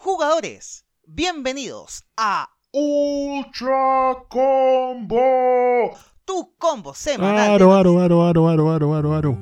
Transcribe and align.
jugadores, 0.00 0.86
bienvenidos 1.04 2.04
a 2.16 2.48
Ultra 2.72 4.16
Combo. 4.30 5.90
tu 6.24 6.54
combo 6.56 6.94
semanal. 6.94 7.50
Aro, 7.50 7.74
aro, 7.74 8.00
aro, 8.00 8.24
aro, 8.24 8.48
aro, 8.48 8.72
aro, 8.72 8.94
aro, 8.94 9.14
aro. 9.14 9.38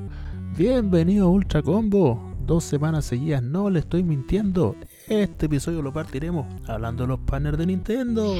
Bienvenido 0.57 1.27
a 1.27 1.29
Ultra 1.29 1.61
Combo. 1.61 2.35
Dos 2.41 2.65
semanas 2.65 3.05
seguidas, 3.05 3.41
no 3.41 3.69
le 3.69 3.79
estoy 3.79 4.03
mintiendo. 4.03 4.75
Este 5.07 5.45
episodio 5.45 5.81
lo 5.81 5.93
partiremos 5.93 6.45
hablando 6.67 7.03
de 7.03 7.07
los 7.07 7.19
partners 7.19 7.57
de 7.57 7.65
Nintendo. 7.65 8.35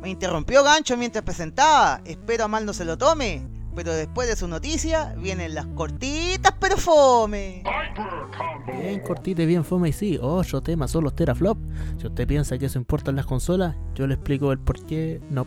Me 0.00 0.08
interrumpió 0.08 0.64
Gancho 0.64 0.96
mientras 0.96 1.24
presentaba. 1.24 2.00
Espero 2.06 2.44
a 2.44 2.48
mal 2.48 2.64
no 2.64 2.72
se 2.72 2.86
lo 2.86 2.96
tome. 2.96 3.57
Pero 3.78 3.94
después 3.94 4.26
de 4.26 4.34
su 4.34 4.48
noticia 4.48 5.14
vienen 5.18 5.54
las 5.54 5.66
cortitas 5.66 6.52
pero 6.58 6.76
fome. 6.76 7.62
Bien 8.66 8.98
cortita 8.98 9.44
y 9.44 9.46
bien 9.46 9.64
fome 9.64 9.90
y 9.90 9.92
sí, 9.92 10.18
ocho 10.20 10.60
temas 10.60 10.90
son 10.90 11.04
los 11.04 11.14
teraflop. 11.14 11.56
Si 11.96 12.08
usted 12.08 12.26
piensa 12.26 12.58
que 12.58 12.66
eso 12.66 12.76
importa 12.76 13.10
en 13.10 13.16
las 13.16 13.26
consolas, 13.26 13.76
yo 13.94 14.08
le 14.08 14.14
explico 14.14 14.50
el 14.50 14.58
por 14.58 14.84
qué. 14.84 15.20
No. 15.30 15.46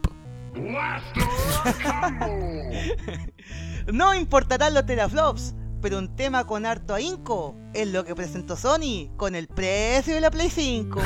No 3.91 4.13
importarán 4.13 4.75
los 4.75 4.85
teraflops, 4.85 5.53
pero 5.81 5.97
un 5.97 6.15
tema 6.15 6.45
con 6.45 6.65
harto 6.65 6.93
ahínco 6.93 7.57
es 7.73 7.89
lo 7.89 8.05
que 8.05 8.15
presentó 8.15 8.55
Sony 8.55 9.09
con 9.17 9.35
el 9.35 9.49
precio 9.49 10.13
de 10.13 10.21
la 10.21 10.31
Play 10.31 10.49
5. 10.49 11.01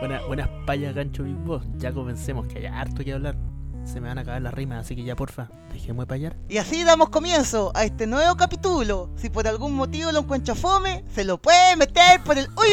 Buena- 0.00 0.20
buenas 0.26 0.48
payas, 0.66 0.94
gancho 0.94 1.22
Big 1.24 1.34
Boss. 1.36 1.62
Ya 1.76 1.92
comencemos, 1.92 2.46
que 2.46 2.58
hay 2.58 2.66
harto 2.66 3.04
que 3.04 3.12
hablar. 3.12 3.36
Se 3.84 4.00
me 4.00 4.08
van 4.08 4.18
a 4.18 4.20
acabar 4.22 4.42
las 4.42 4.52
rimas, 4.52 4.80
así 4.84 4.94
que 4.94 5.02
ya 5.04 5.16
porfa, 5.16 5.50
dejemos 5.72 6.04
de 6.04 6.06
payar. 6.08 6.36
Y 6.48 6.58
así 6.58 6.84
damos 6.84 7.08
comienzo 7.08 7.72
a 7.74 7.84
este 7.84 8.06
nuevo 8.06 8.36
capítulo. 8.36 9.10
Si 9.16 9.30
por 9.30 9.46
algún 9.48 9.74
motivo 9.74 10.12
lo 10.12 10.20
encuentra 10.20 10.54
fome, 10.54 11.02
se 11.10 11.24
lo 11.24 11.40
puede 11.40 11.76
meter 11.76 12.22
por 12.22 12.36
el 12.38 12.46
uy 12.48 12.68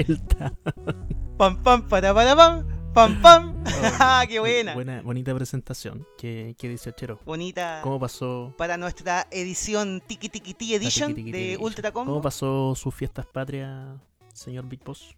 uy. 0.00 0.20
Pam 1.38 1.62
pam 1.62 1.86
para 1.88 2.12
para 2.14 2.34
pam. 2.34 2.66
Pam 2.94 3.22
pam. 3.22 3.54
Ah, 4.00 4.24
¡Qué 4.26 4.40
buena! 4.40 4.74
Buena, 4.74 5.02
bonita 5.02 5.32
presentación. 5.34 6.04
¿Qué, 6.16 6.56
qué 6.58 6.68
dice 6.68 6.90
Ochero? 6.90 7.20
Bonita 7.24 7.80
¿Cómo 7.82 8.00
pasó, 8.00 8.52
para 8.56 8.76
nuestra 8.76 9.26
edición 9.30 10.02
Tiki 10.04 10.28
Tiki 10.30 10.74
Edition 10.74 11.14
Tiki 11.14 11.30
Tiki 11.30 11.50
de. 11.50 11.56
Ultra 11.58 11.92
Combo. 11.92 12.10
cómo 12.12 12.22
pasó 12.22 12.74
sus 12.74 12.92
fiestas 12.94 13.26
patrias, 13.26 13.88
señor 14.32 14.64
Big 14.66 14.82
Boss? 14.82 15.14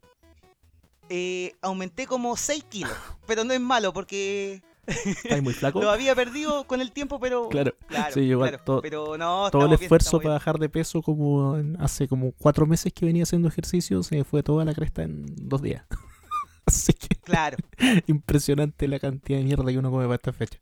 Eh, 1.12 1.54
aumenté 1.60 2.06
como 2.06 2.36
6 2.36 2.64
kilos. 2.64 2.92
Pero 3.26 3.44
no 3.44 3.52
es 3.52 3.60
malo 3.60 3.92
porque 3.92 4.62
¿Estás 4.86 5.42
muy 5.42 5.52
flaco? 5.52 5.80
lo 5.82 5.90
había 5.90 6.14
perdido 6.14 6.66
con 6.66 6.80
el 6.80 6.90
tiempo, 6.92 7.20
pero. 7.20 7.48
Claro. 7.48 7.74
Claro, 7.86 8.14
Sí, 8.14 8.20
igual, 8.20 8.48
claro, 8.50 8.64
todo- 8.64 8.80
pero 8.82 9.18
no, 9.18 9.50
Todo 9.50 9.62
el 9.62 9.68
bien, 9.70 9.82
esfuerzo 9.82 10.18
para 10.20 10.34
bajar 10.34 10.58
de 10.58 10.68
peso, 10.68 11.02
como 11.02 11.56
hace 11.78 12.08
como 12.08 12.32
cuatro 12.32 12.66
meses 12.66 12.92
que 12.92 13.04
venía 13.06 13.24
haciendo 13.24 13.46
ejercicio, 13.48 14.02
se 14.02 14.16
me 14.16 14.24
fue 14.24 14.42
toda 14.42 14.64
la 14.64 14.72
cresta 14.74 15.02
en 15.02 15.26
dos 15.48 15.60
días. 15.62 15.84
Así 16.66 16.92
que 16.92 17.16
Claro. 17.16 17.56
impresionante 18.06 18.86
la 18.88 18.98
cantidad 18.98 19.38
de 19.38 19.44
mierda 19.44 19.64
que 19.70 19.78
uno 19.78 19.90
come 19.90 20.04
para 20.04 20.14
esta 20.16 20.32
fecha. 20.32 20.58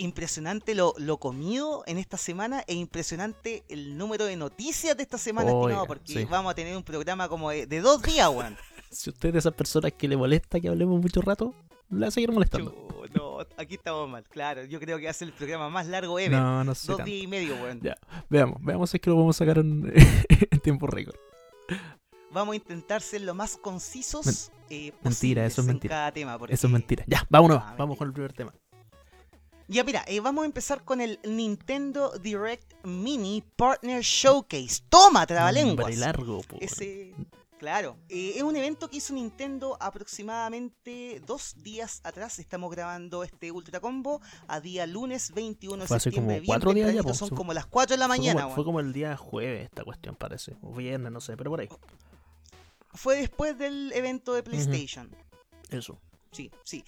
Impresionante 0.00 0.76
lo, 0.76 0.94
lo 0.98 1.18
comido 1.18 1.82
en 1.86 1.98
esta 1.98 2.16
semana 2.16 2.62
e 2.68 2.74
impresionante 2.74 3.64
el 3.68 3.98
número 3.98 4.26
de 4.26 4.36
noticias 4.36 4.96
de 4.96 5.02
esta 5.02 5.18
semana, 5.18 5.50
Oiga, 5.52 5.60
estimado, 5.62 5.86
porque 5.88 6.12
sí. 6.12 6.24
vamos 6.24 6.52
a 6.52 6.54
tener 6.54 6.76
un 6.76 6.84
programa 6.84 7.28
como 7.28 7.50
de, 7.50 7.66
de 7.66 7.80
dos 7.80 8.00
días, 8.02 8.28
weón. 8.28 8.56
Si 8.90 9.10
usted 9.10 9.28
es 9.28 9.32
de 9.34 9.38
esas 9.40 9.54
personas 9.54 9.92
que 9.92 10.08
le 10.08 10.16
molesta 10.16 10.60
que 10.60 10.68
hablemos 10.68 11.00
mucho 11.00 11.20
rato, 11.20 11.54
le 11.90 12.00
va 12.00 12.06
a 12.08 12.10
seguir 12.10 12.32
molestando. 12.32 12.70
Chu, 12.72 13.06
no, 13.14 13.38
aquí 13.56 13.74
estamos 13.74 14.08
mal, 14.08 14.24
claro. 14.24 14.64
Yo 14.64 14.78
creo 14.80 14.98
que 14.98 15.04
va 15.04 15.10
a 15.10 15.14
ser 15.14 15.28
el 15.28 15.34
programa 15.34 15.68
más 15.70 15.86
largo 15.86 16.18
ever. 16.18 16.38
No, 16.38 16.64
no 16.64 16.74
sé. 16.74 16.86
dos 16.88 16.96
tanto. 16.98 17.10
días 17.10 17.24
y 17.24 17.26
medio, 17.26 17.54
weón. 17.56 17.80
Ya. 17.80 17.96
Veamos, 18.28 18.58
veamos 18.62 18.90
si 18.90 18.96
es 18.96 19.00
que 19.00 19.10
lo 19.10 19.16
vamos 19.16 19.36
a 19.36 19.38
sacar 19.38 19.58
en, 19.58 19.92
en 20.50 20.60
tiempo 20.60 20.86
récord. 20.86 21.16
Vamos 22.30 22.52
a 22.52 22.56
intentar 22.56 23.00
ser 23.00 23.22
lo 23.22 23.34
más 23.34 23.56
concisos. 23.56 24.50
eh, 24.68 24.92
mentira, 25.02 25.46
eso 25.46 25.62
es 25.62 25.66
en 25.66 25.72
mentira. 25.74 25.94
cada 25.94 26.12
tema, 26.12 26.38
porque- 26.38 26.54
Eso 26.54 26.66
es 26.66 26.72
mentira. 26.72 27.04
Ya, 27.06 27.26
vámonos. 27.30 27.58
Ah, 27.62 27.74
vamos 27.78 27.96
con 27.96 28.06
el 28.08 28.12
primer 28.12 28.32
tema. 28.34 28.52
Ya 29.70 29.84
mira, 29.84 30.02
eh, 30.08 30.20
vamos 30.20 30.42
a 30.42 30.46
empezar 30.46 30.82
con 30.82 31.00
el 31.02 31.18
Nintendo 31.24 32.12
Direct 32.18 32.72
Mini 32.84 33.44
Partner 33.56 34.00
Showcase. 34.02 34.82
Toma, 34.88 35.26
trabalenguas. 35.26 35.84
Hombre 35.86 35.96
largo, 35.96 36.40
po. 36.42 36.56
Ese, 36.60 37.14
claro, 37.58 37.96
eh, 38.08 38.34
es 38.36 38.42
un 38.42 38.56
evento 38.56 38.88
que 38.88 38.98
hizo 38.98 39.12
Nintendo 39.12 39.76
aproximadamente 39.80 41.20
dos 41.26 41.56
días 41.62 42.00
atrás. 42.04 42.38
Estamos 42.38 42.70
grabando 42.70 43.24
este 43.24 43.50
Ultra 43.52 43.80
Combo 43.80 44.20
a 44.46 44.60
día 44.60 44.86
lunes 44.86 45.32
21 45.34 45.82
de 45.82 45.88
Fue 45.88 45.96
hace 45.96 46.04
septiembre. 46.04 46.36
como 46.38 46.46
cuatro 46.46 46.72
días 46.74 46.94
ya. 46.94 47.02
Son 47.14 47.28
Fue- 47.28 47.36
como 47.36 47.52
las 47.52 47.66
4 47.66 47.94
de 47.94 47.98
la 47.98 48.06
Fue 48.06 48.16
mañana. 48.18 48.42
como, 48.44 48.54
fue 48.54 48.64
como 48.64 48.80
el 48.80 48.92
día 48.92 49.16
jueves 49.16 49.64
esta 49.64 49.84
cuestión, 49.84 50.14
parece. 50.16 50.56
O 50.62 50.72
viernes, 50.74 51.10
no 51.12 51.20
sé, 51.20 51.36
pero 51.36 51.50
por 51.50 51.60
ahí. 51.60 51.68
Fue 52.94 53.16
después 53.16 53.58
del 53.58 53.92
evento 53.94 54.32
de 54.34 54.42
PlayStation. 54.42 55.14
Eso. 55.70 56.00
Sí, 56.32 56.50
sí. 56.64 56.84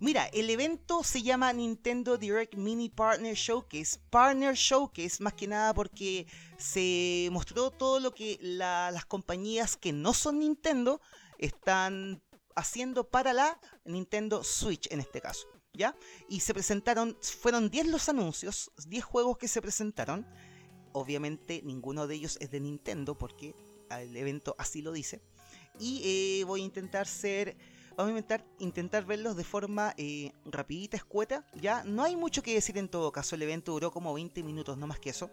Mira, 0.00 0.26
el 0.26 0.48
evento 0.48 1.02
se 1.02 1.22
llama 1.22 1.52
Nintendo 1.52 2.16
Direct 2.18 2.54
Mini 2.54 2.88
Partner 2.88 3.34
Showcase. 3.34 3.98
Partner 4.10 4.54
Showcase, 4.54 5.20
más 5.22 5.34
que 5.34 5.48
nada 5.48 5.74
porque 5.74 6.26
se 6.56 7.28
mostró 7.32 7.72
todo 7.72 7.98
lo 7.98 8.14
que 8.14 8.38
la- 8.40 8.92
las 8.92 9.04
compañías 9.06 9.76
que 9.76 9.92
no 9.92 10.14
son 10.14 10.38
Nintendo 10.38 11.00
están 11.38 12.22
haciendo 12.54 13.08
para 13.08 13.32
la 13.32 13.60
Nintendo 13.84 14.44
Switch 14.44 14.86
en 14.92 15.00
este 15.00 15.20
caso. 15.20 15.48
¿Ya? 15.74 15.94
Y 16.28 16.40
se 16.40 16.54
presentaron, 16.54 17.16
fueron 17.20 17.68
10 17.70 17.86
los 17.86 18.08
anuncios, 18.08 18.70
10 18.86 19.04
juegos 19.04 19.36
que 19.38 19.46
se 19.48 19.62
presentaron. 19.62 20.26
Obviamente 20.92 21.60
ninguno 21.64 22.06
de 22.06 22.16
ellos 22.16 22.36
es 22.40 22.50
de 22.50 22.58
Nintendo 22.60 23.16
porque 23.16 23.54
el 23.90 24.16
evento 24.16 24.54
así 24.58 24.80
lo 24.82 24.92
dice. 24.92 25.20
Y 25.78 26.00
eh, 26.40 26.44
voy 26.44 26.62
a 26.62 26.64
intentar 26.64 27.06
ser 27.06 27.56
Vamos 27.98 28.10
a 28.14 28.18
intentar, 28.18 28.44
intentar 28.60 29.04
verlos 29.04 29.36
de 29.36 29.42
forma 29.42 29.92
eh, 29.96 30.30
rapidita, 30.44 30.96
escueta. 30.96 31.44
Ya 31.60 31.82
no 31.82 32.04
hay 32.04 32.14
mucho 32.14 32.44
que 32.44 32.54
decir 32.54 32.78
en 32.78 32.88
todo 32.88 33.10
caso. 33.10 33.34
El 33.34 33.42
evento 33.42 33.72
duró 33.72 33.90
como 33.90 34.14
20 34.14 34.44
minutos, 34.44 34.78
no 34.78 34.86
más 34.86 35.00
que 35.00 35.10
eso. 35.10 35.32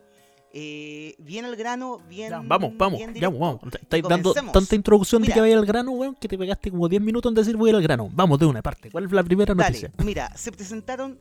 Eh, 0.51 1.13
bien 1.19 1.45
al 1.45 1.55
grano, 1.55 1.99
bien. 2.09 2.31
Ya, 2.31 2.41
vamos, 2.43 2.71
vamos, 2.75 2.97
bien 2.97 3.13
ya, 3.13 3.29
vamos. 3.29 3.59
Estáis 3.79 4.01
dando 4.01 4.33
tanta 4.33 4.75
introducción 4.75 5.21
de 5.21 5.27
Mira. 5.27 5.35
que 5.35 5.41
vaya 5.41 5.59
al 5.59 5.65
grano, 5.67 5.91
weón, 5.91 6.15
que 6.15 6.27
te 6.27 6.39
pegaste 6.39 6.71
como 6.71 6.89
10 6.89 7.03
minutos 7.03 7.29
en 7.29 7.35
decir 7.35 7.55
voy 7.55 7.69
al 7.69 7.83
grano. 7.83 8.09
Vamos 8.11 8.39
de 8.39 8.47
una 8.47 8.63
parte. 8.63 8.89
¿Cuál 8.89 9.05
es 9.05 9.11
la 9.11 9.23
primera 9.23 9.53
Dale, 9.53 9.69
noticia? 9.69 9.91
mira, 10.03 10.35
se 10.35 10.51
presentaron 10.51 11.19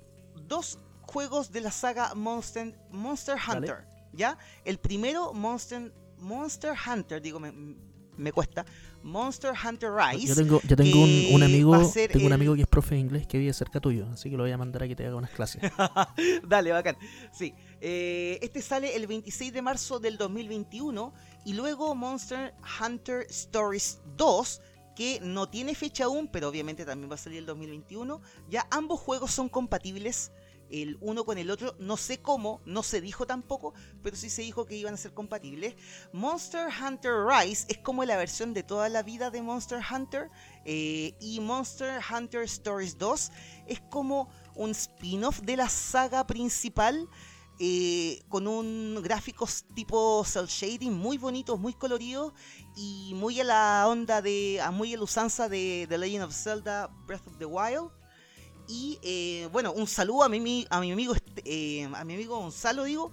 dos 0.48 0.78
juegos 1.02 1.52
de 1.52 1.60
la 1.60 1.72
saga 1.72 2.14
Monster, 2.14 2.74
Monster 2.90 3.36
Dale. 3.46 3.58
Hunter. 3.58 3.84
¿Ya? 4.14 4.38
El 4.64 4.78
primero, 4.78 5.34
Monster, 5.34 5.92
Monster 6.20 6.72
Hunter, 6.86 7.20
digo, 7.20 7.38
me, 7.38 7.52
me 8.16 8.32
cuesta. 8.32 8.64
Monster 9.02 9.52
Hunter 9.52 9.90
Rise. 9.92 10.28
Yo 10.28 10.34
tengo, 10.34 10.60
yo 10.62 10.76
tengo 10.76 11.02
un, 11.02 11.42
amigo, 11.42 11.92
tengo 11.92 12.26
un 12.26 12.32
amigo 12.32 12.54
que 12.54 12.62
es 12.62 12.66
profe 12.68 12.94
de 12.94 13.00
inglés 13.00 13.26
que 13.26 13.38
vive 13.38 13.52
cerca 13.52 13.80
tuyo, 13.80 14.06
así 14.12 14.30
que 14.30 14.36
lo 14.36 14.44
voy 14.44 14.52
a 14.52 14.58
mandar 14.58 14.82
a 14.82 14.88
que 14.88 14.96
te 14.96 15.06
haga 15.06 15.16
unas 15.16 15.30
clases. 15.30 15.62
Dale, 16.48 16.72
bacán. 16.72 16.96
Sí. 17.32 17.54
eh, 17.80 18.38
este 18.40 18.62
sale 18.62 18.96
el 18.96 19.06
26 19.06 19.52
de 19.52 19.62
marzo 19.62 19.98
del 19.98 20.16
2021. 20.16 21.12
Y 21.44 21.52
luego 21.52 21.94
Monster 21.94 22.54
Hunter 22.80 23.26
Stories 23.28 24.00
2. 24.16 24.60
Que 24.96 25.18
no 25.20 25.48
tiene 25.48 25.74
fecha 25.74 26.04
aún, 26.04 26.28
pero 26.28 26.48
obviamente 26.48 26.84
también 26.84 27.10
va 27.10 27.16
a 27.16 27.18
salir 27.18 27.40
el 27.40 27.46
2021. 27.46 28.20
Ya 28.48 28.64
ambos 28.70 29.00
juegos 29.00 29.32
son 29.32 29.48
compatibles. 29.48 30.30
El 30.70 30.98
uno 31.00 31.24
con 31.24 31.38
el 31.38 31.50
otro. 31.50 31.76
No 31.78 31.96
sé 31.96 32.20
cómo, 32.20 32.60
no 32.64 32.82
se 32.82 33.00
dijo 33.00 33.26
tampoco. 33.26 33.74
Pero 34.02 34.16
sí 34.16 34.30
se 34.30 34.42
dijo 34.42 34.66
que 34.66 34.76
iban 34.76 34.94
a 34.94 34.96
ser 34.96 35.14
compatibles. 35.14 35.76
Monster 36.12 36.68
Hunter 36.68 37.12
Rise 37.26 37.66
es 37.68 37.78
como 37.78 38.04
la 38.04 38.16
versión 38.16 38.54
de 38.54 38.62
toda 38.62 38.88
la 38.88 39.02
vida 39.02 39.30
de 39.30 39.42
Monster 39.42 39.80
Hunter. 39.90 40.30
eh, 40.64 41.14
y 41.20 41.40
Monster 41.40 42.00
Hunter 42.10 42.42
Stories 42.42 42.98
2 42.98 43.30
es 43.66 43.80
como 43.90 44.28
un 44.54 44.70
spin-off 44.70 45.40
de 45.40 45.56
la 45.56 45.68
saga 45.68 46.26
principal 46.26 47.08
eh, 47.60 48.20
con 48.28 48.48
un 48.48 49.00
gráficos 49.00 49.64
tipo 49.74 50.24
cel 50.24 50.46
shading 50.46 50.92
muy 50.92 51.18
bonitos, 51.18 51.58
muy 51.60 51.72
coloridos 51.72 52.32
y 52.74 53.12
muy 53.14 53.40
a 53.40 53.44
la 53.44 53.86
onda 53.86 54.20
de, 54.20 54.60
a 54.60 54.72
muy 54.72 54.92
a 54.92 54.96
la 54.96 55.04
usanza 55.04 55.48
de 55.48 55.86
The 55.88 55.98
Legend 55.98 56.24
of 56.24 56.34
Zelda 56.34 56.88
Breath 57.06 57.26
of 57.28 57.38
the 57.38 57.44
Wild. 57.44 57.92
Y 58.68 58.98
eh, 59.02 59.48
bueno, 59.52 59.72
un 59.72 59.86
saludo 59.86 60.24
a 60.24 60.28
mi, 60.28 60.66
a 60.70 60.80
mi 60.80 60.92
amigo 60.92 61.14
este- 61.14 61.42
eh, 61.44 61.84
a 61.94 62.04
mi 62.04 62.14
amigo 62.14 62.38
Gonzalo, 62.38 62.84
digo, 62.84 63.12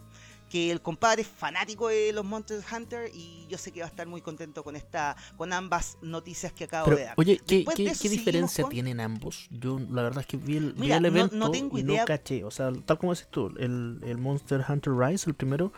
que 0.50 0.69
el 0.71 0.81
compadre 0.81 1.21
es 1.21 1.27
fanático 1.30 1.88
de 1.88 2.12
los 2.12 2.25
Monster 2.25 2.62
Hunter 2.75 3.09
y 3.13 3.45
yo 3.50 3.57
sé 3.57 3.71
que 3.71 3.80
va 3.80 3.86
a 3.86 3.89
estar 3.89 4.06
muy 4.07 4.19
contento 4.21 4.63
con 4.65 4.75
esta, 4.75 5.15
con 5.38 5.53
ambas 5.53 5.98
noticias 6.01 6.51
que 6.51 6.65
acabo 6.65 6.86
Pero, 6.86 6.98
de 6.98 7.03
dar. 7.06 7.13
oye, 7.18 7.38
¿qué, 7.48 7.63
qué- 7.75 7.86
eso 7.88 8.09
diferencia 8.09 8.63
con- 8.63 8.71
tienen 8.71 9.00
ambos? 9.00 9.48
Yo, 9.50 9.80
la 9.89 10.03
verdad 10.03 10.21
es 10.21 10.27
que 10.27 10.36
vi 10.38 10.57
el, 10.57 10.74
vi 10.74 10.81
Mira, 10.81 10.98
el 10.98 11.06
evento 11.06 11.36
no 11.38 11.51
tengo 11.51 11.77
y 11.77 11.81
idea. 11.81 12.01
no 12.01 12.06
caché. 12.06 12.44
O 12.44 12.51
sea, 12.51 12.69
tal 12.86 12.98
como 12.98 13.13
dices 13.13 13.27
tú, 13.31 13.48
el, 13.59 14.00
el 14.03 14.18
Monster 14.18 14.63
Hunter 14.68 14.94
Rise, 14.94 15.30
el 15.30 15.36
primero, 15.36 15.71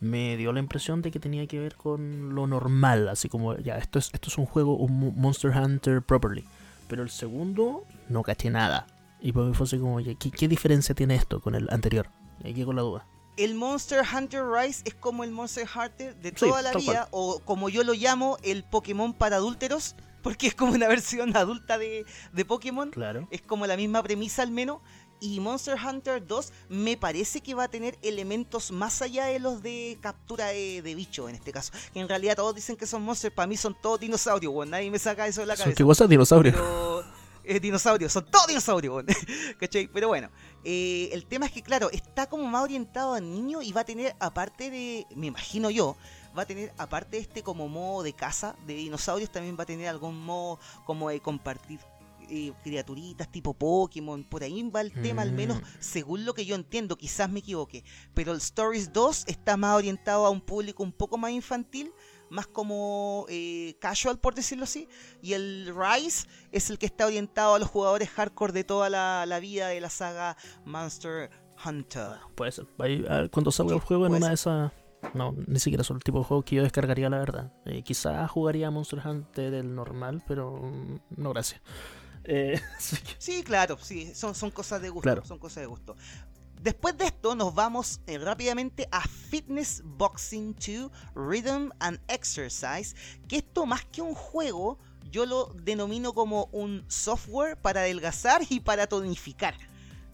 me 0.00 0.36
dio 0.36 0.52
la 0.52 0.58
impresión 0.60 1.02
de 1.02 1.10
que 1.12 1.20
tenía 1.20 1.46
que 1.46 1.58
ver 1.60 1.76
con 1.76 2.34
lo 2.34 2.46
normal, 2.48 3.08
así 3.08 3.28
como, 3.28 3.56
ya, 3.58 3.78
esto 3.78 3.98
es, 4.00 4.10
esto 4.12 4.28
es 4.28 4.38
un 4.38 4.46
juego, 4.46 4.76
un 4.76 4.98
Mo- 4.98 5.12
Monster 5.12 5.52
Hunter 5.56 6.02
properly. 6.02 6.44
Pero 6.88 7.02
el 7.04 7.10
segundo, 7.10 7.84
no 8.08 8.22
caché 8.24 8.50
nada. 8.50 8.86
Y 9.26 9.32
pues 9.32 9.56
fue 9.56 9.64
así 9.64 9.76
como, 9.76 9.96
oye, 9.96 10.14
¿qué, 10.14 10.30
qué 10.30 10.46
diferencia 10.46 10.94
tiene 10.94 11.16
esto 11.16 11.40
con 11.40 11.56
el 11.56 11.66
anterior? 11.70 12.08
Y 12.44 12.54
quedé 12.54 12.64
con 12.64 12.76
la 12.76 12.82
duda. 12.82 13.08
el 13.36 13.56
Monster 13.56 14.04
Hunter 14.06 14.44
Rise 14.46 14.82
es 14.84 14.94
como 14.94 15.24
el 15.24 15.32
Monster 15.32 15.66
Hunter 15.66 16.14
de 16.14 16.28
Sí, 16.28 16.46
toda 16.46 16.62
la 16.62 16.70
tal 16.70 16.80
vida, 16.80 17.08
o 17.10 17.40
como 17.40 17.68
yo 17.68 17.82
lo 17.82 17.92
llamo, 17.94 18.38
el 18.44 18.62
Pokémon 18.62 19.12
para 19.14 19.36
adúlteros, 19.36 19.96
porque 20.22 20.46
es 20.46 20.54
como 20.54 20.74
una 20.74 20.86
versión 20.96 21.36
adulta 21.36 21.76
de, 21.76 22.06
de 22.32 22.44
Pokémon. 22.44 22.90
Claro. 22.92 23.26
Es 23.32 23.42
como 23.42 23.66
la 23.66 23.76
misma 23.76 24.00
premisa 24.00 24.42
al 24.42 24.52
menos. 24.52 24.80
Y 25.18 25.40
Monster 25.40 25.76
Hunter 25.84 26.24
2 26.24 26.52
me 26.68 26.96
parece 26.96 27.40
que 27.40 27.54
va 27.54 27.64
a 27.64 27.68
tener 27.68 27.98
elementos 28.02 28.70
más 28.70 29.02
allá 29.02 29.24
de 29.24 29.40
los 29.40 29.60
de 29.60 29.98
captura 30.00 30.48
de, 30.48 30.82
de 30.82 30.94
bicho 30.94 31.28
en 31.28 31.34
este 31.34 31.50
caso. 31.50 31.72
Que 31.92 31.98
en 31.98 32.08
realidad 32.08 32.36
todos 32.36 32.54
dicen 32.54 32.76
que 32.76 32.86
son 32.86 33.02
monsters, 33.02 33.34
para 33.34 33.48
mí 33.48 33.56
son 33.56 33.74
todos 33.82 33.98
dinosaurios, 33.98 34.52
weón. 34.54 34.70
Nadie 34.70 34.88
me 34.88 35.00
saca 35.00 35.26
eso 35.26 35.40
de 35.40 35.48
la 35.48 35.56
cabeza. 35.56 35.74
qué 35.74 35.82
cosas 35.82 36.08
dinosaurios. 36.08 36.54
Pero 36.54 37.02
eh, 37.56 37.60
dinosaurios, 37.60 38.12
son 38.12 38.26
todos 38.30 38.46
dinosaurios. 38.46 39.04
¿cachai? 39.60 39.88
Pero 39.88 40.08
bueno, 40.08 40.30
eh, 40.64 41.10
el 41.12 41.26
tema 41.26 41.46
es 41.46 41.52
que, 41.52 41.62
claro, 41.62 41.90
está 41.90 42.28
como 42.28 42.44
más 42.44 42.62
orientado 42.62 43.14
a 43.14 43.20
niños 43.20 43.64
y 43.64 43.72
va 43.72 43.82
a 43.82 43.84
tener, 43.84 44.14
aparte 44.18 44.70
de, 44.70 45.06
me 45.14 45.26
imagino 45.26 45.70
yo, 45.70 45.96
va 46.36 46.42
a 46.42 46.46
tener, 46.46 46.72
aparte 46.76 47.16
de 47.16 47.22
este 47.22 47.42
como 47.42 47.68
modo 47.68 48.02
de 48.02 48.12
caza 48.12 48.56
de 48.66 48.74
dinosaurios, 48.74 49.30
también 49.30 49.56
va 49.58 49.62
a 49.62 49.66
tener 49.66 49.88
algún 49.88 50.24
modo 50.24 50.58
como 50.84 51.08
de 51.08 51.20
compartir 51.20 51.80
eh, 52.28 52.52
criaturitas 52.64 53.30
tipo 53.30 53.54
Pokémon. 53.54 54.24
Por 54.24 54.42
ahí 54.42 54.68
va 54.68 54.80
el 54.80 54.92
tema, 54.92 55.22
al 55.22 55.32
menos 55.32 55.58
Mm. 55.60 55.64
según 55.78 56.24
lo 56.24 56.34
que 56.34 56.44
yo 56.44 56.56
entiendo, 56.56 56.96
quizás 56.96 57.30
me 57.30 57.38
equivoque. 57.38 57.84
Pero 58.14 58.32
el 58.32 58.38
Stories 58.38 58.92
2 58.92 59.24
está 59.28 59.56
más 59.56 59.76
orientado 59.76 60.26
a 60.26 60.30
un 60.30 60.40
público 60.40 60.82
un 60.82 60.92
poco 60.92 61.16
más 61.18 61.30
infantil. 61.30 61.92
Más 62.30 62.46
como 62.46 63.26
eh, 63.28 63.76
casual, 63.80 64.18
por 64.18 64.34
decirlo 64.34 64.64
así. 64.64 64.88
Y 65.22 65.34
el 65.34 65.72
Rise 65.76 66.26
es 66.52 66.70
el 66.70 66.78
que 66.78 66.86
está 66.86 67.06
orientado 67.06 67.54
a 67.54 67.58
los 67.58 67.68
jugadores 67.68 68.08
hardcore 68.10 68.52
de 68.52 68.64
toda 68.64 68.90
la, 68.90 69.24
la 69.26 69.38
vida 69.40 69.68
de 69.68 69.80
la 69.80 69.90
saga 69.90 70.36
Monster 70.64 71.30
Hunter. 71.64 72.18
Puede 72.34 72.52
ser. 72.52 72.66
Ahí, 72.78 73.04
cuando 73.30 73.50
salga 73.52 73.74
el 73.74 73.80
juego 73.80 74.06
en 74.06 74.14
una 74.14 74.28
de 74.28 74.34
esas. 74.34 74.72
No, 75.14 75.34
ni 75.46 75.60
siquiera 75.60 75.84
son 75.84 75.98
el 75.98 76.02
tipo 76.02 76.18
de 76.18 76.24
juego 76.24 76.42
que 76.44 76.56
yo 76.56 76.62
descargaría, 76.64 77.08
la 77.08 77.18
verdad. 77.18 77.52
Eh, 77.64 77.82
quizás 77.84 78.28
jugaría 78.30 78.70
Monster 78.72 79.00
Hunter 79.06 79.50
del 79.52 79.72
normal, 79.74 80.22
pero 80.26 80.56
mm, 80.56 80.98
no 81.16 81.30
gracias. 81.30 81.60
Eh, 82.24 82.60
que- 83.04 83.14
Sí, 83.18 83.44
claro, 83.44 83.78
sí, 83.80 84.12
son, 84.16 84.34
son 84.34 84.50
cosas 84.50 84.82
de 84.82 84.88
gusto, 84.88 85.02
Claro. 85.02 85.24
son 85.24 85.38
cosas 85.38 85.60
de 85.60 85.66
gusto. 85.66 85.96
Después 86.62 86.96
de 86.98 87.06
esto 87.06 87.34
nos 87.34 87.54
vamos 87.54 88.00
eh, 88.06 88.18
rápidamente 88.18 88.88
a 88.90 89.02
Fitness 89.02 89.82
Boxing 89.84 90.54
2 90.54 90.90
Rhythm 91.14 91.70
and 91.78 92.00
Exercise, 92.08 92.96
que 93.28 93.36
esto 93.36 93.66
más 93.66 93.84
que 93.84 94.02
un 94.02 94.14
juego, 94.14 94.78
yo 95.10 95.26
lo 95.26 95.54
denomino 95.62 96.12
como 96.12 96.48
un 96.52 96.84
software 96.88 97.56
para 97.56 97.82
adelgazar 97.82 98.42
y 98.48 98.60
para 98.60 98.86
tonificar, 98.86 99.54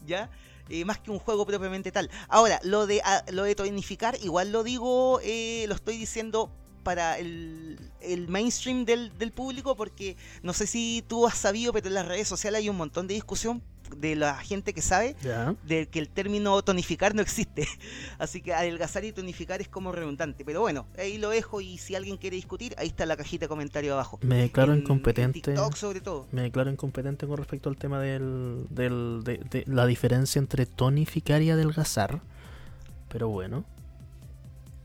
¿ya? 0.05 0.29
Eh, 0.69 0.85
más 0.85 0.99
que 0.99 1.11
un 1.11 1.19
juego 1.19 1.45
propiamente 1.45 1.91
tal. 1.91 2.09
Ahora, 2.27 2.59
lo 2.63 2.87
de, 2.87 3.01
ah, 3.03 3.23
lo 3.31 3.43
de 3.43 3.55
tonificar, 3.55 4.17
igual 4.21 4.51
lo 4.51 4.63
digo, 4.63 5.19
eh, 5.23 5.65
lo 5.67 5.75
estoy 5.75 5.97
diciendo 5.97 6.51
para 6.83 7.17
el, 7.17 7.79
el 8.01 8.27
mainstream 8.27 8.85
del, 8.85 9.17
del 9.17 9.31
público, 9.31 9.75
porque 9.75 10.17
no 10.41 10.53
sé 10.53 10.67
si 10.67 11.03
tú 11.07 11.25
has 11.25 11.37
sabido, 11.37 11.73
pero 11.73 11.87
en 11.87 11.95
las 11.95 12.07
redes 12.07 12.27
sociales 12.27 12.59
hay 12.59 12.69
un 12.69 12.77
montón 12.77 13.07
de 13.07 13.13
discusión 13.15 13.63
de 13.97 14.15
la 14.15 14.35
gente 14.37 14.73
que 14.73 14.81
sabe 14.81 15.15
de 15.65 15.87
que 15.87 15.99
el 15.99 16.09
término 16.09 16.61
tonificar 16.63 17.15
no 17.15 17.21
existe. 17.21 17.67
Así 18.19 18.41
que 18.41 18.53
adelgazar 18.53 19.05
y 19.05 19.11
tonificar 19.11 19.61
es 19.61 19.67
como 19.67 19.91
redundante. 19.91 20.43
Pero 20.45 20.61
bueno, 20.61 20.85
ahí 20.97 21.17
lo 21.17 21.29
dejo 21.29 21.61
y 21.61 21.77
si 21.77 21.95
alguien 21.95 22.17
quiere 22.17 22.35
discutir, 22.35 22.75
ahí 22.77 22.87
está 22.87 23.05
la 23.05 23.17
cajita 23.17 23.45
de 23.45 23.49
comentario 23.49 23.93
abajo. 23.93 24.19
Me 24.21 24.37
declaro 24.37 24.73
En- 24.73 24.79
incompetente. 24.79 25.39
En 25.39 25.55
TikTok 25.55 25.75
sobre 25.75 26.01
todo. 26.01 26.27
Me 26.31 26.41
declaro 26.43 26.69
incompetente 26.71 27.27
con 27.27 27.37
respecto 27.37 27.69
al 27.69 27.77
tema 27.77 27.99
del, 27.99 28.65
del- 28.69 29.21
de, 29.23 29.37
de 29.49 29.63
la 29.67 29.85
diferencia 29.85 30.39
entre 30.39 30.65
tonificar 30.65 31.41
y 31.41 31.49
adelgazar. 31.51 32.21
Pero 33.09 33.29
bueno. 33.29 33.63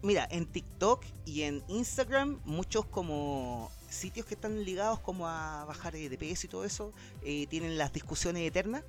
Mira, 0.03 0.29
en 0.31 0.47
TikTok 0.47 1.05
y 1.25 1.43
en 1.43 1.63
Instagram, 1.67 2.39
muchos 2.45 2.85
como 2.87 3.71
sitios 3.89 4.27
que 4.27 4.35
están 4.35 4.65
ligados 4.65 5.01
como 5.01 5.27
a 5.29 5.65
bajar 5.65 5.97
eh, 5.97 6.09
de 6.09 6.19
peso 6.19 6.47
y 6.47 6.49
todo 6.51 6.65
eso, 6.65 6.93
eh, 7.23 7.47
tienen 7.49 7.79
las 7.79 7.93
discusiones 7.93 8.47
eternas. 8.47 8.83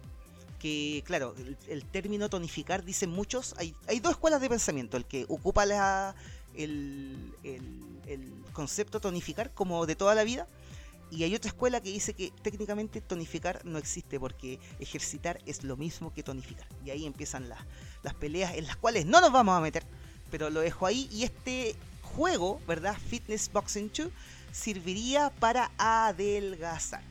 Que 0.59 1.03
claro, 1.05 1.35
el, 1.69 1.85
término 1.85 2.29
tonificar, 2.29 2.83
dicen 2.83 3.09
muchos, 3.09 3.55
hay, 3.57 3.73
hay 3.87 4.01
dos 4.01 4.11
escuelas 4.11 4.41
de 4.41 4.49
pensamiento, 4.49 4.97
el 4.97 5.05
que 5.05 5.25
ocupa 5.29 5.65
la, 5.65 6.15
el, 6.53 7.31
el- 7.43 7.87
el 8.07 8.33
concepto 8.53 8.99
tonificar 8.99 9.53
como 9.53 9.85
de 9.85 9.95
toda 9.95 10.15
la 10.15 10.23
vida, 10.25 10.47
y 11.11 11.23
hay 11.23 11.33
otra 11.33 11.49
escuela 11.49 11.79
que 11.79 11.91
dice 11.91 12.13
que 12.13 12.33
técnicamente 12.41 12.99
tonificar 13.01 13.63
no 13.65 13.77
existe 13.77 14.19
porque 14.19 14.59
ejercitar 14.79 15.39
es 15.45 15.63
lo 15.63 15.77
mismo 15.77 16.13
que 16.13 16.23
tonificar. 16.23 16.67
Y 16.83 16.89
ahí 16.89 17.05
empiezan 17.05 17.47
las, 17.49 17.59
las 18.03 18.13
peleas 18.15 18.55
en 18.55 18.67
las 18.67 18.75
cuales 18.75 19.05
no 19.05 19.21
nos 19.21 19.31
vamos 19.31 19.55
a 19.57 19.61
meter 19.61 19.85
pero 20.31 20.49
lo 20.49 20.59
dejo 20.61 20.85
ahí. 20.85 21.07
Y 21.11 21.23
este 21.23 21.75
juego, 22.03 22.61
¿verdad? 22.67 22.95
Fitness 23.09 23.51
Boxing 23.51 23.91
2, 23.95 24.09
serviría 24.51 25.29
para 25.39 25.71
adelgazar, 25.77 27.01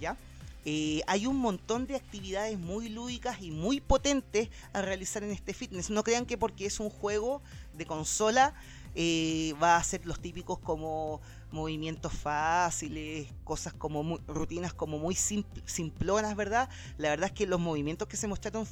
¿ya? 0.00 0.16
Eh, 0.64 1.02
hay 1.06 1.26
un 1.26 1.36
montón 1.36 1.86
de 1.86 1.94
actividades 1.94 2.58
muy 2.58 2.88
lúdicas 2.88 3.40
y 3.40 3.52
muy 3.52 3.80
potentes 3.80 4.48
a 4.72 4.82
realizar 4.82 5.22
en 5.22 5.30
este 5.30 5.54
fitness. 5.54 5.90
No 5.90 6.02
crean 6.02 6.26
que 6.26 6.36
porque 6.36 6.66
es 6.66 6.80
un 6.80 6.90
juego 6.90 7.40
de 7.74 7.86
consola 7.86 8.52
eh, 8.96 9.54
va 9.62 9.76
a 9.76 9.84
ser 9.84 10.04
los 10.06 10.18
típicos 10.18 10.58
como 10.58 11.20
movimientos 11.52 12.12
fáciles, 12.12 13.28
cosas 13.44 13.74
como 13.74 14.18
rutinas 14.26 14.74
como 14.74 14.98
muy 14.98 15.14
simpl- 15.14 15.62
simplonas, 15.66 16.34
¿verdad? 16.34 16.68
La 16.98 17.10
verdad 17.10 17.26
es 17.26 17.32
que 17.32 17.46
los 17.46 17.60
movimientos 17.60 18.08
que 18.08 18.16
se 18.16 18.26
mostraron 18.26 18.66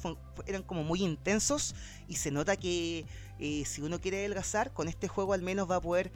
eran 0.47 0.63
como 0.63 0.83
muy 0.83 1.01
intensos 1.01 1.75
y 2.09 2.15
se 2.15 2.31
nota 2.31 2.57
que 2.57 3.05
eh, 3.39 3.63
si 3.65 3.81
uno 3.81 4.01
quiere 4.01 4.17
adelgazar, 4.17 4.73
con 4.73 4.89
este 4.89 5.07
juego 5.07 5.31
al 5.31 5.43
menos 5.43 5.69
va 5.69 5.77
a 5.77 5.81
poder 5.81 6.11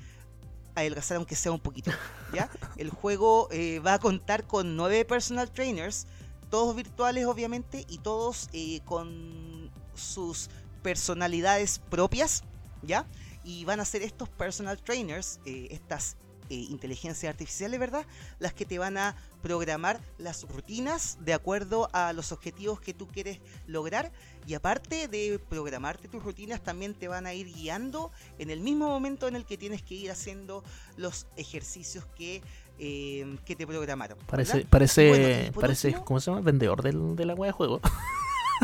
adelgazar 0.79 1.17
aunque 1.17 1.35
sea 1.35 1.51
un 1.51 1.59
poquito. 1.59 1.91
¿ya? 2.33 2.49
El 2.77 2.89
juego 2.89 3.47
eh, 3.51 3.79
va 3.79 3.95
a 3.95 3.99
contar 3.99 4.45
con 4.45 4.75
nueve 4.75 5.05
personal 5.05 5.51
trainers, 5.51 6.07
todos 6.49 6.75
virtuales 6.75 7.25
obviamente, 7.25 7.85
y 7.87 7.99
todos 7.99 8.49
eh, 8.53 8.81
con 8.85 9.71
sus 9.95 10.49
personalidades 10.81 11.79
propias, 11.89 12.43
¿ya? 12.81 13.05
Y 13.43 13.65
van 13.65 13.79
a 13.79 13.85
ser 13.85 14.01
estos 14.01 14.29
personal 14.29 14.81
trainers, 14.81 15.39
eh, 15.45 15.67
estas 15.71 16.17
inteligencias 16.49 17.29
artificiales, 17.29 17.79
¿verdad? 17.79 18.05
Las 18.39 18.53
que 18.53 18.65
te 18.65 18.79
van 18.79 18.97
a 18.97 19.15
programar 19.43 20.01
las 20.17 20.47
rutinas 20.49 21.17
de 21.21 21.33
acuerdo 21.33 21.89
a 21.93 22.11
los 22.13 22.31
objetivos 22.31 22.81
que 22.81 22.93
tú 22.93 23.07
quieres 23.07 23.39
lograr 23.67 24.11
y 24.47 24.53
aparte 24.55 25.07
de 25.07 25.39
programarte 25.49 26.07
tus 26.07 26.23
rutinas, 26.23 26.61
también 26.63 26.93
te 26.93 27.07
van 27.07 27.25
a 27.27 27.33
ir 27.33 27.47
guiando 27.53 28.11
en 28.37 28.49
el 28.49 28.59
mismo 28.61 28.87
momento 28.87 29.27
en 29.27 29.35
el 29.35 29.45
que 29.45 29.57
tienes 29.57 29.81
que 29.83 29.95
ir 29.95 30.11
haciendo 30.11 30.63
los 30.97 31.27
ejercicios 31.37 32.05
que, 32.17 32.41
eh, 32.79 33.37
que 33.45 33.55
te 33.55 33.67
programaron. 33.67 34.17
¿verdad? 34.17 34.29
Parece, 34.29 34.65
parece, 34.65 35.09
bueno, 35.09 35.59
parece, 35.61 35.87
último- 35.89 36.05
¿cómo 36.05 36.19
se 36.19 36.31
llama? 36.31 36.41
Vendedor 36.41 36.81
del, 36.81 37.15
de 37.15 37.25
la 37.25 37.35
wea 37.35 37.49
de 37.49 37.53
juego. 37.53 37.79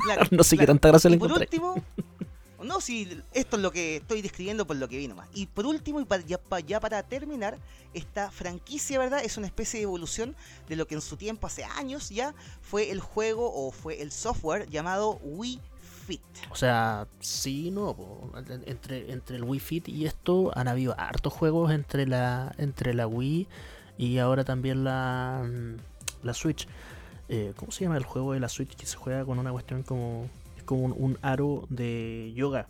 Claro, 0.04 0.24
no 0.32 0.44
sé 0.44 0.58
qué 0.58 0.66
tanta 0.66 0.88
gracia 0.90 1.10
le 1.10 1.16
encontré. 1.18 1.44
último, 1.44 1.76
no, 2.66 2.82
si 2.82 3.22
esto 3.34 3.56
es 3.58 3.62
lo 3.62 3.72
que 3.72 3.98
estoy 3.98 4.22
describiendo 4.22 4.66
por 4.68 4.76
lo 4.76 4.88
que 4.90 4.98
vino 4.98 5.16
más. 5.16 5.28
Y 5.34 5.46
por 5.48 5.66
último, 5.66 6.00
y 6.02 6.06
pa- 6.06 6.20
ya, 6.20 6.40
ya 6.66 6.80
para 6.80 7.04
terminar, 7.04 7.58
esta 7.94 8.30
franquicia, 8.32 9.00
¿verdad? 9.00 9.22
Es 9.24 9.38
una 9.38 9.48
especie 9.48 9.80
de 9.80 9.84
evolución 9.84 10.36
de 10.68 10.76
lo 10.76 10.86
que 10.88 10.96
en 10.96 11.02
su 11.02 11.16
tiempo, 11.18 11.48
hace 11.48 11.64
años 11.64 12.10
ya, 12.10 12.34
fue 12.62 12.92
el 12.92 13.00
juego 13.00 13.52
o 13.54 13.72
fue 13.72 14.02
el 14.02 14.12
software 14.12 14.70
llamado 14.70 15.20
Wii 15.24 15.60
Fit. 16.06 16.22
O 16.52 16.56
sea, 16.56 17.08
sí, 17.20 17.72
no. 17.72 17.96
Entre, 18.66 19.12
entre 19.12 19.38
el 19.38 19.44
Wii 19.44 19.60
Fit 19.60 19.88
y 19.90 20.06
esto 20.06 20.52
han 20.56 20.68
habido 20.68 20.94
hartos 21.00 21.34
juegos 21.34 21.72
entre 21.72 22.06
la, 22.06 22.54
entre 22.58 22.94
la 22.94 23.08
Wii 23.08 23.48
y 23.98 24.18
ahora 24.18 24.44
también 24.44 24.84
la, 24.84 25.44
mm, 25.46 25.78
la 26.26 26.34
Switch. 26.34 26.68
Eh, 27.28 27.54
¿Cómo 27.56 27.72
se 27.72 27.86
llama 27.86 27.98
el 27.98 28.04
juego 28.04 28.34
de 28.34 28.40
la 28.40 28.50
Switch 28.50 28.76
que 28.76 28.86
se 28.86 28.98
juega 28.98 29.26
con 29.26 29.40
una 29.40 29.52
cuestión 29.52 29.82
como. 29.82 30.30
Como 30.66 30.84
un, 30.86 30.94
un 30.98 31.18
aro 31.22 31.66
de 31.70 32.34
yoga? 32.36 32.68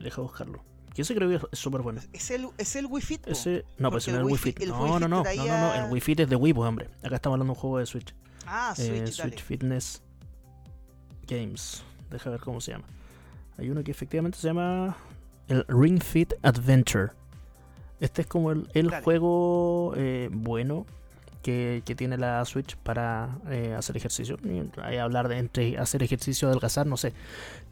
Deja 0.00 0.20
buscarlo. 0.22 0.62
Que 0.94 1.02
ese 1.02 1.14
creo 1.14 1.28
que 1.28 1.36
es 1.52 1.58
súper 1.58 1.82
bueno. 1.82 2.00
¿Es 2.12 2.30
el, 2.32 2.48
es 2.58 2.74
el 2.76 2.86
Wii 2.86 3.02
Fit? 3.02 3.26
Ese, 3.28 3.64
no, 3.78 3.90
pues 3.90 4.08
no 4.08 4.14
es 4.14 4.18
el 4.20 4.24
Wii 4.24 4.36
Fit. 4.36 4.60
No, 4.66 4.98
no, 4.98 5.08
no, 5.08 5.22
no, 5.22 5.24
no, 5.24 5.74
el 5.74 5.92
Wii 5.92 6.00
Fit 6.00 6.20
es 6.20 6.28
de 6.28 6.36
Wii, 6.36 6.52
pues 6.52 6.68
hombre. 6.68 6.88
Acá 7.02 7.16
estamos 7.16 7.34
hablando 7.34 7.52
de 7.52 7.56
un 7.56 7.60
juego 7.60 7.78
de 7.78 7.86
Switch. 7.86 8.14
Ah, 8.46 8.74
Eh, 8.76 8.82
Switch, 9.06 9.16
dale. 9.18 9.30
Switch 9.30 9.42
Fitness 9.44 10.02
Games. 11.28 11.84
Deja 12.10 12.30
ver 12.30 12.40
cómo 12.40 12.60
se 12.60 12.72
llama. 12.72 12.84
Hay 13.58 13.70
uno 13.70 13.84
que 13.84 13.90
efectivamente 13.90 14.38
se 14.38 14.48
llama 14.48 14.96
el 15.48 15.64
Ring 15.68 16.02
Fit 16.02 16.32
Adventure. 16.42 17.10
Este 18.00 18.22
es 18.22 18.26
como 18.26 18.50
el, 18.50 18.68
el 18.74 18.90
juego 19.02 19.92
eh, 19.96 20.28
bueno 20.32 20.86
que, 21.42 21.82
que 21.84 21.94
tiene 21.94 22.16
la 22.16 22.44
Switch 22.44 22.76
para 22.76 23.38
eh, 23.48 23.74
hacer 23.76 23.96
ejercicio. 23.96 24.38
Y 24.44 24.62
Hay 24.80 24.98
hablar 24.98 25.28
de 25.28 25.38
entre 25.38 25.78
hacer 25.78 26.02
ejercicio 26.02 26.48
adelgazar, 26.48 26.86
no 26.86 26.96
sé. 26.96 27.12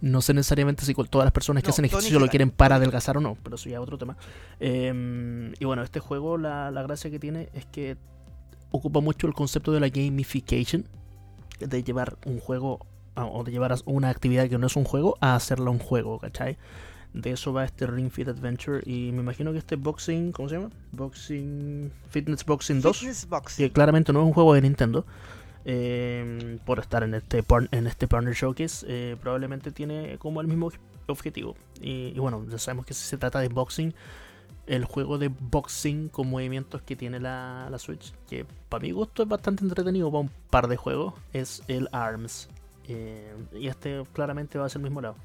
No 0.01 0.21
sé 0.21 0.35
necesariamente 0.35 0.85
si 0.85 0.95
todas 0.95 1.27
las 1.27 1.33
personas 1.33 1.63
que 1.63 1.69
No, 1.69 1.73
hacen 1.73 1.85
ejercicio 1.85 2.19
lo 2.19 2.29
quieren 2.29 2.51
para 2.51 2.77
adelgazar 2.77 3.17
o 3.17 3.21
no, 3.21 3.37
pero 3.43 3.57
eso 3.57 3.69
ya 3.69 3.77
es 3.77 3.83
otro 3.83 3.99
tema. 3.99 4.17
Eh, 4.61 5.53
y 5.59 5.65
bueno, 5.65 5.83
este 5.83 6.01
juego, 6.01 6.39
la, 6.39 6.71
la 6.71 6.83
gracia 6.83 7.11
que 7.11 7.19
tiene 7.19 7.49
es 7.53 7.67
que 7.67 7.97
ocupa 8.71 9.01
mucho 9.01 9.27
el 9.27 9.35
concepto 9.35 9.73
de 9.73 9.81
la 9.81 9.89
gamification, 9.89 10.85
de 11.59 11.83
llevar 11.83 12.17
un 12.27 12.39
juego 12.39 12.87
o 13.17 13.43
de 13.45 13.51
llevar 13.51 13.75
una 13.85 14.11
actividad 14.11 14.49
que 14.49 14.59
no 14.59 14.67
es 14.67 14.77
un 14.77 14.85
juego 14.85 15.19
a 15.21 15.35
hacerla 15.35 15.71
un 15.71 15.79
juego, 15.79 16.19
¿cachai? 16.19 16.57
De 17.15 17.31
eso 17.33 17.53
va 17.53 17.65
este 17.65 17.87
Ring 17.87 18.11
Fit 18.11 18.29
Adventure. 18.29 18.81
Y 18.87 19.11
me 19.13 19.21
imagino 19.23 19.51
que 19.53 19.59
este 19.59 19.77
Boxing, 19.77 20.31
¿cómo 20.33 20.49
se 20.49 20.57
llama? 20.57 20.71
Boxing. 20.93 21.91
Fitness 22.11 22.45
Boxing 22.45 22.81
2. 22.81 22.99
Fitness 22.99 23.29
Boxing. 23.29 23.67
Que 23.67 23.73
claramente 23.73 24.13
no 24.13 24.21
es 24.21 24.27
un 24.27 24.33
juego 24.33 24.55
de 24.55 24.63
Nintendo. 24.63 25.05
eh, 25.65 26.59
por 26.65 26.79
estar 26.79 27.03
en 27.03 27.15
este, 27.15 27.43
par- 27.43 27.69
en 27.73 27.87
este 27.87 28.09
Partner 28.09 28.33
Showcase, 28.35 28.87
eh, 28.89 29.17
probablemente 29.21 29.71
tiene 29.73 30.17
como 30.19 30.41
el 30.41 30.47
mismo 30.47 30.71
objetivo. 31.09 31.57
Y, 31.81 32.13
y 32.15 32.19
bueno, 32.19 32.45
ya 32.49 32.59
sabemos 32.59 32.87
que 32.87 32.95
si 32.95 33.05
se 33.07 33.19
trata 33.19 33.41
de 33.41 33.49
boxing, 33.49 33.93
el 34.67 34.85
juego 34.85 35.19
de 35.19 35.29
boxing 35.29 36.09
con 36.09 36.29
movimientos 36.31 36.83
que 36.83 36.97
tiene 36.97 37.21
la, 37.21 37.69
la 37.71 37.79
Switch, 37.79 38.13
que 38.29 38.47
para 38.69 38.83
mi 38.83 38.93
gusto 38.93 39.23
es 39.23 39.29
bastante 39.29 39.63
entretenido 39.65 40.11
para 40.11 40.21
un 40.21 40.31
par 40.51 40.69
de 40.69 40.77
juegos, 40.77 41.15
es 41.33 41.63
el 41.69 41.89
ARMS. 41.93 42.49
Eh, 42.87 43.35
y 43.53 43.69
este 43.69 44.05
claramente 44.15 44.59
va 44.59 44.67
a 44.67 44.69
ser 44.71 44.81
el 44.81 44.85
mismo 44.85 45.01
lado. 45.03 45.17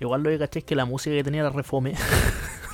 Igual 0.00 0.22
lo 0.22 0.30
que 0.30 0.38
caché 0.38 0.58
es 0.60 0.64
que 0.64 0.74
la 0.74 0.84
música 0.84 1.14
que 1.16 1.24
tenía 1.24 1.40
era 1.40 1.50
refome. 1.50 1.94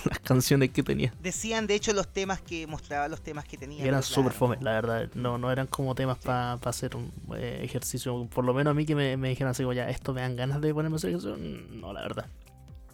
Las 0.04 0.18
canciones 0.20 0.70
que 0.70 0.82
tenía. 0.82 1.12
Decían, 1.22 1.66
de 1.66 1.74
hecho, 1.74 1.92
los 1.92 2.08
temas 2.08 2.40
que 2.40 2.66
mostraba, 2.66 3.06
los 3.08 3.20
temas 3.20 3.44
que 3.44 3.58
tenía. 3.58 3.80
Eran 3.84 4.00
pero 4.00 4.02
súper 4.02 4.32
claro, 4.32 4.38
fome, 4.38 4.56
la 4.62 4.70
verdad. 4.72 5.10
No, 5.14 5.36
no 5.36 5.52
eran 5.52 5.66
como 5.66 5.94
temas 5.94 6.16
para 6.16 6.54
hacer 6.54 6.96
un 6.96 7.12
eh, 7.36 7.60
ejercicio. 7.62 8.26
Por 8.32 8.46
lo 8.46 8.54
menos 8.54 8.70
a 8.70 8.74
mí 8.74 8.86
que 8.86 8.94
me, 8.94 9.18
me 9.18 9.28
dijeron 9.28 9.50
así, 9.50 9.62
ya, 9.74 9.90
esto 9.90 10.14
me 10.14 10.22
dan 10.22 10.36
ganas 10.36 10.62
de 10.62 10.72
ponerme 10.72 10.94
a 10.94 10.96
hacer 10.96 11.10
ejercicio. 11.10 11.36
No, 11.36 11.92
la 11.92 12.00
verdad. 12.00 12.26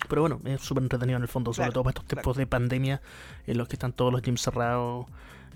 Pero 0.08 0.22
bueno, 0.22 0.40
es 0.46 0.60
súper 0.62 0.82
entretenido 0.82 1.16
en 1.16 1.22
el 1.22 1.28
fondo, 1.28 1.52
sobre 1.52 1.66
Claro, 1.66 1.72
todo 1.74 1.84
para 1.84 1.90
estos 1.92 2.04
claro. 2.06 2.22
tiempos 2.22 2.36
de 2.38 2.46
pandemia 2.48 3.00
en 3.46 3.56
los 3.58 3.68
que 3.68 3.76
están 3.76 3.92
todos 3.92 4.12
los 4.12 4.22
gyms 4.22 4.42
cerrados. 4.42 5.06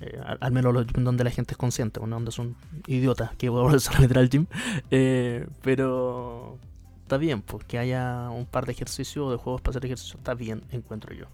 eh, 0.01 0.21
al, 0.25 0.39
al 0.41 0.53
menos 0.53 0.73
los 0.73 0.87
gyms 0.87 1.05
donde 1.05 1.25
la 1.25 1.31
gente 1.31 1.55
es 1.55 1.59
consciente, 1.59 1.99
bueno, 1.99 2.15
donde 2.15 2.31
son 2.31 2.55
idiotas 2.87 3.35
que 3.37 3.49
vuelven 3.49 3.81
a 3.93 4.01
meter 4.01 4.19
al 4.19 4.31
gym. 4.31 4.47
Eh, 4.93 5.49
pero 5.63 6.59
está 7.11 7.19
bien, 7.19 7.43
pues 7.43 7.65
que 7.65 7.77
haya 7.77 8.31
un 8.31 8.47
par 8.47 8.67
de 8.67 8.73
ejercicios 8.73 9.27
o 9.27 9.33
de 9.33 9.37
juegos 9.37 9.61
para 9.61 9.73
hacer 9.73 9.85
ejercicio, 9.85 10.17
está 10.19 10.35
bien, 10.35 10.63
encuentro 10.71 11.13
yo. 11.13 11.27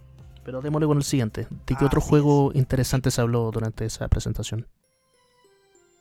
Pero 0.43 0.59
démosle 0.59 0.87
con 0.87 0.97
el 0.97 1.03
siguiente. 1.03 1.47
¿De 1.67 1.75
qué 1.75 1.85
otro 1.85 2.01
juego 2.01 2.51
interesante 2.55 3.11
se 3.11 3.21
habló 3.21 3.51
durante 3.51 3.85
esa 3.85 4.07
presentación? 4.07 4.65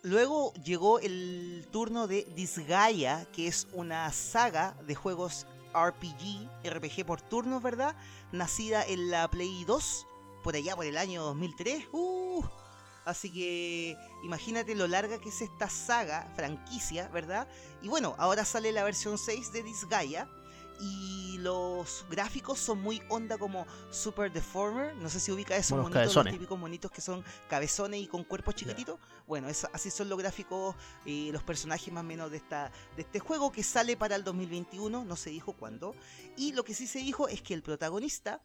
Luego 0.02 0.54
llegó 0.64 0.98
el 0.98 1.66
turno 1.70 2.06
de 2.06 2.26
Disgaea, 2.34 3.26
que 3.34 3.48
es 3.48 3.68
una 3.74 4.10
saga 4.12 4.74
de 4.86 4.94
juegos 4.94 5.46
RPG, 5.74 6.48
RPG 6.64 7.04
por 7.04 7.20
turnos, 7.20 7.62
¿verdad? 7.62 7.96
Nacida 8.32 8.82
en 8.82 9.10
la 9.10 9.28
Play 9.28 9.66
2, 9.66 10.06
por 10.42 10.56
allá 10.56 10.74
por 10.74 10.86
el 10.86 10.96
año 10.96 11.22
2003. 11.22 11.84
Uh, 11.92 12.42
así 13.06 13.30
que 13.32 13.96
imagínate 14.24 14.74
lo 14.74 14.86
larga 14.86 15.18
que 15.18 15.30
es 15.30 15.40
esta 15.40 15.70
saga, 15.70 16.30
franquicia, 16.36 17.08
¿verdad? 17.08 17.48
Y 17.82 17.88
bueno, 17.88 18.14
ahora 18.18 18.44
sale 18.44 18.72
la 18.72 18.84
versión 18.84 19.16
6 19.16 19.52
de 19.52 19.62
Disgaea. 19.62 20.28
Y 20.78 21.38
los 21.38 22.04
gráficos 22.10 22.58
son 22.58 22.82
muy 22.82 23.00
onda 23.08 23.38
como 23.38 23.66
Super 23.90 24.30
Deformer. 24.30 24.94
No 24.96 25.08
sé 25.08 25.20
si 25.20 25.32
ubica 25.32 25.56
esos 25.56 25.70
monitos, 25.84 26.02
los 26.32 26.34
típicos 26.34 26.58
monitos 26.58 26.90
que 26.90 27.00
son 27.00 27.24
cabezones 27.48 28.02
y 28.02 28.06
con 28.06 28.24
cuerpos 28.24 28.54
chiquititos. 28.56 28.98
Bueno, 29.26 29.48
es- 29.48 29.66
así 29.72 29.90
son 29.90 30.10
los 30.10 30.18
gráficos 30.18 30.74
y 31.06 31.32
los 31.32 31.42
personajes 31.42 31.90
más 31.94 32.02
o 32.02 32.06
menos 32.06 32.30
de, 32.30 32.36
esta, 32.36 32.70
de 32.94 33.02
este 33.02 33.20
juego 33.20 33.50
que 33.52 33.62
sale 33.62 33.96
para 33.96 34.16
el 34.16 34.24
2021, 34.24 35.02
no 35.06 35.16
se 35.16 35.30
dijo 35.30 35.54
cuándo. 35.54 35.94
Y 36.36 36.52
lo 36.52 36.62
que 36.62 36.74
sí 36.74 36.86
se 36.86 36.98
dijo 36.98 37.26
es 37.28 37.40
que 37.40 37.54
el 37.54 37.62
protagonista 37.62 38.42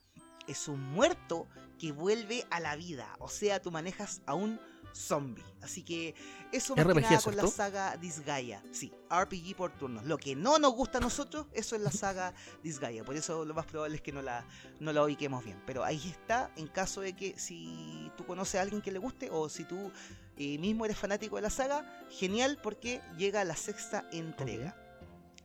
es 0.47 0.67
un 0.67 0.81
muerto 0.81 1.47
que 1.79 1.91
vuelve 1.91 2.45
a 2.49 2.59
la 2.59 2.75
vida. 2.75 3.15
O 3.19 3.27
sea, 3.27 3.61
tú 3.61 3.71
manejas 3.71 4.21
a 4.25 4.33
un 4.33 4.59
zombie. 4.93 5.43
Así 5.61 5.83
que 5.83 6.15
eso 6.51 6.75
más 6.75 6.85
que 6.85 6.91
RPG, 6.91 7.01
nada 7.01 7.21
con 7.21 7.35
la 7.35 7.47
saga 7.47 7.97
Disgaea. 7.97 8.61
Sí, 8.71 8.91
RPG 9.09 9.55
por 9.55 9.71
turnos. 9.77 10.05
Lo 10.05 10.17
que 10.17 10.35
no 10.35 10.59
nos 10.59 10.73
gusta 10.73 10.97
a 10.97 11.01
nosotros, 11.01 11.47
eso 11.53 11.75
es 11.75 11.81
la 11.81 11.91
saga 11.91 12.33
Disgaea. 12.63 13.03
Por 13.03 13.15
eso 13.15 13.45
lo 13.45 13.53
más 13.53 13.65
probable 13.65 13.95
es 13.95 14.01
que 14.01 14.11
no 14.11 14.21
la, 14.21 14.45
no 14.79 14.91
la 14.91 15.03
ubiquemos 15.03 15.43
bien. 15.43 15.61
Pero 15.65 15.83
ahí 15.83 16.01
está, 16.09 16.51
en 16.55 16.67
caso 16.67 17.01
de 17.01 17.13
que 17.13 17.37
si 17.37 18.11
tú 18.17 18.25
conoces 18.25 18.55
a 18.55 18.61
alguien 18.61 18.81
que 18.81 18.91
le 18.91 18.99
guste 18.99 19.29
o 19.31 19.49
si 19.49 19.63
tú 19.63 19.91
eh, 20.37 20.57
mismo 20.57 20.85
eres 20.85 20.97
fanático 20.97 21.35
de 21.35 21.43
la 21.43 21.49
saga, 21.49 21.85
genial 22.09 22.59
porque 22.61 23.01
llega 23.17 23.43
la 23.43 23.55
sexta 23.55 24.07
entrega. 24.11 24.75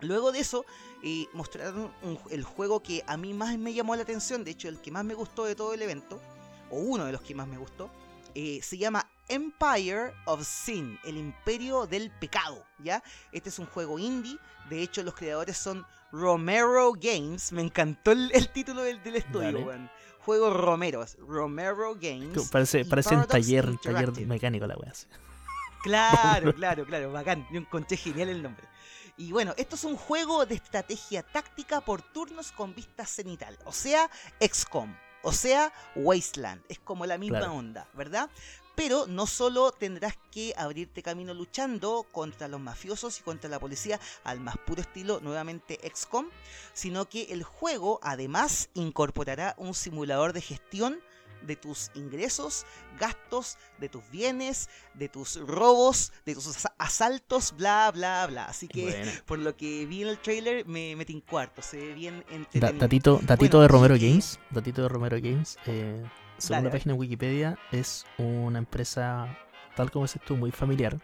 Luego 0.00 0.32
de 0.32 0.40
eso, 0.40 0.64
eh, 1.02 1.26
mostraron 1.32 1.90
un- 2.02 2.18
el 2.30 2.44
juego 2.44 2.82
que 2.82 3.02
a 3.06 3.16
mí 3.16 3.32
más 3.34 3.56
me 3.58 3.72
llamó 3.72 3.96
la 3.96 4.02
atención, 4.02 4.44
de 4.44 4.50
hecho 4.52 4.68
el 4.68 4.80
que 4.80 4.90
más 4.90 5.04
me 5.04 5.14
gustó 5.14 5.44
de 5.44 5.54
todo 5.54 5.72
el 5.74 5.82
evento, 5.82 6.20
o 6.70 6.76
uno 6.78 7.04
de 7.06 7.12
los 7.12 7.20
que 7.22 7.34
más 7.34 7.46
me 7.46 7.58
gustó, 7.58 7.90
eh, 8.34 8.60
se 8.62 8.76
llama 8.76 9.08
Empire 9.28 10.12
of 10.26 10.46
Sin, 10.46 10.98
el 11.04 11.16
imperio 11.16 11.86
del 11.86 12.10
pecado, 12.10 12.62
¿ya? 12.78 13.02
Este 13.32 13.48
es 13.48 13.58
un 13.58 13.66
juego 13.66 13.98
indie, 13.98 14.38
de 14.68 14.82
hecho 14.82 15.02
los 15.02 15.14
creadores 15.14 15.56
son 15.56 15.86
Romero 16.12 16.92
Games, 16.92 17.52
me 17.52 17.62
encantó 17.62 18.12
el, 18.12 18.30
el 18.34 18.48
título 18.50 18.82
del, 18.82 19.02
del 19.02 19.16
estudio, 19.16 19.48
weón. 19.66 19.90
Juego 20.20 20.52
Romero, 20.52 21.04
Romero 21.26 21.94
Games. 21.94 22.48
Parece, 22.50 22.84
parece 22.84 23.14
un 23.14 23.26
taller, 23.26 23.76
taller 23.78 24.26
mecánico 24.26 24.66
la 24.66 24.74
así. 24.90 25.06
Claro, 25.82 26.52
claro, 26.52 26.84
claro, 26.84 27.12
bacán. 27.12 27.46
Yo 27.52 27.58
encontré 27.60 27.96
genial 27.96 28.28
el 28.30 28.42
nombre. 28.42 28.66
Y 29.18 29.32
bueno, 29.32 29.54
esto 29.56 29.76
es 29.76 29.84
un 29.84 29.96
juego 29.96 30.44
de 30.44 30.56
estrategia 30.56 31.22
táctica 31.22 31.80
por 31.80 32.02
turnos 32.02 32.52
con 32.52 32.74
vista 32.74 33.06
cenital. 33.06 33.58
O 33.64 33.72
sea, 33.72 34.10
XCOM. 34.40 34.94
O 35.22 35.32
sea, 35.32 35.72
Wasteland. 35.94 36.62
Es 36.68 36.78
como 36.78 37.06
la 37.06 37.18
misma 37.18 37.38
Claro. 37.38 37.54
onda, 37.54 37.88
¿verdad? 37.94 38.30
Pero 38.74 39.06
no 39.06 39.26
solo 39.26 39.72
tendrás 39.72 40.18
que 40.30 40.52
abrirte 40.54 41.02
camino 41.02 41.32
luchando 41.32 42.04
contra 42.12 42.46
los 42.46 42.60
mafiosos 42.60 43.18
y 43.18 43.22
contra 43.22 43.48
la 43.48 43.58
policía 43.58 43.98
al 44.22 44.38
más 44.40 44.58
puro 44.58 44.82
estilo, 44.82 45.18
nuevamente 45.20 45.80
XCOM, 45.94 46.28
sino 46.74 47.08
que 47.08 47.32
el 47.32 47.42
juego 47.42 47.98
además 48.02 48.68
incorporará 48.74 49.54
un 49.56 49.72
simulador 49.72 50.34
de 50.34 50.42
gestión 50.42 51.00
de 51.46 51.56
tus 51.56 51.90
ingresos, 51.94 52.66
gastos, 52.98 53.56
de 53.78 53.88
tus 53.88 54.08
bienes, 54.10 54.68
de 54.94 55.08
tus 55.08 55.36
robos, 55.46 56.12
de 56.24 56.34
tus 56.34 56.46
asa- 56.48 56.74
asaltos, 56.78 57.54
bla, 57.56 57.90
bla, 57.94 58.26
bla. 58.26 58.44
Así 58.46 58.68
que 58.68 59.04
por 59.26 59.38
lo 59.38 59.56
que 59.56 59.86
vi 59.86 60.02
en 60.02 60.08
el 60.08 60.18
trailer 60.18 60.66
me 60.66 60.94
metí 60.96 61.12
en 61.12 61.20
cuarto, 61.20 61.62
se 61.62 61.76
ve 61.78 61.94
bien 61.94 62.24
Da- 62.28 62.34
entretenido. 62.34 62.78
datito 62.80 63.20
datito 63.22 63.58
Bueno, 63.58 63.62
de 63.62 63.68
Romero 63.68 63.94
Games. 63.94 64.38
Datito 64.50 64.82
de 64.82 64.88
Romero 64.88 65.16
Games. 65.20 65.58
eh, 65.66 66.02
según 66.38 66.56
Dale, 66.58 66.64
la 66.68 66.72
página 66.72 66.92
de 66.94 66.98
Wikipedia, 67.00 67.58
es 67.72 68.04
una 68.18 68.58
empresa, 68.58 69.38
tal 69.74 69.90
como 69.90 70.04
dices 70.04 70.20
tú, 70.26 70.36
muy 70.36 70.50
familiar. 70.50 70.98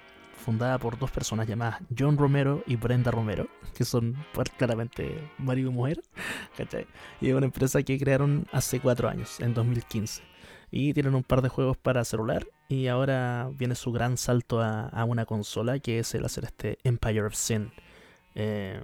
Fundada 0.44 0.76
por 0.76 0.98
dos 0.98 1.10
personas 1.12 1.46
llamadas 1.46 1.80
John 1.96 2.18
Romero 2.18 2.64
y 2.66 2.74
Brenda 2.74 3.12
Romero, 3.12 3.46
que 3.76 3.84
son 3.84 4.16
claramente 4.58 5.30
marido 5.38 5.70
y 5.70 5.72
mujer. 5.72 6.02
¿cachai? 6.56 6.86
Y 7.20 7.28
es 7.28 7.34
una 7.34 7.46
empresa 7.46 7.80
que 7.82 7.96
crearon 7.98 8.46
hace 8.52 8.80
cuatro 8.80 9.08
años, 9.08 9.38
en 9.40 9.54
2015. 9.54 10.22
Y 10.72 10.94
tienen 10.94 11.14
un 11.14 11.22
par 11.22 11.42
de 11.42 11.48
juegos 11.50 11.76
para 11.76 12.04
celular. 12.04 12.46
Y 12.68 12.86
ahora 12.88 13.50
viene 13.52 13.74
su 13.74 13.92
gran 13.92 14.16
salto 14.16 14.60
a, 14.60 14.88
a 14.88 15.04
una 15.04 15.26
consola, 15.26 15.78
que 15.78 15.98
es 15.98 16.14
el 16.14 16.24
hacer 16.24 16.44
este 16.44 16.78
Empire 16.82 17.22
of 17.26 17.34
Sin. 17.34 17.70
Eh, 18.34 18.82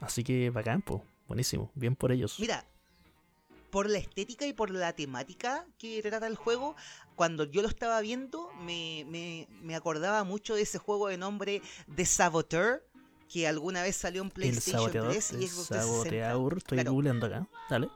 así 0.00 0.22
que 0.22 0.50
bacán, 0.50 0.80
po. 0.80 1.04
buenísimo. 1.26 1.70
Bien 1.74 1.96
por 1.96 2.12
ellos. 2.12 2.38
Mira, 2.38 2.64
por 3.70 3.90
la 3.90 3.98
estética 3.98 4.46
y 4.46 4.52
por 4.52 4.70
la 4.70 4.92
temática 4.92 5.66
que 5.78 6.00
trata 6.02 6.28
el 6.28 6.36
juego, 6.36 6.76
cuando 7.16 7.42
yo 7.42 7.60
lo 7.62 7.68
estaba 7.68 8.00
viendo, 8.00 8.48
me, 8.62 9.04
me- 9.08 9.48
me 9.62 9.74
acordaba 9.74 10.22
mucho 10.22 10.54
de 10.54 10.62
ese 10.62 10.78
juego 10.78 11.08
de 11.08 11.18
nombre 11.18 11.60
The 11.96 12.06
Saboteur, 12.06 12.86
que 13.28 13.48
alguna 13.48 13.82
vez 13.82 13.96
salió 13.96 14.22
en 14.22 14.30
PlayStation 14.30 14.78
saboteador. 14.82 15.10
3 15.10 15.32
y 15.32 15.34
El 15.36 15.48
Xbox 15.48 15.68
360. 15.68 15.82
saboteador. 15.82 16.58
Estoy 16.58 16.76
Claro. 16.78 16.92
googleando 16.92 17.26
acá. 17.26 17.48
Dale. 17.68 17.88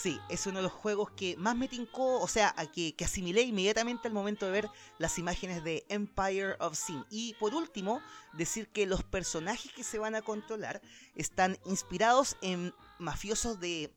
Sí, 0.00 0.20
es 0.28 0.46
uno 0.46 0.58
de 0.58 0.62
los 0.62 0.70
juegos 0.70 1.10
que 1.10 1.36
más 1.38 1.56
me 1.56 1.66
tincó, 1.66 2.20
o 2.20 2.28
sea, 2.28 2.54
a 2.56 2.66
que, 2.66 2.94
que 2.94 3.04
asimilé 3.04 3.42
inmediatamente 3.42 4.06
al 4.06 4.14
momento 4.14 4.46
de 4.46 4.52
ver 4.52 4.70
las 4.98 5.18
imágenes 5.18 5.64
de 5.64 5.84
Empire 5.88 6.54
of 6.60 6.78
Sin. 6.78 7.04
Y 7.10 7.34
por 7.40 7.52
último, 7.52 8.00
decir 8.32 8.68
que 8.68 8.86
los 8.86 9.02
personajes 9.02 9.72
que 9.72 9.82
se 9.82 9.98
van 9.98 10.14
a 10.14 10.22
controlar 10.22 10.80
están 11.16 11.58
inspirados 11.64 12.36
en 12.42 12.72
mafiosos 13.00 13.58
de, 13.58 13.92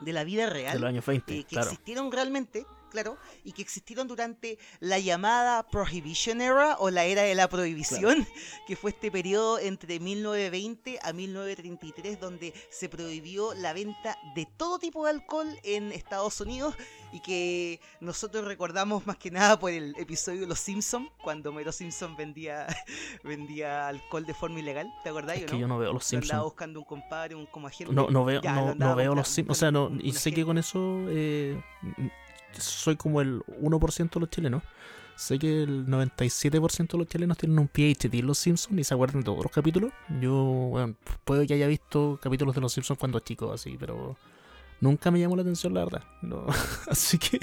de 0.00 0.12
la 0.12 0.24
vida 0.24 0.50
real. 0.50 0.72
De 0.72 0.80
los 0.80 0.88
años 0.88 1.06
20. 1.06 1.32
eh, 1.32 1.44
que 1.44 1.46
claro. 1.46 1.70
existieron 1.70 2.10
realmente, 2.10 2.66
claro, 2.90 3.16
y 3.44 3.52
que 3.52 3.62
existieron 3.62 4.08
durante 4.08 4.58
la 4.80 4.98
llamada 4.98 5.66
Prohibition 5.66 6.40
Era 6.40 6.76
o 6.78 6.90
la 6.90 7.04
era 7.04 7.22
de 7.22 7.34
la 7.34 7.48
prohibición, 7.48 8.26
que 8.66 8.76
fue 8.76 8.90
este 8.90 9.10
periodo 9.10 9.58
entre 9.58 9.98
1920 10.00 10.98
a 11.02 11.12
1933 11.12 12.20
donde 12.20 12.52
se 12.70 12.88
prohibió 12.88 13.54
la 13.54 13.72
venta 13.72 14.18
de 14.34 14.46
todo 14.56 14.78
tipo 14.78 15.04
de 15.04 15.10
alcohol 15.10 15.48
en 15.62 15.92
Estados 15.92 16.40
Unidos 16.40 16.74
y 17.12 17.20
que 17.20 17.80
nosotros 18.00 18.44
recordamos 18.44 19.06
más 19.06 19.16
que 19.16 19.30
nada 19.30 19.58
por 19.58 19.70
el 19.70 19.94
episodio 19.96 20.42
de 20.42 20.46
Los 20.46 20.60
Simpsons, 20.60 21.08
cuando 21.22 21.52
Mero 21.52 21.72
Simpson 21.72 22.16
vendía, 22.16 22.66
vendía 23.24 23.88
alcohol 23.88 24.24
de 24.24 24.34
forma 24.34 24.60
ilegal, 24.60 24.92
¿te? 25.02 25.10
Es 25.10 25.16
o 25.16 25.46
que 25.46 25.52
no? 25.52 25.58
yo 25.58 25.68
no 25.68 25.78
veo 25.78 25.92
los 25.92 26.12
Lo 26.12 26.18
andaba 26.18 26.22
Simpsons. 26.22 26.44
buscando 26.44 26.80
un 26.80 26.84
compadre, 26.84 27.34
un 27.34 27.46
como 27.46 27.66
agente. 27.66 27.92
No, 27.92 28.08
no 28.08 28.24
veo, 28.24 28.40
Ya, 28.40 28.74
no, 28.74 28.94
veo 28.94 29.14
los 29.14 29.28
Simpsons. 29.28 29.56
O 29.56 29.58
sea, 29.58 29.70
no, 29.70 29.90
y 30.00 30.12
sé 30.12 30.32
que 30.32 30.44
con 30.44 30.58
eso 30.58 31.04
eh, 31.08 31.60
soy 32.58 32.96
como 32.96 33.20
el 33.20 33.42
1% 33.60 34.10
de 34.10 34.20
los 34.20 34.30
chilenos. 34.30 34.62
Sé 35.16 35.38
que 35.38 35.64
el 35.64 35.86
97% 35.86 36.92
de 36.92 36.98
los 36.98 37.06
chilenos 37.06 37.36
tienen 37.36 37.58
un 37.58 37.68
PhD 37.68 38.20
en 38.20 38.26
los 38.26 38.38
Simpsons 38.38 38.78
y 38.78 38.84
se 38.84 38.94
acuerdan 38.94 39.20
de 39.20 39.24
todos 39.26 39.42
los 39.42 39.52
capítulos. 39.52 39.92
Yo, 40.20 40.34
bueno, 40.34 40.94
puede 41.24 41.46
que 41.46 41.54
haya 41.54 41.66
visto 41.66 42.18
capítulos 42.22 42.54
de 42.54 42.62
los 42.62 42.72
Simpsons 42.72 42.98
cuando 42.98 43.20
chico, 43.20 43.52
así, 43.52 43.76
pero 43.78 44.16
Nunca 44.80 45.10
me 45.10 45.20
llamó 45.20 45.36
la 45.36 45.42
atención, 45.42 45.74
la 45.74 45.84
verdad. 45.84 46.02
No. 46.22 46.46
Así 46.88 47.18
que. 47.18 47.38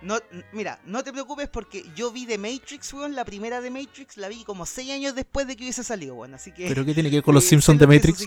No, 0.00 0.18
mira, 0.52 0.80
no 0.84 1.04
te 1.04 1.12
preocupes 1.12 1.48
porque 1.48 1.84
yo 1.94 2.10
vi 2.10 2.26
The 2.26 2.36
Matrix, 2.36 2.92
weón, 2.92 3.14
la 3.14 3.24
primera 3.24 3.60
de 3.60 3.70
Matrix, 3.70 4.16
la 4.16 4.28
vi 4.28 4.42
como 4.42 4.66
6 4.66 4.90
años 4.90 5.14
después 5.14 5.46
de 5.46 5.54
que 5.54 5.62
hubiese 5.62 5.84
salido, 5.84 6.16
weón, 6.16 6.34
así 6.34 6.50
que... 6.50 6.66
¿Pero 6.66 6.84
qué 6.84 6.92
tiene 6.92 7.08
que 7.08 7.16
ver 7.18 7.22
con 7.22 7.34
los 7.36 7.44
eh, 7.44 7.50
Simpsons 7.50 7.78
de 7.78 7.86
Matrix? 7.86 8.26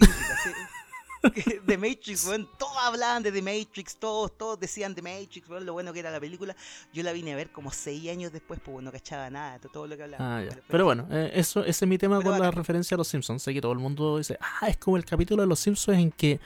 The 1.66 1.78
Matrix, 1.78 2.26
weón, 2.26 2.50
todos 2.58 2.76
hablaban 2.82 3.24
de 3.24 3.32
The 3.32 3.42
Matrix, 3.42 3.96
todos, 3.98 4.38
todos 4.38 4.60
decían 4.60 4.94
The 4.96 5.02
Matrix, 5.02 5.48
weón, 5.50 5.66
lo 5.66 5.74
bueno 5.74 5.94
que 5.94 6.00
era 6.00 6.12
la 6.12 6.20
película. 6.20 6.56
Yo 6.94 7.04
la 7.04 7.12
vine 7.12 7.34
a 7.34 7.36
ver 7.36 7.52
como 7.52 7.72
6 7.72 8.10
años 8.10 8.32
después, 8.32 8.60
pues 8.64 8.84
no 8.84 8.92
cachaba 8.92 9.30
nada, 9.30 9.60
todo 9.60 9.88
lo 9.88 9.98
que 9.98 10.04
hablaban. 10.04 10.28
Ah, 10.28 10.44
ya. 10.44 10.60
Pero- 10.68 10.86
bueno, 10.86 11.08
eh, 11.12 11.32
eso, 11.34 11.62
ese 11.66 11.86
es 11.86 11.90
mi 11.90 11.98
tema 11.98 12.20
Pero 12.20 12.32
con 12.32 12.40
la 12.40 12.52
referencia 12.52 12.96
a 12.96 12.98
los 12.98 13.08
Simpsons. 13.08 13.42
Sé 13.42 13.54
que 13.54 13.62
todo 13.62 13.72
el 13.72 13.80
mundo 13.80 14.18
dice, 14.18 14.38
ah, 14.40 14.68
es 14.68 14.78
como 14.78 14.98
el 14.98 15.06
capítulo 15.06 15.42
de 15.42 15.48
los 15.48 15.60
Simpsons 15.60 15.98
en 15.98 16.12
que. 16.12 16.40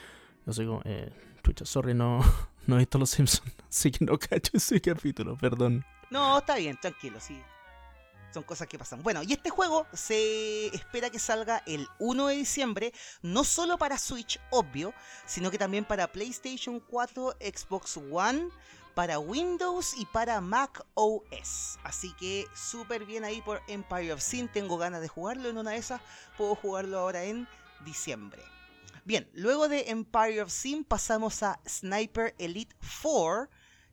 Yo 0.45 0.53
soy 0.53 0.65
como, 0.65 0.81
eh, 0.85 1.11
chucha, 1.43 1.65
sorry, 1.65 1.93
no, 1.93 2.19
no 2.67 2.75
he 2.75 2.79
visto 2.79 2.97
los 2.97 3.09
Simpsons. 3.09 3.51
Así 3.69 3.91
que 3.91 4.05
no 4.05 4.17
cacho 4.17 4.51
ese 4.53 4.79
capítulo, 4.81 5.37
perdón. 5.37 5.85
No, 6.09 6.39
está 6.39 6.55
bien, 6.55 6.77
tranquilo, 6.79 7.19
sí. 7.19 7.39
Son 8.33 8.43
cosas 8.43 8.67
que 8.67 8.77
pasan. 8.77 9.01
Bueno, 9.01 9.23
y 9.23 9.33
este 9.33 9.49
juego 9.49 9.87
se 9.93 10.67
espera 10.67 11.09
que 11.09 11.19
salga 11.19 11.63
el 11.65 11.87
1 11.99 12.27
de 12.27 12.35
diciembre, 12.35 12.93
no 13.21 13.43
solo 13.43 13.77
para 13.77 13.97
Switch, 13.97 14.39
obvio, 14.51 14.93
sino 15.25 15.49
que 15.49 15.57
también 15.57 15.85
para 15.85 16.11
PlayStation 16.11 16.79
4, 16.79 17.37
Xbox 17.39 17.97
One, 17.97 18.49
para 18.93 19.17
Windows 19.17 19.93
y 19.97 20.05
para 20.05 20.41
Mac 20.41 20.85
OS. 20.93 21.79
Así 21.83 22.13
que 22.19 22.47
súper 22.53 23.05
bien 23.05 23.23
ahí 23.23 23.41
por 23.41 23.61
Empire 23.67 24.13
of 24.13 24.21
Sin. 24.21 24.47
Tengo 24.47 24.77
ganas 24.77 25.01
de 25.01 25.07
jugarlo 25.07 25.49
en 25.49 25.57
una 25.57 25.71
de 25.71 25.77
esas. 25.77 26.01
Puedo 26.37 26.55
jugarlo 26.55 26.99
ahora 26.99 27.23
en 27.23 27.47
diciembre. 27.85 28.43
Bien, 29.05 29.29
luego 29.33 29.69
de 29.69 29.89
Empire 29.89 30.41
of 30.41 30.51
Sin 30.51 30.83
pasamos 30.83 31.41
a 31.43 31.59
Sniper 31.67 32.35
Elite 32.37 32.75
4 33.01 33.49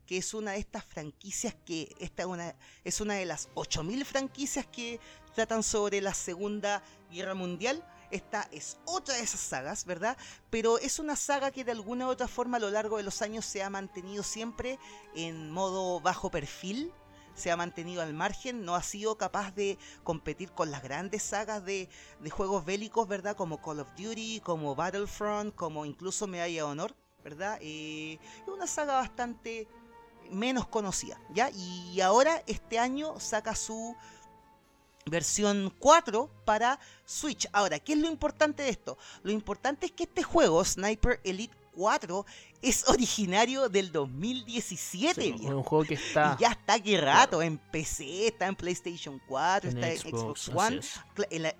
que 0.06 0.18
es 0.18 0.34
una 0.34 0.52
de 0.52 0.58
estas 0.58 0.84
franquicias 0.84 1.54
que 1.64 1.94
esta 1.98 2.22
es 2.22 2.28
una, 2.28 2.54
es 2.84 3.00
una 3.00 3.14
de 3.14 3.26
las 3.26 3.48
8000 3.54 4.04
franquicias 4.04 4.66
que 4.66 5.00
tratan 5.34 5.62
sobre 5.62 6.00
la 6.00 6.14
Segunda 6.14 6.82
Guerra 7.10 7.34
Mundial. 7.34 7.84
Esta 8.10 8.48
es 8.52 8.78
otra 8.84 9.16
de 9.16 9.22
esas 9.22 9.40
sagas, 9.40 9.84
¿verdad? 9.84 10.16
Pero 10.48 10.78
es 10.78 10.98
una 10.98 11.16
saga 11.16 11.50
que 11.50 11.64
de 11.64 11.72
alguna 11.72 12.06
u 12.06 12.10
otra 12.10 12.28
forma 12.28 12.56
a 12.56 12.60
lo 12.60 12.70
largo 12.70 12.96
de 12.96 13.02
los 13.02 13.20
años 13.20 13.44
se 13.44 13.62
ha 13.62 13.68
mantenido 13.68 14.22
siempre 14.22 14.78
en 15.14 15.50
modo 15.50 16.00
bajo 16.00 16.30
perfil, 16.30 16.92
se 17.34 17.50
ha 17.50 17.56
mantenido 17.56 18.02
al 18.02 18.14
margen, 18.14 18.64
no 18.64 18.74
ha 18.74 18.82
sido 18.82 19.18
capaz 19.18 19.54
de 19.54 19.76
competir 20.04 20.52
con 20.52 20.70
las 20.70 20.82
grandes 20.82 21.22
sagas 21.22 21.64
de, 21.64 21.88
de 22.20 22.30
juegos 22.30 22.64
bélicos, 22.64 23.06
¿verdad? 23.06 23.36
Como 23.36 23.60
Call 23.60 23.80
of 23.80 23.90
Duty, 23.96 24.40
como 24.40 24.74
Battlefront, 24.74 25.54
como 25.54 25.84
incluso 25.84 26.26
Medalla 26.26 26.54
de 26.54 26.62
Honor, 26.62 26.96
¿verdad? 27.22 27.58
Eh, 27.60 28.18
es 28.42 28.48
una 28.48 28.66
saga 28.66 28.94
bastante 28.94 29.68
menos 30.30 30.66
conocida, 30.68 31.18
¿ya? 31.34 31.50
Y 31.50 32.00
ahora 32.00 32.42
este 32.46 32.78
año 32.78 33.18
saca 33.20 33.54
su 33.54 33.96
versión 35.06 35.72
4 35.78 36.28
para 36.44 36.78
Switch. 37.04 37.48
Ahora, 37.52 37.78
¿qué 37.78 37.92
es 37.92 37.98
lo 37.98 38.08
importante 38.08 38.64
de 38.64 38.70
esto? 38.70 38.98
Lo 39.22 39.30
importante 39.30 39.86
es 39.86 39.92
que 39.92 40.02
este 40.04 40.22
juego, 40.22 40.64
Sniper 40.64 41.20
Elite 41.24 41.56
4, 41.74 42.26
es 42.62 42.88
originario 42.88 43.68
del 43.68 43.92
2017, 43.92 45.20
Sí, 45.22 45.28
es 45.30 45.40
viejo. 45.40 45.56
un 45.56 45.62
juego 45.62 45.84
que 45.84 45.94
está 45.94 46.34
Y 46.38 46.42
ya 46.42 46.48
está 46.52 46.74
aquí 46.74 46.96
rato, 46.96 47.40
en 47.42 47.58
PC, 47.58 48.26
está 48.28 48.46
en 48.46 48.56
PlayStation 48.56 49.20
4, 49.28 49.70
en 49.70 49.76
está 49.78 49.90
en 49.92 49.98
Xbox. 50.16 50.48
One. 50.48 50.80
el- 51.30 51.54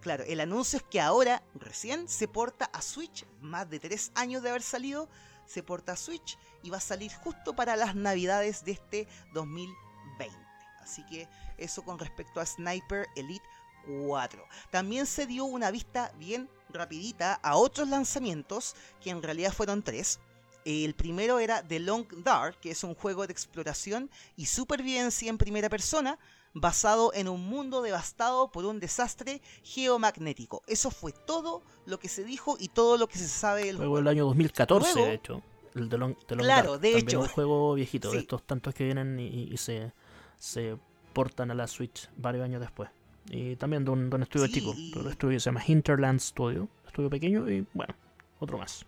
claro, 0.00 0.22
el 0.24 0.38
anuncio 0.40 0.76
es 0.76 0.82
que 0.84 1.00
ahora, 1.00 1.42
recién, 1.54 2.08
se 2.08 2.28
porta 2.28 2.66
a 2.66 2.80
Switch, 2.82 3.24
más 3.40 3.68
de 3.70 3.80
tres 3.80 4.12
años 4.14 4.42
de 4.42 4.50
haber 4.50 4.62
salido, 4.62 5.08
se 5.46 5.62
porta 5.62 5.92
a 5.92 5.96
Switch 5.96 6.38
y 6.64 6.70
va 6.70 6.78
a 6.78 6.80
salir 6.80 7.12
justo 7.14 7.54
para 7.54 7.76
las 7.76 7.94
navidades 7.94 8.64
de 8.64 8.72
este 8.72 9.06
2020. 9.34 10.36
Así 10.82 11.04
que 11.06 11.28
eso 11.56 11.82
con 11.84 11.98
respecto 11.98 12.40
a 12.40 12.46
Sniper 12.46 13.06
Elite 13.14 13.44
4. 13.86 14.44
También 14.70 15.06
se 15.06 15.26
dio 15.26 15.44
una 15.44 15.70
vista 15.70 16.10
bien 16.18 16.48
rapidita 16.70 17.34
a 17.34 17.56
otros 17.56 17.88
lanzamientos, 17.88 18.74
que 19.00 19.10
en 19.10 19.22
realidad 19.22 19.52
fueron 19.52 19.82
tres. 19.82 20.18
El 20.64 20.94
primero 20.94 21.38
era 21.38 21.62
The 21.62 21.78
Long 21.80 22.06
Dark, 22.24 22.58
que 22.60 22.70
es 22.70 22.82
un 22.82 22.94
juego 22.94 23.26
de 23.26 23.32
exploración 23.32 24.10
y 24.36 24.46
supervivencia 24.46 25.28
en 25.28 25.36
primera 25.38 25.68
persona, 25.68 26.18
basado 26.54 27.12
en 27.12 27.28
un 27.28 27.46
mundo 27.46 27.82
devastado 27.82 28.50
por 28.50 28.64
un 28.64 28.80
desastre 28.80 29.42
geomagnético. 29.62 30.62
Eso 30.66 30.90
fue 30.90 31.12
todo 31.12 31.62
lo 31.84 31.98
que 31.98 32.08
se 32.08 32.24
dijo 32.24 32.56
y 32.58 32.68
todo 32.68 32.96
lo 32.96 33.08
que 33.08 33.18
se 33.18 33.28
sabe 33.28 33.64
del 33.66 33.76
Juego 33.76 33.92
juego. 33.92 33.96
del 34.04 34.08
año 34.16 34.24
2014, 34.26 34.92
Luego- 34.94 35.08
de 35.08 35.14
hecho. 35.14 35.42
El 35.74 35.88
de 35.88 35.98
Long, 35.98 36.14
Claro, 36.26 36.72
Dark, 36.72 36.80
de 36.80 36.92
también 36.92 37.08
hecho. 37.08 37.20
un 37.20 37.28
juego 37.28 37.74
viejito, 37.74 38.10
de 38.10 38.18
estos 38.18 38.42
tantos 38.44 38.74
que 38.74 38.84
vienen 38.84 39.18
y, 39.18 39.56
se, 39.56 39.92
se 40.38 40.76
portan 41.12 41.50
a 41.50 41.54
la 41.54 41.66
Switch 41.66 42.08
varios 42.16 42.44
años 42.44 42.60
después. 42.60 42.90
Y 43.30 43.56
también 43.56 43.84
de 43.84 43.90
un, 43.90 44.10
de 44.10 44.16
un 44.16 44.22
estudio 44.22 44.46
Sí, 44.46 44.52
chico, 44.52 44.72
de 44.74 45.00
un 45.00 45.10
estudio 45.10 45.36
que 45.36 45.40
se 45.40 45.46
llama 45.46 45.62
Hinterland 45.66 46.20
Studio, 46.20 46.68
estudio 46.86 47.10
pequeño 47.10 47.48
y 47.50 47.66
bueno, 47.72 47.94
otro 48.38 48.58
más. 48.58 48.84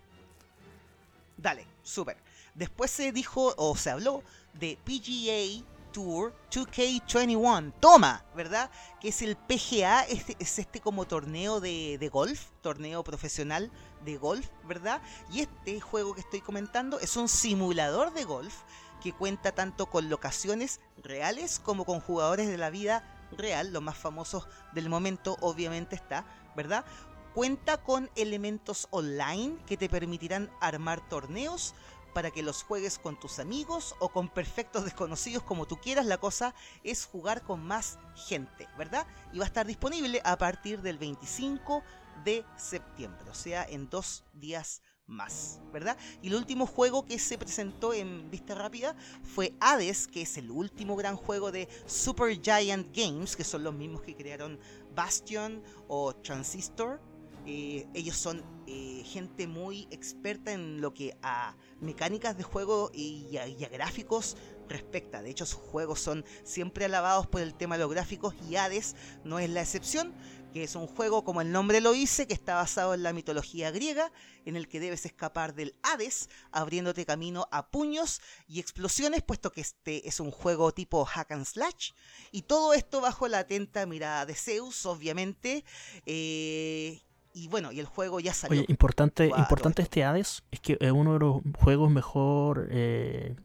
Dale, 1.36 1.66
súper. 1.82 2.16
Después 2.54 2.90
se 2.90 3.12
dijo 3.12 3.54
o 3.56 3.76
se 3.76 3.90
habló 3.90 4.22
de 4.54 4.78
PGA 4.84 5.64
Tour 5.96 6.34
2K21. 6.50 7.72
Toma, 7.80 8.22
¿verdad? 8.34 8.70
Que 9.00 9.08
es 9.08 9.22
el 9.22 9.34
PGA, 9.34 10.02
este, 10.02 10.36
es 10.38 10.58
este 10.58 10.78
como 10.78 11.06
torneo 11.06 11.58
de, 11.58 11.96
de 11.98 12.08
golf, 12.10 12.50
torneo 12.60 13.02
profesional 13.02 13.72
de 14.04 14.18
golf, 14.18 14.46
¿verdad? 14.68 15.00
Y 15.32 15.40
este 15.40 15.80
juego 15.80 16.14
que 16.14 16.20
estoy 16.20 16.42
comentando 16.42 17.00
es 17.00 17.16
un 17.16 17.30
simulador 17.30 18.12
de 18.12 18.24
golf 18.24 18.54
que 19.02 19.14
cuenta 19.14 19.52
tanto 19.52 19.86
con 19.86 20.10
locaciones 20.10 20.80
reales 21.02 21.58
como 21.60 21.86
con 21.86 22.00
jugadores 22.00 22.46
de 22.46 22.58
la 22.58 22.68
vida 22.68 23.26
real, 23.32 23.72
los 23.72 23.82
más 23.82 23.96
famosos 23.96 24.48
del 24.74 24.90
momento 24.90 25.38
obviamente 25.40 25.96
está, 25.96 26.26
¿verdad? 26.54 26.84
Cuenta 27.32 27.78
con 27.78 28.10
elementos 28.16 28.86
online 28.90 29.56
que 29.66 29.78
te 29.78 29.88
permitirán 29.88 30.50
armar 30.60 31.08
torneos 31.08 31.74
para 32.16 32.30
que 32.30 32.42
los 32.42 32.62
juegues 32.62 32.98
con 32.98 33.20
tus 33.20 33.38
amigos 33.40 33.94
o 33.98 34.08
con 34.08 34.30
perfectos 34.30 34.84
desconocidos 34.84 35.42
como 35.42 35.66
tú 35.66 35.76
quieras. 35.76 36.06
La 36.06 36.16
cosa 36.16 36.54
es 36.82 37.04
jugar 37.04 37.42
con 37.42 37.62
más 37.62 37.98
gente, 38.14 38.66
¿verdad? 38.78 39.06
Y 39.34 39.38
va 39.38 39.44
a 39.44 39.48
estar 39.48 39.66
disponible 39.66 40.22
a 40.24 40.38
partir 40.38 40.80
del 40.80 40.96
25 40.96 41.82
de 42.24 42.42
septiembre, 42.56 43.28
o 43.30 43.34
sea, 43.34 43.66
en 43.68 43.90
dos 43.90 44.24
días 44.32 44.80
más, 45.06 45.60
¿verdad? 45.74 45.98
Y 46.22 46.28
el 46.28 46.36
último 46.36 46.66
juego 46.66 47.04
que 47.04 47.18
se 47.18 47.36
presentó 47.36 47.92
en 47.92 48.30
vista 48.30 48.54
rápida 48.54 48.96
fue 49.22 49.52
Hades, 49.60 50.08
que 50.08 50.22
es 50.22 50.38
el 50.38 50.50
último 50.50 50.96
gran 50.96 51.16
juego 51.16 51.52
de 51.52 51.68
Super 51.84 52.40
Giant 52.40 52.96
Games, 52.96 53.36
que 53.36 53.44
son 53.44 53.62
los 53.62 53.74
mismos 53.74 54.00
que 54.00 54.16
crearon 54.16 54.58
Bastion 54.94 55.62
o 55.86 56.16
Transistor. 56.16 56.98
Eh, 57.46 57.86
ellos 57.94 58.16
son 58.16 58.44
eh, 58.66 59.04
gente 59.04 59.46
muy 59.46 59.86
experta 59.92 60.52
en 60.52 60.80
lo 60.80 60.92
que 60.92 61.16
a 61.22 61.56
mecánicas 61.80 62.36
de 62.36 62.42
juego 62.42 62.90
y 62.92 63.36
a, 63.36 63.46
gráficos 63.68 64.36
respecta. 64.68 65.22
De 65.22 65.30
hecho, 65.30 65.46
sus 65.46 65.60
juegos 65.60 66.00
son 66.00 66.24
siempre 66.42 66.86
alabados 66.86 67.28
por 67.28 67.40
el 67.40 67.54
tema 67.54 67.76
de 67.76 67.84
los 67.84 67.92
gráficos 67.92 68.34
y 68.50 68.56
Hades 68.56 68.96
no 69.22 69.38
es 69.38 69.48
la 69.48 69.62
excepción, 69.62 70.12
que 70.52 70.64
es 70.64 70.74
un 70.74 70.88
juego, 70.88 71.22
como 71.22 71.40
el 71.40 71.52
nombre 71.52 71.80
lo 71.80 71.92
dice, 71.92 72.26
que 72.26 72.34
está 72.34 72.56
basado 72.56 72.94
en 72.94 73.04
la 73.04 73.12
mitología 73.12 73.70
griega, 73.70 74.10
en 74.44 74.56
el 74.56 74.66
que 74.66 74.80
debes 74.80 75.06
escapar 75.06 75.54
del 75.54 75.76
Hades, 75.84 76.28
abriéndote 76.50 77.06
camino 77.06 77.46
a 77.52 77.70
puños 77.70 78.20
y 78.48 78.58
explosiones, 78.58 79.22
puesto 79.22 79.52
que 79.52 79.60
este 79.60 80.08
es 80.08 80.18
un 80.18 80.32
juego 80.32 80.72
tipo 80.72 81.04
hack 81.04 81.30
and 81.30 81.44
slash. 81.44 81.92
Y 82.32 82.42
todo 82.42 82.74
esto 82.74 83.00
bajo 83.00 83.28
la 83.28 83.40
atenta 83.40 83.86
mirada 83.86 84.26
de 84.26 84.34
Zeus, 84.34 84.84
obviamente. 84.84 85.64
eh, 86.06 87.02
y 87.36 87.48
bueno, 87.48 87.70
y 87.70 87.80
el 87.80 87.86
juego 87.86 88.18
ya 88.18 88.32
salió. 88.32 88.58
Oye, 88.60 88.66
importante, 88.70 89.26
importante 89.36 89.82
este 89.82 90.02
Hades 90.04 90.42
es 90.50 90.58
que 90.60 90.78
es 90.80 90.90
uno 90.90 91.12
de 91.12 91.18
los 91.18 91.42
juegos 91.58 91.90
mejor 91.90 92.68
eh, 92.70 93.36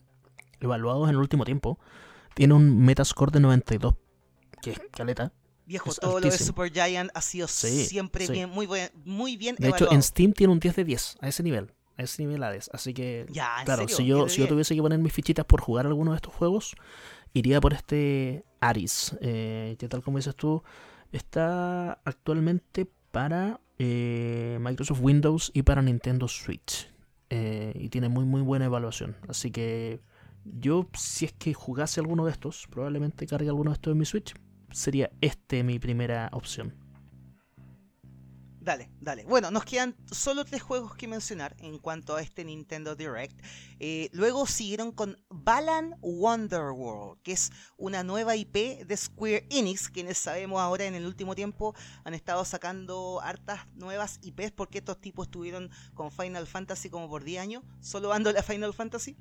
evaluados 0.62 1.04
en 1.10 1.16
el 1.16 1.18
último 1.18 1.44
tiempo. 1.44 1.78
Tiene 2.34 2.54
un 2.54 2.80
Metascore 2.86 3.32
de 3.34 3.42
92, 3.42 3.94
que 4.62 4.72
es 4.72 4.82
caleta. 4.92 5.34
Viejo, 5.66 5.90
es 5.90 5.98
todo 6.00 6.14
lo 6.14 6.20
de 6.22 6.28
altísimo. 6.28 6.48
Super 6.48 6.72
Giant 6.72 7.12
ha 7.14 7.22
sido 7.22 7.50
Sí, 7.50 7.84
siempre 7.86 8.26
sí. 8.28 8.32
bien, 8.32 8.50
muy, 8.50 8.66
buen- 8.66 8.92
muy 9.04 9.36
bien 9.36 9.58
De 9.60 9.68
hecho, 9.68 9.92
en 9.92 10.02
Steam 10.02 10.32
tiene 10.32 10.54
un 10.54 10.60
10 10.62 10.76
de 10.78 10.86
10, 10.86 11.18
a 11.20 11.28
ese 11.28 11.44
nivel. 11.44 11.74
A 11.98 12.04
ese 12.04 12.24
nivel 12.24 12.42
Hades. 12.44 12.70
Así 12.74 12.94
que, 12.94 13.26
Ya, 13.30 13.60
¿en 13.60 13.66
claro, 13.66 13.82
serio? 13.82 13.98
si 13.98 14.06
yo, 14.06 14.18
¿10 14.20 14.24
de 14.24 14.30
si 14.30 14.38
yo 14.38 14.44
10? 14.46 14.50
tuviese 14.50 14.76
que 14.76 14.82
poner 14.82 15.00
mis 15.00 15.12
fichitas 15.12 15.44
por 15.46 15.60
jugar 15.60 15.86
alguno 15.86 16.12
de 16.12 16.16
estos 16.16 16.34
juegos, 16.34 16.76
iría 17.34 17.60
por 17.60 17.74
este 17.74 18.46
Aris. 18.62 19.18
Eh, 19.20 19.76
que 19.78 19.90
tal 19.90 20.02
como 20.02 20.18
dices 20.18 20.36
tú, 20.36 20.64
está 21.12 21.94
actualmente 22.06 22.88
para 23.12 23.60
eh, 23.84 24.60
Microsoft 24.62 25.00
Windows 25.02 25.50
y 25.56 25.64
para 25.64 25.82
Nintendo 25.82 26.28
Switch. 26.28 26.88
Eh, 27.32 27.74
y 27.76 27.90
tiene 27.90 28.10
muy 28.10 28.26
muy 28.26 28.42
buena 28.42 28.66
evaluación. 28.66 29.16
Así 29.28 29.50
que 29.50 30.02
yo, 30.46 30.88
si 30.94 31.26
es 31.26 31.34
que 31.34 31.56
jugase 31.56 32.00
alguno 32.00 32.26
de 32.26 32.32
estos, 32.32 32.68
probablemente 32.70 33.26
cargue 33.26 33.50
alguno 33.50 33.72
de 33.72 33.76
estos 33.76 33.92
en 33.94 33.98
mi 33.98 34.06
Switch. 34.06 34.36
Sería 34.70 35.10
este 35.20 35.64
mi 35.64 35.80
primera 35.80 36.30
opción. 36.32 36.76
Dale, 38.62 38.92
dale. 39.02 39.26
Bueno, 39.26 39.50
nos 39.50 39.66
quedan 39.66 39.96
solo 40.12 40.46
tres 40.46 40.62
juegos 40.62 40.94
que 40.94 41.08
mencionar 41.08 41.56
en 41.58 41.80
cuanto 41.80 42.16
a 42.16 42.22
este 42.22 42.46
Nintendo 42.46 42.96
Direct. 42.96 43.36
Eh, 43.80 44.08
luego 44.14 44.46
siguieron 44.46 44.92
con 44.92 45.18
Balan 45.30 45.96
Wonderworld, 46.02 47.20
que 47.24 47.32
es 47.32 47.52
una 47.78 48.04
nueva 48.04 48.36
IP 48.36 48.86
de 48.86 48.96
Square 48.96 49.48
Enix, 49.50 49.90
quienes 49.90 50.20
sabemos 50.20 50.62
ahora 50.62 50.86
en 50.86 50.94
el 50.94 51.08
último 51.08 51.34
tiempo 51.34 51.74
han 52.04 52.14
estado 52.14 52.46
sacando 52.46 53.20
hartas 53.24 53.66
nuevas 53.74 54.20
IPs 54.22 54.52
porque 54.52 54.78
estos 54.78 55.02
tipos 55.02 55.26
estuvieron 55.26 55.72
con 55.96 56.12
Final 56.12 56.46
Fantasy 56.46 56.92
como 56.92 57.10
por 57.10 57.24
10 57.24 57.42
años, 57.42 57.64
solo 57.80 58.10
dándole 58.10 58.38
a 58.38 58.44
Final 58.44 58.76
Fantasy. 58.76 59.18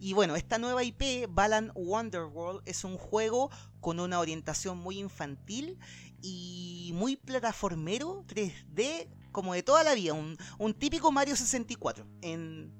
Y 0.00 0.14
bueno, 0.14 0.34
esta 0.34 0.58
nueva 0.58 0.82
IP, 0.82 1.28
Balan 1.28 1.70
Wonderworld, 1.76 2.62
es 2.64 2.82
un 2.82 2.96
juego 2.96 3.50
con 3.80 4.00
una 4.00 4.18
orientación 4.18 4.78
muy 4.78 4.98
infantil 4.98 5.78
y 6.22 6.92
muy 6.94 7.16
plataformero, 7.16 8.24
3D, 8.26 9.08
como 9.32 9.54
de 9.54 9.62
toda 9.62 9.84
la 9.84 9.94
vida, 9.94 10.12
un, 10.12 10.36
un 10.58 10.74
típico 10.74 11.12
Mario 11.12 11.36
64, 11.36 12.06
en, 12.22 12.72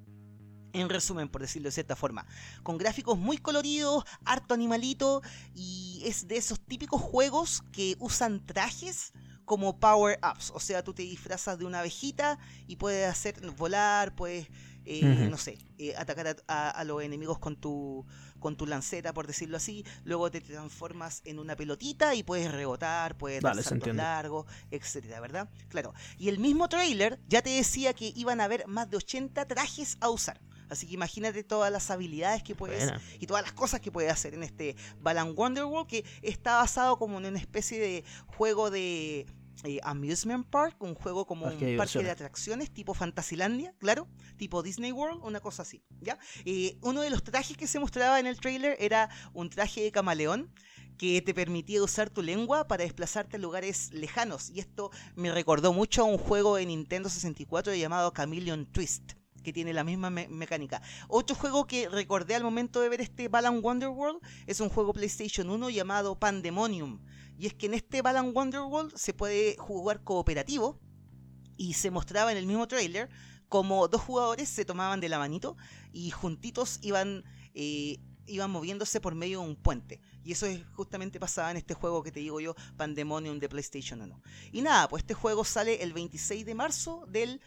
en 0.72 0.88
resumen, 0.88 1.28
por 1.28 1.40
decirlo 1.40 1.68
de 1.68 1.72
cierta 1.72 1.96
forma. 1.96 2.26
Con 2.62 2.78
gráficos 2.78 3.18
muy 3.18 3.38
coloridos, 3.38 4.04
harto 4.24 4.54
animalito, 4.54 5.22
y 5.54 6.02
es 6.04 6.28
de 6.28 6.36
esos 6.36 6.60
típicos 6.60 7.00
juegos 7.00 7.62
que 7.72 7.96
usan 7.98 8.44
trajes 8.44 9.12
como 9.44 9.78
power-ups. 9.78 10.52
O 10.54 10.60
sea, 10.60 10.84
tú 10.84 10.94
te 10.94 11.02
disfrazas 11.02 11.58
de 11.58 11.64
una 11.64 11.80
abejita 11.80 12.38
y 12.66 12.76
puedes 12.76 13.08
hacer 13.08 13.40
volar, 13.52 14.14
puedes 14.14 14.48
eh, 14.84 15.28
no 15.30 15.36
sé, 15.36 15.58
eh, 15.78 15.94
atacar 15.96 16.36
a, 16.48 16.84
los 16.84 17.02
enemigos 17.02 17.38
con 17.38 17.56
tu, 17.56 18.06
con 18.40 18.56
tu 18.56 18.66
lanceta, 18.66 19.12
por 19.12 19.26
decirlo 19.26 19.56
así. 19.56 19.84
Luego 20.04 20.30
te 20.30 20.40
transformas 20.40 21.22
en 21.24 21.38
una 21.38 21.56
pelotita 21.56 22.14
y 22.14 22.22
puedes 22.22 22.50
rebotar, 22.50 23.16
puedes 23.16 23.42
dar 23.42 23.62
saltos 23.62 23.94
largos, 23.94 24.46
etcétera, 24.70 25.20
¿verdad? 25.20 25.48
Claro. 25.68 25.94
Y 26.18 26.28
el 26.28 26.38
mismo 26.38 26.68
trailer 26.68 27.20
ya 27.28 27.42
te 27.42 27.50
decía 27.50 27.94
que 27.94 28.12
iban 28.16 28.40
a 28.40 28.44
haber 28.44 28.66
más 28.66 28.90
de 28.90 28.96
80 28.96 29.46
trajes 29.46 29.96
a 30.00 30.10
usar. 30.10 30.40
Así 30.70 30.86
que 30.86 30.94
imagínate 30.94 31.42
todas 31.42 31.70
las 31.72 31.90
habilidades 31.90 32.44
que 32.44 32.54
puedes 32.54 32.92
y 33.18 33.26
todas 33.26 33.42
las 33.42 33.52
cosas 33.52 33.80
que 33.80 33.90
puedes 33.90 34.10
hacer 34.10 34.34
en 34.34 34.44
este 34.44 34.76
Balan 35.00 35.34
Wonderworld 35.36 35.88
que 35.88 36.04
está 36.22 36.58
basado 36.58 36.96
como 36.96 37.18
en 37.18 37.26
una 37.26 37.38
especie 37.40 37.80
de 37.80 38.04
juego 38.36 38.70
de 38.70 39.26
eh, 39.64 39.80
Amusement 39.82 40.46
Park, 40.46 40.76
un 40.80 40.94
juego 40.94 41.26
como 41.26 41.46
un 41.46 41.76
parque 41.76 42.02
de 42.02 42.10
atracciones 42.10 42.70
tipo 42.70 42.94
Fantasylandia, 42.94 43.74
claro, 43.78 44.08
tipo 44.36 44.62
Disney 44.62 44.92
World, 44.92 45.20
una 45.22 45.40
cosa 45.40 45.62
así, 45.62 45.82
¿ya? 46.00 46.18
Eh, 46.44 46.78
uno 46.82 47.02
de 47.02 47.10
los 47.10 47.22
trajes 47.22 47.56
que 47.56 47.66
se 47.66 47.78
mostraba 47.78 48.20
en 48.20 48.26
el 48.26 48.40
trailer 48.40 48.76
era 48.80 49.10
un 49.32 49.50
traje 49.50 49.82
de 49.82 49.92
camaleón 49.92 50.52
que 50.96 51.22
te 51.22 51.32
permitía 51.32 51.82
usar 51.82 52.10
tu 52.10 52.22
lengua 52.22 52.68
para 52.68 52.84
desplazarte 52.84 53.36
a 53.36 53.40
lugares 53.40 53.90
lejanos 53.92 54.50
y 54.50 54.60
esto 54.60 54.90
me 55.14 55.32
recordó 55.32 55.72
mucho 55.72 56.02
a 56.02 56.04
un 56.04 56.18
juego 56.18 56.56
de 56.56 56.66
Nintendo 56.66 57.08
64 57.08 57.74
llamado 57.74 58.12
Chameleon 58.14 58.66
Twist 58.66 59.12
que 59.42 59.52
tiene 59.52 59.72
la 59.72 59.84
misma 59.84 60.10
mecánica. 60.10 60.82
Otro 61.08 61.34
juego 61.34 61.66
que 61.66 61.88
recordé 61.88 62.34
al 62.34 62.42
momento 62.42 62.80
de 62.80 62.88
ver 62.88 63.00
este 63.00 63.28
Balan 63.28 63.60
Wonderworld 63.62 64.20
es 64.46 64.60
un 64.60 64.68
juego 64.68 64.92
PlayStation 64.92 65.48
1 65.48 65.70
llamado 65.70 66.18
Pandemonium, 66.18 67.00
y 67.40 67.46
es 67.46 67.54
que 67.54 67.66
en 67.66 67.74
este 67.74 68.02
Balan 68.02 68.32
Wonderworld 68.36 68.94
se 68.96 69.14
puede 69.14 69.56
jugar 69.56 70.04
cooperativo. 70.04 70.78
Y 71.56 71.72
se 71.72 71.90
mostraba 71.90 72.32
en 72.32 72.36
el 72.38 72.46
mismo 72.46 72.68
trailer 72.68 73.08
como 73.48 73.88
dos 73.88 74.02
jugadores 74.02 74.48
se 74.48 74.66
tomaban 74.66 75.00
de 75.00 75.08
la 75.08 75.18
manito 75.18 75.56
y 75.92 76.10
juntitos 76.10 76.78
iban, 76.82 77.24
eh, 77.54 77.98
iban 78.26 78.50
moviéndose 78.50 79.00
por 79.00 79.14
medio 79.14 79.40
de 79.40 79.48
un 79.48 79.56
puente. 79.56 80.02
Y 80.22 80.32
eso 80.32 80.44
es, 80.44 80.62
justamente 80.74 81.18
pasaba 81.18 81.50
en 81.50 81.56
este 81.56 81.72
juego 81.72 82.02
que 82.02 82.12
te 82.12 82.20
digo 82.20 82.40
yo, 82.40 82.54
Pandemonium 82.76 83.38
de 83.38 83.48
PlayStation 83.48 84.02
1. 84.02 84.22
Y 84.52 84.60
nada, 84.60 84.86
pues 84.88 85.02
este 85.02 85.14
juego 85.14 85.42
sale 85.44 85.82
el 85.82 85.94
26 85.94 86.44
de 86.44 86.54
marzo 86.54 87.06
del 87.08 87.40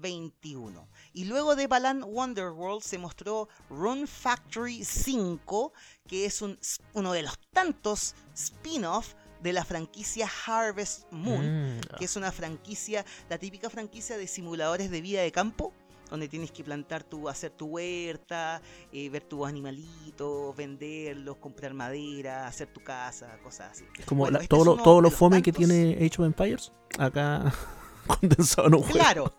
2021. 0.00 0.88
Y 1.12 1.24
luego 1.24 1.56
de 1.56 1.66
Balan 1.66 2.02
Wonderworld 2.02 2.82
se 2.82 2.98
mostró 2.98 3.48
Rune 3.68 4.06
Factory 4.06 4.84
5, 4.84 5.72
que 6.06 6.24
es 6.24 6.42
un, 6.42 6.58
uno 6.94 7.12
de 7.12 7.22
los 7.22 7.38
tantos 7.52 8.14
spin-off 8.34 9.14
de 9.42 9.52
la 9.52 9.64
franquicia 9.64 10.28
Harvest 10.46 11.10
Moon, 11.12 11.76
mm, 11.76 11.80
que 11.98 12.04
es 12.04 12.16
una 12.16 12.32
franquicia, 12.32 13.04
la 13.28 13.38
típica 13.38 13.70
franquicia 13.70 14.16
de 14.16 14.26
simuladores 14.26 14.90
de 14.90 15.00
vida 15.00 15.22
de 15.22 15.30
campo, 15.32 15.72
donde 16.10 16.28
tienes 16.28 16.50
que 16.50 16.64
plantar 16.64 17.04
tu, 17.04 17.28
hacer 17.28 17.50
tu 17.50 17.66
huerta, 17.66 18.62
eh, 18.92 19.10
ver 19.10 19.22
tus 19.24 19.46
animalitos, 19.46 20.56
venderlos, 20.56 21.36
comprar 21.36 21.74
madera, 21.74 22.46
hacer 22.46 22.68
tu 22.68 22.82
casa, 22.82 23.38
cosas 23.42 23.72
así. 23.72 23.84
Como 24.06 24.26
este 24.26 24.48
todo, 24.48 24.64
lo, 24.64 24.82
todo 24.82 25.00
lo 25.00 25.10
fome 25.10 25.42
que 25.42 25.52
tiene 25.52 25.92
Age 25.96 26.22
of 26.22 26.26
Empires, 26.26 26.72
acá 26.98 27.52
condensado 28.06 28.68
en 28.68 28.74
un 28.76 28.82
juego. 28.82 28.98
Claro, 28.98 29.34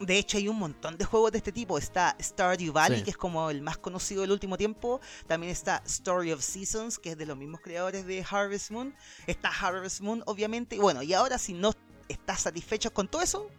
de 0.00 0.18
hecho, 0.18 0.36
hay 0.36 0.48
un 0.48 0.58
montón 0.58 0.98
de 0.98 1.04
juegos 1.04 1.32
de 1.32 1.38
este 1.38 1.52
tipo. 1.52 1.78
Está 1.78 2.16
Stardew 2.20 2.72
Valley, 2.72 3.02
que 3.02 3.10
es 3.10 3.16
como 3.16 3.50
el 3.50 3.62
más 3.62 3.78
conocido 3.78 4.22
del 4.22 4.32
último 4.32 4.56
tiempo. 4.56 5.00
También 5.26 5.52
está 5.52 5.82
Story 5.86 6.32
of 6.32 6.42
Seasons, 6.42 6.98
que 6.98 7.12
es 7.12 7.18
de 7.18 7.26
los 7.26 7.36
mismos 7.36 7.60
creadores 7.60 8.06
de 8.06 8.24
Harvest 8.28 8.70
Moon. 8.70 8.94
Está 9.26 9.48
Harvest 9.48 10.00
Moon, 10.00 10.22
obviamente. 10.26 10.78
Bueno, 10.78 11.02
y 11.02 11.14
ahora 11.14 11.38
si 11.38 11.52
no 11.52 11.72
estás 12.08 12.42
satisfecho 12.42 12.92
con 12.92 13.08
todo 13.08 13.22
eso, 13.22 13.50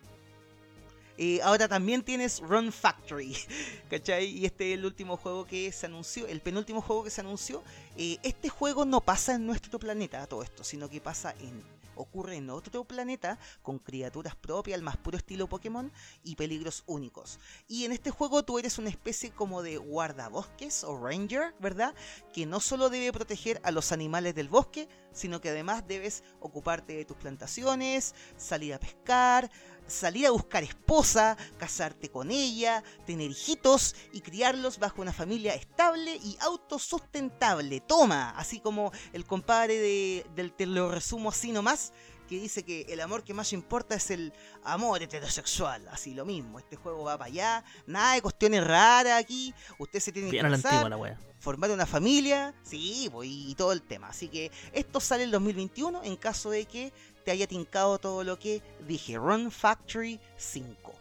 eh, 1.18 1.42
ahora 1.42 1.68
también 1.68 2.04
tienes 2.04 2.40
Run 2.40 2.72
Factory, 2.72 3.36
¿cachai? 3.90 4.26
Y 4.28 4.46
este 4.46 4.72
es 4.72 4.78
el 4.78 4.86
último 4.86 5.18
juego 5.18 5.46
que 5.46 5.72
se 5.72 5.88
anunció, 5.88 6.28
el 6.28 6.42
penúltimo 6.42 6.82
juego 6.82 7.04
que 7.04 7.10
se 7.10 7.22
anunció. 7.22 7.64
Eh, 7.96 8.20
este 8.22 8.50
juego 8.50 8.86
no 8.86 9.02
pasa 9.02 9.36
en 9.36 9.48
nuestro 9.48 9.80
planeta, 9.80 10.28
todo 10.28 10.44
esto, 10.44 10.64
sino 10.64 10.88
que 10.90 11.02
pasa 11.02 11.34
en 11.40 11.64
ocurre 11.98 12.36
en 12.36 12.50
otro 12.50 12.86
planeta 12.86 13.40
con 13.62 13.80
criaturas 13.80 14.36
propias 14.36 14.78
al 14.78 14.84
más 14.84 14.98
puro 14.98 15.18
estilo 15.18 15.48
Pokémon 15.48 15.92
y 16.24 16.36
peligros 16.36 16.84
únicos. 16.86 17.40
Y 17.68 17.86
en 17.86 17.92
este 17.92 18.12
juego 18.12 18.44
tú 18.44 18.60
eres 18.60 18.78
una 18.78 18.90
especie 18.90 19.32
como 19.32 19.62
de 19.64 19.78
guardabosques 19.78 20.84
o 20.84 20.98
ranger, 20.98 21.54
¿verdad? 21.60 21.94
Que 22.34 22.46
no 22.46 22.60
solo 22.60 22.90
debe 22.90 23.12
proteger 23.12 23.60
a 23.64 23.72
los 23.72 23.92
animales 23.92 24.36
del 24.36 24.50
bosque, 24.50 24.88
sino 25.12 25.42
que 25.42 25.50
además 25.50 25.88
debes 25.88 26.24
ocuparte 26.40 26.94
de 26.94 27.06
tus 27.06 27.18
plantaciones, 27.18 28.16
salir 28.38 28.74
a 28.74 28.80
pescar, 28.80 29.50
salir 29.88 30.28
a 30.28 30.32
buscar 30.32 30.64
esposa, 30.64 31.38
casarte 31.58 32.10
con 32.10 32.32
ella, 32.32 32.84
tener 33.06 33.32
hijitos 33.32 33.96
y 34.12 34.22
criarlos 34.22 34.80
bajo 34.80 35.02
una 35.02 35.14
familia 35.14 35.56
estable 35.56 36.16
y 36.16 36.38
autosustentable. 36.42 37.82
Toma, 37.82 38.32
así 38.38 38.60
como 38.60 38.92
el 39.14 39.26
compadre 39.26 39.78
de, 39.78 40.26
del 40.36 40.54
te 40.54 40.66
lo 40.66 40.92
resumo 40.92 41.30
así 41.30 41.52
nomás, 41.52 41.94
que 42.28 42.40
dice 42.40 42.64
que 42.64 42.86
el 42.90 43.00
amor 43.00 43.24
que 43.24 43.34
más 43.34 43.54
importa 43.54 43.96
es 43.96 44.12
el 44.12 44.34
amor 44.64 45.02
heterosexual. 45.02 45.88
Así 45.88 46.14
lo 46.14 46.26
mismo, 46.26 46.60
este 46.60 46.76
juego 46.76 47.04
va 47.04 47.18
para 47.18 47.30
allá, 47.30 47.64
nada 47.88 48.14
de 48.14 48.22
cuestiones 48.22 48.66
raras 48.66 49.20
aquí, 49.20 49.54
usted 49.80 50.00
se 50.00 50.12
tiene 50.12 50.30
que 50.30 50.38
casar, 50.38 51.18
formar 51.40 51.72
una 51.72 51.86
familia, 51.86 52.54
sí, 52.64 53.10
y 53.24 53.56
todo 53.56 53.72
el 53.72 53.82
tema. 53.82 54.10
Así 54.10 54.28
que 54.28 54.52
esto 54.74 55.00
sale 55.00 55.24
en 55.24 55.32
2021 55.32 56.04
en 56.04 56.16
caso 56.18 56.50
de 56.50 56.66
que 56.66 56.92
te 57.28 57.32
haya 57.32 57.46
tincado 57.46 57.98
todo 58.00 58.24
lo 58.24 58.40
que 58.40 58.62
dije. 58.88 59.18
Run 59.18 59.52
Factory 59.52 60.18
5. 60.38 60.96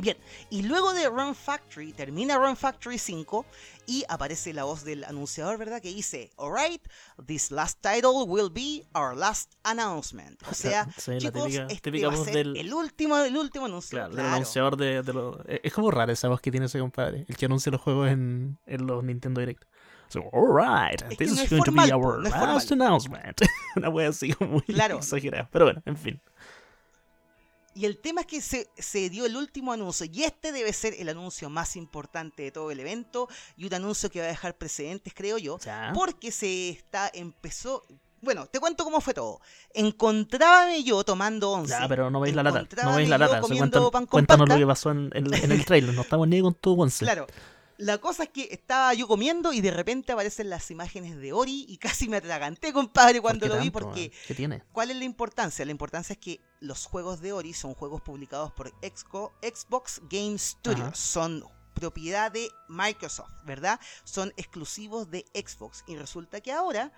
Bien, 0.00 0.16
y 0.48 0.62
luego 0.62 0.94
de 0.94 1.06
Run 1.10 1.34
Factory, 1.34 1.92
termina 1.92 2.38
Run 2.38 2.56
Factory 2.56 2.96
5 2.96 3.44
y 3.86 4.04
aparece 4.08 4.54
la 4.54 4.64
voz 4.64 4.84
del 4.84 5.04
anunciador, 5.04 5.58
¿verdad? 5.58 5.82
Que 5.82 5.90
dice, 5.90 6.30
alright, 6.38 6.80
this 7.26 7.50
last 7.50 7.78
title 7.82 8.24
will 8.26 8.48
be 8.50 8.86
our 8.98 9.14
last 9.14 9.52
announcement. 9.64 10.42
O 10.50 10.54
sea, 10.54 10.88
chicos, 10.96 11.52
este 11.68 11.90
va 11.90 12.14
a 12.14 12.16
ser 12.16 12.34
del... 12.34 12.56
el 12.56 12.72
último, 12.72 13.18
el 13.18 13.36
último 13.36 13.66
anuncio. 13.66 13.98
Claro, 13.98 14.16
Del 14.16 14.24
anunciador 14.24 14.78
de, 14.78 15.02
de 15.02 15.60
Es 15.62 15.74
como 15.74 15.90
rara 15.90 16.14
esa 16.14 16.28
voz 16.28 16.40
que 16.40 16.50
tiene 16.50 16.66
ese 16.66 16.78
compadre, 16.78 17.26
el 17.28 17.36
que 17.36 17.44
anuncia 17.44 17.70
los 17.70 17.82
juegos 17.82 18.08
en, 18.08 18.58
en 18.64 18.86
los 18.86 19.04
Nintendo 19.04 19.40
Direct. 19.40 19.64
So, 20.14 20.30
alright, 20.32 21.02
this 21.18 21.32
is 21.32 21.50
going 21.50 21.64
to 21.64 21.72
be 21.72 21.90
our 21.90 22.22
last 22.22 22.70
announcement. 22.70 23.40
Una 23.76 23.88
wea 23.88 24.10
así 24.10 24.32
muy 24.38 24.62
claro. 24.62 24.98
exagerada. 24.98 25.48
Pero 25.50 25.64
bueno, 25.64 25.82
en 25.86 25.96
fin. 25.96 26.20
Y 27.74 27.84
el 27.84 27.98
tema 27.98 28.20
es 28.20 28.28
que 28.28 28.40
se, 28.40 28.68
se, 28.78 29.10
dio 29.10 29.26
el 29.26 29.34
último 29.36 29.72
anuncio 29.72 30.06
y 30.06 30.22
este 30.22 30.52
debe 30.52 30.72
ser 30.72 30.94
el 31.00 31.08
anuncio 31.08 31.50
más 31.50 31.74
importante 31.74 32.44
de 32.44 32.52
todo 32.52 32.70
el 32.70 32.78
evento 32.78 33.28
y 33.56 33.66
un 33.66 33.74
anuncio 33.74 34.08
que 34.08 34.20
va 34.20 34.26
a 34.26 34.28
dejar 34.28 34.56
precedentes, 34.56 35.12
creo 35.12 35.36
yo, 35.36 35.58
porque 35.94 36.30
se 36.30 36.68
está 36.68 37.10
empezó 37.12 37.84
bueno, 38.20 38.46
te 38.46 38.60
cuento 38.60 38.84
cómo 38.84 39.00
fue 39.00 39.14
todo. 39.14 39.40
Encontrábame 39.74 40.84
yo 40.84 41.02
tomando 41.04 41.50
once. 41.50 41.74
Ya, 41.78 41.88
pero 41.88 42.08
no 42.08 42.20
veis 42.20 42.36
la 42.36 42.44
lata. 42.44 42.66
No 42.84 42.94
veis 42.94 43.08
la 43.08 43.18
lata. 43.18 43.40
Cuéntanos, 44.08 44.48
lo 44.48 44.56
que 44.56 44.66
pasó 44.66 44.92
en, 44.92 45.10
en 45.12 45.52
el 45.52 45.64
trailer. 45.66 45.92
No 45.92 46.02
estamos 46.02 46.28
ni 46.28 46.40
con 46.40 46.54
tu 46.54 46.80
once. 46.80 47.04
Claro. 47.04 47.26
La 47.78 47.98
cosa 47.98 48.24
es 48.24 48.28
que 48.28 48.48
estaba 48.50 48.94
yo 48.94 49.08
comiendo 49.08 49.52
y 49.52 49.60
de 49.60 49.70
repente 49.70 50.12
aparecen 50.12 50.48
las 50.48 50.70
imágenes 50.70 51.16
de 51.16 51.32
Ori 51.32 51.66
y 51.68 51.76
casi 51.78 52.08
me 52.08 52.18
atraganté, 52.18 52.72
compadre, 52.72 53.20
cuando 53.20 53.46
lo 53.46 53.58
vi 53.58 53.70
porque... 53.70 54.12
¿Qué 54.26 54.34
tiene? 54.34 54.62
¿Cuál 54.72 54.90
es 54.90 54.96
la 54.96 55.04
importancia? 55.04 55.64
La 55.64 55.72
importancia 55.72 56.12
es 56.12 56.18
que 56.18 56.40
los 56.60 56.86
juegos 56.86 57.20
de 57.20 57.32
Ori 57.32 57.52
son 57.52 57.74
juegos 57.74 58.00
publicados 58.02 58.52
por 58.52 58.72
Xbox 58.80 60.00
Game 60.08 60.38
Studios. 60.38 60.98
Son 60.98 61.44
propiedad 61.74 62.30
de 62.30 62.48
Microsoft, 62.68 63.32
¿verdad? 63.44 63.80
Son 64.04 64.32
exclusivos 64.36 65.10
de 65.10 65.24
Xbox. 65.34 65.84
Y 65.86 65.96
resulta 65.96 66.40
que 66.40 66.52
ahora 66.52 66.92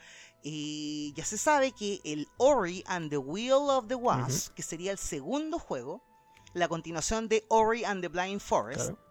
eh, 0.45 1.13
ya 1.15 1.25
se 1.25 1.39
sabe 1.39 1.73
que 1.73 2.01
el 2.05 2.29
Ori 2.37 2.85
and 2.87 3.11
the 3.11 3.17
Will 3.17 3.53
of 3.53 3.89
the 3.89 3.95
Wasp, 3.95 4.53
que 4.55 4.63
sería 4.63 4.93
el 4.93 4.99
segundo 4.99 5.59
juego, 5.59 6.05
la 6.53 6.69
continuación 6.69 7.29
de 7.29 7.45
Ori 7.49 7.85
and 7.85 8.03
the 8.03 8.09
Blind 8.09 8.41
Forest, 8.41 8.91
Claro. 8.91 9.06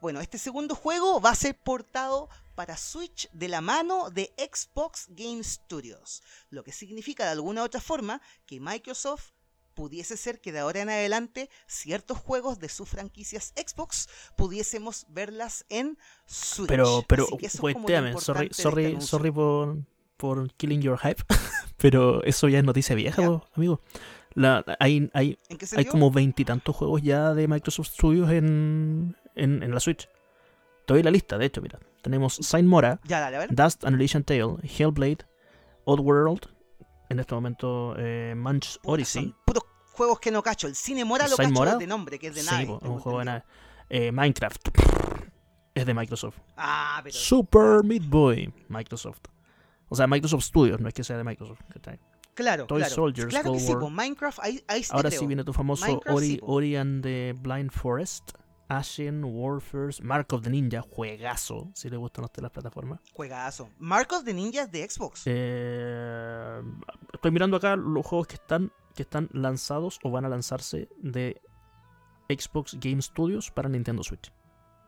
Bueno, 0.00 0.20
este 0.20 0.38
segundo 0.38 0.74
juego 0.74 1.20
va 1.20 1.30
a 1.30 1.34
ser 1.34 1.56
portado 1.56 2.28
para 2.54 2.76
Switch 2.76 3.30
de 3.32 3.48
la 3.48 3.60
mano 3.60 4.10
de 4.10 4.32
Xbox 4.36 5.06
Game 5.10 5.42
Studios, 5.44 6.22
lo 6.50 6.64
que 6.64 6.72
significa 6.72 7.24
de 7.24 7.30
alguna 7.30 7.62
u 7.62 7.64
otra 7.64 7.80
forma 7.80 8.20
que 8.46 8.60
Microsoft 8.60 9.30
pudiese 9.74 10.16
ser 10.16 10.40
que 10.40 10.52
de 10.52 10.58
ahora 10.58 10.80
en 10.80 10.90
adelante 10.90 11.48
ciertos 11.66 12.18
juegos 12.18 12.58
de 12.58 12.68
sus 12.68 12.88
franquicias 12.88 13.54
Xbox 13.56 14.08
pudiésemos 14.36 15.06
verlas 15.08 15.64
en 15.68 15.96
Switch. 16.26 16.68
Pero, 16.68 17.04
pero, 17.08 17.24
Así 17.24 17.36
que 17.36 17.46
eso 17.46 17.58
es 17.58 17.62
wait, 17.62 17.74
como 17.76 17.88
lo 17.88 17.94
damn, 17.94 18.18
sorry, 18.18 18.46
este 18.50 19.00
sorry, 19.00 19.30
por, 19.30 19.78
por 20.16 20.52
killing 20.54 20.82
your 20.82 20.98
hype, 20.98 21.22
pero 21.76 22.22
eso 22.24 22.48
ya 22.48 22.58
es 22.58 22.64
noticia 22.64 22.94
vieja, 22.94 23.42
amigo. 23.54 23.80
La, 24.34 24.64
hay, 24.78 25.10
hay, 25.12 25.38
¿En 25.48 25.58
qué 25.58 25.66
hay 25.76 25.84
como 25.86 26.10
veintitantos 26.10 26.74
juegos 26.76 27.02
ya 27.02 27.34
de 27.34 27.48
Microsoft 27.48 27.88
Studios 27.88 28.30
en, 28.30 29.16
en, 29.34 29.62
en 29.62 29.74
la 29.74 29.80
Switch. 29.80 30.08
Te 30.86 30.94
doy 30.94 31.02
la 31.02 31.10
lista, 31.10 31.36
de 31.38 31.46
hecho, 31.46 31.60
mira. 31.60 31.78
Tenemos 32.02 32.34
Saint 32.40 32.66
Mora, 32.68 33.00
Ya, 33.04 33.20
dale. 33.20 33.48
Dust 33.50 33.84
Annihilation 33.84 34.24
Tale, 34.24 34.56
Hellblade, 34.62 35.18
Oddworld, 35.84 36.46
en 37.08 37.20
este 37.20 37.34
momento 37.34 37.94
eh, 37.98 38.34
Munch 38.36 38.76
Puta, 38.78 38.92
Odyssey. 38.92 39.34
Puros 39.44 39.64
juegos 39.92 40.20
que 40.20 40.30
no 40.30 40.42
cacho. 40.42 40.66
El 40.66 40.74
Cine 40.74 41.04
Mora 41.04 41.26
lo 41.28 41.36
¿Saint 41.36 41.52
cacho 41.52 41.60
Mora? 41.60 41.76
de 41.76 41.86
nombre, 41.86 42.18
que 42.18 42.28
es 42.28 42.34
de 42.34 42.42
Sí, 42.42 42.50
nave. 42.50 42.66
po, 42.66 42.74
es 42.76 42.80
tengo 42.80 42.94
un 42.94 43.00
juego 43.00 43.18
de 43.18 43.24
nave. 43.26 43.42
Eh, 43.90 44.12
Minecraft. 44.12 44.68
Es 45.74 45.86
de 45.86 45.92
Microsoft. 45.94 46.38
Ah, 46.56 47.00
pero 47.02 47.14
Super 47.14 47.84
Meat 47.84 48.04
Boy. 48.06 48.52
Microsoft. 48.68 49.20
O 49.88 49.96
sea, 49.96 50.06
Microsoft 50.06 50.44
Studios, 50.44 50.80
no 50.80 50.88
es 50.88 50.94
que 50.94 51.04
sea 51.04 51.16
de 51.18 51.24
Microsoft. 51.24 51.60
¿cachai? 51.72 51.98
Claro, 52.34 52.66
Toy 52.66 52.78
claro. 52.78 52.94
Soldiers, 52.94 53.28
claro 53.28 53.52
que 53.52 53.60
sí, 53.60 53.74
War. 53.74 53.90
Minecraft, 53.90 54.38
ahí, 54.42 54.62
ahí 54.66 54.82
sí 54.82 54.90
te 54.90 54.96
Ahora 54.96 55.10
sí 55.10 55.26
viene 55.26 55.44
tu 55.44 55.52
famoso 55.52 55.86
Minecraft 55.86 56.16
Ori, 56.16 56.26
sí, 56.26 56.38
po. 56.38 56.46
Ori 56.46 56.76
and 56.76 57.02
the 57.02 57.34
Blind 57.38 57.70
Forest. 57.70 58.32
Ashen, 58.70 59.24
Warfare, 59.24 59.90
Mark 60.00 60.32
of 60.32 60.42
the 60.42 60.50
Ninja, 60.50 60.80
juegazo, 60.80 61.72
si 61.74 61.90
le 61.90 61.96
gustan 61.96 62.22
a 62.22 62.26
usted 62.26 62.40
las 62.40 62.52
plataformas. 62.52 63.00
Juegazo. 63.12 63.68
Marcos 63.80 64.24
de 64.24 64.32
Ninjas 64.32 64.70
de 64.70 64.88
Xbox. 64.88 65.22
Eh, 65.26 66.62
estoy 67.12 67.30
mirando 67.32 67.56
acá 67.56 67.74
los 67.74 68.06
juegos 68.06 68.28
que 68.28 68.36
están, 68.36 68.72
que 68.94 69.02
están 69.02 69.28
lanzados 69.32 69.98
o 70.04 70.10
van 70.12 70.24
a 70.24 70.28
lanzarse 70.28 70.88
de 70.98 71.42
Xbox 72.28 72.78
Game 72.78 73.02
Studios 73.02 73.50
para 73.50 73.68
Nintendo 73.68 74.04
Switch. 74.04 74.32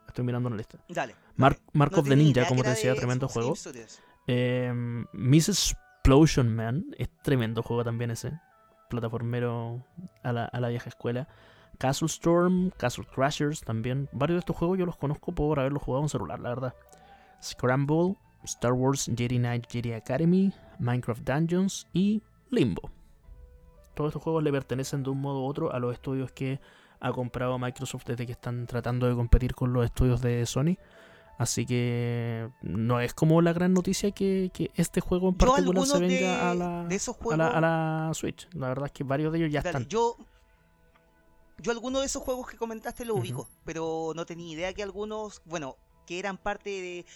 Estoy 0.07 0.25
mirando 0.25 0.47
una 0.47 0.59
lista. 0.59 0.79
Dale. 0.89 1.17
Mark, 1.35 1.61
Mark 1.73 1.91
No 1.91 1.99
of 1.99 2.09
the 2.09 2.15
Ninja, 2.15 2.47
como 2.47 2.63
te 2.63 2.71
decía, 2.71 2.93
de 2.93 2.99
tremendo 2.99 3.29
Xbox 3.29 3.65
juego. 3.65 3.83
Eh, 4.29 4.73
Miss 5.13 5.75
Explosion 6.05 6.53
Man, 6.53 6.87
es 6.99 7.09
tremendo 7.23 7.63
juego 7.63 7.85
también 7.85 8.11
ese. 8.11 8.33
Plataformero 8.91 9.87
a 10.25 10.33
la, 10.33 10.47
a 10.47 10.59
la 10.59 10.69
vieja 10.69 10.89
escuela. 10.89 11.29
Castle 11.79 12.09
Storm, 12.09 12.71
Castle 12.71 13.07
Crashers 13.15 13.61
también. 13.61 14.09
Varios 14.11 14.35
de 14.35 14.39
estos 14.41 14.57
juegos 14.57 14.81
yo 14.81 14.85
los 14.85 14.97
conozco 14.97 15.33
por 15.33 15.61
haberlos 15.61 15.81
jugado 15.81 16.03
en 16.03 16.09
celular, 16.09 16.41
la 16.41 16.49
verdad. 16.49 16.75
Scramble, 17.41 18.17
Star 18.43 18.73
Wars 18.73 19.09
Jedi 19.17 19.39
Knight 19.39 19.71
Jedi 19.71 19.93
Academy, 19.93 20.53
Minecraft 20.81 21.23
Dungeons 21.23 21.87
y 21.93 22.21
Limbo. 22.51 22.91
Todos 23.95 24.09
estos 24.09 24.25
juegos 24.25 24.43
le 24.43 24.51
pertenecen 24.51 25.05
de 25.05 25.11
un 25.11 25.21
modo 25.21 25.43
u 25.43 25.47
otro 25.47 25.73
a 25.73 25.79
los 25.79 25.93
estudios 25.93 26.33
que 26.33 26.59
ha 26.99 27.13
comprado 27.13 27.61
Microsoft 27.61 28.07
desde 28.07 28.27
que 28.27 28.33
están 28.33 28.67
tratando 28.67 29.07
de 29.07 29.15
competir 29.15 29.55
con 29.55 29.73
los 29.73 29.85
estudios 29.85 30.21
de 30.21 30.47
Sony. 30.47 30.79
Así 31.43 31.67
que 31.67 32.49
no 32.63 33.01
es 33.01 33.15
como 33.15 33.43
la 33.43 33.53
gran 33.53 33.75
noticia 33.75 34.13
que, 34.13 34.53
que 34.55 34.71
este 34.77 35.01
juego 35.01 35.31
en 35.31 35.35
particular 35.35 35.87
se 35.87 35.99
venga 35.99 36.17
de, 36.17 36.29
a, 36.29 36.55
la, 36.55 36.85
de 36.85 36.95
esos 36.95 37.17
a, 37.17 37.19
juegos. 37.19 37.39
la, 37.39 37.49
a 37.49 37.61
la 37.61 38.15
Switch. 38.15 38.49
La 38.53 38.69
verdad 38.69 38.87
es 38.87 38.93
que 38.93 39.03
varios 39.03 39.33
de 39.33 39.39
ellos 39.39 39.51
ya 39.51 39.61
Dale, 39.61 39.79
están. 39.79 39.89
yo. 39.89 40.17
Yo 41.59 41.73
algunos 41.73 42.03
de 42.03 42.07
esos 42.07 42.23
juegos 42.23 42.49
que 42.49 42.57
comentaste 42.57 43.05
los 43.05 43.19
ubico, 43.19 43.49
pero 43.65 44.13
no 44.15 44.25
tenía 44.25 44.53
idea 44.53 44.73
que 44.73 44.85
algunos, 44.85 45.43
bueno, 45.45 45.77
que 46.07 46.21
eran 46.21 46.39
parte 46.39 46.71
de, 46.71 47.07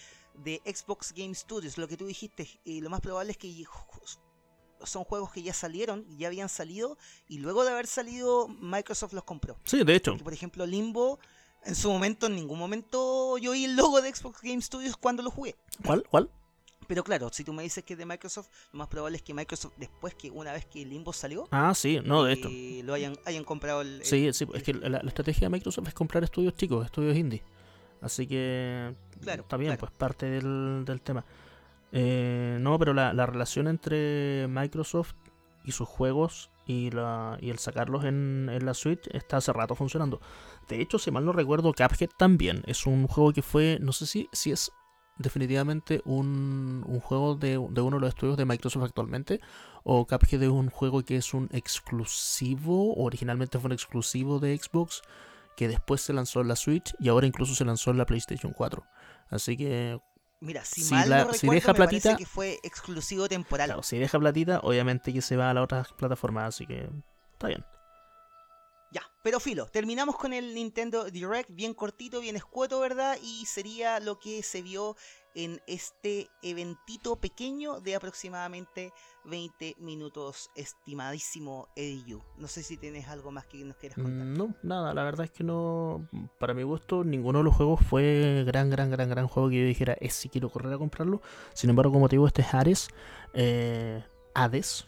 de 0.43 0.61
Xbox 0.73 1.13
Game 1.15 1.33
Studios, 1.33 1.77
lo 1.77 1.87
que 1.87 1.95
tú 1.95 2.05
dijiste, 2.05 2.49
y 2.65 2.81
lo 2.81 2.89
más 2.89 2.99
probable 2.99 3.31
es 3.31 3.37
que 3.37 3.65
son 4.83 5.05
juegos 5.05 5.31
que 5.31 5.41
ya 5.41 5.53
salieron, 5.53 6.05
ya 6.17 6.27
habían 6.27 6.49
salido, 6.49 6.97
y 7.29 7.39
luego 7.39 7.63
de 7.63 7.71
haber 7.71 7.87
salido, 7.87 8.47
Microsoft 8.47 9.13
los 9.13 9.23
compró. 9.23 9.57
Sí, 9.63 9.83
de 9.83 9.95
hecho. 9.95 10.11
Porque, 10.11 10.23
por 10.23 10.33
ejemplo, 10.33 10.65
Limbo, 10.65 11.19
en 11.67 11.75
su 11.75 11.91
momento, 11.91 12.25
en 12.27 12.35
ningún 12.35 12.57
momento 12.57 13.37
yo 13.37 13.51
vi 13.51 13.65
el 13.65 13.75
logo 13.75 14.01
de 14.01 14.13
Xbox 14.15 14.41
Game 14.41 14.61
Studios 14.61 14.97
cuando 14.97 15.21
lo 15.23 15.29
jugué. 15.31 15.55
¿Cuál? 15.85 16.03
¿Cuál? 16.09 16.29
Pero 16.87 17.03
claro, 17.03 17.29
si 17.33 17.43
tú 17.43 17.51
me 17.51 17.63
dices 17.63 17.83
que 17.83 17.93
es 17.93 17.99
de 17.99 18.05
Microsoft, 18.05 18.47
lo 18.71 18.79
más 18.79 18.87
probable 18.87 19.17
es 19.17 19.21
que 19.23 19.33
Microsoft, 19.33 19.73
después 19.75 20.15
que 20.15 20.31
una 20.31 20.53
vez 20.53 20.65
que 20.65 20.85
Limbo 20.85 21.11
salió, 21.11 21.45
Ah, 21.51 21.73
sí, 21.75 21.99
no, 22.03 22.23
de 22.23 22.33
hecho. 22.33 22.47
eh, 22.49 22.81
lo 22.85 22.93
hayan, 22.93 23.13
hayan 23.25 23.43
comprado 23.43 23.81
el, 23.81 23.99
el- 23.99 24.05
Sí, 24.05 24.31
sí, 24.31 24.47
es 24.53 24.63
que 24.63 24.73
la, 24.73 24.89
la 24.89 24.99
estrategia 25.09 25.47
de 25.47 25.49
Microsoft 25.49 25.87
es 25.89 25.93
comprar 25.93 26.23
estudios 26.23 26.55
chicos, 26.55 26.85
estudios 26.85 27.17
indie. 27.17 27.43
Así 27.99 28.25
que 28.25 28.95
Claro, 29.21 29.41
está 29.41 29.57
bien, 29.57 29.71
claro. 29.71 29.79
pues 29.81 29.91
parte 29.91 30.27
del, 30.27 30.85
del 30.85 31.01
tema. 31.01 31.25
Eh, 31.91 32.57
no, 32.61 32.77
pero 32.79 32.93
la, 32.93 33.11
la 33.13 33.25
relación 33.25 33.67
entre 33.67 34.47
Microsoft 34.47 35.13
y 35.65 35.71
sus 35.73 35.87
juegos 35.89 36.49
y, 36.67 36.91
la, 36.91 37.37
y 37.41 37.49
el 37.49 37.59
sacarlos 37.59 38.03
en, 38.03 38.49
la 38.63 38.73
Switch 38.73 39.07
está 39.11 39.37
hace 39.37 39.53
rato 39.53 39.73
funcionando. 39.73 40.19
De 40.67 40.81
hecho, 40.81 40.99
si 40.99 41.09
mal 41.09 41.25
no 41.25 41.31
recuerdo, 41.31 41.73
Cuphead 41.73 42.09
también 42.17 42.61
es 42.67 42.85
un 42.85 43.07
juego 43.07 43.31
que 43.31 43.41
fue, 43.41 43.79
no 43.81 43.93
sé 43.93 44.05
si, 44.05 44.29
si 44.33 44.51
es 44.51 44.71
definitivamente 45.17 46.01
un, 46.05 46.83
un 46.85 46.99
juego 46.99 47.35
de, 47.35 47.51
de 47.51 47.81
uno 47.81 47.97
de 47.97 48.01
los 48.01 48.09
estudios 48.09 48.37
de 48.37 48.45
Microsoft 48.45 48.83
actualmente, 48.83 49.39
o 49.83 50.05
Cuphead 50.05 50.43
es 50.43 50.49
un 50.49 50.69
juego 50.69 51.03
que 51.03 51.15
es 51.15 51.33
un 51.33 51.49
exclusivo, 51.53 52.93
originalmente 52.95 53.57
fue 53.57 53.69
un 53.69 53.73
exclusivo 53.73 54.39
de 54.39 54.57
Xbox, 54.57 55.01
que 55.55 55.67
después 55.67 56.01
se 56.01 56.13
lanzó 56.13 56.41
en 56.41 56.49
la 56.49 56.55
Switch 56.55 56.93
y 56.99 57.07
ahora 57.07 57.25
incluso 57.25 57.55
se 57.55 57.65
lanzó 57.65 57.91
en 57.91 57.97
la 57.97 58.05
PlayStation 58.05 58.53
4. 58.53 58.83
Así 59.29 59.57
que, 59.57 59.99
Mira, 60.39 60.63
si, 60.65 60.83
si 60.83 60.93
mal 60.93 61.09
la- 61.09 61.25
no 61.25 61.33
si 61.33 61.39
recuerdo, 61.47 61.53
deja 61.53 61.73
me 61.73 61.77
platita- 61.77 62.15
que 62.17 62.25
fue 62.25 62.59
exclusivo 62.63 63.27
temporal. 63.27 63.67
claro, 63.69 63.83
si 63.83 63.97
deja 63.97 64.19
platita, 64.19 64.59
obviamente 64.61 65.11
que 65.11 65.21
se 65.21 65.35
va 65.35 65.49
a 65.49 65.53
las 65.53 65.63
otras 65.63 65.93
plataformas, 65.93 66.49
así 66.55 66.67
que 66.67 66.89
está 67.33 67.47
bien. 67.47 67.65
Ya, 68.91 69.01
pero 69.21 69.39
filo, 69.41 69.65
terminamos 69.67 70.15
con 70.15 70.31
el 70.31 70.53
Nintendo 70.55 71.05
Direct, 71.11 71.49
bien 71.51 71.73
cortito, 71.73 72.21
bien 72.21 72.35
escueto, 72.37 72.79
¿verdad? 72.79 73.17
Y 73.21 73.45
sería 73.45 73.99
lo 73.99 74.17
que 74.19 74.43
se 74.43 74.61
vio 74.61 74.95
en 75.39 75.61
este 75.67 76.29
eventito 76.41 77.15
pequeño 77.17 77.79
de 77.79 77.93
aproximadamente 77.95 78.91
20 79.23 79.75
minutos, 79.77 80.49
estimadísimo 80.55 81.67
Eddie 81.75 82.17
No 82.37 82.47
sé 82.47 82.63
si 82.63 82.75
tienes 82.75 83.07
algo 83.07 83.29
más 83.31 83.45
que 83.45 83.63
nos 83.63 83.77
quieras 83.77 83.97
contar. 83.97 84.25
No, 84.25 84.55
nada, 84.63 84.95
la 84.95 85.03
verdad 85.03 85.25
es 85.25 85.31
que 85.31 85.43
no. 85.43 86.07
Para 86.39 86.55
mi 86.55 86.63
gusto, 86.63 87.03
ninguno 87.03 87.37
de 87.39 87.43
los 87.45 87.55
juegos 87.55 87.81
fue 87.85 88.43
gran, 88.47 88.71
gran, 88.71 88.89
gran, 88.89 89.09
gran 89.09 89.27
juego 89.27 89.49
que 89.49 89.59
yo 89.61 89.65
dijera, 89.67 89.95
es 90.01 90.13
si 90.15 90.27
quiero 90.27 90.49
correr 90.49 90.73
a 90.73 90.77
comprarlo. 90.79 91.21
Sin 91.53 91.69
embargo, 91.69 91.91
como 91.91 92.09
te 92.09 92.15
digo, 92.15 92.25
este 92.25 92.41
es 92.41 92.53
Hades. 92.55 92.87
eh, 93.33 94.03
Hades. 94.33 94.87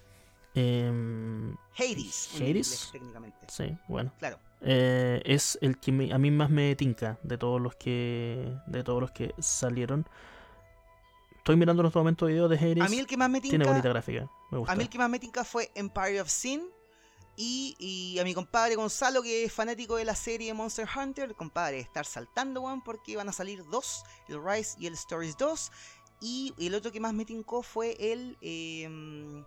em, 0.55 1.55
Hades, 1.77 2.29
en 2.35 2.41
Hades. 2.41 2.47
inglés, 2.47 2.89
técnicamente. 2.91 3.37
sí, 3.49 3.77
bueno. 3.87 4.11
Claro. 4.17 4.39
eh, 4.61 5.21
es 5.25 5.57
el 5.61 5.79
que 5.79 5.91
me- 5.91 6.11
a 6.11 6.17
mí 6.17 6.31
más 6.31 6.49
me 6.49 6.75
tinca 6.75 7.17
de 7.23 7.37
todos 7.37 7.61
los 7.61 7.75
que 7.75 8.53
de 8.67 8.83
todos 8.83 8.99
los 8.99 9.11
que 9.11 9.33
salieron. 9.39 10.05
Estoy 11.39 11.55
mirando 11.57 11.81
en 11.81 11.87
este 11.87 11.99
momento 11.99 12.25
videos 12.27 12.49
de 12.49 12.57
Hades. 12.57 12.83
A 12.83 12.87
mí 12.89 12.99
el 12.99 13.07
que 13.07 13.17
más 13.17 13.29
me 13.29 13.41
Tiene 13.41 13.65
bonita 13.65 13.81
tinca, 13.81 13.89
gráfica. 13.89 14.31
Me 14.51 14.57
gusta. 14.59 14.71
a 14.71 14.75
mí 14.75 14.83
el 14.83 14.89
que 14.89 14.97
más 14.97 15.09
me 15.09 15.19
tinca 15.19 15.43
fue 15.43 15.71
Empire 15.75 16.21
of 16.21 16.29
Sin. 16.29 16.61
Y, 17.35 17.75
y 17.79 18.19
a 18.19 18.25
mi 18.25 18.33
compadre 18.33 18.75
Gonzalo, 18.75 19.21
que 19.23 19.45
es 19.45 19.53
fanático 19.53 19.95
de 19.95 20.03
la 20.03 20.13
serie 20.13 20.53
Monster 20.53 20.85
Hunter, 20.93 21.33
compadre, 21.35 21.79
estar 21.79 22.05
saltando, 22.05 22.61
weón, 22.61 22.83
porque 22.83 23.15
van 23.15 23.29
a 23.29 23.31
salir 23.31 23.63
dos, 23.71 24.03
el 24.27 24.43
Rise 24.43 24.75
y 24.77 24.87
el 24.87 24.93
Stories 24.95 25.37
2. 25.37 25.71
Y 26.21 26.53
el 26.59 26.75
otro 26.75 26.91
que 26.91 26.99
más 26.99 27.13
me 27.13 27.23
tincó 27.23 27.63
fue 27.63 27.95
el. 27.99 28.37
em, 28.41 29.45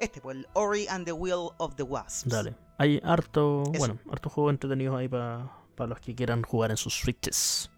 este, 0.00 0.20
pues 0.20 0.38
el 0.38 0.48
Ori 0.54 0.88
and 0.88 1.04
the 1.04 1.12
Will 1.12 1.50
of 1.58 1.76
the 1.76 1.84
Wasps. 1.84 2.28
Dale. 2.28 2.56
Hay 2.78 3.00
harto, 3.04 3.62
Eso. 3.72 3.78
bueno, 3.78 3.98
harto 4.10 4.28
juegos 4.28 4.50
entretenidos 4.52 4.98
ahí 4.98 5.08
para 5.08 5.48
los 5.86 6.00
que 6.00 6.14
quieran 6.14 6.42
jugar 6.42 6.70
en 6.72 6.76
sus 6.76 6.94
switches. 6.94 7.70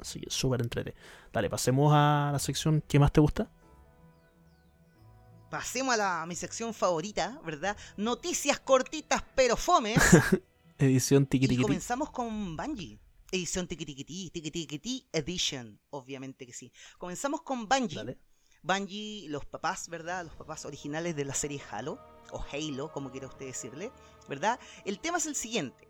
Así 0.00 0.20
que 0.20 0.30
súper 0.30 0.62
entrete. 0.62 0.94
Dale, 1.32 1.50
pasemos 1.50 1.92
a 1.94 2.30
la 2.32 2.38
sección 2.38 2.82
que 2.86 2.98
más 2.98 3.12
te 3.12 3.20
gusta. 3.20 3.50
Pasemos 5.50 5.94
a, 5.94 5.96
la, 5.96 6.22
a 6.22 6.26
mi 6.26 6.36
sección 6.36 6.72
favorita, 6.72 7.40
¿verdad? 7.44 7.76
Noticias 7.96 8.60
cortitas 8.60 9.22
pero 9.34 9.56
fomes. 9.56 9.98
Edición 10.78 11.26
tiki 11.26 11.52
Y 11.52 11.60
comenzamos 11.60 12.10
con 12.10 12.56
Bungie. 12.56 12.98
Edición 13.32 13.68
Tiki 13.68 13.84
Tiki 13.84 15.06
Edition, 15.12 15.80
obviamente 15.90 16.46
que 16.46 16.52
sí. 16.52 16.72
Comenzamos 16.98 17.42
con 17.42 17.68
Bungie. 17.68 17.96
Dale. 17.96 18.18
Bungie, 18.62 19.28
los 19.28 19.44
papás, 19.44 19.88
¿verdad? 19.88 20.24
Los 20.24 20.34
papás 20.34 20.64
originales 20.64 21.16
de 21.16 21.24
la 21.24 21.34
serie 21.34 21.62
Halo, 21.70 21.98
o 22.32 22.44
Halo, 22.52 22.92
como 22.92 23.10
quiera 23.10 23.26
usted 23.28 23.46
decirle, 23.46 23.92
¿verdad? 24.28 24.58
El 24.84 25.00
tema 25.00 25.18
es 25.18 25.26
el 25.26 25.36
siguiente. 25.36 25.88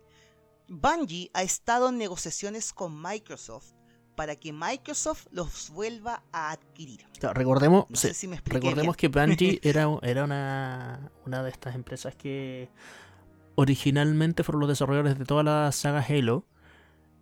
Bungie 0.67 1.31
ha 1.33 1.43
estado 1.43 1.89
en 1.89 1.97
negociaciones 1.97 2.71
con 2.71 3.01
Microsoft 3.01 3.73
para 4.15 4.35
que 4.35 4.53
Microsoft 4.53 5.27
los 5.31 5.69
vuelva 5.71 6.21
a 6.31 6.51
adquirir. 6.51 7.05
Claro, 7.19 7.33
recordemos, 7.35 7.85
No 7.89 7.95
sí, 7.95 8.09
sé 8.09 8.13
si 8.13 8.27
me 8.27 8.35
expliqué 8.35 8.59
recordemos 8.59 8.97
bien. 8.97 9.11
que 9.11 9.19
Bungie 9.19 9.59
era, 9.63 9.87
era 10.03 10.23
una, 10.23 11.11
una 11.25 11.43
de 11.43 11.49
estas 11.49 11.75
empresas 11.75 12.15
que 12.15 12.69
originalmente 13.55 14.43
fueron 14.43 14.61
los 14.61 14.69
desarrolladores 14.69 15.17
de 15.19 15.25
toda 15.25 15.43
la 15.43 15.71
saga 15.71 16.05
Halo. 16.07 16.45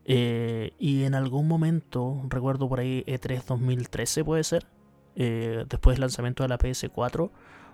eh, 0.05 0.73
y 0.79 1.03
en 1.03 1.15
algún 1.15 1.47
momento, 1.47 2.21
recuerdo 2.29 2.67
por 2.67 2.79
ahí 2.79 3.03
E 3.07 3.19
E3 3.19 3.43
2013 3.45 4.23
puede 4.23 4.43
ser, 4.43 4.65
eh, 5.15 5.65
después 5.69 5.95
del 5.95 6.01
lanzamiento 6.01 6.43
de 6.43 6.49
la 6.49 6.57
PS4, 6.57 7.29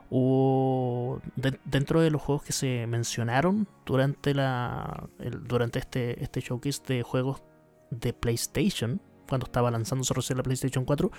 hubo 0.09 1.21
de- 1.35 1.59
dentro 1.65 2.01
de 2.01 2.11
los 2.11 2.21
juegos 2.21 2.43
que 2.43 2.53
se 2.53 2.85
mencionaron 2.87 3.67
durante 3.85 4.33
la 4.33 5.07
el- 5.19 5.43
durante 5.47 5.79
este, 5.79 6.21
este 6.23 6.41
showcase 6.41 6.81
de 6.87 7.03
juegos 7.03 7.41
de 7.91 8.13
PlayStation, 8.13 9.01
cuando 9.27 9.45
estaba 9.45 9.71
lanzándose 9.71 10.13
recién 10.13 10.37
la 10.37 10.43
PlayStation 10.43 10.85
4, 10.85 11.11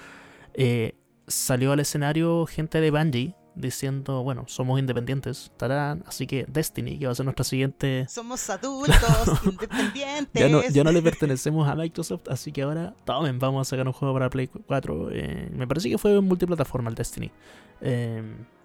eh, 0.55 0.95
salió 1.27 1.73
al 1.73 1.81
escenario 1.81 2.47
gente 2.47 2.81
de 2.81 2.91
Bungie 2.91 3.35
diciendo, 3.57 4.23
bueno, 4.23 4.45
somos 4.49 4.79
independientes, 4.79 5.51
tarán, 5.57 6.05
así 6.07 6.27
que 6.27 6.45
Destiny, 6.47 6.99
que 6.99 7.07
va 7.07 7.13
a 7.13 7.15
ser 7.15 7.25
nuestra 7.25 7.43
siguiente... 7.45 8.07
Somos 8.11 8.49
adultos, 8.51 8.97
independientes. 9.45 10.41
Ya 10.43 10.49
no, 10.51 10.63
ya 10.63 10.85
no 10.85 10.93
le 10.93 11.01
pertenecemos 11.01 11.67
a 11.67 11.75
Microsoft, 11.75 12.29
así 12.29 12.53
que 12.53 12.63
ahora, 12.63 12.95
tomen, 13.07 13.39
vamos 13.39 13.67
a 13.67 13.71
sacar 13.71 13.87
un 13.87 13.95
juego 13.95 14.13
para 14.13 14.29
Play 14.29 14.49
4. 14.49 15.11
eh, 15.11 15.49
me 15.53 15.67
parece 15.67 15.89
que 15.89 15.97
fue 15.97 16.21
multiplataforma 16.21 16.91
el 16.91 16.95
Destiny. 16.97 17.33
Eh, 17.81 18.23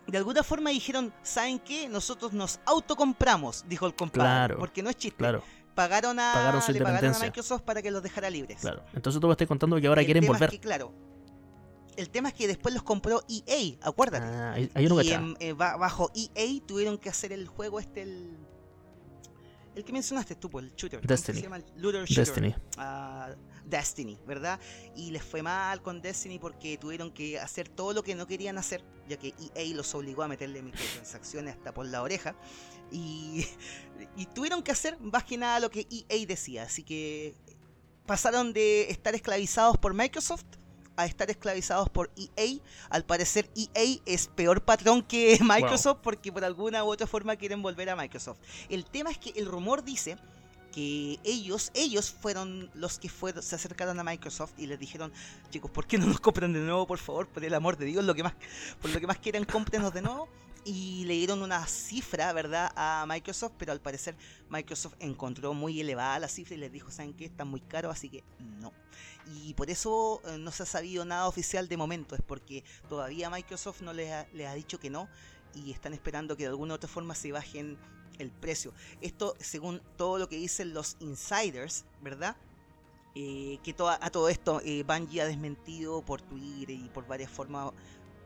De 0.08 0.18
alguna 0.18 0.44
forma 0.44 0.72
dijeron, 0.72 1.14
¿saben 1.24 1.60
qué? 1.60 1.88
Nosotros 1.88 2.34
nos 2.34 2.60
autocompramos, 2.66 3.64
dijo 3.70 3.88
el 3.88 3.96
compadre. 3.96 4.22
Claro, 4.28 4.58
porque 4.60 4.84
no 4.84 4.90
es 4.90 4.98
chiste. 4.98 5.18
claro, 5.18 5.42
Pagaron 5.76 6.20
a, 6.20 6.34
Pagaron 6.34 6.62
su 6.62 6.72
le 6.72 6.82
pagaron 6.82 7.16
a. 7.16 7.20
Microsoft 7.20 7.62
para 7.62 7.82
que 7.82 7.92
los 7.92 8.04
dejara 8.04 8.30
libres. 8.30 8.60
claro. 8.60 8.84
Entonces 8.94 9.20
tú 9.22 9.28
me 9.28 9.34
estás 9.34 9.48
contando 9.48 9.80
que 9.80 9.88
ahora 9.88 10.02
El 10.02 10.06
quieren 10.06 10.24
es 10.24 10.30
volver. 10.30 10.50
que, 10.50 10.60
claro, 10.60 10.94
el 11.96 12.10
tema 12.10 12.30
es 12.30 12.36
que 12.36 12.48
después 12.48 12.74
los 12.74 12.84
compró 12.84 13.24
EA, 13.30 13.78
acuérdate. 13.82 14.26
Ah, 14.26 14.80
yo 14.82 14.90
no 14.90 15.02
y 15.02 15.12
en- 15.12 15.36
eh, 15.40 15.54
ba- 15.54 15.78
bajo 15.78 16.12
EA 16.16 16.62
tuvieron 16.66 16.98
que 16.98 17.10
hacer 17.10 17.32
el 17.34 17.48
juego 17.48 17.80
este, 17.80 18.02
el... 18.04 18.38
El 19.74 19.86
que 19.86 19.94
mencionaste 19.94 20.36
tú, 20.36 20.50
pues, 20.50 20.66
el 20.66 20.76
shooter. 20.76 21.00
¿cómo 21.00 21.08
Destiny. 21.08 21.38
Se 21.38 21.44
llama 21.44 21.60
looter 21.78 22.04
shooter. 22.04 22.26
Destiny. 22.26 22.56
a 22.78 23.30
Destiny, 23.66 24.20
¿verdad? 24.28 24.60
Y 24.98 25.12
les 25.12 25.24
fue 25.24 25.42
mal 25.42 25.82
con 25.82 26.02
Destiny 26.02 26.40
porque 26.40 26.78
tuvieron 26.78 27.10
que 27.12 27.40
hacer 27.40 27.70
todo 27.70 27.94
lo 27.94 28.04
que 28.04 28.14
no 28.14 28.28
querían 28.28 28.58
hacer, 28.58 28.84
ya 29.08 29.16
que 29.16 29.34
EA 29.56 29.74
los 29.74 29.96
obligó 29.96 30.24
a 30.24 30.28
meterle 30.28 30.62
microtransacciones 30.62 31.56
hasta 31.56 31.74
por 31.74 31.86
la 31.86 32.02
oreja. 32.02 32.36
Y, 32.92 33.48
y 34.16 34.26
tuvieron 34.28 34.62
que 34.64 34.72
hacer 34.72 35.00
más 35.00 35.24
que 35.24 35.38
nada 35.38 35.60
lo 35.60 35.70
que 35.70 35.88
EA 35.90 36.26
decía. 36.26 36.64
Así 36.64 36.84
que 36.84 37.36
pasaron 38.06 38.54
de 38.54 38.90
estar 38.90 39.16
esclavizados 39.16 39.78
por 39.78 39.94
Microsoft 39.94 40.46
a 40.98 41.06
estar 41.06 41.30
esclavizados 41.30 41.90
por 41.90 42.12
EA. 42.16 42.60
Al 42.90 43.06
parecer 43.06 43.50
EA 43.56 44.00
es 44.06 44.28
peor 44.28 44.64
patrón 44.64 45.02
que 45.02 45.40
Microsoft 45.42 46.00
porque 46.04 46.32
por 46.32 46.44
alguna 46.44 46.84
u 46.84 46.92
otra 46.92 47.08
forma 47.08 47.36
quieren 47.36 47.62
volver 47.62 47.90
a 47.90 47.96
Microsoft. 47.96 48.40
El 48.70 48.86
tema 48.86 49.12
es 49.12 49.18
que 49.18 49.32
el 49.36 49.46
rumor 49.46 49.84
dice 49.84 50.18
que 50.72 51.20
ellos, 51.24 51.70
ellos 51.74 52.12
fueron 52.12 52.72
los 52.74 52.98
que 52.98 53.10
fueron, 53.10 53.44
se 53.44 53.56
acercaron 53.56 54.00
a 54.00 54.04
Microsoft 54.04 54.54
y 54.58 54.68
les 54.68 54.80
dijeron, 54.80 55.12
chicos, 55.50 55.70
¿por 55.70 55.86
qué 55.86 55.98
no 55.98 56.06
nos 56.06 56.20
compran 56.20 56.54
de 56.54 56.60
nuevo, 56.60 56.88
por 56.88 56.98
favor? 56.98 57.28
Por 57.28 57.44
el 57.44 57.54
amor 57.54 57.78
de 57.78 57.86
Dios, 57.86 58.06
lo 58.06 58.16
que 58.16 58.24
más, 58.24 58.34
por 58.82 58.90
lo 58.90 59.00
que 59.00 59.08
más 59.08 59.18
quieran, 59.18 59.44
cómprenos 59.44 59.94
de 59.94 60.02
nuevo. 60.02 60.30
Y 60.64 61.06
le 61.06 61.16
dieron 61.16 61.42
una 61.42 61.66
cifra, 61.66 62.32
¿verdad?, 62.34 62.72
a 62.76 63.06
Microsoft, 63.08 63.54
pero 63.58 63.72
al 63.72 63.82
parecer 63.82 64.16
Microsoft 64.50 64.94
encontró 65.00 65.56
muy 65.56 65.82
elevada 65.82 66.20
la 66.20 66.28
cifra 66.28 66.56
y 66.56 66.60
les 66.60 66.72
dijo, 66.72 66.92
¿saben 66.92 67.16
qué? 67.16 67.26
Está 67.26 67.46
muy 67.46 67.62
caro, 67.62 67.90
así 67.90 68.10
que 68.10 68.24
no. 68.60 68.72
Y 69.26 69.56
por 69.56 69.72
eso 69.72 70.22
eh, 70.26 70.38
no 70.38 70.52
se 70.52 70.64
ha 70.64 70.66
sabido 70.68 71.04
nada 71.04 71.28
oficial 71.28 71.68
de 71.68 71.78
momento, 71.78 72.14
es 72.16 72.22
porque 72.22 72.64
todavía 72.88 73.30
Microsoft 73.32 73.82
no 73.82 73.92
les 73.92 74.12
ha, 74.12 74.54
dicho 74.54 74.80
que 74.80 74.92
no 74.92 75.10
y 75.56 75.72
están 75.72 75.94
esperando 75.94 76.38
que 76.38 76.44
de 76.44 76.50
alguna 76.50 76.74
u 76.74 76.76
otra 76.76 76.90
forma 76.90 77.16
se 77.16 77.32
bajen 77.32 77.78
el 78.20 78.30
precio. 78.30 78.72
Esto 79.02 79.36
según 79.40 79.82
todo 79.98 80.20
lo 80.20 80.30
que 80.30 80.36
dicen 80.38 80.76
los 80.76 80.96
insiders, 81.00 81.86
¿verdad? 82.02 82.36
Eh, 83.16 83.60
que 83.64 83.74
toda- 83.74 84.00
a 84.02 84.10
todo 84.10 84.30
esto 84.30 84.62
eh, 84.64 84.86
ha 84.88 85.26
desmentido 85.26 86.02
por 86.02 86.22
Twitter 86.22 86.76
y 86.76 86.88
por 86.90 87.06
varias 87.08 87.30
formas 87.30 87.74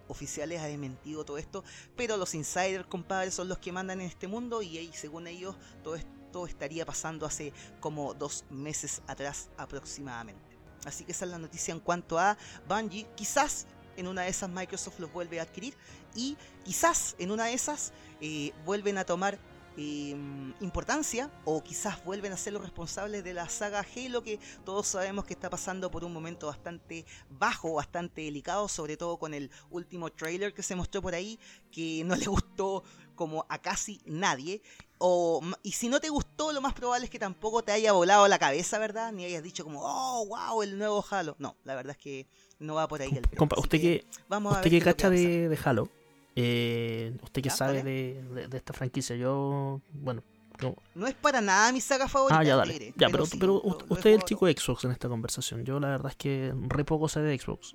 oficiales 0.07 0.61
ha 0.61 0.65
desmentido 0.65 1.25
todo 1.25 1.37
esto, 1.37 1.63
pero 1.95 2.17
los 2.17 2.35
insiders, 2.35 2.85
compadres, 2.87 3.33
son 3.33 3.47
los 3.47 3.57
que 3.57 3.71
mandan 3.71 4.01
en 4.01 4.07
este 4.07 4.27
mundo 4.27 4.61
y 4.61 4.91
según 4.93 5.27
ellos, 5.27 5.55
todo 5.83 5.95
esto 5.95 6.45
estaría 6.45 6.85
pasando 6.85 7.25
hace 7.25 7.53
como 7.79 8.13
dos 8.13 8.45
meses 8.49 9.01
atrás 9.07 9.49
aproximadamente. 9.57 10.57
Así 10.85 11.03
que 11.03 11.11
esa 11.11 11.25
es 11.25 11.31
la 11.31 11.39
noticia 11.39 11.73
en 11.73 11.79
cuanto 11.79 12.19
a 12.19 12.37
Bungie. 12.67 13.07
Quizás 13.15 13.65
en 13.97 14.07
una 14.07 14.23
de 14.23 14.29
esas 14.29 14.49
Microsoft 14.49 14.99
los 14.99 15.11
vuelve 15.11 15.39
a 15.39 15.43
adquirir 15.43 15.75
y 16.13 16.37
quizás 16.63 17.15
en 17.17 17.31
una 17.31 17.45
de 17.45 17.53
esas 17.53 17.93
eh, 18.21 18.51
vuelven 18.65 18.97
a 18.97 19.05
tomar 19.05 19.39
eh, 19.77 20.15
importancia 20.61 21.29
o 21.43 21.63
quizás 21.63 22.03
vuelven 22.05 22.31
a 22.31 22.37
ser 22.37 22.53
los 22.53 22.61
responsables 22.61 23.23
de 23.23 23.33
la 23.33 23.49
saga 23.49 23.85
Halo 23.95 24.23
que 24.23 24.39
todos 24.63 24.87
sabemos 24.87 25.25
que 25.25 25.33
está 25.33 25.49
pasando 25.49 25.91
por 25.91 26.03
un 26.03 26.13
momento 26.13 26.47
bastante 26.47 27.05
bajo, 27.29 27.73
bastante 27.73 28.21
delicado, 28.21 28.67
sobre 28.67 28.97
todo 28.97 29.17
con 29.17 29.33
el 29.33 29.51
último 29.69 30.09
trailer 30.11 30.53
que 30.53 30.63
se 30.63 30.75
mostró 30.75 31.01
por 31.01 31.13
ahí 31.13 31.39
que 31.71 32.03
no 32.05 32.15
le 32.15 32.25
gustó 32.25 32.83
como 33.15 33.45
a 33.49 33.59
casi 33.59 34.01
nadie. 34.05 34.61
O, 34.97 35.41
y 35.61 35.73
si 35.73 35.89
no 35.89 35.99
te 35.99 36.09
gustó, 36.09 36.53
lo 36.53 36.61
más 36.61 36.73
probable 36.73 37.05
es 37.05 37.11
que 37.11 37.19
tampoco 37.19 37.63
te 37.63 37.71
haya 37.73 37.91
volado 37.91 38.27
la 38.27 38.39
cabeza, 38.39 38.79
¿verdad? 38.79 39.11
Ni 39.11 39.25
hayas 39.25 39.43
dicho 39.43 39.63
como, 39.63 39.81
oh, 39.83 40.25
wow, 40.27 40.61
el 40.63 40.77
nuevo 40.77 41.03
Halo. 41.09 41.35
No, 41.37 41.57
la 41.65 41.75
verdad 41.75 41.91
es 41.91 42.01
que 42.01 42.27
no 42.59 42.75
va 42.75 42.87
por 42.87 43.01
ahí 43.01 43.09
el 43.09 43.21
tema. 43.21 43.37
Compa, 43.37 43.59
usted 43.59 43.81
que, 43.81 44.05
vamos 44.29 44.53
a 44.53 44.57
usted 44.57 44.71
ver 44.71 44.79
que 44.79 44.85
cacha 44.85 45.07
a 45.07 45.09
de 45.09 45.59
Halo, 45.63 45.89
eh, 46.35 47.15
usted 47.23 47.41
que 47.41 47.49
Ya, 47.49 47.55
sabe 47.55 47.83
de, 47.83 48.23
de- 48.33 48.47
de 48.47 48.57
esta 48.57 48.73
franquicia, 48.73 49.15
yo, 49.15 49.81
bueno, 49.93 50.21
no- 50.61 50.75
No 50.95 51.07
es 51.07 51.13
para 51.15 51.41
nada 51.41 51.71
mi 51.71 51.81
saga 51.81 52.07
favorita. 52.07 52.39
ah, 52.39 52.43
ya, 52.43 52.55
dale. 52.55 52.93
Ya, 52.97 53.09
pero, 53.09 53.25
sí, 53.25 53.37
pero 53.39 53.61
lo- 53.63 53.69
lo 53.71 53.85
he 53.89 53.93
usted 53.93 54.09
es 54.11 54.15
el 54.17 54.23
chico 54.23 54.45
de 54.45 54.53
Xbox 54.57 54.85
en 54.85 54.91
esta 54.91 55.07
conversación. 55.09 55.63
Yo 55.65 55.79
la 55.79 55.89
verdad 55.89 56.11
es 56.11 56.15
que 56.17 56.53
re 56.67 56.83
poco 56.85 57.07
sé 57.09 57.21
de 57.21 57.37
Xbox. 57.37 57.73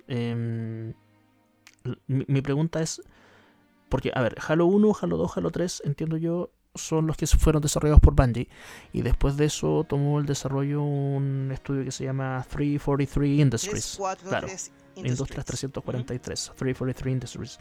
L- 1.83 1.97
mi, 2.07 2.25
mi 2.27 2.41
pregunta 2.41 2.81
es, 2.81 3.01
porque, 3.89 4.11
a 4.13 4.21
ver, 4.21 4.35
Halo 4.47 4.65
1, 4.67 4.95
Halo 5.01 5.17
2, 5.17 5.37
Halo 5.37 5.51
3, 5.51 5.81
entiendo 5.85 6.17
yo, 6.17 6.51
son 6.73 7.05
los 7.05 7.17
que 7.17 7.27
fueron 7.27 7.61
desarrollados 7.61 7.99
por 7.99 8.13
Bungie. 8.15 8.47
Y 8.93 9.01
después 9.01 9.35
de 9.37 9.45
eso 9.45 9.85
tomó 9.87 10.19
el 10.19 10.25
desarrollo 10.25 10.81
un 10.81 11.49
estudio 11.51 11.83
que 11.83 11.91
se 11.91 12.05
llama 12.05 12.45
343 12.49 13.39
Industries. 13.39 13.97
343 13.97 14.71
Industrias 14.95 14.95
Industries. 14.95 15.45
343, 15.45 16.51
343 16.55 17.11
Industries. 17.13 17.59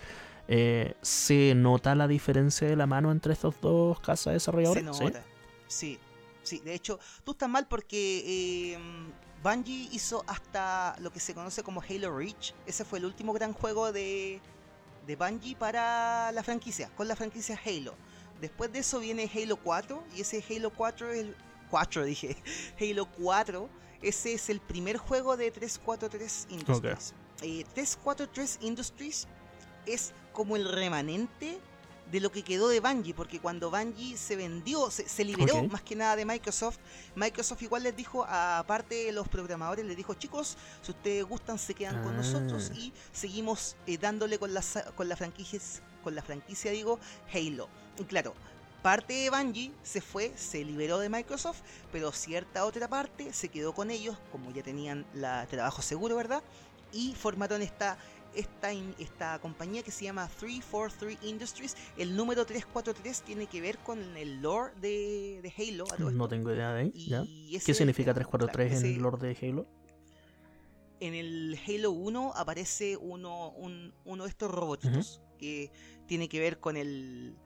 Eh, 0.52 0.96
¿Se 1.00 1.54
nota 1.54 1.94
la 1.94 2.08
diferencia 2.08 2.66
de 2.66 2.74
la 2.74 2.88
mano 2.88 3.12
entre 3.12 3.32
estas 3.32 3.54
dos 3.60 4.00
casas 4.00 4.32
desarrolladoras? 4.32 4.96
Se 4.96 5.04
¿Sí? 5.04 5.04
nota. 5.04 5.24
Sí, 5.68 5.98
sí. 6.42 6.58
De 6.58 6.74
hecho, 6.74 6.98
tú 7.22 7.30
estás 7.30 7.48
mal 7.48 7.68
porque 7.68 8.24
eh, 8.26 8.78
Bungie 9.44 9.88
hizo 9.92 10.24
hasta 10.26 10.96
lo 10.98 11.12
que 11.12 11.20
se 11.20 11.34
conoce 11.34 11.62
como 11.62 11.80
Halo 11.80 12.18
Reach. 12.18 12.52
Ese 12.66 12.84
fue 12.84 12.98
el 12.98 13.04
último 13.04 13.32
gran 13.32 13.52
juego 13.52 13.92
de, 13.92 14.40
de 15.06 15.14
Bungie 15.14 15.54
para 15.54 16.32
la 16.32 16.42
franquicia, 16.42 16.90
con 16.96 17.06
la 17.06 17.14
franquicia 17.14 17.56
Halo. 17.64 17.94
Después 18.40 18.72
de 18.72 18.80
eso 18.80 18.98
viene 18.98 19.30
Halo 19.32 19.56
4 19.56 20.02
y 20.16 20.22
ese 20.22 20.44
Halo 20.50 20.70
4 20.70 21.12
es 21.12 21.18
el 21.20 21.36
4 21.70 22.04
dije, 22.06 22.36
Halo 22.80 23.06
4, 23.06 23.68
ese 24.02 24.32
es 24.32 24.50
el 24.50 24.58
primer 24.58 24.96
juego 24.96 25.36
de 25.36 25.52
343 25.52 26.48
Industries. 26.50 27.14
Eh, 27.42 27.64
343 27.72 28.58
Industries 28.62 29.28
es 29.86 30.12
como 30.32 30.56
el 30.56 30.66
remanente 30.70 31.58
de 32.10 32.20
lo 32.20 32.32
que 32.32 32.42
quedó 32.42 32.68
de 32.68 32.80
Bungie, 32.80 33.14
porque 33.14 33.38
cuando 33.38 33.70
Bungie 33.70 34.16
se 34.16 34.34
vendió, 34.34 34.90
se, 34.90 35.08
se 35.08 35.24
liberó 35.24 35.62
más 35.64 35.82
que 35.82 35.94
nada 35.94 36.16
de 36.16 36.24
Microsoft, 36.24 36.78
Microsoft 37.14 37.62
igual 37.62 37.84
les 37.84 37.94
dijo, 37.94 38.24
aparte 38.28 38.96
de 39.04 39.12
los 39.12 39.28
programadores, 39.28 39.84
les 39.86 39.96
dijo, 39.96 40.14
chicos, 40.14 40.56
si 40.82 40.90
ustedes 40.90 41.24
gustan 41.24 41.56
se 41.58 41.72
quedan 41.74 42.02
con 42.02 42.14
Ah. 42.14 42.16
nosotros 42.16 42.72
y 42.74 42.92
seguimos 43.12 43.76
eh, 43.86 43.96
dándole 43.96 44.40
con 44.40 44.52
la, 44.52 44.60
sa- 44.62 44.90
con 44.96 45.08
la 45.08 45.14
franquicia, 45.16 45.60
con 46.02 46.16
la 46.16 46.22
franquicia 46.22 46.72
digo, 46.72 46.98
Halo. 47.32 47.68
Y 47.96 48.02
claro, 48.04 48.34
parte 48.82 49.12
de 49.12 49.30
Bungie 49.30 49.70
se 49.84 50.00
fue, 50.00 50.32
se 50.36 50.64
liberó 50.64 50.98
de 50.98 51.08
Microsoft, 51.10 51.60
pero 51.92 52.10
cierta 52.10 52.64
otra 52.64 52.88
parte 52.88 53.32
se 53.32 53.50
quedó 53.50 53.72
con 53.72 53.88
ellos, 53.92 54.16
como 54.32 54.50
ya 54.50 54.64
tenían 54.64 55.06
la 55.14 55.46
trabajo 55.46 55.80
seguro, 55.80 56.16
¿verdad? 56.16 56.42
Y 56.92 57.14
formaron 57.14 57.62
esta, 57.62 57.98
esta, 58.34 58.72
esta 58.98 59.38
compañía 59.40 59.82
que 59.82 59.90
se 59.90 60.04
llama 60.04 60.28
343 60.38 61.18
Industries. 61.22 61.76
El 61.96 62.16
número 62.16 62.44
343 62.46 63.22
tiene 63.22 63.46
que 63.46 63.60
ver 63.60 63.78
con 63.78 63.98
el 64.16 64.40
lore 64.42 64.72
de, 64.80 65.40
de 65.42 65.52
Halo. 65.56 65.84
No 66.12 66.28
tengo 66.28 66.52
idea 66.52 66.72
de 66.74 66.80
ahí. 66.82 66.92
¿Qué 67.64 67.74
significa 67.74 68.10
el- 68.10 68.14
343 68.16 68.70
claro, 68.70 68.86
en 68.86 68.94
el 68.94 69.02
Lord 69.02 69.20
de 69.20 69.36
Halo? 69.48 69.66
en 71.02 71.14
el 71.14 71.58
Halo 71.66 71.92
1 71.92 72.32
aparece 72.36 72.96
uno, 72.98 73.50
un- 73.52 73.94
uno 74.04 74.24
de 74.24 74.28
estos 74.30 74.50
robotitos 74.50 75.22
que 75.38 75.72
tiene 76.06 76.28
que 76.28 76.38
ver 76.40 76.60
con 76.60 76.76
el 76.76 77.36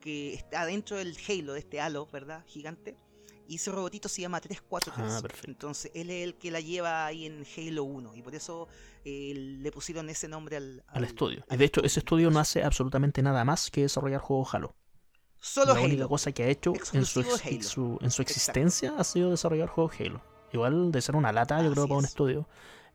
que 0.00 0.34
está 0.34 0.66
dentro 0.66 0.98
del 0.98 1.16
Halo, 1.26 1.54
de 1.54 1.60
este 1.60 1.80
halo, 1.80 2.06
¿verdad? 2.12 2.44
Gigante. 2.46 2.96
Y 3.50 3.56
ese 3.56 3.72
robotito 3.72 4.08
se 4.08 4.20
llama 4.22 4.40
343. 4.40 5.12
Ah, 5.12 5.20
perfecto. 5.22 5.50
Entonces 5.50 5.90
él 5.94 6.08
es 6.10 6.24
el 6.24 6.34
que 6.36 6.50
la 6.52 6.60
lleva 6.60 7.04
ahí 7.04 7.26
en 7.26 7.44
Halo 7.56 7.82
1. 7.84 8.14
Y 8.14 8.22
por 8.22 8.34
eso 8.36 8.68
eh, 9.04 9.32
le 9.34 9.72
pusieron 9.72 10.08
ese 10.08 10.28
nombre 10.28 10.56
al, 10.56 10.84
Al 10.86 11.02
estudio. 11.04 11.44
Y 11.50 11.52
al 11.54 11.58
de 11.58 11.64
hecho, 11.64 11.82
ese 11.82 11.98
estudio 11.98 12.30
no 12.30 12.38
hace 12.38 12.62
absolutamente 12.62 13.22
nada 13.22 13.44
más 13.44 13.70
que 13.70 13.82
desarrollar 13.82 14.20
juegos 14.20 14.54
Halo. 14.54 14.76
Solo 15.40 15.74
la 15.74 15.80
única 15.80 16.06
cosa 16.06 16.30
que 16.32 16.44
ha 16.44 16.48
hecho 16.48 16.74
en 16.92 17.04
su, 17.04 17.20
ex- 17.22 17.66
su- 17.66 17.98
en 18.00 18.10
su 18.10 18.22
existencia 18.22 18.94
ha 18.96 19.02
sido 19.04 19.30
desarrollar 19.30 19.68
juegos 19.68 19.94
Halo. 19.98 20.22
Igual 20.52 20.92
de 20.92 21.00
ser 21.02 21.16
una 21.16 21.32
lata, 21.32 21.62
yo 21.62 21.72
creo, 21.72 21.86
para 21.88 21.98
un 21.98 22.04
es. 22.04 22.10
estudio, 22.10 22.48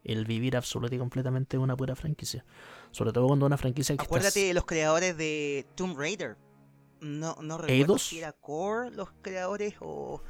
el 0.04 0.26
vivir 0.26 0.56
absoluta 0.56 0.94
y 0.96 1.00
completamente 1.00 1.58
una 1.58 1.76
pura 1.76 1.96
franquicia. 1.96 2.46
Sobre 2.92 3.12
todo 3.12 3.28
cuando 3.28 3.46
una 3.46 3.58
franquicia 3.58 3.98
que 3.98 4.04
Acuérdate 4.04 4.40
de 4.46 4.54
los 4.54 4.66
creadores 4.66 5.18
de 5.18 5.66
Tomb 5.76 5.98
Raider. 5.98 6.38
No, 7.02 7.38
no 7.42 7.58
recuerdo 7.58 7.98
si 7.98 8.20
era 8.20 8.32
Core 8.32 8.92
los 8.92 9.10
creadores 9.22 9.76
o... 9.80 10.22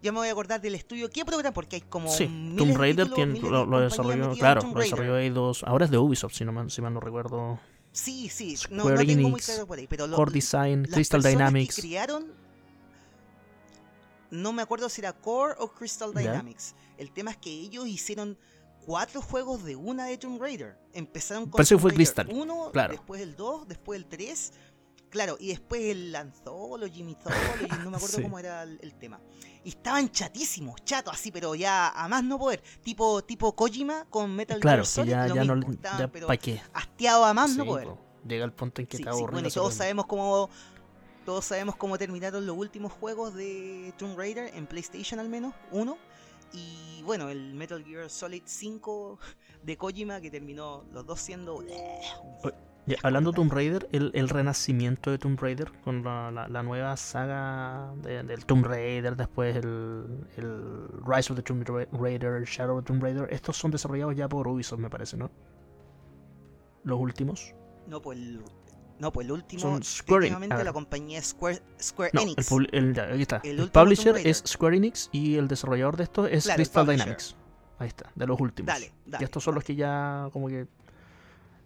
Ya 0.00 0.12
me 0.12 0.18
voy 0.18 0.28
a 0.28 0.30
acordar 0.32 0.60
del 0.60 0.76
estudio. 0.76 1.10
¿Qué 1.10 1.24
programa? 1.24 1.52
Porque 1.52 1.76
hay 1.76 1.82
como 1.82 2.08
Sí, 2.08 2.26
Tomb 2.56 2.68
de 2.70 2.76
Raider 2.76 3.06
títulos, 3.08 3.32
tiene- 3.40 3.50
lo, 3.66 3.80
desarrolló, 3.80 4.32
claro, 4.34 4.60
lo 4.62 4.78
desarrolló 4.80 5.18
Eidos. 5.18 5.64
Ahora 5.64 5.86
es 5.86 5.90
de 5.90 5.98
Ubisoft, 5.98 6.34
si 6.34 6.44
no, 6.44 6.70
si 6.70 6.80
mal 6.82 6.94
no 6.94 7.00
recuerdo. 7.00 7.58
Sí, 7.90 8.28
sí, 8.28 8.54
no, 8.70 8.84
no 8.84 8.94
tengo 8.94 9.12
muy 9.14 9.30
Enix, 9.30 9.46
claro 9.46 9.66
por 9.66 9.78
ahí, 9.78 9.88
pero 9.88 10.06
lo- 10.06 10.16
Core 10.16 10.30
Design, 10.32 10.82
las 10.82 10.92
Crystal 10.92 11.20
Dynamics. 11.22 11.74
que 11.74 11.82
crearon 11.82 12.32
no 14.30 14.52
me 14.52 14.62
acuerdo 14.62 14.88
si 14.88 15.00
era 15.00 15.12
Core 15.14 15.54
o 15.58 15.72
Crystal. 15.72 16.12
Dynamics. 16.14 16.74
El 16.96 17.10
tema 17.12 17.30
es 17.32 17.36
que 17.38 17.50
ellos 17.50 17.86
hicieron 17.86 18.38
cuatro 18.84 19.20
juegos 19.22 19.64
de 19.64 19.74
una 19.76 20.06
de 20.06 20.18
Tomb 20.18 20.40
Raider. 20.40 20.76
Empezaron 20.92 21.44
con 21.44 21.52
Parece 21.52 21.74
que 21.74 21.80
fue 21.80 21.92
Crystal, 21.94 22.28
1, 22.30 22.70
claro. 22.72 22.92
después 22.92 23.20
el 23.20 23.36
2, 23.36 23.66
después 23.68 23.98
el 23.98 24.06
3. 24.06 24.52
Claro, 25.10 25.36
y 25.40 25.48
después 25.48 25.80
el 25.82 26.14
Anthology, 26.14 27.02
Mythology, 27.02 27.68
no 27.82 27.90
me 27.90 27.96
acuerdo 27.96 28.16
Sí. 28.18 28.22
cómo 28.22 28.38
era 28.38 28.62
el, 28.62 28.78
el 28.82 28.94
tema. 28.94 29.20
Y 29.64 29.70
estaban 29.70 30.10
chatísimos, 30.10 30.82
chatos 30.84 31.14
así, 31.14 31.30
pero 31.32 31.54
ya 31.54 31.88
a 31.90 32.08
más 32.08 32.22
no 32.24 32.38
poder. 32.38 32.62
Tipo, 32.82 33.22
tipo 33.24 33.54
Kojima 33.54 34.04
con 34.10 34.34
Metal 34.34 34.60
Claro, 34.60 34.78
Gear 34.82 34.86
Solid, 34.86 35.10
ya, 35.10 35.28
lo 35.28 35.34
ya 35.34 35.44
no 35.44 35.56
mismo, 35.56 35.72
estaban, 35.72 35.98
ya 35.98 36.08
pero 36.08 36.26
¿para 36.26 36.36
qué? 36.38 36.60
hastiado 36.74 37.24
a 37.24 37.32
más 37.34 37.56
no 37.56 37.64
Sí, 37.64 37.68
poder. 37.68 37.86
po. 37.88 37.98
Llega 38.26 38.44
el 38.44 38.52
punto 38.52 38.80
en 38.82 38.86
que 38.86 38.96
Sí, 38.98 39.02
te 39.04 39.10
sí, 39.10 39.16
aburre. 39.16 39.32
bueno, 39.32 39.48
y 39.48 39.50
todos 39.50 39.74
sabemos 39.74 40.06
cómo 40.06 40.50
todos 41.24 41.44
sabemos 41.44 41.76
cómo 41.76 41.98
terminaron 41.98 42.46
los 42.46 42.56
últimos 42.56 42.90
juegos 42.92 43.34
de 43.34 43.92
Tomb 43.98 44.16
Raider 44.18 44.50
en 44.54 44.66
PlayStation 44.66 45.20
al 45.20 45.28
menos, 45.28 45.54
uno. 45.70 45.98
Y 46.52 47.02
bueno, 47.02 47.28
el 47.28 47.52
Metal 47.54 47.84
Gear 47.84 48.08
Solid 48.08 48.42
5 48.46 49.18
de 49.62 49.76
Kojima 49.76 50.20
que 50.22 50.30
terminó 50.30 50.84
los 50.92 51.04
dos 51.04 51.20
siendo 51.20 51.62
eh, 51.68 52.00
Ya, 52.88 52.96
hablando 53.02 53.30
de 53.32 53.36
Tomb 53.36 53.52
Raider, 53.52 53.88
el, 53.92 54.10
el 54.14 54.28
renacimiento 54.28 55.10
de 55.10 55.18
Tomb 55.18 55.38
Raider 55.40 55.70
con 55.84 56.02
la, 56.02 56.30
la- 56.30 56.48
la 56.48 56.62
nueva 56.62 56.96
saga 56.96 57.92
de- 58.02 58.22
del 58.22 58.44
Tomb 58.46 58.64
Raider, 58.64 59.14
después 59.16 59.56
el, 59.56 60.26
el 60.36 60.88
Rise 61.06 61.32
of 61.32 61.36
the 61.36 61.42
Tomb 61.42 61.64
Ra- 61.68 61.86
Raider, 61.92 62.42
Shadow 62.44 62.78
of 62.78 62.84
the 62.84 62.86
Tomb 62.88 63.02
Raider, 63.02 63.28
estos 63.32 63.56
son 63.56 63.70
desarrollados 63.70 64.16
ya 64.16 64.28
por 64.28 64.48
Ubisoft, 64.48 64.80
me 64.80 64.88
parece, 64.90 65.16
¿no? 65.16 65.30
Los 66.84 66.98
últimos. 66.98 67.54
no 67.86 68.00
pues 68.00 68.18
el 68.18 68.42
no 68.98 69.12
pues 69.12 69.26
el 69.26 69.32
último 69.32 69.60
Son 69.60 69.82
Square 69.82 70.26
Enix, 70.26 70.64
la 70.64 70.72
compañía 70.72 71.22
Square 71.22 71.60
No, 72.14 72.22
el, 72.22 72.28
Enix. 72.30 72.50
el- 72.72 73.00
aquí 73.00 73.22
está. 73.22 73.40
El 73.44 73.70
publisher 73.70 74.16
es 74.16 74.42
Square 74.46 74.76
Enix 74.76 75.08
y 75.12 75.36
el 75.36 75.46
desarrollador 75.46 75.96
de 75.96 76.02
esto 76.04 76.26
es 76.26 76.44
Claro, 76.44 76.56
Crystal. 76.56 76.86
Dynamics. 76.86 77.36
Ahí 77.78 77.86
está, 77.88 78.10
de 78.16 78.26
los 78.26 78.40
últimos. 78.40 78.66
Dale, 78.66 78.92
dale. 79.06 79.22
y 79.22 79.24
estos 79.24 79.44
son 79.44 79.54
los 79.54 79.62
que 79.62 79.76
ya 79.76 80.28
como 80.32 80.48
que... 80.48 80.66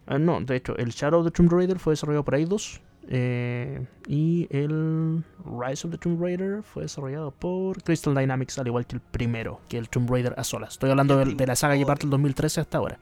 Ah, 0.07 0.19
no, 0.19 0.41
de 0.41 0.57
hecho, 0.57 0.77
el 0.77 0.91
Shadow 0.91 1.21
of 1.21 1.27
the 1.27 1.31
Tomb 1.31 1.51
Raider 1.53 1.79
fue 1.79 1.93
desarrollado 1.93 2.25
por 2.25 2.35
Eidos. 2.35 2.81
eh, 3.09 3.87
y 4.07 4.47
el 4.51 5.25
Rise 5.45 5.87
of 5.87 5.93
the 5.93 5.99
Tomb 5.99 6.21
Raider 6.21 6.63
fue 6.63 6.85
desarrollado 6.85 7.31
por 7.33 7.83
Crystal 7.83 8.15
Dynamics, 8.15 8.59
al 8.59 8.67
igual 8.69 8.87
que 8.87 8.97
el 8.97 9.01
primero, 9.01 9.61
que 9.69 9.79
el 9.79 9.89
Tomb 9.89 10.11
Raider 10.11 10.35
a 10.37 10.45
solas. 10.45 10.75
Estoy 10.75 10.91
hablando 10.91 11.17
de, 11.19 11.35
de 11.35 11.47
la 11.47 11.57
saga 11.57 11.77
que 11.77 11.85
parte 11.87 12.03
del 12.03 12.11
2013 12.11 12.61
hasta 12.61 12.79
ahora. 12.79 12.99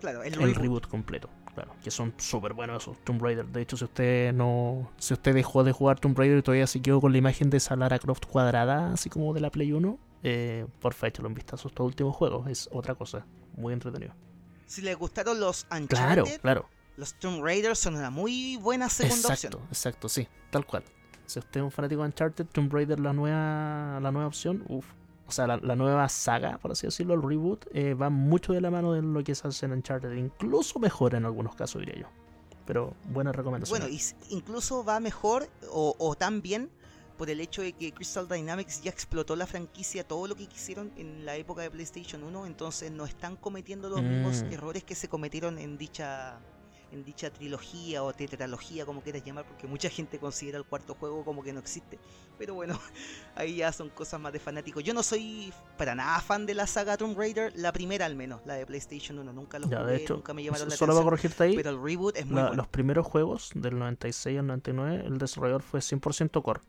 Claro, 0.00 0.22
el, 0.22 0.34
El 0.34 0.40
reboot. 0.40 0.56
reboot 0.56 0.86
completo, 0.88 1.30
claro. 1.54 1.72
Que 1.82 1.90
son 1.90 2.12
súper 2.18 2.52
buenos 2.52 2.82
esos 2.82 2.98
Tomb 3.04 3.22
Raider. 3.22 3.46
De 3.46 3.62
hecho, 3.62 3.76
si 3.76 3.84
usted 3.84 4.32
no. 4.34 4.90
Si 4.98 5.14
usted 5.14 5.34
dejó 5.34 5.64
de 5.64 5.72
jugar 5.72 5.98
Tomb 5.98 6.16
Raider 6.18 6.38
y 6.38 6.42
todavía 6.42 6.66
se 6.66 6.82
quedó 6.82 7.00
con 7.00 7.12
la 7.12 7.18
imagen 7.18 7.50
de 7.50 7.56
esa 7.56 7.74
Lara 7.76 7.98
Croft 7.98 8.26
cuadrada, 8.26 8.92
así 8.92 9.08
como 9.08 9.32
de 9.34 9.40
la 9.40 9.50
Play 9.50 9.72
1, 9.72 9.98
eh, 10.24 10.66
porfa, 10.80 11.06
échalo 11.08 11.28
un 11.28 11.34
vistazo 11.34 11.68
a 11.68 11.70
estos 11.70 11.86
últimos 11.86 12.14
juegos. 12.14 12.48
Es 12.48 12.68
otra 12.72 12.94
cosa. 12.94 13.24
Muy 13.56 13.72
entretenido. 13.72 14.12
Si 14.66 14.82
les 14.82 14.96
gustaron 14.96 15.38
los 15.40 15.66
Uncharted, 15.70 15.88
Claro, 16.24 16.24
claro. 16.42 16.68
los 16.96 17.14
Tomb 17.14 17.42
Raiders 17.44 17.78
son 17.78 17.96
una 17.96 18.10
muy 18.10 18.56
buena 18.56 18.88
segunda 18.88 19.16
Exacto, 19.34 19.58
opción. 19.58 19.68
exacto, 19.70 20.08
sí, 20.08 20.28
tal 20.50 20.66
cual. 20.66 20.84
Si 21.26 21.38
usted 21.38 21.60
es 21.60 21.64
un 21.64 21.70
fanático 21.70 22.02
de 22.02 22.06
Uncharted, 22.08 22.46
Tomb 22.46 22.72
Raider, 22.72 23.00
la 23.00 23.12
nueva, 23.12 23.98
la 24.00 24.10
nueva 24.10 24.26
opción, 24.28 24.64
uff. 24.68 24.86
O 25.26 25.32
sea, 25.32 25.46
la, 25.46 25.56
la 25.56 25.74
nueva 25.74 26.06
saga, 26.10 26.58
por 26.58 26.72
así 26.72 26.86
decirlo, 26.86 27.14
el 27.14 27.22
reboot, 27.22 27.64
eh, 27.72 27.94
va 27.94 28.10
mucho 28.10 28.52
de 28.52 28.60
la 28.60 28.70
mano 28.70 28.92
de 28.92 29.00
lo 29.00 29.24
que 29.24 29.34
se 29.34 29.48
hace 29.48 29.64
en 29.64 29.72
Uncharted. 29.72 30.12
Incluso 30.12 30.78
mejor 30.78 31.14
en 31.14 31.24
algunos 31.24 31.54
casos, 31.54 31.80
diría 31.80 32.02
yo. 32.02 32.08
Pero 32.66 32.94
buena 33.08 33.32
recomendación. 33.32 33.78
Bueno, 33.78 33.94
y 33.94 34.00
incluso 34.34 34.84
va 34.84 35.00
mejor 35.00 35.48
o, 35.70 35.94
o 35.98 36.14
tan 36.14 36.42
bien 36.42 36.70
por 37.16 37.30
el 37.30 37.40
hecho 37.40 37.62
de 37.62 37.72
que 37.72 37.92
Crystal 37.92 38.28
Dynamics 38.28 38.82
ya 38.82 38.90
explotó 38.90 39.36
la 39.36 39.46
franquicia, 39.46 40.06
todo 40.06 40.26
lo 40.26 40.34
que 40.34 40.46
quisieron 40.46 40.92
en 40.96 41.24
la 41.24 41.36
época 41.36 41.62
de 41.62 41.70
PlayStation 41.70 42.22
1, 42.24 42.46
entonces 42.46 42.90
no 42.90 43.04
están 43.04 43.36
cometiendo 43.36 43.88
los 43.88 44.02
mismos 44.02 44.42
Mm. 44.42 44.52
errores 44.52 44.84
que 44.84 44.94
se 44.94 45.08
cometieron 45.08 45.58
en 45.58 45.78
dicha 45.78 46.40
en 46.92 47.02
dicha 47.04 47.28
trilogía 47.32 48.04
o 48.04 48.12
tetralogía, 48.12 48.86
como 48.86 49.00
quieras 49.02 49.24
llamar, 49.24 49.44
porque 49.48 49.66
mucha 49.66 49.88
gente 49.90 50.20
considera 50.20 50.58
el 50.58 50.64
cuarto 50.64 50.94
juego 50.94 51.24
como 51.24 51.42
que 51.42 51.52
no 51.52 51.58
existe. 51.58 51.98
Pero 52.38 52.54
bueno, 52.54 52.78
ahí 53.34 53.56
ya 53.56 53.72
son 53.72 53.88
cosas 53.90 54.20
más 54.20 54.32
de 54.32 54.38
fanáticos. 54.38 54.84
Yo 54.84 54.94
no 54.94 55.02
soy 55.02 55.52
para 55.76 55.96
nada 55.96 56.20
fan 56.20 56.46
de 56.46 56.54
la 56.54 56.68
saga 56.68 56.96
Tomb 56.96 57.18
Raider, 57.18 57.52
la 57.56 57.72
primera 57.72 58.06
al 58.06 58.14
menos, 58.14 58.42
la 58.46 58.54
de 58.54 58.64
PlayStation 58.64 59.18
1, 59.18 59.32
nunca 59.32 59.58
lo 59.58 59.66
jugué, 59.66 59.96
hecho, 59.96 60.14
nunca 60.14 60.34
me 60.34 60.44
llamaron 60.44 60.68
la 60.68 60.76
solo 60.76 60.92
atención, 60.92 61.04
corregirte 61.10 61.42
ahí, 61.42 61.56
pero 61.56 61.70
el 61.70 61.82
reboot 61.82 62.16
es 62.16 62.26
muy 62.26 62.36
la- 62.36 62.42
bueno. 62.42 62.56
los 62.58 62.68
primeros 62.68 63.04
juegos 63.04 63.50
del 63.56 63.76
96 63.76 64.38
al 64.38 64.46
99, 64.46 65.02
el 65.04 65.18
desarrollador 65.18 65.62
fue 65.62 65.80
100% 65.80 66.42
core. 66.44 66.60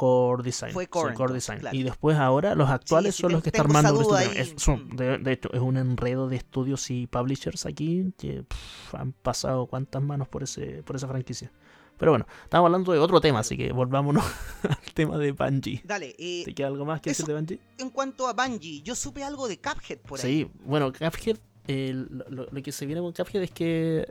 Core 0.00 0.42
Design. 0.42 0.72
Fue 0.72 0.84
sí, 0.84 0.88
Core, 0.90 1.10
entonces, 1.12 1.34
Design. 1.34 1.58
claro. 1.60 1.76
Y 1.76 1.82
después 1.82 2.16
ahora 2.16 2.54
los 2.54 2.70
actuales 2.70 3.14
sí, 3.16 3.20
son 3.22 3.32
los 3.32 3.42
que 3.42 3.50
están 3.50 3.66
armando 3.66 3.90
el 4.00 4.06
duda 4.06 4.22
estudio. 4.22 4.42
ahí. 4.42 4.50
Es- 4.56 4.62
son- 4.62 4.96
de, 4.96 5.18
de 5.18 5.32
hecho, 5.32 5.52
es 5.52 5.60
un 5.60 5.76
enredo 5.76 6.28
de 6.28 6.36
estudios 6.36 6.90
y 6.90 7.06
publishers 7.06 7.66
aquí 7.66 8.12
que 8.16 8.42
pff, 8.44 8.94
han 8.94 9.12
pasado 9.12 9.66
cuántas 9.66 10.02
manos 10.02 10.26
por 10.28 10.42
ese 10.42 10.82
por 10.84 10.96
esa 10.96 11.06
franquicia. 11.06 11.52
Pero 11.98 12.12
bueno, 12.12 12.26
estamos 12.44 12.64
hablando 12.66 12.92
de 12.92 12.98
otro 12.98 13.20
tema, 13.20 13.40
así 13.40 13.58
que 13.58 13.72
volvámonos 13.72 14.24
al 14.62 14.92
tema 14.94 15.18
de 15.18 15.32
Bungie. 15.32 15.82
Dale, 15.84 16.14
eh, 16.18 16.42
¿Te 16.46 16.54
queda 16.54 16.68
algo 16.68 16.86
más 16.86 17.02
que 17.02 17.10
eso- 17.10 17.24
decir 17.24 17.34
de 17.34 17.38
Bungie? 17.40 17.60
en 17.76 17.90
cuanto 17.90 18.26
a 18.26 18.32
Bungie, 18.32 18.80
yo 18.80 18.94
supe 18.94 19.22
algo 19.22 19.48
de 19.48 19.58
Cuphead 19.60 19.98
por 19.98 20.18
ahí. 20.18 20.44
Sí, 20.44 20.50
bueno, 20.64 20.90
Cuphead, 20.92 21.36
eh, 21.68 21.92
lo, 21.94 22.24
lo- 22.30 22.46
lo 22.50 22.62
que 22.62 22.72
se 22.72 22.86
viene 22.86 23.02
con 23.02 23.12
Cuphead 23.12 23.42
es 23.42 23.50
que, 23.50 24.10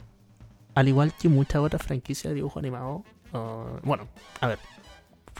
al 0.76 0.88
igual 0.88 1.14
que 1.20 1.30
muchas 1.30 1.64
otras 1.64 1.82
franquicias 1.82 2.30
de 2.30 2.36
dibujo 2.36 2.60
animado, 2.60 3.04
uh, 3.34 3.80
bueno, 3.84 4.08
a 4.40 4.48
ver, 4.48 4.60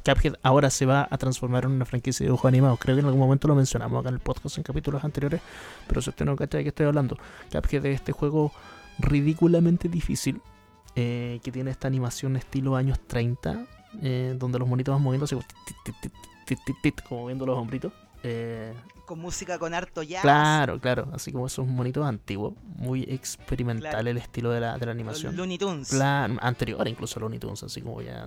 Cuphead 0.04 0.36
ahora 0.44 0.70
se 0.70 0.86
va 0.86 1.08
a 1.10 1.18
transformar 1.18 1.66
en 1.66 1.72
una 1.72 1.86
franquicia 1.86 2.24
de 2.24 2.28
dibujo 2.30 2.48
animado. 2.48 2.78
Creo 2.78 2.96
que 2.96 3.02
en 3.02 3.06
algún 3.06 3.20
momento 3.22 3.48
lo 3.48 3.56
mencionamos 3.56 4.00
acá 4.00 4.10
en 4.10 4.16
el 4.16 4.22
podcast 4.22 4.58
en 4.58 4.64
capítulos 4.64 5.04
anteriores, 5.04 5.42
pero 5.88 6.02
si 6.02 6.10
usted 6.10 6.26
no 6.26 6.36
cacha 6.36 6.58
de 6.58 6.64
qué 6.64 6.70
estoy 6.70 6.86
hablando, 6.86 7.18
Cuphead 7.52 7.86
es 7.86 7.96
este 7.96 8.12
juego 8.12 8.52
ridículamente 9.00 9.90
difícil. 9.90 10.42
eh, 10.96 11.40
que 11.44 11.52
tiene 11.52 11.72
esta 11.72 11.88
animación 11.88 12.36
estilo 12.36 12.76
años 12.76 13.00
30, 13.08 13.66
eh, 14.02 14.36
donde 14.38 14.60
los 14.60 14.68
monitos 14.68 14.94
van 14.94 15.02
moviéndose 15.02 15.36
como, 17.08 17.22
moviendo 17.22 17.46
los 17.46 17.58
hombritos. 17.58 17.94
Eh, 18.24 18.74
Con 19.06 19.20
música 19.20 19.58
con 19.60 19.74
harto 19.74 20.04
jazz. 20.04 20.22
Claro, 20.24 20.80
claro, 20.80 21.08
así 21.14 21.32
como 21.32 21.48
esos 21.48 21.66
monitos 21.68 22.06
antiguos, 22.06 22.54
muy 22.76 23.04
experimental 23.04 23.92
Claro. 23.92 24.10
el 24.10 24.18
estilo 24.18 24.52
de 24.52 24.60
la, 24.60 24.78
de 24.78 24.86
la 24.88 24.92
animación. 24.92 25.36
Looney 25.38 25.58
Tunes. 25.58 25.90
Plan 25.90 26.38
anterior 26.42 26.86
incluso 26.88 27.20
a 27.20 27.22
Looney 27.22 27.40
Tunes, 27.40 27.64
así 27.64 27.82
como 27.82 28.02
ya 28.02 28.26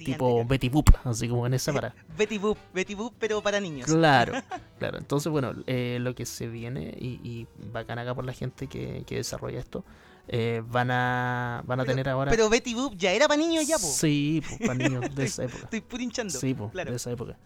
Sí, 0.00 0.12
tipo. 0.12 0.44
Betty 0.44 0.68
Boop, 0.68 0.90
así 1.04 1.28
como 1.28 1.46
en 1.46 1.54
esa 1.54 1.72
para. 1.74 1.94
Betty 2.18 2.38
Boop, 2.38 2.58
Betty 2.74 2.94
Boop, 2.94 3.14
pero 3.18 3.40
para 3.42 3.60
niños. 3.60 3.86
Claro, 3.86 4.34
claro. 4.78 4.98
Entonces, 4.98 5.30
bueno, 5.30 5.52
eh, 5.66 5.98
lo 6.00 6.14
que 6.14 6.26
se 6.26 6.48
viene 6.48 6.94
y, 6.98 7.20
y 7.22 7.46
bacán 7.72 7.98
acá 7.98 8.14
por 8.14 8.24
la 8.24 8.32
gente 8.32 8.66
que, 8.66 9.04
que 9.06 9.16
desarrolla 9.16 9.58
esto, 9.60 9.84
eh, 10.28 10.62
van 10.66 10.90
a 10.90 11.62
van 11.66 11.80
a 11.80 11.84
Pero- 11.84 11.92
tener 11.92 12.08
ahora. 12.08 12.30
Pero 12.30 12.48
Betty 12.48 12.74
Boop 12.74 12.94
ya 12.96 13.12
era 13.12 13.26
para 13.28 13.40
niños 13.40 13.66
ya, 13.66 13.76
po. 13.78 13.86
Sí, 13.86 14.42
pues, 14.46 14.60
para 14.60 14.74
niños 14.74 15.14
de 15.14 15.24
esa 15.26 15.44
época. 15.44 15.64
Estoy 15.64 15.80
puro 15.80 16.02
hinchando. 16.02 16.32
Sí, 16.38 16.54
pues, 16.54 16.70
claro. 16.72 16.90
de 16.90 16.96
esa 16.96 17.10
época. 17.10 17.36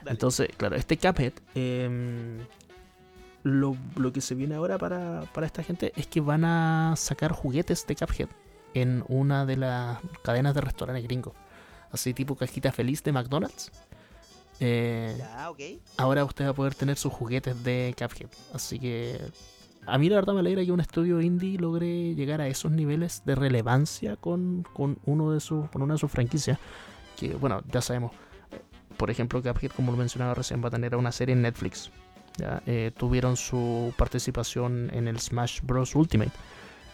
Dale. 0.00 0.10
Entonces, 0.12 0.48
claro, 0.56 0.76
este 0.76 0.96
Cuphead, 0.96 1.32
em, 1.54 2.38
lo, 3.42 3.76
lo 3.96 4.12
que 4.12 4.20
se 4.20 4.34
viene 4.34 4.54
ahora 4.54 4.78
para, 4.78 5.22
para 5.34 5.46
esta 5.46 5.62
gente 5.62 5.92
es 5.96 6.06
que 6.06 6.20
van 6.20 6.44
a 6.44 6.94
sacar 6.96 7.32
juguetes 7.32 7.86
de 7.86 7.96
Cuphead 7.96 8.28
en 8.74 9.04
una 9.08 9.44
de 9.46 9.56
las 9.56 9.98
cadenas 10.22 10.54
de 10.54 10.60
restaurantes 10.60 11.04
gringos. 11.04 11.34
Así 11.92 12.14
tipo 12.14 12.36
cajita 12.36 12.72
feliz 12.72 13.02
de 13.02 13.12
McDonald's. 13.12 13.70
Eh, 14.60 15.16
Ya, 15.18 15.50
ok. 15.50 15.58
ahora 15.96 16.24
usted 16.24 16.44
va 16.46 16.50
a 16.50 16.54
poder 16.54 16.74
tener 16.74 16.96
sus 16.96 17.12
juguetes 17.12 17.62
de 17.64 17.94
Cuphead. 17.98 18.28
Así 18.52 18.78
que 18.78 19.18
a 19.86 19.96
mí 19.98 20.08
la 20.08 20.16
verdad 20.16 20.34
me 20.34 20.40
alegra 20.40 20.64
que 20.64 20.70
un 20.72 20.80
estudio 20.80 21.20
indie 21.20 21.58
logre 21.58 22.14
llegar 22.14 22.40
a 22.40 22.46
esos 22.48 22.70
niveles 22.70 23.22
de 23.24 23.34
relevancia 23.34 24.16
con, 24.16 24.64
con 24.74 24.98
uno 25.06 25.32
de 25.32 25.40
sus, 25.40 25.68
con 25.70 25.82
una 25.82 25.94
de 25.94 25.98
sus 25.98 26.10
franquicias. 26.10 26.58
Que 27.18 27.34
bueno, 27.34 27.62
ya 27.72 27.80
sabemos, 27.80 28.12
por 28.96 29.10
ejemplo, 29.10 29.42
Cuphead, 29.42 29.72
como 29.72 29.92
lo 29.92 29.98
mencionaba 29.98 30.34
recién, 30.34 30.62
va 30.62 30.68
a 30.68 30.70
tener 30.72 30.94
una 30.94 31.10
serie 31.12 31.32
en 31.34 31.42
Netflix. 31.42 31.90
¿ya? 32.36 32.62
Eh, 32.66 32.92
tuvieron 32.96 33.36
su 33.36 33.92
participación 33.96 34.90
en 34.92 35.08
el 35.08 35.18
Smash 35.18 35.60
Bros. 35.62 35.94
Ultimate. 35.94 36.32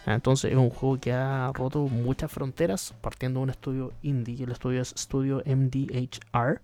Entonces 0.07 0.53
es 0.53 0.57
un 0.57 0.71
juego 0.71 1.01
que 1.01 1.13
ha 1.13 1.51
roto 1.53 1.89
muchas 1.89 2.31
fronteras 2.31 2.95
partiendo 3.01 3.41
de 3.41 3.45
un 3.45 3.51
estudio 3.51 3.93
indie, 4.03 4.45
el 4.45 4.53
estudio 4.53 4.81
es 4.81 4.95
Studio 4.97 5.43
MDHR. 5.45 6.61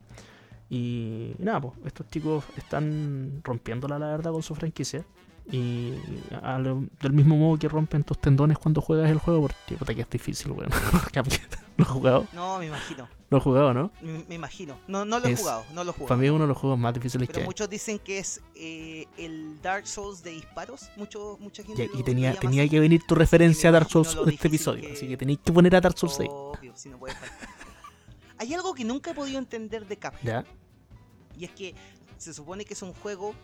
Y 0.71 1.35
nada, 1.39 1.61
pues 1.61 1.75
estos 1.85 2.09
chicos 2.09 2.45
están 2.57 3.41
rompiéndola 3.43 3.99
la 3.99 4.07
verdad 4.07 4.33
con 4.33 4.43
su 4.43 4.55
franquicia. 4.55 5.05
Y 5.51 5.95
al- 6.41 6.89
del 7.01 7.13
mismo 7.13 7.37
modo 7.37 7.59
que 7.59 7.69
rompen 7.69 8.05
tus 8.05 8.19
tendones 8.21 8.59
cuando 8.59 8.81
juegas 8.81 9.11
el 9.11 9.19
juego, 9.19 9.43
porque 9.43 9.75
puta 9.77 9.95
que 9.95 10.03
es 10.03 10.11
difícil, 10.11 10.53
weón. 10.53 10.71
¿Lo 11.77 11.85
has 11.85 11.91
jugado? 11.91 12.27
No, 12.33 12.59
me 12.59 12.67
imagino. 12.67 13.09
Lo 13.29 13.39
has 13.39 13.43
jugado, 13.43 13.75
¿no? 13.75 13.91
Me, 14.03 14.25
me 14.29 14.35
imagino. 14.37 14.79
No, 14.87 15.05
no 15.05 15.19
lo 15.19 15.27
he 15.27 15.33
Es- 15.33 15.41
jugado, 15.41 15.65
no 15.75 15.83
lo 15.85 15.91
he 15.91 15.95
jugado. 15.95 16.09
Para 16.09 16.21
mí 16.21 16.27
es 16.27 16.33
uno 16.33 16.43
de 16.45 16.49
los 16.49 16.57
juegos 16.59 16.79
más 16.79 16.95
difíciles 16.95 17.27
que 17.29 17.33
Pero 17.33 17.43
hay. 17.45 17.47
muchos 17.49 17.69
dicen 17.69 17.99
que 17.99 18.19
es 18.19 18.41
eh, 18.55 19.07
el 19.17 19.61
Dark 19.63 19.87
Souls 19.87 20.23
de 20.23 20.31
disparos. 20.33 20.91
Mucho, 20.97 21.39
mucha 21.41 21.63
gente 21.65 21.91
y 21.93 21.99
lo 21.99 22.05
tenía, 22.05 22.35
tenía 22.39 22.69
que 22.69 22.79
venir 22.79 23.03
tu 23.09 23.15
referencia 23.15 23.71
a 23.71 23.73
Dark 23.73 23.89
Souls 23.91 24.17
de 24.25 24.33
este 24.35 24.49
episodio. 24.49 24.83
que- 24.87 24.93
Así 24.93 25.09
que 25.09 25.17
tenéis 25.17 25.41
que 25.45 25.53
poner 25.53 25.75
a 25.75 25.81
Dark 25.81 25.99
Souls 25.99 26.15
6. 26.17 26.29
Obvio, 26.31 26.73
si 26.77 26.89
no 26.89 26.99
puede 26.99 27.15
faltar. 27.15 27.49
Hay 28.39 28.55
algo 28.55 28.75
que 28.75 28.85
nunca 28.85 29.11
he 29.11 29.15
podido 29.15 29.39
entender 29.39 29.87
de. 29.87 29.99
¿Ya? 30.23 30.45
Y 31.39 31.45
es 31.47 31.51
que 31.53 31.75
se 32.19 32.33
supone 32.35 32.65
que 32.65 32.75
es 32.75 32.83
un 32.83 32.93
juego 32.93 33.35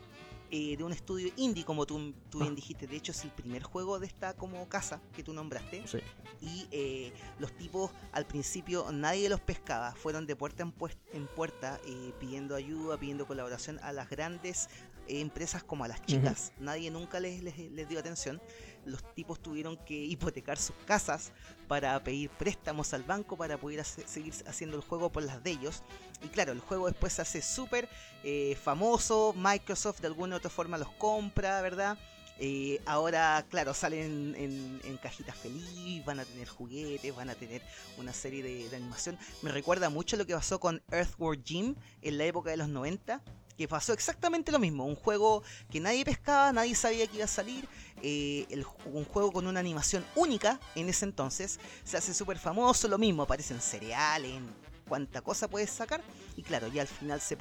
eh, 0.51 0.77
de 0.77 0.85
un 0.85 0.93
estudio 0.93 1.31
indie, 1.37 1.65
como 1.65 1.85
tú, 1.87 2.15
tú 2.31 2.39
bien 2.41 2.53
Ah. 2.53 2.57
dijiste. 2.57 2.87
De 2.87 2.97
hecho, 2.97 3.13
es 3.13 3.23
el 3.25 3.31
primer 3.31 3.63
juego 3.63 3.99
de 3.99 4.07
esta 4.07 4.35
como 4.35 4.69
casa 4.69 5.01
que 5.15 5.23
tú 5.23 5.33
nombraste. 5.33 5.87
Sí. 5.87 5.99
Y 6.41 6.67
eh, 6.71 7.13
los 7.39 7.53
tipos 7.57 7.91
al 8.13 8.27
principio 8.27 8.91
nadie 8.93 9.29
los 9.29 9.41
pescaba. 9.41 9.93
Fueron 9.95 10.27
de 10.27 10.37
puerta 10.37 10.63
en, 10.63 10.73
pues- 10.73 10.97
en 11.13 11.27
puerta 11.27 11.81
eh, 11.87 12.13
pidiendo 12.21 12.55
ayuda, 12.55 12.99
pidiendo 12.99 13.27
colaboración 13.27 13.79
a 13.83 13.93
las 13.93 14.09
grandes 14.09 14.69
eh, 15.09 15.21
empresas 15.21 15.63
como 15.65 15.85
a 15.85 15.89
las 15.89 16.05
chicas. 16.07 16.53
Nadie 16.61 16.91
nunca 16.91 17.19
les, 17.21 17.43
les, 17.43 17.59
les 17.59 17.89
dio 17.89 17.99
atención. 17.99 18.41
Los 18.85 19.03
tipos 19.15 19.41
tuvieron 19.41 19.77
que 19.85 19.95
hipotecar 19.95 20.57
sus 20.59 20.75
casas 20.87 21.33
para 21.67 22.03
pedir 22.03 22.31
préstamos 22.31 22.95
al 22.95 23.03
banco 23.03 23.37
para 23.37 23.59
poder 23.59 23.81
hace- 23.81 24.07
seguir 24.09 24.33
haciendo 24.47 24.77
el 24.77 24.83
juego 24.83 25.11
por 25.13 25.23
las 25.23 25.43
de 25.43 25.51
ellos. 25.51 25.83
Y 26.23 26.29
claro, 26.29 26.53
el 26.53 26.61
juego 26.61 26.87
después 26.87 27.13
se 27.13 27.23
hace 27.23 27.43
súper 27.43 27.89
eh, 28.25 28.57
famoso. 28.63 29.35
Microsoft 29.37 30.01
de 30.01 30.07
alguna 30.09 30.37
u 30.37 30.39
otra 30.39 30.51
forma 30.51 30.79
los 30.79 30.91
compra, 30.93 31.61
¿verdad? 31.61 31.99
Eh, 32.41 32.81
ahora, 32.87 33.45
claro, 33.51 33.75
salen 33.75 34.35
en, 34.37 34.81
en 34.85 34.97
cajitas 34.99 35.37
feliz, 35.37 36.05
van 36.05 36.21
a 36.21 36.25
tener 36.25 36.47
juguetes, 36.49 37.15
van 37.17 37.31
a 37.31 37.35
tener 37.35 37.63
una 37.99 38.13
serie 38.13 38.45
de, 38.45 38.69
de 38.69 38.77
animación. 38.77 39.19
Me 39.43 39.51
recuerda 39.51 39.91
mucho 39.91 40.17
lo 40.17 40.25
que 40.25 40.35
pasó 40.35 40.61
con 40.61 40.81
Earthworm 40.93 41.43
Jim 41.45 41.75
en 42.01 42.17
la 42.17 42.25
época 42.27 42.51
de 42.51 42.57
los 42.57 42.69
90, 42.69 43.21
que 43.57 43.67
pasó 43.67 43.93
exactamente 43.93 44.53
lo 44.53 44.61
mismo. 44.61 44.85
Un 44.87 44.95
juego 44.95 45.43
que 45.69 45.81
nadie 45.81 46.05
pescaba, 46.05 46.53
nadie 46.53 46.77
sabía 46.77 47.09
que 47.09 47.17
iba 47.17 47.25
a 47.25 47.29
salir. 47.29 47.69
Eh, 48.03 48.47
el 48.51 48.67
un 48.87 49.05
juego 49.05 49.33
con 49.33 49.47
una 49.47 49.61
animación 49.61 50.05
única 50.15 50.61
en 50.75 50.89
ese 50.89 51.05
entonces. 51.05 51.59
Se 51.85 51.97
hace 51.97 52.15
súper 52.15 52.39
famoso, 52.39 52.89
lo 52.89 52.99
mismo, 52.99 53.23
aparecen 53.23 53.61
cereales, 53.61 54.33
en 54.33 54.49
cuánta 54.89 55.21
cosa 55.21 55.49
puedes 55.49 55.71
sacar. 55.71 56.03
Y 56.37 56.43
claro, 56.43 56.69
ya 56.69 56.83
al 56.83 56.89
final 56.89 57.21
se, 57.21 57.37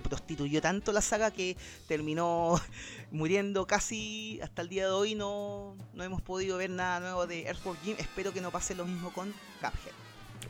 prostituyó 0.00 0.60
tanto 0.60 0.92
la 0.92 1.00
saga 1.00 1.30
que 1.30 1.56
terminó 1.88 2.60
muriendo 3.10 3.66
casi 3.66 4.40
hasta 4.42 4.62
el 4.62 4.68
día 4.68 4.86
de 4.86 4.92
hoy. 4.92 5.14
No, 5.14 5.76
no 5.94 6.04
hemos 6.04 6.22
podido 6.22 6.58
ver 6.58 6.70
nada 6.70 7.00
nuevo 7.00 7.26
de 7.26 7.46
Earthworm 7.46 7.78
Jim. 7.82 7.96
Espero 7.98 8.32
que 8.32 8.40
no 8.40 8.50
pase 8.50 8.74
lo 8.74 8.84
mismo 8.84 9.12
con 9.12 9.32
Cuphead. 9.60 9.94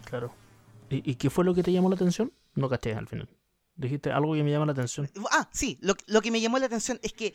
Claro. 0.05 0.35
¿Y, 0.91 1.11
y 1.11 1.15
qué 1.15 1.31
fue 1.31 1.45
lo 1.45 1.55
que 1.55 1.63
te 1.63 1.73
llamó 1.73 1.89
la 1.89 1.95
atención? 1.95 2.33
No 2.55 2.69
caché 2.69 2.95
al 2.95 3.09
final. 3.09 3.29
Dijiste 3.75 4.13
algo 4.13 4.35
que 4.35 4.43
me 4.43 4.51
llama 4.51 4.67
la 4.67 4.73
atención. 4.73 5.11
Ah, 5.31 5.49
sí, 5.51 5.79
lo, 5.81 5.95
lo 6.07 6.21
que 6.21 6.31
me 6.31 6.41
llamó 6.41 6.59
la 6.59 6.67
atención 6.67 7.01
es 7.03 7.13
que 7.15 7.35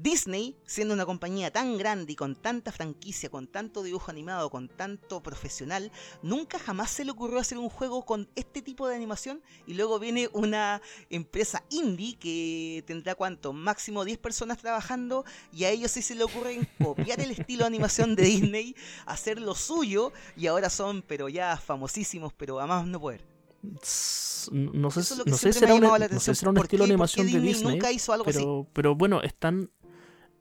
Disney, 0.00 0.56
siendo 0.64 0.94
una 0.94 1.04
compañía 1.04 1.50
tan 1.50 1.76
grande 1.76 2.12
y 2.12 2.16
con 2.16 2.36
tanta 2.36 2.70
franquicia, 2.70 3.30
con 3.30 3.48
tanto 3.48 3.82
dibujo 3.82 4.12
animado, 4.12 4.48
con 4.48 4.68
tanto 4.68 5.20
profesional, 5.24 5.90
nunca 6.22 6.60
jamás 6.60 6.92
se 6.92 7.04
le 7.04 7.10
ocurrió 7.10 7.40
hacer 7.40 7.58
un 7.58 7.68
juego 7.68 8.04
con 8.04 8.28
este 8.36 8.62
tipo 8.62 8.86
de 8.86 8.94
animación 8.94 9.42
y 9.66 9.74
luego 9.74 9.98
viene 9.98 10.28
una 10.32 10.80
empresa 11.10 11.64
indie 11.70 12.16
que 12.16 12.84
tendrá 12.86 13.16
cuánto, 13.16 13.52
máximo 13.52 14.04
10 14.04 14.18
personas 14.18 14.58
trabajando 14.58 15.24
y 15.52 15.64
a 15.64 15.70
ellos 15.70 15.90
sí 15.90 16.02
se 16.02 16.14
le 16.14 16.22
ocurre 16.22 16.68
copiar 16.80 17.20
el 17.20 17.32
estilo 17.32 17.64
de 17.64 17.66
animación 17.66 18.14
de 18.14 18.22
Disney, 18.22 18.76
hacer 19.04 19.40
lo 19.40 19.56
suyo 19.56 20.12
y 20.36 20.46
ahora 20.46 20.70
son 20.70 21.02
pero 21.02 21.28
ya 21.28 21.56
famosísimos, 21.56 22.32
pero 22.32 22.60
a 22.60 22.68
más 22.68 22.86
no 22.86 23.00
poder. 23.00 23.24
No 23.60 24.90
sé, 24.90 25.00
es 25.00 25.26
no 25.26 25.36
sé 25.36 25.48
era 25.58 25.74
un, 25.74 25.80
llamado 25.80 25.98
la 25.98 26.08
no 26.08 26.20
sé 26.20 26.30
atención. 26.30 26.34
si 26.36 26.44
era 26.44 26.50
un 26.50 26.54
¿Por 26.54 26.64
estilo 26.66 26.84
de 26.84 26.92
animación 26.92 27.26
de 27.26 27.32
Disney 27.32 27.52
Disney. 27.54 27.74
nunca 27.74 27.92
hizo 27.92 28.12
algo 28.12 28.30
así? 28.30 28.44
Pero 28.72 28.94
bueno, 28.94 29.22
están 29.22 29.70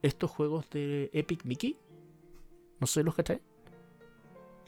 estos 0.08 0.32
juegos 0.32 0.70
de 0.70 1.10
Epic 1.14 1.44
Mickey. 1.46 1.78
No 2.80 2.88
sé, 2.88 3.04
¿los 3.04 3.16
cachai? 3.16 3.42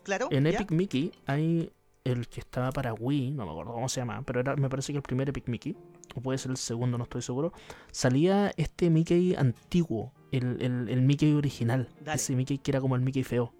Claro. 0.03 0.27
En 0.31 0.43
¿ya? 0.45 0.51
Epic 0.51 0.71
Mickey 0.71 1.11
hay 1.25 1.71
el 2.03 2.27
que 2.27 2.39
estaba 2.39 2.71
para 2.71 2.93
Wii, 2.93 3.31
no 3.31 3.45
me 3.45 3.51
acuerdo 3.51 3.73
cómo 3.73 3.89
se 3.89 4.01
llama, 4.01 4.23
pero 4.25 4.39
era, 4.39 4.55
me 4.55 4.69
parece 4.69 4.93
que 4.93 4.97
el 4.97 5.03
primer 5.03 5.29
Epic 5.29 5.47
Mickey, 5.47 5.75
o 6.15 6.21
puede 6.21 6.37
ser 6.39 6.49
el 6.51 6.57
segundo, 6.57 6.97
no 6.97 7.03
estoy 7.03 7.21
seguro. 7.21 7.53
Salía 7.91 8.51
este 8.57 8.89
Mickey 8.89 9.35
antiguo, 9.35 10.11
el, 10.31 10.61
el- 10.61 10.89
el 10.89 11.01
Mickey 11.01 11.33
original, 11.33 11.87
Dale. 12.01 12.15
ese 12.15 12.35
Mickey 12.35 12.57
que 12.57 12.71
era 12.71 12.81
como 12.81 12.95
el 12.95 13.01
Mickey 13.01 13.23
feo. 13.23 13.53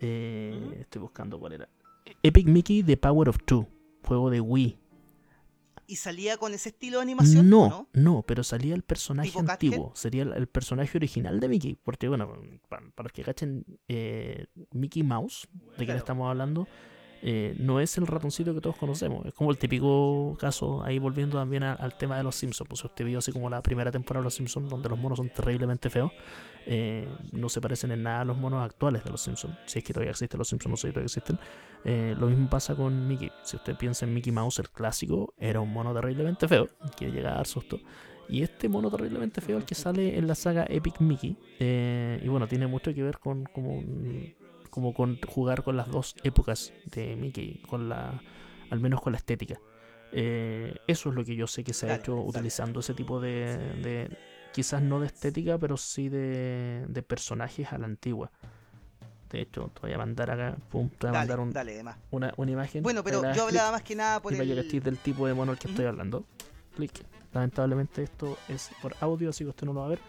Eh. 0.00 0.76
Estoy 0.80 1.02
buscando 1.02 1.38
cuál 1.38 1.54
era. 1.54 1.68
Epic 2.22 2.46
Mickey 2.46 2.82
The 2.82 2.96
Power 2.96 3.28
of 3.28 3.38
Two, 3.44 3.66
juego 4.06 4.30
de 4.30 4.40
Wii. 4.40 4.78
¿Y 5.90 5.96
salía 5.96 6.36
con 6.36 6.54
ese 6.54 6.68
estilo 6.68 6.98
de 6.98 7.02
animación? 7.02 7.50
No, 7.50 7.62
¿o 7.64 7.68
no, 7.68 7.88
no? 7.92 8.22
pero 8.26 8.44
salía 8.44 8.74
el 8.76 8.82
personaje 8.82 9.32
antiguo. 9.38 9.90
Sería 9.96 10.22
el, 10.22 10.32
el 10.34 10.46
personaje 10.46 10.96
original 10.96 11.40
de 11.40 11.48
Mickey. 11.48 11.74
Porque, 11.82 12.06
bueno, 12.08 12.32
para, 12.68 12.88
para 12.94 13.06
los 13.08 13.12
que 13.12 13.24
cachen, 13.24 13.64
eh, 13.88 14.46
Mickey 14.72 15.02
Mouse, 15.02 15.48
de 15.52 15.76
quien 15.76 15.86
Claro. 15.86 15.98
estamos 15.98 16.30
hablando, 16.30 16.68
eh, 17.22 17.54
no 17.58 17.80
es 17.80 17.98
el 17.98 18.06
ratoncito 18.06 18.54
que 18.54 18.60
todos 18.60 18.76
conocemos. 18.76 19.26
Es 19.26 19.34
como 19.34 19.50
el 19.50 19.58
típico 19.58 20.36
caso, 20.38 20.82
ahí 20.84 20.98
volviendo 20.98 21.38
también 21.38 21.64
a- 21.64 21.72
al 21.74 21.98
tema 21.98 22.16
de 22.16 22.22
los 22.22 22.36
Simpsons. 22.36 22.68
Pues 22.68 22.84
usted 22.84 23.04
vio 23.04 23.18
así 23.18 23.32
como 23.32 23.50
la 23.50 23.60
primera 23.62 23.90
temporada 23.90 24.22
de 24.22 24.24
los 24.26 24.34
Simpsons, 24.34 24.70
donde 24.70 24.88
los 24.88 24.98
monos 24.98 25.18
son 25.18 25.28
terriblemente 25.28 25.90
feos. 25.90 26.12
Eh, 26.66 27.08
no 27.32 27.48
se 27.48 27.60
parecen 27.60 27.90
en 27.92 28.02
nada 28.02 28.20
a 28.20 28.24
los 28.24 28.36
monos 28.36 28.62
actuales 28.64 29.02
de 29.04 29.10
los 29.10 29.20
Simpsons. 29.22 29.56
Si 29.66 29.78
es 29.78 29.84
que 29.84 29.92
todavía 29.92 30.10
existen 30.10 30.38
los 30.38 30.48
Simpsons, 30.48 30.70
no 30.70 30.76
sé 30.76 30.88
si 30.88 30.92
todavía 30.92 31.06
existen. 31.06 31.38
Eh, 31.84 32.14
lo 32.18 32.26
mismo 32.26 32.48
pasa 32.50 32.74
con 32.74 33.08
Mickey. 33.08 33.30
Si 33.42 33.56
usted 33.56 33.76
piensa 33.76 34.04
en 34.06 34.12
Mickey 34.14 34.32
Mouse, 34.32 34.58
el 34.58 34.70
clásico, 34.70 35.34
era 35.38 35.60
un 35.60 35.72
mono 35.72 35.94
terriblemente 35.94 36.46
feo, 36.48 36.68
que 36.96 37.10
llega 37.10 37.32
a 37.32 37.34
dar 37.36 37.46
susto. 37.46 37.80
Y 38.28 38.42
este 38.42 38.68
mono 38.68 38.90
terriblemente 38.90 39.40
feo, 39.40 39.56
el 39.58 39.64
que 39.64 39.74
sale 39.74 40.16
en 40.16 40.26
la 40.28 40.34
saga 40.36 40.64
Epic 40.68 41.00
Mickey, 41.00 41.36
eh, 41.58 42.20
y 42.22 42.28
bueno, 42.28 42.46
tiene 42.46 42.66
mucho 42.68 42.94
que 42.94 43.02
ver 43.02 43.18
con 43.18 43.44
como, 43.44 44.94
con 44.94 45.18
jugar 45.26 45.64
con 45.64 45.76
las 45.76 45.90
dos 45.90 46.14
épocas 46.22 46.72
de 46.84 47.16
Mickey, 47.16 47.60
con 47.68 47.88
la, 47.88 48.22
al 48.70 48.78
menos 48.78 49.00
con 49.00 49.12
la 49.12 49.18
estética. 49.18 49.58
Eh, 50.12 50.74
eso 50.86 51.08
es 51.08 51.14
lo 51.16 51.24
que 51.24 51.34
yo 51.34 51.46
sé 51.46 51.64
que 51.64 51.72
se 51.72 51.86
ha 51.86 51.88
Dale, 51.90 52.00
hecho 52.02 52.14
dale. 52.16 52.28
utilizando 52.28 52.80
ese 52.80 52.94
tipo 52.94 53.20
de, 53.20 53.56
de- 53.82 54.16
quizás 54.52 54.82
no 54.82 55.00
de 55.00 55.06
estética, 55.06 55.58
pero 55.58 55.76
sí 55.76 56.08
de, 56.08 56.84
de 56.88 57.02
personajes 57.02 57.72
a 57.72 57.78
la 57.78 57.86
antigua. 57.86 58.30
De 59.30 59.42
hecho, 59.42 59.70
te 59.74 59.80
voy 59.82 59.92
a 59.92 59.98
mandar 59.98 60.30
acá, 60.30 60.56
pum, 60.70 60.88
te 60.90 61.06
voy 61.06 61.10
a 61.10 61.12
Dale, 61.12 61.18
mandar 61.28 61.40
un- 61.40 61.52
dale, 61.52 61.84
una, 62.10 62.34
una 62.36 62.50
imagen. 62.50 62.82
Bueno, 62.82 63.04
pero 63.04 63.20
para 63.20 63.34
yo 63.34 63.44
hablaba 63.44 63.70
más 63.72 63.82
que 63.82 63.94
nada 63.94 64.20
por 64.20 64.32
y 64.32 64.36
el... 64.38 64.58
estés 64.58 64.82
del 64.82 64.98
tipo 64.98 65.26
de 65.26 65.34
mono 65.34 65.52
al 65.52 65.58
que 65.58 65.68
estoy 65.68 65.84
hablando. 65.84 66.24
Clic. 66.74 67.04
Lamentablemente 67.32 68.02
esto 68.02 68.36
es 68.48 68.70
por 68.82 68.96
audio, 69.00 69.30
así 69.30 69.44
que 69.44 69.50
usted 69.50 69.66
no 69.66 69.72
lo 69.72 69.80
va 69.80 69.86
a 69.86 69.90
ver. 69.90 70.00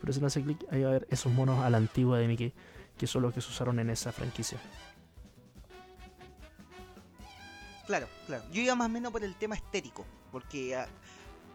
Pero 0.00 0.12
si 0.12 0.20
le 0.20 0.26
hace 0.26 0.42
clic, 0.42 0.58
ahí 0.70 0.82
va 0.82 0.90
a 0.90 0.92
ver 0.92 1.06
esos 1.10 1.32
monos 1.32 1.58
a 1.64 1.70
la 1.70 1.78
antigua 1.78 2.18
de 2.18 2.28
Mickey, 2.28 2.52
que 2.98 3.06
son 3.06 3.22
los 3.22 3.32
que 3.32 3.40
se 3.40 3.48
usaron 3.48 3.78
en 3.80 3.88
esa 3.88 4.12
franquicia. 4.12 4.58
Claro, 7.86 8.06
claro. 8.26 8.44
Yo 8.52 8.60
iba 8.62 8.74
más 8.74 8.86
o 8.86 8.90
menos 8.90 9.10
por 9.10 9.24
el 9.24 9.34
tema 9.34 9.56
estético, 9.56 10.04
porque, 10.30 10.76
ah, 10.76 10.86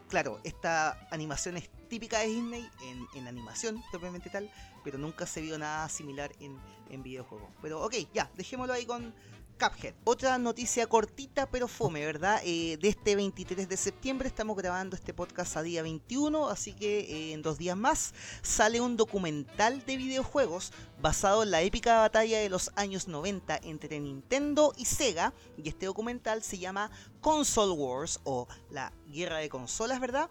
claro, 0.09 0.39
esta 0.43 1.07
animación 1.11 1.57
es 1.57 1.69
típica 1.87 2.19
de 2.19 2.27
Disney 2.27 2.69
en, 2.83 3.07
en 3.13 3.27
animación, 3.27 3.83
propiamente 3.91 4.29
tal, 4.29 4.49
pero 4.83 4.97
nunca 4.97 5.25
se 5.25 5.41
vio 5.41 5.57
nada 5.57 5.87
similar 5.89 6.31
en, 6.39 6.57
en 6.89 7.03
videojuegos. 7.03 7.49
Pero 7.61 7.83
ok, 7.83 7.95
ya, 8.13 8.29
dejémoslo 8.35 8.73
ahí 8.73 8.85
con 8.85 9.13
Cuphead. 9.57 9.93
Otra 10.03 10.37
noticia 10.37 10.87
cortita 10.87 11.45
pero 11.49 11.67
fome, 11.67 12.05
¿verdad? 12.05 12.41
Eh, 12.43 12.77
de 12.81 12.89
este 12.89 13.15
23 13.15 13.69
de 13.69 13.77
septiembre 13.77 14.27
estamos 14.27 14.57
grabando 14.57 14.95
este 14.95 15.13
podcast 15.13 15.55
a 15.57 15.61
día 15.61 15.81
21, 15.81 16.49
así 16.49 16.73
que 16.73 16.99
eh, 16.99 17.33
en 17.33 17.41
dos 17.41 17.57
días 17.57 17.77
más 17.77 18.13
sale 18.41 18.81
un 18.81 18.97
documental 18.97 19.85
de 19.85 19.97
videojuegos 19.97 20.73
basado 21.01 21.43
en 21.43 21.51
la 21.51 21.61
épica 21.61 21.99
batalla 21.99 22.39
de 22.39 22.49
los 22.49 22.71
años 22.75 23.07
90 23.07 23.57
entre 23.63 23.99
Nintendo 23.99 24.73
y 24.75 24.85
Sega, 24.85 25.33
y 25.57 25.69
este 25.69 25.85
documental 25.85 26.43
se 26.43 26.57
llama 26.57 26.91
Console 27.21 27.73
Wars 27.73 28.19
o 28.23 28.47
la 28.69 28.91
guerra 29.07 29.37
de 29.37 29.49
consolas, 29.49 29.99
¿verdad? 29.99 30.29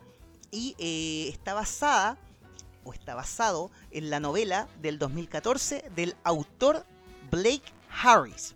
Y 0.50 0.76
eh, 0.78 1.28
está 1.28 1.54
basada 1.54 2.18
o 2.84 2.92
está 2.92 3.14
basado 3.14 3.70
en 3.90 4.10
la 4.10 4.20
novela 4.20 4.68
del 4.82 4.98
2014 4.98 5.90
del 5.94 6.14
autor 6.24 6.84
Blake 7.30 7.72
Harris. 7.88 8.54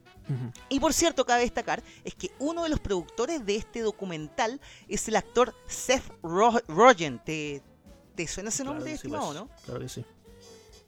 Y 0.69 0.79
por 0.81 0.93
cierto, 0.93 1.25
cabe 1.25 1.43
destacar 1.43 1.83
es 2.05 2.15
que 2.15 2.31
uno 2.39 2.63
de 2.65 2.69
los 2.69 2.81
productores 2.81 3.45
de 3.47 3.57
este 3.57 3.81
documental 3.81 4.61
es 4.89 5.09
el 5.09 5.17
actor 5.17 5.55
Seth 5.67 6.05
Ro- 6.23 6.63
Rogen. 6.69 7.19
¿Te, 7.25 7.63
te 8.15 8.27
suena 8.29 8.51
ese 8.51 8.65
nombre, 8.65 8.91
sí, 8.91 8.95
estimado, 8.97 9.27
pues. 9.27 9.35
no? 9.37 9.51
Claro 9.65 9.81
que 9.81 9.89
sí. 9.89 10.05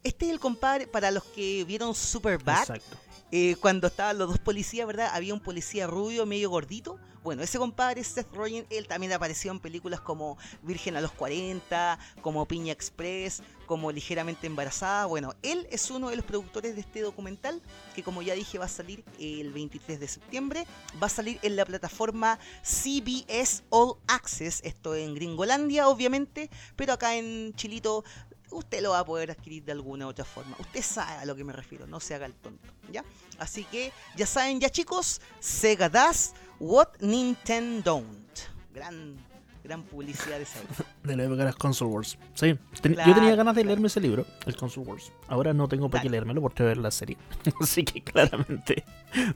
Este 0.03 0.25
es 0.25 0.31
el 0.31 0.39
compadre, 0.39 0.87
para 0.87 1.11
los 1.11 1.23
que 1.23 1.63
vieron 1.63 1.93
Superbad, 1.93 2.59
Exacto. 2.61 2.97
Eh, 3.31 3.55
cuando 3.59 3.87
estaban 3.87 4.17
los 4.17 4.29
dos 4.29 4.39
policías, 4.39 4.85
¿verdad? 4.85 5.09
Había 5.13 5.33
un 5.33 5.39
policía 5.39 5.87
rubio, 5.87 6.25
medio 6.25 6.49
gordito. 6.49 6.99
Bueno, 7.23 7.43
ese 7.43 7.59
compadre, 7.59 8.03
Seth 8.03 8.33
Rogen, 8.33 8.65
él 8.71 8.87
también 8.87 9.13
apareció 9.13 9.51
en 9.51 9.59
películas 9.59 10.01
como 10.01 10.37
Virgen 10.63 10.95
a 10.95 11.01
los 11.01 11.11
40, 11.11 11.99
como 12.21 12.47
Piña 12.47 12.73
Express, 12.73 13.43
como 13.67 13.91
Ligeramente 13.91 14.47
Embarazada. 14.47 15.05
Bueno, 15.05 15.35
él 15.43 15.67
es 15.71 15.91
uno 15.91 16.09
de 16.09 16.15
los 16.15 16.25
productores 16.25 16.73
de 16.73 16.81
este 16.81 17.01
documental, 17.01 17.61
que 17.95 18.01
como 18.01 18.23
ya 18.23 18.33
dije 18.33 18.57
va 18.57 18.65
a 18.65 18.69
salir 18.69 19.03
el 19.19 19.53
23 19.53 19.99
de 19.99 20.07
septiembre. 20.07 20.65
Va 21.01 21.07
a 21.07 21.11
salir 21.11 21.39
en 21.43 21.55
la 21.55 21.63
plataforma 21.63 22.39
CBS 22.63 23.63
All 23.69 23.97
Access, 24.07 24.61
esto 24.63 24.95
en 24.95 25.13
Gringolandia, 25.13 25.87
obviamente, 25.87 26.49
pero 26.75 26.93
acá 26.93 27.15
en 27.15 27.53
Chilito 27.53 28.03
usted 28.51 28.81
lo 28.81 28.91
va 28.91 28.99
a 28.99 29.05
poder 29.05 29.31
adquirir 29.31 29.63
de 29.63 29.71
alguna 29.71 30.05
u 30.05 30.09
otra 30.09 30.25
forma. 30.25 30.55
Usted 30.59 30.81
sabe 30.81 31.13
a 31.13 31.25
lo 31.25 31.35
que 31.35 31.43
me 31.43 31.53
refiero, 31.53 31.87
no 31.87 31.99
se 31.99 32.15
haga 32.15 32.25
el 32.25 32.33
tonto, 32.33 32.67
¿ya? 32.91 33.03
Así 33.39 33.63
que 33.65 33.91
ya 34.15 34.25
saben 34.25 34.59
ya 34.59 34.69
chicos, 34.69 35.21
Sega 35.39 35.89
does 35.89 36.33
what 36.59 36.89
Nintendo 36.99 37.81
don't. 37.95 38.39
Gran, 38.73 39.15
gran 39.63 39.83
publicidad 39.83 40.37
de 40.37 40.43
esa 40.43 40.59
época. 40.59 40.85
De 41.03 41.15
la 41.17 41.23
época 41.23 41.37
de 41.39 41.45
las 41.45 41.55
Console 41.55 41.91
Wars. 41.91 42.17
Sí. 42.35 42.55
Ten- 42.81 42.93
Claro, 42.93 43.09
yo 43.09 43.15
tenía 43.15 43.35
ganas 43.35 43.55
de 43.55 43.61
claro. 43.63 43.69
leerme 43.69 43.87
ese 43.87 43.99
libro, 43.99 44.25
el 44.45 44.55
Console 44.55 44.85
Wars. 44.87 45.11
Ahora 45.27 45.51
no 45.53 45.67
tengo 45.67 45.89
para 45.89 46.01
qué 46.03 46.07
Dale. 46.09 46.17
leérmelo 46.17 46.41
porque 46.41 46.61
voy 46.63 46.67
a 46.71 46.75
ver 46.75 46.77
la 46.77 46.91
serie. 46.91 47.17
Así 47.59 47.83
que 47.83 48.03
claramente 48.03 48.83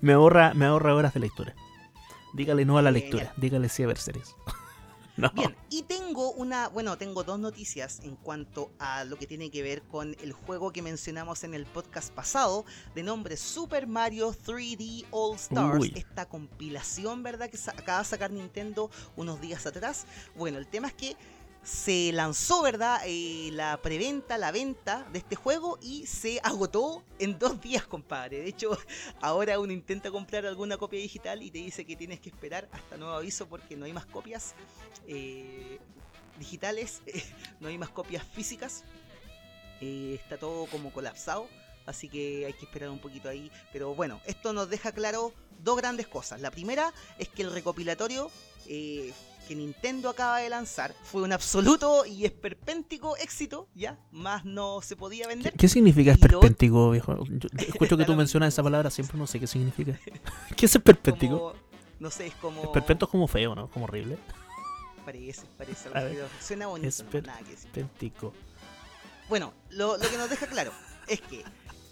me 0.01 0.13
ahorra, 0.13 0.53
me 0.53 0.65
ahorra 0.65 0.93
horas 0.95 1.13
de 1.15 1.21
lectura. 1.21 1.55
Dígale 2.33 2.65
no 2.65 2.77
a 2.77 2.81
la 2.81 2.91
lectura, 2.91 3.33
dígale 3.37 3.67
sí 3.69 3.81
a 3.83 3.87
ver 3.87 3.97
series. 3.97 4.35
no. 5.17 5.31
Bien, 5.31 5.55
y 5.69 5.83
tengo 5.83 6.31
una, 6.31 6.67
bueno, 6.69 6.97
tengo 6.97 7.23
dos 7.23 7.39
noticias 7.39 7.99
en 8.03 8.15
cuanto 8.15 8.71
a 8.79 9.03
lo 9.05 9.17
que 9.17 9.27
tiene 9.27 9.49
que 9.49 9.61
ver 9.61 9.81
con 9.83 10.15
el 10.21 10.33
juego 10.33 10.71
que 10.71 10.81
mencionamos 10.81 11.43
en 11.43 11.53
el 11.53 11.65
podcast 11.65 12.11
pasado, 12.13 12.65
de 12.93 13.03
nombre 13.03 13.37
Super 13.37 13.87
Mario 13.87 14.33
3D 14.33 15.05
All 15.11 15.35
Stars, 15.35 15.79
Uy. 15.79 15.93
esta 15.95 16.27
compilación, 16.27 17.23
¿verdad? 17.23 17.49
Que 17.49 17.57
acaba 17.69 17.99
de 17.99 18.05
sacar 18.05 18.31
Nintendo 18.31 18.89
unos 19.15 19.39
días 19.41 19.65
atrás. 19.65 20.05
Bueno, 20.35 20.57
el 20.57 20.67
tema 20.67 20.87
es 20.87 20.93
que 20.93 21.15
se 21.65 22.11
lanzó, 22.13 22.61
¿verdad? 22.61 23.01
Eh, 23.05 23.49
la 23.51 23.81
preventa, 23.81 24.37
la 24.37 24.51
venta 24.51 25.07
de 25.11 25.17
este 25.17 25.35
juego 25.35 25.79
y 25.81 26.05
se 26.05 26.39
agotó 26.43 27.03
en 27.17 27.39
dos 27.39 27.59
días, 27.59 27.87
compadre. 27.87 28.39
De 28.39 28.47
hecho, 28.47 28.77
ahora 29.21 29.59
uno 29.59 29.73
intenta 29.73 30.11
comprar 30.11 30.45
alguna 30.45 30.77
copia 30.77 30.99
digital 30.99 31.41
y 31.41 31.49
te 31.49 31.57
dice 31.57 31.83
que 31.83 31.95
tienes 31.95 32.19
que 32.19 32.29
esperar 32.29 32.69
hasta 32.71 32.97
nuevo 32.97 33.15
aviso 33.15 33.47
porque 33.49 33.75
no 33.75 33.85
hay 33.85 33.93
más 33.93 34.05
copias 34.05 34.53
eh, 35.07 35.79
digitales, 36.37 37.01
no 37.59 37.67
hay 37.67 37.79
más 37.79 37.89
copias 37.89 38.23
físicas. 38.23 38.83
Eh, 39.81 40.19
está 40.21 40.37
todo 40.37 40.67
como 40.67 40.93
colapsado. 40.93 41.49
Así 41.87 42.09
que 42.09 42.45
hay 42.45 42.53
que 42.53 42.65
esperar 42.65 42.89
un 42.89 42.99
poquito 42.99 43.27
ahí. 43.27 43.51
Pero 43.73 43.95
bueno, 43.95 44.21
esto 44.25 44.53
nos 44.53 44.69
deja 44.69 44.91
claro 44.91 45.33
dos 45.63 45.77
grandes 45.77 46.07
cosas. 46.07 46.41
La 46.41 46.51
primera 46.51 46.93
es 47.17 47.27
que 47.29 47.41
el 47.43 47.51
recopilatorio 47.51 48.31
eh, 48.67 49.13
que 49.47 49.55
Nintendo 49.55 50.09
acaba 50.09 50.39
de 50.39 50.49
lanzar 50.49 50.93
fue 51.03 51.21
un 51.21 51.31
absoluto 51.33 52.05
y 52.05 52.25
esperpéntico 52.25 53.15
éxito. 53.17 53.67
Ya, 53.75 53.99
más 54.11 54.43
no 54.45 54.81
se 54.81 54.95
podía 54.95 55.23
¿Qué, 55.23 55.27
vender. 55.29 55.53
qué 55.53 55.67
significa 55.67 56.11
lo- 56.11 56.15
esperpéntico, 56.15 56.91
viejo? 56.91 57.23
Yo 57.25 57.49
escucho 57.57 57.97
que 57.97 58.05
tú 58.05 58.15
mencionas 58.15 58.53
esa 58.53 58.63
palabra, 58.63 58.89
siempre 58.89 59.17
no 59.17 59.27
sé 59.27 59.39
qué 59.39 59.47
significa. 59.47 59.99
¿Qué 60.57 60.65
es 60.65 60.75
esperpéntico? 60.75 61.37
Como- 61.39 61.65
no 61.99 62.11
sé, 62.11 62.27
es 62.27 62.35
como. 62.35 62.61
Esperpento 62.63 63.05
es 63.05 63.11
como 63.11 63.27
feo, 63.27 63.55
¿no? 63.55 63.69
Como 63.69 63.85
horrible. 63.85 64.17
Parece, 65.05 65.45
parece. 65.57 65.87
A 65.89 66.01
ver, 66.03 66.13
pero 66.13 66.27
suena 66.41 66.67
bonito. 66.67 67.03
no. 67.03 67.09
Esperpéntico. 67.49 68.33
Bueno, 69.29 69.53
lo, 69.69 69.97
lo 69.97 70.09
que 70.09 70.17
nos 70.17 70.29
deja 70.29 70.47
claro 70.47 70.71
es 71.07 71.21
que 71.21 71.43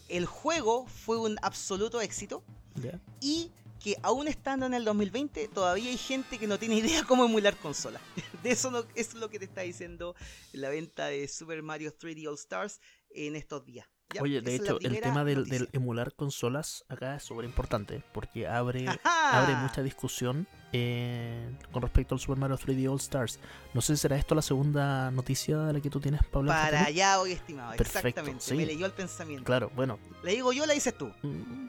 el 0.10 0.26
juego 0.26 0.86
fue 0.88 1.18
un 1.18 1.38
absoluto 1.42 2.02
éxito 2.02 2.44
¿Ya? 2.76 3.00
y 3.22 3.52
que 3.84 3.98
aún 4.02 4.30
estando 4.30 4.66
en 4.66 4.74
el 4.74 4.86
2020 4.86 5.50
todavía 5.50 5.90
hay 5.90 5.98
gente 5.98 6.40
que 6.40 6.48
no 6.48 6.58
tiene 6.58 6.76
idea 6.76 7.04
cómo 7.08 7.26
emular 7.26 7.58
consola. 7.58 8.00
De 8.42 8.52
eso 8.52 8.72
no, 8.72 8.86
es 8.96 9.14
lo 9.14 9.30
que 9.30 9.40
te 9.40 9.46
está 9.46 9.62
diciendo 9.62 10.16
la 10.54 10.70
venta 10.70 11.08
de 11.08 11.28
Super 11.28 11.62
Mario 11.64 11.94
3D 11.96 12.28
All 12.28 12.36
Stars 12.36 12.80
en 13.10 13.36
estos 13.36 13.66
días. 13.66 13.86
¿ya? 14.14 14.22
Oye, 14.22 14.42
de 14.42 14.56
Esa 14.56 14.64
hecho, 14.64 14.80
el 14.80 15.02
tema 15.02 15.26
del, 15.26 15.46
del 15.46 15.70
emular 15.74 16.14
consolas 16.16 16.86
acá 16.88 17.16
es 17.18 17.24
súper 17.24 17.44
importante 17.46 18.02
porque 18.14 18.48
abre, 18.48 18.88
¡Ajá! 18.88 19.42
abre 19.44 19.56
mucha 19.58 19.84
discusión 19.84 20.48
eh, 20.72 21.50
con 21.72 21.82
respecto 21.82 22.16
al 22.16 22.22
Super 22.22 22.38
Mario 22.38 22.58
3D 22.58 22.90
All 22.90 23.00
Stars. 23.00 23.40
No 23.74 23.82
sé 23.82 23.96
si 23.98 24.02
será 24.02 24.16
esto 24.16 24.34
la 24.34 24.42
segunda 24.42 25.12
noticia 25.12 25.58
de 25.58 25.74
la 25.74 25.82
que 25.82 25.90
tú 25.90 26.00
tienes, 26.00 26.24
Pablo. 26.26 26.48
Para 26.50 26.86
allá 26.86 27.20
hoy, 27.20 27.34
estimado. 27.34 27.76
Perfecto, 27.76 28.08
Exactamente. 28.08 28.44
sí. 28.46 28.56
Me 28.56 28.66
leyó 28.66 28.86
el 28.86 28.94
pensamiento. 28.94 29.44
Claro, 29.44 29.72
bueno, 29.76 30.00
Le 30.24 30.32
digo 30.32 30.54
yo, 30.54 30.66
la 30.66 30.74
dices 30.74 30.98
tú. 30.98 31.12
mm, 31.22 31.68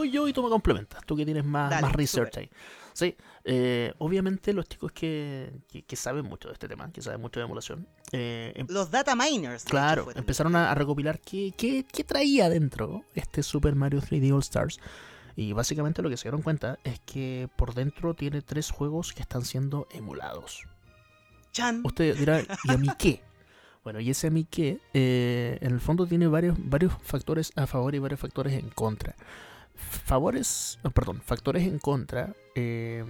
voy 0.00 0.10
yo 0.10 0.26
y 0.28 0.32
tú 0.32 0.42
me 0.42 0.48
complementas, 0.48 1.02
tú 1.06 1.16
que 1.16 1.24
tienes 1.24 1.44
más, 1.44 1.70
Dale, 1.70 1.82
más 1.82 1.92
research 1.92 2.28
súper. 2.34 2.40
ahí. 2.44 2.50
Sí, 2.92 3.16
eh, 3.44 3.92
obviamente 3.98 4.52
los 4.52 4.66
chicos 4.68 4.92
que, 4.92 5.50
que, 5.68 5.82
que 5.82 5.96
saben 5.96 6.24
mucho 6.26 6.48
de 6.48 6.54
este 6.54 6.68
tema, 6.68 6.90
que 6.92 7.00
saben 7.00 7.20
mucho 7.20 7.40
de 7.40 7.44
emulación, 7.44 7.86
eh, 8.12 8.52
em- 8.56 8.66
Los 8.68 8.90
data 8.90 9.14
miners. 9.14 9.62
hecho, 9.62 9.70
Claro, 9.70 10.04
fueron. 10.04 10.20
empezaron 10.20 10.56
a, 10.56 10.70
a 10.70 10.74
recopilar 10.74 11.20
qué, 11.20 11.52
qué, 11.56 11.84
qué 11.90 12.04
traía 12.04 12.48
dentro 12.48 13.04
este 13.14 13.42
Super 13.42 13.74
Mario 13.74 14.00
3D 14.00 14.32
All 14.32 14.40
Stars. 14.40 14.78
Y 15.36 15.52
básicamente 15.52 16.02
lo 16.02 16.10
que 16.10 16.16
se 16.16 16.24
dieron 16.24 16.42
cuenta 16.42 16.78
es 16.84 17.00
que 17.00 17.48
por 17.56 17.72
dentro 17.74 18.14
tiene 18.14 18.42
tres 18.42 18.70
juegos 18.70 19.12
que 19.12 19.22
están 19.22 19.42
siendo 19.44 19.86
emulados. 19.92 20.64
Chan. 21.52 21.80
Usted 21.84 22.16
dirá, 22.18 22.42
¿y 22.64 22.72
a 22.72 22.76
mí 22.76 22.88
qué? 22.98 23.22
Bueno, 23.82 24.00
y 24.00 24.10
ese 24.10 24.26
a 24.26 24.30
mí 24.30 24.44
qué, 24.44 24.78
eh, 24.92 25.56
en 25.62 25.72
el 25.72 25.80
fondo 25.80 26.06
tiene 26.06 26.26
varios, 26.26 26.56
varios 26.58 26.92
factores 27.02 27.52
a 27.56 27.66
favor 27.66 27.94
y 27.94 27.98
varios 27.98 28.20
factores 28.20 28.52
en 28.52 28.68
contra. 28.68 29.14
Favores, 29.80 30.78
perdón, 30.94 31.20
factores 31.24 31.66
en 31.66 31.78
contra. 31.78 32.34
eh, 32.54 33.04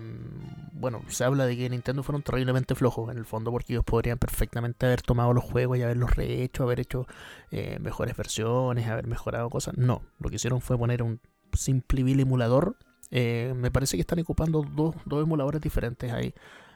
bueno, 0.72 1.02
se 1.08 1.24
habla 1.24 1.46
de 1.46 1.56
que 1.56 1.68
Nintendo 1.68 2.02
fueron 2.02 2.22
terriblemente 2.22 2.74
flojos 2.74 3.10
en 3.10 3.18
el 3.18 3.24
fondo 3.24 3.50
porque 3.50 3.72
ellos 3.72 3.84
podrían 3.84 4.18
perfectamente 4.18 4.86
haber 4.86 5.02
tomado 5.02 5.32
los 5.34 5.44
juegos 5.44 5.78
y 5.78 5.82
haberlos 5.82 6.14
rehecho, 6.14 6.62
haber 6.62 6.80
hecho 6.80 7.06
eh, 7.50 7.78
mejores 7.80 8.16
versiones, 8.16 8.88
haber 8.88 9.06
mejorado 9.06 9.50
cosas. 9.50 9.76
No, 9.76 10.02
lo 10.18 10.30
que 10.30 10.36
hicieron 10.36 10.60
fue 10.60 10.78
poner 10.78 11.02
un 11.02 11.20
simple 11.52 12.02
vil 12.02 12.20
emulador. 12.20 12.76
Eh, 13.10 13.52
me 13.56 13.70
parece 13.70 13.96
que 13.96 14.02
están 14.02 14.20
ocupando 14.20 14.62
dos, 14.62 14.94
dos 15.04 15.24
emuladores 15.24 15.60
diferentes 15.60 16.12
ahí. 16.12 16.32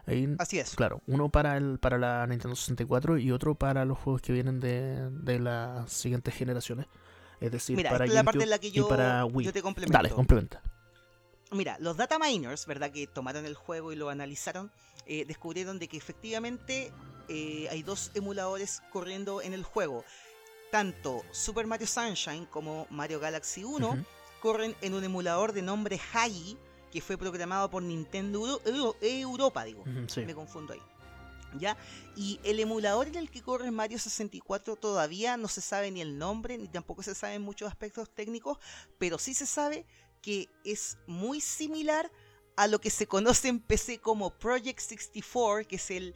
Ahí 0.06 0.34
Así 0.38 0.58
es. 0.58 0.74
Claro, 0.74 1.00
uno 1.06 1.30
para 1.30 1.56
el 1.56 1.78
para 1.78 1.96
la 1.96 2.26
Nintendo 2.26 2.56
64 2.56 3.16
y 3.18 3.30
otro 3.30 3.54
para 3.54 3.86
los 3.86 3.98
juegos 3.98 4.20
que 4.20 4.32
vienen 4.34 4.60
de, 4.60 5.08
de 5.10 5.38
las 5.38 5.90
siguientes 5.90 6.34
generaciones. 6.34 6.86
Es 7.40 7.50
decir, 7.52 7.76
Mira, 7.76 7.90
para 7.90 8.04
es 8.04 8.12
la 8.12 8.22
parte 8.24 8.42
en 8.42 8.50
la 8.50 8.58
que 8.58 8.68
y 8.68 8.72
yo, 8.72 8.88
para 8.88 9.24
Wii. 9.24 9.46
yo 9.46 9.52
te 9.52 9.62
complemento. 9.62 9.96
Dale, 9.96 10.10
complementa. 10.10 10.62
Mira, 11.50 11.76
los 11.80 11.96
data 11.96 12.18
miners, 12.18 12.66
¿verdad? 12.66 12.90
Que 12.90 13.06
tomaron 13.06 13.46
el 13.46 13.54
juego 13.54 13.92
y 13.92 13.96
lo 13.96 14.08
analizaron, 14.08 14.72
eh, 15.06 15.24
descubrieron 15.26 15.78
de 15.78 15.88
que 15.88 15.96
efectivamente 15.96 16.92
eh, 17.28 17.68
hay 17.70 17.82
dos 17.82 18.10
emuladores 18.14 18.82
corriendo 18.92 19.40
en 19.42 19.52
el 19.52 19.62
juego. 19.62 20.04
Tanto 20.70 21.22
Super 21.30 21.66
Mario 21.66 21.86
Sunshine 21.86 22.46
como 22.46 22.86
Mario 22.90 23.20
Galaxy 23.20 23.62
1 23.62 23.88
Ujú. 23.88 24.04
corren 24.40 24.74
en 24.80 24.94
un 24.94 25.04
emulador 25.04 25.52
de 25.52 25.62
nombre 25.62 26.00
Hagi, 26.12 26.56
que 26.90 27.00
fue 27.00 27.16
programado 27.16 27.70
por 27.70 27.82
Nintendo 27.82 28.40
Euro- 28.40 28.60
Euro- 28.64 28.96
Europa, 29.00 29.64
digo. 29.64 29.84
Sí. 30.08 30.24
Me 30.24 30.34
confundo 30.34 30.72
ahí. 30.72 30.82
¿Ya? 31.58 31.76
Y 32.16 32.40
el 32.42 32.58
emulador 32.58 33.06
en 33.06 33.14
el 33.14 33.30
que 33.30 33.42
corre 33.42 33.70
Mario 33.70 33.98
64 33.98 34.76
todavía 34.76 35.36
no 35.36 35.48
se 35.48 35.60
sabe 35.60 35.90
ni 35.90 36.00
el 36.00 36.18
nombre, 36.18 36.58
ni 36.58 36.68
tampoco 36.68 37.02
se 37.02 37.14
saben 37.14 37.42
muchos 37.42 37.68
aspectos 37.68 38.10
técnicos, 38.10 38.58
pero 38.98 39.18
sí 39.18 39.34
se 39.34 39.46
sabe 39.46 39.86
que 40.20 40.48
es 40.64 40.98
muy 41.06 41.40
similar 41.40 42.10
a 42.56 42.66
lo 42.66 42.80
que 42.80 42.90
se 42.90 43.06
conoce 43.06 43.48
en 43.48 43.60
PC 43.60 43.98
como 43.98 44.30
Project 44.30 44.80
64, 44.80 45.68
que 45.68 45.76
es 45.76 45.90
el, 45.90 46.14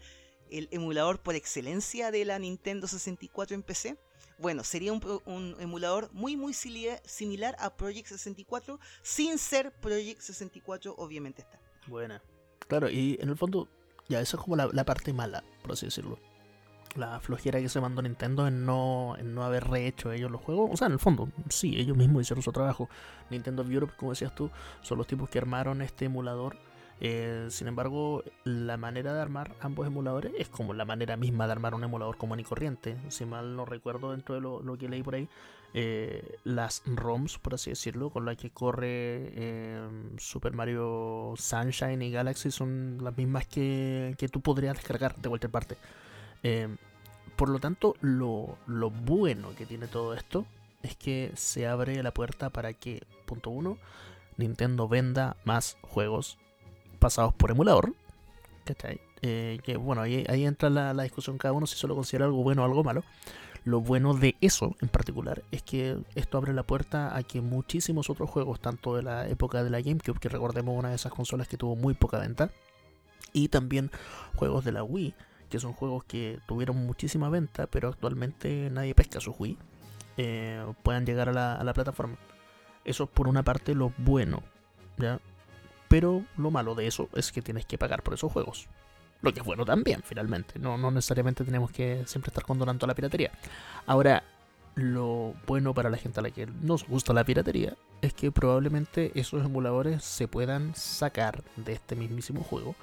el 0.50 0.68
emulador 0.70 1.20
por 1.20 1.34
excelencia 1.34 2.10
de 2.10 2.24
la 2.24 2.38
Nintendo 2.38 2.86
64 2.86 3.54
en 3.54 3.62
PC. 3.62 3.98
Bueno, 4.38 4.62
sería 4.62 4.92
un, 4.92 5.20
un 5.26 5.56
emulador 5.58 6.10
muy 6.12 6.36
muy 6.36 6.54
similar 6.54 7.56
a 7.58 7.76
Project 7.76 8.08
64, 8.08 8.78
sin 9.02 9.36
ser 9.36 9.72
Project 9.80 10.20
64 10.20 10.94
obviamente 10.96 11.42
está. 11.42 11.60
Buena. 11.88 12.22
Claro, 12.68 12.88
y 12.88 13.18
en 13.20 13.30
el 13.30 13.36
fondo, 13.36 13.68
ya, 14.08 14.20
eso 14.20 14.36
es 14.36 14.42
como 14.42 14.56
la, 14.56 14.84
parte 14.84 15.12
mala, 15.12 15.44
por 15.62 15.72
así 15.72 15.86
decirlo. 15.86 16.18
La 16.96 17.20
flojera 17.20 17.60
que 17.60 17.68
se 17.68 17.80
mandó 17.80 18.02
Nintendo 18.02 18.46
en 18.46 18.64
no, 18.64 19.14
en 19.18 19.34
no 19.34 19.44
haber 19.44 19.68
rehecho 19.68 20.10
ellos 20.10 20.30
los 20.30 20.40
juegos. 20.40 20.70
O 20.72 20.76
sea, 20.76 20.86
en 20.86 20.94
el 20.94 20.98
fondo, 20.98 21.28
sí, 21.50 21.78
ellos 21.78 21.96
mismos 21.96 22.22
hicieron 22.22 22.42
su 22.42 22.50
trabajo. 22.50 22.88
Nintendo 23.30 23.62
of 23.62 23.70
Europe, 23.70 23.92
como 23.96 24.12
decías 24.12 24.34
tú, 24.34 24.50
son 24.80 24.98
los 24.98 25.06
tipos 25.06 25.28
que 25.28 25.38
armaron 25.38 25.82
este 25.82 26.06
emulador 26.06 26.56
Eh, 27.00 27.46
sin 27.50 27.68
embargo, 27.68 28.24
la 28.44 28.76
manera 28.76 29.14
de 29.14 29.20
armar 29.20 29.54
ambos 29.60 29.86
emuladores 29.86 30.32
es 30.36 30.48
como 30.48 30.74
la 30.74 30.84
manera 30.84 31.16
misma 31.16 31.46
de 31.46 31.52
armar 31.52 31.74
un 31.74 31.84
emulador 31.84 32.16
común 32.16 32.40
y 32.40 32.44
corriente. 32.44 32.96
Si 33.08 33.24
mal 33.24 33.54
no 33.54 33.64
recuerdo 33.64 34.10
dentro 34.10 34.34
de 34.34 34.40
lo, 34.40 34.78
que 34.78 34.88
leí 34.88 35.02
por 35.02 35.14
ahí, 35.14 35.28
eh, 35.74 36.38
las 36.44 36.82
ROMs, 36.86 37.38
por 37.38 37.54
así 37.54 37.70
decirlo, 37.70 38.10
con 38.10 38.24
las 38.24 38.36
que 38.36 38.50
corre 38.50 38.88
eh, 39.34 39.88
Super 40.16 40.52
Mario 40.52 41.34
Sunshine 41.36 42.02
y 42.02 42.10
Galaxy 42.10 42.50
son 42.50 42.98
las 43.02 43.16
mismas 43.16 43.46
que, 43.46 44.14
que 44.18 44.28
tú 44.28 44.40
podrías 44.40 44.76
descargar 44.76 45.14
de 45.16 45.28
cualquier 45.28 45.52
parte. 45.52 45.76
por 47.36 47.48
lo 47.48 47.60
tanto, 47.60 47.94
lo, 48.00 48.58
lo 48.66 48.90
bueno 48.90 49.54
que 49.56 49.66
tiene 49.66 49.86
todo 49.86 50.14
esto 50.14 50.46
es 50.82 50.96
que 50.96 51.32
se 51.34 51.66
abre 51.68 52.02
la 52.02 52.12
puerta 52.12 52.50
para 52.50 52.72
que, 52.72 53.04
punto 53.26 53.50
uno, 53.50 53.78
Nintendo 54.36 54.88
venda 54.88 55.36
más 55.44 55.76
juegos 55.82 56.38
pasados 56.98 57.34
por 57.34 57.50
emulador. 57.50 57.94
Eh, 59.22 59.58
que 59.64 59.76
bueno, 59.76 60.02
ahí, 60.02 60.24
entra 60.28 60.70
la, 60.70 61.02
discusión 61.02 61.38
cada 61.38 61.52
uno 61.52 61.66
si 61.66 61.76
solo 61.76 61.94
considera 61.94 62.26
algo 62.26 62.42
bueno 62.42 62.62
o 62.62 62.64
algo 62.64 62.84
malo. 62.84 63.02
Lo 63.64 63.80
bueno 63.80 64.14
de 64.14 64.36
eso 64.40 64.76
en 64.80 64.88
particular 64.88 65.42
es 65.50 65.62
que 65.62 65.98
esto 66.14 66.38
abre 66.38 66.54
la 66.54 66.62
puerta 66.62 67.16
a 67.16 67.22
que 67.22 67.40
muchísimos 67.40 68.08
otros 68.08 68.30
juegos, 68.30 68.60
tanto 68.60 68.94
de 68.96 69.02
la 69.02 69.28
época 69.28 69.62
de 69.62 69.70
la 69.70 69.80
GameCube, 69.80 70.20
que 70.20 70.28
recordemos 70.28 70.76
una 70.78 70.90
de 70.90 70.94
esas 70.94 71.12
consolas 71.12 71.48
que 71.48 71.56
tuvo 71.56 71.76
muy 71.76 71.94
poca 71.94 72.18
venta, 72.18 72.50
y 73.32 73.48
también 73.48 73.90
juegos 74.36 74.64
de 74.64 74.72
la 74.72 74.84
Wii, 74.84 75.14
que 75.50 75.60
son 75.60 75.72
juegos 75.72 76.04
que 76.04 76.38
tuvieron 76.46 76.76
muchísima 76.76 77.28
venta, 77.28 77.66
pero 77.66 77.88
actualmente 77.88 78.70
nadie 78.70 78.94
pesca 78.94 79.20
su 79.20 79.32
Wii, 79.32 79.58
eh, 80.16 80.64
puedan 80.82 81.04
llegar 81.04 81.28
a 81.28 81.32
la, 81.32 81.54
a 81.54 81.64
la 81.64 81.74
plataforma. 81.74 82.16
Eso 82.84 83.04
es 83.04 83.10
por 83.10 83.28
una 83.28 83.42
parte 83.42 83.74
lo 83.74 83.92
bueno, 83.98 84.42
¿ya? 84.96 85.20
Pero 85.88 86.24
lo 86.36 86.50
malo 86.50 86.74
de 86.74 86.86
eso 86.86 87.08
es 87.14 87.32
que 87.32 87.42
tienes 87.42 87.66
que 87.66 87.78
pagar 87.78 88.02
por 88.02 88.14
esos 88.14 88.30
juegos. 88.30 88.68
Lo 89.20 89.32
que 89.32 89.40
es 89.40 89.46
bueno 89.46 89.64
también, 89.64 90.02
finalmente. 90.04 90.58
No, 90.58 90.76
necesariamente 90.90 91.44
tenemos 91.44 91.72
que 91.72 92.04
siempre 92.06 92.30
estar 92.30 92.44
condonando 92.44 92.86
la 92.86 92.94
piratería. 92.94 93.32
Ahora, 93.86 94.22
lo 94.74 95.34
bueno 95.46 95.74
para 95.74 95.90
la 95.90 95.96
gente 95.96 96.20
a 96.20 96.22
la 96.22 96.30
que 96.30 96.46
nos 96.46 96.86
gusta 96.86 97.12
la 97.12 97.24
piratería 97.24 97.76
es 98.00 98.14
que 98.14 98.30
probablemente 98.30 99.10
esos 99.16 99.44
emuladores 99.44 100.04
se 100.04 100.28
puedan 100.28 100.74
sacar 100.76 101.42
de 101.56 101.72
este 101.72 101.96
mismísimo 101.96 102.44
juego 102.44 102.76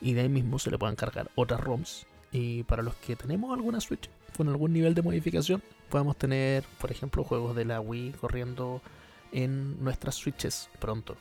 y 0.00 0.12
de 0.12 0.20
ahí 0.20 0.28
mismo 0.28 0.60
se 0.60 0.70
le 0.70 0.78
puedan 0.78 0.94
cargar 0.94 1.28
otras 1.34 1.60
ROMs. 1.60 2.06
Y 2.30 2.62
para 2.64 2.84
los 2.84 2.94
que 2.94 3.16
tenemos 3.16 3.52
alguna 3.52 3.80
Switch 3.80 4.08
con 4.36 4.48
algún 4.48 4.72
nivel 4.72 4.94
de 4.94 5.02
modificación, 5.02 5.60
podemos 5.88 6.16
tener, 6.16 6.62
por 6.80 6.92
ejemplo, 6.92 7.24
juegos 7.24 7.56
de 7.56 7.64
la 7.64 7.80
Wii 7.80 8.12
corriendo 8.12 8.80
en 9.32 9.82
nuestras 9.82 10.14
Switches 10.14 10.68
pronto. 10.78 11.16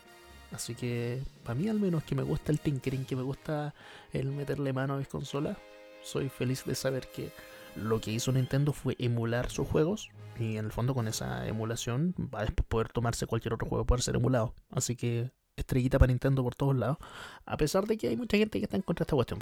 Así 0.52 0.76
que, 0.76 1.22
para 1.44 1.56
mí 1.56 1.68
al 1.70 1.80
menos 1.80 2.04
que 2.04 2.16
me 2.16 2.24
gusta 2.24 2.52
el 2.52 2.60
tinkering, 2.60 3.06
que 3.06 3.16
me 3.16 3.22
gusta 3.22 3.74
el 4.14 4.32
meterle 4.32 4.74
mano 4.74 4.96
a 4.96 4.98
mis 4.98 5.08
consolas, 5.08 5.58
soy 6.04 6.30
feliz 6.30 6.66
de 6.66 6.76
saber 6.76 7.08
que 7.12 7.32
lo 7.76 8.02
que 8.02 8.12
hizo 8.12 8.32
Nintendo 8.32 8.74
fue 8.74 8.96
emular 9.00 9.50
sus 9.50 9.68
juegos 9.68 10.10
y 10.40 10.58
en 10.58 10.66
el 10.66 10.72
fondo 10.72 10.94
con 10.94 11.08
esa 11.08 11.48
emulación 11.48 12.16
va 12.34 12.42
a 12.42 12.46
poder 12.46 12.90
tomarse 12.90 13.28
cualquier 13.28 13.54
otro 13.54 13.68
juego 13.68 13.86
poder 13.86 14.02
ser 14.02 14.16
emulado. 14.16 14.56
Así 14.72 14.96
que 14.96 15.32
estrellita 15.56 16.00
para 16.00 16.12
Nintendo 16.12 16.44
por 16.44 16.56
todos 16.56 16.76
lados, 16.76 16.98
a 17.46 17.58
pesar 17.58 17.86
de 17.86 17.98
que 17.98 18.08
hay 18.08 18.18
mucha 18.18 18.38
gente 18.38 18.60
que 18.60 18.66
está 18.66 18.78
en 18.78 18.82
contra 18.82 19.04
de 19.04 19.08
esta 19.08 19.16
cuestión. 19.16 19.40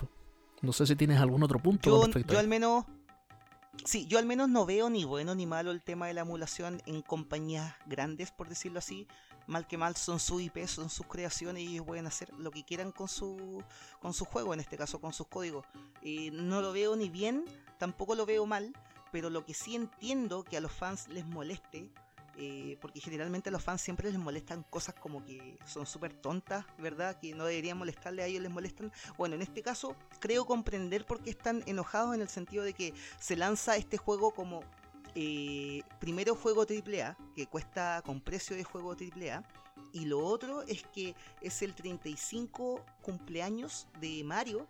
No 0.62 0.74
sé 0.74 0.88
si 0.88 0.96
tienes 0.96 1.20
algún 1.20 1.44
otro 1.44 1.60
punto. 1.60 1.90
Yo, 1.90 2.04
respecto 2.04 2.34
yo 2.34 2.40
al 2.40 2.48
menos 2.48 2.86
Sí, 3.86 4.08
yo 4.08 4.18
al 4.18 4.26
menos 4.26 4.50
no 4.50 4.66
veo 4.66 4.90
ni 4.90 5.06
bueno 5.06 5.36
ni 5.36 5.46
malo 5.46 5.72
el 5.72 5.82
tema 5.82 6.08
de 6.08 6.14
la 6.14 6.22
emulación 6.22 6.82
en 6.86 7.02
compañías 7.02 7.76
grandes, 7.86 8.32
por 8.32 8.50
decirlo 8.50 8.80
así. 8.80 9.08
Mal 9.48 9.66
que 9.66 9.78
mal 9.78 9.96
son 9.96 10.20
sus 10.20 10.42
IP, 10.42 10.68
son 10.68 10.90
sus 10.90 11.08
creaciones 11.08 11.64
y 11.64 11.74
ellos 11.74 11.86
pueden 11.86 12.06
hacer 12.06 12.32
lo 12.34 12.52
que 12.52 12.64
quieran 12.64 12.92
con 12.92 13.08
su, 13.08 13.64
con 14.00 14.14
juego, 14.14 14.54
en 14.54 14.60
este 14.60 14.78
caso 14.78 15.00
con 15.00 15.14
sus 15.14 15.28
códigos. 15.28 15.66
Eh, 16.02 16.30
no 16.32 16.62
lo 16.62 16.74
veo 16.74 16.96
ni 16.96 17.10
bien, 17.10 17.46
tampoco 17.78 18.14
lo 18.14 18.26
veo 18.26 18.46
mal, 18.46 18.74
pero 19.12 19.30
lo 19.30 19.46
que 19.46 19.54
sí 19.54 19.76
entiendo 19.76 20.44
que 20.44 20.58
a 20.58 20.62
los 20.62 20.72
fans 20.72 21.08
les 21.08 21.26
moleste 21.26 21.92
eh, 22.40 22.78
porque 22.82 23.00
generalmente 23.00 23.50
a 23.50 23.52
los 23.52 23.64
fans 23.64 23.82
siempre 23.82 24.12
les 24.12 24.20
molestan 24.20 24.62
cosas 24.70 24.94
como 24.94 25.26
que 25.26 25.58
son 25.66 25.88
súper 25.88 26.14
tontas, 26.14 26.66
¿verdad? 26.78 27.20
Que 27.20 27.34
no 27.34 27.46
deberían 27.46 27.80
molestarle 27.80 28.22
a 28.22 28.28
ellos, 28.28 28.44
les 28.44 28.52
molestan. 28.52 28.92
Bueno, 29.18 29.34
en 29.34 29.42
este 29.42 29.64
caso 29.64 29.96
creo 30.20 30.46
comprender 30.46 31.04
por 31.04 31.24
qué 31.24 31.32
están 31.32 31.64
enojados 31.66 32.14
en 32.14 32.22
el 32.22 32.30
sentido 32.30 32.64
de 32.64 32.74
que 32.74 32.94
se 33.20 33.36
lanza 33.36 33.76
este 33.76 33.98
juego 33.98 34.30
como 34.32 34.62
eh, 35.20 35.82
primero 36.00 36.36
juego 36.36 36.62
AAA, 36.62 37.18
que 37.36 37.48
cuesta 37.48 38.04
con 38.06 38.22
precio 38.22 38.56
de 38.56 38.64
juego 38.64 38.92
AAA, 38.92 39.44
y 39.92 40.06
lo 40.06 40.24
otro 40.24 40.62
es 40.62 40.84
que 40.94 41.16
es 41.42 41.64
el 41.64 41.74
35 41.74 42.86
cumpleaños 43.02 43.88
de 44.00 44.24
Mario 44.24 44.68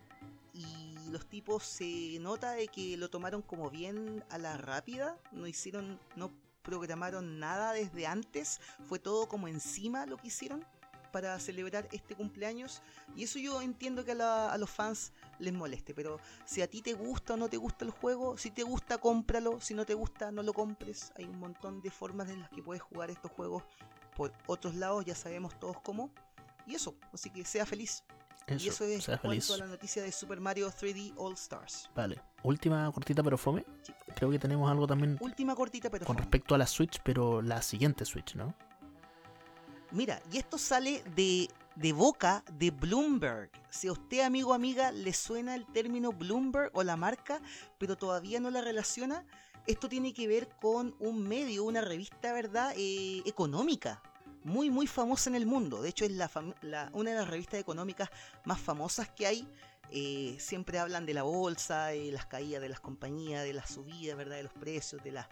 y 0.54 1.10
los 1.10 1.28
tipos 1.28 1.66
se 1.66 2.18
nota 2.22 2.52
de 2.54 2.70
que 2.70 2.96
lo 2.96 3.10
tomaron 3.10 3.42
como 3.42 3.70
bien 3.70 4.24
a 4.30 4.38
la 4.38 4.56
rápida, 4.56 5.20
no 5.34 5.48
hicieron, 5.48 6.00
no 6.16 6.32
programaron 6.62 7.40
nada 7.40 7.74
desde 7.74 8.08
antes, 8.08 8.62
fue 8.88 9.00
todo 9.00 9.28
como 9.28 9.50
encima 9.50 10.06
lo 10.06 10.16
que 10.16 10.28
hicieron 10.28 10.66
para 11.12 11.40
celebrar 11.40 11.88
este 11.92 12.16
cumpleaños 12.16 12.82
y 13.16 13.24
eso 13.24 13.40
yo 13.40 13.62
entiendo 13.62 14.06
que 14.06 14.12
a, 14.12 14.58
los 14.58 14.70
fans 14.70 15.14
les 15.40 15.54
moleste, 15.54 15.94
pero 15.94 16.20
si 16.46 16.62
a 16.62 16.68
ti 16.68 16.82
te 16.82 16.94
gusta 16.94 17.34
o 17.34 17.38
no 17.38 17.50
te 17.50 17.58
gusta 17.58 17.86
el 17.86 17.92
juego, 17.92 18.38
si 18.38 18.52
te 18.52 18.64
gusta 18.64 18.98
cómpralo, 18.98 19.60
si 19.62 19.74
no 19.74 19.86
te 19.86 19.94
gusta 19.94 20.32
no 20.32 20.44
lo 20.44 20.54
compres, 20.54 21.12
hay 21.18 21.26
un 21.26 21.40
montón 21.40 21.82
de 21.82 21.90
formas 21.90 22.30
en 22.30 22.42
las 22.42 22.50
que 22.50 22.62
puedes 22.62 22.82
jugar 22.82 23.10
estos 23.10 23.32
juegos 23.32 23.64
por 24.16 24.34
otros 24.48 24.76
lados, 24.76 25.06
ya 25.06 25.16
sabemos 25.16 25.58
todos 25.60 25.80
cómo, 25.82 26.12
y 26.66 26.76
eso, 26.76 26.96
así 27.14 27.30
que 27.30 27.46
sea 27.46 27.66
feliz. 27.66 28.04
y 28.48 28.68
eso 28.68 28.84
es 28.86 29.08
cuanto 29.22 29.54
a 29.54 29.58
la 29.58 29.68
noticia 29.68 30.02
de 30.02 30.12
Super 30.12 30.40
Mario 30.40 30.72
3D 30.72 31.14
All 31.18 31.34
Stars. 31.34 31.90
Vale, 31.96 32.20
última 32.44 32.92
cortita 32.92 33.22
pero 33.24 33.38
fome 33.38 33.64
creo 34.18 34.32
que 34.32 34.40
tenemos 34.40 34.70
algo 34.70 34.88
también. 34.88 35.18
Última 35.20 35.56
cortita, 35.56 35.90
pero. 35.90 36.06
Con 36.06 36.18
respecto 36.18 36.56
a 36.56 36.58
la 36.58 36.68
Switch, 36.68 37.00
pero 37.04 37.42
la 37.42 37.62
siguiente 37.62 38.06
Switch, 38.06 38.36
¿no? 38.36 38.54
Mira, 39.92 40.22
y 40.32 40.38
esto 40.38 40.58
sale 40.58 41.04
de, 41.16 41.50
de 41.76 41.94
boca 41.94 42.44
de 42.54 42.72
Bloomberg. 42.72 43.50
Si 43.70 43.88
a 43.88 43.92
usted, 43.92 44.22
amigo 44.22 44.52
o 44.52 44.54
amiga, 44.54 44.92
le 44.92 45.14
suena 45.14 45.56
el 45.56 45.66
término 45.66 46.12
Bloomberg 46.12 46.72
o 46.74 46.84
la 46.84 46.98
marca, 46.98 47.42
pero 47.78 47.98
todavía 47.98 48.40
no 48.40 48.50
la 48.52 48.62
relaciona, 48.62 49.26
esto 49.66 49.90
tiene 49.90 50.14
que 50.14 50.28
ver 50.28 50.48
con 50.62 50.96
un 51.00 51.28
medio, 51.28 51.66
una 51.66 51.82
revista, 51.82 52.34
¿verdad? 52.34 52.74
Eh, 52.78 53.22
económica. 53.26 54.02
Muy, 54.44 54.70
muy 54.70 54.88
famosa 54.88 55.30
en 55.30 55.36
el 55.36 55.46
mundo. 55.46 55.82
De 55.82 55.90
hecho, 55.90 56.06
es 56.06 56.12
la, 56.12 56.90
una 56.94 57.12
de 57.12 57.18
las 57.18 57.30
revistas 57.30 57.60
económicas 57.60 58.10
más 58.46 58.62
famosas 58.62 59.10
que 59.10 59.28
hay 59.28 59.48
eh, 59.90 60.36
siempre 60.40 60.80
hablan 60.80 61.06
de 61.06 61.14
la 61.14 61.24
bolsa, 61.24 61.88
de 61.88 62.12
las 62.12 62.26
caídas 62.26 62.62
de 62.62 62.70
las 62.70 62.80
compañías, 62.80 63.44
de 63.44 63.54
la 63.54 63.66
subida 63.66 64.16
¿verdad? 64.16 64.36
de 64.38 64.44
los 64.44 64.54
precios, 64.54 65.02
de 65.04 65.12
las 65.12 65.28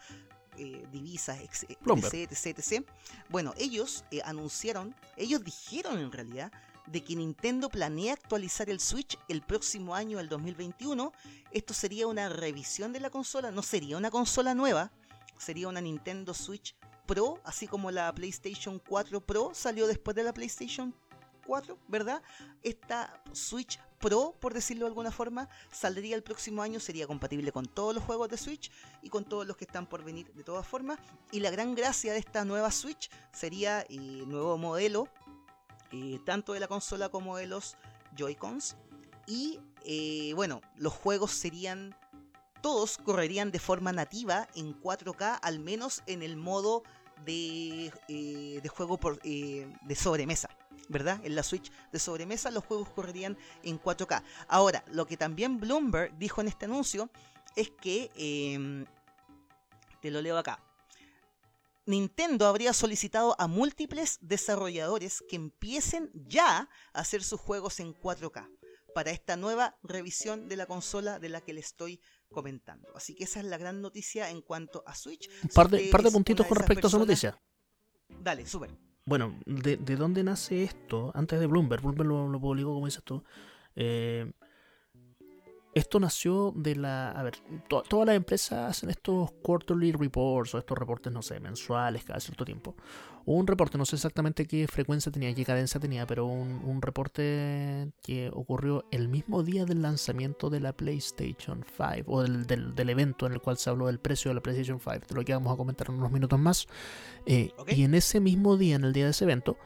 eh, 0.58 0.86
divisas, 0.91 1.39
etc, 1.39 2.32
etc, 2.32 2.86
Bueno, 3.30 3.53
ellos 3.58 4.03
eh, 4.12 4.22
anunciaron, 4.24 4.95
ellos 5.18 5.43
dijeron 5.43 5.99
en 5.99 6.12
realidad 6.12 6.51
de 6.88 7.03
que 7.03 7.16
Nintendo 7.16 7.70
planea 7.70 8.14
actualizar 8.14 8.70
el 8.70 8.80
Switch 8.80 9.18
el 9.28 9.41
próximo 9.41 9.95
año, 9.95 10.20
el 10.20 10.30
2021. 10.30 11.12
Esto 11.51 11.74
sería 11.74 12.08
una 12.08 12.30
revisión 12.30 12.93
de 12.93 12.99
la 12.99 13.10
consola, 13.10 13.51
no 13.51 13.64
sería 13.64 13.97
una 13.97 14.12
consola 14.12 14.53
nueva, 14.53 14.91
sería 15.38 15.68
una 15.68 15.82
Nintendo 15.82 16.34
Switch 16.34 16.76
Pro, 17.06 17.39
así 17.43 17.68
como 17.68 17.91
la 17.91 18.14
PlayStation 18.14 18.80
4 18.80 19.22
Pro 19.26 19.51
salió 19.53 19.88
después 19.88 20.16
de 20.16 20.24
la 20.24 20.34
PlayStation 20.34 20.95
4, 21.45 21.78
¿verdad? 21.88 22.22
Esta 22.64 23.22
Switch 23.32 23.80
Pro, 24.06 24.36
por 24.39 24.53
decirlo 24.53 24.86
de 24.86 24.89
alguna 24.89 25.10
forma, 25.10 25.49
saldría 25.72 26.16
el 26.16 26.22
próximo 26.22 26.62
año, 26.62 26.80
sería 26.80 27.08
compatible 27.08 27.51
con 27.51 27.66
todos 27.66 27.95
los 27.95 28.03
juegos 28.03 28.30
de 28.30 28.38
Switch 28.38 28.72
y 29.01 29.10
con 29.10 29.26
todos 29.26 29.47
los 29.47 29.58
que 29.58 29.66
están 29.66 29.88
por 29.88 30.03
venir 30.03 30.32
de 30.36 30.43
todas 30.43 30.68
formas. 30.68 30.99
Y 31.32 31.39
la 31.39 31.49
gran 31.49 31.74
gracia 31.74 32.14
de 32.14 32.20
esta 32.20 32.45
nueva 32.45 32.70
Switch 32.70 33.10
sería 33.34 33.82
el 33.89 34.22
eh, 34.22 34.26
nuevo 34.28 34.60
modelo, 34.60 35.08
eh, 35.91 36.20
tanto 36.24 36.53
de 36.53 36.60
la 36.60 36.68
consola 36.68 37.10
como 37.10 37.38
de 37.38 37.47
los 37.47 37.78
Joy-Cons. 38.16 38.78
Y 39.26 39.60
eh, 39.84 40.34
bueno, 40.36 40.62
los 40.76 40.93
juegos 40.93 41.32
serían, 41.32 41.97
todos 42.62 42.99
correrían 42.99 43.49
de 43.49 43.58
forma 43.58 43.91
nativa 43.91 44.47
en 44.53 44.80
4K, 44.80 45.39
al 45.41 45.58
menos 45.58 46.03
en 46.06 46.22
el 46.22 46.38
modo 46.38 46.84
de, 47.26 47.91
de 48.08 48.70
juego 48.70 48.99
por, 48.99 49.20
de 49.24 49.95
sobremesa. 49.95 50.55
¿Verdad? 50.89 51.19
En 51.23 51.36
la 51.36 51.43
Switch 51.43 51.71
de 51.91 51.99
sobremesa 51.99 52.51
los 52.51 52.65
juegos 52.65 52.89
correrían 52.89 53.38
en 53.63 53.80
4K. 53.80 54.23
Ahora, 54.47 54.84
lo 54.91 55.05
que 55.05 55.17
también 55.17 55.59
Bloomberg 55.59 56.17
dijo 56.17 56.41
en 56.41 56.47
este 56.47 56.65
anuncio 56.65 57.09
es 57.55 57.71
que, 57.71 58.11
em, 58.15 58.86
te 60.01 60.11
lo 60.11 60.21
leo 60.21 60.38
acá, 60.38 60.59
Nintendo 61.86 62.47
habría 62.47 62.73
solicitado 62.73 63.36
a 63.39 63.47
múltiples 63.47 64.17
desarrolladores 64.21 65.23
que 65.30 65.36
empiecen 65.36 66.11
ya 66.13 66.69
a 66.93 66.99
hacer 66.99 67.23
sus 67.23 67.39
juegos 67.39 67.80
en 67.80 67.93
4K 67.93 68.49
para 68.95 69.11
esta 69.11 69.36
nueva 69.36 69.78
revisión 69.84 70.47
de 70.47 70.55
la 70.55 70.65
consola 70.65 71.19
de 71.19 71.30
la 71.30 71.41
que 71.41 71.53
le 71.53 71.59
estoy 71.59 71.99
comentando. 72.32 72.95
Así 72.95 73.13
que 73.13 73.26
esa 73.26 73.39
es 73.39 73.45
la 73.45 73.57
gran 73.57 73.82
noticia 73.82 74.30
en 74.30 74.41
cuanto 74.41 74.84
a 74.88 74.95
Switch. 74.95 75.30
Un 75.43 75.49
par 75.49 75.69
de, 75.69 76.11
puntitos 76.11 76.47
con 76.47 76.57
respecto 76.57 76.88
a 76.88 76.89
esa 76.89 76.97
noticia. 76.97 77.41
Dale, 78.07 78.47
súper. 78.47 78.71
Bueno, 79.06 79.36
de, 79.45 79.78
de, 79.78 79.95
dónde 79.95 80.24
nace 80.24 80.64
esto? 80.64 81.12
Antes 81.14 81.39
de 81.39 81.47
Bloomberg, 81.47 81.82
Bloomberg 81.82 82.08
lo, 82.08 82.28
lo 82.28 82.39
publicó, 82.39 82.74
como 82.74 82.88
dices 82.88 83.03
tú. 83.03 83.24
Eh, 83.76 84.32
esto 85.76 85.99
nació 85.99 86.53
de 86.55 86.78
la. 86.78 87.11
A 87.11 87.21
ver, 87.21 87.36
to, 87.67 87.84
todas 87.84 88.07
las 88.07 88.15
empresas 88.15 88.69
hacen 88.71 88.89
estos 88.89 89.34
quarterly 89.43 89.91
reports 89.91 90.55
o 90.55 90.57
estos 90.57 90.78
reportes, 90.78 91.11
no 91.11 91.21
sé, 91.21 91.41
mensuales 91.41 92.05
cada 92.05 92.21
cierto 92.21 92.45
tiempo. 92.45 92.76
Un 93.26 93.45
reporte, 93.45 93.78
no 93.78 93.86
sé 93.86 93.97
exactamente 93.97 94.45
qué 94.45 94.67
frecuencia 94.67 95.11
tenía, 95.11 95.34
qué 95.34 95.43
cadencia 95.43 95.80
tenía, 95.80 96.07
pero 96.07 96.28
un, 96.28 96.61
un 96.63 96.82
reporte 96.82 97.91
que 98.01 98.30
ocurrió 98.32 98.86
el 98.91 99.09
mismo 99.09 99.43
día 99.43 99.65
del 99.65 99.82
lanzamiento 99.82 100.49
de 100.49 100.61
la 100.61 100.71
PlayStation 100.73 101.65
5 101.76 102.03
o 102.05 102.21
del, 102.21 102.45
del, 102.45 102.73
del, 102.73 102.89
evento 102.89 103.26
en 103.26 103.34
el 103.34 103.41
cual 103.41 103.57
se 103.57 103.69
habló 103.69 103.88
del 103.88 103.99
precio 103.99 104.30
de 104.30 104.36
la 104.36 104.41
PlayStation 104.41 104.80
5, 104.80 105.07
de 105.09 105.15
lo 105.15 105.26
que 105.26 105.34
vamos 105.34 105.53
a 105.53 105.57
comentar 105.57 105.89
en 105.89 105.95
unos 105.95 106.11
minutos 106.11 106.39
más. 106.39 106.67
Eh, 107.26 107.51
okay. 107.57 107.82
Y 107.82 107.84
en 107.84 107.95
ese 107.95 108.21
mismo 108.21 108.55
día, 108.55 108.78
en 108.78 108.86
el 108.86 108.93
día 108.93 109.05
de 109.05 109.11
ese 109.11 109.26
evento, 109.26 109.57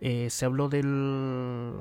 eh, 0.00 0.30
se 0.30 0.46
habló 0.46 0.68
del 0.68 1.74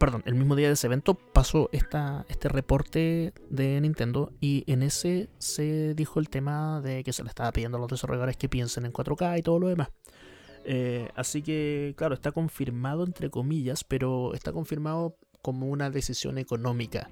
perdón, 0.00 0.22
el 0.24 0.34
mismo 0.34 0.56
día 0.56 0.68
de 0.68 0.72
ese 0.72 0.86
evento 0.86 1.14
pasó 1.14 1.68
esta, 1.72 2.24
este 2.30 2.48
reporte 2.48 3.34
de 3.50 3.78
Nintendo 3.82 4.32
y 4.40 4.64
en 4.66 4.82
ese 4.82 5.28
se 5.36 5.94
dijo 5.94 6.20
el 6.20 6.30
tema 6.30 6.80
de 6.80 7.04
que 7.04 7.12
se 7.12 7.22
le 7.22 7.28
estaba 7.28 7.52
pidiendo 7.52 7.76
a 7.76 7.80
los 7.80 7.90
desarrolladores 7.90 8.38
que 8.38 8.48
piensen 8.48 8.86
en 8.86 8.94
4K 8.94 9.38
y 9.38 9.42
todo 9.42 9.58
lo 9.58 9.68
demás. 9.68 9.90
Eh, 10.64 11.10
así 11.16 11.42
que, 11.42 11.92
claro, 11.98 12.14
está 12.14 12.32
confirmado 12.32 13.04
entre 13.04 13.28
comillas, 13.28 13.84
pero 13.84 14.32
está 14.32 14.52
confirmado 14.52 15.18
como 15.42 15.66
una 15.66 15.90
decisión 15.90 16.38
económica. 16.38 17.10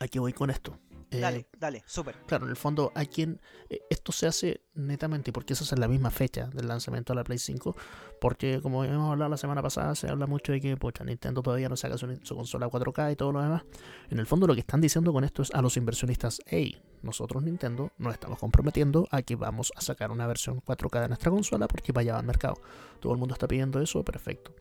Aquí 0.00 0.18
voy 0.18 0.32
con 0.32 0.48
esto. 0.48 0.78
Dale, 1.10 1.38
eh, 1.38 1.46
dale, 1.58 1.82
súper. 1.86 2.16
Claro, 2.26 2.44
en 2.44 2.50
el 2.50 2.56
fondo, 2.56 2.92
hay 2.94 3.06
quien. 3.06 3.40
Eh, 3.68 3.80
esto 3.90 4.12
se 4.12 4.26
hace 4.26 4.62
netamente 4.74 5.32
porque 5.32 5.54
esa 5.54 5.64
es 5.64 5.78
la 5.78 5.88
misma 5.88 6.10
fecha 6.10 6.46
del 6.46 6.68
lanzamiento 6.68 7.12
de 7.12 7.16
la 7.16 7.24
Play 7.24 7.38
5. 7.38 7.76
Porque, 8.20 8.60
como 8.62 8.84
hemos 8.84 9.10
hablado 9.10 9.30
la 9.30 9.36
semana 9.36 9.62
pasada, 9.62 9.94
se 9.94 10.08
habla 10.08 10.26
mucho 10.26 10.52
de 10.52 10.60
que 10.60 10.76
pocha, 10.76 11.04
Nintendo 11.04 11.42
todavía 11.42 11.68
no 11.68 11.76
saca 11.76 11.98
su, 11.98 12.16
su, 12.22 12.36
consola 12.36 12.68
4K 12.68 13.12
y 13.12 13.16
todo 13.16 13.32
lo 13.32 13.42
demás. 13.42 13.62
En 14.10 14.18
el 14.18 14.26
fondo, 14.26 14.46
lo 14.46 14.54
que 14.54 14.60
están 14.60 14.80
diciendo 14.80 15.12
con 15.12 15.24
esto 15.24 15.42
es 15.42 15.50
a 15.52 15.62
los 15.62 15.76
inversionistas: 15.76 16.40
hey, 16.46 16.80
nosotros, 17.02 17.42
Nintendo, 17.42 17.90
nos 17.98 18.12
estamos 18.12 18.38
comprometiendo 18.38 19.08
a 19.10 19.22
que 19.22 19.34
vamos 19.34 19.72
a 19.74 19.80
sacar 19.80 20.10
una 20.12 20.26
versión 20.26 20.60
4K 20.62 21.00
de 21.00 21.08
nuestra 21.08 21.30
consola 21.30 21.66
porque 21.66 21.92
vaya 21.92 22.18
al 22.18 22.24
mercado. 22.24 22.54
Todo 23.00 23.12
el 23.12 23.18
mundo 23.18 23.34
está 23.34 23.48
pidiendo 23.48 23.80
eso, 23.80 24.04
perfecto. 24.04 24.54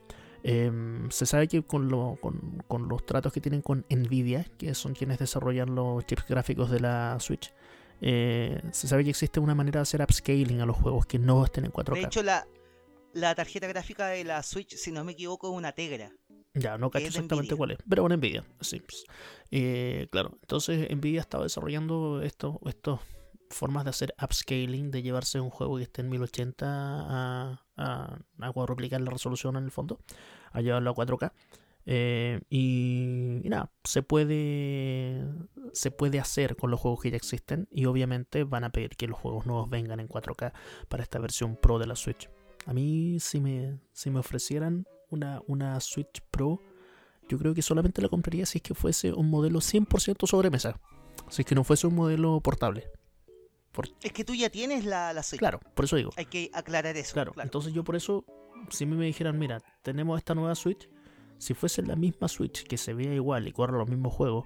Eh, 0.44 0.72
se 1.10 1.26
sabe 1.26 1.48
que 1.48 1.64
con, 1.64 1.90
lo, 1.90 2.18
con, 2.22 2.64
con, 2.68 2.88
los 2.88 3.06
tratos 3.06 3.34
que 3.34 3.42
tienen 3.42 3.62
con 3.62 3.86
Nvidia, 3.90 4.46
que 4.58 4.74
son 4.74 4.94
quienes 4.94 5.20
desarrollan 5.20 5.76
los 5.76 6.06
chips 6.06 6.26
gráficos 6.28 6.70
de 6.70 6.80
la 6.80 7.18
Switch, 7.20 7.54
eh, 8.02 8.62
se 8.72 8.88
sabe 8.88 9.04
que 9.04 9.10
existe 9.10 9.40
una 9.40 9.56
manera 9.56 9.80
de 9.80 9.84
hacer 9.84 10.02
upscaling 10.02 10.62
a 10.62 10.66
los 10.66 10.78
juegos 10.78 11.06
que 11.06 11.20
no 11.20 11.44
estén 11.44 11.66
en 11.66 11.72
4K. 11.72 11.94
De 11.94 12.02
hecho, 12.02 12.24
la, 12.24 12.48
la 13.14 13.36
tarjeta 13.36 13.68
gráfica 13.68 14.08
de 14.08 14.24
la 14.24 14.42
Switch, 14.44 14.76
si 14.76 14.92
no 14.92 15.04
me 15.04 15.14
equivoco, 15.14 15.50
es 15.50 15.58
una 15.58 15.74
Tegra. 15.74 16.12
Ya, 16.54 16.78
no 16.78 16.90
cacho 16.90 17.08
exactamente 17.08 17.56
cuál 17.56 17.72
es, 17.72 17.78
pero 17.88 18.04
una 18.04 18.18
Nvidia, 18.18 18.44
sí. 18.62 18.82
Eh, 19.52 20.08
claro, 20.12 20.38
entonces 20.42 20.90
Nvidia 20.90 21.22
estaba 21.22 21.44
desarrollando 21.44 22.22
esto, 22.24 22.60
estos 22.66 23.00
formas 23.50 23.84
de 23.84 23.92
hacer 23.92 24.16
upscaling, 24.22 24.92
de 24.92 25.02
llevarse 25.02 25.40
un 25.40 25.50
juego 25.50 25.78
que 25.78 25.84
esté 25.84 26.02
en 26.02 26.10
1080 26.10 26.66
a, 26.68 27.66
a, 27.80 28.52
cuadruplicar 28.54 29.02
la 29.02 29.12
resolución 29.12 29.56
en 29.56 29.64
el 29.64 29.72
fondo, 29.72 30.00
a 30.52 30.62
llevarlo 30.62 30.92
a 30.92 30.96
4K. 30.96 31.32
Eh, 31.86 32.42
y, 32.50 33.42
y, 33.44 33.50
nada, 33.50 33.72
se 33.84 34.04
puede, 34.04 35.26
se 35.74 35.90
puede 35.90 36.20
hacer 36.20 36.56
con 36.56 36.70
los 36.70 36.80
juegos 36.80 37.02
que 37.02 37.10
ya 37.10 37.18
existen 37.18 37.68
y 37.72 37.86
obviamente 37.86 38.44
van 38.44 38.64
a 38.64 38.70
pedir 38.70 38.92
que 38.92 39.08
los 39.08 39.18
juegos 39.18 39.46
nuevos 39.46 39.70
vengan 39.70 40.00
en 40.00 40.08
4K 40.08 40.52
para 40.88 41.04
esta 41.04 41.20
versión 41.20 41.56
Pro 41.56 41.80
de 41.80 41.88
la 41.88 41.96
Switch. 41.96 42.30
A 42.66 42.74
mí 42.74 43.20
si 43.20 43.40
me, 43.40 43.80
si 43.94 44.12
me 44.12 44.20
ofrecieran 44.20 44.86
una, 45.10 45.42
una 45.48 45.80
Switch 45.80 46.22
Pro, 46.30 46.60
yo 47.28 47.40
creo 47.40 47.54
que 47.54 47.62
solamente 47.62 48.02
la 48.02 48.10
compraría 48.10 48.46
si 48.46 48.60
es 48.60 48.62
que 48.62 48.76
fuese 48.76 49.14
un 49.14 49.30
modelo 49.30 49.60
100% 49.60 50.28
sobremesa, 50.28 50.80
si 51.30 51.42
es 51.44 51.46
que 51.48 51.56
no 51.56 51.64
fuese 51.64 51.88
un 51.88 51.96
modelo 51.96 52.40
portable. 52.42 52.92
Por... 53.72 53.88
Es 54.02 54.12
que 54.12 54.24
tú 54.24 54.34
ya 54.34 54.50
tienes 54.50 54.86
la, 54.86 55.14
la 55.14 55.24
Switch. 55.24 55.40
Claro, 55.40 55.60
por 55.74 55.86
eso 55.86 55.96
digo. 55.96 56.12
Hay 56.18 56.26
que 56.26 56.50
aclarar 56.54 56.98
eso. 56.98 57.14
Claro, 57.14 57.34
claro. 57.34 57.48
entonces 57.48 57.74
yo 57.74 57.84
por 57.84 57.96
eso, 57.96 58.26
si 58.70 58.86
me 58.86 59.06
dijeran, 59.06 59.38
mira, 59.38 59.62
tenemos 59.82 60.18
esta 60.18 60.36
nueva 60.36 60.56
Switch, 60.56 60.90
si 61.38 61.54
fuese 61.54 61.82
la 61.84 61.96
misma 61.96 62.28
Switch 62.28 62.64
que 62.64 62.78
se 62.78 62.94
vea 62.94 63.14
igual 63.14 63.48
y 63.48 63.52
corra 63.52 63.78
los 63.78 63.90
mismos 63.90 64.14
juegos, 64.14 64.46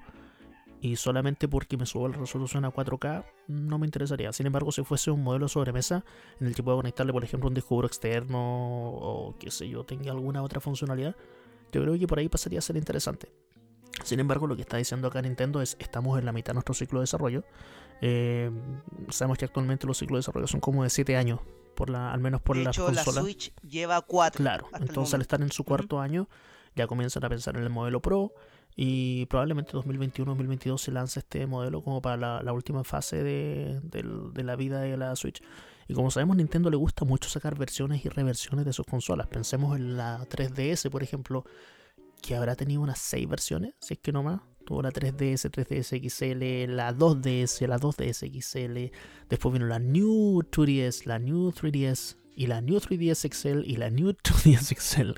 y 0.84 0.98
solamente 0.98 1.48
porque 1.48 1.78
me 1.78 1.86
subo 1.86 2.10
la 2.10 2.18
resolución 2.18 2.66
a 2.66 2.74
4K, 2.74 3.24
no 3.48 3.80
me 3.80 3.88
interesaría. 3.88 4.34
Sin 4.34 4.48
embargo, 4.48 4.70
si 4.70 4.84
fuese 4.84 5.12
un 5.12 5.24
modelo 5.24 5.48
sobremesa 5.48 6.04
en 6.42 6.48
el 6.48 6.56
que 6.56 6.62
pueda 6.62 6.76
conectarle, 6.76 7.14
por 7.14 7.24
ejemplo, 7.24 7.48
un 7.48 7.54
disco 7.56 7.76
duro 7.76 7.88
externo 7.88 8.38
o 8.38 9.34
qué 9.40 9.50
sé 9.50 9.70
yo, 9.70 9.86
tenga 9.86 10.12
alguna 10.12 10.44
otra 10.44 10.60
funcionalidad, 10.60 11.16
yo 11.72 11.82
creo 11.82 11.98
que 11.98 12.06
por 12.06 12.20
ahí 12.20 12.28
pasaría 12.28 12.60
a 12.60 12.62
ser 12.62 12.76
interesante. 12.76 13.32
Sin 14.04 14.20
embargo, 14.20 14.48
lo 14.48 14.56
que 14.56 14.62
está 14.62 14.78
diciendo 14.78 15.08
acá 15.08 15.22
Nintendo 15.22 15.62
es 15.62 15.78
estamos 15.80 16.18
en 16.20 16.26
la 16.26 16.32
mitad 16.32 16.52
de 16.52 16.56
nuestro 16.56 16.74
ciclo 16.74 17.00
de 17.00 17.04
desarrollo. 17.04 17.44
Eh, 18.02 18.52
sabemos 19.10 19.38
que 19.38 19.46
actualmente 19.46 19.88
los 19.88 19.98
ciclos 19.98 20.18
de 20.18 20.20
desarrollo 20.20 20.48
son 20.48 20.60
como 20.60 20.84
de 20.84 20.90
7 20.90 21.16
años, 21.16 21.40
por 21.76 21.90
la, 21.90 22.12
al 22.12 22.20
menos 22.20 22.42
por 22.42 22.58
de 22.58 22.64
las 22.64 22.76
hecho, 22.76 22.86
consolas. 22.86 23.16
la 23.16 23.22
Switch 23.22 23.54
lleva 23.62 24.02
4. 24.02 24.38
Claro, 24.38 24.68
entonces 24.80 25.14
al 25.14 25.22
estar 25.22 25.42
en 25.42 25.52
su 25.52 25.64
cuarto 25.64 25.98
uh 25.98 26.00
-huh. 26.00 26.04
año 26.04 26.28
ya 26.76 26.88
comienzan 26.88 27.24
a 27.24 27.30
pensar 27.30 27.56
en 27.56 27.64
el 27.64 27.70
modelo 27.70 28.02
Pro 28.02 28.34
y 28.76 29.26
probablemente 29.28 29.74
2021-2022 29.74 30.80
se 30.80 30.92
lance 30.92 31.20
este 31.20 31.46
modelo 31.46 31.84
como 31.84 32.02
para 32.02 32.18
la, 32.18 32.44
la 32.44 32.54
última 32.54 32.84
fase 32.84 33.24
de, 33.24 33.80
de, 33.84 34.04
de, 34.34 34.44
la 34.44 34.56
vida 34.56 34.82
de 34.82 34.98
la 34.98 35.16
Switch. 35.16 35.42
Y 35.88 35.94
como 35.94 36.10
sabemos, 36.10 36.38
Nintendo 36.38 36.70
le 36.70 36.78
gusta 36.78 37.06
mucho 37.06 37.30
sacar 37.30 37.56
versiones 37.56 38.04
y 38.06 38.10
reversiones 38.10 38.66
de 38.66 38.74
sus 38.74 38.86
consolas. 38.86 39.28
Pensemos 39.28 39.78
en 39.78 39.98
la 39.98 40.26
3DS, 40.28 40.90
por 40.90 41.04
ejemplo, 41.04 41.46
que 42.24 42.36
habrá 42.36 42.56
tenido 42.56 42.82
unas 42.82 43.00
6 43.00 43.28
versiones, 43.28 43.76
si 43.80 43.96
es 43.96 44.00
que 44.00 44.12
no 44.12 44.24
más. 44.24 44.42
Tuvo 44.66 44.82
la 44.82 44.92
3DS, 44.92 45.52
3DS 45.52 46.10
XL, 46.10 46.74
la 46.74 46.96
2DS, 46.96 47.68
la 47.68 47.78
2DS 47.78 48.32
XL. 48.42 48.96
Después 49.30 49.54
vino 49.54 49.66
la 49.66 49.78
New 49.78 50.42
2DS, 50.42 51.06
la 51.06 51.20
New 51.20 51.52
3DS, 51.52 52.16
y 52.36 52.48
la 52.48 52.62
New 52.62 52.78
3DS 52.78 53.30
XL 53.32 53.70
y 53.70 53.76
la 53.76 53.90
New 53.90 54.10
2DS 54.24 54.74
XL. 54.80 55.12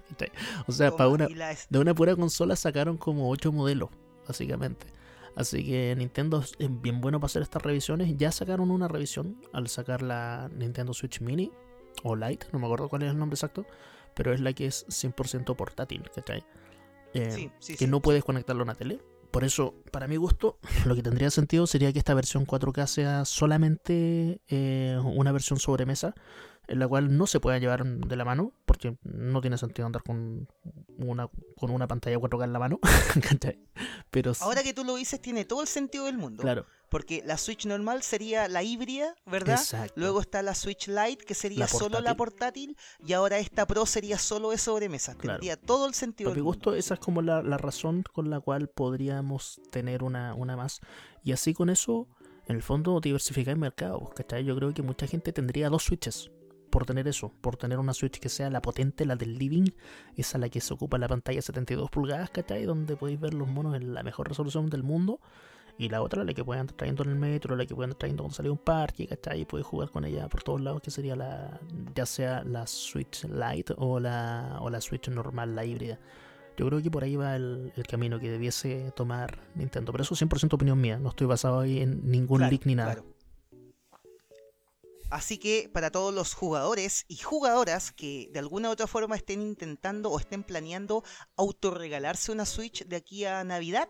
O 0.68 0.72
sea, 0.72 0.90
oh, 0.90 0.98
para 0.98 1.10
una, 1.10 1.28
de 1.70 1.80
una 1.80 1.94
pura 1.94 2.16
consola 2.16 2.56
sacaron 2.56 2.98
como 2.98 3.30
8 3.30 3.52
modelos, 3.52 3.90
básicamente. 4.28 4.88
Así 5.36 5.64
que 5.64 5.94
Nintendo 5.96 6.42
es 6.42 6.82
bien 6.82 7.02
bueno 7.02 7.20
para 7.20 7.28
hacer 7.28 7.44
estas 7.44 7.62
revisiones. 7.62 8.18
Ya 8.18 8.32
sacaron 8.32 8.72
una 8.72 8.88
revisión 8.88 9.38
al 9.54 9.68
sacar 9.68 10.02
la 10.02 10.50
Nintendo 10.56 10.92
Switch 10.94 11.22
Mini 11.22 11.52
o 12.04 12.16
Lite, 12.16 12.48
no 12.52 12.60
me 12.60 12.66
acuerdo 12.66 12.90
cuál 12.90 13.04
es 13.04 13.12
el 13.12 13.18
nombre 13.18 13.36
exacto, 13.36 13.66
pero 14.16 14.34
es 14.34 14.40
la 14.40 14.54
que 14.54 14.66
es 14.66 14.88
100% 14.88 15.56
portátil, 15.56 16.10
¿cachai? 16.14 16.44
Eh, 17.16 17.32
sí, 17.32 17.52
sí, 17.60 17.74
que 17.74 17.86
sí, 17.86 17.88
no 17.88 18.02
puedes 18.02 18.24
conectarlo 18.24 18.62
a 18.62 18.66
una 18.66 18.76
tele. 18.76 19.00
Por 19.32 19.44
eso, 19.44 19.76
para 19.92 20.08
mi 20.08 20.16
gusto, 20.16 20.60
lo 20.86 20.96
que 20.96 21.04
tendría 21.04 21.30
sentido 21.30 21.68
sería 21.68 21.92
que 21.92 22.00
esta 22.00 22.14
versión 22.14 22.46
4K 22.46 22.88
sea 22.88 23.26
solamente 23.26 24.42
eh, 24.48 24.98
una 25.04 25.32
versión 25.32 25.60
sobremesa 25.60 26.14
en 26.68 26.80
la 26.80 26.88
cual 26.88 27.16
no 27.18 27.28
se 27.28 27.40
pueda 27.40 27.58
llevar 27.58 27.86
de 27.86 28.16
la 28.16 28.26
mano, 28.26 28.54
porque 28.66 28.98
no 29.04 29.42
tiene 29.42 29.58
sentido 29.58 29.86
andar 29.86 30.04
con 30.04 30.48
una, 30.98 31.30
con 31.58 31.72
una 31.72 31.88
pantalla 31.88 32.18
4K 32.18 32.44
en 32.44 32.54
la 32.54 32.60
mano. 32.60 32.80
Pero 34.10 34.32
Ahora 34.40 34.64
que 34.64 34.74
tú 34.74 34.84
lo 34.84 34.96
dices, 34.96 35.22
tiene 35.22 35.46
todo 35.46 35.62
el 35.62 35.68
sentido 35.68 36.06
del 36.06 36.18
mundo. 36.18 36.42
Claro. 36.42 36.66
Porque 36.90 37.24
la 37.26 37.38
Switch 37.38 37.66
normal 37.66 38.04
sería 38.04 38.48
la 38.48 38.64
híbrida, 38.64 39.16
¿verdad? 39.26 39.56
Exacto. 39.56 39.94
Luego 39.96 40.22
está 40.22 40.42
la 40.42 40.56
Switch 40.56 40.88
Lite, 40.88 41.26
que 41.26 41.34
sería 41.34 41.60
La 41.60 41.68
solo 41.68 42.00
la 42.02 42.16
portátil, 42.16 42.78
y 43.06 43.14
ahora 43.14 43.40
esta 43.40 43.66
Pro 43.66 43.86
sería 43.86 44.18
solo 44.18 44.52
de 44.52 44.58
sobremesa. 44.58 45.16
Claro. 45.16 45.40
Tendría 45.40 45.58
todo 45.58 45.88
el 45.88 45.94
sentido 45.94 46.30
Para 46.30 46.40
mi 46.40 46.44
gusto, 46.44 46.70
mundo. 46.70 46.80
esa 46.80 46.94
es 46.96 47.00
como 47.00 47.22
la, 47.22 47.42
la 47.42 47.58
razón 47.58 48.04
con 48.14 48.30
la 48.30 48.40
cual 48.40 48.70
podríamos 48.70 49.62
tener 49.72 50.04
una, 50.04 50.34
una 50.36 50.56
más. 50.56 50.80
Y 51.24 51.32
así 51.32 51.54
con 51.54 51.70
eso, 51.70 52.08
en 52.48 52.56
el 52.56 52.64
fondo, 52.64 53.00
diversificar 53.00 53.54
el 53.54 53.60
mercado. 53.60 54.12
¿cachai? 54.16 54.44
Yo 54.46 54.56
creo 54.56 54.74
que 54.74 54.82
mucha 54.82 55.08
gente 55.08 55.34
tendría 55.34 55.70
dos 55.70 55.84
Switches 55.84 56.32
por 56.70 56.86
tener 56.86 57.08
eso, 57.08 57.32
por 57.40 57.56
tener 57.56 57.80
una 57.80 57.94
Switch 57.94 58.20
que 58.20 58.28
sea 58.28 58.50
la 58.50 58.62
potente, 58.62 59.06
la 59.06 59.16
del 59.16 59.38
living, 59.38 59.70
esa 60.18 60.38
la 60.38 60.50
que 60.50 60.60
se 60.60 60.74
ocupa 60.74 60.98
la 60.98 61.08
pantalla 61.08 61.42
72 61.42 61.90
pulgadas, 61.90 62.30
¿cachai? 62.32 62.66
Donde 62.66 62.98
podéis 62.98 63.18
ver 63.18 63.34
los 63.34 63.48
monos 63.48 63.76
en 63.76 63.94
la 63.94 64.04
mejor 64.04 64.28
resolución 64.28 64.70
del 64.70 64.84
mundo. 64.84 65.22
Y 65.78 65.90
la 65.90 66.02
otra, 66.02 66.24
la 66.24 66.34
que 66.34 66.44
pueden 66.44 66.62
andar 66.62 66.76
trayendo 66.78 67.04
en 67.04 67.10
el 67.10 67.16
metro, 67.18 67.56
la 67.56 67.66
que 67.66 67.76
pueden 67.76 67.90
andar 67.90 68.00
trayendo 68.00 68.24
cuando 68.24 68.36
sale 68.36 68.50
un 68.50 68.58
parque, 68.58 69.08
¿cachai? 69.08 69.42
Y 69.42 69.46
podéis 69.46 69.68
jugar 69.68 69.90
con 69.90 70.06
ella 70.06 70.28
por 70.30 70.42
todos 70.44 70.62
lados, 70.62 70.82
que 70.82 70.90
sería 70.92 71.16
la, 71.16 71.60
ya 71.94 72.06
sea 72.06 72.44
la 72.46 72.66
Switch 72.66 73.26
Lite 73.26 73.74
o 73.78 74.00
la, 74.00 74.58
o 74.62 74.70
la 74.70 74.80
Switch 74.80 75.10
normal, 75.10 75.54
la 75.56 75.66
híbrida. 75.66 76.00
Yo 76.58 76.66
creo 76.68 76.82
que 76.82 76.90
por 76.90 77.04
ahí 77.04 77.18
va 77.18 77.36
el, 77.36 77.74
el 77.76 77.88
camino 77.88 78.20
que 78.20 78.30
debiese 78.32 78.92
tomar 78.96 79.40
Nintendo. 79.56 79.92
Pero 79.92 80.04
eso 80.04 80.14
es 80.14 80.22
100% 80.22 80.54
opinión 80.54 80.80
mía, 80.80 80.98
no 80.98 81.10
estoy 81.10 81.28
basado 81.28 81.60
ahí 81.60 81.82
en 81.82 82.10
ningún 82.10 82.38
Claro, 82.38 82.52
leak 82.52 82.66
ni 82.66 82.76
nada. 82.76 82.94
claro. 82.94 83.16
Así 85.10 85.38
que 85.38 85.70
para 85.72 85.92
todos 85.92 86.14
los 86.14 86.34
jugadores 86.34 87.06
y 87.08 87.18
jugadoras 87.18 87.92
que 87.92 88.30
de 88.34 88.40
alguna 88.40 88.70
u 88.70 88.72
otra 88.72 88.88
forma 88.88 89.16
estén 89.16 89.42
intentando 89.42 90.10
o 90.10 90.20
estén 90.20 90.44
planeando 90.44 91.04
autorregalarse 91.38 92.32
una 92.32 92.46
Switch 92.46 92.86
de 92.86 92.96
aquí 92.96 93.24
a 93.24 93.44
Navidad, 93.44 93.88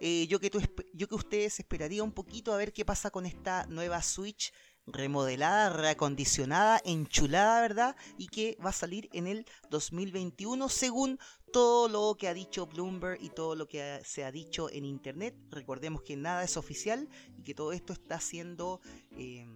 eh, 0.00 0.26
yo, 0.28 0.40
que 0.40 0.50
tú, 0.50 0.60
yo 0.92 1.08
que 1.08 1.14
ustedes 1.14 1.58
esperaría 1.60 2.02
un 2.02 2.12
poquito 2.12 2.52
a 2.52 2.56
ver 2.56 2.72
qué 2.72 2.84
pasa 2.84 3.10
con 3.10 3.26
esta 3.26 3.66
nueva 3.66 4.02
Switch 4.02 4.52
remodelada, 4.86 5.70
reacondicionada, 5.70 6.80
enchulada, 6.84 7.60
¿verdad? 7.62 7.96
Y 8.18 8.26
que 8.28 8.58
va 8.64 8.70
a 8.70 8.72
salir 8.74 9.08
en 9.12 9.26
el 9.26 9.46
2021 9.70 10.68
según 10.68 11.18
todo 11.52 11.88
lo 11.88 12.16
que 12.18 12.28
ha 12.28 12.34
dicho 12.34 12.66
Bloomberg 12.66 13.22
y 13.22 13.30
todo 13.30 13.54
lo 13.54 13.66
que 13.66 13.82
ha- 13.82 14.04
se 14.04 14.24
ha 14.24 14.30
dicho 14.32 14.68
en 14.70 14.84
Internet. 14.84 15.34
Recordemos 15.50 16.02
que 16.02 16.16
nada 16.16 16.44
es 16.44 16.56
oficial 16.56 17.08
y 17.38 17.42
que 17.44 17.54
todo 17.54 17.72
esto 17.72 17.92
está 17.94 18.20
siendo 18.20 18.80
eh, 19.16 19.46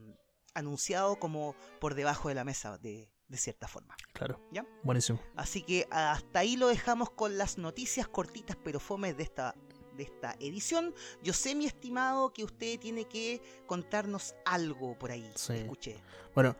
anunciado 0.54 1.16
como 1.18 1.54
por 1.80 1.94
debajo 1.94 2.28
de 2.28 2.34
la 2.34 2.44
mesa, 2.44 2.78
de, 2.78 3.10
de 3.28 3.36
cierta 3.36 3.68
forma. 3.68 3.96
Claro. 4.14 4.40
¿Ya? 4.50 4.64
Buenísimo. 4.82 5.20
Así 5.36 5.62
que 5.62 5.86
hasta 5.90 6.38
ahí 6.38 6.56
lo 6.56 6.68
dejamos 6.68 7.10
con 7.10 7.36
las 7.36 7.58
noticias 7.58 8.08
cortitas 8.08 8.56
pero 8.64 8.80
fomes 8.80 9.16
de 9.16 9.24
esta, 9.24 9.54
de 9.98 10.04
esta 10.04 10.34
edición. 10.40 10.94
Yo 11.22 11.34
sé, 11.34 11.54
mi 11.54 11.66
estimado, 11.66 12.32
que 12.32 12.44
usted 12.44 12.78
tiene 12.80 13.04
que 13.04 13.42
contarnos 13.66 14.34
algo 14.46 14.98
por 14.98 15.10
ahí. 15.10 15.30
Sí. 15.34 15.52
Escuché. 15.52 15.98
Bueno, 16.34 16.56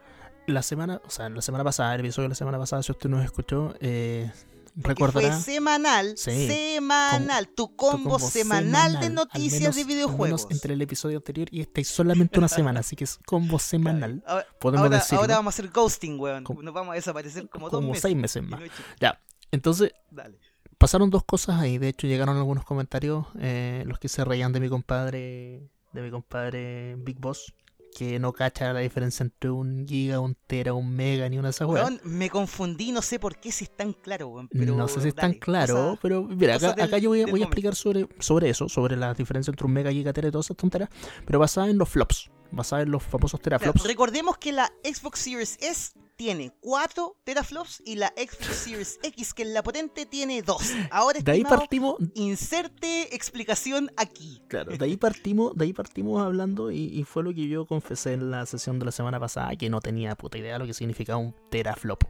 la 0.47 0.63
semana, 0.63 1.01
o 1.07 1.11
sea, 1.11 1.31
la 1.31 1.41
semana 1.41 1.65
pasada, 1.65 1.95
el 1.95 2.01
episodio 2.01 2.25
de 2.25 2.31
la 2.31 2.35
semana 2.35 2.59
pasada, 2.59 2.83
si 2.83 2.93
usted 2.93 3.09
nos 3.09 3.25
escuchó, 3.25 3.75
eh, 3.81 4.31
recordará. 4.77 5.33
fue 5.33 5.41
semanal, 5.43 6.17
Sí. 6.17 6.47
semanal, 6.49 7.49
tu 7.49 7.69
tu 7.69 7.77
combo, 7.77 8.19
semanal, 8.19 8.99
de 9.01 9.07
al 9.07 9.15
noticias 9.15 9.61
menos- 9.61 9.77
de 9.77 9.85
videojuegos. 9.85 10.43
menos 10.45 10.47
entre 10.51 10.75
el 10.75 10.83
episodio 10.83 11.19
anterior 11.19 11.49
y 11.51 11.61
este, 11.61 11.85
solamente 11.85 12.39
una 12.39 12.49
semana, 12.49 12.81
así 12.81 12.97
que 12.97 13.05
es 13.05 13.19
combo 13.27 13.59
semanal. 13.59 14.23
Ahora, 14.27 14.47
Podemos 14.61 14.85
ahora, 14.85 14.99
decirlo. 14.99 15.21
ahora 15.21 15.37
vamos 15.37 15.55
a 15.55 15.57
hacer 15.57 15.71
ghosting, 15.71 16.19
weón. 16.21 16.45
Como- 16.45 16.63
Nos 16.63 16.73
vamos 16.75 16.93
a 16.93 16.95
desaparecer 16.95 17.49
como, 17.49 17.67
dos 17.71 17.79
como 17.79 17.89
meses. 17.89 18.03
seis 18.03 18.17
meses 18.17 18.43
más. 18.43 18.61
Ya, 19.01 19.21
entonces 19.51 19.93
Dale. 20.11 20.39
Pasaron 20.79 21.11
dos 21.11 21.25
cosas 21.25 21.61
ahí. 21.61 21.79
De 21.79 21.89
hecho, 21.89 22.07
llegaron 22.07 22.37
algunos 22.37 22.65
comentarios, 22.65 23.27
eh, 23.41 23.85
los 23.87 23.99
que 23.99 24.09
se 24.09 24.25
reían 24.25 24.53
de 24.53 24.61
mi 24.61 24.69
compadre, 24.69 25.69
de 25.93 26.03
mi 26.03 26.11
compadre 26.11 26.95
Big 26.99 27.19
Boss, 27.19 27.53
que 27.97 28.19
no 28.19 28.33
cacha 28.33 28.73
la 28.73 28.81
diferencia 28.81 29.25
entre 29.25 29.51
un 29.51 29.87
giga, 29.89 30.21
un 30.21 30.37
tera, 30.47 30.75
un 30.75 30.91
mega, 30.95 31.29
ni 31.29 31.39
una 31.39 31.51
weas. 31.51 31.67
Weón, 31.69 32.01
me 32.05 32.31
confundí, 32.31 32.93
no 32.93 33.03
sé 33.03 33.19
por 33.19 33.37
qué 33.39 33.51
si 33.51 33.65
es 33.65 33.71
tan 33.77 33.93
claro, 33.93 34.29
weón. 34.29 34.49
Pero 34.49 34.77
no 34.77 34.87
sé 34.89 35.01
si 35.01 35.09
es 35.09 35.15
tan 35.15 35.33
claro, 35.33 35.99
pero 36.01 36.23
mira, 36.23 36.55
acá, 36.57 36.73
del- 36.75 36.85
acá 36.85 36.99
yo 36.99 37.09
voy 37.11 37.23
a, 37.23 37.27
voy 37.27 37.43
explicar 37.43 37.75
sobre, 37.75 38.07
sobre 38.21 38.51
eso, 38.51 38.69
sobre 38.69 38.97
la 38.97 39.15
diferencia 39.15 39.51
entre 39.51 39.67
un 39.67 39.73
mega, 39.73 39.91
giga, 39.91 40.13
tera 40.13 40.29
y 40.29 40.31
todas 40.31 40.47
esas 40.47 40.57
tonteras, 40.59 40.91
pero 41.27 41.39
basada 41.39 41.69
en 41.71 41.79
los 41.79 41.89
flops, 41.89 42.31
basada 42.53 42.83
en 42.83 42.91
los 42.91 43.03
famosos 43.03 43.41
Claro, 43.41 43.59
teraflops. 43.59 43.85
recordemos 43.87 44.37
que 44.39 44.53
la 44.53 44.71
Xbox 44.85 45.19
Series 45.21 45.57
S 45.61 45.93
tiene 46.19 46.53
4 46.61 47.17
teraflops 47.23 47.81
y 47.87 47.95
la 47.95 48.09
Xbox 48.09 48.57
Series 48.57 48.99
X, 49.05 49.33
que 49.33 49.45
es 49.45 49.49
la 49.49 49.63
potente, 49.63 50.05
tiene 50.05 50.43
2. 50.43 50.63
Ahora, 50.91 51.21
De 51.21 51.31
ahí 51.31 51.45
partimos, 51.45 51.97
inserte 52.15 53.15
explicación 53.15 53.91
aquí. 53.97 54.43
Claro, 54.49 54.77
de 54.77 54.85
ahí 54.85 54.97
partimos, 54.97 55.57
de 55.57 55.67
ahí 55.67 55.73
partimos 55.73 56.21
hablando 56.21 56.73
y, 56.73 56.87
y 56.87 57.05
fue 57.05 57.23
lo 57.23 57.33
que 57.33 57.47
yo 57.47 57.67
confesé 57.67 58.15
en 58.15 58.33
la 58.33 58.47
sesión 58.47 58.81
de 58.81 58.87
la 58.87 58.93
semana 58.93 59.21
pasada, 59.21 59.55
que 59.55 59.71
no 59.71 59.81
tenía 59.81 60.17
puta 60.17 60.37
idea 60.37 60.55
de 60.55 60.59
lo 60.59 60.67
que 60.67 60.75
significaba 60.75 61.19
un 61.19 61.35
teraflop. 61.51 62.03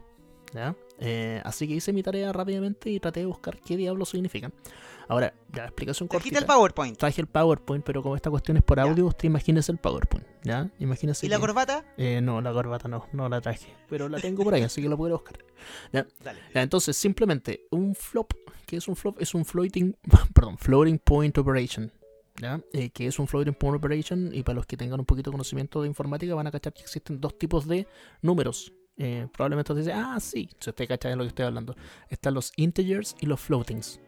¿ya? 0.53 0.75
Eh, 0.99 1.41
así 1.45 1.67
que 1.67 1.75
hice 1.75 1.93
mi 1.93 2.03
tarea 2.03 2.33
rápidamente 2.33 2.89
y 2.89 2.99
traté 2.99 3.21
de 3.21 3.25
buscar 3.27 3.59
qué 3.59 3.77
diablos 3.77 4.09
significan. 4.09 4.53
Ahora, 5.09 5.33
ya, 5.51 5.65
explicación 5.65 6.07
Trajiste 6.07 6.35
cortita. 6.35 6.53
el 6.53 6.57
PowerPoint. 6.57 6.97
Traje 6.97 7.19
el 7.19 7.27
PowerPoint, 7.27 7.83
pero 7.83 8.01
como 8.03 8.15
esta 8.15 8.29
cuestión 8.29 8.55
es 8.57 8.63
por 8.63 8.79
audio, 8.79 9.07
usted 9.07 9.25
imagínese 9.25 9.71
el 9.71 9.79
PowerPoint, 9.79 10.25
¿ya? 10.43 10.69
Imagínese 10.79 11.25
¿Y 11.25 11.29
la 11.29 11.37
que- 11.37 11.41
corbata? 11.41 11.83
Eh, 11.97 12.21
no, 12.21 12.39
la 12.41 12.53
corbata 12.53 12.87
no, 12.87 13.07
no 13.11 13.27
la 13.27 13.41
traje, 13.41 13.73
pero 13.89 14.07
la 14.07 14.19
tengo 14.19 14.43
por 14.43 14.53
ahí, 14.53 14.61
así 14.61 14.81
que 14.81 14.87
la 14.87 14.95
puedo 14.95 15.13
buscar. 15.15 15.39
Dale. 15.91 16.39
Ya, 16.53 16.61
entonces, 16.61 16.95
simplemente, 16.95 17.65
un 17.71 17.95
flop, 17.95 18.31
¿qué 18.65 18.77
es 18.77 18.87
un 18.87 18.95
flop? 18.95 19.19
Es 19.19 19.33
un 19.33 19.43
floating, 19.45 19.95
perdón, 20.33 20.57
floating 20.57 20.99
point 20.99 21.37
operation. 21.37 21.91
¿Ya? 22.41 22.61
Eh, 22.71 22.89
que 22.91 23.05
es 23.07 23.19
un 23.19 23.27
floating 23.27 23.53
point 23.55 23.75
operation 23.75 24.29
y 24.33 24.43
para 24.43 24.55
los 24.55 24.65
que 24.65 24.77
tengan 24.77 24.97
un 24.99 25.05
poquito 25.05 25.29
de 25.29 25.33
conocimiento 25.33 25.81
de 25.81 25.89
informática 25.89 26.33
van 26.35 26.47
a 26.47 26.51
cachar 26.51 26.71
que 26.71 26.81
existen 26.83 27.19
dos 27.19 27.37
tipos 27.37 27.67
de 27.67 27.85
números. 28.21 28.71
Eh, 28.95 29.27
probablemente 29.33 29.73
usted 29.73 29.83
dice, 29.85 29.93
ah, 29.93 30.17
sí, 30.21 30.47
si 30.57 30.69
usted 30.69 30.87
cacha 30.87 31.09
de 31.09 31.17
lo 31.17 31.23
que 31.23 31.29
estoy 31.29 31.45
hablando. 31.45 31.75
Están 32.07 32.35
los 32.35 32.53
integers 32.55 33.13
y 33.19 33.25
los 33.25 33.41
floatings. 33.41 33.99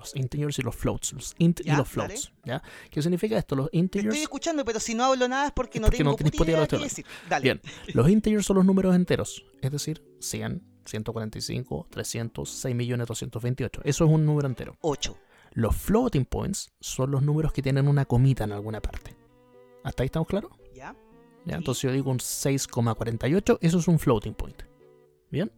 Los 0.00 0.16
integers 0.16 0.58
y 0.58 0.62
los 0.62 0.74
floats. 0.74 1.12
Los 1.12 1.34
int 1.38 1.60
Ya, 1.62 1.74
y 1.74 1.76
los 1.76 1.94
dale. 1.94 2.08
floats. 2.14 2.32
¿ya? 2.44 2.62
¿Qué 2.90 3.02
significa 3.02 3.38
esto? 3.38 3.54
Los 3.54 3.70
Te 3.70 3.76
integers. 3.78 4.08
estoy 4.08 4.22
escuchando, 4.22 4.64
pero 4.64 4.80
si 4.80 4.94
no 4.94 5.04
hablo 5.04 5.28
nada 5.28 5.46
es 5.46 5.52
porque 5.52 5.78
no 5.78 5.86
porque 5.86 5.98
tengo 5.98 6.10
no 6.12 6.16
puta 6.16 6.44
idea 6.50 6.66
de 6.66 6.78
decir. 6.78 7.04
Dale. 7.28 7.42
Bien, 7.42 7.60
los 7.94 8.08
integers 8.08 8.46
son 8.46 8.56
los 8.56 8.64
números 8.64 8.94
enteros, 8.96 9.44
es 9.60 9.70
decir, 9.70 10.02
100, 10.20 10.62
145, 10.86 11.86
300, 11.90 12.64
6.228. 12.64 13.80
Eso 13.84 14.04
es 14.04 14.10
un 14.10 14.24
número 14.26 14.48
entero. 14.48 14.76
8. 14.80 15.16
Los 15.52 15.76
floating 15.76 16.24
points 16.24 16.72
son 16.80 17.10
los 17.10 17.22
números 17.22 17.52
que 17.52 17.60
tienen 17.62 17.88
una 17.88 18.04
comita 18.04 18.44
en 18.44 18.52
alguna 18.52 18.80
parte. 18.80 19.16
¿Hasta 19.84 20.02
ahí 20.02 20.06
estamos 20.06 20.28
claros? 20.28 20.52
¿Ya? 20.74 20.94
¿Ya? 21.44 21.52
Sí. 21.54 21.58
Entonces 21.58 21.82
yo 21.82 21.92
digo 21.92 22.10
un 22.10 22.18
6,48, 22.18 23.58
eso 23.60 23.78
es 23.78 23.88
un 23.88 23.98
floating 23.98 24.34
point. 24.34 24.62
¿Bien? 25.30 25.50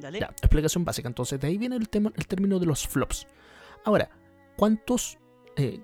Dale. 0.00 0.20
Ya, 0.20 0.26
explicación 0.26 0.84
básica. 0.84 1.08
Entonces, 1.08 1.40
de 1.40 1.46
ahí 1.46 1.58
viene 1.58 1.76
el, 1.76 1.88
tema, 1.88 2.12
el 2.16 2.26
término 2.26 2.58
de 2.58 2.66
los 2.66 2.86
flops. 2.86 3.26
Ahora, 3.84 4.10
¿cuántos... 4.56 5.18
eh, 5.56 5.80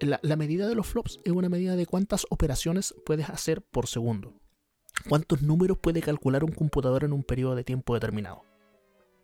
la, 0.00 0.20
la 0.22 0.36
medida 0.36 0.68
de 0.68 0.74
los 0.74 0.86
flops 0.86 1.20
es 1.24 1.32
una 1.32 1.48
medida 1.48 1.74
de 1.76 1.86
cuántas 1.86 2.26
operaciones 2.30 2.94
puedes 3.04 3.28
hacer 3.30 3.62
por 3.62 3.86
segundo. 3.86 4.34
¿Cuántos 5.08 5.42
números 5.42 5.78
puede 5.78 6.02
calcular 6.02 6.42
un 6.44 6.52
computador 6.52 7.04
en 7.04 7.12
un 7.12 7.22
periodo 7.22 7.54
de 7.54 7.64
tiempo 7.64 7.94
determinado? 7.94 8.44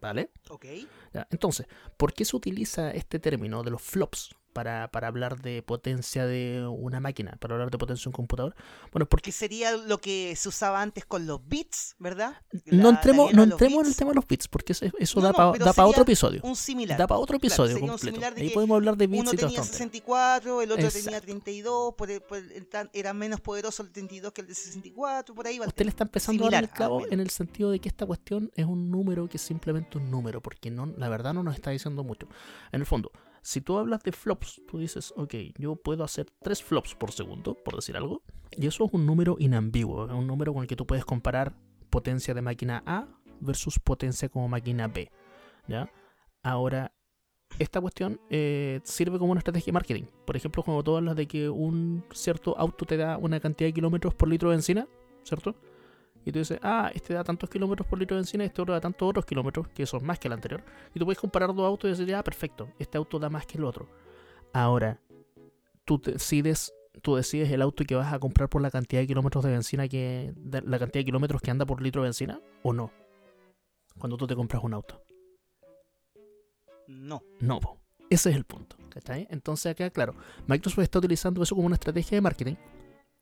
¿Vale? 0.00 0.30
Ok. 0.50 0.66
Ya, 1.12 1.26
Entonces, 1.30 1.66
¿por 1.96 2.12
qué 2.12 2.24
se 2.24 2.36
utiliza 2.36 2.90
este 2.90 3.18
término 3.18 3.62
de 3.62 3.70
los 3.70 3.82
flops 3.82 4.34
para, 4.52 4.88
para 4.90 5.08
hablar 5.08 5.40
de 5.40 5.62
potencia 5.62 6.26
de 6.26 6.66
una 6.66 7.00
máquina, 7.00 7.36
para 7.40 7.54
hablar 7.54 7.70
de 7.70 7.78
potencia 7.78 8.04
de 8.04 8.08
un 8.10 8.12
computador? 8.12 8.54
Bueno, 8.92 9.06
porque 9.08 9.30
Que 9.30 9.32
sería 9.32 9.76
lo 9.76 9.98
que 9.98 10.34
se 10.36 10.48
usaba 10.48 10.82
antes 10.82 11.04
con 11.04 11.26
los 11.26 11.40
bits, 11.46 11.96
¿verdad? 11.98 12.34
no 12.66 12.82
La- 12.84 12.96
entremos, 12.96 13.32
no 13.32 13.42
de 13.42 13.46
los 13.48 13.60
entremos 13.60 13.82
en 13.84 13.86
el 13.90 13.96
tema 13.96 14.10
de 14.10 14.14
los 14.16 14.26
bits, 14.26 14.48
porque 14.48 14.72
eso, 14.72 14.86
eso 14.98 15.20
No, 15.20 15.26
da 15.26 15.32
no, 15.32 15.72
para 15.74 15.86
otro 15.86 16.02
episodio. 16.02 16.40
Un 16.44 16.56
similar. 16.56 16.98
Da 16.98 17.06
para 17.06 17.18
otro 17.20 17.36
episodio 17.36 17.74
un 17.76 17.80
completo. 17.88 18.06
similar 18.06 18.34
Ahí 18.36 18.50
podemos 18.50 18.74
hablar 18.76 18.96
de 18.96 19.06
bits 19.06 19.20
Uno 19.22 19.32
y 19.32 19.36
tenía 19.36 19.56
tonterías. 19.56 19.66
64, 19.68 20.62
el 20.62 20.70
otro 20.72 20.88
tenía 20.88 20.98
Exacto. 21.18 21.24
32, 21.26 21.94
por 21.94 22.22
por 22.22 22.42
era 22.92 23.12
menos 23.12 23.40
poderoso 23.40 23.82
el 23.82 23.90
32 23.90 24.32
que 24.32 24.40
el 24.42 24.46
de 24.48 24.54
64, 24.54 25.34
por 25.34 25.46
ahí 25.46 25.58
va 25.58 25.66
Usted 25.66 25.84
le 25.84 25.90
está 25.90 26.04
empezando 26.04 26.46
a 26.46 26.50
dar 26.50 26.64
el 26.64 26.68
Similar, 26.68 26.76
clavo 26.76 26.98
menos. 27.00 27.12
en 27.12 27.20
el 27.20 27.30
sentido 27.30 27.70
de 27.70 27.78
que 27.78 27.88
esta 27.88 28.06
cuestión 28.06 28.50
es 28.54 28.66
un 28.66 28.90
número 28.90 29.28
que 29.28 29.36
es 29.36 29.42
simplemente 29.42 29.98
un 29.98 30.10
número, 30.10 30.40
porque 30.42 30.70
no, 30.70 30.86
la 30.86 31.08
verdad 31.08 31.32
no 31.34 31.42
nos 31.42 31.54
está 31.54 31.70
diciendo 31.70 32.04
mucho. 32.04 32.26
En 32.72 32.80
el 32.80 32.86
fondo, 32.86 33.10
si 33.42 33.60
tú 33.60 33.76
hablas 33.76 34.02
de 34.04 34.12
flops, 34.12 34.62
tú 34.68 34.78
dices, 34.78 35.12
ok, 35.16 35.34
yo 35.58 35.76
puedo 35.76 36.04
hacer 36.04 36.26
tres 36.42 36.62
flops 36.62 36.94
por 36.94 37.10
segundo, 37.10 37.54
por 37.54 37.74
decir 37.74 37.96
algo, 37.96 38.22
y 38.52 38.66
eso 38.66 38.84
es 38.84 38.92
un 38.92 39.04
número 39.04 39.36
inambiguo, 39.38 40.06
es 40.06 40.12
un 40.12 40.26
número 40.26 40.54
con 40.54 40.62
el 40.62 40.68
que 40.68 40.76
tú 40.76 40.86
puedes 40.86 41.04
comparar 41.04 41.54
potencia 41.90 42.34
de 42.34 42.42
máquina 42.42 42.82
A 42.86 43.08
versus 43.40 43.78
potencia 43.78 44.28
como 44.28 44.48
máquina 44.48 44.88
B. 44.88 45.10
¿Ya? 45.66 45.90
Ahora, 46.42 46.92
esta 47.58 47.80
cuestión 47.80 48.20
eh, 48.30 48.80
sirve 48.84 49.18
como 49.18 49.32
una 49.32 49.40
estrategia 49.40 49.66
de 49.66 49.72
marketing. 49.72 50.04
Por 50.24 50.36
ejemplo, 50.36 50.62
cuando 50.62 50.82
tú 50.82 50.96
hablas 50.96 51.16
de 51.16 51.26
que 51.26 51.48
un 51.48 52.04
cierto 52.12 52.56
auto 52.58 52.84
te 52.86 52.96
da 52.96 53.18
una 53.18 53.40
cantidad 53.40 53.68
de 53.68 53.74
kilómetros 53.74 54.14
por 54.14 54.28
litro 54.28 54.50
de 54.50 54.56
benzina, 54.56 54.86
¿cierto? 55.22 55.54
Y 56.24 56.32
tú 56.32 56.38
dices, 56.38 56.58
ah, 56.62 56.90
este 56.94 57.14
da 57.14 57.24
tantos 57.24 57.50
kilómetros 57.50 57.86
por 57.86 57.98
litro 57.98 58.16
de 58.16 58.20
benzina, 58.20 58.44
este 58.44 58.62
otro 58.62 58.74
da 58.74 58.80
tantos 58.80 59.08
otros 59.08 59.24
kilómetros, 59.26 59.68
que 59.68 59.84
son 59.86 60.04
más 60.04 60.18
que 60.18 60.28
el 60.28 60.32
anterior. 60.34 60.62
Y 60.94 60.98
tú 60.98 61.04
puedes 61.04 61.18
comparar 61.18 61.54
dos 61.54 61.66
autos 61.66 61.88
y 61.88 62.00
decir, 62.00 62.14
ah, 62.14 62.22
perfecto, 62.22 62.68
este 62.78 62.96
auto 62.98 63.18
da 63.18 63.28
más 63.28 63.46
que 63.46 63.58
el 63.58 63.64
otro. 63.64 63.88
Ahora, 64.52 65.00
tú 65.84 65.98
decides, 66.00 66.72
tú 67.02 67.16
decides 67.16 67.50
el 67.50 67.62
auto 67.62 67.84
que 67.84 67.94
vas 67.94 68.12
a 68.12 68.18
comprar 68.18 68.48
por 68.48 68.62
la 68.62 68.70
cantidad 68.70 69.00
de 69.00 69.06
kilómetros 69.06 69.42
de 69.44 69.50
benzina 69.50 69.88
que. 69.88 70.32
de- 70.36 70.62
la 70.62 70.78
cantidad 70.78 71.00
de 71.00 71.06
kilómetros 71.06 71.42
que 71.42 71.50
anda 71.50 71.66
por 71.66 71.82
litro 71.82 72.02
de 72.02 72.06
benzina, 72.06 72.40
o 72.62 72.72
no. 72.72 72.90
Cuando 73.98 74.16
tú 74.16 74.26
te 74.26 74.36
compras 74.36 74.62
un 74.62 74.74
auto. 74.74 75.02
No. 76.86 77.22
No, 77.40 77.60
po. 77.60 77.78
ese 78.10 78.30
es 78.30 78.36
el 78.36 78.44
punto. 78.44 78.76
¿cachai? 78.90 79.26
Entonces 79.30 79.72
acá, 79.72 79.88
claro, 79.88 80.14
Microsoft 80.46 80.82
está 80.84 80.98
utilizando 80.98 81.42
eso 81.42 81.54
como 81.54 81.66
una 81.66 81.76
estrategia 81.76 82.16
de 82.16 82.20
marketing, 82.20 82.56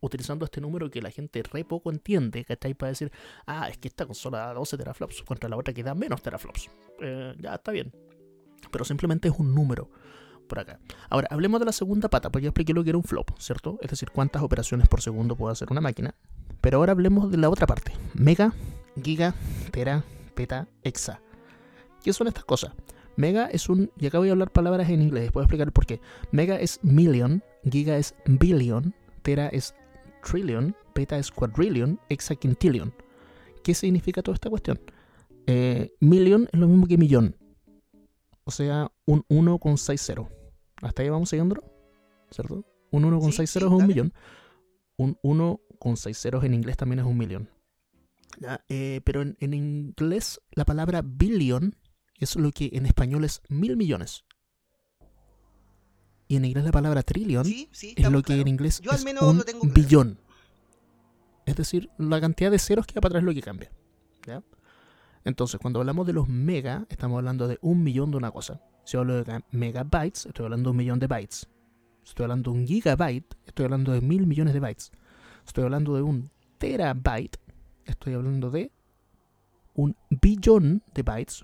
utilizando 0.01 0.45
este 0.45 0.61
número 0.61 0.91
que 0.91 1.03
la 1.03 1.11
gente 1.11 1.43
re 1.43 1.65
poco 1.65 1.91
entiende, 1.91 2.45
¿cachai? 2.45 2.75
Para 2.75 2.91
decir, 2.91 3.13
ah, 3.47 3.69
es 3.69 3.79
que 3.79 3.89
esta 3.89 4.07
consola 4.07 4.39
da 4.39 4.55
12 4.55 4.77
teraflops 4.79 5.23
contra 5.23 5.49
la 5.49 5.57
otra 5.57 5.73
que 5.73 5.83
da 5.83 5.95
menos 5.95 6.23
teraflops. 6.23 6.71
Eh, 7.01 7.35
ya 7.39 7.55
está 7.55 7.73
bien. 7.73 7.93
Pero 8.71 8.85
simplemente 8.85 9.29
es 9.29 9.35
un 9.39 9.55
número 9.55 9.91
por 10.49 10.59
acá. 10.59 10.81
Ahora, 11.09 11.29
hablemos 11.31 11.61
de 11.61 11.67
la 11.67 11.73
segunda 11.73 12.09
pata, 12.09 12.31
porque 12.31 12.45
ya 12.45 12.49
expliqué 12.49 12.75
lo 12.75 12.83
que 12.83 12.91
era 12.91 12.99
un 12.99 13.05
flop, 13.05 13.31
¿cierto? 13.39 13.79
Es 13.81 13.91
decir, 13.91 14.11
cuántas 14.11 14.43
operaciones 14.43 14.89
por 14.89 15.01
segundo 15.01 15.37
puede 15.37 15.53
hacer 15.53 15.69
una 15.71 15.81
máquina. 15.81 16.15
Pero 16.61 16.79
ahora 16.79 16.93
hablemos 16.93 17.31
de 17.31 17.39
la 17.39 17.49
otra 17.49 17.67
parte. 17.67 17.93
Mega, 18.15 18.53
giga, 19.03 19.35
tera, 19.71 20.05
peta, 20.35 20.69
exa. 20.83 21.21
¿Qué 22.03 22.13
son 22.13 22.27
estas 22.27 22.45
cosas? 22.45 22.73
Mega 23.17 23.47
es 23.47 23.69
un. 23.69 23.91
Y 23.99 24.07
acá 24.07 24.19
voy 24.19 24.29
a 24.29 24.33
hablar 24.33 24.51
palabras 24.51 24.89
en 24.89 25.03
inglés, 25.03 25.31
puedo 25.33 25.45
explicar 25.45 25.73
por 25.73 25.87
qué. 25.87 26.01
Mega 26.33 26.59
es 26.59 26.81
million, 26.83 27.43
giga 27.71 27.97
es 27.97 28.15
billion, 28.27 28.95
tera 29.23 29.49
es 29.49 29.75
trillion, 30.23 30.75
peta 30.95 31.19
es 31.19 31.31
quadrillion, 31.31 32.01
hexaquintillion. 32.09 32.93
¿Qué 33.63 33.75
significa 33.75 34.23
toda 34.23 34.35
esta 34.35 34.51
cuestión? 34.51 34.81
Eh, 35.47 35.93
million 36.01 36.49
es 36.53 36.59
lo 36.59 36.67
mismo 36.69 36.87
que 36.87 36.97
millón. 36.99 37.37
O 38.45 38.51
sea, 38.51 38.91
un 39.07 39.25
1 39.29 39.59
con 39.59 39.77
6 39.79 40.01
ceros. 40.01 40.29
¿Hasta 40.83 41.03
ahí 41.03 41.09
vamos 41.09 41.29
siguiéndolo? 41.29 41.63
¿Cierto? 42.31 42.65
Un 42.91 43.05
1 43.05 43.21
con 43.21 43.31
Sí, 43.33 43.37
6 43.39 43.51
sí, 43.51 43.59
es 43.59 43.65
un 43.65 43.79
dale. 43.79 43.89
millón. 43.89 44.13
Un 44.97 45.19
1 45.23 45.61
con 45.79 45.97
seis 45.97 46.19
ceros 46.19 46.45
en 46.45 46.53
inglés 46.55 46.77
también 46.77 46.99
es 47.01 47.07
un 47.07 47.17
millón. 47.17 47.49
Eh, 48.69 49.01
pero 49.05 49.23
en, 49.23 49.37
en 49.41 49.55
inglés 49.55 50.41
la 50.53 50.65
palabra 50.65 51.03
billion 51.03 51.75
es 52.19 52.37
lo 52.37 52.51
que 52.53 52.71
en 52.75 52.87
español 52.87 53.25
es 53.25 53.41
mil 53.49 53.77
millones. 53.77 54.25
Y 56.31 56.37
en 56.37 56.45
inglés 56.45 56.65
la 56.65 56.71
palabra 56.71 57.03
trillion 57.03 57.45
Sí, 57.45 57.69
sí, 57.73 57.93
es 57.97 58.09
lo 58.09 58.23
que 58.23 58.41
en 58.41 58.47
inglés 58.47 58.81
Yo 58.81 58.93
al 58.93 58.99
es 58.99 59.05
menos 59.05 59.23
un 59.25 59.39
lo 59.39 59.43
tengo 59.45 59.61
claro. 59.63 59.75
billón. 59.75 60.19
Es 61.45 61.57
decir, 61.57 61.91
la 61.99 62.21
cantidad 62.21 62.53
de 62.53 62.59
ceros 62.61 62.87
que 62.87 62.95
va 62.95 63.01
para 63.01 63.09
atrás 63.15 63.23
es 63.23 63.27
lo 63.27 63.35
que 63.35 63.43
cambia. 63.43 63.73
¿ya? 64.25 64.41
Entonces, 65.25 65.59
cuando 65.61 65.81
hablamos 65.81 66.07
de 66.07 66.13
los 66.13 66.29
mega, 66.29 66.87
estamos 66.89 67.19
hablando 67.19 67.49
de 67.49 67.59
un 67.63 67.83
millón 67.83 68.13
de 68.13 68.17
una 68.19 68.31
cosa. 68.31 68.61
Si 68.85 68.97
hablo 68.97 69.17
de 69.17 69.25
ga- 69.25 69.43
megabytes, 69.51 70.27
estoy 70.27 70.45
hablando 70.45 70.69
de 70.69 70.71
un 70.71 70.77
millón 70.77 70.99
de 71.01 71.09
bytes. 71.09 71.49
Si 72.05 72.11
estoy 72.11 72.25
hablando 72.25 72.53
de 72.53 72.59
un 72.61 72.67
gigabyte, 72.67 73.35
estoy 73.47 73.65
hablando 73.65 73.91
de 73.93 74.01
mil 74.01 74.27
millones 74.29 74.55
de 74.55 74.61
bytes. 74.61 74.93
Estoy 75.45 75.65
hablando 75.65 75.97
de 75.97 76.03
un 76.03 76.31
terabyte, 76.59 77.39
estoy 77.87 78.15
hablando 78.15 78.51
de 78.53 78.71
un 79.75 79.97
billón 80.11 80.83
de 80.95 81.03
bytes, 81.03 81.43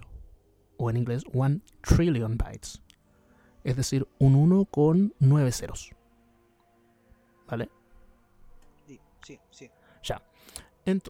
o 0.77 0.91
en 0.91 0.97
inglés, 0.99 1.25
one 1.35 1.61
trillion 1.83 2.37
bytes. 2.39 2.81
Es 3.67 3.75
decir, 3.75 4.07
un 4.21 4.37
1 4.37 4.67
con 4.67 5.13
9 5.19 5.51
ceros. 5.51 5.91
¿Vale? 7.49 7.69
Sí, 8.87 9.01
sí, 9.23 9.41
sí. 9.51 9.69
Ya. 10.05 10.23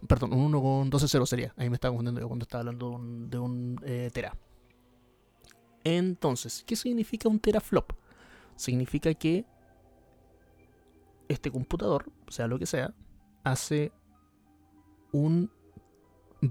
Perdón, 0.07 0.33
un 0.33 0.39
1 0.45 0.61
con 0.63 0.89
12 0.89 1.07
ceros 1.07 1.29
sería. 1.29 1.53
Ahí 1.55 1.69
me 1.69 1.75
estaba 1.75 1.91
confundiendo 1.91 2.19
yo 2.19 2.27
cuando 2.27 2.45
estaba 2.45 2.61
hablando 2.61 2.89
de 2.89 2.95
un, 2.95 3.29
de 3.29 3.37
un, 3.37 3.79
eh, 3.83 4.09
tera. 4.11 4.35
Entonces, 5.83 6.63
¿qué 6.65 6.75
significa 6.75 7.29
un 7.29 7.39
teraflop? 7.39 7.91
Significa 8.55 9.13
que 9.13 9.45
este 11.27 11.51
computador, 11.51 12.11
sea 12.27 12.47
lo 12.47 12.57
que 12.57 12.65
sea, 12.65 12.91
hace 13.43 13.91
un 15.11 15.51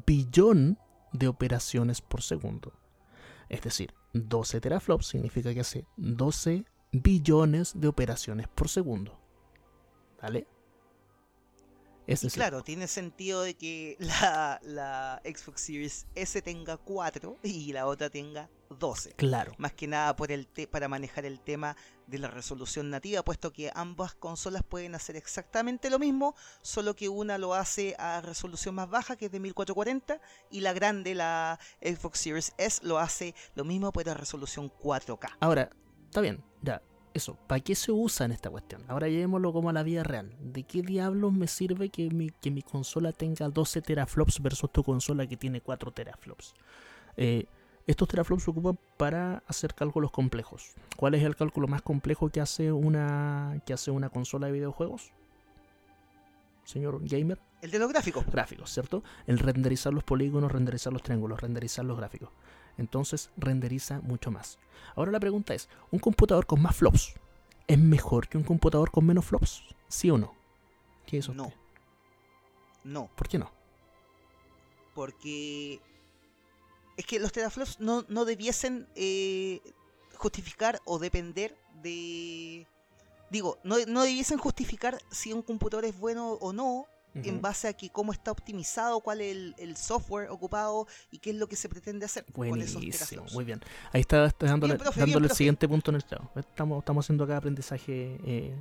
billón 0.07 0.79
de 1.13 1.27
operaciones 1.27 2.01
por 2.01 2.23
segundo. 2.23 2.73
Es 3.49 3.63
decir, 3.63 3.93
12 4.13 4.61
teraflops 4.61 5.07
significa 5.07 5.53
que 5.53 5.61
hace 5.61 5.87
12 5.97 6.65
billones 6.93 7.73
de 7.79 7.89
operaciones 7.89 8.49
por 8.49 8.69
segundo. 8.69 9.19
¿Vale? 10.21 10.47
Y 12.07 12.29
claro, 12.29 12.63
tiene 12.63 12.87
sentido 12.87 13.43
de 13.43 13.55
que 13.55 13.97
la, 13.99 14.61
la 14.63 15.21
Xbox 15.25 15.61
Series 15.61 16.07
S 16.15 16.41
tenga 16.41 16.77
4 16.77 17.39
y 17.43 17.73
la 17.73 17.87
otra 17.87 18.11
tenga 18.11 18.49
12. 18.71 19.13
claro, 19.15 19.53
Más 19.59 19.73
que 19.73 19.87
nada 19.87 20.17
por 20.17 20.33
el 20.33 20.47
te- 20.47 20.67
para 20.67 20.89
manejar 20.89 21.25
el 21.25 21.41
tema 21.41 21.77
de 22.07 22.19
la 22.19 22.29
resolución 22.29 22.91
nativa, 22.91 23.23
puesto 23.25 23.53
que 23.53 23.71
ambas 23.75 24.15
consolas 24.15 24.63
pueden 24.63 24.95
hacer 24.95 25.17
exactamente 25.17 25.91
lo 25.91 25.99
mismo, 25.99 26.35
solo 26.63 26.95
que 26.95 27.09
una 27.09 27.39
lo 27.39 27.55
hace 27.55 27.95
a 27.99 28.21
resolución 28.21 28.75
más 28.75 28.89
baja, 28.89 29.17
que 29.17 29.27
es 29.27 29.33
de 29.33 29.41
1440, 29.41 30.21
y 30.51 30.61
la 30.61 30.73
grande, 30.73 31.15
la 31.15 31.59
Xbox 31.81 32.19
Series 32.21 32.55
S, 32.59 32.81
lo 32.87 32.99
hace 32.99 33.35
lo 33.55 33.65
mismo, 33.65 33.93
pero 33.93 34.13
a 34.13 34.15
resolución 34.15 34.71
4K. 34.71 35.37
Ahora, 35.41 35.71
está 36.05 36.21
bien, 36.21 36.43
ya, 36.63 36.81
eso, 37.13 37.37
¿para 37.47 37.61
qué 37.61 37.75
se 37.75 37.91
usa 37.93 38.27
en 38.27 38.33
esta 38.33 38.51
cuestión? 38.51 38.85
Ahora 38.89 39.09
llevémoslo 39.09 39.53
como 39.53 39.71
a 39.71 39.73
la 39.73 39.83
vida 39.83 40.03
real. 40.03 40.37
¿De 40.39 40.65
qué 40.65 40.83
diablos 40.83 41.33
me 41.33 41.47
sirve 41.49 41.89
que 41.89 42.11
mi, 42.11 42.31
que 42.31 42.51
mi 42.51 42.63
consola 42.63 43.11
tenga 43.13 43.49
12 43.49 43.81
teraflops 43.81 44.41
versus 44.43 44.71
tu 44.71 44.85
consola 44.85 45.27
que 45.27 45.37
tiene 45.37 45.61
4 45.63 45.91
teraflops? 45.93 46.55
Eh, 47.17 47.47
estos 47.87 48.09
teraflops 48.09 48.43
se 48.45 48.51
ocupan 48.51 48.79
para 48.97 49.43
hacer 49.47 49.75
cálculos 49.75 50.11
complejos. 50.11 50.75
¿Cuál 50.97 51.15
es 51.15 51.23
el 51.23 51.37
cálculo 51.37 51.69
más 51.69 51.83
complejo 51.83 52.29
que 52.31 52.41
hace 52.41 52.73
una, 52.73 53.61
que 53.65 53.73
hace 53.73 53.91
una 53.91 54.09
consola 54.09 54.47
de 54.47 54.53
videojuegos? 54.53 55.13
Señor 56.65 56.99
gamer. 57.07 57.39
El 57.63 57.71
de 57.71 57.79
los 57.79 57.89
gráficos. 57.89 58.27
gráficos, 58.27 58.73
¿cierto? 58.73 59.05
El 59.27 59.39
renderizar 59.39 59.95
los 59.95 60.03
polígonos, 60.03 60.51
renderizar 60.51 60.93
los 60.93 61.03
triángulos, 61.03 61.41
renderizar 61.41 61.85
los 61.85 61.97
gráficos. 61.97 62.31
Entonces 62.77 63.31
renderiza 63.37 64.01
mucho 64.01 64.31
más. 64.31 64.59
Ahora 64.97 65.13
la 65.13 65.21
pregunta 65.21 65.55
es, 65.55 65.69
¿un 65.91 66.01
computador 66.01 66.47
con 66.47 66.61
más 66.61 66.77
flops 66.77 67.15
es 67.69 67.79
mejor 67.79 68.29
que 68.29 68.37
un 68.37 68.45
computador 68.45 68.91
con 68.91 69.07
menos 69.07 69.25
flops? 69.25 69.63
¿Sí 69.89 70.11
o 70.11 70.19
no? 70.19 70.35
¿Qué 71.07 71.19
es 71.19 71.25
eso? 71.25 71.35
No. 71.35 71.53
No, 72.85 73.11
¿Por 73.17 73.29
qué 73.29 73.39
no? 73.39 73.51
porque 74.95 75.81
es 76.97 77.07
que 77.07 77.19
los 77.19 77.33
teraflops 77.33 77.81
no, 77.81 78.05
no 78.09 78.25
debiesen 78.25 78.87
eh, 78.95 79.61
justificar 80.15 80.81
o 80.85 80.99
depender 80.99 81.57
de... 81.83 82.67
Digo, 83.31 83.59
no, 83.65 83.77
no 83.87 84.03
debiesen 84.03 84.39
justificar 84.39 84.99
si 85.11 85.33
un 85.33 85.43
computador 85.43 85.85
es 85.85 85.99
bueno 85.99 86.33
o 86.33 86.53
no 86.53 86.87
en 87.25 87.41
base 87.41 87.69
a 87.69 87.73
que 87.73 87.89
cómo 87.91 88.13
está 88.13 88.31
optimizado, 88.31 89.01
cuál 89.01 89.21
es 89.21 89.35
el, 89.35 89.55
el 89.59 89.77
software 89.77 90.29
ocupado 90.31 90.87
y 91.11 91.19
qué 91.19 91.31
es 91.31 91.37
lo 91.37 91.49
que 91.49 91.57
se 91.57 91.69
pretende 91.69 92.05
hacer 92.05 92.25
con 92.25 92.47
esos 92.61 92.75
Buenísimo, 92.75 92.93
teraflops. 92.93 93.35
muy 93.35 93.45
bien. 93.45 93.61
Ahí 93.93 94.03
está, 94.03 94.27
está 94.27 94.47
dándole, 94.47 94.75
Bien, 94.75 94.83
profe, 94.83 95.01
dándole 95.01 95.21
bien, 95.21 95.31
el 95.31 95.37
siguiente 95.37 95.69
punto 95.69 95.91
en 95.91 95.97
el 95.97 96.05
clavo. 96.05 96.31
Estamos, 96.37 96.79
estamos 96.81 97.05
haciendo 97.05 97.25
acá 97.25 97.39
aprendizaje 97.39 98.19
eh, 98.25 98.55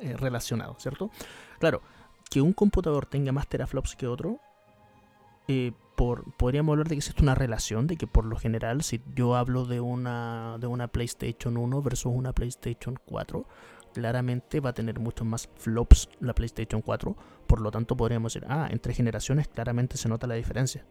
eh, 0.00 0.16
relacionado, 0.16 0.76
¿cierto? 0.78 1.10
Claro, 1.58 1.82
que 2.30 2.40
un 2.40 2.52
computador 2.52 3.06
tenga 3.06 3.32
más 3.32 3.48
teraflops 3.48 3.96
que 3.96 4.06
otro, 4.06 4.38
eh, 5.48 5.72
por, 5.96 6.32
podríamos 6.34 6.74
hablar 6.74 6.88
de 6.88 6.94
que 6.94 6.98
existe 6.98 7.22
una 7.22 7.34
relación, 7.34 7.86
de 7.86 7.96
que 7.96 8.06
por 8.06 8.24
lo 8.26 8.36
general, 8.36 8.82
si 8.82 9.00
yo 9.14 9.34
hablo 9.34 9.64
de 9.64 9.80
una, 9.80 10.58
de 10.60 10.66
una 10.66 10.88
PlayStation 10.88 11.56
1 11.56 11.82
versus 11.82 12.12
una 12.14 12.32
PlayStation 12.32 12.98
4, 13.06 13.46
claramente 13.94 14.60
va 14.60 14.70
a 14.70 14.74
tener 14.74 15.00
muchos 15.00 15.26
más 15.26 15.48
flops 15.56 16.10
la 16.20 16.34
PlayStation 16.34 16.82
4, 16.82 17.16
por 17.46 17.60
lo 17.60 17.70
tanto 17.70 17.96
podríamos 17.96 18.34
decir, 18.34 18.46
ah, 18.48 18.68
entre 18.70 18.92
generaciones 18.92 19.48
claramente 19.48 19.96
se 19.96 20.08
nota 20.08 20.26
la 20.26 20.34
diferencia. 20.34 20.84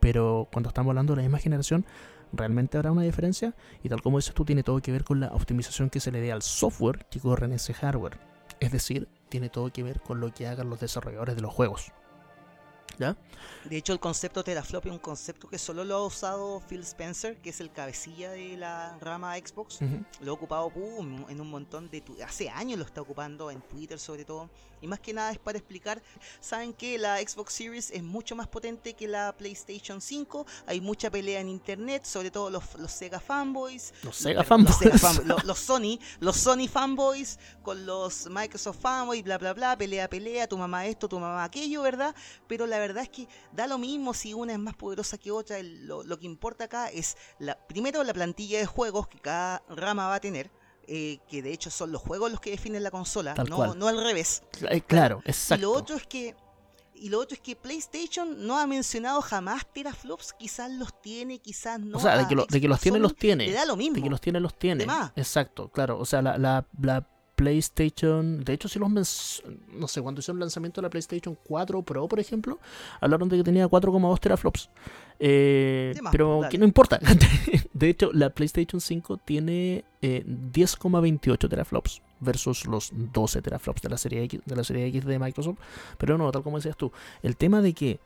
Pero 0.00 0.48
cuando 0.52 0.68
estamos 0.68 0.90
hablando 0.90 1.12
de 1.12 1.18
la 1.18 1.22
misma 1.22 1.38
generación, 1.38 1.86
realmente 2.32 2.76
habrá 2.76 2.92
una 2.92 3.02
diferencia 3.02 3.54
y 3.82 3.88
tal 3.88 4.02
como 4.02 4.18
dices 4.18 4.34
tú, 4.34 4.44
tiene 4.44 4.62
todo 4.62 4.80
que 4.80 4.92
ver 4.92 5.04
con 5.04 5.20
la 5.20 5.28
optimización 5.28 5.90
que 5.90 6.00
se 6.00 6.10
le 6.10 6.20
dé 6.20 6.32
al 6.32 6.42
software 6.42 7.06
que 7.10 7.20
corre 7.20 7.46
en 7.46 7.52
ese 7.52 7.72
hardware. 7.72 8.18
Es 8.60 8.72
decir, 8.72 9.08
tiene 9.28 9.48
todo 9.48 9.72
que 9.72 9.84
ver 9.84 10.00
con 10.00 10.20
lo 10.20 10.32
que 10.34 10.48
hagan 10.48 10.70
los 10.70 10.80
desarrolladores 10.80 11.36
de 11.36 11.42
los 11.42 11.52
juegos. 11.52 11.92
¿Ya? 12.98 13.16
De 13.64 13.76
hecho, 13.76 13.92
el 13.92 14.00
concepto 14.00 14.42
teraflop 14.42 14.86
es 14.86 14.92
un 14.92 14.98
concepto 14.98 15.48
que 15.48 15.58
solo 15.58 15.84
lo 15.84 15.96
ha 15.96 16.06
usado 16.06 16.60
Phil 16.68 16.80
Spencer, 16.80 17.36
que 17.36 17.50
es 17.50 17.60
el 17.60 17.70
cabecilla 17.70 18.30
de 18.30 18.56
la 18.56 18.96
rama 19.00 19.36
Xbox. 19.36 19.80
Ujú. 19.82 20.04
Lo 20.20 20.32
ha 20.32 20.34
ocupado 20.34 20.70
pum, 20.70 21.24
en 21.28 21.40
un 21.40 21.50
montón 21.50 21.88
de... 21.90 22.02
Hace 22.26 22.48
años 22.50 22.78
lo 22.78 22.84
está 22.84 23.00
ocupando, 23.00 23.50
en 23.50 23.60
Twitter 23.62 23.98
sobre 24.00 24.24
todo. 24.24 24.48
Y 24.80 24.86
más 24.86 25.00
que 25.00 25.12
nada 25.12 25.32
es 25.32 25.38
para 25.38 25.58
explicar, 25.58 26.00
saben 26.40 26.72
que 26.72 26.98
la 26.98 27.18
Xbox 27.18 27.52
Series 27.52 27.90
es 27.90 28.02
mucho 28.02 28.34
más 28.36 28.46
potente 28.46 28.94
que 28.94 29.06
la 29.08 29.34
PlayStation 29.36 30.00
5. 30.00 30.46
Hay 30.66 30.80
mucha 30.80 31.10
pelea 31.10 31.40
en 31.40 31.48
internet, 31.48 32.04
sobre 32.04 32.30
todo 32.30 32.48
los, 32.50 32.74
los 32.78 32.90
Sega 32.92 33.18
fanboys. 33.20 33.92
Los 34.04 34.16
Sega 34.16 34.42
perdón, 34.44 34.64
los 34.64 34.76
fanboys. 34.76 34.78
Sega 34.78 34.98
fanboys, 34.98 35.26
lo- 35.28 35.38
los 35.46 35.58
Sony, 35.58 35.98
los 36.20 36.36
Sony 36.36 36.68
fanboys 36.68 37.38
con 37.62 37.84
los 37.86 38.28
Microsoft 38.30 38.78
fanboys, 38.80 39.22
bla 39.24 39.36
bla 39.38 39.52
bla, 39.52 39.76
pelea, 39.76 40.08
pelea, 40.08 40.48
tu 40.48 40.56
mamá 40.56 40.86
esto, 40.86 41.08
tu 41.08 41.18
mamá 41.18 41.44
aquello, 41.44 41.82
¿verdad? 41.82 42.14
Pero 42.46 42.66
la 42.66 42.77
verdad 42.78 43.02
es 43.02 43.08
que 43.08 43.28
da 43.52 43.66
lo 43.66 43.78
mismo 43.78 44.14
si 44.14 44.34
una 44.34 44.52
es 44.52 44.58
más 44.58 44.74
poderosa 44.74 45.18
que 45.18 45.30
otra. 45.30 45.58
Lo, 45.62 46.02
lo 46.02 46.18
que 46.18 46.26
importa 46.26 46.64
acá 46.64 46.88
es 46.88 47.16
la, 47.38 47.56
primero 47.66 48.02
la 48.04 48.12
plantilla 48.14 48.58
de 48.58 48.66
juegos 48.66 49.08
que 49.08 49.18
cada 49.18 49.62
rama 49.68 50.06
va 50.08 50.16
a 50.16 50.20
tener. 50.20 50.50
eh, 50.90 51.18
que 51.28 51.42
de 51.42 51.52
hecho 51.52 51.70
son 51.70 51.92
los 51.92 52.00
juegos 52.00 52.30
los 52.30 52.40
que 52.40 52.50
definen 52.50 52.82
la 52.82 52.90
consola, 52.90 53.34
Tal 53.34 53.48
no, 53.50 53.56
cual. 53.56 53.78
no 53.78 53.88
al 53.88 54.02
revés. 54.02 54.42
Eh, 54.70 54.80
claro, 54.80 55.20
Y 55.26 55.30
exacto. 55.30 55.66
lo 55.66 55.72
otro 55.72 55.96
es 55.96 56.06
que 56.06 56.34
y 57.00 57.10
lo 57.10 57.20
otro 57.20 57.34
es 57.36 57.40
que 57.40 57.54
PlayStation 57.54 58.44
no 58.46 58.58
ha 58.58 58.66
mencionado 58.66 59.20
jamás 59.22 59.64
teraflops, 59.72 60.32
quizás 60.32 60.68
los 60.72 61.00
tiene, 61.00 61.38
quizás 61.38 61.78
no. 61.78 61.98
o 61.98 62.00
sea, 62.00 62.16
de 62.18 62.26
que, 62.26 62.34
lo- 62.34 62.46
de 62.46 62.60
que 62.60 62.66
los 62.68 62.80
tiene, 62.80 62.98
los 62.98 63.14
tiene. 63.14 63.46
Le 63.46 63.52
da 63.52 63.64
lo 63.66 63.76
mismo. 63.76 63.96
De 63.96 64.02
que 64.02 64.10
los 64.10 64.20
tiene, 64.20 64.40
los 64.40 64.58
tiene. 64.58 64.84
Exacto, 65.14 65.68
claro. 65.70 65.98
O 66.00 66.04
sea, 66.04 66.22
la, 66.22 66.36
la, 66.38 66.66
la 66.80 67.06
PlayStation. 67.38 68.42
De 68.42 68.52
hecho, 68.52 68.68
si 68.68 68.80
los. 68.80 69.44
No 69.72 69.86
sé, 69.86 70.02
cuando 70.02 70.18
hicieron 70.18 70.38
el 70.38 70.40
lanzamiento 70.40 70.80
de 70.80 70.86
la 70.86 70.90
PlayStation 70.90 71.38
4 71.44 71.82
Pro, 71.82 72.08
por 72.08 72.18
ejemplo, 72.18 72.58
hablaron 73.00 73.28
de 73.28 73.36
que 73.36 73.44
tenía 73.44 73.68
4,2 73.68 74.18
teraflops. 74.18 74.68
Eh, 75.20 75.94
más, 76.02 76.10
pero 76.10 76.40
dale. 76.40 76.50
que 76.50 76.58
no 76.58 76.64
importa. 76.64 76.98
de 77.72 77.88
hecho, 77.88 78.10
la 78.12 78.30
PlayStation 78.30 78.80
5 78.80 79.18
tiene 79.18 79.84
eh, 80.02 80.24
10,28 80.26 81.48
teraflops 81.48 82.02
versus 82.18 82.66
los 82.66 82.90
12 82.92 83.40
teraflops 83.40 83.82
de 83.82 83.88
la 83.88 83.98
serie 83.98 84.24
X 84.24 84.40
de 84.44 84.56
la 84.56 84.64
serie 84.64 84.86
X 84.86 85.04
de 85.04 85.20
Microsoft. 85.20 85.58
Pero 85.96 86.18
no, 86.18 86.32
tal 86.32 86.42
como 86.42 86.56
decías 86.56 86.76
tú, 86.76 86.90
el 87.22 87.36
tema 87.36 87.62
de 87.62 87.72
que 87.72 88.00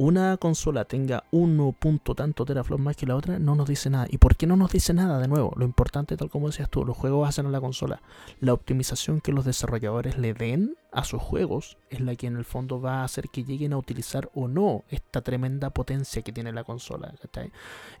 una 0.00 0.38
consola 0.38 0.86
tenga 0.86 1.24
1 1.30 1.72
punto 1.72 2.14
tanto 2.14 2.46
más 2.78 2.96
que 2.96 3.04
la 3.04 3.16
otra 3.16 3.38
no 3.38 3.54
nos 3.54 3.68
dice 3.68 3.90
nada. 3.90 4.06
¿Y 4.08 4.16
por 4.16 4.34
qué 4.34 4.46
no 4.46 4.56
nos 4.56 4.72
dice 4.72 4.94
nada 4.94 5.18
de 5.18 5.28
nuevo? 5.28 5.52
Lo 5.58 5.66
importante, 5.66 6.16
tal 6.16 6.30
como 6.30 6.46
decías 6.46 6.70
tú, 6.70 6.86
los 6.86 6.96
juegos 6.96 7.28
hacen 7.28 7.44
a 7.44 7.50
la 7.50 7.60
consola. 7.60 8.00
La 8.40 8.54
optimización 8.54 9.20
que 9.20 9.30
los 9.30 9.44
desarrolladores 9.44 10.16
le 10.16 10.32
den 10.32 10.74
a 10.90 11.04
sus 11.04 11.20
juegos 11.20 11.76
es 11.90 12.00
la 12.00 12.16
que 12.16 12.28
en 12.28 12.38
el 12.38 12.46
fondo 12.46 12.80
va 12.80 13.02
a 13.02 13.04
hacer 13.04 13.28
que 13.28 13.44
lleguen 13.44 13.74
a 13.74 13.76
utilizar 13.76 14.30
o 14.34 14.48
no 14.48 14.84
esta 14.88 15.20
tremenda 15.20 15.68
potencia 15.68 16.22
que 16.22 16.32
tiene 16.32 16.50
la 16.52 16.64
consola. 16.64 17.12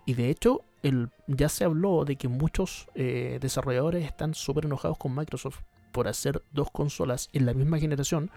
Y 0.06 0.14
de 0.14 0.30
hecho, 0.30 0.62
el, 0.82 1.10
ya 1.26 1.50
se 1.50 1.64
habló 1.64 2.06
de 2.06 2.16
que 2.16 2.28
muchos 2.28 2.88
eh, 2.94 3.36
desarrolladores 3.42 4.06
están 4.06 4.32
súper 4.32 4.64
enojados 4.64 4.96
con 4.96 5.14
Microsoft 5.14 5.58
por 5.92 6.08
hacer 6.08 6.42
dos 6.50 6.70
consolas 6.70 7.28
en 7.34 7.44
la 7.44 7.52
misma 7.52 7.78
generación 7.78 8.30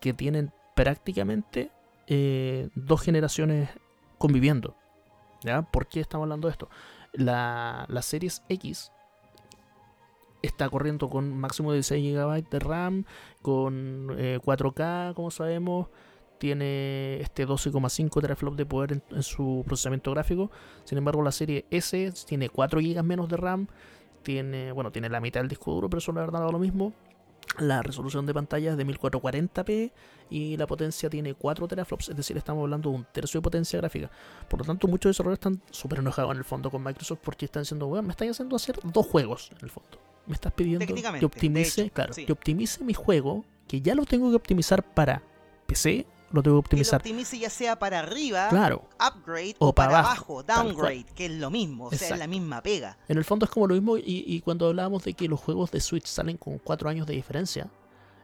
que 0.00 0.12
tienen 0.12 0.50
prácticamente 0.74 1.70
eh, 2.08 2.68
dos 2.74 3.02
generaciones 3.02 3.70
conviviendo. 4.18 4.76
¿Ya? 5.42 5.62
¿Por 5.62 5.86
qué 5.86 6.00
estamos 6.00 6.24
hablando 6.24 6.48
de 6.48 6.52
esto? 6.52 6.68
La, 7.12 7.86
la 7.88 8.02
Series 8.02 8.42
X 8.48 8.90
está 10.42 10.68
corriendo 10.68 11.08
con 11.08 11.36
máximo 11.38 11.70
de 11.70 11.76
16 11.76 12.14
GB 12.14 12.48
de 12.50 12.58
RAM, 12.58 13.04
con 13.42 14.08
4K, 14.08 15.14
como 15.14 15.30
sabemos, 15.30 15.88
tiene 16.38 17.20
este 17.20 17.46
12,5 17.46 18.20
teraflops 18.20 18.56
de 18.56 18.66
poder 18.66 18.92
en, 18.92 19.02
en, 19.10 19.22
su 19.22 19.62
procesamiento 19.66 20.10
gráfico. 20.12 20.50
Sin 20.84 20.98
embargo, 20.98 21.22
la 21.22 21.32
serie 21.32 21.66
S 21.70 22.12
tiene 22.26 22.48
4 22.48 22.80
GB 22.80 23.02
menos 23.02 23.28
de 23.28 23.36
RAM, 23.36 23.66
tiene, 24.22 24.72
bueno, 24.72 24.92
tiene 24.92 25.08
la 25.08 25.20
mitad 25.20 25.40
del 25.40 25.48
disco 25.48 25.72
duro, 25.72 25.88
pero 25.88 25.98
eso 25.98 26.12
la 26.12 26.20
verdad 26.20 26.40
da 26.40 26.52
lo 26.52 26.58
mismo. 26.58 26.92
La 27.58 27.82
resolución 27.82 28.26
de 28.26 28.34
pantalla 28.34 28.72
es 28.72 28.76
de 28.76 28.86
1440p 28.86 29.92
y 30.30 30.56
la 30.56 30.66
potencia 30.66 31.10
tiene 31.10 31.34
4 31.34 31.66
teraflops, 31.66 32.10
es 32.10 32.16
decir, 32.16 32.36
estamos 32.36 32.62
hablando 32.62 32.90
de 32.90 32.96
un 32.96 33.06
tercio 33.12 33.40
de 33.40 33.42
potencia 33.42 33.78
gráfica. 33.78 34.10
Por 34.48 34.60
lo 34.60 34.66
tanto, 34.66 34.86
muchos 34.86 35.10
desarrolladores 35.10 35.38
están 35.38 35.62
súper 35.72 35.98
enojados 36.00 36.32
en 36.32 36.38
el 36.38 36.44
fondo 36.44 36.70
con 36.70 36.82
Microsoft 36.82 37.20
porque 37.22 37.46
están 37.46 37.62
diciendo, 37.62 37.86
bueno, 37.86 38.02
me 38.02 38.10
están 38.10 38.28
haciendo 38.28 38.54
hacer 38.54 38.78
dos 38.84 39.06
juegos 39.06 39.50
en 39.52 39.58
el 39.64 39.70
fondo. 39.70 39.98
Me 40.26 40.34
estás 40.34 40.52
pidiendo 40.52 40.86
que 40.86 41.24
optimice, 41.24 41.82
hecho, 41.82 41.94
claro, 41.94 42.12
sí. 42.12 42.26
que 42.26 42.32
optimice 42.32 42.84
mi 42.84 42.94
juego, 42.94 43.44
que 43.66 43.80
ya 43.80 43.94
lo 43.94 44.04
tengo 44.04 44.28
que 44.30 44.36
optimizar 44.36 44.82
para 44.94 45.22
PC, 45.66 46.06
lo 46.32 46.42
tengo 46.42 46.56
que 46.56 46.66
optimizar. 46.66 47.02
Que 47.02 47.08
lo 47.08 47.14
optimice 47.14 47.38
ya 47.38 47.50
sea 47.50 47.78
para 47.78 48.00
arriba, 48.00 48.48
claro. 48.50 48.88
upgrade, 49.00 49.56
O 49.58 49.68
o, 49.68 49.74
para 49.74 49.90
para 49.92 50.00
abajo, 50.00 50.42
downgrade, 50.42 51.04
que 51.14 51.26
es 51.26 51.32
lo 51.32 51.50
mismo, 51.50 51.86
o 51.86 51.90
sea, 51.92 52.08
es 52.14 52.18
la 52.18 52.26
misma 52.26 52.62
pega. 52.62 52.98
En 53.08 53.16
el 53.18 53.24
fondo 53.24 53.44
es 53.46 53.50
como 53.50 53.66
lo 53.66 53.74
mismo 53.74 53.96
y, 53.96 54.02
y 54.26 54.40
cuando 54.40 54.66
hablábamos 54.68 55.04
de 55.04 55.14
que 55.14 55.26
los 55.28 55.40
juegos 55.40 55.70
de 55.70 55.80
Switch 55.80 56.06
salen 56.06 56.36
con 56.36 56.58
4 56.58 56.88
años 56.88 57.06
de 57.06 57.14
diferencia, 57.14 57.70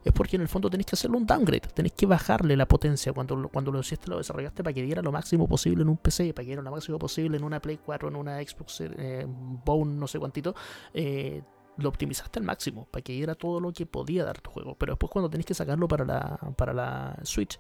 es 0.05 0.13
porque 0.13 0.37
en 0.37 0.43
el 0.43 0.49
fondo 0.49 0.69
tenéis 0.69 0.85
que 0.85 0.97
hacerle 0.97 1.17
un 1.17 1.25
downgrade, 1.25 1.61
tenéis 1.73 1.95
que 1.95 2.05
bajarle 2.05 2.57
la 2.59 2.69
potencia 2.69 3.15
cuando, 3.15 3.37
lo- 3.37 3.49
cuando 3.49 3.73
lo 3.73 3.81
hiciste, 3.81 4.11
lo 4.11 4.19
desarrollaste 4.19 4.63
para 4.63 4.75
que 4.75 4.83
diera 4.83 5.01
lo 5.01 5.11
máximo 5.11 5.49
posible 5.49 5.81
en 5.83 5.89
un 5.89 5.97
PC, 5.97 6.35
para 6.35 6.45
que 6.45 6.49
diera 6.49 6.61
lo 6.63 6.71
máximo 6.71 6.99
posible 6.99 7.39
en 7.39 7.43
una 7.45 7.59
Play 7.59 7.79
4, 7.83 8.09
en 8.09 8.17
una 8.17 8.37
Xbox 8.43 8.83
eh, 8.83 9.25
Bone, 9.27 9.95
no 9.95 10.07
sé 10.07 10.19
cuántito, 10.19 10.55
eh, 10.93 11.43
lo 11.79 11.89
optimizaste 11.89 12.39
al 12.39 12.45
máximo, 12.45 12.87
para 12.91 13.03
que 13.03 13.15
diera 13.15 13.35
todo 13.35 13.61
lo 13.61 13.73
que 13.73 13.87
podía 13.87 14.25
dar 14.25 14.41
tu 14.43 14.51
juego. 14.51 14.75
Pero 14.79 14.93
después 14.93 15.11
cuando 15.11 15.31
tenéis 15.31 15.47
que 15.47 15.55
sacarlo 15.55 15.89
para 15.89 16.05
la, 16.05 16.39
para 16.57 16.75
la 16.75 17.17
Switch, 17.23 17.59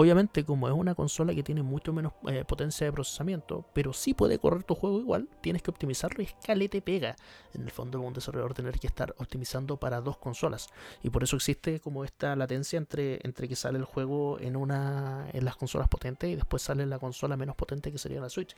Obviamente, 0.00 0.46
como 0.46 0.66
es 0.66 0.72
una 0.72 0.94
consola 0.94 1.34
que 1.34 1.42
tiene 1.42 1.62
mucho 1.62 1.92
menos 1.92 2.14
eh, 2.26 2.42
potencia 2.46 2.86
de 2.86 2.92
procesamiento, 2.92 3.66
pero 3.74 3.92
sí 3.92 4.14
puede 4.14 4.38
correr 4.38 4.64
tu 4.64 4.74
juego 4.74 4.98
igual, 4.98 5.28
tienes 5.42 5.60
que 5.60 5.70
optimizarlo 5.70 6.22
y 6.22 6.24
escalete 6.24 6.80
pega. 6.80 7.16
En 7.52 7.64
el 7.64 7.70
fondo, 7.70 8.00
un 8.00 8.14
desarrollador 8.14 8.54
tener 8.54 8.78
que 8.78 8.86
estar 8.86 9.14
optimizando 9.18 9.76
para 9.76 10.00
dos 10.00 10.16
consolas. 10.16 10.70
Y 11.02 11.10
por 11.10 11.22
eso 11.22 11.36
existe 11.36 11.80
como 11.80 12.02
esta 12.02 12.34
latencia 12.34 12.78
entre, 12.78 13.20
entre 13.24 13.46
que 13.46 13.56
sale 13.56 13.76
el 13.76 13.84
juego 13.84 14.40
en 14.40 14.56
una 14.56 15.28
en 15.34 15.44
las 15.44 15.56
consolas 15.56 15.88
potentes 15.88 16.30
y 16.30 16.34
después 16.34 16.62
sale 16.62 16.86
la 16.86 16.98
consola 16.98 17.36
menos 17.36 17.54
potente 17.54 17.92
que 17.92 17.98
sería 17.98 18.22
la 18.22 18.30
Switch. 18.30 18.56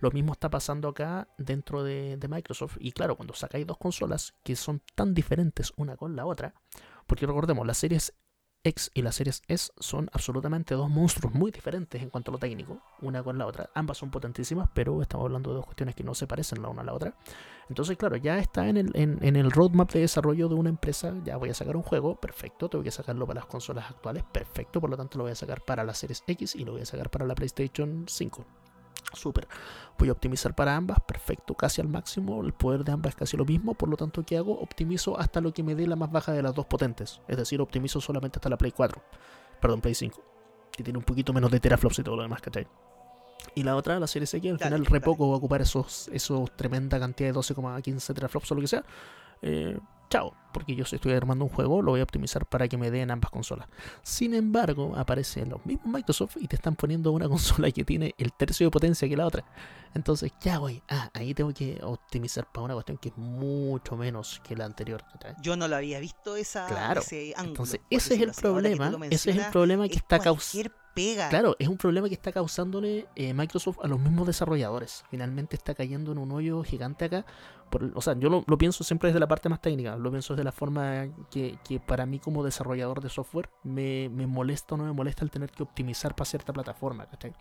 Lo 0.00 0.12
mismo 0.12 0.32
está 0.32 0.48
pasando 0.48 0.88
acá 0.88 1.28
dentro 1.36 1.84
de, 1.84 2.18
Microsoft. 2.26 2.78
Y 2.80 2.92
claro, 2.92 3.16
cuando 3.16 3.34
sacáis 3.34 3.66
dos 3.66 3.76
consolas 3.76 4.32
que 4.42 4.56
son 4.56 4.80
tan 4.94 5.12
diferentes 5.12 5.74
una 5.76 5.98
con 5.98 6.16
la 6.16 6.24
otra, 6.24 6.54
porque 7.06 7.26
recordemos, 7.26 7.66
las 7.66 7.76
series 7.76 8.14
X 8.64 8.90
y 8.94 9.02
las 9.02 9.14
series 9.14 9.42
S 9.46 9.72
son 9.78 10.08
absolutamente 10.12 10.74
dos 10.74 10.88
monstruos 10.88 11.34
muy 11.34 11.50
diferentes 11.50 12.02
en 12.02 12.08
cuanto 12.08 12.30
a 12.30 12.32
lo 12.32 12.38
técnico, 12.38 12.80
una 13.02 13.22
con 13.22 13.38
la 13.38 13.46
otra. 13.46 13.70
Ambas 13.74 13.98
son 13.98 14.10
potentísimas, 14.10 14.68
pero 14.74 15.02
estamos 15.02 15.26
hablando 15.26 15.50
de 15.50 15.56
dos 15.56 15.66
cuestiones 15.66 15.94
que 15.94 16.02
no 16.02 16.14
se 16.14 16.26
parecen 16.26 16.62
la 16.62 16.68
una 16.68 16.82
a 16.82 16.84
la 16.84 16.94
otra. 16.94 17.14
Entonces, 17.68 17.96
claro, 17.96 18.16
ya 18.16 18.38
está 18.38 18.68
en 18.68 18.76
el, 18.76 19.50
roadmap 19.50 19.92
de 19.92 20.00
desarrollo 20.00 20.48
de 20.48 20.54
una 20.54 20.70
empresa. 20.70 21.14
Ya 21.24 21.36
voy 21.36 21.50
a 21.50 21.54
sacar 21.54 21.76
un 21.76 21.82
juego, 21.82 22.16
perfecto. 22.16 22.68
Tengo 22.68 22.82
que 22.82 22.90
sacarlo 22.90 23.26
para 23.26 23.40
las 23.40 23.46
consolas 23.46 23.90
actuales, 23.90 24.24
perfecto. 24.24 24.80
Por 24.80 24.90
lo 24.90 24.96
tanto, 24.96 25.18
lo 25.18 25.24
voy 25.24 25.32
a 25.32 25.36
sacar 25.36 25.62
para 25.62 25.84
las 25.84 25.98
series 25.98 26.24
X 26.26 26.56
y 26.56 26.64
lo 26.64 26.72
voy 26.72 26.82
a 26.82 26.86
sacar 26.86 27.10
para 27.10 27.26
la 27.26 27.34
PlayStation 27.34 28.04
5. 28.08 28.46
Súper. 29.14 29.46
Voy 29.98 30.08
a 30.08 30.12
optimizar 30.12 30.54
para 30.54 30.76
ambas, 30.76 30.98
perfecto, 31.06 31.54
casi 31.54 31.80
al 31.80 31.88
máximo. 31.88 32.42
El 32.42 32.52
poder 32.52 32.84
de 32.84 32.92
ambas 32.92 33.10
es 33.10 33.16
casi 33.16 33.36
lo 33.36 33.44
mismo. 33.44 33.74
Por 33.74 33.88
lo 33.88 33.96
tanto, 33.96 34.22
¿qué 34.24 34.36
hago? 34.36 34.58
Optimizo 34.60 35.18
hasta 35.18 35.40
lo 35.40 35.52
que 35.52 35.62
me 35.62 35.74
dé 35.74 35.86
la 35.86 35.96
más 35.96 36.10
baja 36.10 36.32
de 36.32 36.42
las 36.42 36.54
dos 36.54 36.66
potentes. 36.66 37.20
Es 37.28 37.36
decir, 37.36 37.60
optimizo 37.60 38.00
solamente 38.00 38.38
hasta 38.38 38.48
la 38.48 38.56
Play 38.58 38.72
4. 38.72 39.02
Perdón, 39.60 39.80
Play 39.80 39.94
5. 39.94 40.22
Que 40.72 40.82
tiene 40.82 40.98
un 40.98 41.04
poquito 41.04 41.32
menos 41.32 41.50
de 41.50 41.60
teraflops 41.60 41.98
y 42.00 42.02
todo 42.02 42.16
lo 42.16 42.22
demás, 42.22 42.40
¿cachai? 42.40 42.66
Y 43.54 43.62
la 43.62 43.76
otra, 43.76 44.00
la 44.00 44.06
serie 44.06 44.26
X, 44.26 44.34
al 44.50 44.56
Dale, 44.58 44.58
final 44.76 44.86
re 44.86 44.98
dale. 44.98 45.04
poco 45.04 45.28
va 45.28 45.34
a 45.34 45.38
ocupar 45.38 45.60
esos, 45.62 46.08
esos 46.08 46.50
tremenda 46.56 46.98
cantidad 46.98 47.32
de 47.32 47.38
12,15 47.38 48.14
teraflops 48.14 48.50
o 48.50 48.54
lo 48.54 48.60
que 48.60 48.66
sea. 48.68 48.84
Eh, 49.42 49.78
chao, 50.10 50.34
porque 50.54 50.74
yo 50.74 50.84
estoy 50.90 51.12
armando 51.12 51.44
un 51.44 51.50
juego, 51.50 51.82
lo 51.82 51.90
voy 51.90 52.00
a 52.00 52.04
optimizar 52.04 52.46
para 52.46 52.66
que 52.68 52.78
me 52.78 52.90
den 52.90 53.10
ambas 53.10 53.30
consolas. 53.30 53.68
Sin 54.02 54.32
embargo, 54.32 54.94
aparecen 54.96 55.50
los 55.50 55.66
mismos 55.66 55.88
Microsoft 55.92 56.38
y 56.40 56.48
te 56.48 56.56
están 56.56 56.76
poniendo 56.76 57.12
una 57.12 57.28
consola 57.28 57.70
que 57.70 57.84
tiene 57.84 58.14
el 58.16 58.32
tercio 58.32 58.66
de 58.66 58.70
potencia 58.70 59.06
que 59.06 59.16
la 59.18 59.26
otra. 59.26 59.44
Entonces, 59.94 60.32
¿qué 60.40 60.50
hago 60.50 60.68
ahí? 60.68 60.82
Ah, 60.88 61.10
ahí 61.14 61.34
tengo 61.34 61.52
que 61.52 61.78
optimizar 61.82 62.50
para 62.50 62.64
una 62.64 62.74
cuestión 62.74 62.96
que 62.98 63.10
es 63.10 63.16
mucho 63.18 63.96
menos 63.96 64.40
que 64.42 64.56
la 64.56 64.64
anterior. 64.64 65.04
Yo 65.42 65.56
no 65.56 65.68
lo 65.68 65.76
había 65.76 66.00
visto 66.00 66.34
esa, 66.36 66.66
Claro. 66.66 67.00
ese 67.00 67.32
ángulo. 67.36 67.50
Entonces, 67.50 67.80
ese 67.90 68.14
es 68.14 68.20
el 68.22 68.32
problema. 68.32 68.90
Ese 69.10 69.30
es 69.32 69.36
el 69.36 69.50
problema 69.52 69.86
que 69.86 69.94
es 69.94 69.98
está 69.98 70.18
causando. 70.18 70.70
pega. 70.94 71.28
Claro, 71.28 71.56
es 71.58 71.66
un 71.68 71.76
problema 71.76 72.08
que 72.08 72.14
está 72.14 72.30
causándole 72.32 73.06
eh, 73.16 73.34
Microsoft 73.34 73.78
a 73.82 73.88
los 73.88 73.98
mismos 74.00 74.26
desarrolladores. 74.28 75.04
Finalmente 75.10 75.56
está 75.56 75.74
cayendo 75.74 76.12
en 76.12 76.18
un 76.18 76.30
hoyo 76.32 76.62
gigante 76.62 77.04
acá. 77.06 77.26
Por- 77.70 77.90
o 77.96 78.00
sea, 78.00 78.16
yo 78.18 78.28
lo, 78.30 78.44
lo 78.46 78.58
pienso 78.58 78.84
siempre 78.84 79.08
desde 79.08 79.18
la 79.18 79.26
parte 79.26 79.48
más 79.48 79.60
técnica. 79.60 79.96
Lo 79.96 80.10
pienso 80.10 80.34
desde 80.34 80.43
la 80.44 80.52
forma 80.52 81.08
que, 81.30 81.58
que 81.64 81.80
para 81.80 82.06
mí 82.06 82.18
como 82.18 82.44
desarrollador 82.44 83.00
de 83.00 83.08
software 83.08 83.50
me, 83.62 84.08
me 84.10 84.26
molesta 84.26 84.74
o 84.74 84.78
no 84.78 84.84
me 84.84 84.92
molesta 84.92 85.24
el 85.24 85.30
tener 85.30 85.50
que 85.50 85.62
optimizar 85.62 86.14
para 86.14 86.26
cierta 86.26 86.52
plataforma. 86.52 87.06
¿cachai? 87.06 87.32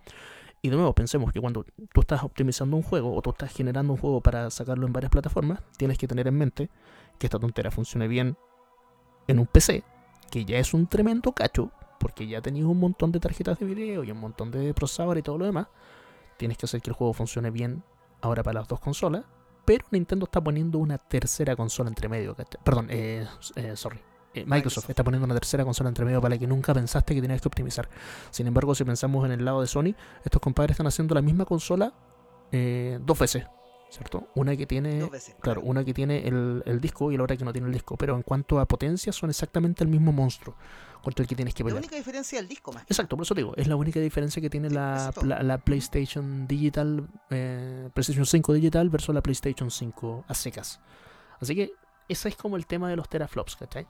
Y 0.66 0.70
de 0.70 0.78
nuevo, 0.78 0.94
pensemos 0.94 1.34
que 1.34 1.42
cuando 1.42 1.66
tú 1.94 2.02
estás 2.02 2.24
optimizando 2.24 2.78
un 2.78 2.84
juego 2.84 3.14
o 3.14 3.22
tú 3.22 3.32
estás 3.32 3.54
generando 3.54 3.92
un 3.92 4.00
juego 4.00 4.22
para 4.22 4.50
sacarlo 4.50 4.88
en 4.88 4.94
varias 4.94 5.12
plataformas, 5.12 5.62
tienes 5.76 5.98
que 5.98 6.08
tener 6.08 6.26
en 6.26 6.38
mente 6.38 6.70
que 7.20 7.28
esta 7.28 7.38
tontera 7.38 7.70
funcione 7.70 8.08
bien 8.08 8.38
en 9.28 9.40
un 9.40 9.46
PC, 9.46 9.84
que 10.32 10.46
ya 10.46 10.60
es 10.60 10.74
un 10.74 10.88
tremendo 10.88 11.34
cacho, 11.34 11.72
porque 12.00 12.28
ya 12.28 12.42
tenías 12.42 12.66
un 12.66 12.80
montón 12.80 13.12
de 13.12 13.20
tarjetas 13.20 13.60
de 13.60 13.66
video 13.66 14.06
y 14.06 14.12
un 14.12 14.20
montón 14.20 14.52
de 14.52 14.74
procesadores 14.74 15.20
y 15.20 15.24
todo 15.24 15.38
lo 15.38 15.46
demás. 15.46 15.68
Tienes 16.38 16.58
que 16.58 16.66
hacer 16.66 16.82
que 16.82 16.92
el 16.92 16.96
juego 16.96 17.12
funcione 17.12 17.52
bien 17.52 17.84
ahora 18.22 18.42
para 18.42 18.62
las 18.62 18.68
dos 18.70 18.80
consolas. 18.80 19.26
Pero 19.66 19.86
Nintendo 19.92 20.26
está 20.26 20.42
poniendo 20.42 20.78
una 20.78 20.98
tercera 20.98 21.56
consola 21.56 21.90
entre 21.90 22.10
medio. 22.10 22.36
¿cachai? 22.36 22.62
Perdón, 22.64 22.88
eh, 22.90 23.26
eh, 23.56 23.76
sorry. 23.76 24.00
Eh, 24.36 24.40
Microsoft, 24.42 24.50
Microsoft. 24.50 24.90
está 24.90 25.04
poniendo 25.04 25.26
una 25.26 25.36
tercera 25.36 25.64
consola 25.64 25.90
entre 25.90 26.06
medio 26.06 26.20
para 26.20 26.36
la 26.36 26.40
que 26.40 26.48
nunca 26.48 26.74
pensaste 26.74 27.14
que 27.14 27.22
tenías 27.22 27.40
que 27.40 27.48
optimizar. 27.48 27.88
Sin 28.32 28.48
embargo, 28.48 28.74
si 28.74 28.84
pensamos 28.84 29.26
en 29.26 29.32
el 29.32 29.46
lado 29.46 29.62
de 29.62 29.68
Sony, 29.68 29.94
estos 30.26 30.42
compadres 30.42 30.74
están 30.74 30.88
haciendo 30.88 31.14
la 31.14 31.22
misma 31.22 31.46
consola 31.46 31.94
eh, 32.52 33.00
dos 33.04 33.18
veces, 33.18 33.46
¿cierto? 33.94 34.28
Una 34.36 34.56
que 34.58 34.66
tiene. 34.66 35.10
Claro, 35.40 35.62
una 35.62 35.84
que 35.86 35.94
tiene 35.94 36.28
el, 36.28 36.64
el 36.66 36.82
disco 36.82 37.12
y 37.12 37.18
la 37.18 37.24
otra 37.24 37.38
que 37.38 37.46
no 37.46 37.54
tiene 37.54 37.68
el 37.68 37.74
disco. 37.74 37.96
Pero 37.98 38.16
en 38.16 38.24
cuanto 38.24 38.60
a 38.60 38.66
potencia, 38.68 39.14
son 39.14 39.30
exactamente 39.30 39.84
el 39.84 39.90
mismo 39.90 40.12
monstruo 40.12 40.56
contra 41.04 41.22
el 41.24 41.28
que 41.28 41.36
tienes 41.36 41.54
que 41.54 41.64
La 41.64 41.68
pelear. 41.68 41.84
única 41.84 41.96
diferencia 41.96 42.38
es 42.38 42.42
el 42.44 42.48
disco 42.48 42.72
más. 42.72 42.84
Exacto, 42.84 43.16
por 43.16 43.24
eso 43.26 43.36
digo, 43.36 43.54
es 43.58 43.68
la 43.68 43.76
única 43.76 44.00
diferencia 44.00 44.42
que 44.42 44.50
tiene 44.50 44.70
Sí, 44.70 44.76
la, 44.76 45.14
la, 45.24 45.44
la 45.44 45.58
PlayStation 45.58 46.48
Digital, 46.48 47.08
eh, 47.30 47.90
PlayStation 47.94 48.26
5 48.26 48.54
Digital 48.54 48.90
versus 48.90 49.14
la 49.14 49.22
PlayStation 49.22 49.70
5 49.70 50.26
a 50.28 50.34
secas. 50.34 50.80
Así 51.40 51.56
que 51.56 51.72
ese 52.08 52.30
es 52.30 52.36
como 52.36 52.56
el 52.58 52.66
tema 52.66 52.90
de 52.90 52.96
los 52.96 53.10
teraflops, 53.10 53.56
¿cachai? 53.58 53.86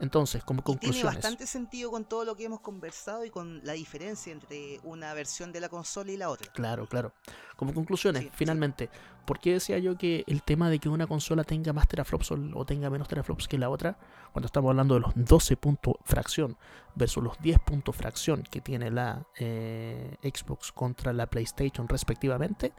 Entonces, 0.00 0.42
como 0.44 0.60
Y 0.60 0.64
tiene 0.64 0.80
conclusiones. 0.80 1.14
bastante 1.14 1.46
sentido 1.46 1.90
con 1.90 2.04
todo 2.04 2.24
lo 2.24 2.34
que 2.36 2.44
hemos 2.44 2.60
conversado 2.60 3.24
y 3.24 3.30
con 3.30 3.60
la 3.64 3.74
diferencia 3.74 4.32
entre 4.32 4.80
una 4.82 5.14
versión 5.14 5.52
de 5.52 5.60
la 5.60 5.68
consola 5.68 6.10
y 6.12 6.16
la 6.16 6.28
otra. 6.30 6.50
Claro, 6.52 6.86
claro. 6.88 7.12
Como 7.56 7.72
conclusiones, 7.72 8.22
Sí, 8.22 8.28
sí. 8.28 8.34
finalmente, 8.36 8.90
¿por 9.24 9.38
qué 9.38 9.52
decía 9.52 9.78
yo 9.78 9.96
que 9.96 10.24
el 10.26 10.42
tema 10.42 10.68
de 10.68 10.78
que 10.80 10.88
una 10.88 11.06
consola 11.06 11.44
tenga 11.44 11.72
más 11.72 11.86
teraflops 11.88 12.32
o, 12.32 12.64
tenga 12.66 12.90
menos 12.90 13.06
teraflops 13.08 13.46
que 13.46 13.56
la 13.56 13.70
otra, 13.70 13.96
cuando 14.32 14.46
estamos 14.46 14.70
hablando 14.70 14.94
de 14.94 15.00
los 15.00 15.12
12 15.14 15.56
puntos 15.56 15.94
fracción 16.04 16.56
versus 16.96 17.22
los 17.22 17.38
10 17.38 17.60
puntos 17.60 17.94
fracción 17.94 18.42
que 18.42 18.60
tiene 18.60 18.90
la 18.90 19.26
eh, 19.38 20.16
Xbox 20.22 20.72
contra 20.72 21.12
la 21.12 21.26
PlayStation 21.26 21.88
respectivamente, 21.88 22.72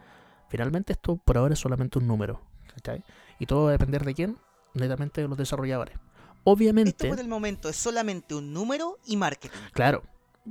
finalmente 0.50 0.94
esto 0.94 1.16
por 1.16 1.38
ahora 1.38 1.54
es 1.54 1.60
solamente 1.60 1.98
un 2.00 2.08
número. 2.08 2.42
¿cachai? 2.76 3.04
Y 3.40 3.46
todo 3.46 3.64
va 3.64 3.70
a 3.70 3.72
depender 3.72 4.04
de 4.04 4.14
quién, 4.14 4.38
netamente 4.74 5.22
de 5.22 5.30
los 5.30 5.38
desarrolladores. 5.38 5.98
Esto 6.46 6.52
Obviamente, 6.52 7.10
por 7.10 7.20
el 7.20 7.28
momento 7.28 7.70
es 7.70 7.76
solamente 7.76 8.36
un 8.36 8.54
número 8.54 9.00
y 9.08 9.18
marketing. 9.18 9.58
Claro, 9.74 10.04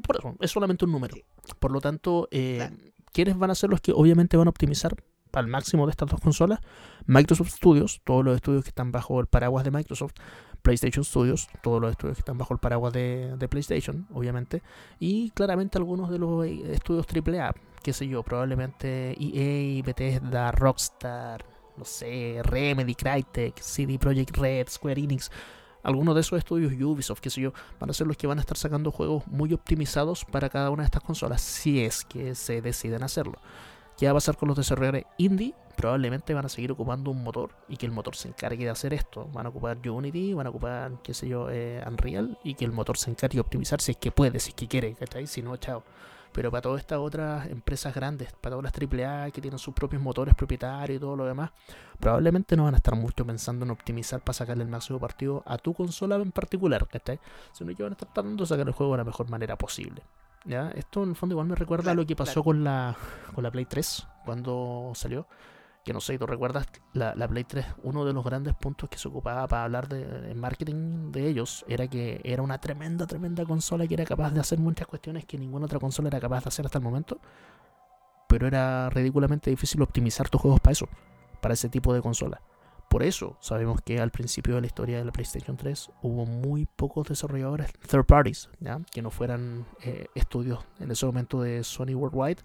por 0.06 0.16
eso, 0.16 0.34
es 0.40 0.50
solamente 0.50 0.84
un 0.84 0.92
número. 0.92 1.14
Sí. 1.14 1.22
Por 1.58 1.70
lo 1.70 1.80
tanto, 1.80 2.26
eh, 2.32 2.56
Claro. 2.58 2.76
¿quiénes 3.12 3.38
van 3.38 3.50
a 3.50 3.54
ser 3.54 3.70
los 3.70 3.80
que 3.80 3.92
obviamente 3.92 4.36
van 4.36 4.48
a 4.48 4.50
optimizar 4.50 4.96
al 5.32 5.46
máximo 5.46 5.86
de 5.86 5.90
estas 5.90 6.08
dos 6.08 6.20
consolas? 6.20 6.58
Microsoft 7.06 7.50
Studios, 7.50 8.00
todos 8.04 8.24
los 8.24 8.34
estudios 8.34 8.64
que 8.64 8.70
están 8.70 8.90
bajo 8.90 9.20
el 9.20 9.26
paraguas 9.26 9.64
de 9.64 9.70
Microsoft, 9.70 10.14
PlayStation 10.62 11.04
Studios, 11.04 11.48
todos 11.62 11.80
los 11.80 11.90
estudios 11.92 12.16
que 12.16 12.20
están 12.22 12.38
bajo 12.38 12.54
el 12.54 12.58
paraguas 12.58 12.92
de, 12.92 13.36
de 13.36 13.48
PlayStation, 13.48 14.08
obviamente, 14.12 14.62
y 14.98 15.30
claramente 15.30 15.78
algunos 15.78 16.10
de 16.10 16.18
los 16.18 16.44
eh, 16.44 16.72
estudios 16.72 17.06
AAA, 17.06 17.54
qué 17.82 17.92
sé 17.92 18.08
yo, 18.08 18.22
probablemente 18.22 19.14
EA, 19.20 19.82
Bethesda, 19.84 20.50
Rockstar, 20.52 21.44
no 21.76 21.84
sé, 21.84 22.40
Remedy, 22.42 22.94
Crytek, 22.94 23.60
CD 23.60 23.98
Projekt 23.98 24.36
Red, 24.38 24.68
Square 24.70 25.00
Enix, 25.00 25.30
Algunos 25.84 26.14
de 26.14 26.22
esos 26.22 26.38
estudios, 26.38 26.72
Ubisoft, 26.72 27.20
qué 27.20 27.30
sé 27.30 27.42
yo, 27.42 27.52
van 27.78 27.90
a 27.90 27.92
ser 27.92 28.06
los 28.06 28.16
que 28.16 28.26
van 28.26 28.38
a 28.38 28.40
estar 28.40 28.56
sacando 28.56 28.90
juegos 28.90 29.26
muy 29.26 29.52
optimizados 29.52 30.24
para 30.24 30.48
cada 30.48 30.70
una 30.70 30.82
de 30.82 30.86
estas 30.86 31.02
consolas, 31.02 31.40
si 31.42 31.84
es 31.84 32.04
que 32.04 32.34
se 32.34 32.60
deciden 32.60 33.02
hacerlo. 33.02 33.34
¿Qué 33.96 34.06
va 34.06 34.12
a 34.12 34.14
pasar 34.14 34.36
con 34.36 34.48
los 34.48 34.56
desarrolladores 34.56 35.04
indie? 35.18 35.54
Probablemente 35.76 36.34
van 36.34 36.46
a 36.46 36.48
seguir 36.48 36.72
ocupando 36.72 37.10
un 37.10 37.22
motor 37.22 37.50
y 37.68 37.76
que 37.76 37.86
el 37.86 37.92
motor 37.92 38.16
se 38.16 38.28
encargue 38.28 38.64
de 38.64 38.70
hacer 38.70 38.92
esto. 38.92 39.28
Van 39.32 39.46
a 39.46 39.50
ocupar 39.50 39.78
Unity, 39.88 40.34
van 40.34 40.46
a 40.46 40.50
ocupar, 40.50 41.00
qué 41.02 41.14
sé 41.14 41.28
yo, 41.28 41.48
eh, 41.50 41.82
Unreal 41.86 42.38
y 42.42 42.54
que 42.54 42.64
el 42.64 42.72
motor 42.72 42.96
se 42.96 43.10
encargue 43.10 43.36
de 43.36 43.40
optimizar 43.40 43.80
si 43.80 43.92
es 43.92 43.98
que 43.98 44.10
puede, 44.10 44.40
si 44.40 44.50
es 44.50 44.54
que 44.54 44.66
quiere, 44.66 44.94
¿cachai? 44.94 45.26
Si 45.26 45.42
no, 45.42 45.56
chao. 45.58 45.84
Pero 46.34 46.50
para 46.50 46.62
todas 46.62 46.80
estas 46.80 46.98
otras 46.98 47.46
empresas 47.48 47.94
grandes, 47.94 48.32
para 48.32 48.56
todas 48.56 48.64
las 48.64 48.74
AAA 48.74 49.30
que 49.30 49.40
tienen 49.40 49.58
sus 49.60 49.72
propios 49.72 50.02
motores 50.02 50.34
propietarios 50.34 50.96
y 50.96 51.00
todo 51.00 51.14
lo 51.14 51.26
demás, 51.26 51.52
probablemente 52.00 52.56
no 52.56 52.64
van 52.64 52.74
a 52.74 52.78
estar 52.78 52.96
mucho 52.96 53.24
pensando 53.24 53.64
en 53.64 53.70
optimizar 53.70 54.20
para 54.20 54.34
sacarle 54.34 54.64
el 54.64 54.68
máximo 54.68 54.98
partido 54.98 55.44
a 55.46 55.58
tu 55.58 55.72
consola 55.72 56.16
en 56.16 56.32
particular, 56.32 56.88
¿cachai? 56.88 57.20
Sino 57.52 57.72
que 57.76 57.84
van 57.84 57.92
a 57.92 57.94
estar 57.94 58.12
tratando 58.12 58.42
de 58.42 58.48
sacar 58.48 58.66
el 58.66 58.72
juego 58.72 58.94
de 58.94 58.98
la 58.98 59.04
mejor 59.04 59.30
manera 59.30 59.56
posible. 59.56 60.02
¿Ya? 60.44 60.70
Esto 60.72 61.04
en 61.04 61.10
el 61.10 61.16
fondo 61.16 61.34
igual 61.34 61.46
me 61.46 61.54
recuerda 61.54 61.92
a 61.92 61.94
lo 61.94 62.04
que 62.04 62.16
pasó 62.16 62.42
con, 62.42 62.64
la, 62.64 62.96
con 63.32 63.44
la 63.44 63.52
Play 63.52 63.64
3 63.64 64.06
cuando 64.24 64.90
salió. 64.96 65.26
Que 65.84 65.92
no 65.92 66.00
sé, 66.00 66.18
¿tú 66.18 66.26
recuerdas? 66.26 66.66
La, 66.94 67.14
la 67.14 67.28
Play 67.28 67.44
3, 67.44 67.66
uno 67.82 68.06
de 68.06 68.14
los 68.14 68.24
grandes 68.24 68.54
puntos 68.54 68.88
que 68.88 68.96
se 68.96 69.06
ocupaba 69.08 69.46
para 69.46 69.64
hablar 69.64 69.86
de, 69.88 70.34
marketing 70.34 71.12
de 71.12 71.28
ellos 71.28 71.64
era 71.68 71.86
que 71.88 72.22
era 72.24 72.42
una 72.42 72.58
tremenda, 72.58 73.06
tremenda 73.06 73.44
consola 73.44 73.86
que 73.86 73.94
era 73.94 74.04
capaz 74.04 74.30
de 74.30 74.40
hacer 74.40 74.58
muchas 74.58 74.86
cuestiones 74.86 75.26
que 75.26 75.36
ninguna 75.36 75.66
otra 75.66 75.78
consola 75.78 76.08
era 76.08 76.20
capaz 76.20 76.44
de 76.44 76.48
hacer 76.48 76.64
hasta 76.64 76.78
el 76.78 76.84
momento. 76.84 77.20
Pero 78.28 78.46
era 78.46 78.88
ridículamente 78.88 79.50
difícil 79.50 79.82
optimizar 79.82 80.28
tus 80.30 80.40
juegos 80.40 80.60
para 80.60 80.72
eso, 80.72 80.88
para 81.42 81.52
ese 81.52 81.68
tipo 81.68 81.92
de 81.92 82.00
consola. 82.00 82.40
Por 82.88 83.02
eso 83.02 83.36
sabemos 83.40 83.80
que 83.82 84.00
al 84.00 84.10
principio 84.10 84.54
de 84.54 84.60
la 84.60 84.68
historia 84.68 84.98
de 84.98 85.04
la 85.04 85.12
PlayStation 85.12 85.56
3 85.56 85.90
hubo 86.02 86.26
muy 86.26 86.64
pocos 86.64 87.08
desarrolladores 87.08 87.72
third 87.88 88.06
parties, 88.06 88.48
¿ya? 88.60 88.80
que 88.92 89.02
no 89.02 89.10
fueran 89.10 89.66
eh, 89.82 90.06
estudios 90.14 90.64
en 90.78 90.92
ese 90.92 91.04
momento 91.04 91.42
de 91.42 91.64
Sony 91.64 91.94
Worldwide, 91.94 92.38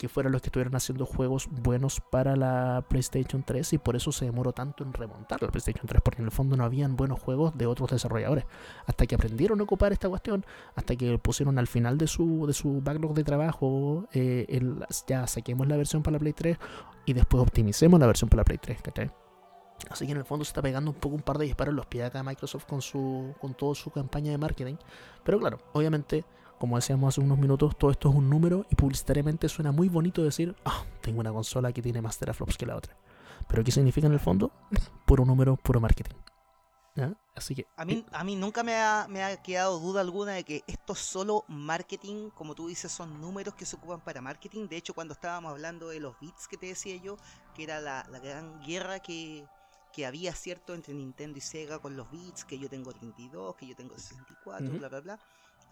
que 0.00 0.08
fueran 0.08 0.32
los 0.32 0.40
que 0.40 0.46
estuvieran 0.48 0.74
haciendo 0.74 1.04
juegos 1.04 1.46
buenos 1.50 2.00
para 2.00 2.34
la 2.34 2.82
PlayStation 2.88 3.42
3 3.42 3.74
y 3.74 3.78
por 3.78 3.96
eso 3.96 4.12
se 4.12 4.24
demoró 4.24 4.54
tanto 4.54 4.82
en 4.82 4.94
remontar 4.94 5.42
la 5.42 5.48
PlayStation 5.48 5.86
3, 5.86 6.00
porque 6.02 6.22
en 6.22 6.24
el 6.24 6.30
fondo 6.30 6.56
no 6.56 6.64
habían 6.64 6.96
buenos 6.96 7.20
juegos 7.20 7.56
de 7.58 7.66
otros 7.66 7.90
desarrolladores. 7.90 8.46
Hasta 8.86 9.06
que 9.06 9.14
aprendieron 9.14 9.60
a 9.60 9.64
ocupar 9.64 9.92
esta 9.92 10.08
cuestión, 10.08 10.46
hasta 10.74 10.96
que 10.96 11.18
pusieron 11.18 11.58
al 11.58 11.66
final 11.66 11.98
de 11.98 12.06
su, 12.06 12.46
de 12.46 12.54
su 12.54 12.80
backlog 12.80 13.12
de 13.12 13.24
trabajo, 13.24 14.08
eh, 14.14 14.62
ya 15.06 15.26
saquemos 15.26 15.68
la 15.68 15.76
versión 15.76 16.02
para 16.02 16.14
la 16.14 16.18
Play 16.20 16.32
3 16.32 16.56
y 17.04 17.12
después 17.12 17.42
optimicemos 17.42 18.00
la 18.00 18.06
versión 18.06 18.30
para 18.30 18.40
la 18.40 18.44
Play 18.44 18.58
3, 18.58 18.80
¿cachai? 18.80 19.10
Así 19.90 20.06
que 20.06 20.12
en 20.12 20.18
el 20.18 20.24
fondo 20.24 20.46
se 20.46 20.50
está 20.50 20.62
pegando 20.62 20.90
un 20.90 20.96
poco 20.96 21.14
un 21.14 21.22
par 21.22 21.36
de 21.36 21.44
disparos 21.44 21.72
en 21.72 21.76
los 21.76 21.86
pies 21.86 22.06
acá 22.06 22.22
Microsoft 22.22 22.64
con 22.64 22.80
su 22.80 23.34
con 23.38 23.52
toda 23.52 23.74
su 23.74 23.90
campaña 23.90 24.30
de 24.30 24.38
marketing. 24.38 24.76
Pero 25.24 25.38
claro, 25.38 25.58
obviamente, 25.72 26.24
como 26.60 26.76
decíamos 26.76 27.14
hace 27.14 27.22
unos 27.22 27.38
minutos, 27.38 27.74
todo 27.78 27.90
esto 27.90 28.10
es 28.10 28.14
un 28.14 28.28
número 28.28 28.66
y 28.68 28.74
publicitariamente 28.74 29.48
suena 29.48 29.72
muy 29.72 29.88
bonito 29.88 30.22
decir, 30.22 30.54
ah, 30.66 30.84
tengo 31.00 31.20
una 31.20 31.32
consola 31.32 31.72
que 31.72 31.80
tiene 31.80 32.02
más 32.02 32.18
teraflops 32.18 32.58
que 32.58 32.66
la 32.66 32.76
otra. 32.76 32.94
Pero 33.48 33.64
¿qué 33.64 33.72
significa 33.72 34.06
en 34.06 34.12
el 34.12 34.20
fondo? 34.20 34.52
Puro 35.06 35.24
número, 35.24 35.56
puro 35.56 35.80
marketing. 35.80 36.14
Así 37.34 37.54
que... 37.54 37.66
A 37.78 37.86
mí, 37.86 37.94
eh, 37.94 38.04
a 38.12 38.24
mí 38.24 38.36
nunca 38.36 38.62
me 38.62 38.76
ha, 38.76 39.06
me 39.08 39.24
ha 39.24 39.40
quedado 39.40 39.80
duda 39.80 40.02
alguna 40.02 40.32
de 40.32 40.44
que 40.44 40.62
esto 40.66 40.92
es 40.92 40.98
solo 40.98 41.46
marketing, 41.48 42.28
como 42.28 42.54
tú 42.54 42.68
dices, 42.68 42.92
son 42.92 43.22
números 43.22 43.54
que 43.54 43.64
se 43.64 43.76
ocupan 43.76 44.02
para 44.02 44.20
marketing. 44.20 44.68
De 44.68 44.76
hecho, 44.76 44.92
cuando 44.92 45.14
estábamos 45.14 45.52
hablando 45.52 45.88
de 45.88 45.98
los 45.98 46.20
bits 46.20 46.46
que 46.46 46.58
te 46.58 46.66
decía 46.66 46.96
yo, 46.96 47.16
que 47.54 47.62
era 47.62 47.80
la, 47.80 48.06
la 48.10 48.18
gran 48.18 48.60
guerra 48.60 49.00
que, 49.00 49.46
que 49.94 50.04
había, 50.04 50.34
¿cierto?, 50.34 50.74
entre 50.74 50.92
Nintendo 50.92 51.38
y 51.38 51.40
Sega 51.40 51.78
con 51.78 51.96
los 51.96 52.10
bits, 52.10 52.44
que 52.44 52.58
yo 52.58 52.68
tengo 52.68 52.92
32, 52.92 53.56
que 53.56 53.66
yo 53.66 53.74
tengo 53.74 53.94
64, 53.96 54.68
bla, 54.72 54.88
bla, 54.90 55.00
bla. 55.00 55.20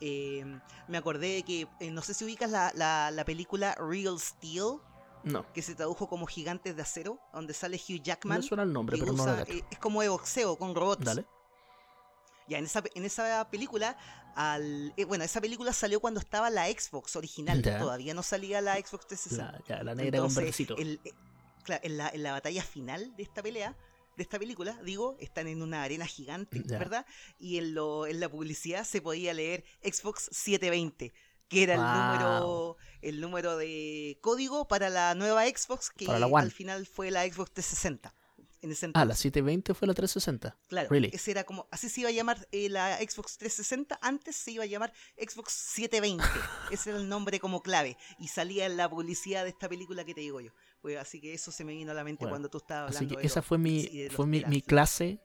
Eh, 0.00 0.44
me 0.86 0.98
acordé 0.98 1.34
de 1.34 1.42
que, 1.42 1.68
eh, 1.80 1.90
no 1.90 2.02
sé 2.02 2.14
si 2.14 2.24
ubicas 2.24 2.50
la, 2.50 2.72
la, 3.10 3.24
película 3.24 3.74
Real 3.74 4.18
Steel. 4.18 4.78
No. 5.24 5.44
Que 5.52 5.62
se 5.62 5.74
tradujo 5.74 6.08
como 6.08 6.26
Gigantes 6.26 6.76
de 6.76 6.82
Acero, 6.82 7.20
donde 7.32 7.52
sale 7.52 7.76
Hugh 7.76 8.02
Jackman. 8.02 8.38
Me 8.38 8.46
suena 8.46 8.62
el 8.62 8.72
nombre, 8.72 8.96
pero 8.98 9.12
no 9.12 9.38
eh, 9.40 9.64
Es 9.70 9.78
como 9.78 10.00
de 10.00 10.08
boxeo 10.08 10.56
con 10.56 10.74
robots. 10.74 11.04
Dale. 11.04 11.26
Ya, 12.46 12.58
en 12.58 12.64
esa, 12.64 12.82
en 12.94 13.04
esa 13.04 13.46
película, 13.50 13.98
al, 14.34 14.94
bueno, 15.06 15.24
esa 15.24 15.40
película 15.40 15.72
salió 15.72 16.00
cuando 16.00 16.20
estaba 16.20 16.48
la 16.48 16.66
Xbox 16.66 17.16
original. 17.16 17.60
Todavía 17.60 18.14
no 18.14 18.22
salía 18.22 18.60
la 18.60 18.76
Xbox 18.76 19.06
360. 19.08 19.52
La, 19.52 19.64
ya, 19.66 19.82
la 19.82 19.94
negra 19.94 20.20
con 20.20 20.30
el, 20.78 21.00
en, 21.82 21.96
la, 21.98 22.08
en 22.08 22.22
la 22.22 22.32
batalla 22.32 22.62
final 22.62 23.14
de 23.16 23.22
esta 23.22 23.42
pelea, 23.42 23.76
de 24.18 24.24
esta 24.24 24.38
película, 24.38 24.78
digo, 24.82 25.16
están 25.20 25.46
en 25.46 25.62
una 25.62 25.84
arena 25.84 26.04
gigante, 26.04 26.60
¿verdad? 26.66 27.06
Y 27.38 27.58
en, 27.58 27.72
lo, 27.72 28.06
en 28.06 28.18
la 28.18 28.28
publicidad 28.28 28.84
se 28.84 29.00
podía 29.00 29.32
leer 29.32 29.64
Xbox 29.80 30.28
720, 30.32 31.14
que 31.48 31.62
era 31.62 31.74
el 31.74 31.80
número 31.80 32.76
el 33.00 33.20
número 33.20 33.56
de 33.56 34.18
código 34.20 34.66
para 34.66 34.90
la 34.90 35.14
nueva 35.14 35.46
Xbox 35.46 35.90
que 35.90 36.06
al 36.10 36.50
final 36.50 36.84
fue 36.84 37.12
la 37.12 37.22
Xbox 37.22 37.52
360. 37.52 38.12
En 38.60 38.72
ese 38.72 38.90
ah, 38.94 39.04
la 39.04 39.14
720 39.14 39.72
fue 39.72 39.86
la 39.86 39.94
360. 39.94 40.58
Claro, 40.66 40.92
ese 40.92 41.30
era 41.30 41.44
como, 41.44 41.68
así 41.70 41.88
se 41.88 42.00
iba 42.00 42.10
a 42.10 42.12
llamar 42.12 42.48
eh, 42.50 42.68
la 42.68 42.98
Xbox 42.98 43.38
360, 43.38 44.00
antes 44.02 44.34
se 44.34 44.50
iba 44.50 44.64
a 44.64 44.66
llamar 44.66 44.92
Xbox 45.16 45.52
720. 45.52 46.24
ese 46.72 46.90
era 46.90 46.98
el 46.98 47.08
nombre 47.08 47.38
como 47.38 47.62
clave. 47.62 47.96
Y 48.18 48.26
salía 48.26 48.66
en 48.66 48.76
la 48.76 48.90
publicidad 48.90 49.44
de 49.44 49.50
esta 49.50 49.68
película 49.68 50.04
que 50.04 50.12
te 50.12 50.22
digo 50.22 50.40
yo. 50.40 50.50
Pues, 50.80 50.96
así 50.96 51.20
que 51.20 51.34
eso 51.34 51.50
se 51.50 51.64
me 51.64 51.72
vino 51.72 51.90
a 51.90 51.94
la 51.94 52.04
mente 52.04 52.26
cuando 52.28 52.48
tú 52.48 52.58
estabas 52.58 52.96
hablando. 52.96 53.14
Así 53.14 53.20
que 53.20 53.26
esa 53.26 53.42
fue 53.42 53.58
mi, 53.58 54.08
fue 54.10 54.26
mi, 54.26 54.44
mi, 54.44 54.62
clase 54.62 55.20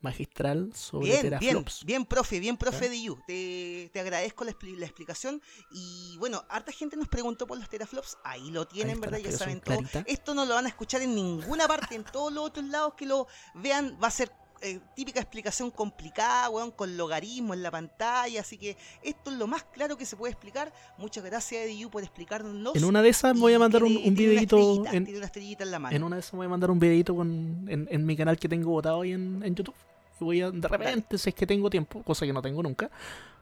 magistral 0.00 0.72
sobre 0.74 1.06
bien, 1.06 1.22
teraflops. 1.22 1.84
Bien, 1.84 2.00
bien, 2.00 2.06
profe, 2.06 2.40
bien, 2.40 2.56
profe 2.56 2.88
de 2.88 3.02
You. 3.02 3.18
Te, 3.26 3.90
te, 3.92 4.00
agradezco 4.00 4.44
la, 4.44 4.56
la, 4.60 4.86
explicación. 4.86 5.40
Y 5.70 6.16
bueno, 6.18 6.44
harta 6.48 6.72
gente 6.72 6.96
nos 6.96 7.08
preguntó 7.08 7.46
por 7.46 7.58
los 7.58 7.68
teraflops. 7.68 8.18
Ahí 8.24 8.50
lo 8.50 8.66
tienen, 8.66 9.00
¿verdad? 9.00 9.18
Ya 9.18 9.32
saben 9.32 9.60
todo. 9.60 9.78
Esto 10.06 10.34
no 10.34 10.44
lo 10.44 10.54
van 10.54 10.66
a 10.66 10.68
escuchar 10.68 11.02
en 11.02 11.14
ninguna 11.14 11.68
parte, 11.68 11.94
en 11.94 12.04
todos 12.04 12.32
los 12.32 12.44
otros 12.44 12.64
lados 12.66 12.94
que 12.94 13.06
lo 13.06 13.26
vean. 13.54 13.98
Va 14.02 14.08
a 14.08 14.12
ser 14.12 14.32
eh, 14.62 14.80
típica 14.94 15.20
explicación 15.20 15.70
complicada, 15.70 16.50
weón, 16.50 16.70
con 16.70 16.96
logaritmo 16.96 17.54
en 17.54 17.62
la 17.62 17.70
pantalla. 17.70 18.40
Así 18.40 18.58
que 18.58 18.76
esto 19.02 19.30
es 19.30 19.36
lo 19.36 19.46
más 19.46 19.64
claro 19.64 19.96
que 19.96 20.04
se 20.04 20.16
puede 20.16 20.32
explicar. 20.32 20.72
Muchas 20.98 21.24
gracias, 21.24 21.66
Edu, 21.66 21.90
por 21.90 22.02
explicarnos. 22.02 22.76
En 22.76 22.84
una 22.84 23.02
de 23.02 23.08
esas 23.08 23.38
voy 23.38 23.54
a 23.54 23.58
mandar 23.58 23.84
un, 23.84 23.96
un 23.96 24.14
videito. 24.14 24.84
En, 24.86 25.08
una 25.08 25.26
estrellita 25.26 25.64
en 25.64 25.70
la 25.70 25.78
mano. 25.78 25.96
En 25.96 26.02
una 26.02 26.16
de 26.16 26.20
esas 26.20 26.32
voy 26.32 26.46
a 26.46 26.48
mandar 26.48 26.70
un 26.70 26.78
videito 26.78 27.14
con, 27.14 27.66
en, 27.68 28.06
mi 28.06 28.16
canal 28.16 28.38
que 28.38 28.48
tengo 28.48 28.70
botado 28.70 29.02
ahí 29.02 29.12
en, 29.12 29.54
YouTube. 29.54 29.74
Y 30.20 30.24
voy 30.24 30.42
a, 30.42 30.50
de 30.50 30.68
repente, 30.68 31.16
si 31.16 31.30
es 31.30 31.34
que 31.34 31.46
tengo 31.46 31.70
tiempo, 31.70 32.02
cosa 32.02 32.26
que 32.26 32.32
no 32.32 32.42
tengo 32.42 32.62
nunca, 32.62 32.90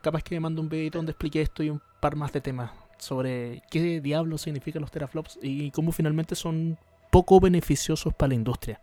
capaz 0.00 0.22
que 0.22 0.36
me 0.36 0.40
mando 0.40 0.62
un 0.62 0.68
videito 0.68 0.98
donde 0.98 1.12
explique 1.12 1.42
esto 1.42 1.62
y 1.62 1.70
un 1.70 1.82
par 2.00 2.14
más 2.14 2.32
de 2.32 2.40
temas 2.40 2.70
sobre 2.98 3.62
qué 3.70 4.00
diablos 4.00 4.42
significan 4.42 4.82
los 4.82 4.90
teraflops 4.90 5.38
y 5.42 5.70
cómo 5.70 5.92
finalmente 5.92 6.34
son 6.34 6.78
poco 7.10 7.40
beneficiosos 7.40 8.14
para 8.14 8.28
la 8.28 8.34
industria. 8.34 8.80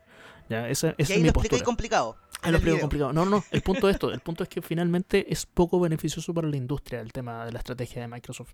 Ya, 0.50 0.70
esa, 0.70 0.94
esa 0.98 1.14
y 1.14 1.16
ahí 1.16 1.20
es 1.20 1.24
mi 1.24 1.28
lo 1.28 1.34
postura. 1.34 1.64
complicado. 1.64 2.18
Ahí 2.46 2.52
lo 2.52 2.58
explico 2.58 2.80
complicado. 2.80 3.14
No, 3.14 3.26
no, 3.26 3.44
el 3.52 3.62
punto 3.62 3.90
es 3.90 3.96
esto. 3.96 4.12
El 4.12 4.20
punto 4.20 4.44
es 4.44 4.50
que 4.50 4.62
finalmente 4.62 5.32
es 5.32 5.46
poco 5.46 5.80
beneficioso 5.80 6.34
para 6.34 6.48
la 6.48 6.56
industria 6.56 7.02
el 7.02 7.12
tema 7.12 7.46
de 7.46 7.52
la 7.52 7.60
estrategia 7.60 8.02
de 8.02 8.08
Microsoft. 8.08 8.54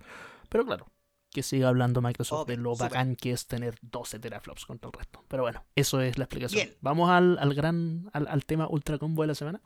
Pero 0.49 0.65
claro, 0.65 0.87
que 1.31 1.43
siga 1.43 1.69
hablando 1.69 2.01
Microsoft 2.01 2.47
de 2.47 2.57
lo 2.57 2.75
bacán 2.75 3.15
que 3.15 3.31
es 3.31 3.47
tener 3.47 3.75
12 3.81 4.19
teraflops 4.19 4.65
contra 4.65 4.87
el 4.87 4.93
resto. 4.93 5.23
Pero 5.27 5.43
bueno, 5.43 5.63
eso 5.75 6.01
es 6.01 6.17
la 6.17 6.25
explicación. 6.25 6.69
Vamos 6.81 7.09
al, 7.09 7.37
al 7.39 7.53
gran, 7.53 8.09
al, 8.13 8.27
al, 8.27 8.45
tema 8.45 8.67
ultra 8.69 8.97
combo 8.97 9.23
de 9.23 9.27
la 9.27 9.35
semana. 9.35 9.61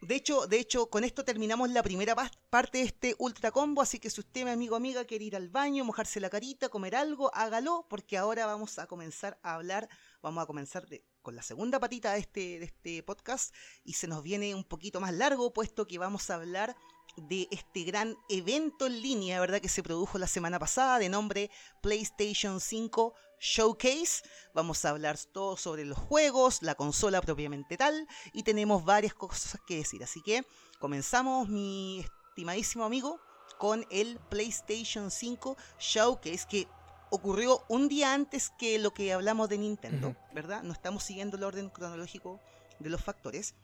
De 0.00 0.14
hecho, 0.14 0.46
de 0.46 0.60
hecho, 0.60 0.90
con 0.90 1.04
esto 1.04 1.24
terminamos 1.24 1.70
la 1.70 1.82
primera 1.82 2.14
parte 2.50 2.78
de 2.78 2.84
este 2.84 3.14
ultra 3.18 3.50
combo, 3.50 3.80
así 3.80 3.98
que 3.98 4.10
si 4.10 4.20
usted, 4.20 4.44
mi 4.44 4.50
amigo 4.50 4.74
o 4.74 4.76
amiga, 4.76 5.04
quiere 5.04 5.24
ir 5.24 5.36
al 5.36 5.48
baño, 5.48 5.84
mojarse 5.84 6.20
la 6.20 6.28
carita, 6.28 6.68
comer 6.68 6.94
algo, 6.94 7.34
hágalo, 7.34 7.86
porque 7.88 8.18
ahora 8.18 8.44
vamos 8.46 8.78
a 8.78 8.86
comenzar 8.86 9.38
a 9.42 9.54
hablar, 9.54 9.88
vamos 10.22 10.42
a 10.42 10.46
comenzar 10.46 10.86
de 10.86 11.04
con 11.26 11.34
la 11.34 11.42
segunda 11.42 11.80
patita 11.80 12.12
de 12.12 12.20
este, 12.20 12.60
de 12.60 12.66
este 12.66 13.02
podcast 13.02 13.52
y 13.82 13.94
se 13.94 14.06
nos 14.06 14.22
viene 14.22 14.54
un 14.54 14.62
poquito 14.62 15.00
más 15.00 15.12
largo, 15.12 15.52
puesto 15.52 15.84
que 15.84 15.98
vamos 15.98 16.30
a 16.30 16.36
hablar 16.36 16.76
de 17.16 17.48
este 17.50 17.82
gran 17.82 18.16
evento 18.28 18.86
en 18.86 19.02
línea, 19.02 19.40
¿verdad? 19.40 19.60
Que 19.60 19.68
se 19.68 19.82
produjo 19.82 20.18
la 20.18 20.28
semana 20.28 20.60
pasada 20.60 21.00
de 21.00 21.08
nombre 21.08 21.50
PlayStation 21.82 22.60
5 22.60 23.12
Showcase. 23.40 24.22
Vamos 24.54 24.84
a 24.84 24.90
hablar 24.90 25.18
todo 25.32 25.56
sobre 25.56 25.84
los 25.84 25.98
juegos, 25.98 26.62
la 26.62 26.76
consola 26.76 27.20
propiamente 27.20 27.76
tal, 27.76 28.06
y 28.32 28.44
tenemos 28.44 28.84
varias 28.84 29.12
cosas 29.12 29.60
que 29.66 29.78
decir. 29.78 30.04
Así 30.04 30.22
que 30.22 30.44
comenzamos, 30.78 31.48
mi 31.48 32.06
estimadísimo 32.28 32.84
amigo, 32.84 33.18
con 33.58 33.84
el 33.90 34.20
PlayStation 34.28 35.10
5 35.10 35.56
Showcase, 35.80 36.46
que 36.48 36.68
ocurrió 37.16 37.64
un 37.68 37.88
día 37.88 38.14
antes 38.14 38.50
que 38.50 38.78
lo 38.78 38.94
que 38.94 39.12
hablamos 39.12 39.48
de 39.48 39.58
Nintendo, 39.58 40.14
¿verdad? 40.32 40.62
No 40.62 40.72
estamos 40.72 41.02
siguiendo 41.02 41.36
el 41.36 41.44
orden 41.44 41.70
cronológico 41.70 42.40
de 42.78 42.90
los 42.90 43.02
factores. 43.02 43.54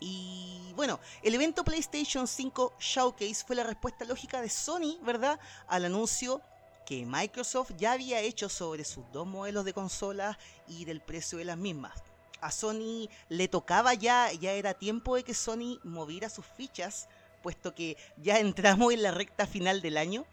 Y 0.00 0.72
bueno, 0.76 0.98
el 1.22 1.34
evento 1.34 1.62
PlayStation 1.62 2.26
5 2.26 2.74
Showcase 2.78 3.44
fue 3.46 3.56
la 3.56 3.64
respuesta 3.64 4.04
lógica 4.04 4.40
de 4.40 4.48
Sony, 4.48 4.98
¿verdad? 5.02 5.38
Al 5.68 5.84
anuncio 5.84 6.40
que 6.86 7.04
Microsoft 7.04 7.72
ya 7.76 7.92
había 7.92 8.20
hecho 8.20 8.48
sobre 8.48 8.84
sus 8.84 9.04
dos 9.12 9.26
modelos 9.26 9.64
de 9.64 9.74
consolas 9.74 10.38
y 10.66 10.86
del 10.86 11.00
precio 11.00 11.38
de 11.38 11.44
las 11.44 11.58
mismas. 11.58 12.02
a 12.40 12.50
Sony 12.50 13.08
le 13.28 13.48
tocaba 13.48 13.92
ya, 13.92 14.32
ya 14.32 14.52
era 14.52 14.72
tiempo 14.72 15.16
de 15.16 15.24
que 15.24 15.34
Sony 15.34 15.78
moviera 15.84 16.30
sus 16.30 16.46
fichas, 16.46 17.08
puesto 17.42 17.74
que 17.74 17.98
ya 18.16 18.38
entramos 18.40 18.94
en 18.94 19.02
la 19.02 19.10
recta 19.10 19.46
final 19.46 19.82
del 19.82 19.98
año 19.98 20.24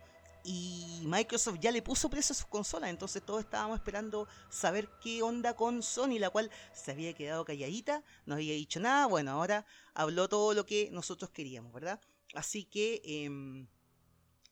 y 0.44 1.02
Microsoft 1.04 1.58
ya 1.60 1.72
le 1.72 1.82
puso 1.82 2.10
precio 2.10 2.34
a 2.34 2.36
sus 2.36 2.46
consolas, 2.48 2.90
entonces 2.90 3.22
todos 3.24 3.42
estábamos 3.42 3.78
esperando 3.78 4.28
saber 4.50 4.90
qué 5.02 5.22
onda 5.22 5.56
con 5.56 5.84
Sony, 5.84 6.20
la 6.20 6.30
cual 6.30 6.50
se 6.74 6.92
había 6.92 7.14
quedado 7.14 7.44
calladita, 7.46 8.04
no 8.26 8.36
había 8.36 8.54
dicho 8.54 8.80
nada, 8.80 9.06
bueno, 9.08 9.32
ahora 9.32 9.66
habló 9.94 10.30
todo 10.30 10.54
lo 10.54 10.66
que 10.66 10.90
nosotros 10.92 11.32
queríamos, 11.32 11.74
¿verdad? 11.74 12.00
Así 12.34 12.64
que, 12.66 13.02
em, 13.04 13.68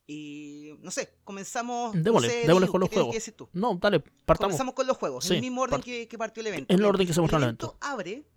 eh, 0.08 0.78
no 0.82 0.92
sé, 0.92 1.18
comenzamos... 1.24 1.94
Démosle, 1.94 2.28
no 2.28 2.34
sé, 2.34 2.48
démosle 2.48 2.66
Liu, 2.66 2.72
con 2.72 2.82
los 2.82 2.90
¿qué 2.90 2.94
tienes 2.96 3.04
juegos. 3.04 3.12
que 3.12 3.18
decir 3.18 3.34
tú? 3.36 3.50
No, 3.54 3.76
dale, 3.82 4.00
partamos. 4.00 4.52
Comenzamos 4.52 4.74
con 4.76 4.88
los 4.88 4.98
juegos, 4.98 5.26
en 5.26 5.30
Sí, 5.30 5.36
el 5.36 5.42
mismo 5.42 5.62
orden 5.62 5.82
que, 5.82 6.08
que 6.08 6.18
partió 6.18 6.42
el 6.42 6.48
evento. 6.48 6.74
En 6.74 6.80
el 6.80 6.86
orden 6.86 7.08
que 7.08 7.14
se 7.14 7.22
mostró 7.22 7.38
en 7.38 7.44
el 7.44 7.50
evento. 7.50 7.78
abre, 7.82 8.28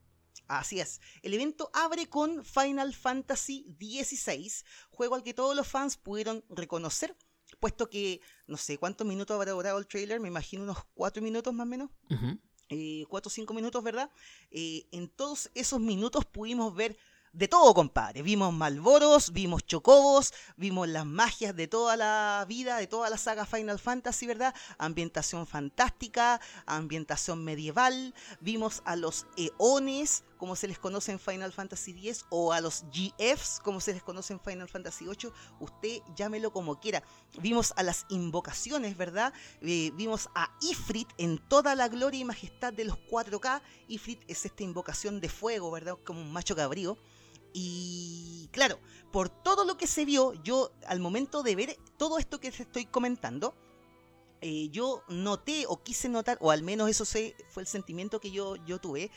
así 0.46 0.80
es, 0.80 1.00
el 1.22 1.34
evento 1.34 1.70
abre 1.74 2.08
con 2.08 2.44
Final 2.44 2.94
Fantasy 2.94 3.64
XVI, 3.78 4.50
juego 4.90 5.14
al 5.14 5.22
que 5.22 5.34
todos 5.34 5.54
los 5.54 5.66
fans 5.68 5.96
pudieron 5.96 6.44
reconocer, 6.48 7.16
puesto 7.58 7.88
que 7.88 8.20
no 8.46 8.56
sé 8.56 8.78
cuántos 8.78 9.06
minutos 9.06 9.34
habrá 9.34 9.52
durado 9.52 9.78
el 9.78 9.86
trailer, 9.86 10.20
me 10.20 10.28
imagino 10.28 10.62
unos 10.62 10.78
cuatro 10.94 11.22
minutos 11.22 11.52
más 11.52 11.66
o 11.66 11.70
menos, 11.70 11.90
Ujú. 12.10 12.38
eh, 12.68 13.04
cuatro 13.08 13.28
o 13.28 13.30
cinco 13.30 13.54
minutos, 13.54 13.82
¿verdad? 13.82 14.10
Eh, 14.50 14.86
en 14.92 15.08
todos 15.08 15.50
esos 15.54 15.80
minutos 15.80 16.24
pudimos 16.24 16.74
ver 16.74 16.96
de 17.32 17.46
todo, 17.46 17.74
compadre. 17.74 18.22
Vimos 18.22 18.52
Malboros, 18.54 19.32
vimos 19.32 19.64
Chocobos, 19.66 20.32
vimos 20.56 20.88
las 20.88 21.04
magias 21.04 21.54
de 21.54 21.68
toda 21.68 21.94
la 21.96 22.44
vida, 22.48 22.78
de 22.78 22.86
toda 22.86 23.10
la 23.10 23.18
saga 23.18 23.44
Final 23.44 23.78
Fantasy, 23.78 24.26
¿verdad? 24.26 24.54
Ambientación 24.78 25.46
fantástica, 25.46 26.40
ambientación 26.66 27.44
medieval, 27.44 28.14
vimos 28.40 28.82
a 28.86 28.96
los 28.96 29.26
Eones, 29.36 30.24
como 30.38 30.56
se 30.56 30.68
les 30.68 30.78
conoce 30.78 31.12
en 31.12 31.18
Final 31.18 31.52
Fantasy 31.52 31.90
X, 31.90 32.24
o 32.30 32.52
a 32.52 32.60
los 32.60 32.84
GFs, 32.92 33.60
como 33.62 33.80
se 33.80 33.92
les 33.92 34.02
conoce 34.02 34.32
en 34.32 34.40
Final 34.40 34.68
Fantasy 34.68 35.04
VIII. 35.04 35.32
Usted 35.60 36.00
llámelo 36.16 36.52
como 36.52 36.80
quiera. 36.80 37.02
Vimos 37.40 37.74
a 37.76 37.82
las 37.82 38.06
invocaciones, 38.08 38.96
¿verdad? 38.96 39.34
Eh, 39.60 39.90
vimos 39.94 40.30
a 40.34 40.50
Ifrit 40.62 41.08
en 41.18 41.38
toda 41.48 41.74
la 41.74 41.88
gloria 41.88 42.20
y 42.20 42.24
majestad 42.24 42.72
de 42.72 42.84
los 42.84 42.96
4K. 43.10 43.60
Ifrit 43.88 44.22
es 44.28 44.46
esta 44.46 44.62
invocación 44.62 45.20
de 45.20 45.28
fuego, 45.28 45.70
¿verdad? 45.70 45.98
Como 46.04 46.20
un 46.20 46.32
macho 46.32 46.56
cabrío. 46.56 46.96
Y 47.52 48.48
claro, 48.52 48.78
por 49.10 49.28
todo 49.28 49.64
lo 49.64 49.76
que 49.76 49.86
se 49.86 50.04
vio, 50.04 50.34
yo 50.42 50.70
al 50.86 51.00
momento 51.00 51.42
de 51.42 51.56
ver 51.56 51.78
todo 51.96 52.18
esto 52.18 52.40
que 52.40 52.48
estoy 52.48 52.86
comentando, 52.86 53.54
eh, 54.40 54.68
yo 54.70 55.02
noté 55.08 55.64
o 55.66 55.82
quise 55.82 56.08
notar, 56.08 56.38
o 56.40 56.50
al 56.50 56.62
menos 56.62 56.88
eso 56.88 57.04
fue 57.04 57.62
el 57.62 57.66
sentimiento 57.66 58.20
que 58.20 58.30
yo, 58.30 58.54
yo 58.66 58.78
tuve, 58.78 59.10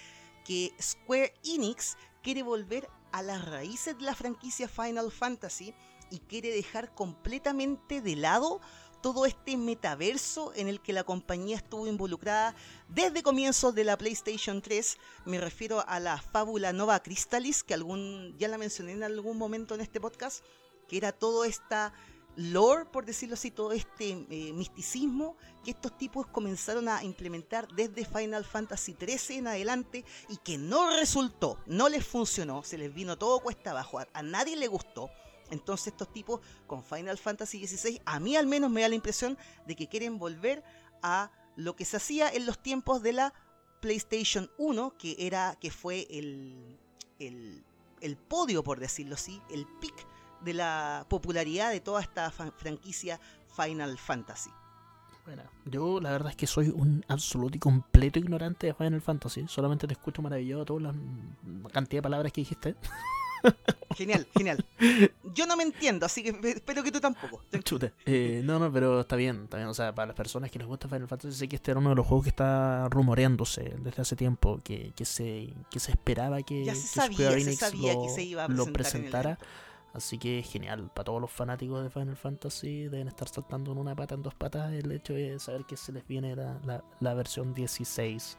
que 0.45 0.73
Square 0.81 1.33
Enix 1.43 1.97
quiere 2.21 2.43
volver 2.43 2.89
a 3.11 3.21
las 3.21 3.45
raíces 3.45 3.97
de 3.97 4.03
la 4.03 4.15
franquicia 4.15 4.67
Final 4.67 5.11
Fantasy 5.11 5.73
y 6.09 6.19
quiere 6.19 6.51
dejar 6.51 6.93
completamente 6.93 8.01
de 8.01 8.15
lado 8.15 8.61
todo 9.01 9.25
este 9.25 9.57
metaverso 9.57 10.53
en 10.55 10.67
el 10.67 10.79
que 10.79 10.93
la 10.93 11.03
compañía 11.03 11.57
estuvo 11.57 11.87
involucrada 11.87 12.55
desde 12.87 13.23
comienzos 13.23 13.73
de 13.73 13.83
la 13.83 13.97
PlayStation 13.97 14.61
3. 14.61 14.97
Me 15.25 15.39
refiero 15.39 15.83
a 15.87 15.99
la 15.99 16.21
fábula 16.21 16.71
Nova 16.71 17.01
Crystallis, 17.01 17.63
que 17.63 17.73
algún, 17.73 18.35
ya 18.37 18.47
la 18.47 18.59
mencioné 18.59 18.91
en 18.91 19.03
algún 19.03 19.37
momento 19.37 19.73
en 19.73 19.81
este 19.81 19.99
podcast, 19.99 20.45
que 20.87 20.97
era 20.97 21.11
todo 21.11 21.45
esta 21.45 21.93
lore, 22.35 22.85
por 22.85 23.05
decirlo 23.05 23.35
así, 23.35 23.51
todo 23.51 23.71
este 23.71 24.25
eh, 24.29 24.53
misticismo 24.53 25.35
que 25.63 25.71
estos 25.71 25.97
tipos 25.97 26.27
comenzaron 26.27 26.87
a 26.87 27.03
implementar 27.03 27.67
desde 27.69 28.05
Final 28.05 28.45
Fantasy 28.45 28.93
13 28.93 29.37
en 29.37 29.47
adelante 29.47 30.05
y 30.29 30.37
que 30.37 30.57
no 30.57 30.89
resultó, 30.97 31.59
no 31.65 31.89
les 31.89 32.05
funcionó, 32.05 32.63
se 32.63 32.77
les 32.77 32.93
vino 32.93 33.17
todo 33.17 33.39
cuesta 33.39 33.71
abajo, 33.71 33.99
a, 33.99 34.07
a 34.13 34.23
nadie 34.23 34.55
le 34.55 34.67
gustó. 34.67 35.09
Entonces 35.49 35.87
estos 35.87 36.13
tipos 36.13 36.39
con 36.65 36.81
Final 36.83 37.17
Fantasy 37.17 37.67
XVI, 37.67 38.01
a 38.05 38.19
mí 38.21 38.37
al 38.37 38.47
menos 38.47 38.71
me 38.71 38.81
da 38.81 38.89
la 38.89 38.95
impresión 38.95 39.37
de 39.67 39.75
que 39.75 39.87
quieren 39.87 40.17
volver 40.17 40.63
a 41.01 41.29
lo 41.57 41.75
que 41.75 41.83
se 41.83 41.97
hacía 41.97 42.29
en 42.29 42.45
los 42.45 42.57
tiempos 42.63 43.03
de 43.03 43.11
la 43.11 43.33
PlayStation 43.81 44.49
1, 44.57 44.97
que 44.97 45.15
era 45.19 45.57
que 45.59 45.71
fue 45.71 46.07
el, 46.09 46.79
el, 47.19 47.65
el 47.99 48.15
podio, 48.15 48.63
por 48.63 48.79
decirlo 48.79 49.15
así, 49.15 49.41
el 49.49 49.67
pic 49.81 50.07
de 50.43 50.53
la 50.53 51.05
popularidad 51.09 51.71
de 51.71 51.79
toda 51.79 52.01
esta 52.01 52.31
franquicia 52.31 53.19
Final 53.55 53.97
Fantasy. 53.97 54.51
Bueno, 55.25 55.43
yo 55.65 55.99
la 55.99 56.11
verdad 56.11 56.31
es 56.31 56.35
que 56.35 56.47
soy 56.47 56.69
un 56.69 57.05
absoluto 57.07 57.55
y 57.55 57.59
completo 57.59 58.17
ignorante 58.17 58.67
de 58.67 58.73
Final 58.73 59.01
Fantasy. 59.01 59.45
Solamente 59.47 59.87
te 59.87 59.93
escucho 59.93 60.21
maravillado 60.21 60.65
toda 60.65 60.81
la 60.81 60.93
cantidad 61.71 61.99
de 61.99 62.03
palabras 62.03 62.33
que 62.33 62.41
dijiste. 62.41 62.75
Genial, 63.95 64.27
genial. 64.37 64.63
Yo 65.33 65.45
no 65.45 65.57
me 65.57 65.63
entiendo, 65.63 66.05
así 66.05 66.23
que 66.23 66.29
espero 66.49 66.83
que 66.83 66.91
tú 66.91 66.99
tampoco. 66.99 67.43
Eh, 68.05 68.41
no, 68.43 68.59
no, 68.59 68.71
pero 68.71 69.01
está 69.01 69.15
bien, 69.15 69.43
está 69.43 69.57
bien. 69.57 69.69
O 69.69 69.73
sea, 69.73 69.93
para 69.93 70.07
las 70.07 70.15
personas 70.15 70.51
que 70.51 70.59
les 70.59 70.67
gusta 70.67 70.87
Final 70.87 71.07
Fantasy, 71.07 71.33
sé 71.33 71.47
que 71.47 71.55
este 71.55 71.71
era 71.71 71.79
uno 71.79 71.89
de 71.89 71.95
los 71.95 72.05
juegos 72.05 72.23
que 72.25 72.29
está 72.29 72.87
rumoreándose 72.89 73.75
desde 73.79 74.01
hace 74.01 74.15
tiempo, 74.15 74.59
que, 74.63 74.91
que 74.95 75.05
se, 75.05 75.53
que 75.69 75.79
se 75.79 75.91
esperaba 75.91 76.41
que, 76.43 76.65
Ya 76.65 76.75
se 76.75 76.81
que 76.81 76.87
sabía, 76.87 77.17
Square 77.17 77.41
se 77.41 77.47
Enix 77.47 77.59
sabía 77.59 77.93
lo, 77.93 78.03
que 78.03 78.09
se 78.09 78.23
iba 78.23 78.45
a 78.45 78.47
lo 78.47 78.65
presentar 78.65 79.25
en 79.25 79.31
el 79.31 79.37
presentara. 79.37 79.39
Así 79.93 80.17
que 80.17 80.41
genial, 80.43 80.89
para 80.93 81.05
todos 81.05 81.19
los 81.21 81.31
fanáticos 81.31 81.83
de 81.83 81.89
Final 81.89 82.15
Fantasy 82.15 82.83
deben 82.87 83.07
estar 83.09 83.27
saltando 83.27 83.71
en 83.73 83.77
una 83.77 83.95
pata, 83.95 84.15
en 84.15 84.23
dos 84.23 84.33
patas, 84.35 84.71
el 84.71 84.91
hecho 84.91 85.13
de 85.13 85.37
saber 85.39 85.65
que 85.65 85.75
se 85.75 85.91
les 85.91 86.07
viene 86.07 86.35
la, 86.35 86.59
la, 86.63 86.83
la 87.01 87.13
versión 87.13 87.53
16 87.53 88.37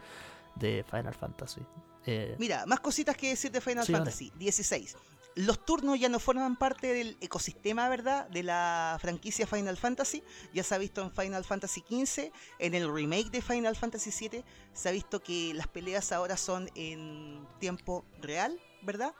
de 0.56 0.84
Final 0.90 1.14
Fantasy. 1.14 1.60
Eh, 2.06 2.36
Mira, 2.38 2.64
más 2.66 2.80
cositas 2.80 3.16
que 3.16 3.28
decir 3.28 3.50
de 3.52 3.60
Final 3.60 3.84
Sí. 3.84 3.92
Fantasy 3.92 4.32
16. 4.36 4.96
Los 5.34 5.64
turnos 5.64 5.98
ya 5.98 6.10
no 6.10 6.18
forman 6.18 6.56
parte 6.56 6.92
del 6.92 7.16
ecosistema, 7.22 7.88
¿verdad? 7.88 8.28
De 8.28 8.42
la 8.42 8.98
franquicia 9.00 9.46
Final 9.46 9.78
Fantasy. 9.78 10.22
Ya 10.52 10.62
se 10.62 10.74
ha 10.74 10.78
visto 10.78 11.00
en 11.00 11.10
Final 11.10 11.44
Fantasy 11.44 11.82
XV, 11.88 12.30
en 12.58 12.74
el 12.74 12.92
remake 12.92 13.30
de 13.30 13.40
Final 13.40 13.74
Fantasy 13.76 14.10
VII, 14.28 14.44
se 14.74 14.88
ha 14.90 14.92
visto 14.92 15.22
que 15.22 15.54
las 15.54 15.68
peleas 15.68 16.12
ahora 16.12 16.36
son 16.36 16.68
en 16.74 17.46
tiempo 17.60 18.04
real, 18.20 18.60
¿verdad? 18.82 19.14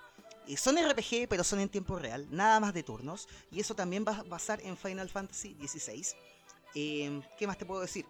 Eh, 0.49 0.57
son 0.57 0.77
RPG, 0.77 1.29
pero 1.29 1.45
son 1.45 1.61
en 1.61 1.69
tiempo 1.69 1.99
real, 1.99 2.27
nada 2.31 2.61
más 2.61 2.75
de 2.75 2.83
turnos. 2.83 3.29
Y 3.51 3.61
eso 3.61 3.75
también 3.75 4.05
va 4.07 4.19
a 4.19 4.25
pasar 4.25 4.61
en 4.63 4.77
Final 4.77 5.09
Fantasy 5.09 5.57
XVI. 5.61 6.07
Eh, 6.75 7.23
¿Qué 7.39 7.47
más 7.47 7.59
te 7.59 7.67
puedo 7.67 7.81
decir? 7.81 8.07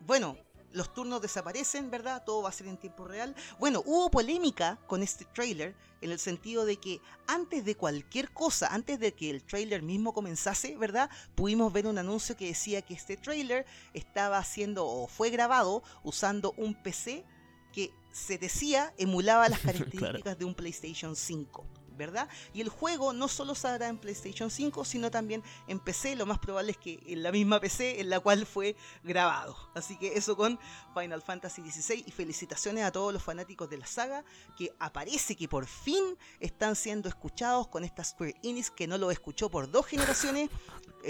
Bueno, 0.00 0.36
los 0.72 0.92
turnos 0.92 1.22
desaparecen, 1.22 1.90
¿verdad? 1.90 2.22
Todo 2.24 2.42
va 2.42 2.50
a 2.50 2.52
ser 2.52 2.66
en 2.66 2.76
tiempo 2.76 3.06
real. 3.06 3.34
Bueno, 3.58 3.82
hubo 3.86 4.10
polémica 4.10 4.78
con 4.86 5.02
este 5.02 5.24
trailer 5.24 5.74
en 6.02 6.10
el 6.10 6.18
sentido 6.18 6.66
de 6.66 6.76
que 6.76 7.00
antes 7.26 7.64
de 7.64 7.76
cualquier 7.76 8.30
cosa, 8.32 8.72
antes 8.72 9.00
de 9.00 9.12
que 9.12 9.30
el 9.30 9.42
trailer 9.42 9.82
mismo 9.82 10.12
comenzase, 10.12 10.76
¿verdad? 10.76 11.08
Pudimos 11.34 11.72
ver 11.72 11.86
un 11.86 11.98
anuncio 11.98 12.36
que 12.36 12.48
decía 12.48 12.82
que 12.82 12.94
este 12.94 13.16
trailer 13.16 13.64
estaba 13.94 14.38
haciendo 14.38 14.86
o 14.86 15.06
fue 15.06 15.30
grabado 15.30 15.82
usando 16.02 16.52
un 16.58 16.74
PC 16.74 17.24
que 17.72 17.90
se 18.16 18.38
decía 18.38 18.94
emulaba 18.98 19.48
las 19.48 19.60
Claro. 19.66 19.78
características 19.78 20.38
de 20.38 20.44
un 20.44 20.54
PlayStation 20.54 21.14
5. 21.16 21.66
¿Verdad? 21.98 22.28
Y 22.52 22.60
el 22.60 22.68
juego 22.68 23.14
no 23.14 23.26
solo 23.26 23.54
saldrá 23.54 23.88
en 23.88 23.96
PlayStation 23.96 24.50
5, 24.50 24.84
sino 24.84 25.10
también 25.10 25.42
en 25.66 25.80
PC. 25.80 26.14
Lo 26.14 26.26
más 26.26 26.38
probable 26.38 26.72
es 26.72 26.76
que 26.76 27.00
en 27.06 27.22
la 27.22 27.32
misma 27.32 27.58
PC 27.58 28.02
en 28.02 28.10
la 28.10 28.20
cual 28.20 28.44
fue 28.44 28.76
grabado. 29.02 29.56
Así 29.74 29.96
que 29.96 30.08
eso 30.14 30.36
con 30.36 30.58
Final 30.92 31.22
Fantasy 31.22 31.62
XVI. 31.62 32.04
Y 32.06 32.10
felicitaciones 32.10 32.84
a 32.84 32.92
todos 32.92 33.14
los 33.14 33.22
fanáticos 33.22 33.70
de 33.70 33.78
la 33.78 33.86
saga. 33.86 34.26
Que 34.58 34.74
aparece 34.78 35.36
que 35.36 35.48
por 35.48 35.66
fin 35.66 36.18
están 36.38 36.76
siendo 36.76 37.08
escuchados 37.08 37.68
con 37.68 37.82
esta 37.82 38.04
Square 38.04 38.34
Enix 38.42 38.70
que 38.70 38.86
no 38.86 38.98
lo 38.98 39.10
escuchó 39.10 39.48
por 39.50 39.70
dos 39.70 39.86
generaciones. 39.86 40.50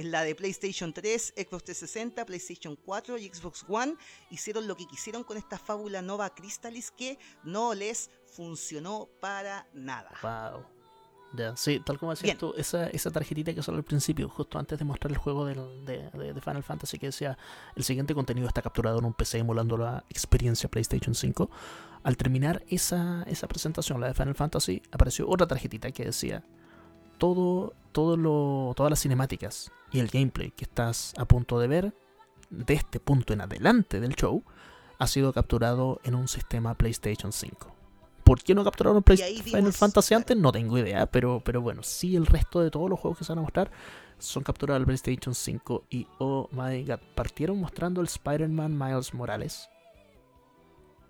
La 0.05 0.23
de 0.23 0.35
PlayStation 0.35 0.93
3, 0.93 1.35
Xbox 1.36 1.64
360, 1.64 2.24
PlayStation 2.27 2.77
4 2.77 3.18
y 3.18 3.28
Xbox 3.28 3.64
One. 3.68 3.94
Hicieron 4.31 4.66
lo 4.68 4.77
que 4.77 4.86
quisieron 4.86 5.24
con 5.24 5.36
esta 5.36 5.59
fábula 5.59 6.02
Nova 6.02 6.35
Crystallis 6.35 6.90
que 6.90 7.18
no 7.44 7.74
les 7.74 8.10
funcionó 8.35 9.09
para 9.20 9.66
nada. 9.73 10.10
Wow. 10.23 10.64
Ya, 11.35 11.56
sí, 11.56 11.82
tal 11.85 11.98
como 11.98 12.12
decías 12.12 12.24
Bien. 12.24 12.39
tú, 12.39 12.55
esa, 12.56 12.86
esa 12.89 13.10
tarjetita 13.10 13.52
que 13.52 13.62
salió 13.62 13.78
al 13.78 13.85
principio, 13.85 14.28
justo 14.28 14.59
antes 14.59 14.78
de 14.78 14.85
mostrar 14.85 15.10
el 15.10 15.18
juego 15.18 15.44
del- 15.44 15.85
de, 15.85 16.09
de- 16.10 16.32
de 16.32 16.40
Final 16.40 16.62
Fantasy, 16.62 16.98
que 16.98 17.06
decía 17.06 17.36
el 17.74 17.85
siguiente 17.85 18.14
contenido 18.14 18.47
está 18.47 18.62
capturado 18.62 18.98
en 19.01 19.05
un 19.05 19.12
PC 19.12 19.39
emulando 19.39 19.77
la 19.77 20.05
experiencia 20.09 20.70
PlayStation 20.70 21.14
5. 21.14 21.51
Al 22.05 22.16
terminar 22.16 22.62
esa, 22.68 23.24
esa 23.24 23.48
presentación, 23.48 24.01
la 24.01 24.06
de 24.06 24.14
Final 24.14 24.36
Fantasy, 24.36 24.81
apareció 24.93 25.28
otra 25.28 25.47
tarjetita 25.48 25.90
que 25.90 26.05
decía 26.05 26.44
todo, 27.18 27.74
todo 27.93 28.16
lo, 28.16 28.72
todas 28.76 28.90
las 28.90 29.01
cinemáticas 29.01 29.70
y 29.93 30.01
el 30.01 30.09
gameplay 30.09 30.51
que 30.51 30.64
estás 30.64 31.14
a 31.16 31.24
punto 31.24 31.59
de 31.59 31.68
ver 31.68 31.94
de 32.51 32.74
este 32.74 33.01
punto 33.01 33.32
en 33.32 33.40
adelante 33.40 34.01
del 34.01 34.14
show 34.14 34.43
ha 34.98 35.06
sido 35.06 35.32
capturado 35.32 36.01
en 36.05 36.14
un 36.14 36.28
sistema 36.28 36.74
PlayStation 36.74 37.32
5. 37.32 37.74
¿Por 38.24 38.43
qué 38.43 38.55
no 38.55 38.64
capturaron 38.64 39.02
Play- 39.02 39.18
Final 39.43 39.72
Fantasy 39.72 40.14
antes? 40.14 40.36
No 40.36 40.51
tengo 40.51 40.76
idea, 40.78 41.06
pero, 41.06 41.40
pero 41.44 41.60
bueno, 41.60 41.82
sí 41.84 42.16
el 42.16 42.26
resto 42.26 42.60
de 42.60 42.70
todos 42.70 42.90
los 42.90 42.98
juegos 42.98 43.18
que 43.18 43.24
se 43.24 43.32
van 43.32 43.38
a 43.38 43.43
mostrar 43.43 43.70
son 44.18 44.43
capturados 44.43 44.80
al 44.80 44.86
PlayStation 44.86 45.34
5 45.34 45.84
y 45.90 46.06
oh 46.18 46.48
my 46.51 46.82
god, 46.84 46.98
partieron 47.14 47.59
mostrando 47.60 48.01
el 48.01 48.06
Spider-Man 48.09 48.76
Miles 48.76 49.14
Morales. 49.14 49.68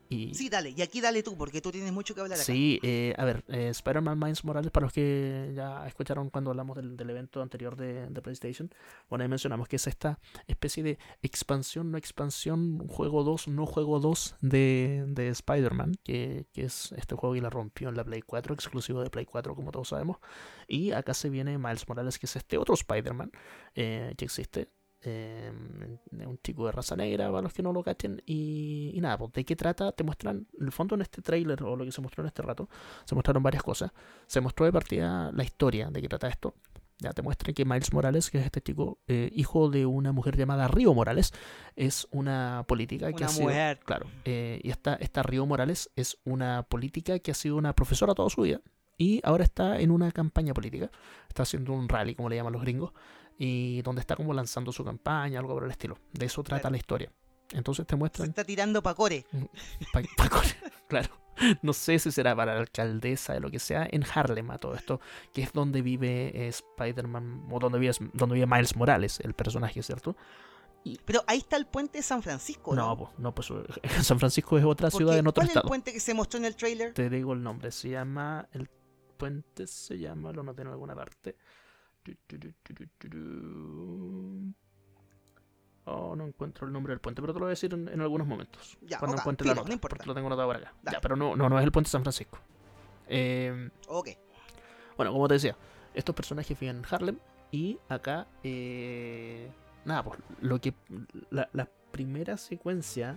Y, 0.09 0.35
Sí, 0.35 0.49
dale, 0.49 0.71
y 0.77 0.83
aquí 0.83 1.01
dale 1.01 1.23
tú, 1.23 1.37
porque 1.37 1.61
tú 1.61 1.71
tienes 1.71 1.93
mucho 1.93 2.15
que 2.15 2.21
hablar 2.21 2.37
acá. 2.37 2.45
Sí, 2.45 2.79
eh, 2.83 3.15
a 3.17 3.25
ver, 3.25 3.45
eh, 3.49 3.69
Spider-Man 3.71 4.19
Miles 4.19 4.45
Morales, 4.45 4.71
para 4.71 4.87
los 4.87 4.93
que 4.93 5.53
ya 5.55 5.87
escucharon 5.87 6.31
cuando 6.31 6.51
hablamos 6.51 6.77
del, 6.77 6.97
del 6.97 7.11
evento 7.11 7.43
anterior 7.43 7.77
de, 7.77 8.07
de 8.09 8.23
PlayStation, 8.23 8.71
bueno, 9.09 9.23
ahí 9.23 9.29
mencionamos 9.29 9.69
que 9.69 9.77
es 9.77 9.87
esta 9.87 10.19
especie 10.47 10.83
de 10.83 10.99
expansión, 11.23 11.91
no 11.91 11.99
expansión, 11.99 12.87
juego 12.89 13.25
2, 13.25 13.49
no 13.49 13.67
juego 13.67 14.01
2 14.01 14.37
de, 14.41 15.05
de 15.09 15.29
Spider-Man, 15.29 15.97
que, 16.03 16.47
que 16.53 16.65
es 16.65 16.93
este 16.93 17.15
juego 17.15 17.35
que 17.35 17.41
la 17.41 17.51
rompió 17.51 17.89
en 17.89 17.97
la 17.97 18.05
Play 18.05 18.23
4, 18.23 18.55
exclusivo 18.55 19.03
de 19.03 19.11
Play 19.11 19.27
4, 19.27 19.55
como 19.55 19.71
todos 19.71 19.89
sabemos. 19.89 20.19
Y 20.69 20.93
acá 20.93 21.15
se 21.15 21.31
viene 21.31 21.59
Miles 21.59 21.89
Morales, 21.89 22.19
que 22.19 22.27
es 22.27 22.37
este 22.37 22.59
otro 22.59 22.75
Spider-Man 22.75 23.31
eh, 23.75 24.15
que 24.17 24.25
existe, 24.25 24.69
eh, 25.03 25.53
un 26.11 26.39
chico 26.43 26.67
de 26.67 26.73
raza 26.73 26.97
negra, 26.97 27.29
para 27.31 27.43
los 27.43 27.53
que 27.53 27.63
no 27.63 27.73
lo 27.73 27.83
cachen. 27.83 28.23
Y, 28.27 28.93
y 28.95 29.01
nada, 29.01 29.19
pues, 29.19 29.33
¿de 29.33 29.45
qué 29.45 29.57
trata? 29.57 29.93
Te 29.93 30.05
muestran, 30.05 30.47
en 30.59 30.65
el 30.67 30.73
fondo 30.73 30.95
en 30.95 31.03
este 31.03 31.23
tráiler, 31.23 31.63
o 31.63 31.77
lo 31.77 31.85
que 31.85 31.93
se 31.93 32.01
mostró 32.01 32.23
en 32.23 32.29
este 32.29 32.43
rato, 32.43 32.69
se 33.05 33.15
mostraron 33.15 33.43
varias 33.43 33.63
cosas. 33.63 33.93
Se 34.27 34.41
mostró 34.41 34.67
de 34.67 34.73
partida 34.73 35.31
la 35.33 35.45
historia 35.45 35.91
de 35.91 36.01
qué 36.03 36.09
trata 36.09 36.29
esto. 36.29 36.55
Ya 36.99 37.13
te 37.13 37.21
muestra 37.21 37.53
que 37.53 37.67
Miles 37.67 37.93
Morales, 37.93 38.31
que 38.31 38.39
es 38.39 38.45
este 38.47 38.63
chico, 38.63 38.99
eh, 39.07 39.31
hijo 39.35 39.69
de 39.69 39.85
una 39.85 40.13
mujer 40.13 40.35
llamada 40.35 40.67
Río 40.67 40.95
Morales, 40.95 41.31
es 41.77 42.09
una 42.11 42.65
política 42.67 43.09
que 43.09 43.17
Una 43.17 43.27
ha 43.27 43.29
sido. 43.29 43.49
mujer. 43.49 43.81
Claro. 43.85 44.07
eh, 44.25 44.61
y 44.63 44.71
esta, 44.71 44.95
esta 44.95 45.23
Río 45.23 45.45
Morales 45.45 45.91
es 45.95 46.17
una 46.25 46.63
política 46.63 47.19
que 47.19 47.33
ha 47.33 47.35
sido 47.35 47.57
una 47.57 47.75
profesora 47.75 48.15
toda 48.15 48.31
su 48.31 48.41
vida. 48.43 48.63
Y 48.97 49.21
ahora 49.25 49.45
está 49.45 49.79
en 49.79 49.91
una 49.91 50.11
campaña 50.11 50.55
política. 50.55 50.91
Está 51.29 51.43
haciendo 51.43 51.75
un 51.75 51.87
rally, 51.87 52.15
como 52.15 52.31
le 52.31 52.37
llaman 52.37 52.55
los 52.55 52.63
gringos. 52.63 52.93
Y 53.39 53.83
donde 53.83 54.01
está 54.01 54.17
como 54.17 54.33
lanzando 54.33 54.73
su 54.73 54.85
campaña, 54.85 55.39
algo 55.41 55.55
por 55.55 55.65
el 55.65 55.71
estilo. 55.71 55.99
De 56.13 56.27
eso 56.27 56.43
trata 56.43 56.63
Claro. 56.63 56.73
la 56.73 56.77
historia. 56.79 57.13
Entonces 57.53 57.87
te 57.87 57.93
Se 57.93 57.97
muestran. 57.97 58.29
está 58.31 58.45
tirando 58.45 58.83
pa' 58.83 58.95
core. 58.95 59.25
pa- 59.93 60.03
pa- 60.17 60.29
con- 60.29 60.43
claro. 60.89 61.09
No 61.61 61.75
sé 61.75 61.99
si 61.99 62.11
será 62.11 62.35
para 62.35 62.55
la 62.55 62.61
alcaldesa 62.61 63.35
de 63.35 63.41
lo 63.41 63.51
que 63.51 63.59
sea 63.59 63.87
en 63.91 64.03
Harlem 64.15 64.51
a 64.51 64.57
todo 64.59 64.75
esto, 64.75 65.01
que 65.35 65.43
es 65.43 65.53
donde 65.53 65.83
vive 65.83 66.33
eh, 66.35 66.49
Spider-Man, 66.49 67.49
o 67.51 67.59
donde 67.59 67.79
vive, 67.79 67.93
donde 68.15 68.35
vive 68.37 68.47
Miles 68.47 68.75
Morales, 68.75 69.21
el 69.21 69.35
personaje, 69.35 69.83
¿cierto? 69.83 70.17
Pero 71.05 71.23
ahí 71.27 71.39
está 71.39 71.57
el 71.57 71.67
puente 71.67 71.99
de 71.99 72.03
San 72.03 72.23
Francisco, 72.23 72.75
¿no? 72.75 72.87
No, 72.87 72.97
pues, 72.97 73.11
no, 73.19 73.35
pues 73.35 73.51
eh, 73.51 73.89
San 74.03 74.19
Francisco 74.19 74.57
es 74.57 74.65
otra 74.65 74.91
ciudad 74.91 75.19
en 75.19 75.27
otro 75.27 75.41
¿Cuál 75.41 75.47
es 75.49 75.51
el 75.51 75.59
estado. 75.59 75.69
puente 75.69 75.93
que 75.93 76.01
se 76.01 76.15
mostró 76.15 76.39
en 76.39 76.47
el 76.47 76.57
trailer? 76.57 76.95
Te 76.95 77.11
digo 77.11 77.33
el 77.35 77.43
nombre, 77.43 77.71
se 77.71 77.91
llama. 77.91 78.49
El 78.53 78.69
puente 79.19 79.67
se 79.67 79.99
llama, 79.99 80.33
lo 80.33 80.43
noté 80.43 80.63
en 80.63 80.69
alguna 80.69 80.95
parte. 80.95 81.37
Oh, 85.89 86.17
no 86.17 86.27
encuentro 86.27 86.67
el 86.67 86.73
nombre 86.73 86.93
del 86.93 87.01
puente, 87.01 87.21
pero 87.23 87.33
te 87.33 87.39
lo 87.39 87.45
voy 87.45 87.51
a 87.51 87.55
decir 87.55 87.73
en, 87.73 87.89
en 87.89 88.01
algunos 88.01 88.27
momentos. 88.27 88.77
Ya, 88.83 88.99
cuando 88.99 89.17
ok, 89.17 89.21
encuentre 89.23 89.47
la 89.47 89.55
nota, 89.55 89.69
no 89.69 89.75
importa. 89.75 89.97
porque 89.97 90.07
lo 90.09 90.15
tengo 90.15 90.29
notado 90.29 90.49
por 90.49 90.57
acá. 90.57 90.75
Dale. 90.83 90.97
Ya, 90.97 91.01
pero 91.01 91.15
no, 91.15 91.37
no, 91.37 91.49
no 91.49 91.59
es 91.59 91.65
el 91.65 91.71
puente 91.71 91.87
de 91.89 91.93
San 91.93 92.03
Francisco. 92.03 92.39
Eh, 93.09 93.71
Ok. 93.87 94.09
bueno, 94.97 95.13
como 95.13 95.29
te 95.29 95.35
decía, 95.35 95.57
estos 95.95 96.13
personajes 96.15 96.59
viven 96.59 96.79
en 96.79 96.85
Harlem 96.91 97.19
y 97.53 97.79
acá, 97.89 98.27
eh, 98.43 99.49
nada, 99.85 100.03
pues 100.03 100.19
lo 100.41 100.61
que 100.61 100.75
la, 101.31 101.49
la 101.53 101.69
primera 101.93 102.37
secuencia 102.37 103.17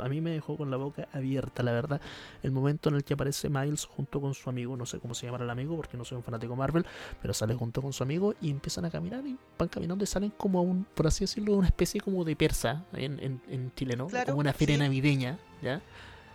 a 0.00 0.08
mí 0.08 0.20
me 0.20 0.30
dejó 0.30 0.56
con 0.56 0.70
la 0.70 0.76
boca 0.76 1.08
abierta, 1.12 1.62
la 1.62 1.72
verdad. 1.72 2.00
El 2.42 2.50
momento 2.52 2.88
en 2.88 2.94
el 2.96 3.04
que 3.04 3.14
aparece 3.14 3.48
Miles 3.48 3.84
junto 3.84 4.20
con 4.20 4.34
su 4.34 4.48
amigo, 4.50 4.76
no 4.76 4.86
sé 4.86 4.98
cómo 4.98 5.14
se 5.14 5.26
llamará 5.26 5.44
el 5.44 5.50
amigo 5.50 5.76
porque 5.76 5.96
no 5.96 6.04
soy 6.04 6.16
un 6.16 6.22
fanático 6.24 6.54
Marvel, 6.56 6.84
pero 7.20 7.34
sale 7.34 7.54
junto 7.54 7.82
con 7.82 7.92
su 7.92 8.02
amigo 8.02 8.34
y 8.40 8.50
empiezan 8.50 8.84
a 8.84 8.90
caminar 8.90 9.26
y 9.26 9.36
van 9.58 9.68
caminando 9.68 10.04
y 10.04 10.06
salen 10.06 10.30
como 10.36 10.58
a 10.58 10.62
un, 10.62 10.84
por 10.84 11.06
así 11.06 11.24
decirlo, 11.24 11.54
una 11.56 11.66
especie 11.68 12.00
como 12.00 12.24
de 12.24 12.36
persa 12.36 12.84
en, 12.92 13.18
en, 13.20 13.42
en 13.48 13.72
chileno, 13.74 14.06
Claro, 14.06 14.26
como 14.26 14.40
una 14.40 14.52
feria 14.52 14.76
sí. 14.76 14.80
navideña, 14.82 15.38
¿ya? 15.62 15.80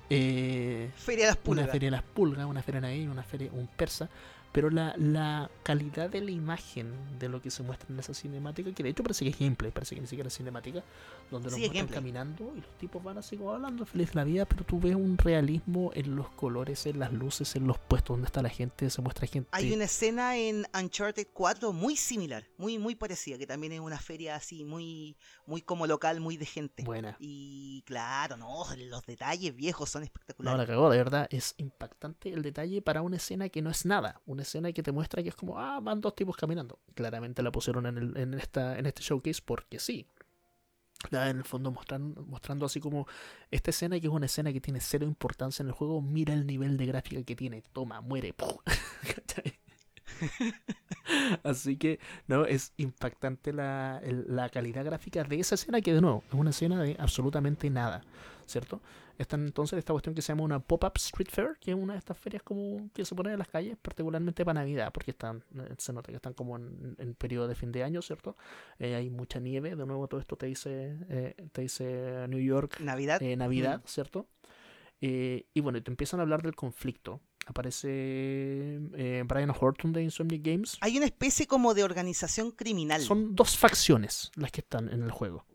Eh, 0.10 0.92
Feria 0.96 1.26
de 1.26 1.32
las 1.32 1.38
una 1.38 1.44
Pulgas. 1.44 1.72
feria 1.72 1.88
de 1.88 1.92
las 1.92 2.04
pulgas, 2.04 2.46
una 2.46 2.62
feria 2.62 2.82
navideña, 2.82 3.12
una 3.12 3.24
feria, 3.24 3.50
un 3.54 3.68
persa, 3.68 4.10
pero 4.52 4.70
la, 4.70 4.94
la 4.98 5.50
calidad 5.64 6.10
de 6.10 6.22
la 6.22 6.30
imagen 6.30 6.94
de 7.18 7.28
lo 7.30 7.42
que 7.42 7.50
se 7.50 7.64
muestra 7.64 7.88
en 7.92 8.00
esa 8.00 8.14
cinemática, 8.14 8.72
que 8.74 8.84
de 8.84 8.90
hecho 8.90 9.02
parece 9.02 9.26
que 9.26 9.32
es 9.32 9.40
gameplay, 9.40 9.72
parece 9.72 9.96
que 9.96 10.02
ni 10.02 10.08
siquiera 10.08 10.28
es 10.28 10.36
cinemática, 10.38 10.84
donde 11.32 11.50
los 11.50 11.56
Sí, 11.58 11.66
es 11.66 11.72
muestran 11.74 11.88
caminando 11.88 12.54
y 12.56 12.62
los 12.62 12.78
tipos 12.78 13.04
van 13.04 13.18
así 13.18 13.38
como 13.38 13.52
hablando 13.54 13.86
feliz 13.86 14.14
la 14.16 14.24
vida, 14.24 14.46
pero 14.46 14.64
tú 14.64 14.80
ves 14.80 14.96
un 14.96 15.18
realismo 15.18 15.92
en 15.96 16.16
los 16.16 16.30
colores, 16.30 16.86
en 16.86 17.00
las 17.00 17.12
luces, 17.12 17.56
en 17.56 17.66
los 17.68 17.78
puestos 17.80 18.14
donde 18.16 18.28
está 18.28 18.42
la 18.42 18.50
gente, 18.50 18.90
se 18.90 19.02
muestra 19.02 19.26
gente. 19.28 19.50
Hay 19.52 19.72
una 19.74 19.86
escena 19.86 20.38
en 20.38 20.66
Uncharted 20.80 21.28
4 21.34 21.74
muy 21.74 21.96
similar, 21.96 22.44
muy 22.58 22.78
muy 22.78 22.96
parecida, 22.96 23.38
que 23.38 23.48
también 23.48 23.74
es 23.74 23.80
una 23.80 23.98
feria 24.00 24.36
así 24.36 24.64
muy 24.64 25.18
muy 25.46 25.62
como 25.62 25.88
local, 25.88 26.20
muy 26.20 26.38
de 26.38 26.46
gente. 26.46 26.84
buena. 26.84 27.18
Y 27.20 27.84
claro, 27.86 28.38
no, 28.38 28.66
los 28.78 29.06
detalles 29.06 29.56
viejos 29.56 29.90
son 29.90 30.02
No, 30.02 30.06
espectaculares. 30.06 30.58
la 30.60 30.66
cagó, 30.68 30.90
de 30.90 30.98
verdad, 30.98 31.28
es 31.32 31.56
impactante 31.58 32.30
el 32.30 32.42
detalle 32.42 32.82
para 32.82 33.02
una 33.02 33.18
escena 33.18 33.50
que 33.50 33.62
no 33.62 33.70
es 33.70 33.86
nada, 33.86 34.22
una 34.26 34.44
escena 34.44 34.72
que 34.72 34.84
te 34.84 34.92
muestra 34.92 35.24
que 35.24 35.30
es 35.30 35.36
como, 35.36 35.58
ah, 35.60 35.80
van 35.82 36.00
dos 36.02 36.16
tipos 36.16 36.36
caminando. 36.38 36.80
Claramente 36.96 37.42
la 37.42 37.52
pusieron 37.52 37.86
en, 37.88 37.98
el- 37.98 38.18
en, 38.18 38.34
esta, 38.36 38.78
en 38.78 38.86
este 38.86 39.02
showcase 39.02 39.42
porque 39.44 39.80
sí. 39.80 40.08
En 41.12 41.38
el 41.38 41.44
fondo 41.44 41.72
mostran- 41.72 42.16
mostrando 42.28 42.66
así 42.66 42.80
como 42.80 43.08
esta 43.52 43.72
escena 43.72 44.00
que 44.00 44.08
es 44.08 44.14
una 44.14 44.26
escena 44.26 44.52
que 44.54 44.62
tiene 44.62 44.80
cero 44.80 45.06
importancia 45.06 45.64
en 45.64 45.68
el 45.70 45.74
juego, 45.74 46.02
mira 46.02 46.34
el 46.34 46.46
nivel 46.48 46.78
de 46.78 46.86
gráfica 46.86 47.24
que 47.24 47.36
tiene, 47.36 47.62
toma, 47.74 48.02
muere. 48.02 48.34
Así 51.44 51.78
que, 51.78 52.00
no, 52.28 52.46
es 52.46 52.74
impactante 52.78 53.54
la, 53.54 54.02
la 54.04 54.50
calidad 54.50 54.86
gráfica 54.86 55.24
de 55.24 55.40
esa 55.40 55.56
escena 55.56 55.82
que 55.82 55.94
de 55.94 56.02
nuevo 56.02 56.24
es 56.28 56.34
una 56.34 56.50
escena 56.52 56.82
de 56.82 56.96
absolutamente 57.00 57.70
nada, 57.70 58.02
¿cierto? 58.46 58.82
Están 59.18 59.46
entonces 59.46 59.78
esta 59.78 59.94
cuestión 59.94 60.16
que 60.16 60.22
se 60.24 60.30
llama 60.32 60.44
una 60.44 60.60
pop-up 60.60 60.94
street 60.96 61.28
fair, 61.30 61.58
que 61.60 61.72
es 61.72 61.78
una 61.78 61.94
de 61.94 62.00
estas 62.00 62.18
ferias 62.18 62.42
como 62.42 62.90
que 62.94 63.06
se 63.06 63.14
ponen 63.14 63.34
en 63.34 63.40
las 63.40 63.48
calles, 63.48 63.78
particularmente 63.80 64.44
para 64.44 64.62
Navidad, 64.62 64.92
porque 64.92 65.12
están, 65.12 65.44
eh, 65.56 65.76
se 65.78 65.94
nota 65.94 66.12
que 66.12 66.16
están 66.16 66.34
como 66.34 66.56
en, 66.58 66.96
en 66.98 67.14
periodo 67.14 67.48
de 67.48 67.56
fin 67.56 67.72
de 67.72 67.84
año, 67.84 68.02
¿cierto? 68.02 68.36
Eh, 68.80 68.96
hay 68.96 69.10
mucha 69.12 69.40
nieve, 69.40 69.76
de 69.76 69.86
nuevo 69.86 70.08
todo 70.08 70.20
esto 70.20 70.36
te 70.36 70.48
dice, 70.48 70.98
eh, 71.10 71.36
te 71.52 71.62
dice 71.62 72.26
New 72.28 72.40
York, 72.40 72.80
Navidad. 72.80 73.22
eh, 73.22 73.36
Navidad, 73.36 73.82
¿cierto? 73.86 74.28
Eh, 75.02 75.48
y 75.54 75.60
bueno, 75.60 75.84
te 75.84 75.92
empiezan 75.92 76.20
a 76.22 76.24
hablar 76.24 76.42
del 76.44 76.56
conflicto. 76.56 77.20
Aparece 77.46 77.90
eh, 77.90 79.24
Brian 79.26 79.54
Horton 79.58 79.92
de 79.94 80.04
Insomniac 80.04 80.42
Games. 80.44 80.78
Hay 80.82 80.98
una 80.98 81.06
especie 81.06 81.48
como 81.48 81.74
de 81.74 81.84
organización 81.84 82.52
criminal. 82.52 83.02
Son 83.02 83.36
dos 83.36 83.58
facciones 83.58 84.32
las 84.36 84.52
que 84.52 84.62
están 84.62 84.90
en 84.90 85.04
el 85.04 85.12
juego. 85.12 85.46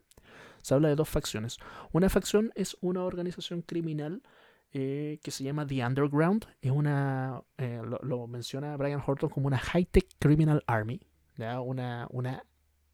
Se 0.62 0.74
habla 0.74 0.88
de 0.88 0.96
dos 0.96 1.08
facciones. 1.08 1.58
Una 1.92 2.10
facción 2.10 2.52
es 2.54 2.76
una 2.80 3.04
organización 3.04 3.62
criminal 3.62 4.22
eh, 4.72 5.18
que 5.22 5.30
se 5.30 5.44
llama 5.44 5.66
The 5.66 5.86
Underground. 5.86 6.46
Es 6.60 6.70
una, 6.70 7.42
eh, 7.56 7.80
lo, 7.82 7.98
lo 8.02 8.26
menciona 8.26 8.76
Brian 8.76 9.02
Horton 9.04 9.30
como 9.30 9.46
una 9.46 9.58
high-tech 9.58 10.06
criminal 10.18 10.62
army. 10.66 11.00
¿ya? 11.36 11.60
Una, 11.60 12.06
una 12.10 12.44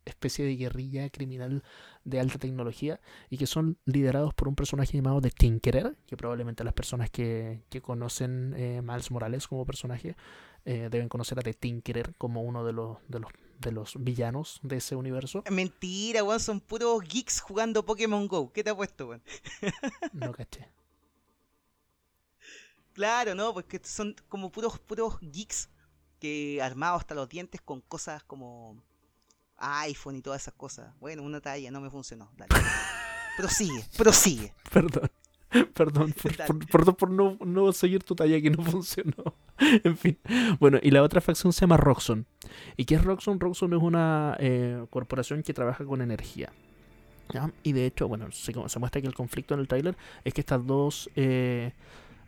especie 0.05 0.45
de 0.45 0.57
guerrilla 0.57 1.09
criminal 1.11 1.63
de 2.05 2.21
alta 2.21 2.39
tecnología 2.39 3.01
y 3.31 3.39
que 3.39 3.47
son 3.47 3.79
liderados 3.85 4.35
por 4.35 4.49
un 4.49 4.55
personaje 4.55 4.97
llamado 4.97 5.21
The 5.21 5.31
Tinkerer, 5.31 5.97
que 6.07 6.17
probablemente 6.17 6.65
las 6.65 6.75
personas 6.75 7.11
que, 7.11 7.63
que 7.71 7.81
conocen 7.81 8.55
eh, 8.57 8.83
Miles 8.83 9.11
Morales 9.11 9.49
como 9.49 9.65
personaje 9.65 10.17
eh, 10.65 10.89
deben 10.91 11.09
conocer 11.09 11.39
a 11.39 11.43
The 11.43 11.55
Tinkerer 11.55 12.15
como 12.17 12.43
uno 12.43 12.65
de 12.65 12.73
los, 12.73 12.99
de 13.09 13.21
los 13.21 13.33
de 13.61 13.73
los 13.73 13.95
villanos 13.99 14.61
de 14.63 14.77
ese 14.77 14.97
universo. 14.97 15.43
Mentira, 15.51 16.23
weón, 16.23 16.41
son 16.41 16.61
puros 16.61 17.03
geeks 17.03 17.41
jugando 17.41 17.85
Pokémon 17.85 18.27
Go. 18.29 18.53
¿Qué 18.53 18.63
te 18.63 18.71
ha 18.71 18.77
puesto, 18.77 19.09
weón? 19.09 19.23
No 20.13 20.33
caché. 20.33 20.69
Claro, 22.93 23.35
¿no? 23.35 23.53
Porque 23.53 23.81
son 23.83 24.15
como 24.29 24.53
puros, 24.53 24.79
puros 24.79 25.19
geeks 25.21 25.69
que 26.21 26.61
armados 26.63 27.01
hasta 27.01 27.15
los 27.15 27.29
dientes 27.29 27.61
con 27.61 27.81
cosas 27.81 28.23
como 28.23 28.81
iPhone 29.59 30.17
y 30.17 30.23
todas 30.23 30.43
esas 30.43 30.55
cosas. 30.55 30.93
Bueno, 31.01 31.23
una 31.23 31.41
talla 31.41 31.71
no 31.71 31.81
me 31.81 31.91
funcionó. 31.91 32.31
Dale. 32.37 32.55
prosigue, 33.37 33.85
prosigue. 33.97 34.53
Perdón. 34.73 35.11
Perdón 35.75 36.13
por, 36.47 36.67
perdón 36.67 36.95
por 36.97 37.11
no, 37.11 37.39
no 37.45 37.73
seguir 37.73 38.03
tu 38.03 38.15
talla 38.15 38.41
que 38.41 38.51
no 38.51 38.63
funcionó. 38.65 39.37
En 39.59 39.97
fin. 39.97 40.19
Bueno, 40.59 40.79
y 40.83 40.91
la 40.91 41.03
otra 41.03 41.21
facción 41.21 41.53
se 41.53 41.61
llama 41.61 41.77
Roxxon. 41.77 42.27
¿Y 42.77 42.85
qué 42.85 42.97
es 42.97 43.05
Roxxon? 43.05 43.39
Roxxon 43.39 43.73
es 43.73 43.81
una 43.81 44.37
eh, 44.41 44.85
corporación 44.91 45.43
que 45.43 45.55
trabaja 45.55 45.85
con 45.85 46.03
energía. 46.03 46.53
¿ya? 47.33 47.53
Y 47.63 47.73
de 47.73 47.87
hecho, 47.87 48.09
bueno, 48.09 48.31
se, 48.33 48.53
se 48.53 48.79
muestra 48.79 49.01
que 49.01 49.07
el 49.07 49.15
conflicto 49.15 49.55
en 49.55 49.61
el 49.61 49.69
trailer 49.69 49.97
es 50.25 50.35
que 50.35 50.41
estas 50.41 50.67
dos, 50.67 51.09
eh, 51.15 51.73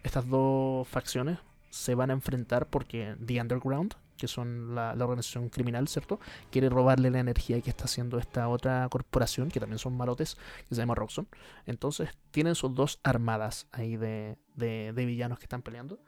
estas 0.04 0.28
dos 0.28 0.86
facciones 0.86 1.38
se 1.70 1.94
van 1.94 2.10
a 2.10 2.14
enfrentar 2.14 2.66
porque 2.66 3.16
The 3.24 3.40
Underground, 3.40 3.94
que 4.16 4.28
son 4.28 4.74
la, 4.74 4.92
organización 4.92 5.48
criminal, 5.48 5.88
¿cierto? 5.88 6.20
Quiere 6.50 6.68
robarle 6.68 7.10
la 7.10 7.20
energía 7.20 7.60
que 7.60 7.70
está 7.70 7.84
haciendo 7.84 8.18
esta 8.18 8.48
otra 8.48 8.88
corporación, 8.90 9.48
que 9.50 9.60
también 9.60 9.78
son 9.78 9.96
malotes, 9.96 10.36
que 10.68 10.74
se 10.74 10.80
llama 10.80 10.94
Roxxon. 10.94 11.28
Entonces 11.66 12.10
tienen 12.30 12.54
sus 12.54 12.74
dos 12.74 13.00
armadas 13.02 13.66
ahí 13.72 13.96
de, 13.96 14.38
de, 14.54 14.92
villanos 14.92 15.38
que 15.38 15.44
están 15.44 15.62
peleando. 15.62 15.98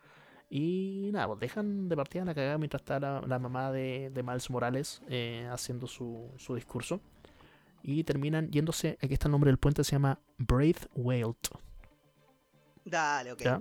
Y 0.51 1.10
nada, 1.12 1.26
pues 1.26 1.40
dejan 1.40 1.89
de 1.89 1.97
partida 1.97 2.24
la 2.24 2.35
cagada 2.35 2.56
mientras 2.56 2.80
está 2.80 2.98
la, 2.98 3.20
la 3.20 3.39
mamá 3.39 3.70
de, 3.70 4.10
de 4.12 4.22
Miles 4.22 4.48
Morales 4.48 5.02
eh, 5.09 5.47
haciendo 5.52 5.86
su, 5.86 6.30
su 6.39 6.55
discurso. 6.55 7.01
Y 7.82 8.05
terminan 8.05 8.51
yéndose, 8.51 8.98
aquí 9.01 9.14
está 9.14 9.28
el 9.28 9.32
nombre 9.32 9.51
del 9.51 9.59
puente, 9.59 9.85
se 9.85 9.93
llama 9.93 10.20
Braithwaite. 10.39 11.51
Dale, 12.90 13.32
ok, 13.32 13.40
¿Ya? 13.40 13.60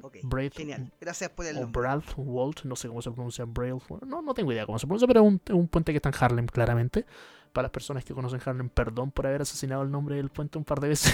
Genial. 0.54 0.91
Gracias 0.99 1.30
por 1.32 1.45
el 1.45 1.58
o 1.58 1.62
nombre. 1.62 1.82
Brad 1.82 2.04
Walt, 2.16 2.64
no 2.64 2.76
sé 2.76 2.88
cómo 2.88 3.02
se 3.02 3.12
pronuncia 3.12 3.45
Braille, 3.45 3.82
no, 4.06 4.22
no 4.22 4.34
tengo 4.34 4.52
idea 4.52 4.66
cómo 4.66 4.80
se 4.80 4.88
pronuncia, 4.88 5.08
pero 5.08 5.22
es 5.22 5.28
un, 5.28 5.41
un 5.56 5.68
puente 5.68 5.91
que 5.91 5.98
está 5.98 6.10
en 6.10 6.16
Harlem, 6.20 6.45
claramente. 6.48 7.06
Para 7.54 7.64
las 7.64 7.72
personas 7.72 8.06
que 8.06 8.14
conocen 8.14 8.40
Harlem, 8.45 8.70
perdón 8.70 9.12
por 9.12 9.26
haber 9.26 9.41
asesinado 9.41 9.82
el 9.82 9.90
nombre 9.90 10.16
del 10.16 10.30
puente 10.30 10.58
un 10.58 10.64
par 10.64 10.80
de 10.80 10.90
veces. 10.90 11.14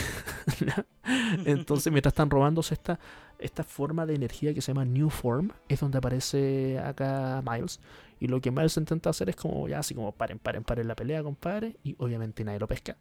Entonces, 1.46 1.92
mientras 1.92 2.12
están 2.12 2.30
robándose 2.30 2.74
esta, 2.74 3.00
esta 3.40 3.64
forma 3.64 4.06
de 4.06 4.16
energía 4.16 4.54
que 4.54 4.62
se 4.62 4.74
llama 4.74 4.84
New 4.84 5.10
Form, 5.10 5.52
es 5.70 5.80
donde 5.80 6.00
aparece 6.00 6.80
acá 6.80 7.42
Miles. 7.50 7.80
Y 8.24 8.28
lo 8.28 8.40
que 8.40 8.52
Miles 8.52 8.78
intenta 8.78 9.10
hacer 9.10 9.28
es 9.28 9.36
como, 9.36 9.68
ya 9.68 9.80
así 9.80 9.94
como, 9.94 10.14
paren, 10.14 10.40
paren, 10.40 10.64
paren 10.64 10.88
la 10.88 10.96
pelea, 10.96 11.22
compadre. 11.22 11.76
Y 11.84 11.94
obviamente 12.00 12.46
nadie 12.46 12.58
lo 12.58 12.68
pesca. 12.68 12.96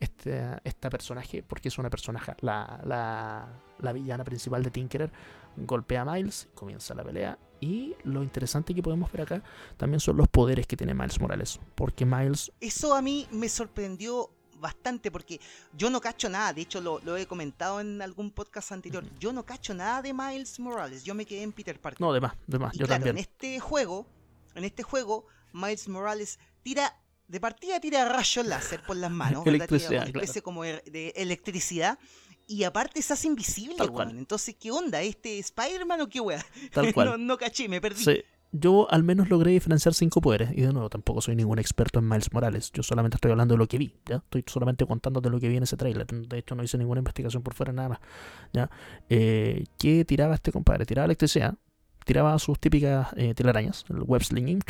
Este, 0.00 0.42
esta 0.64 0.90
personaje, 0.90 1.44
porque 1.44 1.68
es 1.68 1.78
una 1.78 1.88
personaje, 1.88 2.32
la, 2.40 2.80
la, 2.84 3.46
la 3.78 3.92
villana 3.92 4.24
principal 4.24 4.64
de 4.64 4.72
Tinkerer, 4.72 5.12
golpea 5.56 6.00
a 6.00 6.04
Miles, 6.04 6.48
comienza 6.56 6.92
la 6.92 7.04
pelea. 7.04 7.38
Y 7.60 7.94
lo 8.02 8.24
interesante 8.24 8.74
que 8.74 8.82
podemos 8.82 9.12
ver 9.12 9.22
acá 9.22 9.44
también 9.76 10.00
son 10.00 10.16
los 10.16 10.26
poderes 10.26 10.66
que 10.66 10.76
tiene 10.76 10.92
Miles 10.92 11.20
Morales. 11.20 11.60
Porque 11.76 12.04
Miles 12.04 12.50
Eso 12.60 12.96
a 12.96 13.00
mí 13.00 13.28
me 13.30 13.48
sorprendió 13.48 14.28
bastante 14.58 15.12
porque 15.12 15.40
yo 15.78 15.88
no 15.88 16.00
cacho 16.00 16.28
nada. 16.28 16.52
De 16.52 16.62
hecho, 16.62 16.80
lo, 16.80 16.98
lo 17.04 17.16
he 17.16 17.26
comentado 17.26 17.80
en 17.80 18.02
algún 18.02 18.32
podcast 18.32 18.72
anterior. 18.72 19.04
Yo 19.20 19.32
no 19.32 19.44
cacho 19.44 19.72
nada 19.72 20.02
de 20.02 20.12
Miles 20.12 20.58
Morales. 20.58 21.04
Yo 21.04 21.14
me 21.14 21.24
quedé 21.24 21.44
en 21.44 21.52
Peter 21.52 21.80
Parker. 21.80 22.00
No, 22.00 22.12
de 22.12 22.20
más, 22.20 22.34
de 22.48 22.58
más, 22.58 22.74
Y 22.74 22.78
yo 22.78 22.86
claro, 22.86 23.04
también. 23.04 23.16
en 23.18 23.20
este 23.20 23.60
juego, 23.60 24.04
en 24.54 24.64
este 24.64 24.82
juego, 24.82 25.26
Miles 25.52 25.88
Morales 25.88 26.38
tira, 26.62 27.00
de 27.28 27.40
partida 27.40 27.80
tira 27.80 28.08
rayos 28.08 28.46
láser 28.46 28.82
por 28.82 28.96
las 28.96 29.10
manos, 29.10 29.44
Electricidad, 29.46 30.06
especie 30.06 30.42
como 30.42 30.62
de, 30.64 31.12
electricidad. 31.16 31.98
Y 32.46 32.64
aparte 32.64 33.00
se 33.00 33.14
hace 33.14 33.26
invisible, 33.26 33.76
Tal 33.76 33.90
cual. 33.90 34.18
Entonces, 34.18 34.54
¿qué 34.60 34.70
onda? 34.70 35.00
¿Este 35.00 35.38
Spider-Man 35.38 36.02
o 36.02 36.08
qué 36.10 36.20
weá? 36.20 36.44
Tal 36.72 36.92
cual. 36.94 37.08
no, 37.08 37.16
no 37.16 37.38
caché, 37.38 37.70
me 37.70 37.80
perdí. 37.80 38.04
Sí, 38.04 38.22
yo 38.56 38.86
al 38.88 39.02
menos 39.02 39.28
logré 39.30 39.50
diferenciar 39.50 39.94
cinco 39.94 40.20
poderes. 40.20 40.52
Y 40.52 40.60
de 40.60 40.72
nuevo, 40.72 40.88
tampoco 40.88 41.20
soy 41.20 41.34
ningún 41.34 41.58
experto 41.58 41.98
en 41.98 42.08
Miles 42.08 42.32
Morales. 42.32 42.70
Yo 42.72 42.84
solamente 42.84 43.16
estoy 43.16 43.32
hablando 43.32 43.54
de 43.54 43.58
lo 43.58 43.66
que 43.66 43.78
vi. 43.78 43.96
¿ya? 44.06 44.16
Estoy 44.16 44.44
solamente 44.46 44.86
contando 44.86 45.20
de 45.20 45.28
lo 45.28 45.40
que 45.40 45.48
vi 45.48 45.56
en 45.56 45.64
ese 45.64 45.76
trailer. 45.76 46.06
De 46.06 46.38
hecho, 46.38 46.54
no 46.54 46.62
hice 46.62 46.78
ninguna 46.78 47.00
investigación 47.00 47.42
por 47.42 47.54
fuera, 47.54 47.72
nada 47.72 47.88
más. 47.88 47.98
¿ya? 48.52 48.70
Eh, 49.08 49.64
¿Qué 49.76 50.04
tiraba 50.04 50.36
este 50.36 50.52
compadre? 50.52 50.86
Tiraba 50.86 51.06
electricidad. 51.06 51.56
Tiraba 52.04 52.38
sus 52.38 52.58
típicas 52.58 53.08
eh, 53.16 53.34
telarañas, 53.34 53.84
el 53.88 54.02
web 54.02 54.22
slinging, 54.22 54.62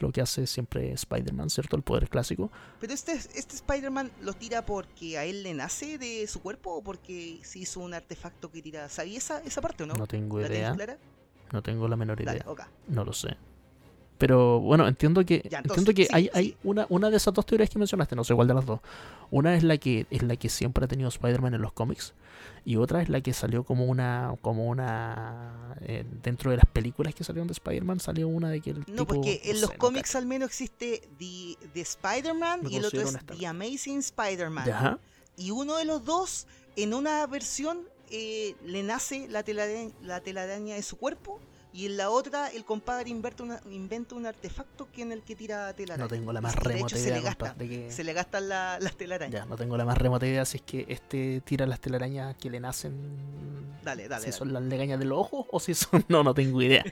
lo 0.00 0.10
que 0.10 0.20
hace 0.20 0.46
siempre 0.46 0.92
Spider-Man, 0.92 1.48
¿cierto? 1.48 1.76
El 1.76 1.82
poder 1.82 2.08
clásico. 2.08 2.50
Pero 2.80 2.92
este, 2.92 3.12
este 3.12 3.54
Spider-Man 3.54 4.10
lo 4.22 4.32
tira 4.32 4.66
porque 4.66 5.16
a 5.16 5.24
él 5.24 5.44
le 5.44 5.54
nace 5.54 5.98
de 5.98 6.26
su 6.26 6.40
cuerpo 6.42 6.74
o 6.74 6.82
porque 6.82 7.38
se 7.42 7.60
hizo 7.60 7.80
un 7.80 7.94
artefacto 7.94 8.50
que 8.50 8.60
tira. 8.60 8.88
¿Sabía 8.88 9.18
esa, 9.18 9.40
esa 9.42 9.60
parte 9.60 9.84
o 9.84 9.86
no? 9.86 9.94
No 9.94 10.06
tengo 10.06 10.40
¿La 10.40 10.48
idea. 10.48 10.74
clara? 10.74 10.98
No 11.52 11.62
tengo 11.62 11.86
la 11.86 11.96
menor 11.96 12.20
idea. 12.20 12.44
Dale. 12.44 12.44
No 12.88 13.04
lo 13.04 13.12
sé. 13.12 13.36
Pero 14.20 14.60
bueno, 14.60 14.86
entiendo 14.86 15.24
que 15.24 15.42
Ya, 15.50 15.60
entiendo 15.60 15.94
que 15.94 16.04
sí, 16.04 16.10
hay, 16.12 16.24
sí. 16.24 16.30
hay 16.34 16.56
una, 16.62 16.84
una 16.90 17.08
de 17.08 17.16
esas 17.16 17.32
dos 17.32 17.46
teorías 17.46 17.70
que 17.70 17.78
mencionaste, 17.78 18.14
no 18.14 18.22
sé 18.22 18.34
cuál 18.34 18.46
de 18.46 18.52
las 18.52 18.66
dos. 18.66 18.80
Una 19.30 19.56
es 19.56 19.64
la 19.64 19.78
que 19.78 20.06
es 20.10 20.22
la 20.22 20.36
que 20.36 20.50
siempre 20.50 20.84
ha 20.84 20.88
tenido 20.88 21.08
Spider-Man 21.08 21.54
en 21.54 21.62
los 21.62 21.72
cómics 21.72 22.12
y 22.66 22.76
otra 22.76 23.00
es 23.00 23.08
la 23.08 23.22
que 23.22 23.32
salió 23.32 23.64
como 23.64 23.86
una 23.86 24.34
como 24.42 24.66
una 24.66 25.74
eh, 25.80 26.04
dentro 26.22 26.50
de 26.50 26.58
las 26.58 26.66
películas 26.66 27.14
que 27.14 27.24
salieron 27.24 27.48
de 27.48 27.52
Spider-Man 27.52 27.98
salió 27.98 28.28
una 28.28 28.50
de 28.50 28.60
que 28.60 28.70
el 28.70 28.80
No, 28.80 28.84
tipo, 28.84 29.06
porque 29.06 29.40
en 29.44 29.54
no 29.54 29.60
los 29.62 29.70
sé, 29.70 29.76
no 29.76 29.78
cómics 29.78 30.14
al 30.14 30.26
menos 30.26 30.48
existe 30.50 31.08
The, 31.18 31.56
The 31.72 31.80
Spider-Man 31.80 32.60
y 32.68 32.76
el 32.76 32.84
otro 32.84 33.00
es. 33.00 33.16
The 33.38 33.46
Amazing 33.46 34.00
Spider-Man. 34.00 34.98
Y 35.38 35.50
uno 35.50 35.76
de 35.78 35.86
los 35.86 36.04
dos, 36.04 36.46
en 36.76 36.92
una 36.92 37.26
versión, 37.26 37.88
eh, 38.10 38.54
le 38.66 38.82
nace 38.82 39.28
la 39.28 39.42
telaraña, 39.42 39.90
la 40.02 40.20
telaraña 40.20 40.74
de 40.74 40.82
su 40.82 40.98
cuerpo. 40.98 41.40
Y 41.72 41.86
en 41.86 41.96
la 41.96 42.10
otra, 42.10 42.48
el 42.48 42.64
compadre 42.64 43.10
inventa, 43.10 43.42
una- 43.44 43.60
inventa 43.70 44.14
un 44.16 44.26
artefacto 44.26 44.88
que 44.92 45.02
en 45.02 45.12
el 45.12 45.22
que 45.22 45.36
tira 45.36 45.72
telaraña. 45.74 46.02
No 46.04 46.08
tengo 46.08 46.32
la 46.32 46.40
más 46.40 46.54
de 46.56 46.60
remota 46.60 46.86
hecho, 46.86 46.96
se 46.96 47.02
idea 47.08 47.16
le, 47.18 47.22
gasta, 47.22 47.48
compadre, 47.50 47.68
que- 47.68 47.90
se 47.92 48.02
le 48.04 48.12
gastan 48.12 48.48
la- 48.48 48.78
las 48.80 48.96
telarañas. 48.96 49.32
ya, 49.42 49.46
no 49.46 49.56
tengo 49.56 49.76
la 49.76 49.84
más 49.84 49.96
remota 49.96 50.26
idea 50.26 50.44
si 50.44 50.56
es 50.58 50.62
que 50.64 50.84
este 50.88 51.40
tira 51.42 51.66
las 51.66 51.80
telarañas 51.80 52.34
que 52.36 52.50
le 52.50 52.58
nacen 52.58 52.94
Dale, 53.84 54.08
dale. 54.08 54.22
si 54.24 54.30
dale. 54.30 54.32
son 54.38 54.52
las 54.52 54.62
legañas 54.64 54.98
de 54.98 55.04
los 55.04 55.18
ojos 55.18 55.46
o 55.50 55.60
si 55.60 55.74
son. 55.74 56.04
No, 56.08 56.24
no 56.24 56.34
tengo 56.34 56.60
idea. 56.60 56.84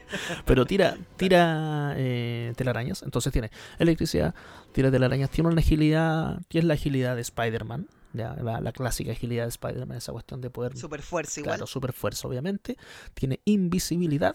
Pero 0.45 0.65
tira, 0.65 0.97
tira 1.17 1.95
eh, 1.97 2.53
telarañas. 2.57 3.03
Entonces 3.03 3.33
tiene 3.33 3.51
electricidad, 3.81 4.33
tira 4.73 4.91
telarañas, 4.93 5.29
tiene 5.31 5.51
una 5.51 5.61
agilidad. 5.61 6.41
que 6.49 6.61
es 6.61 6.65
la 6.65 6.75
agilidad 6.75 7.17
de 7.17 7.23
Spider-Man? 7.23 7.89
Ya, 8.15 8.35
la, 8.37 8.61
la 8.61 8.73
clásica 8.73 9.13
agilidad 9.13 9.43
de 9.43 9.51
Spider-Man, 9.51 9.99
esa 9.99 10.13
cuestión 10.13 10.41
de 10.41 10.49
poder. 10.51 10.77
Super 10.79 11.03
fuerza 11.03 11.41
igual. 11.41 11.57
Claro, 11.57 11.67
super 11.67 11.93
fuerza, 11.93 12.27
obviamente. 12.27 12.77
Tiene 13.13 13.41
invisibilidad. 13.45 14.35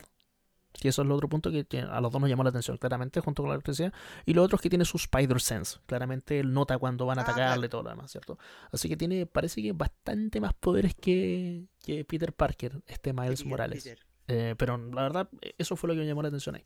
Que 0.74 0.90
eso 0.90 1.02
es 1.04 1.06
el 1.06 1.12
otro 1.12 1.30
punto 1.30 1.52
que 1.52 1.80
a 1.80 2.02
los 2.02 2.12
dos 2.12 2.20
nos 2.20 2.30
llamó 2.30 2.44
la 2.44 2.50
atención, 2.50 2.78
claramente, 2.78 3.20
junto 3.22 3.44
con 3.44 3.50
la 3.50 3.56
electricidad. 3.56 3.94
Y 4.26 4.34
lo 4.34 4.41
otro 4.44 4.56
es 4.56 4.62
que 4.62 4.70
tiene 4.70 4.86
su 4.86 4.98
Spider 4.98 5.40
Sense. 5.40 5.78
Claramente 5.86 6.40
él 6.40 6.52
nota 6.52 6.78
cuando 6.80 7.06
van 7.06 7.20
a 7.20 7.22
Ah, 7.22 7.26
atacarle 7.26 7.68
y 7.68 7.70
todo 7.70 7.84
lo 7.84 7.90
demás, 7.91 8.12
¿cierto? 8.12 8.38
Así 8.72 8.90
que 8.90 8.98
tiene, 8.98 9.26
parece 9.26 9.62
que 9.62 9.72
bastante 9.72 10.41
más 10.41 10.54
poderes 10.56 10.95
que, 10.95 11.66
que 11.84 12.04
Peter 12.06 12.34
Parker, 12.34 12.82
este 12.88 13.14
Miles 13.14 13.40
Peter, 13.41 13.48
Morales. 13.48 13.84
Peter. 13.84 14.00
Eh, 14.28 14.56
pero 14.58 14.78
la 14.78 15.04
verdad, 15.04 15.30
eso 15.58 15.76
fue 15.76 15.90
lo 15.90 15.94
que 15.94 16.00
me 16.02 16.08
llamó 16.08 16.22
la 16.24 16.30
atención 16.30 16.56
ahí. 16.56 16.66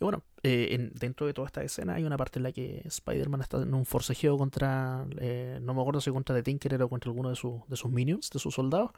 Y 0.00 0.04
bueno, 0.04 0.22
eh, 0.42 0.68
en- 0.72 0.92
dentro 0.94 1.26
de 1.26 1.32
toda 1.34 1.46
esta 1.46 1.62
escena 1.62 1.94
hay 1.94 2.04
una 2.04 2.16
parte 2.16 2.38
en 2.38 2.42
la 2.44 2.52
que 2.52 2.82
Spider-Man 2.84 3.40
está 3.40 3.60
en 3.62 3.72
un 3.74 3.86
forcejeo 3.86 4.36
contra, 4.38 5.06
eh, 5.18 5.58
no 5.62 5.74
me 5.74 5.80
acuerdo 5.80 6.00
si 6.00 6.10
contra 6.10 6.34
The 6.36 6.42
Tinkerer 6.42 6.82
o 6.82 6.88
contra 6.88 7.08
alguno 7.10 7.28
de, 7.30 7.36
sus- 7.36 7.66
de 7.68 7.76
sus 7.76 7.90
minions, 7.90 8.30
de 8.30 8.38
sus 8.38 8.54
soldados, 8.54 8.90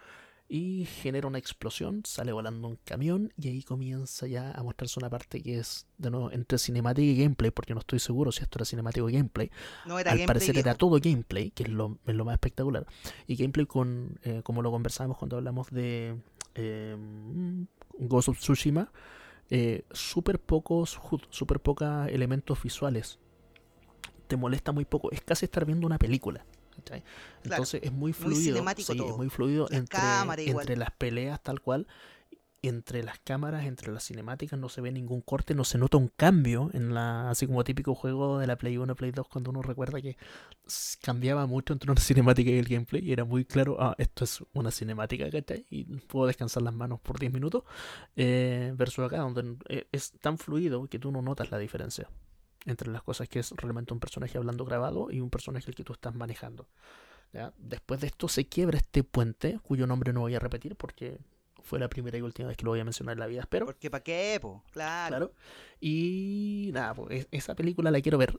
y 0.49 0.85
genera 0.85 1.27
una 1.27 1.39
explosión, 1.39 2.03
sale 2.05 2.31
volando 2.33 2.69
un 2.69 2.77
camión 2.85 3.33
y 3.37 3.49
ahí 3.49 3.63
comienza 3.63 4.27
ya 4.27 4.53
a 4.53 4.63
mostrarse 4.63 5.01
una 5.01 5.09
parte 5.11 5.43
que 5.43 5.59
es, 5.59 5.87
de 5.97 6.11
nuevo, 6.11 6.31
entre 6.33 6.59
cinemática 6.59 7.07
y 7.07 7.17
gameplay, 7.17 7.51
porque 7.51 7.73
no 7.75 7.81
estoy 7.81 7.99
seguro 7.99 8.31
si 8.31 8.43
esto 8.43 8.59
era 8.59 8.65
cinemático 8.65 9.07
o 9.07 9.11
gameplay. 9.11 9.51
No 9.87 9.99
era 9.99 10.13
Al 10.13 10.19
gameplay 10.19 10.27
parecer 10.27 10.57
era 10.59 10.73
viejo. 10.73 10.79
todo 10.79 11.01
gameplay, 11.01 11.51
que 11.51 11.65
es 11.65 11.71
lo, 11.71 11.99
es 12.07 12.15
lo 12.15 12.25
más 12.25 12.35
espectacular. 12.35 12.87
Y 13.27 13.37
gameplay 13.37 13.67
con, 13.67 14.19
eh, 14.23 14.43
como 14.45 14.63
lo 14.63 14.71
conversamos 14.71 15.17
cuando 15.17 15.37
hablamos 15.39 15.71
de 15.71 16.17
eh, 16.55 16.97
Ghost 17.99 18.29
of 18.29 18.39
Tsushima, 18.39 18.93
eh, 19.51 19.85
súper 19.93 20.41
pocos 20.41 20.99
súper 21.31 21.61
pocos 21.61 22.09
elementos 22.09 22.63
visuales. 22.63 23.19
Te 24.27 24.37
molesta 24.37 24.73
muy 24.73 24.85
poco, 24.85 25.11
es 25.11 25.21
casi 25.23 25.47
estar 25.47 25.65
viendo 25.65 25.87
una 25.87 25.99
película. 25.99 26.45
¿Cachai? 26.77 27.03
Entonces 27.45 27.81
es 27.83 27.93
muy 27.93 28.13
fluido. 28.13 28.41
cinemático 28.41 28.93
sí, 28.93 28.99
todo. 28.99 29.11
es 29.11 29.17
muy 29.17 29.29
fluido 29.29 29.67
La 29.71 29.79
entre, 29.79 29.99
cámara 29.99 30.43
igual. 30.43 30.63
entre 30.63 30.77
las 30.77 30.91
peleas 30.93 31.43
tal 31.43 31.61
cual. 31.61 31.87
Entre 32.67 33.03
las 33.03 33.19
cámaras, 33.19 33.67
entre 33.67 33.93
las 33.93 34.05
cinemáticas, 34.07 34.59
no 34.59 34.71
se 34.71 34.81
ve 34.81 34.91
ningún 34.91 35.21
corte, 35.21 35.55
no 35.55 35.65
se 35.65 35.77
nota 35.77 35.99
un 35.99 36.09
cambio 36.09 36.71
en 36.73 36.95
la, 36.95 37.29
así 37.29 37.47
como 37.47 37.63
típico 37.63 37.95
juego 37.95 38.39
de 38.39 38.47
la 38.47 38.57
Play 38.57 38.79
1, 38.79 38.95
Play 38.95 39.11
2, 39.11 39.29
cuando 39.29 39.51
uno 39.51 39.61
recuerda 39.61 40.01
que 40.01 40.17
cambiaba 41.03 41.45
mucho 41.45 41.75
entre 41.75 41.93
una 41.93 42.01
cinemática 42.01 42.51
y 42.51 42.57
el 42.57 42.65
gameplay, 42.67 43.05
y 43.05 43.13
era 43.13 43.27
muy 43.27 43.45
claro, 43.45 43.77
ah, 43.79 43.95
esto 43.99 44.25
es 44.25 44.43
una 44.55 44.71
cinemática, 44.71 45.31
¿cachai? 45.31 45.67
Y 45.69 45.85
puedo 45.85 46.27
descansar 46.27 46.63
las 46.63 46.73
manos 46.73 47.01
por 47.01 47.19
10 47.19 47.35
minutos, 47.35 47.65
eh, 48.17 48.73
versus 48.75 49.05
acá, 49.05 49.19
donde 49.19 49.59
eh, 49.69 49.87
es 49.93 50.13
tan 50.13 50.39
fluido 50.39 50.87
que 50.87 50.99
tú 50.99 51.13
no 51.13 51.21
notas 51.21 51.51
la 51.51 51.59
diferencia 51.59 52.09
entre 52.67 52.91
las 52.91 53.03
cosas 53.03 53.29
que 53.29 53.39
es 53.41 53.51
realmente 53.53 53.93
un 53.93 54.01
personaje 54.01 54.39
hablando 54.39 54.65
grabado 54.65 55.11
y 55.11 55.21
un 55.21 55.31
personaje 55.31 55.69
el 55.69 55.75
que 55.75 55.85
tú 55.85 55.93
estás 55.93 56.15
manejando. 56.15 56.67
¿ya? 57.33 57.53
Después 57.59 58.01
de 58.01 58.07
esto 58.09 58.29
se 58.29 58.47
quiebra 58.47 58.79
este 58.79 59.03
puente, 59.05 59.59
cuyo 59.63 59.87
nombre 59.87 60.13
no 60.13 60.21
voy 60.21 60.35
a 60.35 60.39
repetir 60.39 60.77
porque 60.77 61.19
fue 61.63 61.79
la 61.79 61.89
primera 61.89 62.17
y 62.19 62.23
última 62.23 62.49
vez 62.49 62.57
que 62.59 62.65
lo 62.65 62.71
voy 62.73 62.81
a 62.81 62.85
mencionar 62.85 63.15
en 63.15 63.21
la 63.21 63.27
vida, 63.27 63.41
espero. 63.41 63.65
Porque 63.67 63.91
para 63.91 64.05
qué, 64.05 64.39
po. 64.41 64.63
Claro. 64.73 65.09
Claro. 65.17 65.33
Y 65.81 66.71
nada, 66.75 66.95
pues 66.95 67.21
es- 67.21 67.29
esa 67.31 67.55
película 67.55 67.91
la 67.91 68.01
quiero 68.01 68.19
ver. 68.19 68.39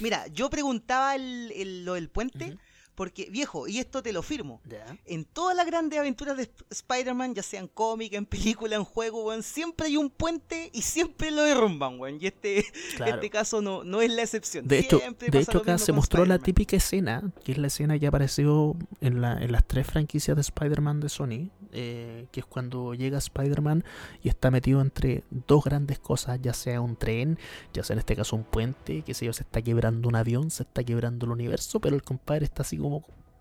Mira, 0.00 0.26
yo 0.28 0.50
preguntaba 0.50 1.14
el, 1.16 1.52
el- 1.56 1.84
lo 1.84 1.94
del 1.94 2.08
puente. 2.10 2.56
Porque, 2.94 3.28
viejo, 3.30 3.66
y 3.68 3.78
esto 3.78 4.02
te 4.02 4.12
lo 4.12 4.22
firmo. 4.22 4.60
En 5.06 5.24
todas 5.24 5.56
las 5.56 5.66
grandes 5.66 5.98
aventuras 5.98 6.36
de 6.36 6.42
Sp- 6.44 6.64
Spider-Man, 6.70 7.34
ya 7.34 7.42
sean 7.42 7.66
cómic, 7.68 8.12
en 8.12 8.26
película, 8.26 8.76
en 8.76 8.84
juego, 8.84 9.24
weón, 9.24 9.42
siempre 9.42 9.86
hay 9.86 9.96
un 9.96 10.10
puente 10.10 10.70
y 10.72 10.82
siempre 10.82 11.30
lo 11.30 11.42
derrumban, 11.42 11.98
weón. 11.98 12.18
Y 12.20 12.26
este, 12.26 12.66
Claro. 12.96 13.14
este 13.14 13.30
caso 13.30 13.62
no, 13.62 13.84
no 13.84 14.02
es 14.02 14.10
la 14.10 14.22
excepción. 14.22 14.66
De 14.68 14.78
hecho, 14.80 14.98
Siempre 14.98 15.28
de 15.30 15.38
hecho 15.40 15.58
acá 15.58 15.78
se 15.78 15.92
mostró 15.92 16.24
la 16.26 16.38
típica 16.38 16.76
escena, 16.76 17.32
que 17.44 17.52
es 17.52 17.58
la 17.58 17.68
escena 17.68 17.98
que 17.98 18.06
apareció 18.06 18.76
en, 19.00 19.20
la, 19.20 19.42
en 19.42 19.52
las 19.52 19.64
tres 19.66 19.86
franquicias 19.86 20.36
de 20.36 20.42
Spider-Man 20.42 21.00
de 21.00 21.08
Sony, 21.08 21.50
eh, 21.72 22.26
que 22.32 22.40
es 22.40 22.46
cuando 22.46 22.94
llega 22.94 23.16
Spider-Man 23.18 23.84
y 24.22 24.28
está 24.28 24.50
metido 24.50 24.80
entre 24.80 25.22
dos 25.30 25.64
grandes 25.64 25.98
cosas, 26.00 26.38
ya 26.42 26.52
sea 26.52 26.80
un 26.80 26.96
tren, 26.96 27.38
ya 27.72 27.84
sea 27.84 27.94
en 27.94 28.00
este 28.00 28.16
caso 28.16 28.34
un 28.36 28.44
puente, 28.44 29.02
que 29.02 29.14
sé 29.14 29.24
yo, 29.26 29.32
se 29.32 29.42
está 29.44 29.62
quebrando 29.62 30.08
un 30.08 30.16
avión, 30.16 30.50
se 30.50 30.64
está 30.64 30.82
quebrando 30.82 31.26
el 31.26 31.32
universo, 31.32 31.78
pero 31.80 31.94
el 31.94 32.02
compadre 32.02 32.44
está 32.44 32.62
así 32.62 32.76
como 32.76 32.89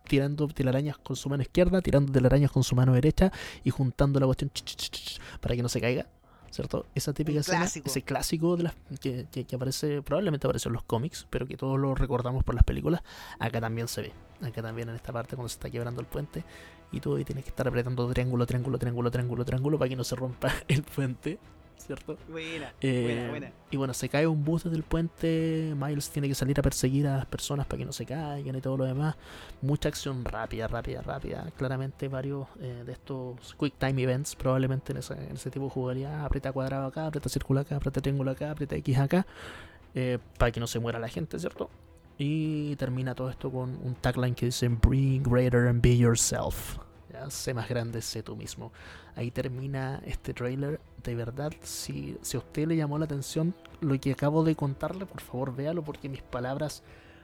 tirando 0.08 0.48
telarañas 0.48 0.98
con 0.98 1.16
su 1.16 1.30
mano 1.30 1.44
izquierda, 1.44 1.82
tirando 1.82 2.12
telarañas 2.12 2.52
con 2.52 2.64
su 2.64 2.76
mano 2.76 2.94
derecha 2.94 3.32
y 3.64 3.70
juntando 3.70 4.20
la 4.20 4.26
cuestión 4.26 4.50
ch, 4.52 4.64
ch, 4.64 4.90
ch, 4.90 5.20
para 5.40 5.56
que 5.56 5.62
no 5.64 5.70
se 5.70 5.80
caiga. 5.82 6.08
¿cierto? 6.52 6.88
Esa 6.96 7.14
típica 7.14 7.42
escena, 7.42 7.60
ese 7.92 8.02
clásico 8.02 8.58
de 8.58 8.64
las, 8.64 8.74
que, 9.00 9.28
que- 9.32 9.46
que 9.46 9.56
aparece, 9.56 10.02
probablemente 10.02 10.48
apareció 10.48 10.70
en 10.70 10.74
los 10.74 10.84
cómics, 10.84 11.28
pero 11.30 11.46
que 11.46 11.56
todos 11.56 11.78
lo 11.80 11.94
recordamos 11.94 12.44
por 12.44 12.56
las 12.56 12.64
películas, 12.64 13.02
acá 13.38 13.62
también 13.62 13.88
se 13.88 14.02
ve. 14.02 14.12
Acá 14.42 14.64
también 14.64 14.90
en 14.90 14.96
esta 14.96 15.14
parte 15.14 15.36
cuando 15.36 15.48
se 15.50 15.54
está 15.58 15.70
quebrando 15.70 16.02
el 16.02 16.08
puente 16.08 16.44
y 16.92 17.02
tú 17.02 17.16
ahí 17.16 17.24
tienes 17.24 17.44
que 17.44 17.52
estar 17.52 17.68
apretando 17.68 18.10
triángulo, 18.12 18.48
triángulo, 18.48 18.80
triángulo, 18.80 19.12
triángulo, 19.12 19.46
triángulo 19.46 19.78
para 19.78 19.90
que 19.90 19.96
no 19.96 20.04
se 20.04 20.16
rompa 20.16 20.52
el 20.68 20.82
puente, 20.82 21.38
¿cierto? 21.80 22.18
Buena, 22.30 22.74
Eh, 22.82 23.04
buena, 23.04 23.30
buena. 23.30 23.52
Y 23.72 23.78
bueno, 23.78 23.94
se 23.94 24.10
cae 24.10 24.28
un 24.28 24.44
bus 24.44 24.64
desde 24.64 24.78
el 24.78 24.84
puente. 24.84 25.74
Miles 25.76 26.10
tiene 26.10 26.28
que 26.28 26.36
salir 26.36 26.60
a 26.60 26.62
perseguir 26.62 27.08
a 27.08 27.18
las 27.18 27.26
personas 27.26 27.66
para 27.66 27.80
que 27.80 27.86
no 27.86 27.92
se 27.92 28.06
caigan 28.06 28.56
y 28.56 28.62
todo 28.62 28.78
lo 28.78 28.86
demás. 28.86 29.16
Mucha 29.62 29.90
acción 29.90 30.24
rápida, 30.26 30.68
rápida, 30.68 31.02
rápida. 31.02 31.50
Claramente, 31.58 32.08
varios 32.08 32.48
eh, 32.60 32.84
de 32.86 32.92
estos 32.92 33.56
quick 33.60 33.74
time 33.78 34.02
events, 34.04 34.36
probablemente 34.36 34.92
en 34.92 35.00
ese, 35.00 35.14
en 35.14 35.34
ese 35.36 35.50
tipo 35.52 35.66
de 35.66 35.72
jugabilidad. 35.72 36.26
Aprieta 36.26 36.52
cuadrado 36.52 36.88
acá, 36.88 37.08
aprieta 37.08 37.30
círculo 37.30 37.60
acá, 37.62 37.76
aprieta 37.78 38.02
triángulo 38.02 38.32
acá, 38.32 38.52
aprieta 38.52 38.76
X 38.76 38.98
acá. 38.98 39.26
eh, 39.96 40.20
para 40.38 40.52
que 40.52 40.60
no 40.60 40.68
se 40.68 40.78
muera 40.80 41.00
la 41.00 41.08
gente, 41.08 41.40
¿cierto? 41.40 41.70
Y 42.18 42.76
termina 42.76 43.16
todo 43.16 43.30
esto 43.30 43.50
con 43.50 43.70
un 43.84 43.96
tagline 43.96 44.36
que 44.36 44.48
dice: 44.48 44.68
Bring 44.68 45.24
greater 45.24 45.68
and 45.68 45.82
be 45.82 45.98
yourself. 45.98 46.78
Sé 47.30 47.54
más 47.54 47.70
grande, 47.70 48.02
sé 48.02 48.24
tú 48.24 48.36
mismo. 48.36 48.72
Ahí 49.16 49.32
termina 49.32 50.02
este 50.06 50.34
trailer. 50.34 50.80
De 51.04 51.16
verdad, 51.16 51.52
si, 51.62 52.18
si 52.22 52.38
a 52.38 52.40
usted 52.40 52.68
le 52.68 52.76
llamó 52.76 52.98
la 52.98 53.06
atención 53.06 53.56
lo 53.82 54.00
que 54.00 54.12
acabo 54.12 54.44
de 54.44 54.56
contarle, 54.56 55.06
por 55.06 55.22
favor 55.22 55.56
véalo 55.56 55.84
porque 55.84 56.10
mis 56.10 56.22
palabras 56.22 56.84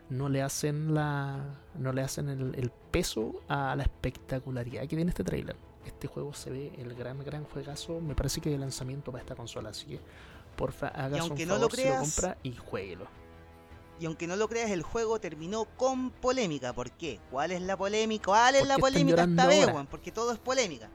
no 0.10 0.30
le 0.30 0.42
hacen 0.42 0.94
la 0.94 1.44
no 1.78 1.92
le 1.92 2.02
hacen 2.02 2.30
el, 2.30 2.56
el 2.56 2.72
peso 2.92 3.42
a 3.48 3.76
la 3.76 3.84
espectacularidad 3.84 4.82
que 4.82 4.96
tiene 4.96 5.10
este 5.10 5.24
trailer. 5.24 5.56
Este 5.86 6.08
juego 6.08 6.34
se 6.34 6.50
ve 6.50 6.72
el 6.78 6.94
gran 6.96 7.20
gran 7.24 7.44
juegazo, 7.44 8.02
me 8.02 8.16
parece 8.16 8.42
que 8.42 8.50
de 8.50 8.58
lanzamiento 8.58 9.12
para 9.12 9.22
esta 9.22 9.36
consola, 9.36 9.70
así 9.70 9.86
que 9.86 10.00
porfa 10.56 10.88
aunque 10.88 11.44
un 11.44 11.50
no 11.50 11.58
lo 11.58 11.70
favor 11.70 11.72
si 11.72 11.78
lo 11.78 11.84
creas, 11.84 12.16
compra 12.16 12.38
y 12.44 12.56
jueguelo. 12.56 13.08
Y 14.00 14.06
aunque 14.06 14.28
no 14.28 14.36
lo 14.36 14.50
creas, 14.50 14.72
el 14.72 14.84
juego 14.84 15.20
terminó 15.20 15.66
con 15.78 16.12
polémica. 16.12 16.74
¿Por 16.74 16.92
qué? 16.92 17.20
¿Cuál 17.32 17.52
es 17.52 17.62
la 17.62 17.78
polémica? 17.78 18.26
¿Cuál 18.26 18.56
es 18.56 18.62
¿Por 18.62 18.68
la 18.68 18.78
polémica 18.78 19.24
esta 19.24 19.48
vez, 19.48 19.68
weón? 19.68 19.88
Porque 19.88 20.12
todo 20.12 20.32
es 20.32 20.40
polémica. 20.40 20.90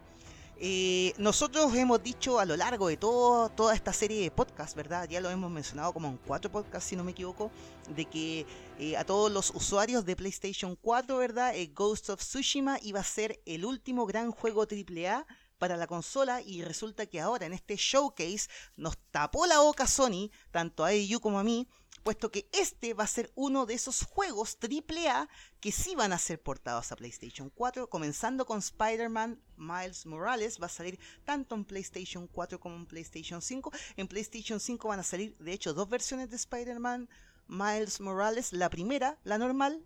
Eh, 0.63 1.15
nosotros 1.17 1.75
hemos 1.75 2.03
dicho 2.03 2.39
a 2.39 2.45
lo 2.45 2.55
largo 2.55 2.89
de 2.89 2.99
todo, 2.99 3.49
toda 3.49 3.75
esta 3.75 3.95
serie 3.95 4.21
de 4.21 4.31
podcasts, 4.31 4.75
¿verdad? 4.75 5.09
Ya 5.09 5.19
lo 5.23 5.31
hemos 5.31 5.51
mencionado 5.51 5.95
como 5.95 6.09
en 6.09 6.19
cuatro 6.19 6.53
podcasts, 6.53 6.91
si 6.91 6.97
no 6.97 7.03
me 7.03 7.13
equivoco, 7.13 7.51
de 7.89 8.05
que 8.05 8.45
eh, 8.79 8.95
a 8.95 9.05
todos 9.05 9.33
los 9.33 9.49
usuarios 9.55 10.05
de 10.05 10.17
PlayStation 10.17 10.77
4, 10.77 11.17
¿verdad? 11.17 11.57
Eh, 11.57 11.73
Ghost 11.75 12.11
of 12.11 12.21
Tsushima 12.21 12.79
iba 12.83 13.01
a 13.01 13.05
ser 13.05 13.41
el 13.47 13.65
último 13.65 14.05
gran 14.05 14.33
juego 14.33 14.67
AAA 14.71 15.27
para 15.57 15.79
la 15.79 15.87
consola 15.87 16.43
y 16.43 16.63
resulta 16.63 17.07
que 17.07 17.23
ahora 17.23 17.47
en 17.47 17.55
este 17.55 17.77
showcase 17.77 18.49
nos 18.77 18.99
tapó 19.11 19.47
la 19.47 19.61
boca 19.61 19.87
Sony, 19.87 20.31
tanto 20.51 20.85
a 20.85 20.93
EU 20.93 21.21
como 21.21 21.39
a 21.39 21.45
mí, 21.45 21.69
puesto 22.03 22.31
que 22.31 22.49
este 22.53 22.95
va 22.95 23.05
a 23.05 23.09
ser 23.09 23.31
uno 23.35 23.67
de 23.67 23.75
esos 23.75 24.03
juegos 24.03 24.57
AAA 24.61 25.29
que 25.61 25.73
sí 25.73 25.95
van 25.95 26.13
a 26.13 26.19
ser 26.19 26.43
portados 26.43 26.93
a 26.93 26.97
PlayStation 26.97 27.51
4, 27.51 27.89
comenzando 27.89 28.47
con 28.47 28.59
Spider-Man 28.59 29.41
Miles 29.57 30.07
Morales, 30.07 30.61
va 30.61 30.67
a 30.67 30.71
salir 30.71 30.99
tanto 31.25 31.55
en 31.55 31.65
PlayStation 31.65 32.27
4 32.27 32.59
como 32.59 32.77
en 32.77 32.87
PlayStation 32.87 33.43
5. 33.43 33.71
En 33.97 34.09
PlayStation 34.09 34.61
5 34.61 34.89
van 34.89 35.01
a 35.01 35.05
salir, 35.05 35.37
de 35.39 35.53
hecho, 35.53 35.75
dos 35.75 35.89
versiones 35.89 36.31
de 36.31 36.37
Spider-Man 36.37 37.09
Miles 37.47 38.01
Morales, 38.01 38.53
la 38.53 38.71
primera, 38.71 39.19
la 39.25 39.37
normal, 39.37 39.85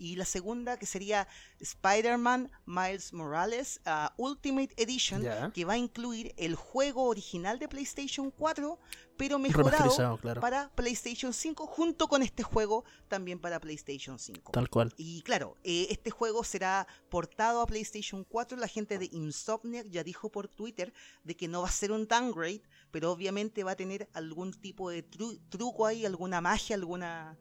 y 0.00 0.16
la 0.16 0.24
segunda 0.24 0.78
que 0.78 0.86
sería 0.86 1.28
Spider-Man 1.60 2.50
Miles 2.64 3.12
Morales 3.12 3.82
ah, 3.84 4.14
Ultimate 4.16 4.72
Edition, 4.78 5.22
que 5.52 5.64
va 5.66 5.74
a 5.74 5.76
incluir 5.76 6.32
el 6.38 6.54
juego 6.54 7.04
original 7.04 7.58
de 7.58 7.68
PlayStation 7.68 8.30
4, 8.30 8.78
pero 9.18 9.38
mejorado 9.38 10.16
claro. 10.16 10.40
para 10.40 10.70
PlayStation 10.74 11.34
5, 11.34 11.66
junto 11.66 12.08
con 12.08 12.22
este 12.22 12.42
juego 12.42 12.84
también 13.08 13.38
para 13.38 13.60
PlayStation 13.60 14.18
5. 14.18 14.52
Tal 14.52 14.70
cual. 14.70 14.94
Y 14.96 15.20
claro, 15.20 15.58
eh, 15.64 15.88
este 15.90 16.10
juego 16.10 16.44
será 16.44 16.86
portado 17.10 17.60
a 17.60 17.66
PlayStation 17.66 18.24
4. 18.24 18.56
La 18.56 18.68
gente 18.68 18.96
de 18.98 19.10
Insomniac 19.12 19.86
ya 19.90 20.02
dijo 20.02 20.32
por 20.32 20.48
Twitter 20.48 20.94
de 21.24 21.36
que 21.36 21.46
no 21.46 21.60
va 21.60 21.68
a 21.68 21.72
ser 21.72 21.92
un 21.92 22.08
downgrade, 22.08 22.62
pero 22.90 23.12
obviamente 23.12 23.64
va 23.64 23.72
a 23.72 23.76
tener 23.76 24.08
algún 24.14 24.54
tipo 24.54 24.88
de 24.88 25.06
tru- 25.06 25.38
truco 25.50 25.84
ahí, 25.84 26.06
alguna 26.06 26.40
magia, 26.40 26.74
alguna. 26.76 27.36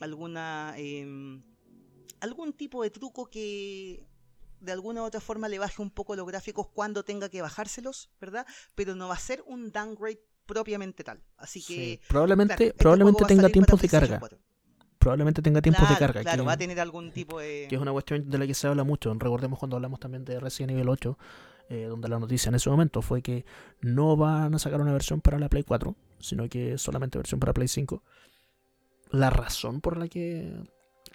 alguna. 0.00 0.72
em, 0.78 1.42
algún 2.20 2.52
tipo 2.52 2.82
de 2.82 2.90
truco 2.90 3.26
que 3.26 4.06
de 4.60 4.72
alguna 4.72 5.02
u 5.02 5.04
otra 5.06 5.20
forma 5.20 5.48
le 5.48 5.58
baje 5.58 5.80
un 5.80 5.90
poco 5.90 6.14
los 6.16 6.26
gráficos 6.26 6.68
cuando 6.68 7.02
tenga 7.02 7.28
que 7.28 7.40
bajárselos, 7.42 8.10
¿verdad? 8.20 8.46
Pero 8.74 8.94
no 8.94 9.08
va 9.08 9.14
a 9.14 9.18
ser 9.18 9.42
un 9.46 9.72
downgrade 9.72 10.20
propiamente 10.46 11.02
tal. 11.04 11.22
Así 11.36 11.60
Sí, 11.60 11.74
que. 11.74 12.00
Probablemente, 12.08 12.54
claro, 12.56 12.68
este 12.70 12.78
probablemente 12.82 13.24
tenga 13.24 13.48
tiempos 13.48 13.80
de 13.80 13.88
carga. 13.88 14.18
4. 14.18 14.38
Probablemente 14.98 15.40
tenga 15.40 15.62
tiempos 15.62 15.80
Claro, 15.80 15.94
de 15.94 15.98
carga. 15.98 16.20
Claro, 16.22 16.42
que- 16.42 16.46
va 16.46 16.52
a 16.52 16.56
tener 16.58 16.78
algún 16.80 17.10
tipo 17.12 17.38
de. 17.40 17.66
que 17.70 17.74
es 17.76 17.80
una 17.80 17.92
cuestión 17.92 18.28
de 18.28 18.36
la 18.38 18.46
que 18.46 18.52
se 18.52 18.66
habla 18.66 18.84
mucho. 18.84 19.14
Recordemos 19.14 19.58
cuando 19.58 19.76
hablamos 19.76 19.98
también 19.98 20.26
de 20.26 20.38
Resident 20.38 20.72
Evil 20.72 20.90
8, 20.90 21.16
eh, 21.70 21.84
donde 21.84 22.08
la 22.08 22.18
noticia 22.18 22.50
en 22.50 22.56
ese 22.56 22.68
momento 22.68 23.00
fue 23.00 23.22
que 23.22 23.46
no 23.80 24.16
van 24.18 24.54
a 24.54 24.58
sacar 24.58 24.78
una 24.80 24.92
versión 24.92 25.22
para 25.22 25.38
la 25.38 25.48
Play 25.48 25.62
4, 25.62 25.94
sino 26.18 26.46
que 26.50 26.76
solamente 26.76 27.16
versión 27.16 27.40
para 27.40 27.54
Play 27.54 27.68
5. 27.68 28.02
La 29.10 29.30
razón 29.30 29.80
por 29.80 29.96
la 29.96 30.06
que 30.08 30.52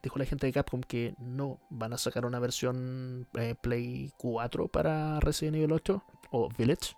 dijo 0.06 0.19
la 0.19 0.26
gente 0.26 0.45
de 0.45 0.53
Capcom 0.53 0.82
que 0.82 1.15
no 1.19 1.60
van 1.69 1.94
a 1.94 1.98
sacar 1.98 2.26
una 2.26 2.40
versión 2.40 3.27
eh, 3.38 3.56
Play 3.60 4.11
4 4.18 4.68
para 4.68 5.19
Resident 5.19 5.57
Evil 5.57 5.72
8 5.72 6.03
o 6.32 6.49
Village 6.57 6.95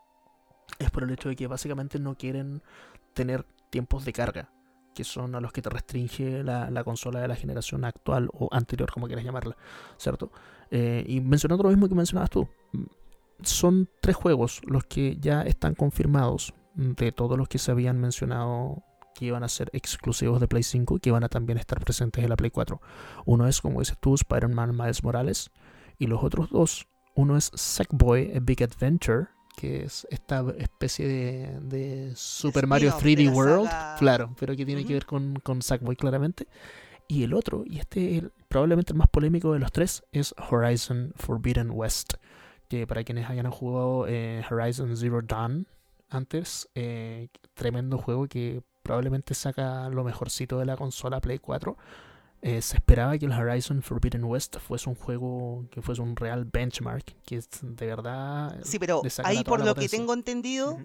es 0.80 0.92
por 0.92 1.04
el 1.04 1.12
hecho 1.12 1.30
de 1.30 1.36
que 1.36 1.48
básicamente 1.48 2.00
no 2.00 2.16
quieren 2.16 2.62
tener 3.14 3.46
tiempos 3.70 4.04
de 4.06 4.14
carga 4.14 4.50
que 4.94 5.04
son 5.04 5.36
a 5.36 5.42
los 5.42 5.54
que 5.54 5.62
te 5.62 5.70
restringe 5.70 6.44
la, 6.44 6.70
la 6.70 6.84
consola 6.84 7.22
de 7.22 7.28
la 7.28 7.36
generación 7.36 7.86
actual 7.86 8.30
o 8.34 8.50
anterior, 8.52 8.92
como 8.92 9.06
quieras 9.06 9.24
llamarla, 9.24 9.56
¿cierto? 9.98 10.32
Eh, 10.72 11.06
y 11.08 11.22
mencionando 11.22 11.64
lo 11.64 11.70
mismo 11.70 11.88
que 11.88 11.94
mencionabas 11.94 12.32
tú, 12.32 12.50
son 13.44 13.88
tres 14.02 14.16
juegos 14.16 14.62
los 14.66 14.86
que 14.86 15.18
ya 15.18 15.44
están 15.44 15.76
confirmados 15.76 16.56
de 16.74 17.12
todos 17.12 17.38
los 17.38 17.48
que 17.48 17.60
se 17.60 17.70
habían 17.70 18.02
mencionado 18.02 18.84
que 19.18 19.26
iban 19.26 19.44
a 19.44 19.50
ser 19.50 19.70
exclusivos 19.74 20.40
de 20.40 20.48
Play 20.48 20.62
5 20.62 20.98
y 20.98 21.00
que 21.00 21.12
van 21.12 21.24
a 21.24 21.30
también 21.30 21.58
estar 21.58 21.80
presentes 21.80 22.24
en 22.24 22.30
la 22.30 22.38
Play 22.38 22.52
4. 22.52 22.80
Uno 23.26 23.48
es, 23.48 23.62
como 23.62 23.80
dices 23.80 23.98
tú, 24.00 24.14
Spider-Man 24.14 24.78
Miles 24.78 25.04
Morales, 25.04 25.50
y 25.98 26.06
los 26.06 26.24
otros 26.24 26.52
dos, 26.52 26.88
uno 27.16 27.36
es 27.36 27.50
Sackboy 27.56 28.32
A 28.36 28.40
Big 28.40 28.64
Adventure, 28.64 29.26
que 29.56 29.86
es 29.86 30.06
esta 30.12 30.46
especie 30.60 31.08
de, 31.08 31.60
de 31.62 32.12
Super 32.16 32.68
Mario 32.68 32.90
Spin-off 32.90 33.04
de 33.18 33.24
3D 33.24 33.26
la 33.26 33.36
World, 33.36 33.70
saga. 33.70 33.96
claro, 33.98 34.36
pero 34.40 34.56
que 34.56 34.66
tiene 34.68 34.86
que 34.86 34.94
ver 34.94 35.08
con, 35.08 35.38
con 35.38 35.64
Sackboy 35.64 35.96
claramente. 35.96 36.48
Y 37.08 37.24
el 37.24 37.34
otro, 37.34 37.64
y 37.66 37.80
este 37.80 38.18
es 38.18 38.24
probablemente 38.50 38.94
el 38.94 39.00
más 39.00 39.08
polémico 39.08 39.52
de 39.54 39.60
los 39.60 39.72
tres, 39.72 40.04
es 40.12 40.36
Horizon 40.38 41.14
Forbidden 41.16 41.72
West. 41.72 42.14
Que 42.68 42.86
para 42.86 43.04
quienes 43.04 43.28
hayan 43.30 43.50
jugado 43.50 44.06
eh, 44.08 44.44
Horizon 44.48 44.96
Zero 44.96 45.22
Dawn 45.24 45.66
antes, 46.10 46.70
eh, 46.76 47.30
tremendo 47.56 47.98
juego 47.98 48.28
que 48.28 48.62
probablemente 48.88 49.34
saca 49.34 49.90
lo 49.90 50.04
mejorcito 50.04 50.58
de 50.60 50.66
la 50.66 50.76
consola 50.78 51.20
Play 51.22 51.40
4. 51.40 51.78
Eh, 52.42 52.62
se 52.62 52.78
esperaba 52.78 53.18
que 53.18 53.26
el 53.26 53.32
Horizon 53.32 53.82
Forbidden 53.82 54.24
West 54.24 54.58
fuese 54.60 54.88
un 54.90 54.96
juego 54.96 55.66
que 55.72 55.82
fuese 55.82 56.02
un 56.02 56.16
real 56.16 56.46
benchmark, 56.46 57.04
que 57.24 57.38
es 57.38 57.50
de 57.62 57.86
verdad... 57.88 58.60
Sí, 58.64 58.78
pero 58.80 59.02
ahí 59.24 59.44
por 59.44 59.64
lo 59.66 59.74
que 59.76 59.90
tengo 59.90 60.14
entendido. 60.14 60.78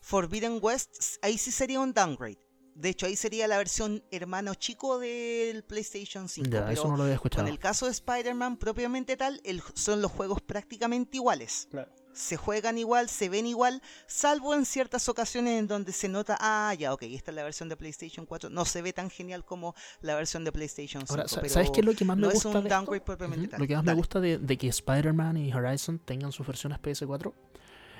Forbidden 0.00 0.58
West, 0.62 1.18
ahí 1.22 1.36
sí 1.38 1.50
sería 1.50 1.80
un 1.80 1.92
downgrade. 1.92 2.38
De 2.74 2.90
hecho, 2.90 3.06
ahí 3.06 3.16
sería 3.16 3.48
la 3.48 3.56
versión 3.56 4.04
hermano 4.10 4.54
chico 4.54 4.98
del 4.98 5.64
PlayStation 5.64 6.28
5. 6.28 6.50
Ya, 6.50 6.60
pero 6.60 6.72
eso 6.72 6.88
no 6.88 6.96
lo 6.96 7.04
había 7.04 7.14
con 7.16 7.26
escuchado. 7.28 7.48
el 7.48 7.58
caso 7.58 7.86
de 7.86 7.92
Spider-Man 7.92 8.58
propiamente 8.58 9.16
tal, 9.16 9.40
el- 9.44 9.62
son 9.74 10.02
los 10.02 10.12
juegos 10.12 10.42
prácticamente 10.42 11.16
iguales. 11.16 11.68
Se 12.16 12.36
juegan 12.36 12.78
igual, 12.78 13.08
se 13.10 13.28
ven 13.28 13.46
igual, 13.46 13.82
salvo 14.06 14.54
en 14.54 14.64
ciertas 14.64 15.08
ocasiones 15.08 15.58
en 15.58 15.66
donde 15.66 15.92
se 15.92 16.08
nota, 16.08 16.36
ah, 16.40 16.72
ya, 16.74 16.94
ok, 16.94 17.02
esta 17.02 17.30
es 17.30 17.34
la 17.34 17.44
versión 17.44 17.68
de 17.68 17.76
PlayStation 17.76 18.24
4. 18.24 18.48
No 18.48 18.64
se 18.64 18.80
ve 18.80 18.92
tan 18.94 19.10
genial 19.10 19.44
como 19.44 19.74
la 20.00 20.14
versión 20.14 20.42
de 20.42 20.50
PlayStation 20.50 21.02
5. 21.06 21.12
Ahora, 21.12 21.26
pero 21.34 21.48
¿sabes 21.48 21.70
qué 21.70 21.80
es 21.80 21.86
lo 21.86 21.94
que 21.94 22.04
más 22.06 22.16
me 22.16 22.22
no 22.22 22.28
es 22.28 22.34
gusta 22.34 22.48
un 22.48 22.54
de 22.64 22.70
esto? 22.70 23.50
tal. 23.50 23.60
Lo 23.60 23.66
que 23.66 23.74
más 23.76 23.84
me 23.84 23.92
gusta 23.94 24.20
de, 24.20 24.38
de 24.38 24.56
que 24.56 24.68
Spider-Man 24.68 25.36
y 25.36 25.52
Horizon 25.52 25.98
tengan 25.98 26.32
sus 26.32 26.46
versiones 26.46 26.78
PS4 26.80 27.32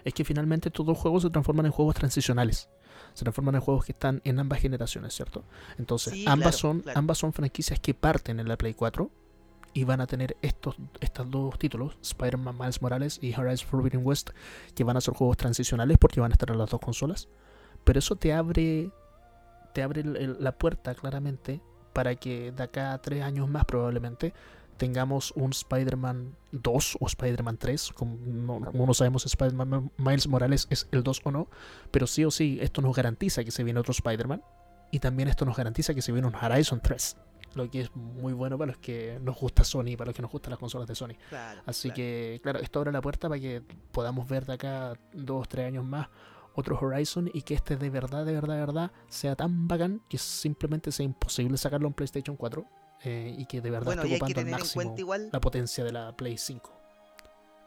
es 0.05 0.15
que 0.15 0.25
finalmente 0.25 0.69
estos 0.71 0.87
dos 0.87 0.97
juegos 0.97 1.23
se 1.25 1.31
transforman 1.31 1.67
en 1.67 1.73
juegos 1.73 1.95
transicionales. 1.97 2.69
Se 3.13 3.25
transforman 3.25 3.57
en 3.57 3.61
juegos 3.61 3.85
que 3.85 3.93
están 3.93 4.23
en 4.25 4.39
ambas 4.39 4.61
generaciones, 4.61 5.15
¿cierto? 5.15 5.45
Entonces, 5.79 6.15
Sí, 6.15 6.25
ambas, 6.27 6.57
claro, 6.57 6.59
son, 6.59 6.81
claro. 6.81 6.99
ambas 6.99 7.19
son 7.19 7.33
franquicias 7.33 7.79
que 7.81 7.93
parten 7.93 8.41
en 8.41 8.49
la 8.49 8.57
Play 8.57 8.73
4 8.75 9.11
y 9.77 9.85
van 9.85 10.01
a 10.01 10.07
tener 10.07 10.39
estos, 10.41 10.75
estos 11.01 11.31
dos 11.31 11.59
títulos, 11.59 11.99
Spider-Man 12.01 12.57
Miles 12.57 12.81
Morales 12.81 13.19
y 13.21 13.35
Horizon 13.35 13.69
Forbidden 13.69 14.07
West, 14.07 14.31
que 14.75 14.85
van 14.85 14.97
a 14.97 15.03
ser 15.03 15.13
juegos 15.13 15.37
transicionales 15.37 15.99
porque 15.99 16.19
van 16.19 16.33
a 16.33 16.35
estar 16.35 16.51
en 16.51 16.57
las 16.57 16.71
dos 16.71 16.81
consolas. 16.81 17.29
Pero 17.85 17.99
eso 17.99 18.17
te 18.17 18.33
abre, 18.33 18.91
te 19.75 19.83
abre 19.83 20.03
la 20.03 20.53
puerta 20.53 20.95
claramente 20.95 21.61
para 21.93 22.15
que 22.15 22.53
de 22.53 22.63
acá 22.63 22.95
a 22.95 23.03
tres 23.03 23.23
años 23.23 23.51
más 23.51 23.67
probablemente 23.67 24.33
tengamos 24.79 25.33
un 25.37 25.51
Spider-Man 25.51 26.35
2 26.53 26.97
o 26.99 27.07
Spider-Man 27.07 27.59
3. 27.59 27.93
Como 27.93 28.17
no, 28.25 28.61
como 28.73 28.87
no 28.87 28.95
sabemos 28.95 29.25
si 29.25 29.29
Spider-Man 29.29 29.93
Miles 29.99 30.27
Morales 30.27 30.69
es 30.71 30.89
el 30.91 31.03
2 31.03 31.21
o 31.25 31.31
no. 31.33 31.49
Pero 31.91 32.07
sí 32.07 32.25
o 32.25 32.31
sí, 32.31 32.59
esto 32.63 32.81
nos 32.81 32.97
garantiza 32.97 33.45
que 33.45 33.51
se 33.51 33.63
viene 33.63 33.79
otro 33.79 33.93
Spider-Man. 33.93 34.43
Y 34.91 35.01
también 35.01 35.29
esto 35.29 35.45
nos 35.45 35.55
garantiza 35.55 35.93
que 35.93 36.01
se 36.01 36.13
viene 36.13 36.29
un 36.29 36.35
Horizon 36.35 36.81
3. 36.81 37.17
Lo 37.57 37.71
que 37.71 37.81
es 37.81 37.97
muy 37.97 38.33
bueno 38.33 38.59
para 38.59 38.73
los 38.73 38.79
que 38.79 39.19
nos 39.23 39.37
gusta 39.39 39.65
Sony, 39.65 39.97
para 39.97 40.07
los 40.07 40.15
que 40.15 40.23
nos 40.23 40.31
gustan 40.31 40.51
las 40.51 40.59
consolas 40.59 40.87
de 40.87 40.95
Sony. 40.95 41.15
Claro, 41.29 41.63
Así 41.67 41.89
claro. 41.89 41.97
que, 41.97 42.41
claro, 42.43 42.59
esto 42.61 42.79
abre 42.81 42.93
la 42.93 43.01
puerta 43.01 43.29
para 43.29 43.41
que 43.41 43.63
podamos 43.93 44.29
ver 44.29 44.45
de 44.47 44.53
acá 44.53 44.95
dos, 45.13 45.49
tres 45.49 45.67
años 45.67 45.85
más 45.85 46.09
otro 46.57 46.79
Horizon 46.81 47.31
y 47.33 47.43
que 47.43 47.55
este 47.55 47.77
de 47.77 47.91
verdad, 47.91 48.25
de 48.25 48.33
verdad, 48.33 48.55
de 48.55 48.61
verdad 48.61 48.91
sea 49.09 49.37
tan 49.37 49.69
bacán 49.69 50.03
que 50.09 50.19
simplemente 50.19 50.91
sea 50.91 51.05
imposible 51.05 51.57
sacarlo 51.59 51.87
en 51.87 51.95
PlayStation 51.95 52.37
4 52.37 52.67
eh, 53.05 53.35
y 53.39 53.45
que 53.47 53.61
de 53.61 53.71
verdad 53.71 53.87
Bueno, 53.87 54.03
esté 54.03 54.15
ocupando 54.15 54.41
al 54.41 54.47
máximo 54.47 54.95
igual, 54.97 55.29
la 55.33 55.41
potencia 55.41 55.85
de 55.85 55.93
la 55.93 56.17
Play 56.17 56.39
5. 56.39 56.73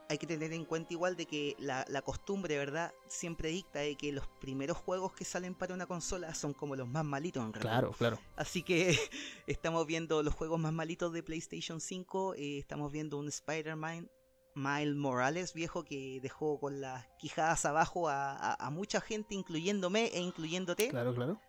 Hay 0.10 0.18
que 0.18 0.26
tener 0.28 0.52
en 0.54 0.66
cuenta 0.66 0.92
igual 0.94 1.16
de 1.16 1.26
que 1.28 1.56
la, 1.60 1.86
la 1.88 2.02
costumbre, 2.02 2.58
¿verdad? 2.58 2.92
Siempre 3.08 3.50
dicta 3.50 3.80
de 3.80 3.96
que 3.96 4.12
los 4.12 4.28
primeros 4.42 4.76
juegos 4.78 5.14
que 5.14 5.24
salen 5.24 5.54
para 5.54 5.74
una 5.76 5.86
consola 5.86 6.34
son 6.34 6.54
como 6.54 6.76
los 6.76 6.88
más 6.88 7.06
malitos 7.06 7.46
en 7.46 7.54
realidad. 7.54 7.72
Claro, 7.74 7.92
claro. 7.94 8.20
Así 8.36 8.64
que 8.64 8.98
estamos 9.48 9.86
viendo 9.86 10.24
los 10.24 10.34
juegos 10.34 10.60
más 10.60 10.74
malitos 10.74 11.14
de 11.14 11.22
PlayStation 11.24 11.80
5. 11.80 12.34
eh, 12.36 12.58
estamos 12.58 12.92
viendo 12.92 13.18
un 13.20 13.28
Spider-Man 13.28 14.10
Miles 14.56 14.96
Morales 14.96 15.54
viejo 15.54 15.84
que 15.86 16.20
dejó 16.22 16.60
con 16.60 16.82
las 16.82 17.06
quijadas 17.20 17.64
abajo 17.66 18.10
a, 18.10 18.32
a- 18.34 18.56
a 18.66 18.70
mucha 18.72 19.00
gente, 19.00 19.36
incluyéndome 19.36 20.06
e 20.08 20.20
incluyéndote. 20.20 20.90
Claro, 20.90 21.14
claro. 21.14 21.40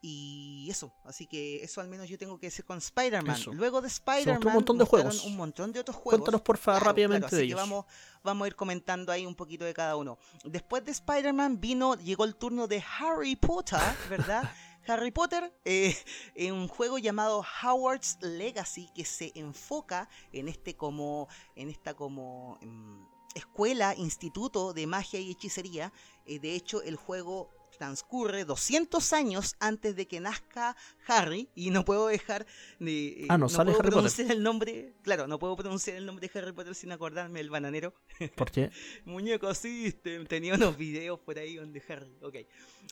Y 0.00 0.68
eso, 0.70 0.92
así 1.04 1.26
que 1.26 1.62
eso 1.64 1.80
al 1.80 1.88
menos 1.88 2.08
yo 2.08 2.16
tengo 2.16 2.38
que 2.38 2.46
decir 2.46 2.64
con 2.64 2.78
Spider-Man. 2.78 3.36
Luego 3.52 3.80
de 3.80 3.88
Spider-Man, 3.88 4.54
montón 4.54 4.78
de 4.78 4.84
juegos. 4.84 5.24
un 5.24 5.36
montón 5.36 5.72
de 5.72 5.80
otros 5.80 5.96
juegos. 5.96 6.20
Cuéntanos 6.20 6.40
por 6.42 6.56
favor 6.56 6.80
Claro, 6.80 6.90
rápidamente 6.92 7.22
claro, 7.22 7.36
de 7.36 7.42
así 7.42 7.48
que 7.48 7.54
ellos. 7.54 7.60
vamos, 7.60 7.84
vamos 8.22 8.44
a 8.44 8.48
ir 8.48 8.54
comentando 8.54 9.10
ahí 9.10 9.26
un 9.26 9.34
poquito 9.34 9.64
de 9.64 9.74
cada 9.74 9.96
uno. 9.96 10.18
Después 10.44 10.84
de 10.84 10.92
Spider-Man 10.92 11.60
vino, 11.60 11.96
llegó 11.96 12.24
el 12.24 12.36
turno 12.36 12.68
de 12.68 12.84
Harry 13.00 13.34
Potter, 13.34 13.80
¿verdad? 14.08 14.48
Harry 14.86 15.10
Potter, 15.10 15.52
eh, 15.64 15.96
en 16.34 16.54
un 16.54 16.68
juego 16.68 16.98
llamado 16.98 17.44
Howard's 17.62 18.18
Legacy 18.20 18.90
que 18.94 19.04
se 19.04 19.32
enfoca 19.34 20.08
en 20.32 20.48
este 20.48 20.76
como, 20.76 21.28
en 21.56 21.68
esta 21.70 21.94
como 21.94 22.56
mm, 22.62 23.02
escuela, 23.34 23.94
instituto 23.96 24.72
de 24.72 24.86
magia 24.86 25.18
y 25.20 25.32
hechicería. 25.32 25.92
Eh, 26.24 26.38
de 26.38 26.54
hecho, 26.54 26.82
el 26.82 26.96
juego 26.96 27.50
transcurre 27.78 28.44
200 28.44 29.12
años 29.12 29.56
antes 29.60 29.96
de 29.96 30.06
que 30.06 30.20
nazca 30.20 30.76
Harry 31.06 31.48
y 31.54 31.70
no 31.70 31.84
puedo 31.84 32.08
dejar 32.08 32.46
de 32.78 33.24
eh, 33.24 33.26
Ah, 33.30 33.38
no 33.38 33.48
sale 33.48 33.70
puedo 33.72 33.78
Harry 33.80 33.90
Potter. 33.90 33.92
pronunciar 33.92 34.30
el 34.32 34.42
nombre, 34.42 34.94
claro, 35.02 35.26
no 35.26 35.38
puedo 35.38 35.56
pronunciar 35.56 35.96
el 35.96 36.04
nombre 36.04 36.28
de 36.28 36.38
Harry 36.38 36.52
Potter 36.52 36.74
sin 36.74 36.92
acordarme 36.92 37.38
del 37.38 37.50
bananero. 37.50 37.94
¿Por 38.34 38.50
qué? 38.50 38.70
Muñeco 39.06 39.54
System, 39.54 40.26
tenía 40.26 40.54
unos 40.54 40.76
videos 40.76 41.18
por 41.20 41.38
ahí 41.38 41.56
donde 41.56 41.82
Harry, 41.88 42.18
ok. 42.20 42.36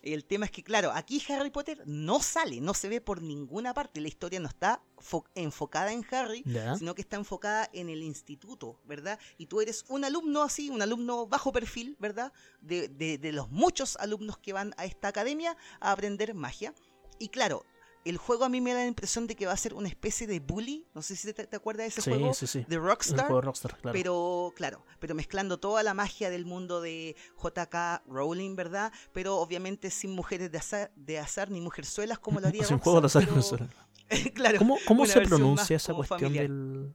El 0.02 0.24
tema 0.24 0.44
es 0.44 0.50
que, 0.52 0.62
claro, 0.62 0.92
aquí 0.92 1.22
Harry 1.28 1.50
Potter 1.50 1.82
no 1.86 2.20
sale, 2.20 2.60
no 2.60 2.74
se 2.74 2.88
ve 2.88 3.00
por 3.00 3.22
ninguna 3.22 3.74
parte, 3.74 4.00
la 4.00 4.08
historia 4.08 4.38
no 4.38 4.46
está 4.48 4.82
fo- 4.98 5.24
enfocada 5.34 5.92
en 5.92 6.04
Harry, 6.12 6.42
sino 6.78 6.94
que 6.94 7.02
está 7.02 7.16
enfocada 7.16 7.68
en 7.72 7.88
el 7.88 8.02
instituto, 8.02 8.78
¿verdad? 8.84 9.18
Y 9.38 9.46
tú 9.46 9.60
eres 9.60 9.84
un 9.88 10.04
alumno 10.04 10.42
así, 10.42 10.70
un 10.70 10.82
alumno 10.82 11.26
bajo 11.26 11.50
perfil, 11.50 11.96
¿verdad? 11.98 12.32
De, 12.60 12.88
de- 12.88 13.18
de 13.18 13.32
los 13.32 13.50
muchos 13.50 13.96
alumnos 13.96 14.38
que 14.38 14.52
van 14.52 14.74
a 14.76 14.84
esta 14.84 15.08
academia 15.08 15.56
a 15.80 15.92
aprender 15.92 16.34
magia. 16.34 16.74
Y 17.18 17.28
claro, 17.30 17.64
el 18.08 18.16
juego 18.18 18.44
a 18.44 18.48
mí 18.48 18.60
me 18.60 18.72
da 18.72 18.80
la 18.80 18.86
impresión 18.86 19.26
de 19.26 19.34
que 19.36 19.46
va 19.46 19.52
a 19.52 19.56
ser 19.56 19.74
una 19.74 19.88
especie 19.88 20.26
de 20.26 20.40
bully, 20.40 20.86
no 20.94 21.02
sé 21.02 21.16
si 21.16 21.32
te, 21.32 21.46
te 21.46 21.56
acuerdas 21.56 21.84
de 21.84 21.88
ese 21.88 22.02
Sí, 22.02 22.10
juego 22.10 22.32
sí, 22.34 22.46
sí. 22.46 22.64
de 22.68 22.76
El 22.76 22.82
Rockstar. 22.82 23.26
juego 23.26 23.40
de 23.40 23.44
Rockstar, 23.46 23.76
claro. 23.78 23.92
Pero, 23.92 24.52
claro, 24.56 24.84
pero 25.00 25.14
mezclando 25.14 25.58
toda 25.58 25.82
la 25.82 25.92
magia 25.94 26.30
del 26.30 26.46
mundo 26.46 26.80
de 26.80 27.16
JK 27.42 28.02
Rowling, 28.06 28.54
¿verdad? 28.56 28.92
Pero 29.12 29.36
obviamente 29.38 29.90
sin 29.90 30.12
mujeres 30.12 30.50
de 30.52 30.58
azar, 30.58 30.92
de 30.96 31.18
azar 31.18 31.50
ni 31.50 31.60
mujerzuelas 31.60 32.18
como 32.18 32.40
lo 32.40 32.48
haría 32.48 32.62
Es 32.62 32.70
un 32.70 32.78
juego 32.78 33.00
de 33.00 33.06
azar 33.06 33.26
pero- 33.28 33.68
claro. 34.34 34.58
¿Cómo, 34.58 34.76
cómo 34.86 35.04
se 35.06 35.20
pronuncia 35.22 35.76
esa 35.76 35.92
cuestión 35.92 36.20
familiar. 36.20 36.46
del. 36.48 36.94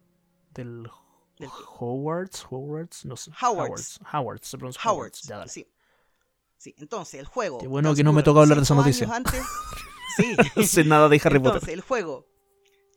del. 0.54 0.88
Hogwarts? 1.80 2.46
Hogwarts? 2.50 3.04
No 3.06 3.18
sé. 3.18 3.32
Howards. 3.42 4.00
Howards. 4.00 4.00
Howards, 4.14 4.48
se 4.48 4.58
pronuncia 4.58 4.82
Howard, 4.84 4.98
Howards. 5.12 5.22
Ya, 5.24 5.48
sí. 5.48 5.68
Sí, 6.58 6.76
entonces 6.78 7.20
el 7.20 7.26
juego. 7.26 7.58
Qué 7.58 7.68
bueno 7.68 7.94
que 7.96 8.04
no 8.04 8.14
me 8.14 8.22
toca 8.24 8.42
hablar 8.42 8.58
de 8.60 8.64
esa 8.64 8.76
200 8.76 9.08
noticia. 9.10 9.16
antes. 9.16 9.44
Sí. 10.18 10.36
No 10.56 10.64
sé 10.64 10.84
nada 10.84 11.10
de 11.10 11.22
Harry 11.24 11.38
Entonces, 11.38 11.62
Potter. 11.62 11.74
el 11.74 11.82
juego 11.82 12.28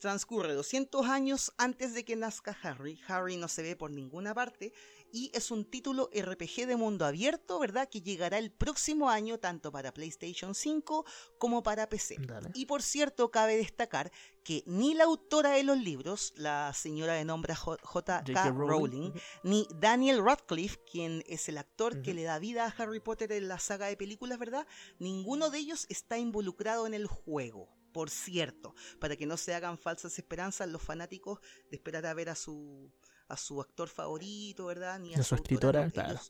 transcurre 0.01 0.53
200 0.53 1.07
años 1.07 1.53
antes 1.57 1.95
de 1.95 2.05
que 2.05 2.15
nazca 2.16 2.57
Harry. 2.62 3.01
Harry 3.09 3.36
no 3.36 3.49
se 3.49 3.62
ve 3.62 3.74
por 3.77 3.91
ninguna 3.91 4.35
parte 4.35 4.73
y 5.15 5.31
es 5.32 5.53
un 5.53 5.65
título 5.65 6.11
RPG 6.12 6.66
de 6.66 6.74
mundo 6.74 7.07
abierto, 7.07 7.61
¿verdad? 7.61 7.89
Que 7.89 8.01
llegará 8.01 8.36
el 8.39 8.51
próximo 8.51 9.09
año 9.11 9.39
tanto 9.39 9.70
para 9.70 9.95
PlayStation 9.95 10.57
5 10.57 11.05
como 11.39 11.62
para 11.62 11.89
PC. 11.89 12.16
Dale. 12.19 12.51
Y 12.55 12.66
por 12.66 12.82
cierto, 12.82 13.31
cabe 13.31 13.57
destacar 13.57 14.11
que 14.43 14.65
ni 14.66 14.93
la 14.93 15.05
autora 15.05 15.51
de 15.51 15.62
los 15.62 15.78
libros, 15.78 16.32
la 16.36 16.73
señora 16.74 17.15
de 17.15 17.24
nombre 17.24 17.55
J- 17.55 17.78
J.K. 17.85 18.24
Rowling, 18.51 19.12
ni 19.45 19.69
Daniel 19.78 20.20
Radcliffe, 20.20 20.78
quien 20.91 21.23
es 21.28 21.49
el 21.49 21.59
actor 21.59 22.03
que 22.03 22.12
le 22.12 22.24
da 22.24 22.41
vida 22.41 22.65
a 22.66 22.82
Harry 22.82 22.99
Potter 22.99 23.31
en 23.31 23.47
la 23.47 23.61
saga 23.61 23.86
de 23.86 23.97
películas, 23.97 24.41
¿verdad? 24.41 24.66
Ninguno 24.99 25.49
de 25.51 25.59
ellos 25.59 25.86
está 25.91 26.19
involucrado 26.19 26.89
en 26.89 26.95
el 26.95 27.07
juego. 27.07 27.69
Por 27.93 28.11
cierto, 28.11 28.74
para 28.99 29.15
que 29.15 29.24
no 29.24 29.36
se 29.36 29.55
hagan 29.55 29.78
falsas 29.78 30.19
esperanzas 30.19 30.69
los 30.69 30.82
fanáticos 30.82 31.39
de 31.70 31.77
esperar 31.77 32.05
a 32.07 32.15
ver 32.15 32.28
a 32.28 32.35
su 32.35 32.91
a 33.28 33.36
su 33.36 33.60
actor 33.60 33.88
favorito, 33.88 34.66
¿verdad? 34.66 34.98
Ni 34.98 35.14
A 35.14 35.22
su 35.22 35.34
escritora, 35.34 35.84
no, 35.86 35.90
claro. 35.92 36.20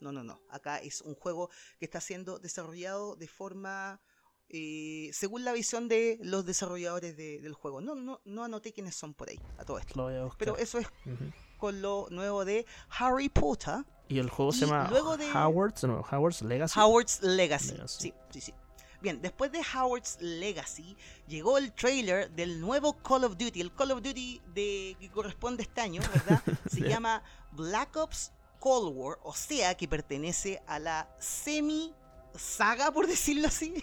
no, 0.00 0.12
no, 0.12 0.24
no. 0.24 0.40
Acá 0.50 0.78
es 0.78 1.00
un 1.02 1.14
juego 1.14 1.50
que 1.78 1.84
está 1.84 2.00
siendo 2.00 2.38
desarrollado 2.38 3.16
de 3.16 3.28
forma 3.28 4.00
eh, 4.48 5.10
según 5.14 5.42
la 5.44 5.52
visión 5.52 5.88
de 5.88 6.18
los 6.22 6.44
desarrolladores 6.44 7.16
de- 7.16 7.40
del 7.40 7.54
juego. 7.54 7.80
No, 7.80 7.94
no, 7.94 8.20
no 8.24 8.44
anoté 8.44 8.72
quiénes 8.74 8.94
son 8.94 9.14
por 9.14 9.30
ahí 9.30 9.40
a 9.58 9.64
todo 9.64 9.78
esto. 9.78 9.94
Lo 9.96 10.04
voy 10.04 10.14
a. 10.16 10.28
Pero 10.38 10.56
eso 10.58 10.78
es 10.78 10.86
con 11.56 11.80
lo 11.80 12.08
nuevo 12.10 12.44
de 12.44 12.66
Harry 12.98 13.30
Potter, 13.30 13.84
Y 14.08 14.18
el 14.18 14.28
juego 14.28 14.52
se 14.52 14.66
llama 14.66 14.86
luego 14.90 15.16
de- 15.16 15.30
Howard's, 15.32 15.84
no, 15.84 16.00
Howard's 16.10 16.42
Legacy. 16.42 16.78
Howard's 16.78 17.22
Legacy. 17.22 17.72
Legacy. 17.72 18.00
Sí, 18.02 18.14
sí, 18.30 18.40
sí. 18.42 18.54
Bien, 19.00 19.20
después 19.20 19.52
de 19.52 19.60
Howard's 19.60 20.16
Legacy 20.20 20.96
llegó 21.26 21.58
el 21.58 21.72
trailer 21.72 22.30
del 22.30 22.60
nuevo 22.60 22.94
Call 23.02 23.24
of 23.24 23.36
Duty, 23.36 23.60
el 23.60 23.74
Call 23.74 23.92
of 23.92 24.02
Duty 24.02 24.40
de 24.54 24.96
que 24.98 25.10
corresponde 25.10 25.62
a 25.62 25.66
este 25.66 25.80
año, 25.80 26.02
¿verdad? 26.12 26.42
Se 26.70 26.80
llama 26.80 27.22
Black 27.52 27.96
Ops 27.96 28.32
Cold 28.60 28.96
War, 28.96 29.18
o 29.22 29.34
sea 29.34 29.76
que 29.76 29.86
pertenece 29.86 30.62
a 30.66 30.78
la 30.78 31.08
semi 31.18 31.94
saga, 32.36 32.90
por 32.90 33.06
decirlo 33.06 33.48
así, 33.48 33.74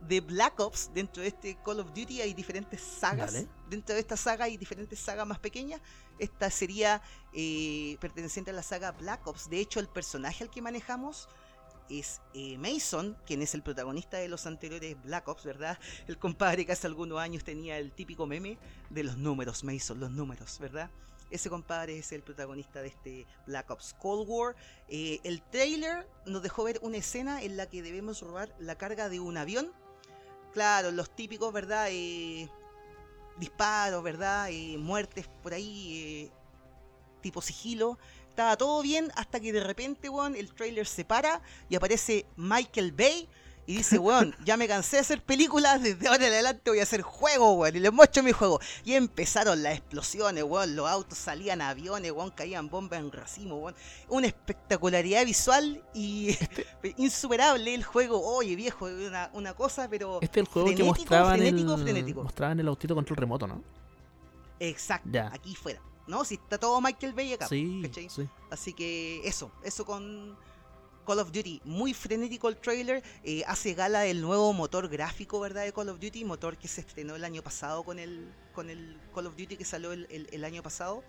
de 0.00 0.20
Black 0.20 0.58
Ops. 0.60 0.90
Dentro 0.92 1.22
de 1.22 1.28
este 1.28 1.58
Call 1.64 1.80
of 1.80 1.88
Duty 1.88 2.22
hay 2.22 2.34
diferentes 2.34 2.80
sagas. 2.80 3.32
Dale. 3.32 3.48
Dentro 3.68 3.94
de 3.94 4.00
esta 4.00 4.16
saga 4.16 4.46
hay 4.46 4.56
diferentes 4.56 4.98
sagas 4.98 5.26
más 5.26 5.38
pequeñas. 5.38 5.80
Esta 6.18 6.50
sería 6.50 7.02
eh, 7.32 7.96
perteneciente 8.00 8.50
a 8.50 8.54
la 8.54 8.62
saga 8.62 8.92
Black 8.92 9.26
Ops. 9.26 9.48
De 9.48 9.60
hecho, 9.60 9.80
el 9.80 9.88
personaje 9.88 10.44
al 10.44 10.50
que 10.50 10.62
manejamos 10.62 11.28
es 11.90 12.20
eh, 12.34 12.56
Mason, 12.58 13.16
quien 13.26 13.42
es 13.42 13.54
el 13.54 13.62
protagonista 13.62 14.18
de 14.18 14.28
los 14.28 14.46
anteriores 14.46 14.96
Black 15.02 15.26
Ops, 15.28 15.44
¿verdad? 15.44 15.78
El 16.06 16.18
compadre 16.18 16.64
que 16.64 16.72
hace 16.72 16.86
algunos 16.86 17.18
años 17.18 17.44
tenía 17.44 17.78
el 17.78 17.92
típico 17.92 18.26
meme 18.26 18.58
de 18.90 19.02
los 19.02 19.16
números, 19.16 19.64
Mason, 19.64 19.98
los 19.98 20.10
números, 20.10 20.58
¿verdad? 20.60 20.90
Ese 21.30 21.48
compadre 21.48 21.98
es 21.98 22.10
el 22.12 22.22
protagonista 22.22 22.82
de 22.82 22.88
este 22.88 23.26
Black 23.46 23.70
Ops 23.70 23.94
Cold 24.00 24.28
War. 24.28 24.56
Eh, 24.88 25.20
el 25.22 25.42
trailer 25.42 26.08
nos 26.26 26.42
dejó 26.42 26.64
ver 26.64 26.78
una 26.82 26.96
escena 26.96 27.42
en 27.42 27.56
la 27.56 27.66
que 27.66 27.82
debemos 27.82 28.20
robar 28.20 28.54
la 28.58 28.76
carga 28.76 29.08
de 29.08 29.20
un 29.20 29.36
avión. 29.36 29.72
Claro, 30.52 30.90
los 30.90 31.14
típicos, 31.14 31.52
¿verdad? 31.52 31.86
Eh, 31.90 32.48
disparos, 33.38 34.02
¿verdad? 34.02 34.50
Muertes 34.78 35.28
por 35.42 35.54
ahí, 35.54 36.32
tipo 37.20 37.40
sigilo. 37.40 37.98
Estaba 38.30 38.56
todo 38.56 38.80
bien 38.80 39.12
hasta 39.16 39.40
que 39.40 39.52
de 39.52 39.62
repente, 39.62 40.08
weón, 40.08 40.36
el 40.36 40.54
trailer 40.54 40.86
se 40.86 41.04
para 41.04 41.42
y 41.68 41.74
aparece 41.74 42.26
Michael 42.36 42.92
Bay 42.92 43.28
y 43.66 43.78
dice, 43.78 43.98
weón, 44.00 44.34
ya 44.44 44.56
me 44.56 44.66
cansé 44.68 44.96
de 44.96 45.00
hacer 45.00 45.22
películas, 45.22 45.82
desde 45.82 46.06
ahora 46.08 46.26
en 46.28 46.32
adelante 46.32 46.70
voy 46.70 46.78
a 46.78 46.84
hacer 46.84 47.02
juegos, 47.02 47.58
weón, 47.58 47.76
y 47.76 47.80
les 47.80 47.92
muestro 47.92 48.22
mi 48.22 48.30
juego. 48.32 48.60
Y 48.84 48.94
empezaron 48.94 49.62
las 49.64 49.74
explosiones, 49.76 50.44
weón, 50.44 50.76
los 50.76 50.88
autos 50.88 51.18
salían 51.18 51.60
aviones, 51.60 52.12
weón, 52.12 52.30
caían 52.30 52.70
bombas 52.70 53.00
en 53.00 53.10
racimo, 53.12 53.56
weón. 53.56 53.74
Una 54.08 54.28
espectacularidad 54.28 55.24
visual 55.26 55.82
y 55.92 56.34
insuperable 56.96 57.74
el 57.74 57.82
juego. 57.82 58.22
Oye, 58.24 58.54
viejo, 58.54 58.86
una, 58.86 59.28
una 59.34 59.54
cosa, 59.54 59.88
pero... 59.90 60.20
Este 60.22 60.40
es 60.40 60.46
el 60.46 60.52
juego 60.52 60.68
que 60.68 60.76
frenético, 60.76 60.98
mostraban 61.00 61.36
frenético, 61.38 61.74
el, 61.74 61.82
frenético. 61.82 62.22
mostraban 62.22 62.60
el 62.60 62.68
autito 62.68 62.94
control 62.94 63.16
remoto, 63.16 63.46
¿no? 63.48 63.62
Exacto, 64.60 65.08
Ya. 65.12 65.30
aquí 65.32 65.54
fuera. 65.56 65.80
¿No? 66.10 66.24
Si 66.24 66.34
está 66.34 66.58
todo 66.58 66.80
Michael 66.80 67.12
Bay 67.14 67.32
acá. 67.32 67.48
Sí, 67.48 67.80
¿cachai? 67.84 68.08
sí. 68.10 68.28
Así 68.50 68.72
que 68.72 69.20
eso, 69.26 69.50
eso 69.64 69.84
con, 69.84 70.36
Call 71.06 71.18
of 71.20 71.32
Duty, 71.32 71.62
muy 71.64 71.94
frenético 71.94 72.48
el 72.48 72.56
trailer, 72.58 73.02
eh, 73.24 73.42
hace 73.46 73.74
gala 73.74 74.00
del 74.00 74.20
nuevo 74.20 74.52
motor 74.52 74.88
gráfico, 74.88 75.40
¿verdad? 75.40 75.64
De 75.64 75.72
Call 75.72 75.88
of 75.88 75.98
Duty, 75.98 76.24
motor 76.24 76.56
que 76.58 76.68
se 76.68 76.82
estrenó 76.82 77.16
el 77.16 77.24
año 77.24 77.42
pasado 77.42 77.82
con 77.84 77.98
el, 77.98 78.28
con 78.52 78.68
el 78.70 78.96
Call 79.14 79.26
of 79.26 79.36
Duty 79.36 79.56
que 79.56 79.64
salió 79.64 79.92
el, 79.92 80.06
el- 80.10 80.28
el 80.30 80.44
año 80.44 80.62
pasado 80.62 81.02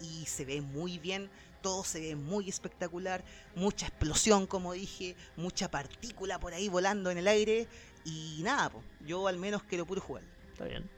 y 0.00 0.26
se 0.26 0.44
ve 0.44 0.60
muy 0.60 0.98
bien, 0.98 1.30
todo 1.62 1.84
se 1.84 2.00
ve 2.00 2.16
muy 2.16 2.48
espectacular, 2.48 3.24
mucha 3.54 3.86
explosión, 3.86 4.46
como 4.46 4.72
dije, 4.72 5.16
mucha 5.36 5.70
partícula 5.70 6.38
por 6.40 6.52
ahí 6.52 6.68
volando 6.68 7.10
en 7.10 7.18
el 7.18 7.28
aire 7.28 7.66
y 8.04 8.40
nada, 8.42 8.68
po, 8.70 8.82
yo 9.06 9.26
al 9.28 9.38
menos 9.38 9.62
quiero 9.62 9.86
puro 9.86 10.00
jugar. 10.00 10.24
Está 10.52 10.64
bien. 10.64 10.90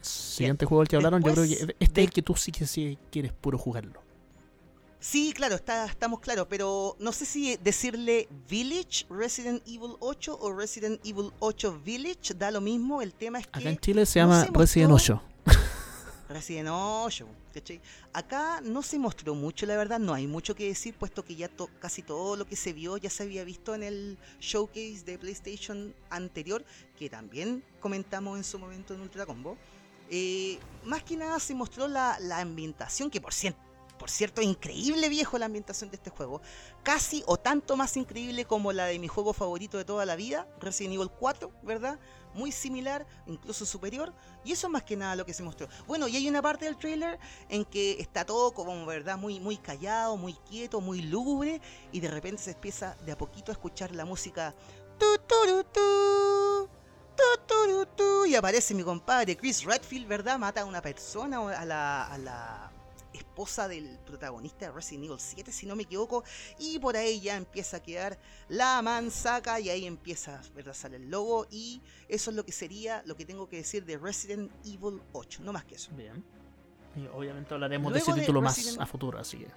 Siguiente 0.00 0.64
juego 0.66 0.82
del 0.82 0.88
que 0.88 0.96
hablaron, 0.96 1.22
yo 1.22 1.32
creo 1.32 1.44
que 1.44 1.52
este 1.52 1.66
de- 1.66 1.76
es 1.80 1.98
el 2.08 2.10
que 2.10 2.22
tú 2.22 2.34
sí 2.36 2.52
que 2.52 2.66
sí 2.66 2.98
quieres 3.10 3.32
puro 3.32 3.58
jugarlo. 3.58 4.02
Sí, 5.00 5.32
claro, 5.32 5.54
está, 5.54 5.86
estamos 5.86 6.18
claros, 6.18 6.46
pero 6.50 6.96
no 6.98 7.12
sé 7.12 7.24
si 7.24 7.56
decirle 7.58 8.28
Village 8.48 9.06
Resident 9.08 9.62
Evil 9.66 9.92
8 10.00 10.36
o 10.40 10.52
Resident 10.52 11.00
Evil 11.06 11.30
8 11.38 11.80
Village, 11.84 12.34
da 12.36 12.50
lo 12.50 12.60
mismo, 12.60 13.00
el 13.00 13.14
tema 13.14 13.38
es 13.38 13.46
que... 13.46 13.60
Acá 13.60 13.70
en 13.70 13.78
Chile 13.78 14.04
se 14.06 14.18
no 14.18 14.24
llama 14.26 14.44
se 14.44 14.50
Resident 14.52 14.90
mostró- 14.90 15.22
8. 15.46 15.54
Resident 16.30 16.68
8, 16.70 17.26
¿cachai? 17.54 17.80
Acá 18.12 18.60
no 18.60 18.82
se 18.82 18.98
mostró 18.98 19.34
mucho, 19.36 19.64
la 19.66 19.76
verdad, 19.76 19.98
no 20.00 20.12
hay 20.12 20.26
mucho 20.26 20.54
que 20.54 20.66
decir, 20.66 20.94
puesto 20.94 21.24
que 21.24 21.36
ya 21.36 21.48
to- 21.48 21.70
casi 21.80 22.02
todo 22.02 22.34
lo 22.36 22.44
que 22.44 22.56
se 22.56 22.72
vio 22.72 22.96
ya 22.96 23.08
se 23.08 23.22
había 23.22 23.44
visto 23.44 23.74
en 23.76 23.84
el 23.84 24.18
showcase 24.40 25.04
de 25.06 25.16
PlayStation 25.18 25.94
anterior, 26.10 26.64
que 26.98 27.08
también 27.08 27.62
comentamos 27.80 28.36
en 28.36 28.44
su 28.44 28.58
momento 28.58 28.94
en 28.94 29.00
Ultra 29.00 29.24
Combo. 29.26 29.56
Eh, 30.10 30.58
más 30.84 31.02
que 31.02 31.16
nada 31.16 31.38
se 31.38 31.54
mostró 31.54 31.88
la, 31.88 32.18
la 32.20 32.38
ambientación, 32.38 33.10
que 33.10 33.20
por 33.20 33.34
cierto, 33.34 33.60
por 33.98 34.10
cierto, 34.10 34.40
increíble 34.40 35.08
viejo 35.08 35.36
la 35.38 35.46
ambientación 35.46 35.90
de 35.90 35.96
este 35.96 36.10
juego. 36.10 36.40
Casi 36.82 37.22
o 37.26 37.36
tanto 37.36 37.76
más 37.76 37.96
increíble 37.96 38.44
como 38.44 38.72
la 38.72 38.86
de 38.86 38.98
mi 38.98 39.08
juego 39.08 39.32
favorito 39.32 39.76
de 39.76 39.84
toda 39.84 40.06
la 40.06 40.16
vida, 40.16 40.48
Resident 40.60 40.94
Evil 40.94 41.10
4, 41.10 41.50
¿verdad? 41.62 41.98
Muy 42.32 42.52
similar, 42.52 43.06
incluso 43.26 43.66
superior. 43.66 44.14
Y 44.44 44.52
eso 44.52 44.68
es 44.68 44.72
más 44.72 44.84
que 44.84 44.96
nada 44.96 45.16
lo 45.16 45.26
que 45.26 45.34
se 45.34 45.42
mostró. 45.42 45.68
Bueno, 45.86 46.06
y 46.08 46.16
hay 46.16 46.28
una 46.28 46.40
parte 46.40 46.64
del 46.64 46.78
trailer 46.78 47.18
en 47.48 47.64
que 47.64 48.00
está 48.00 48.24
todo 48.24 48.52
como, 48.52 48.86
¿verdad? 48.86 49.18
Muy, 49.18 49.40
muy 49.40 49.56
callado, 49.56 50.16
muy 50.16 50.34
quieto, 50.48 50.80
muy 50.80 51.02
lúgubre. 51.02 51.60
Y 51.92 52.00
de 52.00 52.08
repente 52.08 52.42
se 52.42 52.52
empieza 52.52 52.96
de 53.04 53.12
a 53.12 53.18
poquito 53.18 53.50
a 53.50 53.54
escuchar 53.54 53.94
la 53.94 54.04
música. 54.04 54.54
Y 58.28 58.34
aparece 58.34 58.74
mi 58.74 58.82
compadre 58.82 59.36
Chris 59.36 59.64
Redfield, 59.64 60.06
¿verdad? 60.06 60.38
Mata 60.38 60.60
a 60.60 60.64
una 60.66 60.82
persona, 60.82 61.38
a 61.38 61.64
la, 61.64 62.06
a 62.06 62.18
la 62.18 62.70
esposa 63.12 63.66
del 63.68 63.98
protagonista 64.04 64.66
de 64.66 64.72
Resident 64.72 65.06
Evil 65.06 65.18
7, 65.18 65.50
si 65.50 65.64
no 65.64 65.74
me 65.74 65.84
equivoco. 65.84 66.24
Y 66.58 66.78
por 66.78 66.96
ahí 66.96 67.20
ya 67.20 67.36
empieza 67.36 67.78
a 67.78 67.80
quedar 67.80 68.18
la 68.48 68.82
mansaca 68.82 69.58
y 69.60 69.70
ahí 69.70 69.86
empieza, 69.86 70.42
¿verdad? 70.54 70.74
Sale 70.74 70.96
el 70.96 71.10
logo 71.10 71.46
y 71.50 71.80
eso 72.08 72.30
es 72.30 72.36
lo 72.36 72.44
que 72.44 72.52
sería 72.52 73.02
lo 73.06 73.16
que 73.16 73.24
tengo 73.24 73.48
que 73.48 73.56
decir 73.56 73.84
de 73.86 73.96
Resident 73.96 74.50
Evil 74.66 75.00
8, 75.12 75.42
no 75.42 75.52
más 75.52 75.64
que 75.64 75.76
eso. 75.76 75.90
Bien. 75.92 76.22
Y 76.96 77.06
obviamente 77.06 77.54
hablaremos 77.54 77.92
Luego 77.92 78.04
de 78.04 78.10
ese 78.10 78.20
de 78.20 78.26
título 78.26 78.42
más 78.42 78.78
a 78.78 78.86
futuro, 78.86 79.18
así 79.18 79.38
que. 79.38 79.48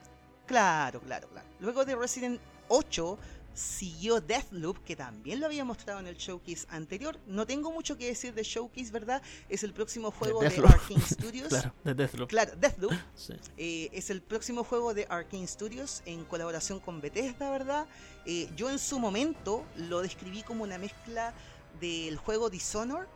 Claro, 0.45 1.01
claro, 1.01 1.27
claro. 1.29 1.47
Luego 1.59 1.85
de 1.85 1.95
Resident 1.95 2.39
8 2.67 3.17
siguió 3.53 4.21
Deathloop, 4.21 4.83
que 4.83 4.95
también 4.95 5.39
lo 5.39 5.45
había 5.45 5.63
mostrado 5.65 5.99
en 5.99 6.07
el 6.07 6.15
showcase 6.15 6.65
anterior. 6.69 7.19
No 7.27 7.45
tengo 7.45 7.71
mucho 7.71 7.97
que 7.97 8.07
decir 8.07 8.33
de 8.33 8.43
showcase, 8.43 8.91
¿verdad? 8.91 9.21
Es 9.49 9.63
el 9.63 9.73
próximo 9.73 10.11
juego 10.11 10.39
de, 10.41 10.49
Deathloop. 10.49 10.71
Arkane 10.71 11.01
Studios. 11.09 11.49
Claro, 11.49 11.73
de 11.83 11.93
Deathloop. 11.93 12.29
Claro, 12.29 12.51
Deathloop 12.55 12.93
Sí. 13.15 13.33
eh, 13.57 13.89
es 13.93 14.09
el 14.09 14.21
próximo 14.21 14.63
juego 14.63 14.93
de 14.93 15.05
Arkane 15.09 15.47
Studios 15.47 16.01
en 16.05 16.23
colaboración 16.25 16.79
con 16.79 17.01
Bethesda, 17.01 17.51
¿verdad? 17.51 17.85
Eh, 18.25 18.49
yo 18.55 18.69
en 18.69 18.79
su 18.79 18.99
momento 18.99 19.65
lo 19.75 20.01
describí 20.01 20.43
como 20.43 20.63
una 20.63 20.77
mezcla 20.77 21.33
del 21.79 22.17
juego 22.17 22.49
Dishonored 22.49 23.07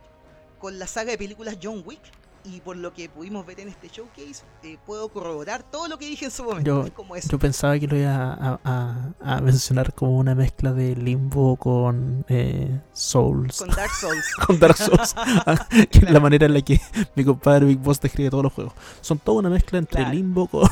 con 0.58 0.78
la 0.78 0.86
saga 0.86 1.10
de 1.12 1.18
películas 1.18 1.58
John 1.62 1.82
Wick. 1.84 2.00
Y 2.48 2.60
por 2.60 2.76
lo 2.76 2.92
que 2.94 3.08
pudimos 3.08 3.44
ver 3.44 3.58
en 3.60 3.68
este 3.68 3.88
showcase, 3.88 4.44
eh, 4.62 4.78
puedo 4.86 5.08
corroborar 5.08 5.62
todo 5.64 5.88
lo 5.88 5.98
que 5.98 6.06
dije 6.06 6.26
en 6.26 6.30
su 6.30 6.44
momento. 6.44 6.84
Yo- 6.86 6.94
como 6.94 7.14
pensaba 7.40 7.78
que 7.78 7.86
lo 7.88 7.96
iba 7.96 8.34
a, 8.34 8.60
a- 8.64 9.10
a 9.20 9.40
mencionar 9.40 9.92
como 9.94 10.16
una 10.18 10.34
mezcla 10.34 10.72
de 10.72 10.94
Limbo 10.94 11.56
con 11.56 12.24
eh, 12.28 12.80
Souls. 12.92 13.58
Con 13.58 13.68
Dark 13.70 13.90
Souls. 14.00 14.24
con 14.46 14.58
Dark 14.60 14.76
Souls. 14.76 15.14
Ah, 15.46 15.66
es 15.90 16.10
la 16.10 16.20
manera 16.20 16.46
en 16.46 16.54
la 16.54 16.62
que 16.62 16.80
mi 17.16 17.24
compadre 17.24 17.66
Big 17.66 17.78
Boss 17.78 18.00
describe 18.00 18.30
todos 18.30 18.44
los 18.44 18.52
juegos. 18.52 18.74
Son 19.00 19.18
toda 19.18 19.38
una 19.40 19.50
mezcla 19.50 19.78
entre 19.78 19.96
Claro. 20.02 20.14
Limbo 20.14 20.46
con. 20.46 20.68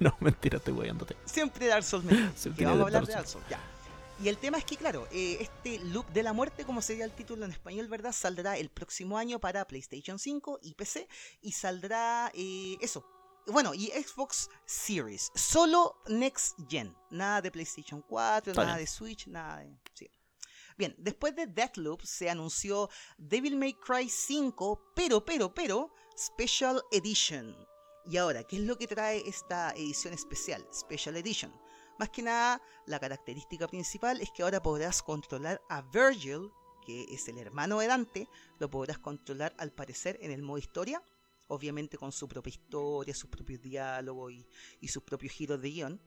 no, 0.00 0.14
mentira, 0.20 0.58
estoy 0.58 0.74
guayándote. 0.74 1.16
Siempre 1.24 1.66
Dark 1.68 1.82
Souls. 1.84 2.04
Siempre 2.34 2.66
vamos 2.66 2.80
a 2.80 2.84
Dark 2.90 2.96
hablar 2.96 3.06
de. 3.06 3.12
Dark 3.14 3.26
Souls, 3.26 3.46
ya. 3.48 3.58
Y 4.18 4.28
el 4.28 4.38
tema 4.38 4.56
es 4.56 4.64
que, 4.64 4.76
claro, 4.76 5.06
eh, 5.10 5.36
este 5.40 5.78
Loop 5.78 6.08
de 6.08 6.22
la 6.22 6.32
Muerte, 6.32 6.64
como 6.64 6.80
sería 6.80 7.04
el 7.04 7.12
título 7.12 7.44
en 7.44 7.50
español, 7.50 7.86
¿verdad? 7.88 8.12
Saldrá 8.12 8.56
el 8.56 8.70
próximo 8.70 9.18
año 9.18 9.38
para 9.38 9.66
PlayStation 9.66 10.18
5 10.18 10.60
y 10.62 10.74
PC. 10.74 11.06
Y 11.42 11.52
saldrá 11.52 12.30
eh, 12.34 12.78
eso. 12.80 13.04
Bueno, 13.46 13.74
y 13.74 13.88
Xbox 13.88 14.48
Series. 14.64 15.30
Solo 15.34 16.02
Next 16.06 16.56
Gen. 16.68 16.96
Nada 17.10 17.42
de 17.42 17.50
PlayStation 17.50 18.02
4, 18.02 18.52
Está 18.52 18.64
nada 18.64 18.78
de 18.78 18.86
Switch, 18.86 19.26
nada 19.28 19.58
de... 19.58 19.78
sí. 19.92 20.10
Bien, 20.78 20.94
después 20.98 21.34
de 21.36 21.46
Deathloop 21.46 22.02
se 22.02 22.28
anunció 22.28 22.90
Devil 23.16 23.56
May 23.56 23.74
Cry 23.74 24.08
5, 24.08 24.92
pero, 24.94 25.24
pero, 25.24 25.54
pero, 25.54 25.94
Special 26.16 26.82
Edition. 26.90 27.56
Y 28.06 28.16
ahora, 28.16 28.44
¿qué 28.44 28.56
es 28.56 28.62
lo 28.62 28.76
que 28.76 28.86
trae 28.86 29.22
esta 29.26 29.70
edición 29.72 30.12
especial, 30.12 30.66
Special 30.72 31.16
Edition? 31.16 31.65
Más 31.98 32.10
que 32.10 32.22
nada, 32.22 32.60
la 32.86 33.00
característica 33.00 33.66
principal 33.68 34.20
es 34.20 34.30
que 34.30 34.42
ahora 34.42 34.62
podrás 34.62 35.02
controlar 35.02 35.60
a 35.68 35.82
Virgil, 35.82 36.50
que 36.84 37.04
es 37.12 37.26
el 37.28 37.38
hermano 37.38 37.78
de 37.78 37.86
Dante, 37.86 38.28
lo 38.58 38.70
podrás 38.70 38.98
controlar 38.98 39.54
al 39.58 39.72
parecer 39.72 40.18
en 40.20 40.30
el 40.30 40.42
modo 40.42 40.58
historia, 40.58 41.02
obviamente 41.48 41.96
con 41.96 42.12
su 42.12 42.28
propia 42.28 42.50
historia, 42.50 43.14
sus 43.14 43.30
propios 43.30 43.62
diálogos 43.62 44.32
y, 44.32 44.46
y 44.80 44.88
sus 44.88 45.02
propios 45.02 45.32
giros 45.32 45.60
de 45.60 45.70
guion. 45.70 46.00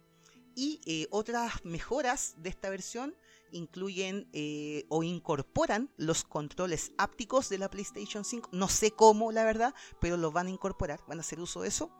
Y 0.55 0.81
eh, 0.85 1.07
otras 1.11 1.63
mejoras 1.63 2.35
de 2.37 2.49
esta 2.49 2.69
versión 2.69 3.15
incluyen 3.51 4.29
eh, 4.33 4.85
o 4.89 5.03
incorporan 5.03 5.89
los 5.97 6.23
controles 6.23 6.91
ápticos 6.97 7.49
de 7.49 7.57
la 7.57 7.69
PlayStation 7.69 8.25
5. 8.25 8.49
No 8.51 8.67
sé 8.67 8.91
cómo, 8.91 9.31
la 9.31 9.43
verdad, 9.43 9.73
pero 9.99 10.17
los 10.17 10.33
van 10.33 10.47
a 10.47 10.51
incorporar, 10.51 10.99
van 11.07 11.19
a 11.19 11.21
hacer 11.21 11.39
uso 11.39 11.61
de 11.61 11.69
eso. 11.69 11.91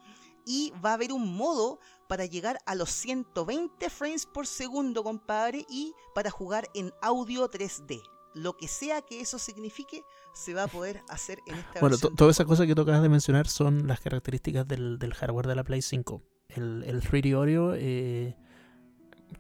Y 0.45 0.73
va 0.83 0.91
a 0.91 0.93
haber 0.93 1.11
un 1.11 1.35
modo 1.35 1.79
para 2.07 2.25
llegar 2.25 2.59
a 2.65 2.75
los 2.75 2.89
120 2.91 3.89
frames 3.89 4.25
por 4.25 4.47
segundo, 4.47 5.03
compadre, 5.03 5.65
y 5.69 5.93
para 6.15 6.31
jugar 6.31 6.67
en 6.73 6.91
audio 7.01 7.49
3D. 7.49 8.01
Lo 8.35 8.57
que 8.57 8.67
sea 8.67 9.01
que 9.01 9.21
eso 9.21 9.39
signifique, 9.39 10.03
se 10.33 10.53
va 10.53 10.63
a 10.63 10.67
poder 10.67 11.01
hacer 11.09 11.39
en 11.47 11.55
esta 11.55 11.79
Bueno, 11.79 11.95
versión. 11.95 12.15
todas 12.15 12.35
esas 12.35 12.45
cosas 12.45 12.67
que 12.67 12.75
tú 12.75 12.81
acabas 12.83 13.01
de 13.01 13.09
mencionar 13.09 13.47
son 13.47 13.87
las 13.87 13.99
características 13.99 14.67
del, 14.67 14.99
del 14.99 15.13
hardware 15.13 15.47
de 15.47 15.55
la 15.55 15.63
Play 15.63 15.81
5. 15.81 16.21
El, 16.49 16.83
el 16.85 17.01
3D 17.01 17.35
Audio, 17.35 17.73
eh, 17.75 18.35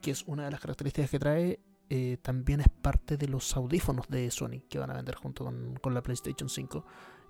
que 0.01 0.11
es 0.11 0.23
una 0.27 0.45
de 0.45 0.51
las 0.51 0.59
características 0.59 1.09
que 1.09 1.19
trae, 1.19 1.59
eh, 1.89 2.17
también 2.21 2.61
es 2.61 2.67
parte 2.69 3.17
de 3.17 3.27
los 3.27 3.55
audífonos 3.55 4.07
de 4.09 4.29
Sony 4.29 4.61
que 4.69 4.77
van 4.77 4.91
a 4.91 4.93
vender 4.93 5.15
junto 5.15 5.45
con, 5.45 5.75
con 5.81 5.93
la 5.93 6.03
PlayStation 6.03 6.49
5. 6.49 6.85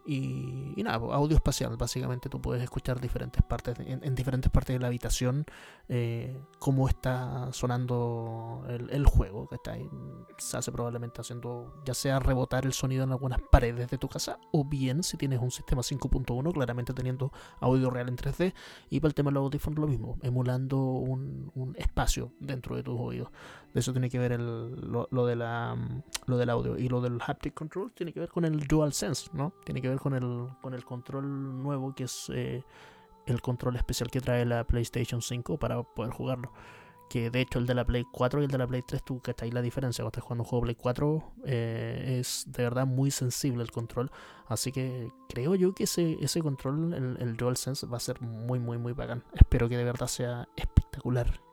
Y, 0.06 0.74
nada, 0.84 1.00
pues, 1.00 1.12
audio 1.14 1.36
espacial. 1.36 1.76
Básicamente 1.78 2.30
tú 2.30 2.42
puedes 2.42 2.64
escuchar 2.64 3.00
diferentes 3.00 3.44
partes 3.44 3.80
en, 3.80 4.04
en 4.04 4.16
diferentes 4.16 4.52
partes 4.52 4.76
de 4.76 4.80
la 4.80 4.88
habitación 4.88 5.46
eh, 5.92 6.40
cómo 6.60 6.88
está 6.88 7.52
sonando 7.52 8.64
el, 8.68 9.06
juego. 9.06 9.48
Que 9.48 9.56
está 9.56 9.74
ahí. 9.74 9.90
Se 10.38 10.58
hace 10.58 10.72
probablemente 10.72 11.20
haciendo 11.20 11.82
ya 11.84 11.94
sea 11.96 12.20
rebotar 12.20 12.66
el 12.66 12.74
sonido 12.74 13.04
en 13.04 13.12
algunas 13.12 13.40
paredes 13.52 13.90
de 13.90 13.98
tu 13.98 14.08
casa 14.08 14.40
o 14.52 14.64
bien 14.66 15.04
si 15.04 15.18
tienes 15.18 15.40
un 15.40 15.50
sistema 15.50 15.82
5.1 15.82 16.54
claramente 16.54 16.94
teniendo 16.94 17.32
audio 17.60 17.90
real 17.90 18.08
en 18.10 18.18
3D 18.18 18.54
y 18.90 19.00
para 19.00 19.10
el 19.10 19.16
tema 19.16 19.32
de 19.32 19.36
los 19.36 19.44
audífonos 19.46 19.80
lo 19.80 19.88
mismo, 19.88 20.18
emulando 20.22 20.78
un 20.78 21.76
espacio 21.78 22.34
dentro 22.40 22.76
de 22.76 22.84
tus 22.84 23.00
oídos. 23.00 23.30
De 23.74 23.82
eso 23.82 23.92
tiene 23.92 24.10
que 24.10 24.18
ver 24.18 24.32
el, 24.32 24.74
lo, 24.82 25.26
de 25.26 25.36
la, 25.36 25.78
lo 26.26 26.38
del 26.38 26.50
audio. 26.50 26.78
Y 26.78 26.90
lo 26.90 27.02
del 27.02 27.20
haptic 27.26 27.54
control 27.54 27.92
tiene 27.94 28.12
que 28.12 28.20
ver 28.20 28.30
con 28.30 28.46
el 28.46 28.60
DualSense, 28.68 29.30
¿no? 29.34 29.54
Tiene 29.64 29.82
que 29.82 29.90
ver 29.90 30.00
con 30.00 30.14
el, 30.14 30.48
con 30.62 30.74
el 30.74 30.84
control 30.84 31.62
nuevo 31.62 31.94
que 31.94 32.06
es 32.06 32.32
eh, 32.34 32.64
el 33.28 33.42
control 33.42 33.76
especial 33.76 34.10
que 34.10 34.22
trae 34.22 34.46
la 34.46 34.64
PlayStation 34.66 35.22
5 35.22 35.58
para 35.58 35.84
poder 35.84 36.12
jugarlo. 36.12 36.52
Que 37.10 37.32
de 37.32 37.42
hecho 37.42 37.58
el 37.58 37.66
de 37.66 37.74
la 37.74 37.86
Play 37.86 38.06
4 38.12 38.42
y 38.42 38.46
el 38.46 38.52
de 38.52 38.58
la 38.58 38.68
Play 38.68 38.84
3, 38.86 39.04
tú 39.04 39.20
que 39.22 39.36
ahí 39.42 39.52
la 39.52 39.62
diferencia. 39.62 40.04
Cuando 40.04 40.10
estás 40.10 40.24
jugando 40.24 40.44
un 40.44 40.50
juego 40.50 40.64
Play 40.64 40.76
4, 40.76 41.34
eh, 41.46 42.18
es 42.20 42.46
de 42.48 42.64
verdad 42.64 42.86
muy 42.86 43.12
sensible 43.12 43.64
el 43.64 43.72
control. 43.72 44.12
Así 44.48 44.72
que 44.72 45.12
creo 45.28 45.56
yo 45.56 45.74
que 45.74 45.84
ese, 45.84 46.18
ese 46.22 46.42
control, 46.42 46.94
el, 46.94 47.18
el 47.20 47.38
DualSense, 47.38 47.86
va 47.88 47.98
a 47.98 48.00
ser 48.00 48.22
muy, 48.22 48.60
muy, 48.60 48.78
muy 48.78 48.94
bacán. 48.94 49.24
Espero 49.34 49.70
que 49.70 49.78
de 49.78 49.84
verdad 49.84 50.08
sea 50.08 50.48
espectacular. 50.56 51.49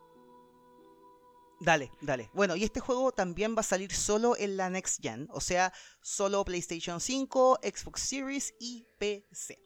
Dale, 1.61 1.91
dale. 2.03 2.31
Bueno, 2.35 2.55
y 2.57 2.65
este 2.65 2.81
juego 2.81 3.13
también 3.13 3.57
va 3.57 3.61
a 3.61 3.65
salir 3.65 3.93
solo 3.93 4.37
en 4.37 4.57
la 4.57 4.69
Next 4.69 5.01
Gen, 5.03 5.27
o 5.31 5.41
sea, 5.41 5.73
solo 6.03 6.45
PlayStation 6.45 7.01
5, 7.01 7.61
Xbox 7.63 8.03
Series 8.03 8.55
y 8.61 8.85
PC. 8.99 9.59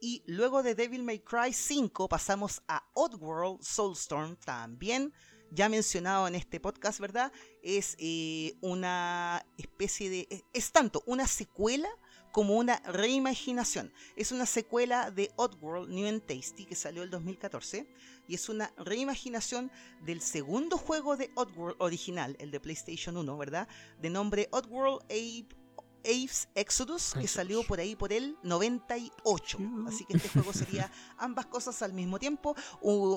Y 0.00 0.22
luego 0.26 0.62
de 0.62 0.74
Devil 0.74 1.02
May 1.02 1.20
Cry 1.20 1.52
5 1.52 2.08
pasamos 2.08 2.62
a 2.68 2.82
Oddworld 2.94 3.62
Soulstorm, 3.62 4.36
también 4.36 5.12
ya 5.50 5.68
mencionado 5.68 6.26
en 6.26 6.34
este 6.34 6.58
podcast, 6.58 6.98
¿verdad? 7.00 7.32
Es 7.62 7.96
eh, 7.98 8.54
una 8.60 9.44
especie 9.58 10.10
de... 10.10 10.26
es- 10.30 10.42
Es 10.52 10.72
tanto 10.72 11.02
una 11.06 11.26
secuela 11.28 11.88
como 12.34 12.56
una 12.56 12.80
reimaginación. 12.80 13.92
Es 14.16 14.32
una 14.32 14.44
secuela 14.44 15.12
de 15.12 15.30
Oddworld 15.36 15.88
New 15.88 16.08
and 16.08 16.20
Tasty 16.26 16.64
que 16.64 16.74
salió 16.74 17.04
el 17.04 17.10
2014 17.10 17.86
y 18.26 18.34
es 18.34 18.48
una 18.48 18.72
reimaginación 18.76 19.70
del 20.02 20.20
segundo 20.20 20.76
juego 20.76 21.16
de 21.16 21.30
Oddworld 21.36 21.76
original, 21.78 22.36
el 22.40 22.50
de 22.50 22.58
PlayStation 22.58 23.16
1, 23.16 23.38
¿verdad? 23.38 23.68
De 24.00 24.10
nombre 24.10 24.48
Oddworld 24.50 25.04
Ape 25.04 25.46
Apes 26.00 26.48
Exodus, 26.56 27.14
que 27.14 27.28
salió 27.28 27.62
por 27.62 27.78
ahí 27.78 27.94
por 27.94 28.12
el 28.12 28.36
98. 28.42 29.58
Así 29.86 30.04
que 30.04 30.16
este 30.16 30.28
juego 30.28 30.52
sería 30.52 30.90
ambas 31.18 31.46
cosas 31.46 31.80
al 31.82 31.92
mismo 31.92 32.18
tiempo. 32.18 32.56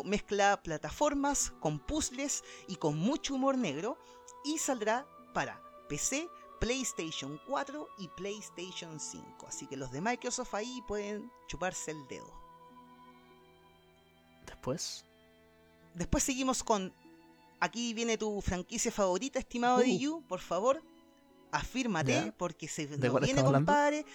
mezcla 0.05 0.61
plataformas 0.61 1.51
con 1.59 1.79
puzzles 1.79 2.43
y 2.67 2.75
con 2.75 2.95
mucho 2.95 3.33
humor 3.33 3.57
negro. 3.57 3.97
Y 4.45 4.59
saldrá 4.59 5.07
para 5.33 5.59
PC, 5.89 6.29
PlayStation 6.59 7.39
4 7.47 7.87
y 7.99 8.07
PlayStation 8.09 8.99
5. 8.99 9.47
Así 9.47 9.67
que 9.67 9.77
los 9.77 9.91
de 9.91 10.01
Microsoft 10.01 10.53
ahí 10.53 10.81
pueden 10.87 11.31
chuparse 11.47 11.91
el 11.91 12.07
dedo. 12.07 12.31
Después. 14.45 15.05
Después 15.93 16.23
seguimos 16.23 16.63
con. 16.63 16.93
Aquí 17.59 17.93
viene 17.93 18.17
tu 18.17 18.39
franquicia 18.41 18.91
favorita, 18.91 19.39
estimado 19.39 19.79
Uh. 19.79 19.83
DU. 19.99 20.23
Por 20.27 20.39
favor, 20.39 20.81
afírmate, 21.51 22.31
porque 22.37 22.67
se 22.67 22.85
¿De 22.87 23.09
nos 23.09 23.19
viene, 23.21 23.39
hablando? 23.39 23.59
compadre. 23.59 24.05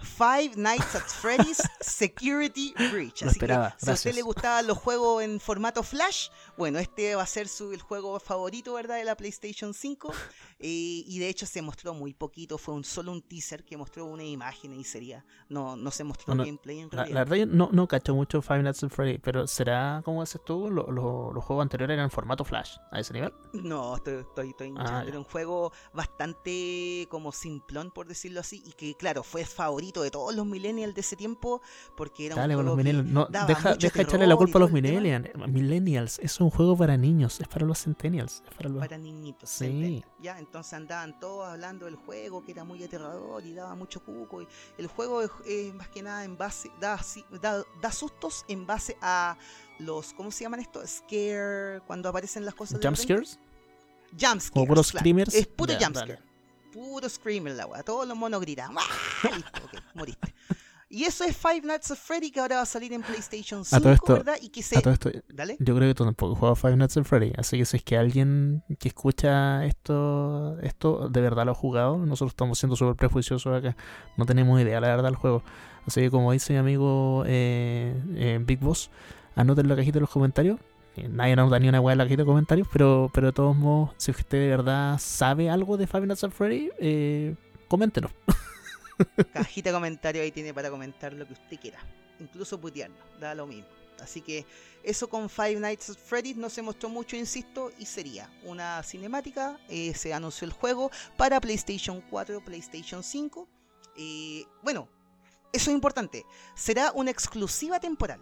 Five 0.00 0.56
Nights 0.56 0.94
at 0.96 1.02
Freddy's 1.06 1.62
Security 1.80 2.74
Breach. 2.90 3.22
Así 3.22 3.32
esperaba, 3.32 3.76
que 3.78 3.84
si 3.86 3.90
a 3.90 3.94
usted 3.94 4.14
le 4.14 4.22
gustaban 4.22 4.66
los 4.66 4.76
juegos 4.78 5.22
en 5.22 5.38
formato 5.40 5.82
Flash, 5.82 6.28
bueno, 6.56 6.78
este 6.80 7.14
va 7.14 7.22
a 7.22 7.26
ser 7.26 7.48
su, 7.48 7.72
el 7.72 7.80
juego 7.80 8.18
favorito, 8.18 8.74
¿verdad? 8.74 8.96
De 8.96 9.04
la 9.04 9.16
PlayStation 9.16 9.74
5. 9.74 10.12
Eh, 10.58 11.04
y 11.06 11.18
de 11.18 11.28
hecho 11.28 11.46
se 11.46 11.62
mostró 11.62 11.94
muy 11.94 12.14
poquito, 12.14 12.58
fue 12.58 12.74
un 12.74 12.84
solo 12.84 13.12
un 13.12 13.22
teaser 13.22 13.64
que 13.64 13.76
mostró 13.76 14.04
una 14.06 14.24
imagen 14.24 14.72
y 14.74 14.84
sería. 14.84 15.24
No, 15.48 15.76
no 15.76 15.90
se 15.90 16.04
mostró 16.04 16.26
Bueno, 16.34 16.44
gameplay 16.44 16.80
en 16.80 16.88
La, 16.90 16.96
realidad. 17.04 17.14
la 17.14 17.24
verdad 17.24 17.36
yo 17.36 17.46
no, 17.46 17.68
no 17.72 17.86
cacho 17.88 18.14
mucho 18.14 18.42
Five 18.42 18.62
Nights 18.64 18.82
at 18.84 18.90
Freddy, 18.90 19.18
pero 19.18 19.46
¿será, 19.46 20.02
como 20.04 20.20
dices 20.22 20.40
tú, 20.44 20.70
lo- 20.70 20.90
lo- 20.90 21.32
los 21.32 21.44
juegos 21.44 21.62
anteriores 21.62 21.94
eran 21.94 22.04
en 22.04 22.10
formato 22.10 22.44
Flash 22.44 22.76
a 22.90 22.98
ese 23.00 23.12
nivel? 23.12 23.32
No, 23.54 23.96
estoy, 23.96 24.14
estoy, 24.20 24.50
estoy. 24.50 24.74
Ah. 24.78 25.04
Era 25.06 25.18
un 25.18 25.24
juego 25.24 25.72
bastante 25.92 27.06
como 27.10 27.32
simplón, 27.32 27.90
por 27.90 28.06
decirlo 28.06 28.40
así, 28.40 28.62
y 28.66 28.72
que, 28.72 28.94
claro, 28.96 29.22
fue 29.22 29.44
favorito 29.44 29.91
de 30.00 30.10
todos 30.10 30.34
los 30.34 30.46
millennials 30.46 30.94
de 30.94 31.00
ese 31.02 31.16
tiempo, 31.16 31.60
porque 31.96 32.26
era 32.26 32.36
Dale 32.36 32.56
un 32.56 32.62
juego 32.62 32.76
que 32.76 32.84
millennials. 32.84 33.10
No, 33.10 33.26
deja, 33.26 33.74
deja 33.74 34.02
echarle 34.02 34.26
la 34.26 34.36
culpa 34.36 34.58
a 34.58 34.60
los 34.60 34.72
millennials. 34.72 35.28
Millennials 35.48 36.18
es 36.20 36.40
un 36.40 36.50
juego 36.50 36.76
para 36.76 36.96
niños, 36.96 37.40
es 37.40 37.48
para 37.48 37.66
los 37.66 37.82
centennials. 37.82 38.42
Es 38.48 38.54
para 38.54 38.68
los... 38.68 38.80
para 38.80 38.96
niñitos. 38.96 39.50
Sí. 39.50 40.04
Ya, 40.20 40.38
entonces 40.38 40.72
andaban 40.72 41.18
todos 41.20 41.46
hablando 41.46 41.86
del 41.86 41.96
juego, 41.96 42.44
que 42.44 42.52
era 42.52 42.64
muy 42.64 42.82
aterrador 42.82 43.44
y 43.44 43.52
daba 43.52 43.74
mucho 43.74 44.02
cuco. 44.04 44.42
Y 44.42 44.46
el 44.78 44.86
juego 44.86 45.22
es 45.22 45.30
eh, 45.46 45.72
más 45.74 45.88
que 45.88 46.02
nada 46.02 46.24
en 46.24 46.38
base, 46.38 46.70
da, 46.80 46.98
da, 47.42 47.64
da 47.80 47.92
sustos 47.92 48.44
en 48.48 48.66
base 48.66 48.96
a 49.02 49.36
los, 49.78 50.12
¿cómo 50.14 50.30
se 50.30 50.44
llaman 50.44 50.60
esto? 50.60 50.80
Scare, 50.86 51.80
cuando 51.86 52.08
aparecen 52.08 52.44
las 52.44 52.54
cosas 52.54 52.80
de 52.80 52.86
Jump 52.86 52.96
scares. 52.96 53.38
Jumpscares, 54.10 54.50
Como 54.50 54.66
puros 54.66 54.90
claro. 54.90 55.02
screamers. 55.02 55.34
Es 55.34 55.46
puro 55.46 55.74
jumpscare. 55.78 56.31
Puro 56.72 57.08
screamer 57.08 57.54
la 57.54 57.66
weá. 57.66 57.82
Todos 57.82 58.06
los 58.08 58.16
monos 58.16 58.40
gritan. 58.40 58.74
¡Ah! 58.76 58.82
Listo, 59.34 59.60
ok, 59.64 59.82
moriste. 59.94 60.34
Y 60.88 61.04
eso 61.04 61.24
es 61.24 61.34
Five 61.34 61.62
Nights 61.62 61.90
at 61.90 61.96
Freddy 61.96 62.30
que 62.30 62.38
ahora 62.40 62.56
va 62.56 62.62
a 62.62 62.66
salir 62.66 62.92
en 62.92 63.00
PlayStation 63.00 63.64
5, 63.64 63.80
todo 63.80 63.92
esto- 63.94 64.12
¿verdad? 64.12 64.36
Y 64.42 64.50
que 64.50 64.62
se... 64.62 64.76
A 64.76 64.82
todo 64.82 64.92
esto, 64.92 65.10
Dale. 65.32 65.56
yo 65.58 65.74
creo 65.74 65.88
que 65.88 65.94
tú 65.94 66.04
tampoco 66.04 66.34
jugabas 66.34 66.58
Five 66.60 66.76
Nights 66.76 66.98
at 66.98 67.04
Freddy, 67.04 67.32
así 67.38 67.56
que 67.56 67.64
si 67.64 67.78
es 67.78 67.82
que 67.82 67.96
alguien 67.96 68.62
que 68.78 68.88
escucha 68.88 69.64
esto, 69.64 70.58
esto 70.60 71.08
de 71.08 71.20
verdad 71.22 71.46
lo 71.46 71.52
ha 71.52 71.54
jugado, 71.54 71.96
nosotros 71.96 72.32
estamos 72.32 72.58
siendo 72.58 72.76
súper 72.76 72.94
prejuiciosos 72.96 73.56
acá, 73.56 73.74
no 74.18 74.26
tenemos 74.26 74.60
idea 74.60 74.82
la 74.82 74.88
verdad 74.88 75.04
del 75.04 75.16
juego. 75.16 75.42
Así 75.86 76.02
que 76.02 76.10
como 76.10 76.30
dice 76.32 76.52
mi 76.52 76.58
amigo 76.58 77.24
eh, 77.26 77.98
eh, 78.14 78.38
Big 78.44 78.60
Boss, 78.60 78.90
anoten 79.34 79.64
en 79.64 79.70
la 79.70 79.76
cajita 79.76 79.94
de 79.94 80.00
los 80.00 80.10
comentarios. 80.10 80.60
Eh, 80.96 81.08
Nadie 81.08 81.32
anota 81.32 81.58
ni 81.58 81.68
una 81.68 81.80
weá 81.80 81.92
en 81.92 81.98
la 81.98 82.04
cajita 82.04 82.22
de 82.22 82.26
comentarios, 82.26 82.68
pero, 82.72 83.10
pero 83.12 83.28
de 83.28 83.32
todos 83.32 83.56
modos, 83.56 83.90
si 83.96 84.10
usted 84.10 84.38
de 84.40 84.48
verdad 84.48 84.98
sabe 84.98 85.48
algo 85.50 85.76
de 85.76 85.86
Five 85.86 86.06
Nights 86.06 86.24
at 86.24 86.30
Freddy, 86.30 86.70
eh, 86.78 87.34
coméntenos. 87.68 88.10
Cajita 89.32 89.70
de 89.70 89.74
comentario 89.74 90.22
ahí 90.22 90.30
tiene 90.30 90.52
para 90.54 90.70
comentar 90.70 91.12
lo 91.12 91.26
que 91.26 91.32
usted 91.32 91.58
quiera. 91.58 91.78
Incluso 92.20 92.60
putearnos, 92.60 92.98
da 93.18 93.34
lo 93.34 93.46
mismo. 93.46 93.66
Así 94.00 94.20
que 94.20 94.44
eso 94.82 95.08
con 95.08 95.28
Five 95.30 95.60
Nights 95.60 95.90
at 95.90 95.96
Freddy's 95.96 96.36
no 96.36 96.50
se 96.50 96.60
mostró 96.62 96.88
mucho, 96.88 97.16
insisto, 97.16 97.70
y 97.78 97.86
sería 97.86 98.28
una 98.44 98.82
cinemática. 98.82 99.58
eh, 99.68 99.94
se 99.94 100.12
anunció 100.12 100.46
el 100.46 100.52
juego 100.52 100.90
para 101.16 101.40
PlayStation 101.40 102.00
4, 102.10 102.40
PlayStation 102.44 103.02
5. 103.02 103.48
eh, 103.96 104.44
bueno, 104.62 104.88
eso 105.52 105.70
es 105.70 105.74
importante. 105.74 106.24
Será 106.54 106.92
una 106.94 107.10
exclusiva 107.10 107.78
temporal 107.80 108.20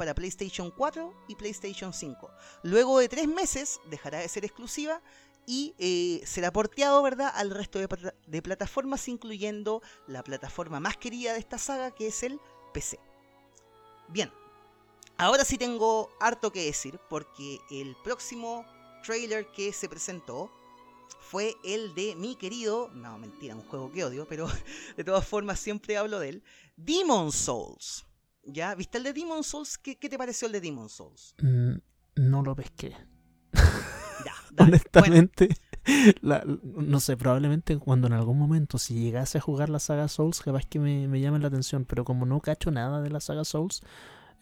para 0.00 0.14
PlayStation 0.14 0.70
4 0.70 1.12
y 1.28 1.34
PlayStation 1.34 1.92
5. 1.92 2.30
Luego 2.62 2.98
de 3.00 3.06
tres 3.10 3.28
meses 3.28 3.80
dejará 3.90 4.20
de 4.20 4.28
ser 4.30 4.46
exclusiva 4.46 5.02
y 5.44 5.74
eh, 5.78 6.22
será 6.24 6.50
porteado, 6.50 7.02
¿verdad?, 7.02 7.30
al 7.34 7.50
resto 7.50 7.78
de, 7.78 7.86
plata- 7.86 8.14
de 8.26 8.40
plataformas, 8.40 9.06
incluyendo 9.08 9.82
la 10.06 10.24
plataforma 10.24 10.80
más 10.80 10.96
querida 10.96 11.34
de 11.34 11.38
esta 11.40 11.58
saga, 11.58 11.90
que 11.90 12.06
es 12.06 12.22
el 12.22 12.40
PC. 12.72 12.98
Bien, 14.08 14.32
ahora 15.18 15.44
sí 15.44 15.58
tengo 15.58 16.08
harto 16.18 16.50
que 16.50 16.64
decir, 16.64 16.98
porque 17.10 17.58
el 17.70 17.94
próximo 18.02 18.64
trailer 19.04 19.48
que 19.52 19.70
se 19.74 19.86
presentó 19.90 20.50
fue 21.20 21.56
el 21.62 21.94
de 21.94 22.16
mi 22.16 22.36
querido, 22.36 22.88
no 22.94 23.18
mentira, 23.18 23.54
un 23.54 23.68
juego 23.68 23.92
que 23.92 24.02
odio, 24.02 24.26
pero 24.26 24.48
de 24.96 25.04
todas 25.04 25.28
formas 25.28 25.60
siempre 25.60 25.98
hablo 25.98 26.20
de 26.20 26.30
él, 26.30 26.42
Demon 26.78 27.32
Souls. 27.32 28.06
¿Ya? 28.44 28.74
¿Viste 28.74 28.98
el 28.98 29.04
de 29.04 29.12
Demon 29.12 29.44
Souls? 29.44 29.78
¿Qué, 29.78 29.96
qué 29.96 30.08
te 30.08 30.18
pareció 30.18 30.46
el 30.46 30.52
de 30.52 30.60
Demon 30.60 30.88
Souls? 30.88 31.34
Mm, 31.42 31.74
no 32.16 32.42
lo 32.42 32.54
pesqué. 32.56 32.94
Ya, 33.52 34.34
dale. 34.52 34.80
Bueno, 34.92 35.16
Honestamente, 35.16 35.48
la- 36.20 36.44
no 36.62 37.00
sé, 37.00 37.16
probablemente 37.16 37.76
cuando 37.78 38.06
en 38.06 38.12
algún 38.14 38.38
momento, 38.38 38.78
si 38.78 38.94
llegase 38.94 39.38
a 39.38 39.40
jugar 39.40 39.68
la 39.68 39.78
saga 39.78 40.08
Souls, 40.08 40.40
capaz 40.40 40.64
que 40.66 40.78
me, 40.78 41.06
me 41.08 41.20
llame 41.20 41.38
la 41.38 41.48
atención, 41.48 41.84
pero 41.84 42.04
como 42.04 42.26
no 42.26 42.40
cacho 42.40 42.70
nada 42.70 43.00
de 43.02 43.10
la 43.10 43.20
saga 43.20 43.44
Souls, 43.44 43.82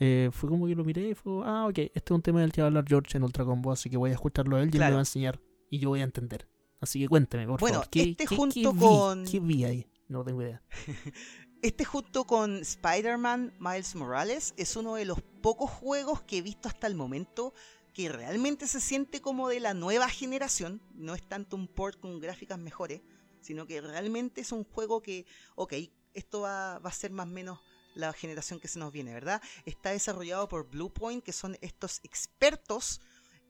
eh, 0.00 0.30
fue 0.32 0.48
como 0.48 0.66
que 0.68 0.74
lo 0.76 0.84
miré 0.84 1.10
y 1.10 1.14
fue, 1.14 1.42
ah, 1.44 1.66
ok, 1.68 1.78
este 1.78 1.98
es 2.04 2.10
un 2.12 2.22
tema 2.22 2.40
del 2.40 2.52
que 2.52 2.60
va 2.60 2.66
a 2.66 2.68
hablar 2.68 2.84
George 2.86 3.16
en 3.16 3.24
Ultra 3.24 3.44
Combo, 3.44 3.72
así 3.72 3.90
que 3.90 3.96
voy 3.96 4.10
a 4.10 4.14
escucharlo 4.14 4.56
a 4.56 4.60
él 4.62 4.66
y 4.66 4.68
él 4.68 4.72
me 4.74 4.78
Claro. 4.78 4.94
va 4.94 5.00
a 5.00 5.02
enseñar 5.02 5.40
y 5.70 5.78
yo 5.80 5.88
voy 5.88 6.00
a 6.00 6.04
entender. 6.04 6.48
Así 6.80 7.00
que 7.00 7.08
cuénteme, 7.08 7.46
por 7.46 7.58
Bueno, 7.60 7.78
favor. 7.78 7.90
¿qué, 7.90 8.02
este 8.10 8.26
qué- 8.26 8.36
junto 8.36 8.54
qué 8.54 8.78
vi? 8.78 8.78
con- 8.78 9.24
¿Qué 9.26 9.40
vi 9.40 9.64
ahí? 9.64 9.86
No 10.06 10.22
tengo 10.24 10.42
idea. 10.42 10.62
Este 11.60 11.84
junto 11.84 12.24
con 12.24 12.58
Spider-Man 12.58 13.52
Miles 13.58 13.96
Morales 13.96 14.54
es 14.56 14.76
uno 14.76 14.94
de 14.94 15.04
los 15.04 15.20
pocos 15.42 15.68
juegos 15.68 16.22
que 16.22 16.38
he 16.38 16.42
visto 16.42 16.68
hasta 16.68 16.86
el 16.86 16.94
momento 16.94 17.52
que 17.92 18.08
realmente 18.08 18.68
se 18.68 18.80
siente 18.80 19.20
como 19.20 19.48
de 19.48 19.58
la 19.58 19.74
nueva 19.74 20.08
generación. 20.08 20.80
No 20.94 21.16
es 21.16 21.28
tanto 21.28 21.56
un 21.56 21.66
port 21.66 21.98
con 21.98 22.20
gráficas 22.20 22.60
mejores, 22.60 23.00
sino 23.40 23.66
que 23.66 23.80
realmente 23.80 24.40
es 24.40 24.52
un 24.52 24.62
juego 24.62 25.02
que, 25.02 25.26
ok, 25.56 25.74
esto 26.14 26.42
va, 26.42 26.76
a 26.76 26.92
ser 26.92 27.10
más 27.10 27.26
o 27.26 27.30
menos 27.30 27.58
la 27.96 28.12
generación 28.12 28.60
que 28.60 28.68
se 28.68 28.78
nos 28.78 28.92
viene, 28.92 29.12
¿verdad? 29.12 29.42
Está 29.64 29.90
desarrollado 29.90 30.48
por 30.48 30.70
Bluepoint, 30.70 31.24
que 31.24 31.32
son 31.32 31.58
estos 31.60 31.98
expertos 32.04 33.00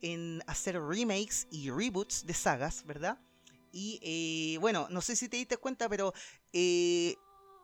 en 0.00 0.42
hacer 0.46 0.80
remakes 0.80 1.46
y 1.50 1.70
reboots 1.70 2.24
de 2.24 2.32
sagas, 2.32 2.86
¿verdad? 2.86 3.18
Y 3.70 4.00
eh, 4.02 4.58
bueno, 4.60 4.86
no 4.88 5.02
sé 5.02 5.14
si 5.14 5.28
te 5.28 5.36
diste 5.36 5.58
cuenta, 5.58 5.90
pero 5.90 6.14
eh, 6.54 7.16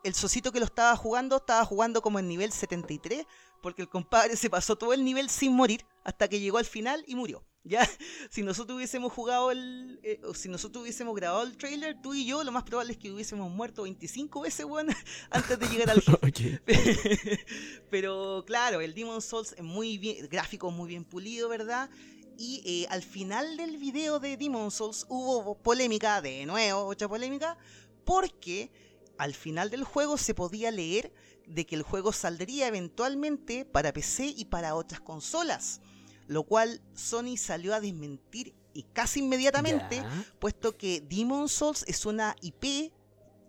el 0.05 0.15
socito 0.15 0.53
que 0.53 0.61
lo 0.61 0.67
estaba 0.67 0.97
jugando 0.97 1.37
estaba 1.37 1.65
jugando 1.65 2.03
como 2.03 2.19
en 2.19 2.29
nivel 2.29 2.53
73, 2.53 3.27
porque 3.63 3.83
el 3.83 3.89
compadre 3.89 4.37
se 4.37 4.51
pasó 4.51 4.77
todo 4.77 4.93
el 4.93 5.05
nivel 5.05 5.29
sin 5.29 5.53
morir 5.55 5.85
hasta 6.05 6.29
que 6.29 6.39
llegó 6.39 6.59
al 6.59 6.67
final 6.67 7.03
y 7.07 7.17
murió. 7.17 7.45
Ya, 7.67 7.89
si 8.29 8.43
nosotros 8.43 8.77
hubiésemos 8.77 9.11
jugado 9.11 9.51
el. 9.51 9.99
eh, 10.03 10.21
o 10.25 10.35
si 10.35 10.51
nosotros 10.51 10.83
hubiésemos 10.83 11.17
grabado 11.17 11.45
el 11.45 11.57
trailer, 11.57 11.97
tú 12.03 12.13
y 12.13 12.27
yo, 12.27 12.45
lo 12.45 12.53
más 12.53 12.65
probable 12.65 12.93
es 12.93 12.99
que 12.99 13.11
hubiésemos 13.11 13.51
muerto 13.51 13.85
25 13.85 14.43
veces, 14.43 14.67
weón, 14.67 14.89
antes 15.31 15.59
de 15.59 15.67
llegar 15.69 15.89
al 15.89 16.03
jefe. 16.03 17.47
Pero 17.91 18.45
claro, 18.47 18.83
el 18.83 18.93
Demon 18.93 19.23
Souls 19.23 19.55
es 19.57 19.63
muy 19.63 19.97
bien, 19.97 20.29
gráfico 20.29 20.71
muy 20.71 20.91
bien 20.91 21.07
pulido, 21.07 21.49
¿verdad? 21.49 21.89
Y 22.37 22.63
eh, 22.67 22.87
al 22.91 23.03
final 23.03 23.57
del 23.57 23.79
video 23.79 24.21
de 24.21 24.37
Demon 24.37 24.71
Souls 24.71 25.07
hubo 25.09 25.57
polémica, 25.63 26.21
de 26.21 26.45
nuevo, 26.45 26.85
otra 26.85 27.09
polémica, 27.09 27.57
porque 28.05 28.71
al 29.19 29.35
final 29.35 29.71
del 29.71 29.85
juego 29.85 30.17
se 30.17 30.35
podía 30.35 30.71
leer 30.71 31.13
de 31.47 31.67
que 31.67 31.75
el 31.75 31.83
juego 31.83 32.13
saldría 32.13 32.69
eventualmente 32.69 33.65
para 33.65 33.93
PC 33.93 34.27
y 34.37 34.47
para 34.47 34.75
otras 34.75 35.01
consolas, 35.01 35.81
lo 36.27 36.45
cual 36.45 36.81
Sony 36.95 37.37
salió 37.37 37.75
a 37.75 37.81
desmentir 37.81 38.55
y 38.73 38.83
casi 38.83 39.21
inmediatamente, 39.21 40.03
puesto 40.41 40.77
que 40.77 41.01
Demon 41.01 41.49
Souls 41.49 41.85
es 41.87 42.07
una 42.07 42.35
IP 42.41 42.93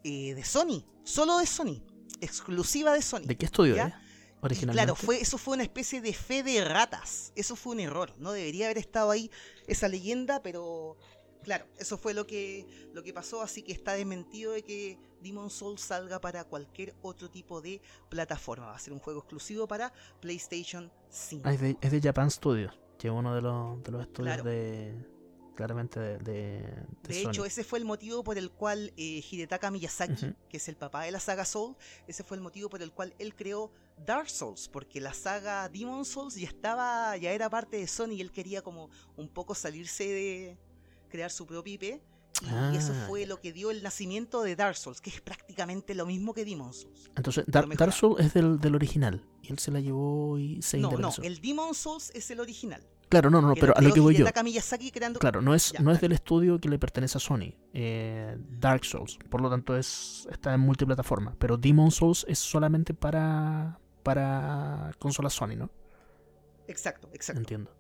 eh, 0.04 0.36
de 0.36 0.44
Sony, 0.44 0.86
solo 1.04 1.38
de 1.40 1.48
Sony, 1.48 1.82
exclusiva 2.22 2.94
de 2.94 3.02
Sony. 3.02 3.22
¿De 3.26 3.36
qué 3.36 3.46
estudio 3.46 3.76
¿Ya? 3.76 4.02
originalmente. 4.42 4.86
Claro, 4.86 4.96
fue, 4.96 5.20
eso 5.20 5.38
fue 5.38 5.56
una 5.56 5.64
especie 5.64 6.00
de 6.02 6.14
fe 6.14 6.44
de 6.44 6.64
ratas. 6.64 7.32
Eso 7.36 7.56
fue 7.56 7.74
un 7.74 7.80
error. 7.80 8.14
No 8.20 8.32
debería 8.32 8.68
haber 8.68 8.78
estado 8.78 9.12
ahí 9.12 9.32
esa 9.68 9.88
leyenda, 9.88 10.44
pero 10.44 10.98
claro, 11.44 11.66
eso 11.80 11.98
fue 11.98 12.14
lo 12.14 12.28
que, 12.28 12.68
lo 12.94 13.04
que 13.04 13.14
pasó. 13.14 13.42
Así 13.42 13.64
que 13.64 13.72
está 13.72 13.94
desmentido 13.94 14.52
de 14.52 14.64
que 14.64 15.00
Demon 15.26 15.50
Souls 15.50 15.82
salga 15.82 16.22
para 16.22 16.44
cualquier 16.46 16.94
otro 17.02 17.30
tipo 17.30 17.60
de 17.62 17.82
plataforma. 18.10 18.68
Va 18.68 18.76
a 18.76 18.80
ser 18.80 18.94
un 18.94 19.00
juego 19.00 19.20
exclusivo 19.20 19.68
para 19.68 19.92
PlayStation 20.22 20.92
5. 21.10 21.44
Ah, 21.48 21.54
es, 21.54 21.60
de, 21.62 21.78
es 21.82 21.92
de 21.92 22.02
Japan 22.02 22.30
Studios, 22.32 22.74
que 22.98 23.08
es 23.08 23.14
uno 23.14 23.34
de 23.36 23.42
los, 23.42 23.84
de 23.84 23.92
los 23.92 24.02
estudios 24.02 24.36
Claro. 24.36 24.50
de. 24.50 25.16
Claramente 25.56 26.00
de. 26.02 26.18
De, 26.18 26.34
de 26.34 26.64
De 27.08 27.14
Sony. 27.24 27.30
hecho, 27.30 27.46
ese 27.46 27.64
fue 27.64 27.80
el 27.80 27.86
motivo 27.86 28.24
por 28.26 28.38
el 28.38 28.52
cual 28.52 28.92
eh, 28.98 29.24
Hidetaka 29.32 29.72
Miyazaki, 29.72 30.34
que 30.50 30.58
es 30.58 30.68
el 30.68 30.76
papá 30.76 31.04
de 31.04 31.12
la 31.12 31.22
saga 31.22 31.46
Soul, 31.46 31.78
ese 32.08 32.26
fue 32.26 32.36
el 32.36 32.44
motivo 32.44 32.70
por 32.70 32.82
el 32.82 32.92
cual 32.92 33.14
él 33.20 33.34
creó 33.36 33.72
Dark 34.06 34.30
Souls, 34.30 34.68
porque 34.68 35.00
la 35.00 35.14
saga 35.14 35.70
Demon 35.70 36.04
Souls 36.04 36.36
ya 36.36 36.48
estaba, 36.50 37.16
ya 37.16 37.32
era 37.32 37.50
parte 37.50 37.78
de 37.78 37.88
Sony 37.88 38.16
y 38.16 38.22
él 38.22 38.34
quería 38.34 38.62
como 38.62 38.90
un 39.16 39.30
poco 39.30 39.56
salirse 39.56 40.04
de 40.04 40.58
crear 41.10 41.32
su 41.32 41.46
propio 41.48 41.72
IP. 41.74 42.02
Y 42.42 42.76
eso 42.78 42.92
Ah, 42.94 43.06
fue 43.08 43.26
lo 43.26 43.40
que 43.40 43.54
dio 43.54 43.72
el 43.72 43.82
nacimiento 43.82 44.44
de 44.44 44.56
Dark 44.56 44.76
Souls, 44.76 45.00
que 45.00 45.10
es 45.10 45.22
prácticamente 45.22 45.96
lo 45.96 46.06
mismo 46.06 46.34
que 46.34 46.44
Demon 46.44 46.74
Souls. 46.74 47.10
Entonces, 47.16 47.46
Dar-. 47.48 47.68
Dark 47.78 47.94
Souls 47.94 48.20
es 48.20 48.34
del, 48.34 48.60
del 48.60 48.76
original. 48.76 49.26
Y 49.42 49.52
él 49.52 49.60
se 49.60 49.72
la 49.72 49.80
llevó 49.80 50.38
y 50.38 50.62
se 50.62 50.78
No, 50.78 50.92
no, 50.92 51.12
el 51.24 51.40
Demon 51.40 51.74
Souls 51.74 52.12
es 52.14 52.30
el 52.32 52.40
original. 52.40 52.86
Claro, 53.08 53.30
no, 53.30 53.40
no, 53.40 53.54
que 53.54 53.62
pero 53.62 53.74
lo 53.74 53.80
a 53.80 53.82
lo 53.82 53.94
que 53.94 54.00
voy 54.00 54.16
yo. 54.16 54.26
Creando 54.92 55.20
Claro, 55.20 55.42
no 55.42 55.54
es, 55.54 55.72
Ya, 55.72 55.80
no 55.80 55.92
es 55.92 56.02
del 56.02 56.12
estudio 56.12 56.60
que 56.60 56.68
le 56.68 56.80
pertenece 56.80 57.18
a 57.18 57.22
Sony. 57.22 57.54
eh, 57.74 58.36
Dark 58.60 58.84
Souls. 58.84 59.18
Por 59.30 59.42
lo 59.42 59.50
tanto, 59.50 59.78
es 59.78 60.28
está 60.32 60.54
en 60.54 60.60
multiplataforma. 60.62 61.36
Pero 61.40 61.56
Demon 61.56 61.92
Souls 61.92 62.26
es 62.28 62.40
solamente 62.40 62.94
para, 62.94 63.80
para 64.04 64.92
consolas 65.00 65.34
Sony, 65.34 65.56
¿no? 65.56 65.70
Exacto, 66.68 67.10
exacto. 67.14 67.40
Entiendo. 67.42 67.72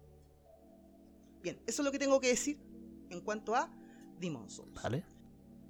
Bien, 1.41 1.59
eso 1.67 1.81
es 1.81 1.85
lo 1.85 1.91
que 1.91 1.99
tengo 1.99 2.19
que 2.19 2.27
decir 2.29 2.59
en 3.09 3.21
cuanto 3.21 3.55
a 3.55 3.69
Demon 4.19 4.49
Souls. 4.49 4.73
¿Vale? 4.81 5.03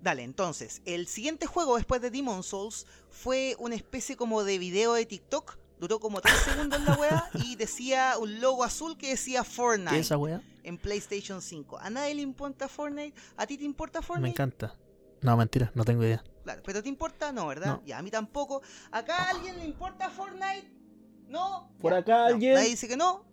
Dale, 0.01 0.23
entonces, 0.23 0.81
el 0.85 1.07
siguiente 1.07 1.47
juego 1.47 1.77
después 1.77 2.01
de 2.01 2.11
Demon 2.11 2.43
Souls 2.43 2.85
fue 3.09 3.55
una 3.59 3.75
especie 3.75 4.15
como 4.15 4.43
de 4.43 4.59
video 4.59 4.93
de 4.93 5.05
TikTok. 5.05 5.57
Duró 5.79 5.99
como 5.99 6.21
3 6.21 6.33
segundos 6.45 6.81
la 6.83 6.93
wea 6.95 7.29
y 7.43 7.55
decía 7.55 8.13
un 8.19 8.39
logo 8.39 8.63
azul 8.63 8.97
que 8.97 9.09
decía 9.09 9.43
¿Qué 9.43 9.49
Fortnite 9.49 9.95
es 9.99 10.05
esa 10.05 10.17
wea? 10.17 10.41
en 10.63 10.77
PlayStation 10.77 11.41
5. 11.41 11.77
A 11.79 11.89
nadie 11.89 12.15
le 12.15 12.21
importa 12.21 12.67
Fortnite. 12.67 13.13
¿A 13.35 13.45
ti 13.47 13.57
te 13.57 13.63
importa 13.65 13.99
Me 13.99 14.05
Fortnite? 14.05 14.29
encanta. 14.29 14.75
No, 15.21 15.35
mentira, 15.35 15.71
no 15.75 15.83
tengo 15.83 16.03
idea. 16.03 16.23
Claro, 16.43 16.61
pero 16.63 16.83
¿te 16.83 16.89
importa? 16.89 17.31
No, 17.31 17.47
¿verdad? 17.47 17.77
No. 17.79 17.83
Ya, 17.85 17.97
a 17.97 18.01
mí 18.03 18.11
tampoco. 18.11 18.61
¿Acá 18.91 19.17
a 19.23 19.29
alguien 19.31 19.57
le 19.57 19.65
importa 19.65 20.09
Fortnite? 20.11 20.71
¿No? 21.27 21.71
¿Por 21.81 21.91
Ya, 21.93 21.97
acá 21.99 22.17
no. 22.19 22.25
alguien? 22.35 22.53
Nadie 22.53 22.69
dice 22.69 22.87
que 22.87 22.95
no. 22.95 23.25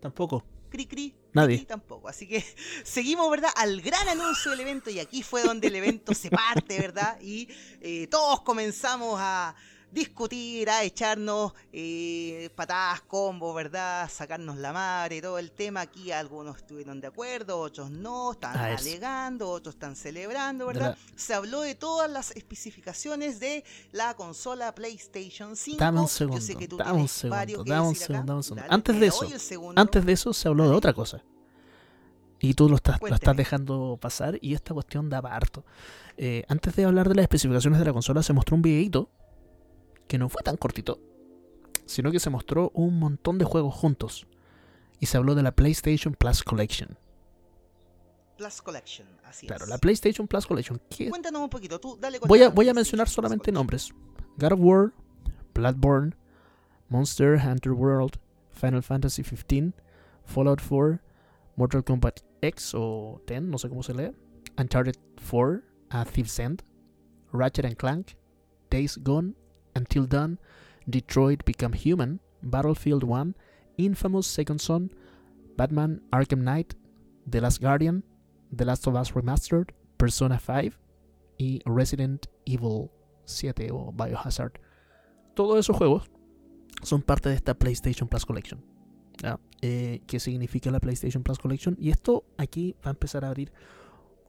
Tampoco. 0.00 0.42
Cri 0.70 0.86
cri. 0.86 1.14
Nadie. 1.32 1.58
cri, 1.58 1.66
tampoco. 1.66 2.08
Así 2.08 2.28
que 2.28 2.44
seguimos, 2.84 3.30
¿verdad? 3.30 3.50
Al 3.56 3.80
gran 3.80 4.08
anuncio 4.08 4.50
del 4.50 4.60
evento 4.60 4.90
y 4.90 4.98
aquí 4.98 5.22
fue 5.22 5.42
donde 5.42 5.68
el 5.68 5.76
evento 5.76 6.14
se 6.14 6.30
parte, 6.30 6.78
¿verdad? 6.78 7.18
Y 7.20 7.48
eh, 7.80 8.06
todos 8.08 8.42
comenzamos 8.42 9.18
a 9.20 9.54
discutir, 9.92 10.70
a 10.70 10.82
echarnos 10.82 11.52
eh, 11.72 12.50
patadas, 12.56 13.02
combos, 13.02 13.54
¿verdad? 13.54 14.10
Sacarnos 14.10 14.56
la 14.56 14.72
madre, 14.72 15.20
todo 15.20 15.38
el 15.38 15.52
tema. 15.52 15.82
Aquí 15.82 16.10
algunos 16.10 16.56
estuvieron 16.56 17.00
de 17.00 17.08
acuerdo, 17.08 17.60
otros 17.60 17.90
no, 17.90 18.32
están 18.32 18.56
Ah, 18.56 18.76
alegando, 18.76 19.50
otros 19.50 19.74
están 19.74 19.94
celebrando, 19.94 20.66
¿verdad? 20.66 20.96
Se 21.14 21.34
habló 21.34 21.60
de 21.60 21.74
todas 21.74 22.10
las 22.10 22.30
especificaciones 22.32 23.38
de 23.38 23.64
la 23.92 24.14
consola 24.14 24.74
PlayStation 24.74 25.54
5. 25.54 25.78
Dame 25.78 26.00
un 26.00 26.06
Yo 26.06 26.08
segundo, 26.08 26.40
sé 26.40 26.56
que 26.56 26.66
tú 26.66 26.78
dame 26.78 27.02
un 27.02 27.08
segundo, 27.08 27.64
dame 27.64 27.88
un 27.88 27.94
segundo, 27.94 28.26
dame 28.26 28.36
un 28.38 28.42
segundo. 28.42 28.62
Dale, 28.62 28.74
Antes 28.74 28.98
de 29.00 29.06
eso. 29.06 29.28
Antes 29.76 30.06
de 30.06 30.12
eso 30.12 30.32
se 30.32 30.48
habló 30.48 30.68
de 30.68 30.74
otra 30.74 30.92
cosa. 30.92 31.22
Y 32.40 32.54
tú 32.54 32.68
lo 32.68 32.74
estás, 32.74 33.00
lo 33.00 33.14
estás 33.14 33.36
dejando 33.36 33.98
pasar 34.00 34.36
y 34.40 34.54
esta 34.54 34.74
cuestión 34.74 35.08
daba 35.08 35.32
harto. 35.36 35.64
Eh, 36.16 36.44
antes 36.48 36.74
de 36.74 36.84
hablar 36.84 37.08
de 37.08 37.14
las 37.14 37.22
especificaciones 37.22 37.78
de 37.78 37.84
la 37.84 37.92
consola, 37.92 38.22
se 38.22 38.32
mostró 38.32 38.56
un 38.56 38.62
videito 38.62 39.10
que 40.12 40.18
no 40.18 40.28
fue 40.28 40.42
tan 40.42 40.58
cortito, 40.58 41.00
sino 41.86 42.10
que 42.12 42.20
se 42.20 42.28
mostró 42.28 42.70
un 42.74 42.98
montón 42.98 43.38
de 43.38 43.46
juegos 43.46 43.74
juntos. 43.74 44.26
Y 45.00 45.06
se 45.06 45.16
habló 45.16 45.34
de 45.34 45.42
la 45.42 45.52
PlayStation 45.52 46.12
Plus 46.12 46.42
Collection. 46.42 46.98
Plus 48.36 48.60
Collection, 48.60 49.08
así 49.24 49.46
Claro, 49.46 49.64
es. 49.64 49.70
la 49.70 49.78
PlayStation 49.78 50.28
Plus 50.28 50.46
Collection. 50.46 50.78
Cuéntanos 51.08 51.40
un 51.40 51.48
poquito, 51.48 51.80
tú 51.80 51.96
dale 51.98 52.18
con 52.20 52.28
voy 52.28 52.42
a, 52.42 52.50
voy 52.50 52.68
a 52.68 52.74
mencionar 52.74 53.08
solamente 53.08 53.50
nombres. 53.50 53.90
God 54.36 54.52
of 54.52 54.60
War, 54.60 54.92
Bloodborne, 55.54 56.14
Monster 56.90 57.38
Hunter 57.42 57.72
World, 57.72 58.18
Final 58.50 58.82
Fantasy 58.82 59.22
XV, 59.24 59.72
Fallout 60.26 60.60
4, 60.60 61.00
Mortal 61.56 61.82
Kombat 61.84 62.20
X 62.42 62.72
o 62.74 63.22
10, 63.26 63.44
no 63.44 63.56
sé 63.56 63.70
cómo 63.70 63.82
se 63.82 63.94
lee, 63.94 64.10
Uncharted 64.58 64.96
4, 65.30 65.62
A 65.88 66.04
Thief's 66.04 66.38
End, 66.38 66.62
Ratchet 67.32 67.64
and 67.64 67.76
Clank, 67.76 68.16
Days 68.70 68.98
Gone, 69.02 69.34
Until 69.74 70.06
Dawn, 70.06 70.38
Detroit 70.86 71.44
Become 71.44 71.74
Human, 71.74 72.20
Battlefield 72.42 73.04
1, 73.04 73.34
Infamous 73.78 74.26
Second 74.26 74.60
Son, 74.60 74.92
Batman 75.56 76.02
Arkham 76.10 76.42
Knight, 76.42 76.74
The 77.26 77.40
Last 77.40 77.60
Guardian, 77.60 78.04
The 78.50 78.64
Last 78.64 78.86
of 78.86 78.94
Us 78.94 79.14
Remastered, 79.14 79.72
Persona 79.96 80.38
5 80.38 80.78
y 81.38 81.60
Resident 81.64 82.26
Evil 82.44 82.90
7 83.24 83.70
o 83.72 83.92
Biohazard. 83.92 84.52
Todos 85.34 85.58
esos 85.58 85.76
juegos 85.76 86.10
son 86.82 87.02
parte 87.02 87.28
de 87.28 87.36
esta 87.36 87.54
PlayStation 87.54 88.08
Plus 88.08 88.26
Collection. 88.26 88.64
Eh, 89.60 90.02
¿Qué 90.06 90.18
significa 90.18 90.70
la 90.70 90.80
PlayStation 90.80 91.22
Plus 91.22 91.38
Collection? 91.38 91.76
Y 91.78 91.90
esto 91.90 92.24
aquí 92.36 92.74
va 92.84 92.90
a 92.90 92.94
empezar 92.94 93.24
a 93.24 93.28
abrir, 93.28 93.52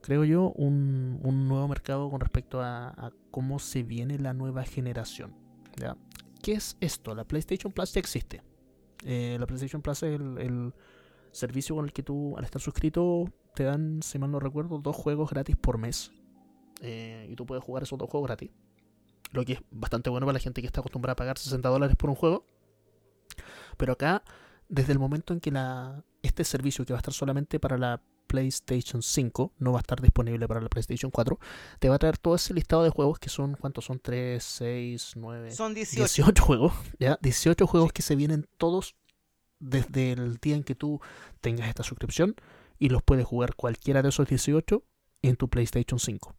creo 0.04 0.24
yo, 0.24 0.52
un, 0.56 1.18
un 1.22 1.48
nuevo 1.48 1.66
mercado 1.66 2.10
con 2.10 2.20
respecto 2.20 2.60
a, 2.60 3.10
cómo 3.30 3.58
se 3.58 3.82
viene 3.82 4.18
la 4.18 4.34
nueva 4.34 4.62
generación. 4.64 5.34
¿ya? 5.78 5.96
¿Qué 6.42 6.52
es 6.52 6.76
esto? 6.80 7.14
La 7.14 7.24
PlayStation 7.24 7.72
Plus 7.72 7.94
ya 7.94 8.00
existe. 8.00 8.42
Eh, 9.02 9.38
la 9.40 9.46
PlayStation 9.46 9.80
Plus 9.80 10.02
es 10.02 10.20
el, 10.20 10.36
el 10.38 10.74
servicio 11.32 11.74
con 11.74 11.86
el 11.86 11.92
que 11.94 12.02
tú, 12.02 12.36
al 12.36 12.44
estar 12.44 12.60
suscrito, 12.60 13.32
te 13.54 13.64
dan, 13.64 14.02
si 14.02 14.18
mal 14.18 14.30
no 14.30 14.40
recuerdo, 14.40 14.78
dos 14.78 14.94
juegos 14.94 15.30
gratis 15.30 15.56
por 15.56 15.78
mes. 15.78 16.12
Eh, 16.82 17.26
y 17.30 17.34
tú 17.34 17.46
puedes 17.46 17.64
jugar 17.64 17.82
esos 17.82 17.98
dos 17.98 18.10
juegos 18.10 18.28
gratis. 18.28 18.50
Lo 19.32 19.42
que 19.42 19.54
es 19.54 19.60
bastante 19.70 20.10
bueno 20.10 20.26
para 20.26 20.34
la 20.34 20.40
gente 20.40 20.60
que 20.60 20.66
está 20.66 20.80
acostumbrada 20.80 21.14
a 21.14 21.16
pagar 21.16 21.38
60 21.38 21.66
dólares 21.66 21.96
por 21.96 22.10
un 22.10 22.16
juego. 22.16 22.44
Pero 23.78 23.94
acá, 23.94 24.22
desde 24.68 24.92
el 24.92 24.98
momento 24.98 25.32
en 25.32 25.40
que 25.40 25.50
la, 25.50 26.04
este 26.20 26.44
servicio 26.44 26.84
que 26.84 26.92
va 26.92 26.98
a 26.98 27.00
estar 27.00 27.14
solamente 27.14 27.58
para 27.58 27.78
la 27.78 28.02
PlayStation 28.34 29.00
5, 29.00 29.52
no 29.58 29.70
va 29.70 29.78
a 29.78 29.82
estar 29.82 30.00
disponible 30.00 30.48
para 30.48 30.60
la 30.60 30.68
PlayStation 30.68 31.12
4, 31.12 31.38
te 31.78 31.88
va 31.88 31.94
a 31.94 31.98
traer 32.00 32.18
todo 32.18 32.34
ese 32.34 32.52
listado 32.52 32.82
de 32.82 32.90
juegos 32.90 33.20
que 33.20 33.28
son, 33.28 33.54
¿cuántos 33.54 33.84
son? 33.84 34.00
3, 34.00 34.42
6, 34.42 35.12
9, 35.14 35.52
Son 35.52 35.72
18. 35.72 36.00
18 36.02 36.42
juegos, 36.42 36.72
¿ya? 36.98 37.16
18 37.22 37.64
juegos 37.68 37.92
que 37.92 38.02
se 38.02 38.16
vienen 38.16 38.48
todos 38.58 38.96
desde 39.60 40.12
el 40.12 40.38
día 40.38 40.56
en 40.56 40.64
que 40.64 40.74
tú 40.74 41.00
tengas 41.40 41.68
esta 41.68 41.84
suscripción 41.84 42.34
y 42.76 42.88
los 42.88 43.04
puedes 43.04 43.24
jugar 43.24 43.54
cualquiera 43.54 44.02
de 44.02 44.08
esos 44.08 44.26
18 44.26 44.82
en 45.22 45.36
tu 45.36 45.48
PlayStation 45.48 46.00
5. 46.00 46.34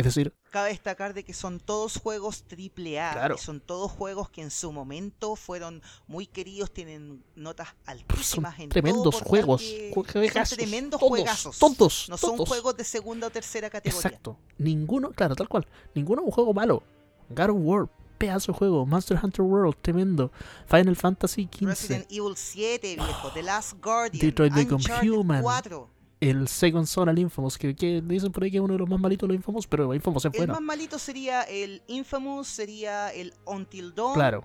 Es 0.00 0.04
decir, 0.06 0.34
Cabe 0.50 0.70
destacar 0.70 1.14
de 1.14 1.24
que 1.24 1.32
son 1.32 1.60
todos 1.60 1.96
juegos 1.96 2.44
AAA. 2.50 3.12
Claro. 3.12 3.34
Y 3.36 3.38
son 3.38 3.60
todos 3.60 3.90
juegos 3.92 4.30
que 4.30 4.42
en 4.42 4.50
su 4.50 4.72
momento 4.72 5.36
fueron 5.36 5.80
muy 6.08 6.26
queridos, 6.26 6.72
tienen 6.72 7.22
notas 7.36 7.68
altísimas 7.86 8.58
en 8.58 8.68
todo 8.68 8.80
tremendos 8.80 9.14
portal 9.14 9.28
juegos, 9.28 9.62
Son 9.94 10.04
juegazos, 10.04 10.56
tremendos 10.58 10.98
todos, 11.00 11.10
juegazos. 11.10 11.58
todos, 11.58 12.06
No 12.08 12.16
son 12.16 12.36
todos. 12.36 12.48
juegos 12.48 12.76
de 12.76 12.84
segunda 12.84 13.26
o 13.28 13.30
tercera 13.30 13.70
categoría. 13.70 14.08
Exacto. 14.08 14.36
Ninguno, 14.58 15.10
claro, 15.12 15.36
tal 15.36 15.48
cual. 15.48 15.66
Ninguno 15.94 16.22
es 16.22 16.26
un 16.26 16.32
juego 16.32 16.52
malo. 16.52 16.82
God 17.28 17.50
of 17.50 17.56
War, 17.60 17.88
pedazo 18.18 18.52
de 18.52 18.58
juego. 18.58 18.84
Monster 18.86 19.18
Hunter 19.22 19.42
World, 19.44 19.76
tremendo. 19.82 20.32
Final 20.66 20.96
Fantasy 20.96 21.48
XV. 21.52 21.66
Resident 21.66 22.06
Evil 22.10 22.36
7, 22.36 22.96
viejo. 22.96 23.30
The 23.32 23.42
Last 23.42 23.74
Guardian. 23.80 24.20
Detroit 24.20 24.52
Become 24.52 24.82
Human. 25.02 25.42
4. 25.42 25.88
El 26.20 26.48
Second 26.48 26.86
Son 26.86 27.08
al 27.08 27.18
Infamous, 27.18 27.56
que, 27.56 27.74
que 27.74 28.02
dicen 28.02 28.30
por 28.30 28.44
ahí 28.44 28.50
que 28.50 28.58
es 28.58 28.62
uno 28.62 28.74
de 28.74 28.78
los 28.78 28.88
más 28.88 29.00
malitos 29.00 29.26
de 29.26 29.34
los 29.34 29.40
Infamous, 29.40 29.66
pero 29.66 29.94
Infamous 29.94 30.26
es 30.26 30.34
El 30.34 30.38
bueno. 30.38 30.52
más 30.52 30.62
malito 30.62 30.98
sería 30.98 31.42
el 31.42 31.82
Infamous, 31.86 32.46
sería 32.46 33.08
el 33.12 33.32
Until 33.46 33.94
Dawn. 33.94 34.14
Claro. 34.14 34.44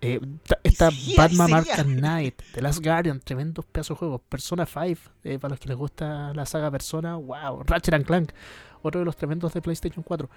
Eh, 0.00 0.20
está 0.64 0.90
y 0.90 1.14
Batman 1.16 1.48
seguía. 1.48 1.74
Arkham 1.74 1.96
Knight, 1.98 2.42
The 2.54 2.62
Last 2.62 2.84
Guardian, 2.84 3.20
tremendos 3.20 3.64
pedazos 3.66 3.96
de 3.96 3.98
juegos. 3.98 4.20
Persona 4.28 4.66
5, 4.66 5.00
eh, 5.24 5.38
para 5.38 5.52
los 5.52 5.60
que 5.60 5.68
les 5.68 5.76
gusta 5.76 6.32
la 6.34 6.46
saga 6.46 6.70
Persona, 6.70 7.16
wow. 7.16 7.62
Ratchet 7.64 7.94
and 7.94 8.04
Clank, 8.04 8.32
otro 8.82 9.00
de 9.00 9.04
los 9.04 9.16
tremendos 9.16 9.52
de 9.54 9.62
PlayStation 9.62 10.02
4. 10.02 10.28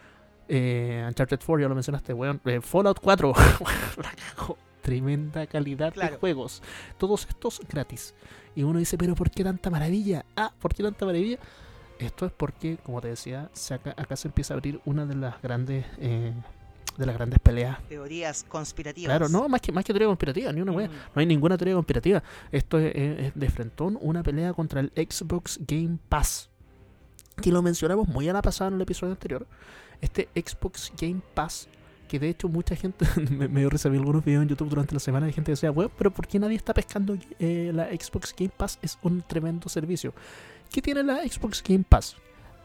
Eh, 0.47 1.03
Uncharted 1.07 1.39
4, 1.43 1.61
ya 1.61 1.67
lo 1.67 1.75
mencionaste, 1.75 2.13
weón. 2.13 2.39
Eh, 2.45 2.61
Fallout 2.61 2.99
4, 2.99 3.33
la 4.03 4.11
cagó. 4.35 4.57
Tremenda 4.85 5.47
calidad 5.47 5.93
de 5.95 6.09
juegos. 6.17 6.61
Todos 6.99 7.25
estos 7.27 7.59
gratis. 7.67 8.13
Y 8.55 8.61
uno 8.61 8.77
dice, 8.77 8.97
pero 8.99 9.15
¿por 9.15 9.31
qué 9.31 9.43
tanta 9.43 9.71
maravilla? 9.71 10.25
Ah, 10.37 10.53
¿por 10.59 10.75
qué 10.75 10.83
tanta 10.83 11.05
maravilla? 11.05 11.39
Esto 11.97 12.25
es 12.27 12.31
porque, 12.31 12.77
como 12.83 13.01
te 13.01 13.07
decía, 13.07 13.49
se 13.53 13.73
acá, 13.73 13.95
acá 13.97 14.15
se 14.15 14.27
empieza 14.27 14.53
a 14.53 14.57
abrir 14.57 14.79
una 14.85 15.05
de 15.07 15.15
las 15.15 15.41
grandes 15.41 15.85
eh, 15.97 16.33
de 16.97 17.05
las 17.05 17.15
grandes 17.15 17.39
peleas. 17.39 17.79
Teorías 17.89 18.43
conspirativas. 18.47 19.09
Claro, 19.09 19.27
no, 19.27 19.49
más 19.49 19.59
que, 19.59 19.71
más 19.71 19.83
que 19.83 19.91
teoría 19.91 20.07
conspirativa, 20.07 20.51
ni 20.53 20.61
una 20.61 20.71
wea. 20.71 20.87
Mm. 20.87 20.91
No 21.15 21.19
hay 21.19 21.25
ninguna 21.25 21.57
teoría 21.57 21.73
conspirativa. 21.73 22.21
Esto 22.51 22.77
es, 22.79 22.93
es- 22.95 23.19
es 23.27 23.31
de 23.33 23.49
frentón 23.49 23.97
una 24.01 24.21
pelea 24.23 24.53
contra 24.53 24.81
el 24.81 24.91
Xbox 24.95 25.59
Game 25.67 25.97
Pass. 26.07 26.49
Que 27.41 27.51
lo 27.51 27.61
mencionamos 27.61 28.07
muy 28.07 28.29
a 28.29 28.33
la 28.33 28.41
pasada 28.41 28.69
en 28.69 28.75
el 28.75 28.81
episodio 28.81 29.13
anterior. 29.13 29.45
Este 29.99 30.29
Xbox 30.35 30.93
Game 30.99 31.21
Pass, 31.33 31.67
que 32.05 32.19
de 32.19 32.29
hecho 32.29 32.47
mucha 32.47 32.75
gente, 32.75 33.05
me, 33.31 33.47
me 33.47 33.65
vi 33.65 33.97
algunos 33.97 34.23
videos 34.23 34.43
en 34.43 34.49
YouTube 34.49 34.69
durante 34.69 34.93
la 34.93 34.99
semana 34.99 35.25
de 35.25 35.33
gente 35.33 35.47
que 35.47 35.53
decía, 35.53 35.71
weón, 35.71 35.91
pero 35.97 36.11
¿por 36.11 36.27
qué 36.27 36.39
nadie 36.39 36.55
está 36.55 36.73
pescando 36.73 37.17
eh, 37.39 37.71
la 37.73 37.87
Xbox 37.87 38.33
Game 38.37 38.51
Pass? 38.55 38.79
Es 38.81 38.97
un 39.01 39.21
tremendo 39.21 39.69
servicio. 39.69 40.13
¿Qué 40.71 40.81
tiene 40.81 41.03
la 41.03 41.17
Xbox 41.27 41.63
Game 41.63 41.85
Pass? 41.87 42.15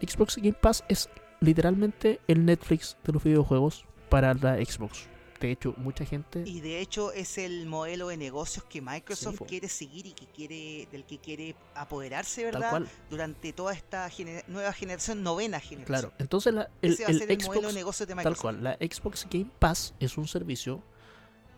Xbox 0.01 0.37
Game 0.37 0.57
Pass 0.61 0.85
es 0.89 1.09
literalmente 1.41 2.21
el 2.29 2.45
Netflix 2.45 2.97
de 3.05 3.12
los 3.12 3.23
videojuegos 3.23 3.85
para 4.09 4.35
la 4.35 4.57
Xbox. 4.57 5.09
De 5.41 5.51
hecho, 5.51 5.75
mucha 5.79 6.05
gente... 6.05 6.43
Y 6.47 6.61
de 6.61 6.81
hecho 6.81 7.12
es 7.12 7.39
el 7.39 7.67
modelo 7.67 8.09
de 8.09 8.17
negocios 8.19 8.65
que 8.67 8.83
Microsoft 8.83 9.39
Sí, 9.39 9.45
quiere 9.47 9.69
seguir 9.69 10.07
y 10.07 10.12
que 10.12 10.27
quiere 10.27 10.87
del 10.93 11.05
que 11.07 11.19
quiere 11.19 11.57
apoderarse, 11.75 12.43
Tal 12.51 12.61
¿verdad? 12.61 12.83
Durante 13.09 13.53
toda 13.55 13.73
esta 13.73 14.07
gener- 14.11 14.45
nueva 14.49 14.73
generación, 14.75 15.23
novena 15.23 15.59
generación. 15.59 15.87
Claro, 15.87 16.12
entonces 16.19 16.53
la- 16.53 16.69
el, 16.83 16.93
Ese 16.93 17.05
va 17.05 17.09
a 17.09 17.12
el 17.12 17.19
ser 17.19 17.33
el 17.33 17.45
modelo 17.47 17.69
de 17.69 17.75
negocios 17.75 18.07
de 18.07 18.15
tal 18.15 18.17
Microsoft. 18.25 18.43
cual, 18.43 18.62
la 18.65 18.75
Xbox 18.75 19.27
Game 19.31 19.51
Pass 19.59 19.95
es 19.99 20.19
un 20.19 20.29
servicio 20.29 20.83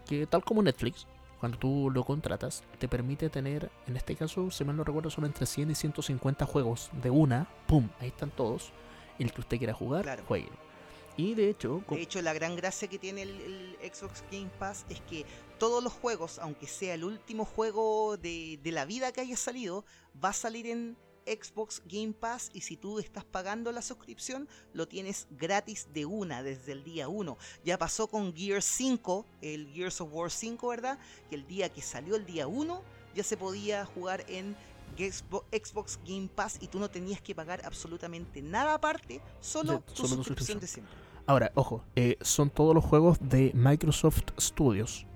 que 0.09 0.27
tal 0.27 0.45
como 0.45 0.63
Netflix, 0.63 1.07
cuando 1.41 1.59
tú 1.59 1.91
lo 1.93 2.05
contratas, 2.05 2.63
te 2.79 2.87
permite 2.87 3.29
tener, 3.31 3.69
en 3.89 3.97
este 3.97 4.15
caso, 4.15 4.49
si 4.53 4.65
mal 4.65 4.77
no 4.77 4.85
recuerdo, 4.85 5.11
son 5.11 5.25
entre 5.25 5.45
100 5.45 5.73
y 5.73 5.75
150 5.75 6.47
juegos 6.47 6.89
de 7.03 7.11
una, 7.11 7.49
pum, 7.67 7.89
ahí 7.99 8.09
están 8.09 8.31
todos, 8.31 8.73
el 9.19 9.33
que 9.33 9.41
usted 9.41 9.59
quiera 9.59 9.75
jugar, 9.75 10.03
Claro. 10.05 10.23
juegue. 10.29 10.49
Y 11.17 11.35
de 11.35 11.51
hecho, 11.51 11.83
De 11.91 12.01
hecho, 12.03 12.23
la 12.23 12.33
gran 12.33 12.57
gracia 12.57 12.89
que 12.89 12.99
tiene 12.99 13.23
el, 13.23 13.77
el 13.81 13.93
Xbox 13.93 14.23
Game 14.31 14.51
Pass 14.59 14.87
es 14.89 15.01
que 15.03 15.27
todos 15.59 15.83
los 15.85 15.93
juegos, 15.93 16.39
aunque 16.39 16.67
sea 16.67 16.95
el 16.95 17.05
último 17.05 17.45
juego 17.45 18.17
de, 18.17 18.59
de 18.63 18.73
la 18.73 18.85
vida 18.85 19.13
que 19.13 19.21
haya 19.21 19.37
salido, 19.37 19.85
va 20.23 20.31
a 20.31 20.33
salir 20.33 20.67
en 20.67 20.97
Xbox 21.27 21.83
Game 21.87 22.15
Pass 22.15 22.51
y 22.53 22.63
si 22.63 22.77
tú 22.77 22.99
estás 22.99 23.25
pagando 23.25 23.71
la 23.71 23.81
suscripción, 23.83 24.49
lo 24.73 24.89
tienes 24.89 25.29
gratis 25.31 25.87
de 25.93 26.05
una 26.05 26.43
desde 26.43 26.73
el 26.73 26.83
día 26.83 27.09
1. 27.09 27.37
Ya 27.65 27.79
pasó 27.79 28.09
con 28.09 28.35
Gears 28.35 28.65
5, 28.65 29.25
el 29.43 29.69
Gears 29.73 30.01
of 30.01 30.09
War 30.13 30.31
5, 30.33 30.67
¿verdad? 30.69 30.99
Que 31.29 31.37
el 31.37 31.47
día 31.47 31.69
que 31.69 31.81
salió 31.83 32.17
el 32.17 32.27
día 32.27 32.49
1 32.49 32.83
ya 33.15 33.23
se 33.23 33.37
podía 33.37 33.85
jugar 33.87 34.25
en 34.29 34.57
Xbo- 34.97 35.45
Xbox 35.53 35.99
Game 36.05 36.29
Pass 36.35 36.59
y 36.61 36.67
tú 36.67 36.79
no 36.81 36.91
tenías 36.91 37.21
que 37.23 37.35
pagar 37.35 37.63
absolutamente 37.65 38.43
nada 38.43 38.75
aparte, 38.75 39.21
solo 39.41 39.81
tu 39.81 40.07
solo 40.07 40.23
suscripción. 40.25 40.59
de 40.59 40.67
siempre. 40.67 40.95
Ahora, 41.27 41.53
ojo, 41.55 41.85
eh, 41.97 42.17
son 42.21 42.51
todos 42.51 42.75
los 42.75 42.85
juegos 42.85 43.19
de 43.21 43.51
Microsoft 43.55 44.23
Studios, 44.41 45.07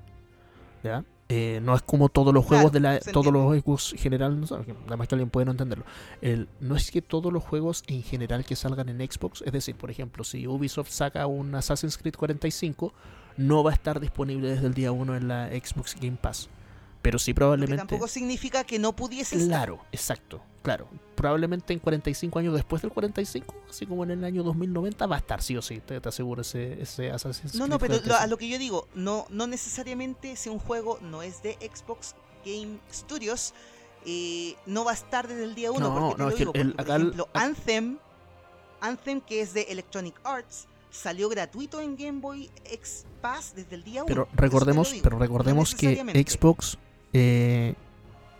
¿ya? 0.82 1.04
Eh, 1.28 1.58
no 1.64 1.74
es 1.74 1.82
como 1.82 2.08
todos 2.08 2.32
los 2.32 2.44
juegos 2.44 2.70
Claro, 2.70 2.72
de 2.72 2.80
la, 2.80 3.00
todos 3.12 3.26
entiende. 3.26 3.56
los 3.56 3.62
Xbox 3.64 3.94
general, 4.00 4.40
no 4.40 4.46
sé, 4.46 4.54
que 4.64 4.72
nada 4.72 4.96
más 4.96 5.08
que 5.08 5.16
alguien 5.16 5.28
puede 5.28 5.44
no 5.44 5.50
entenderlo. 5.50 5.84
El- 6.20 6.48
no 6.60 6.76
es 6.76 6.92
que 6.92 7.02
todos 7.02 7.32
los 7.32 7.42
juegos 7.42 7.82
en 7.88 8.04
general 8.04 8.44
que 8.44 8.54
salgan 8.54 8.88
en 8.88 8.98
Xbox, 9.10 9.42
es 9.44 9.52
decir, 9.52 9.74
por 9.74 9.90
ejemplo, 9.90 10.22
si 10.22 10.46
Ubisoft 10.46 10.90
saca 10.90 11.26
un 11.26 11.52
Assassin's 11.56 11.98
Creed 11.98 12.14
45, 12.14 12.92
no 13.38 13.64
va 13.64 13.72
a 13.72 13.74
estar 13.74 13.98
disponible 13.98 14.48
desde 14.50 14.68
el 14.68 14.74
día 14.74 14.92
1 14.92 15.16
en 15.16 15.26
la 15.26 15.48
Xbox 15.48 15.96
Game 16.00 16.16
Pass. 16.16 16.48
Pero 17.02 17.18
sí 17.18 17.34
probablemente... 17.34 17.76
tampoco 17.78 18.06
significa 18.06 18.62
que 18.62 18.78
no 18.78 18.94
pudiese 18.94 19.34
estar. 19.36 19.48
Claro, 19.48 19.80
exacto, 19.90 20.40
claro. 20.66 20.88
Probablemente 21.14 21.72
en 21.72 21.78
45 21.78 22.38
años 22.40 22.54
después 22.54 22.82
del 22.82 22.90
45, 22.90 23.54
así 23.70 23.86
como 23.86 24.02
en 24.04 24.10
el 24.10 24.24
año 24.24 24.42
2090, 24.42 25.06
va 25.06 25.16
a 25.16 25.18
estar 25.20 25.40
sí 25.42 25.56
o 25.56 25.62
sí, 25.62 25.80
te, 25.80 26.00
te 26.00 26.08
aseguro 26.08 26.42
ese, 26.42 26.82
ese 26.82 27.10
Assassin's 27.10 27.54
No, 27.54 27.66
no, 27.68 27.78
pero 27.78 27.94
lo- 27.94 28.00
a 28.00 28.02
45. 28.26 28.26
lo 28.30 28.36
que 28.36 28.48
yo 28.48 28.58
digo, 28.58 28.88
no, 28.94 29.24
no 29.30 29.46
necesariamente 29.46 30.36
si 30.36 30.48
un 30.50 30.58
juego 30.58 30.98
no 31.00 31.22
es 31.22 31.42
de 31.42 31.52
Xbox 31.74 32.14
Game 32.44 32.78
Studios, 32.92 33.54
eh, 34.04 34.56
no 34.66 34.84
va 34.84 34.90
a 34.90 34.94
estar 34.94 35.26
desde 35.26 35.44
el 35.44 35.54
día 35.54 35.70
1. 35.72 35.80
No, 35.80 35.94
porque 36.10 36.16
te 36.16 36.22
lo 36.22 36.36
digo, 36.36 36.52
el- 36.54 36.72
porque, 36.74 36.84
por 36.84 36.94
el- 36.96 37.02
ejemplo, 37.02 37.28
Anthem, 37.32 37.98
Anthem, 38.80 39.20
que 39.20 39.40
es 39.40 39.54
de 39.54 39.62
Electronic 39.62 40.20
Arts, 40.24 40.66
salió 40.90 41.28
gratuito 41.28 41.80
en 41.80 41.96
Game 41.96 42.20
Boy 42.20 42.50
X 42.64 43.06
Pass 43.22 43.54
desde 43.54 43.74
el 43.76 43.84
día 43.84 44.02
1. 44.04 44.06
Pero 44.06 44.28
recordemos, 44.34 44.92
pero 45.02 45.18
recordemos 45.18 45.74
que. 45.74 45.96
Xbox, 46.28 46.76
eh, 47.12 47.74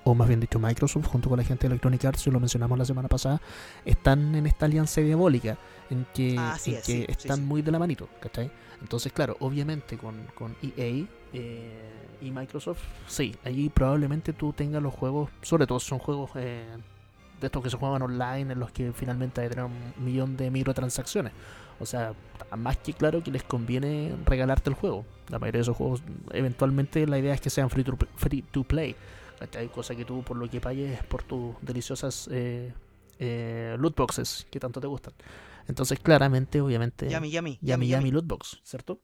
o 0.06 0.14
más 0.14 0.28
bien 0.28 0.38
dicho 0.38 0.60
Microsoft, 0.60 1.04
junto 1.06 1.28
con 1.28 1.36
la 1.36 1.44
gente 1.44 1.66
de 1.66 1.74
Electronic 1.74 2.04
Arts, 2.04 2.28
y 2.28 2.30
lo 2.30 2.38
mencionamos 2.38 2.78
la 2.78 2.84
semana 2.84 3.08
pasada, 3.08 3.42
están 3.84 4.36
en 4.36 4.46
esta 4.46 4.66
alianza 4.66 5.00
diabólica 5.00 5.58
en 5.90 6.06
que, 6.14 6.38
Así 6.38 6.70
en 6.70 6.76
es, 6.76 6.86
que 6.86 6.92
sí, 6.92 6.98
sí, 7.00 7.06
están 7.08 7.38
sí. 7.38 7.42
muy 7.42 7.60
de 7.60 7.72
la 7.72 7.80
manito, 7.80 8.08
¿cachai? 8.20 8.48
Entonces, 8.80 9.12
claro, 9.12 9.36
obviamente 9.40 9.98
con, 9.98 10.24
con 10.36 10.54
EA 10.62 11.06
eh, 11.32 12.18
y 12.22 12.30
Microsoft, 12.30 12.78
sí, 13.08 13.34
allí 13.44 13.68
probablemente 13.68 14.32
tú 14.32 14.52
tengas 14.52 14.80
los 14.80 14.94
juegos, 14.94 15.28
sobre 15.42 15.66
todo 15.66 15.80
son 15.80 15.98
juegos 15.98 16.30
eh, 16.36 16.64
de 17.40 17.46
estos 17.48 17.60
que 17.64 17.68
se 17.68 17.76
juegan 17.76 18.00
online, 18.00 18.52
en 18.52 18.60
los 18.60 18.70
que 18.70 18.92
finalmente 18.92 19.40
hay 19.40 19.48
un 19.58 20.04
millón 20.04 20.36
de 20.36 20.52
microtransacciones. 20.52 21.32
O 21.80 21.84
sea, 21.84 22.12
más 22.56 22.76
que 22.76 22.92
claro 22.92 23.24
que 23.24 23.32
les 23.32 23.42
conviene 23.42 24.14
regalarte 24.24 24.70
el 24.70 24.76
juego. 24.76 25.04
La 25.30 25.40
mayoría 25.40 25.58
de 25.58 25.62
esos 25.62 25.76
juegos, 25.76 26.04
eventualmente 26.30 27.08
la 27.08 27.18
idea 27.18 27.34
es 27.34 27.40
que 27.40 27.50
sean 27.50 27.70
free 27.70 27.82
to, 27.82 27.98
free 28.14 28.42
to 28.42 28.62
play. 28.62 28.94
¿Cachai? 29.38 29.68
Cosa 29.68 29.94
que 29.94 30.04
tú 30.04 30.22
por 30.22 30.36
lo 30.36 30.48
que 30.48 30.60
pagues 30.60 31.02
por 31.04 31.22
tus 31.22 31.54
deliciosas 31.62 32.28
eh, 32.32 32.72
eh, 33.18 33.76
loot 33.78 33.96
boxes 33.96 34.46
que 34.50 34.60
tanto 34.60 34.80
te 34.80 34.86
gustan. 34.86 35.14
Entonces, 35.68 35.98
claramente, 35.98 36.60
obviamente, 36.60 37.08
Yami, 37.08 37.30
yami, 37.30 37.58
Yami 37.60 37.88
Yami 37.88 38.10
Loot 38.12 38.26
Box, 38.26 38.60
¿cierto? 38.62 39.00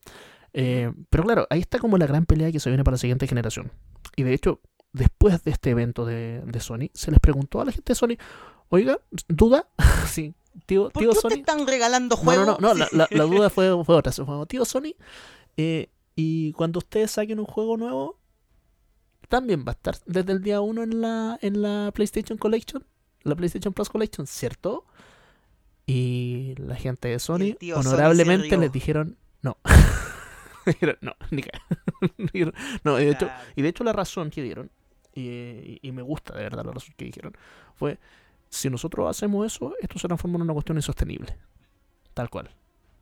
Eh, 0.53 0.91
pero 1.09 1.23
claro, 1.23 1.45
ahí 1.49 1.59
está 1.59 1.77
como 1.79 1.97
la 1.97 2.05
gran 2.07 2.25
pelea 2.25 2.51
que 2.51 2.59
se 2.61 2.69
viene 2.69 2.83
para 2.85 2.93
la 2.93 2.99
siguiente 2.99 3.27
generación. 3.27 3.71
Y 4.15 4.23
de 4.23 4.33
hecho, 4.33 4.61
después 4.93 5.43
de 5.43 5.51
este 5.51 5.71
evento 5.71 6.05
de, 6.05 6.41
de 6.45 6.59
Sony, 6.61 6.89
se 6.93 7.11
les 7.11 7.19
preguntó 7.19 7.59
a 7.59 7.65
la 7.65 7.71
gente 7.73 7.91
de 7.91 7.95
Sony, 7.95 8.15
oiga, 8.69 8.99
¿duda? 9.27 9.67
sí, 10.07 10.33
tío, 10.65 10.89
¿Por 10.89 11.01
tío 11.01 11.11
qué 11.11 11.19
Sony. 11.19 11.29
te 11.29 11.35
están 11.39 11.67
regalando 11.67 12.15
No, 12.15 12.21
juegos? 12.21 12.45
no, 12.45 12.57
no, 12.61 12.73
no, 12.75 12.85
Sí. 12.85 12.95
la, 12.95 13.07
la- 13.11 13.17
la 13.17 13.23
duda 13.35 13.49
fue, 13.49 13.83
fue 13.83 13.95
otra. 13.95 14.13
Se 14.13 14.23
fue, 14.23 14.45
tío 14.45 14.63
Sony, 14.63 14.95
eh, 15.57 15.89
y 16.15 16.53
cuando 16.53 16.77
ustedes 16.79 17.11
saquen 17.11 17.39
un 17.39 17.45
juego 17.45 17.75
nuevo, 17.75 18.19
también 19.29 19.63
va 19.67 19.71
a 19.71 19.75
estar 19.75 19.95
desde 20.05 20.31
el 20.33 20.41
día 20.41 20.61
1 20.61 20.83
en 20.83 21.01
la, 21.01 21.37
en 21.41 21.61
la 21.61 21.91
PlayStation 21.93 22.37
Collection, 22.37 22.85
la 23.23 23.35
PlayStation 23.35 23.73
Plus 23.73 23.89
Collection, 23.89 24.27
¿cierto? 24.27 24.85
Y 25.85 26.55
la 26.57 26.75
gente 26.75 27.09
de 27.09 27.19
Sony, 27.19 27.55
honorablemente, 27.75 28.57
les 28.57 28.71
dijeron 28.71 29.17
no. 29.41 29.57
Dijeron, 30.65 30.97
no, 31.01 31.13
ni 31.29 31.43
no, 32.85 32.97
y 33.01 33.03
de 33.03 33.11
hecho, 33.11 33.29
y 33.57 33.61
de 33.61 33.67
hecho 33.67 33.83
la 33.83 33.91
razón 33.91 34.29
que 34.29 34.41
dieron, 34.41 34.71
y, 35.13 35.77
y- 35.85 35.91
me 35.91 36.01
gusta 36.01 36.33
de 36.37 36.43
verdad 36.43 36.63
la 36.63 36.71
razón 36.71 36.93
que 36.95 37.03
dijeron, 37.03 37.33
fue, 37.75 37.99
si 38.49 38.69
nosotros 38.69 39.09
hacemos 39.09 39.45
eso, 39.45 39.73
esto 39.81 39.99
se 39.99 40.07
transforma 40.07 40.37
en 40.37 40.43
una 40.43 40.53
cuestión 40.53 40.77
insostenible. 40.77 41.35
Tal 42.13 42.29
cual. 42.29 42.49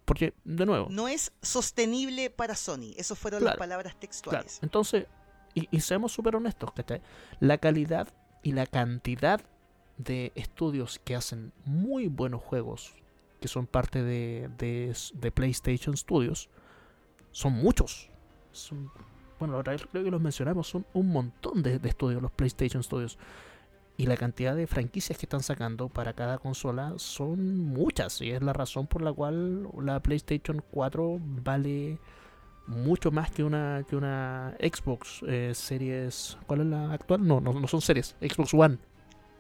Porque, 0.06 0.34
de 0.43 0.65
nuevo, 0.65 0.88
No 0.89 1.07
es 1.07 1.31
sostenible 1.43 2.31
para 2.31 2.56
Sony. 2.56 2.93
Esas 2.98 3.19
fueron 3.19 3.41
Claro, 3.41 3.53
las 3.53 3.60
palabras 3.60 3.93
claro, 3.93 3.99
textuales. 3.99 4.60
entonces, 4.64 5.06
y, 5.53 5.67
y 5.71 5.79
seamos 5.81 6.11
súper 6.11 6.35
honestos, 6.35 6.71
¿cachai? 6.73 7.01
La 7.39 7.57
calidad 7.57 8.07
y 8.43 8.53
la 8.53 8.65
cantidad 8.65 9.41
de 9.97 10.31
estudios 10.35 10.99
que 11.03 11.15
hacen 11.15 11.51
muy 11.65 12.07
buenos 12.07 12.41
juegos, 12.41 12.93
que 13.39 13.47
son 13.47 13.67
parte 13.67 14.03
de, 14.03 14.49
de, 14.57 15.31
PlayStation 15.31 15.95
Studios, 15.95 16.49
son 17.31 17.53
muchos. 17.53 18.09
Son, 18.51 18.91
bueno, 19.39 19.61
vez 19.63 19.85
creo 19.91 20.03
que 20.03 20.11
los 20.11 20.21
mencionamos, 20.21 20.67
son 20.67 20.85
un 20.93 21.09
montón 21.09 21.63
de, 21.63 21.79
de 21.79 21.89
estudios, 21.89 22.21
los 22.21 22.31
PlayStation 22.31 22.83
Studios. 22.83 23.17
Y 23.97 24.07
la 24.07 24.17
cantidad 24.17 24.55
de 24.55 24.65
franquicias 24.65 25.17
que 25.17 25.25
están 25.25 25.43
sacando 25.43 25.89
para 25.89 26.13
cada 26.13 26.39
consola 26.39 26.93
son 26.97 27.57
muchas. 27.57 28.21
Y 28.21 28.31
es 28.31 28.41
la 28.41 28.53
razón 28.53 28.87
por 28.87 29.01
la 29.01 29.13
cual 29.13 29.67
la 29.79 29.99
PlayStation 29.99 30.63
4 30.71 31.19
vale 31.21 31.99
mucho 32.67 33.11
más 33.11 33.31
que 33.31 33.43
una 33.43 33.83
que 33.89 33.95
una 33.95 34.55
Xbox 34.59 35.21
eh, 35.27 35.51
Series. 35.53 36.38
¿Cuál 36.47 36.61
es 36.61 36.67
la 36.67 36.93
actual? 36.93 37.25
No, 37.25 37.41
no, 37.41 37.53
no 37.53 37.67
son 37.67 37.81
series. 37.81 38.15
Xbox 38.21 38.53
One. 38.53 38.77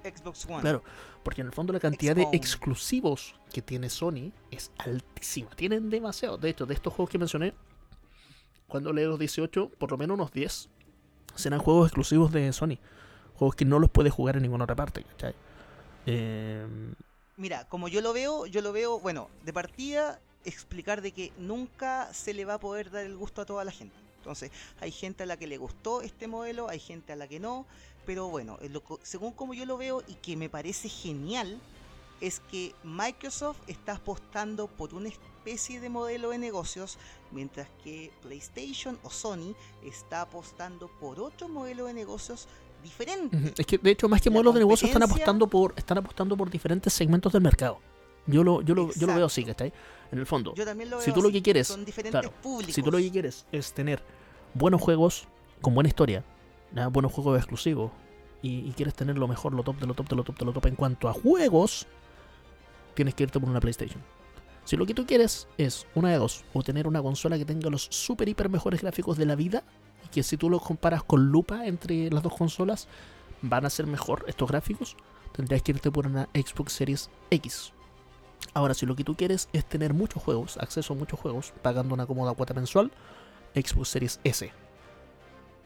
Xbox 0.03 0.45
One. 0.45 0.61
Claro, 0.61 0.83
porque 1.23 1.41
en 1.41 1.47
el 1.47 1.53
fondo 1.53 1.73
la 1.73 1.79
cantidad 1.79 2.15
de 2.15 2.27
exclusivos 2.31 3.35
que 3.53 3.61
tiene 3.61 3.89
Sony 3.89 4.31
es 4.49 4.71
altísima. 4.77 5.49
Tienen 5.51 5.89
demasiado. 5.89 6.37
De 6.37 6.49
hecho, 6.49 6.65
de 6.65 6.73
estos 6.73 6.93
juegos 6.93 7.11
que 7.11 7.17
mencioné, 7.17 7.53
cuando 8.67 8.91
leo 8.93 9.09
los 9.09 9.19
18, 9.19 9.69
por 9.77 9.91
lo 9.91 9.97
menos 9.97 10.15
unos 10.15 10.31
10 10.31 10.69
serán 11.35 11.59
juegos 11.59 11.87
exclusivos 11.87 12.31
de 12.31 12.51
Sony. 12.53 12.77
Juegos 13.35 13.55
que 13.55 13.65
no 13.65 13.79
los 13.79 13.89
puedes 13.89 14.13
jugar 14.13 14.35
en 14.37 14.43
ninguna 14.43 14.63
otra 14.63 14.75
parte. 14.75 15.03
¿cachai? 15.03 15.35
Eh, 16.05 16.65
Mira, 17.37 17.67
como 17.69 17.87
yo 17.87 18.01
lo 18.01 18.13
veo, 18.13 18.45
yo 18.45 18.61
lo 18.61 18.71
veo, 18.71 18.99
bueno, 18.99 19.29
de 19.43 19.53
partida 19.53 20.19
explicar 20.45 21.01
de 21.01 21.11
que 21.11 21.31
nunca 21.37 22.13
se 22.13 22.33
le 22.33 22.45
va 22.45 22.55
a 22.55 22.59
poder 22.59 22.91
dar 22.91 23.05
el 23.05 23.15
gusto 23.17 23.41
a 23.41 23.45
toda 23.45 23.63
la 23.63 23.71
gente. 23.71 23.95
Entonces, 24.17 24.51
hay 24.79 24.91
gente 24.91 25.23
a 25.23 25.25
la 25.25 25.37
que 25.37 25.47
le 25.47 25.57
gustó 25.57 26.01
este 26.01 26.27
modelo, 26.27 26.69
hay 26.69 26.79
gente 26.79 27.13
a 27.13 27.15
la 27.15 27.27
que 27.27 27.39
no, 27.39 27.65
pero 28.05 28.27
bueno, 28.27 28.59
co- 28.83 28.99
según 29.03 29.31
como 29.33 29.53
yo 29.53 29.65
lo 29.65 29.77
veo 29.77 30.03
y 30.07 30.13
que 30.15 30.35
me 30.37 30.49
parece 30.49 30.89
genial, 30.89 31.59
es 32.19 32.39
que 32.39 32.75
Microsoft 32.83 33.57
está 33.65 33.93
apostando 33.93 34.67
por 34.67 34.93
una 34.93 35.09
especie 35.09 35.79
de 35.79 35.89
modelo 35.89 36.29
de 36.29 36.37
negocios, 36.37 36.99
mientras 37.31 37.67
que 37.83 38.11
PlayStation 38.21 38.99
o 39.01 39.09
Sony 39.09 39.55
está 39.83 40.21
apostando 40.21 40.87
por 40.99 41.19
otro 41.19 41.47
modelo 41.49 41.85
de 41.87 41.93
negocios 41.95 42.47
diferente. 42.83 43.53
Es 43.57 43.65
que 43.65 43.79
de 43.79 43.89
hecho 43.91 44.07
más 44.07 44.21
que 44.21 44.29
modelos 44.29 44.53
de 44.53 44.59
negocio 44.59 44.87
están 44.87 45.01
apostando 45.03 45.47
por 45.47 45.73
están 45.77 45.97
apostando 45.97 46.37
por 46.37 46.49
diferentes 46.51 46.93
segmentos 46.93 47.33
del 47.33 47.41
mercado. 47.41 47.79
Yo 48.27 48.43
lo 48.43 48.61
yo 48.61 48.75
lo, 48.75 48.91
yo 48.93 49.07
lo 49.07 49.15
veo 49.15 49.25
así. 49.25 49.43
¿cachai? 49.43 49.73
En 50.11 50.19
el 50.19 50.25
fondo, 50.25 50.53
Yo 50.55 50.65
también 50.65 50.89
lo 50.89 50.97
veo 50.97 51.05
si 51.05 51.11
tú 51.11 51.21
lo 51.21 51.31
que 51.31 51.41
quieres, 51.41 51.67
son 51.67 51.85
diferentes 51.85 52.19
claro, 52.19 52.33
públicos. 52.41 52.75
si 52.75 52.81
tú 52.83 52.91
lo 52.91 52.97
que 52.97 53.09
quieres 53.11 53.45
es 53.51 53.73
tener 53.73 54.03
buenos 54.53 54.81
juegos 54.81 55.27
con 55.61 55.73
buena 55.73 55.87
historia, 55.87 56.23
¿ya? 56.73 56.87
buenos 56.87 57.13
juegos 57.13 57.37
exclusivos 57.37 57.91
y, 58.41 58.67
y 58.67 58.73
quieres 58.75 58.93
tener 58.93 59.17
lo 59.17 59.27
mejor, 59.27 59.53
lo 59.53 59.63
top 59.63 59.79
de 59.79 59.87
lo 59.87 59.93
top 59.93 60.09
de 60.09 60.15
lo 60.17 60.23
top 60.23 60.37
de 60.37 60.45
lo 60.45 60.53
top 60.53 60.65
en 60.65 60.75
cuanto 60.75 61.07
a 61.07 61.13
juegos, 61.13 61.87
tienes 62.93 63.15
que 63.15 63.23
irte 63.23 63.39
por 63.39 63.49
una 63.49 63.59
PlayStation. 63.61 64.01
Si 64.65 64.77
lo 64.77 64.85
que 64.85 64.93
tú 64.93 65.05
quieres 65.05 65.47
es 65.57 65.87
una 65.95 66.09
de 66.09 66.17
dos, 66.17 66.43
o 66.53 66.61
tener 66.61 66.87
una 66.87 67.01
consola 67.01 67.37
que 67.37 67.45
tenga 67.45 67.69
los 67.69 67.87
super 67.89 68.27
hiper 68.29 68.49
mejores 68.49 68.81
gráficos 68.81 69.17
de 69.17 69.25
la 69.25 69.35
vida, 69.35 69.63
y 70.05 70.09
que 70.09 70.23
si 70.23 70.37
tú 70.37 70.49
los 70.49 70.61
comparas 70.61 71.03
con 71.03 71.27
lupa 71.31 71.65
entre 71.65 72.09
las 72.11 72.21
dos 72.21 72.35
consolas, 72.35 72.87
van 73.41 73.65
a 73.65 73.69
ser 73.69 73.87
mejor 73.87 74.25
estos 74.27 74.49
gráficos, 74.49 74.95
tendrías 75.31 75.61
que 75.63 75.71
irte 75.71 75.89
por 75.89 76.05
una 76.05 76.27
Xbox 76.33 76.73
Series 76.73 77.09
X. 77.31 77.73
Ahora, 78.53 78.73
si 78.73 78.85
lo 78.85 78.95
que 78.95 79.03
tú 79.03 79.15
quieres 79.15 79.47
es 79.53 79.63
tener 79.65 79.93
muchos 79.93 80.21
juegos, 80.21 80.57
acceso 80.57 80.93
a 80.93 80.95
muchos 80.97 81.19
juegos, 81.19 81.53
pagando 81.61 81.93
una 81.93 82.05
cómoda 82.05 82.33
cuota 82.33 82.53
mensual, 82.53 82.91
Xbox 83.55 83.87
Series 83.89 84.19
S. 84.23 84.51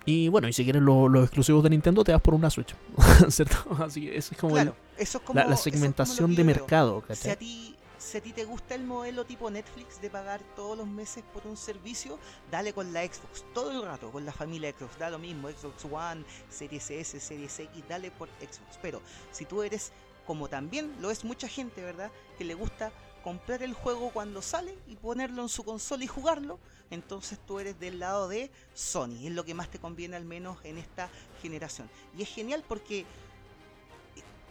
Y 0.07 0.27
bueno, 0.29 0.47
y 0.47 0.53
si 0.53 0.63
quieres 0.63 0.83
lo- 0.83 1.09
los 1.09 1.23
exclusivos 1.23 1.63
de 1.63 1.71
Nintendo, 1.71 2.03
te 2.03 2.11
vas 2.11 2.21
por 2.21 2.35
una 2.35 2.49
Switch. 2.51 2.75
¿Cierto? 3.29 3.57
Así 3.83 4.01
que 4.01 4.17
es 4.17 4.29
como 4.39 4.55
el- 4.57 4.63
Claro, 4.65 4.77
eso 4.97 5.17
es 5.17 5.23
como, 5.23 5.39
la, 5.39 5.47
la 5.47 5.53
eso 5.55 5.61
es 5.69 5.73
como 5.73 5.75
lo 5.75 5.77
segmentación 5.81 6.35
de 6.35 6.43
mercado. 6.43 7.03
Si 7.11 7.29
a, 7.29 7.35
ti, 7.35 7.75
si 7.97 8.17
a 8.19 8.21
ti 8.21 8.31
te 8.31 8.45
gusta 8.45 8.75
el 8.75 8.83
modelo 8.83 9.25
tipo 9.25 9.49
Netflix 9.49 9.99
de 10.01 10.11
pagar 10.11 10.41
todos 10.55 10.77
los 10.77 10.85
meses 10.85 11.23
por 11.33 11.47
un 11.47 11.57
servicio, 11.57 12.19
dale 12.51 12.71
con 12.73 12.93
la 12.93 13.01
Xbox 13.03 13.45
todo 13.55 13.71
el 13.71 13.81
rato, 13.81 14.11
con 14.11 14.25
la 14.27 14.31
familia 14.31 14.71
Xbox, 14.77 14.99
da 14.99 15.09
lo 15.09 15.17
mismo, 15.17 15.49
Xbox 15.49 15.85
One, 15.91 16.23
Series 16.49 16.91
S, 16.91 17.19
Series 17.19 17.59
X, 17.59 17.83
dale 17.89 18.11
por 18.11 18.27
Xbox. 18.39 18.77
Pero 18.83 19.01
si 19.31 19.45
tú 19.45 19.63
eres, 19.63 19.91
como 20.25 20.47
también 20.47 20.95
lo 21.01 21.11
es 21.11 21.23
mucha 21.23 21.47
gente, 21.47 21.81
¿verdad? 21.81 22.11
Que 22.37 22.45
le 22.45 22.53
gusta 22.53 22.91
comprar 23.23 23.63
el 23.63 23.73
juego 23.73 24.11
cuando 24.11 24.41
sale 24.41 24.77
y 24.87 24.95
ponerlo 24.95 25.41
en 25.41 25.49
su 25.49 25.63
consola 25.63 26.03
y 26.03 26.07
jugarlo, 26.07 26.59
entonces 26.91 27.39
tú 27.45 27.59
eres 27.59 27.79
del 27.79 27.99
lado 27.99 28.27
de 28.27 28.51
Sony, 28.75 29.25
es 29.25 29.31
lo 29.31 29.43
que 29.43 29.55
más 29.55 29.69
te 29.69 29.79
conviene 29.79 30.15
al 30.15 30.25
menos 30.25 30.59
en 30.63 30.77
esta 30.77 31.09
generación. 31.41 31.89
Y 32.15 32.21
es 32.21 32.29
genial 32.29 32.63
porque 32.67 33.05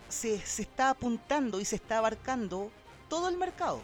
se, 0.09 0.41
se 0.45 0.63
está 0.63 0.91
apuntando 0.91 1.61
y 1.61 1.65
se 1.65 1.77
está 1.77 1.99
abarcando 1.99 2.71
todo 3.09 3.29
el 3.29 3.37
mercado. 3.37 3.81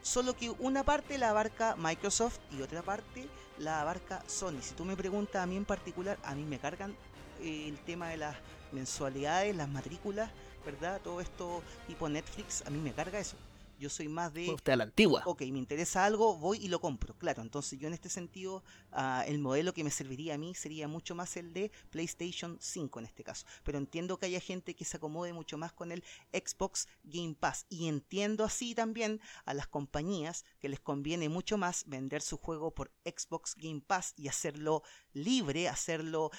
Solo 0.00 0.34
que 0.34 0.50
una 0.50 0.82
parte 0.82 1.18
la 1.18 1.30
abarca 1.30 1.76
Microsoft 1.76 2.38
y 2.50 2.62
otra 2.62 2.82
parte 2.82 3.28
la 3.58 3.82
abarca 3.82 4.24
Sony. 4.26 4.62
Si 4.62 4.74
tú 4.74 4.84
me 4.84 4.96
preguntas 4.96 5.42
a 5.42 5.46
mí 5.46 5.56
en 5.56 5.64
particular, 5.64 6.18
a 6.24 6.34
mí 6.34 6.44
me 6.44 6.58
cargan 6.58 6.96
eh, 7.40 7.68
el 7.68 7.78
tema 7.80 8.08
de 8.08 8.16
las 8.16 8.36
mensualidades, 8.72 9.54
las 9.54 9.68
matrículas, 9.68 10.30
¿verdad? 10.64 11.00
Todo 11.02 11.20
esto 11.20 11.62
tipo 11.86 12.08
Netflix, 12.08 12.62
a 12.66 12.70
mí 12.70 12.78
me 12.78 12.92
carga 12.92 13.18
eso. 13.18 13.36
Yo 13.78 13.90
soy 13.90 14.06
más 14.06 14.32
de... 14.32 14.48
Usted 14.48 14.74
a 14.74 14.76
la 14.76 14.84
antigua. 14.84 15.22
Ok, 15.24 15.40
me 15.42 15.58
interesa 15.58 16.04
algo, 16.04 16.36
voy 16.36 16.58
y 16.58 16.68
lo 16.68 16.80
compro. 16.80 17.14
Claro, 17.14 17.42
entonces 17.42 17.80
yo 17.80 17.88
en 17.88 17.94
este 17.94 18.08
sentido, 18.08 18.62
ah, 18.92 19.24
el 19.26 19.38
modelo 19.38 19.72
que 19.72 19.84
me 19.84 19.90
serviría 19.90 20.34
a 20.34 20.38
mí 20.38 20.54
sería 20.54 20.88
mucho 20.88 21.14
más 21.14 21.36
el 21.36 21.52
de 21.52 21.70
PlayStation 21.90 22.58
5 22.60 22.98
en 23.00 23.06
este 23.06 23.24
caso. 23.24 23.46
Pero 23.64 23.78
entiendo 23.78 24.18
que 24.18 24.26
haya 24.26 24.40
gente 24.40 24.74
que 24.74 24.84
se 24.84 24.96
acomode 24.96 25.32
mucho 25.32 25.58
más 25.58 25.72
con 25.72 25.92
el 25.92 26.04
Xbox 26.32 26.88
Game 27.04 27.34
Pass. 27.34 27.66
Y 27.68 27.88
entiendo 27.88 28.44
así 28.44 28.74
también 28.74 29.20
a 29.44 29.54
las 29.54 29.66
compañías 29.66 30.44
que 30.58 30.68
les 30.68 30.80
conviene 30.80 31.28
mucho 31.28 31.58
más 31.58 31.84
vender 31.86 32.22
su 32.22 32.36
juego 32.36 32.74
por 32.74 32.92
Xbox 33.04 33.54
Game 33.56 33.80
Pass 33.80 34.14
y 34.16 34.28
hacerlo 34.28 34.82
libre, 35.12 35.68
hacerlo 35.68 36.30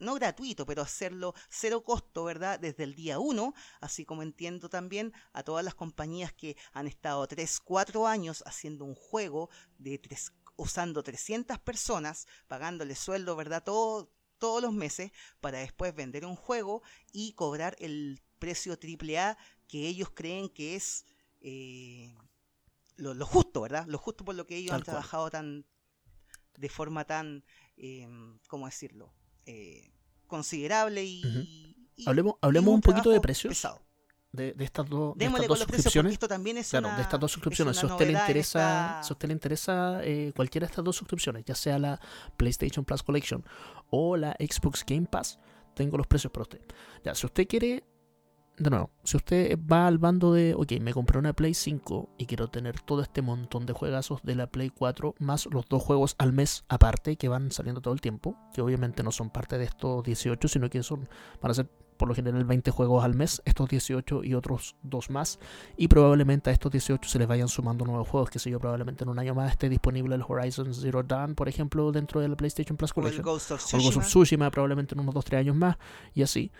no 0.00 0.14
gratuito, 0.14 0.66
pero 0.66 0.82
hacerlo 0.82 1.34
cero 1.48 1.84
costo, 1.84 2.24
¿verdad? 2.24 2.58
Desde 2.58 2.84
el 2.84 2.94
día 2.94 3.18
1, 3.18 3.54
así 3.80 4.04
como 4.04 4.22
entiendo 4.22 4.68
también 4.68 5.12
a 5.32 5.42
todas 5.42 5.64
las 5.64 5.74
compañías 5.74 6.32
que 6.32 6.56
han 6.72 6.86
estado 6.86 7.26
3, 7.26 7.60
4 7.60 8.06
años 8.06 8.42
haciendo 8.46 8.84
un 8.84 8.94
juego 8.94 9.50
de 9.78 9.98
tres, 9.98 10.32
usando 10.58 11.02
300 11.02 11.58
personas, 11.60 12.26
pagándole 12.48 12.94
sueldo, 12.94 13.36
¿verdad? 13.36 13.62
Todo, 13.64 14.12
todos 14.38 14.60
los 14.60 14.74
meses 14.74 15.12
para 15.40 15.58
después 15.60 15.94
vender 15.94 16.26
un 16.26 16.36
juego 16.36 16.82
y 17.12 17.32
cobrar 17.32 17.76
el 17.78 18.20
precio 18.38 18.74
AAA 18.74 19.38
que 19.68 19.86
ellos 19.88 20.10
creen 20.14 20.48
que 20.50 20.76
es 20.76 21.06
eh, 21.40 22.14
lo, 22.96 23.14
lo 23.14 23.24
justo, 23.24 23.62
¿verdad? 23.62 23.86
Lo 23.86 23.98
justo 23.98 24.24
por 24.24 24.34
lo 24.34 24.46
que 24.46 24.56
ellos 24.56 24.70
Tal 24.70 24.80
han 24.80 24.84
cual. 24.84 24.94
trabajado 24.96 25.30
tan 25.30 25.64
de 26.56 26.68
forma 26.68 27.04
tan, 27.04 27.44
eh, 27.76 28.08
¿cómo 28.48 28.66
decirlo? 28.66 29.14
Eh, 29.46 29.92
considerable 30.26 31.04
y, 31.04 31.76
Hablemos, 32.04 32.34
y 32.42 32.46
hablemos 32.46 32.74
un 32.74 32.80
poquito 32.80 33.10
de 33.10 33.20
precios 33.20 33.52
pesado. 33.52 33.80
De, 34.32 34.52
de 34.52 34.64
estas, 34.64 34.88
dos 34.88 35.16
de 35.16 35.24
estas 35.24 35.46
dos 35.48 35.58
suscripciones. 35.60 36.12
esto 36.12 36.28
también 36.28 36.58
es 36.58 36.68
Claro, 36.70 36.88
una, 36.88 36.96
de 36.96 37.02
estas 37.02 37.18
dos 37.18 37.30
es 37.30 37.34
suscripciones. 37.34 37.76
Si 37.76 37.82
a 37.82 37.86
una 37.86 37.94
usted 37.94 38.06
le 38.06 38.18
interesa, 38.18 38.60
esta- 38.98 39.02
si 39.02 39.12
a 39.12 39.14
usted 39.14 39.28
le 39.28 39.32
interesa 39.32 40.00
eh, 40.04 40.32
cualquiera 40.36 40.66
de 40.66 40.70
estas 40.70 40.84
dos 40.84 40.96
suscripciones, 40.96 41.44
ya 41.46 41.54
sea 41.54 41.78
la 41.78 42.00
PlayStation 42.36 42.84
Plus 42.84 43.02
Collection 43.02 43.44
o 43.90 44.16
la 44.16 44.32
Xbox 44.38 44.84
Game 44.86 45.06
Pass, 45.06 45.38
tengo 45.74 45.96
los 45.96 46.06
precios 46.06 46.30
para 46.32 46.42
usted. 46.42 46.60
Ya, 47.04 47.14
si 47.14 47.24
usted 47.24 47.46
quiere, 47.48 47.84
de 48.58 48.70
nuevo, 48.70 48.90
si 49.02 49.16
usted 49.16 49.58
va 49.60 49.86
al 49.86 49.96
bando 49.98 50.32
de, 50.34 50.52
ok, 50.54 50.72
me 50.80 50.92
compré 50.92 51.18
una 51.18 51.32
Play 51.32 51.54
5 51.54 52.10
y 52.18 52.26
quiero 52.26 52.48
tener 52.48 52.80
todo 52.80 53.00
este 53.02 53.22
montón 53.22 53.64
de 53.64 53.72
juegazos 53.72 54.20
de 54.24 54.34
la 54.34 54.48
Play 54.48 54.68
4, 54.70 55.14
más 55.20 55.46
los 55.46 55.64
dos 55.68 55.82
juegos 55.82 56.16
al 56.18 56.32
mes 56.34 56.64
aparte 56.68 57.16
que 57.16 57.28
van 57.28 57.50
saliendo 57.50 57.80
todo 57.80 57.94
el 57.94 58.00
tiempo, 58.02 58.36
que 58.52 58.60
obviamente 58.60 59.02
no 59.02 59.10
son 59.12 59.30
parte 59.30 59.56
de 59.56 59.64
estos 59.64 60.02
18, 60.04 60.48
sino 60.48 60.68
que 60.68 60.82
son, 60.82 61.08
van 61.40 61.50
a 61.52 61.54
ser 61.54 61.70
por 61.98 62.08
lo 62.08 62.14
general 62.14 62.44
20 62.44 62.70
juegos 62.70 63.04
al 63.04 63.14
mes, 63.14 63.42
estos 63.44 63.68
18 63.68 64.24
y 64.24 64.34
otros 64.34 64.76
dos 64.82 65.10
más, 65.10 65.38
y 65.76 65.88
probablemente 65.88 66.50
a 66.50 66.52
estos 66.52 66.72
18 66.72 67.08
se 67.08 67.18
les 67.18 67.28
vayan 67.28 67.48
sumando 67.48 67.84
nuevos 67.84 68.08
juegos, 68.08 68.30
que 68.30 68.38
sé 68.38 68.50
yo, 68.50 68.58
probablemente 68.58 69.04
en 69.04 69.10
un 69.10 69.18
año 69.18 69.34
más 69.34 69.50
esté 69.50 69.68
disponible 69.68 70.14
el 70.14 70.22
Horizon 70.26 70.72
Zero 70.72 71.02
Dawn, 71.02 71.34
por 71.34 71.48
ejemplo, 71.48 71.92
dentro 71.92 72.20
de 72.20 72.28
la 72.28 72.36
PlayStation 72.36 72.76
Plus 72.76 72.92
o 72.92 73.00
el 73.00 73.02
Collection. 73.02 73.24
Ghost 73.24 73.50
of 73.50 73.74
O 73.74 73.76
el 73.76 73.82
Ghost 73.82 73.96
of 73.98 74.06
Tsushima 74.06 74.50
probablemente 74.50 74.94
en 74.94 75.00
unos 75.00 75.14
2-3 75.14 75.38
años 75.38 75.56
más, 75.56 75.76
y 76.14 76.22
así. 76.22 76.50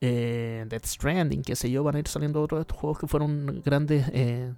Eh, 0.00 0.64
Death 0.68 0.86
Stranding, 0.86 1.42
qué 1.42 1.56
sé 1.56 1.70
yo, 1.70 1.82
van 1.82 1.96
a 1.96 1.98
ir 1.98 2.06
saliendo 2.06 2.40
otros 2.40 2.58
de 2.58 2.62
estos 2.62 2.76
juegos 2.76 2.98
que 3.00 3.08
fueron 3.08 3.62
grandes 3.64 4.06
eh, 4.12 4.52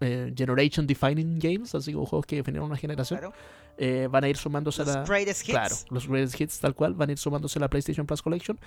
eh, 0.00 0.32
Generation 0.36 0.86
Defining 0.86 1.38
Games, 1.38 1.74
así 1.74 1.92
como 1.92 2.06
juegos 2.06 2.26
que 2.26 2.36
definieron 2.36 2.68
una 2.68 2.76
generación. 2.76 3.20
Claro. 3.20 3.34
Eh, 3.80 4.08
van 4.10 4.24
a 4.24 4.28
ir 4.28 4.36
sumándose 4.36 4.82
a 4.82 4.84
Los 4.84 4.94
la... 4.96 5.04
greatest 5.04 5.42
hits. 5.42 5.50
Claro, 5.50 5.76
los 5.90 6.08
greatest 6.08 6.40
hits 6.40 6.58
tal 6.58 6.74
cual 6.74 6.94
van 6.94 7.10
a 7.10 7.12
ir 7.12 7.18
sumándose 7.18 7.58
a 7.58 7.60
la 7.60 7.70
PlayStation 7.70 8.06
Plus 8.06 8.22
Collection. 8.22 8.58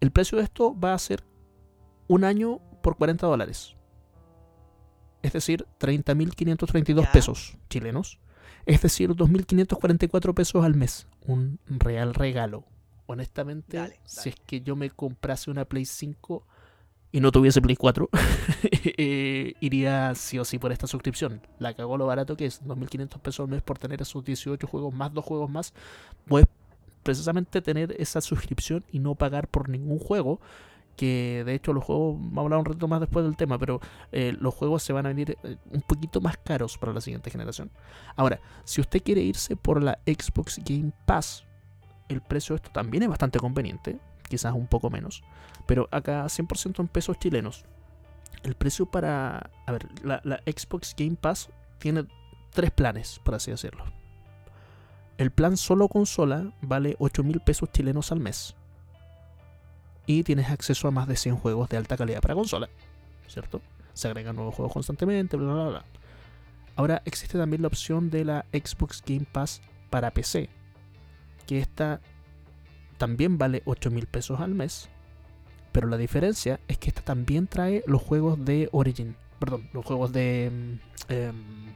El 0.00 0.10
precio 0.10 0.36
de 0.36 0.44
esto 0.44 0.78
va 0.78 0.92
a 0.92 0.98
ser 0.98 1.24
un 2.06 2.22
año 2.24 2.58
por 2.82 2.96
40 2.96 3.26
dólares. 3.26 3.74
Es 5.22 5.32
decir, 5.32 5.66
30.532 5.80 7.02
Ya. 7.04 7.12
pesos 7.12 7.56
chilenos. 7.70 8.18
Es 8.66 8.82
decir, 8.82 9.10
2.544 9.10 10.34
pesos 10.34 10.64
al 10.64 10.74
mes. 10.74 11.06
Un 11.26 11.58
real 11.68 12.12
regalo. 12.14 12.64
Honestamente, 13.06 13.78
Dale, 13.78 13.98
si 14.04 14.28
es 14.28 14.36
que 14.46 14.60
yo 14.60 14.76
me 14.76 14.90
comprase 14.90 15.50
una 15.50 15.64
Play 15.64 15.86
5 15.86 16.46
y 17.10 17.20
no 17.20 17.32
tuviese 17.32 17.62
Play 17.62 17.76
4, 17.76 18.08
eh, 18.62 19.54
iría 19.60 20.14
sí 20.14 20.38
o 20.38 20.44
sí 20.44 20.58
por 20.58 20.72
esta 20.72 20.86
suscripción. 20.86 21.40
La 21.58 21.74
cagó 21.74 21.96
lo 21.96 22.06
barato 22.06 22.36
que 22.36 22.46
es, 22.46 22.62
2.500 22.64 23.18
pesos 23.20 23.40
al 23.40 23.48
mes 23.48 23.62
por 23.62 23.78
tener 23.78 24.02
esos 24.02 24.24
18 24.24 24.66
juegos 24.66 24.94
más, 24.94 25.12
dos 25.12 25.24
juegos 25.24 25.50
más. 25.50 25.72
Puedes 26.26 26.48
precisamente 27.02 27.62
tener 27.62 27.94
esa 27.98 28.20
suscripción 28.20 28.84
y 28.92 28.98
no 28.98 29.14
pagar 29.14 29.48
por 29.48 29.68
ningún 29.68 29.98
juego. 29.98 30.40
Que 30.96 31.44
de 31.46 31.54
hecho 31.54 31.72
los 31.72 31.84
juegos, 31.84 32.16
vamos 32.18 32.38
a 32.38 32.40
hablar 32.42 32.58
un 32.58 32.64
rato 32.64 32.88
más 32.88 32.98
después 32.98 33.24
del 33.24 33.36
tema, 33.36 33.56
pero 33.56 33.80
eh, 34.10 34.36
los 34.40 34.52
juegos 34.52 34.82
se 34.82 34.92
van 34.92 35.06
a 35.06 35.10
venir 35.10 35.38
eh, 35.44 35.56
un 35.70 35.80
poquito 35.82 36.20
más 36.20 36.36
caros 36.38 36.76
para 36.76 36.92
la 36.92 37.00
siguiente 37.00 37.30
generación. 37.30 37.70
Ahora, 38.16 38.40
si 38.64 38.80
usted 38.80 39.00
quiere 39.00 39.22
irse 39.22 39.54
por 39.54 39.80
la 39.80 40.00
Xbox 40.04 40.60
Game 40.64 40.90
Pass, 41.06 41.44
el 42.08 42.20
precio 42.20 42.54
de 42.54 42.56
esto 42.56 42.70
también 42.72 43.04
es 43.04 43.08
bastante 43.08 43.38
conveniente, 43.38 44.00
quizás 44.28 44.54
un 44.54 44.66
poco 44.66 44.90
menos, 44.90 45.22
pero 45.66 45.88
acá 45.90 46.24
100% 46.24 46.80
en 46.80 46.88
pesos 46.88 47.18
chilenos. 47.18 47.64
El 48.42 48.54
precio 48.54 48.86
para... 48.86 49.50
A 49.66 49.72
ver, 49.72 49.86
la, 50.02 50.20
Xbox 50.46 50.94
Game 50.96 51.16
Pass 51.16 51.50
tiene 51.78 52.06
tres 52.52 52.70
planes, 52.70 53.20
por 53.24 53.34
así 53.34 53.50
decirlo. 53.50 53.84
El 55.16 55.30
plan 55.30 55.56
solo 55.56 55.88
consola 55.88 56.52
vale 56.62 56.94
8 56.98 57.24
mil 57.24 57.40
pesos 57.40 57.70
chilenos 57.72 58.12
al 58.12 58.20
mes. 58.20 58.54
Y 60.06 60.22
tienes 60.22 60.48
acceso 60.48 60.88
a 60.88 60.90
más 60.90 61.08
de 61.08 61.16
100 61.16 61.36
juegos 61.36 61.68
de 61.68 61.76
alta 61.76 61.96
calidad 61.96 62.20
para 62.20 62.34
consola. 62.34 62.68
¿Cierto? 63.26 63.60
Se 63.92 64.06
agregan 64.06 64.36
nuevos 64.36 64.54
juegos 64.54 64.72
constantemente, 64.72 65.36
bla, 65.36 65.52
bla, 65.52 65.68
bla. 65.68 65.84
Ahora 66.76 67.02
existe 67.04 67.36
también 67.36 67.62
la 67.62 67.68
opción 67.68 68.08
de 68.08 68.24
la 68.24 68.46
Xbox 68.52 69.02
Game 69.04 69.26
Pass 69.30 69.60
para 69.90 70.12
PC. 70.12 70.48
Que 71.46 71.58
esta 71.58 72.00
también 72.98 73.38
vale 73.38 73.62
8 73.64 73.90
mil 73.90 74.06
pesos 74.06 74.40
al 74.40 74.54
mes. 74.54 74.88
Pero 75.72 75.88
la 75.88 75.96
diferencia 75.96 76.60
es 76.68 76.78
que 76.78 76.88
esta 76.88 77.02
también 77.02 77.46
trae 77.46 77.82
los 77.86 78.02
juegos 78.02 78.44
de 78.44 78.68
Origin. 78.72 79.16
Perdón, 79.38 79.68
los 79.72 79.84
juegos 79.84 80.12
de. 80.12 80.50
mm, 80.52 81.12
em, 81.12 81.74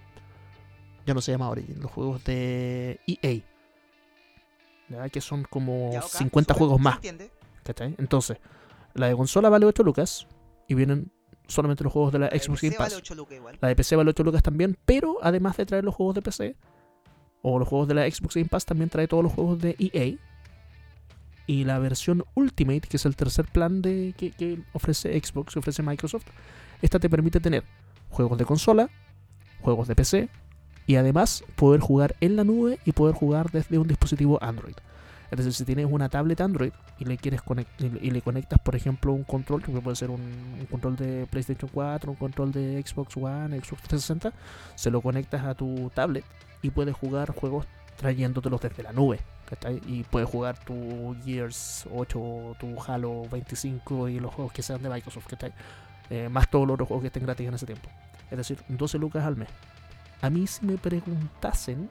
ya 1.07 1.15
no 1.15 1.21
se 1.21 1.33
llama 1.33 1.49
Origin, 1.49 1.81
los 1.81 1.91
juegos 1.91 2.23
de 2.25 3.01
EA. 3.07 3.41
Que 5.11 5.21
son 5.21 5.45
como 5.45 5.91
Ya, 5.93 6.01
ok, 6.01 6.11
50 6.11 6.55
súper, 6.55 6.59
juegos 6.59 6.81
más. 6.81 6.99
Entonces, 7.99 8.39
la 8.95 9.09
de 9.09 9.17
consola 9.17 9.49
vale 9.49 9.65
8 9.67 9.83
lucas 9.83 10.27
y 10.69 10.75
vienen 10.75 11.11
solamente 11.49 11.83
los 11.85 11.93
juegos 11.93 12.13
de 12.13 12.19
la 12.19 12.29
Xbox 12.29 12.63
Game 12.63 12.77
Pass. 12.77 12.91
vale 12.91 12.97
8 12.97 13.15
lucas 13.15 13.37
igual. 13.37 13.59
La 13.61 13.69
de 13.69 13.77
PC 13.77 13.97
vale 13.97 14.11
8 14.11 14.23
lucas 14.23 14.43
también, 14.43 14.77
pero 14.85 15.19
además 15.23 15.57
de 15.57 15.67
traer 15.67 15.85
los 15.85 15.95
juegos 15.95 16.15
de 16.15 16.23
PC 16.23 16.57
o 17.43 17.59
los 17.59 17.69
juegos 17.69 17.89
de 17.89 17.95
la 17.95 18.11
Xbox 18.11 18.35
Game 18.35 18.49
Pass, 18.49 18.65
también 18.65 18.91
trae 18.91 19.09
todos 19.09 19.25
los 19.25 19.33
juegos 19.33 19.59
de 19.59 19.77
EA. 19.79 20.17
Y 21.47 21.65
la 21.65 21.79
versión 21.79 22.25
Ultimate, 22.35 22.83
que 22.83 22.97
es 22.97 23.07
el 23.07 23.17
tercer 23.17 23.47
plan 23.47 23.83
de, 23.83 24.15
que, 24.17 24.61
ofrece 24.73 25.19
Xbox, 25.21 25.55
que 25.55 25.59
ofrece 25.59 25.83
Microsoft, 25.83 26.27
esta 26.81 26.99
te 26.99 27.11
permite 27.11 27.41
tener 27.41 27.65
juegos 28.11 28.39
de 28.39 28.45
consola, 28.45 28.91
juegos 29.61 29.89
de 29.89 29.95
PC 29.95 30.29
y 30.87 30.97
además 30.97 31.45
poder 31.57 31.81
jugar 31.81 32.17
en 32.21 32.37
la 32.37 32.45
nube 32.45 32.79
y 32.85 32.93
poder 32.93 33.15
jugar 33.15 33.51
desde 33.51 33.79
un 33.79 33.89
dispositivo 33.89 34.43
Android. 34.43 34.75
Es 35.31 35.39
decir, 35.39 35.55
si 35.55 35.65
tienes 35.65 35.87
una 35.89 36.11
tablet 36.11 36.41
Android 36.43 36.73
y 36.99 37.07
le 37.07 37.17
quieres 37.17 37.41
y 37.79 38.11
le 38.11 38.21
conectas, 38.21 38.61
por 38.61 38.77
ejemplo, 38.77 39.13
un 39.13 39.25
control, 39.25 39.63
que 39.63 39.73
puede 39.73 39.97
ser 39.97 40.11
un, 40.11 40.21
un 40.61 40.67
control 40.67 40.97
de 40.97 41.27
PlayStation 41.31 41.71
4, 41.73 42.11
un 42.11 42.17
control 42.17 42.53
de 42.53 42.83
Xbox 42.87 43.17
One, 43.17 43.59
Xbox 43.59 43.83
360, 43.85 44.33
se 44.75 44.91
lo 44.91 45.01
conectas 45.01 45.43
a 45.45 45.55
tu 45.55 45.91
tablet 45.95 46.25
y 46.61 46.71
puedes 46.71 46.95
jugar 46.95 47.31
juegos 47.35 47.67
trayéndotelos 47.97 48.61
desde 48.61 48.83
la 48.83 48.93
nube. 48.93 49.21
¿Cachai? 49.53 49.83
Y 49.87 50.03
puedes 50.05 50.29
jugar 50.31 50.59
tu 50.65 51.15
Gears 51.25 51.87
8, 51.95 52.57
tu 52.59 52.75
Halo 52.87 53.23
25 53.31 54.09
y 54.09 54.19
los 54.19 54.33
juegos 54.35 54.53
que 54.53 54.63
sean 54.63 54.83
de 54.83 54.89
Microsoft, 54.89 55.27
¿cachai? 55.27 55.53
Eh, 56.09 56.29
más 56.31 56.49
todos 56.51 56.67
los 56.67 56.75
otros 56.75 56.89
juegos 56.89 57.03
que 57.03 57.09
estén 57.09 57.23
gratis 57.25 57.47
en 57.49 57.55
ese 57.55 57.67
tiempo. 57.67 57.89
Es 58.31 58.39
decir, 58.39 58.59
12 58.69 58.99
lucas 58.99 59.25
al 59.27 59.37
mes. 59.37 59.49
A 60.23 60.31
mí 60.31 60.47
si 60.47 60.65
me 60.65 60.79
preguntasen 60.79 61.91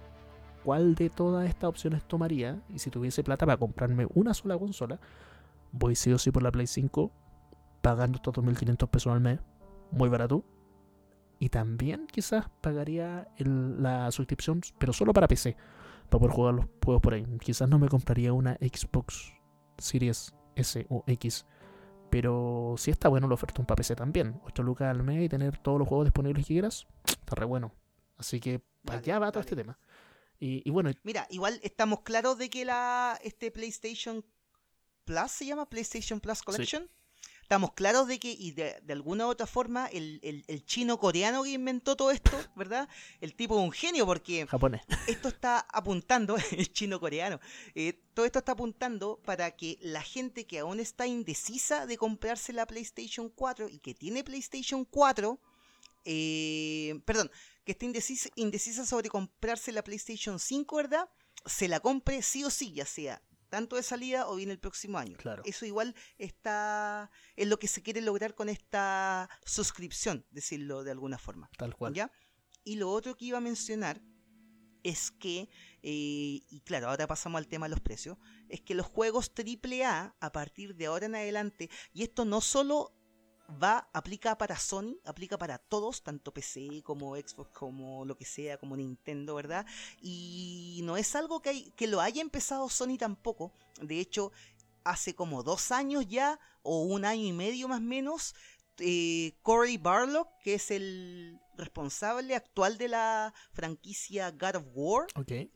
cuál 0.64 0.96
de 0.96 1.10
todas 1.12 1.48
estas 1.48 1.70
opciones 1.70 2.04
tomaría 2.04 2.60
y 2.74 2.80
si 2.80 2.90
tuviese 2.90 3.24
plata 3.24 3.46
para 3.46 3.58
comprarme 3.58 4.08
una 4.14 4.34
sola 4.34 4.58
consola, 4.58 5.00
voy 5.72 5.96
sí 5.96 6.12
o 6.12 6.18
sí 6.18 6.32
por 6.32 6.42
la 6.42 6.52
Play 6.52 6.66
5 6.68 7.12
pagando 7.82 8.16
estos 8.18 8.34
2.500 8.34 8.90
pesos 8.90 9.14
al 9.14 9.22
mes, 9.22 9.40
muy 9.92 10.10
barato. 10.10 10.44
Y 11.40 11.50
también 11.50 12.08
quizás 12.12 12.46
pagaría 12.62 13.28
el- 13.38 13.82
la 13.82 14.12
suscripción, 14.12 14.62
pero 14.78 14.94
solo 14.94 15.14
para 15.14 15.28
PC, 15.28 15.58
para 16.12 16.20
poder 16.20 16.36
jugar 16.36 16.54
los 16.54 16.66
juegos 16.84 17.02
por 17.02 17.14
ahí. 17.14 17.26
Quizás 17.40 17.70
no 17.70 17.80
me 17.80 17.88
compraría 17.88 18.34
una 18.34 18.56
Xbox 18.56 19.34
Series 19.78 20.36
S 20.56 20.86
o 20.90 21.04
X, 21.08 21.46
pero 22.10 22.76
si 22.78 22.92
está 22.92 23.08
bueno 23.08 23.30
la 23.30 23.36
oferta 23.36 23.64
para 23.64 23.78
PC 23.78 23.96
también. 23.96 24.40
8 24.44 24.62
lucas 24.62 24.90
al 24.90 25.04
mes 25.04 25.24
y 25.24 25.30
tener 25.30 25.58
todos 25.58 25.80
los 25.80 25.88
juegos 25.88 26.06
disponibles 26.06 26.46
que 26.46 26.54
quieras, 26.54 26.86
está 27.06 27.36
re 27.36 27.46
bueno. 27.46 27.74
Así 28.18 28.42
que 28.42 28.62
Dale, 28.84 29.00
allá 29.00 29.20
va 29.20 29.32
todo 29.32 29.40
este 29.40 29.56
tema. 29.56 29.80
Y, 30.38 30.68
y 30.68 30.72
bueno, 30.72 30.92
Mira, 31.04 31.28
igual 31.30 31.60
estamos 31.64 32.02
claros 32.02 32.38
de 32.38 32.50
que 32.50 32.66
la 32.66 33.18
este 33.24 33.50
PlayStation 33.50 34.26
Plus 35.06 35.32
se 35.32 35.46
llama 35.46 35.70
PlayStation 35.70 36.20
Plus 36.20 36.44
Collection. 36.44 36.90
Estamos 37.52 37.74
claros 37.74 38.08
de 38.08 38.18
que, 38.18 38.32
y 38.32 38.52
de, 38.52 38.80
de 38.82 38.94
alguna 38.94 39.28
u 39.28 39.30
otra 39.30 39.46
forma, 39.46 39.88
el, 39.88 40.22
el- 40.24 40.46
el 40.48 40.64
chino 40.66 40.98
coreano 40.98 41.44
que 41.44 41.50
inventó 41.50 41.98
todo 41.98 42.10
esto, 42.12 42.32
¿verdad? 42.56 42.88
El 43.20 43.36
tipo 43.36 43.58
es 43.60 43.62
un 43.66 43.74
genio 43.74 44.06
porque 44.06 44.48
japonés. 44.48 44.84
esto 45.06 45.28
está 45.28 45.60
apuntando, 45.70 46.38
el 46.52 46.72
chino 46.72 47.02
coreano, 47.02 47.42
eh, 47.76 48.00
todo 48.14 48.26
esto 48.26 48.40
está 48.40 48.54
apuntando 48.54 49.20
para 49.26 49.52
que 49.52 49.78
la 49.82 50.02
gente 50.02 50.48
que 50.48 50.60
aún 50.60 50.80
está 50.80 51.08
indecisa 51.08 51.86
de 51.86 51.98
comprarse 51.98 52.54
la 52.54 52.66
PlayStation 52.66 53.28
4 53.28 53.68
y 53.68 53.80
que 53.80 53.94
tiene 53.96 54.24
PlayStation 54.24 54.86
4, 54.86 55.38
eh, 56.06 57.02
perdón, 57.04 57.30
que 57.66 57.74
esté 57.74 57.86
indecisa, 57.86 58.30
indecisa 58.36 58.86
sobre 58.86 59.10
comprarse 59.10 59.74
la 59.74 59.84
PlayStation 59.84 60.40
5, 60.40 60.74
¿verdad? 60.78 61.10
Se 61.46 61.68
la 61.68 61.82
compre 61.82 62.22
sí 62.22 62.46
o 62.46 62.50
sí, 62.50 62.72
ya 62.72 62.86
sea 62.86 63.22
tanto 63.52 63.76
de 63.76 63.84
salida 63.84 64.30
o 64.30 64.36
bien 64.38 64.50
el 64.50 64.60
próximo 64.60 64.98
año. 64.98 65.18
Claro. 65.18 65.44
Eso 65.46 65.66
igual 65.66 65.94
está 66.18 67.12
es 67.36 67.48
lo 67.48 67.60
que 67.60 67.68
se 67.68 67.84
quiere 67.84 68.02
lograr 68.02 68.34
con 68.34 68.48
esta 68.48 69.30
suscripción, 69.46 70.26
decirlo 70.32 70.84
de 70.86 70.92
alguna 70.92 71.20
forma. 71.20 71.50
Tal 71.58 71.76
cual. 71.76 71.94
¿Ya? 71.94 72.12
Y 72.64 72.78
lo 72.78 72.90
otro 72.90 73.16
que 73.18 73.26
iba 73.26 73.40
a 73.40 73.42
mencionar 73.42 74.02
es 74.84 75.12
que, 75.12 75.50
eh, 75.84 76.40
y 76.50 76.62
claro, 76.66 76.90
ahora 76.90 77.08
pasamos 77.08 77.40
al 77.40 77.48
tema 77.48 77.66
de 77.66 77.72
los 77.72 77.82
precios, 77.82 78.18
es 78.48 78.62
que 78.62 78.74
los 78.74 78.88
juegos 78.88 79.32
AAA 79.36 80.16
a 80.20 80.32
partir 80.32 80.76
de 80.76 80.86
ahora 80.86 81.06
en 81.06 81.16
adelante, 81.16 81.70
y 81.94 82.04
esto 82.04 82.24
no 82.24 82.40
solo 82.40 82.96
va, 83.52 83.90
aplica 83.94 84.38
para 84.38 84.58
Sony, 84.58 84.96
aplica 85.06 85.38
para 85.38 85.58
todos, 85.58 86.02
tanto 86.04 86.34
PC 86.34 86.82
como 86.84 87.16
Xbox, 87.16 87.50
como 87.52 88.06
lo 88.06 88.16
que 88.18 88.26
sea, 88.26 88.58
como 88.58 88.76
Nintendo, 88.78 89.36
¿verdad? 89.36 89.66
Y 90.02 90.82
no 90.84 90.98
es 90.98 91.16
algo 91.16 91.42
que, 91.42 91.50
hay- 91.50 91.72
que 91.72 91.88
lo 91.88 92.02
haya 92.02 92.22
empezado 92.22 92.70
Sony 92.70 92.98
tampoco, 92.98 93.52
de 93.82 94.00
hecho, 94.00 94.32
hace 94.84 95.14
como 95.16 95.44
dos 95.44 95.72
años 95.72 96.08
ya, 96.08 96.40
o 96.64 96.82
un 96.84 97.06
año 97.06 97.24
y 97.26 97.34
medio 97.34 97.68
más 97.68 97.80
o 97.80 97.84
menos, 97.84 98.36
eh, 98.80 99.34
Cory 99.44 99.78
Barlock, 99.78 100.28
que 100.44 100.56
es 100.56 100.72
el 100.72 101.40
responsable 101.58 102.36
actual 102.36 102.78
de 102.78 102.88
la 102.88 103.34
franquicia 103.54 104.32
God 104.32 104.56
of 104.56 104.66
War, 104.74 105.08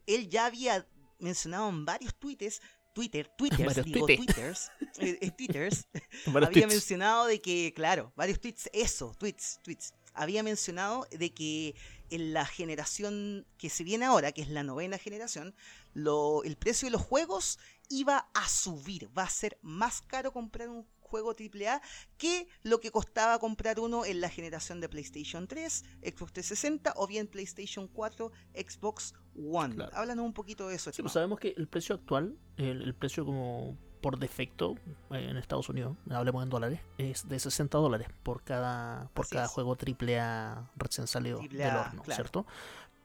él 0.06 0.30
ya 0.30 0.46
había 0.46 0.88
mencionado 1.20 1.70
en 1.70 1.86
varios 1.86 2.14
tweets, 2.16 2.62
Twitter, 2.96 3.28
Twitters, 3.38 3.66
Varios 3.66 3.86
digo 3.86 4.06
tweets. 4.08 4.26
Twitters, 4.26 4.72
eh, 4.98 5.20
eh, 5.22 5.32
Twitters, 5.32 5.88
Varios 6.26 6.48
había 6.48 6.50
tweets. 6.50 6.68
mencionado 6.68 7.26
de 7.28 7.42
que, 7.42 7.74
claro, 7.76 8.12
varios 8.16 8.40
tweets, 8.40 8.70
eso, 8.74 9.14
tweets, 9.20 9.60
tweets. 9.62 9.94
Había 10.14 10.44
mencionado 10.44 11.06
de 11.12 11.34
que 11.34 11.76
en 12.10 12.32
la 12.32 12.46
generación 12.46 13.46
que 13.58 13.70
se 13.70 13.84
viene 13.84 14.06
ahora, 14.06 14.32
que 14.32 14.42
es 14.42 14.48
la 14.48 14.64
novena 14.64 14.98
generación, 14.98 15.54
lo, 15.94 16.42
el 16.46 16.56
precio 16.56 16.86
de 16.88 16.92
los 16.92 17.02
juegos 17.02 17.60
iba 17.90 18.30
a 18.34 18.48
subir. 18.48 19.10
Va 19.16 19.24
a 19.24 19.30
ser 19.30 19.58
más 19.62 20.02
caro 20.02 20.32
comprar 20.32 20.70
un 20.70 20.88
juego 21.06 21.32
AAA 21.32 21.82
que 22.18 22.48
lo 22.64 22.80
que 22.80 22.92
costaba 22.92 23.40
comprar 23.40 23.80
uno 23.80 24.06
en 24.06 24.20
la 24.22 24.30
generación 24.30 24.82
de 24.82 24.90
PlayStation 24.90 25.48
3, 25.48 25.84
Xbox 26.02 26.34
360 26.34 26.94
o 26.98 27.08
bien 27.08 27.28
PlayStation 27.28 27.88
4, 27.88 28.32
Xbox 28.54 29.14
One. 29.38 29.76
Claro. 29.76 29.96
Háblanos 29.96 30.26
un 30.26 30.34
poquito 30.34 30.68
de 30.68 30.76
eso. 30.76 30.92
Sí, 30.92 31.02
pues 31.02 31.14
sabemos 31.14 31.40
que 31.40 31.54
el 31.58 31.68
precio 31.68 31.96
actual, 31.96 32.38
el, 32.58 32.82
el 32.82 32.96
precio 32.96 33.26
como 33.26 33.78
por 34.02 34.20
defecto 34.20 34.76
eh, 35.12 35.28
en 35.30 35.38
Estados 35.38 35.68
Unidos, 35.68 35.98
hablemos 36.12 36.44
en 36.44 36.50
dólares, 36.50 36.80
es 37.00 37.28
de 37.28 37.40
60 37.40 37.76
dólares 37.80 38.08
por 38.22 38.44
cada 38.44 39.10
por 39.16 39.26
Así 39.26 39.34
cada 39.34 39.46
es. 39.46 39.52
juego 39.52 39.76
AAA 39.76 40.70
recién 40.76 41.08
salido 41.08 41.40
Triple 41.40 41.64
del 41.64 41.72
A, 41.72 41.82
horno, 41.82 42.04
claro. 42.04 42.16
¿cierto? 42.16 42.46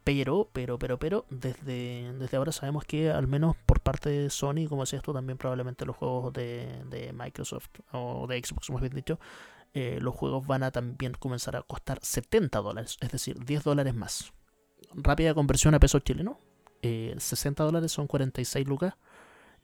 Pero, 0.02 0.48
pero, 0.52 0.78
pero, 0.78 0.98
pero, 0.98 1.26
desde, 1.30 2.12
desde 2.18 2.36
ahora 2.36 2.52
sabemos 2.52 2.84
que 2.84 3.10
al 3.10 3.26
menos 3.28 3.54
por 3.66 3.80
parte 3.80 4.08
de 4.08 4.30
Sony, 4.30 4.66
como 4.68 4.82
decías 4.82 5.02
tú, 5.02 5.12
también 5.12 5.36
probablemente 5.36 5.84
los 5.84 5.96
juegos 5.96 6.32
de, 6.32 6.82
de 6.88 7.12
Microsoft 7.12 7.68
o 7.92 8.26
de 8.26 8.42
Xbox, 8.42 8.70
más 8.70 8.80
bien 8.80 8.94
dicho, 8.94 9.20
eh, 9.74 9.98
los 10.00 10.14
juegos 10.14 10.46
van 10.46 10.62
a 10.62 10.70
también 10.70 11.12
comenzar 11.12 11.54
a 11.54 11.62
costar 11.62 11.98
70 12.02 12.60
dólares, 12.60 12.96
es 13.00 13.10
decir, 13.12 13.38
10 13.44 13.62
dólares 13.62 13.94
más. 13.94 14.32
Rápida 14.94 15.34
conversión 15.34 15.74
a 15.74 15.78
peso 15.80 15.98
chileno, 16.00 16.38
eh, 16.82 17.14
60 17.18 17.62
dólares 17.62 17.92
son 17.92 18.06
46 18.06 18.66
lucas. 18.66 18.94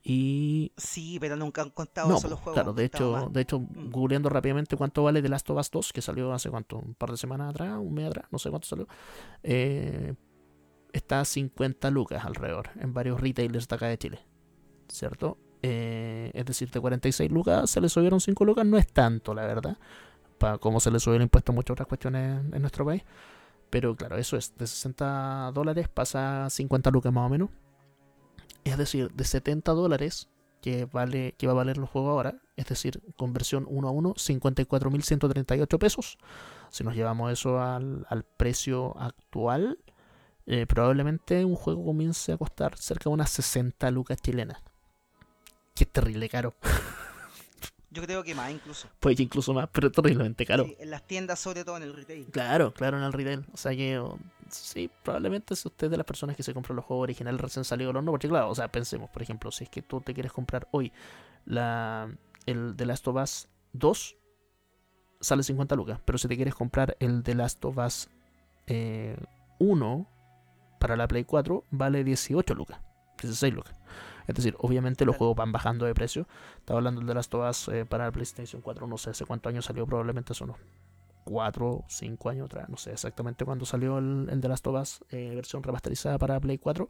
Y 0.09 0.71
Sí, 0.77 1.19
pero 1.19 1.35
nunca 1.35 1.63
han 1.63 1.71
contado 1.71 2.09
no, 2.11 2.19
eso 2.19 2.29
los 2.29 2.39
po, 2.39 2.45
juegos. 2.45 2.55
claro, 2.63 2.73
de 2.75 2.85
hecho, 2.85 3.29
de 3.33 3.41
hecho, 3.41 3.59
Mm. 3.59 3.91
googleando 3.91 4.29
rápidamente 4.29 4.77
cuánto 4.77 5.03
vale 5.03 5.21
The 5.21 5.29
Last 5.29 5.51
of 5.51 5.59
Us 5.59 5.71
2, 5.73 5.93
que 5.93 6.01
salió 6.01 6.33
hace 6.33 6.49
cuánto, 6.49 6.79
un 6.79 6.95
par 6.95 7.11
de 7.11 7.17
semanas 7.17 7.51
atrás, 7.51 7.77
un 7.81 7.93
mes 7.93 8.07
atrás, 8.07 8.27
no 8.31 8.39
sé 8.39 8.51
cuánto 8.51 8.69
salió, 8.69 8.87
eh, 9.43 10.15
está 10.93 11.21
a 11.21 11.25
50 11.25 11.91
lucas 11.91 12.25
alrededor 12.25 12.71
en 12.81 12.95
varios 12.95 13.21
retailers 13.21 13.69
de 13.69 13.75
acá 13.75 13.87
de 13.87 13.99
Chile, 13.99 14.27
¿cierto? 14.89 15.39
Eh, 15.63 16.31
es 16.35 16.45
decir, 16.45 16.71
de 16.71 16.81
46 16.81 17.31
lucas 17.31 17.71
se 17.71 17.81
le 17.81 17.89
subieron 17.89 18.21
5 18.21 18.45
lucas, 18.45 18.67
no 18.67 18.79
es 18.79 18.87
tanto, 18.87 19.35
la 19.35 19.47
verdad, 19.47 19.79
para 20.39 20.59
como 20.59 20.81
se 20.81 20.91
le 20.91 21.01
subió 21.01 21.17
el 21.17 21.23
impuesto 21.23 21.53
a 21.53 21.55
muchas 21.55 21.73
otras 21.73 21.89
cuestiones 21.89 22.45
en 22.53 22.61
nuestro 22.61 22.85
país, 22.85 23.03
pero 23.71 23.97
claro, 23.97 24.17
eso 24.17 24.37
es, 24.37 24.57
de 24.57 24.67
60 24.67 25.51
dólares 25.53 25.89
pasa 25.89 26.47
a 26.47 26.51
50 26.51 26.91
lucas 26.91 27.13
más 27.13 27.27
o 27.27 27.29
menos, 27.29 27.51
es 28.65 28.77
decir, 28.79 29.11
de 29.13 29.25
70 29.25 29.73
dólares 29.73 30.29
que 30.61 30.85
vale 30.87 31.35
que 31.39 31.47
va 31.47 31.53
a 31.53 31.57
valer 31.57 31.79
el 31.79 31.85
juego 31.85 32.11
ahora, 32.11 32.41
es 32.57 32.67
decir, 32.67 33.01
conversión 33.17 33.67
1 33.69 33.89
a 33.89 33.91
1, 33.91 34.15
54.138 34.15 35.79
pesos. 35.79 36.19
Si 36.71 36.83
nos 36.83 36.97
llevamos 36.97 37.33
eso 37.33 37.61
al, 37.61 38.07
al 38.09 38.25
precio 38.25 38.99
actual, 38.99 39.79
eh, 40.47 40.67
probablemente 40.67 41.45
un 41.45 41.57
juego 41.57 41.85
comience 41.85 42.33
a 42.33 42.37
costar 42.37 42.77
cerca 42.79 43.11
de 43.11 43.15
unas 43.15 43.31
60 43.31 43.91
lucas 43.91 44.19
chilenas. 44.21 44.63
Que 45.75 45.85
es 45.85 45.93
terrible 45.93 46.29
caro. 46.29 46.55
Yo 47.91 48.03
creo 48.03 48.23
que 48.23 48.35
más 48.35 48.51
incluso. 48.51 48.89
Puede 49.01 49.17
que 49.17 49.23
incluso 49.23 49.55
más, 49.55 49.69
pero 49.73 49.91
terriblemente 49.91 50.45
caro. 50.45 50.65
Sí, 50.65 50.77
en 50.79 50.91
las 50.91 51.07
tiendas, 51.07 51.39
sobre 51.39 51.65
todo 51.65 51.79
en 51.79 51.83
el 51.83 51.95
retail. 51.95 52.27
Claro, 52.27 52.73
claro, 52.75 52.99
en 52.99 53.05
el 53.05 53.13
retail. 53.13 53.47
O 53.53 53.57
sea 53.57 53.75
que 53.75 53.99
oh, 53.99 54.19
sí, 54.51 54.91
probablemente 55.03 55.57
si 55.57 55.67
usted 55.67 55.87
es 55.87 55.91
de 55.91 55.97
las 55.97 56.07
personas 56.07 56.37
que 56.37 56.43
se 56.43 56.53
compran 56.53 56.77
los 56.77 56.85
juegos 56.85 57.05
originales 57.05 57.41
recién 57.41 57.65
salidos 57.65 57.91
del 57.91 57.97
horno, 57.99 58.11
porque 58.11 58.29
claro, 58.29 58.51
o 58.51 58.55
sea, 58.55 58.69
pensemos, 58.69 59.09
por 59.11 59.23
ejemplo, 59.23 59.51
si 59.51 59.65
es 59.65 59.71
que 59.71 59.83
tú 59.83 60.01
te 60.01 60.15
quieres 60.15 60.33
comprar 60.33 60.69
hoy 60.73 60.93
la 61.47 62.11
el 62.45 62.75
The 62.77 62.87
Last 62.87 63.09
of 63.09 63.17
Us 63.17 63.49
2 63.73 64.17
sale 65.21 65.43
50 65.43 65.75
lucas. 65.75 66.01
Pero 66.05 66.19
si 66.19 66.29
te 66.29 66.37
quieres 66.37 66.55
comprar 66.55 66.97
el 67.01 67.23
The 67.23 67.35
Last 67.35 67.65
of 67.65 67.79
Us 67.79 68.09
eh, 68.67 69.17
1 69.59 70.09
para 70.87 70.97
la 70.97 71.09
Play 71.09 71.25
4, 71.25 71.65
vale 71.73 72.05
18 72.05 72.55
lucas. 72.55 72.79
16 73.21 73.53
lucas. 73.53 73.75
Es 74.29 74.37
decir, 74.37 74.55
obviamente 74.59 75.05
los 75.05 75.17
juegos 75.17 75.35
van 75.37 75.51
bajando 75.51 75.85
de 75.85 75.95
precio. 75.95 76.29
Estaba 76.59 76.79
hablando 76.79 77.03
Last 77.03 77.35
of 77.35 77.51
Us 77.51 77.69
eh, 77.69 77.85
para 77.85 78.05
la 78.05 78.13
PlayStation 78.13 78.63
4, 78.63 78.87
no 78.87 78.97
sé 78.97 79.11
hace 79.11 79.25
cuántos 79.25 79.51
años 79.51 79.65
salió, 79.65 79.85
probablemente 79.85 80.33
son 80.33 80.51
unos 80.51 80.61
4 81.25 81.69
o 81.69 81.85
5 81.89 82.29
años 82.31 82.47
atrás. 82.47 82.69
No 82.69 82.77
sé 82.77 82.93
exactamente 82.93 83.45
cuándo 83.45 83.67
salió 83.67 83.99
el, 83.99 84.29
el 84.31 84.41
The 84.41 84.49
Last 84.49 84.67
of 84.69 84.81
Us 84.81 85.01
eh, 85.11 85.33
versión 85.35 85.63
remasterizada 85.65 86.19
para 86.19 86.39
Play 86.39 86.59
4. 86.59 86.89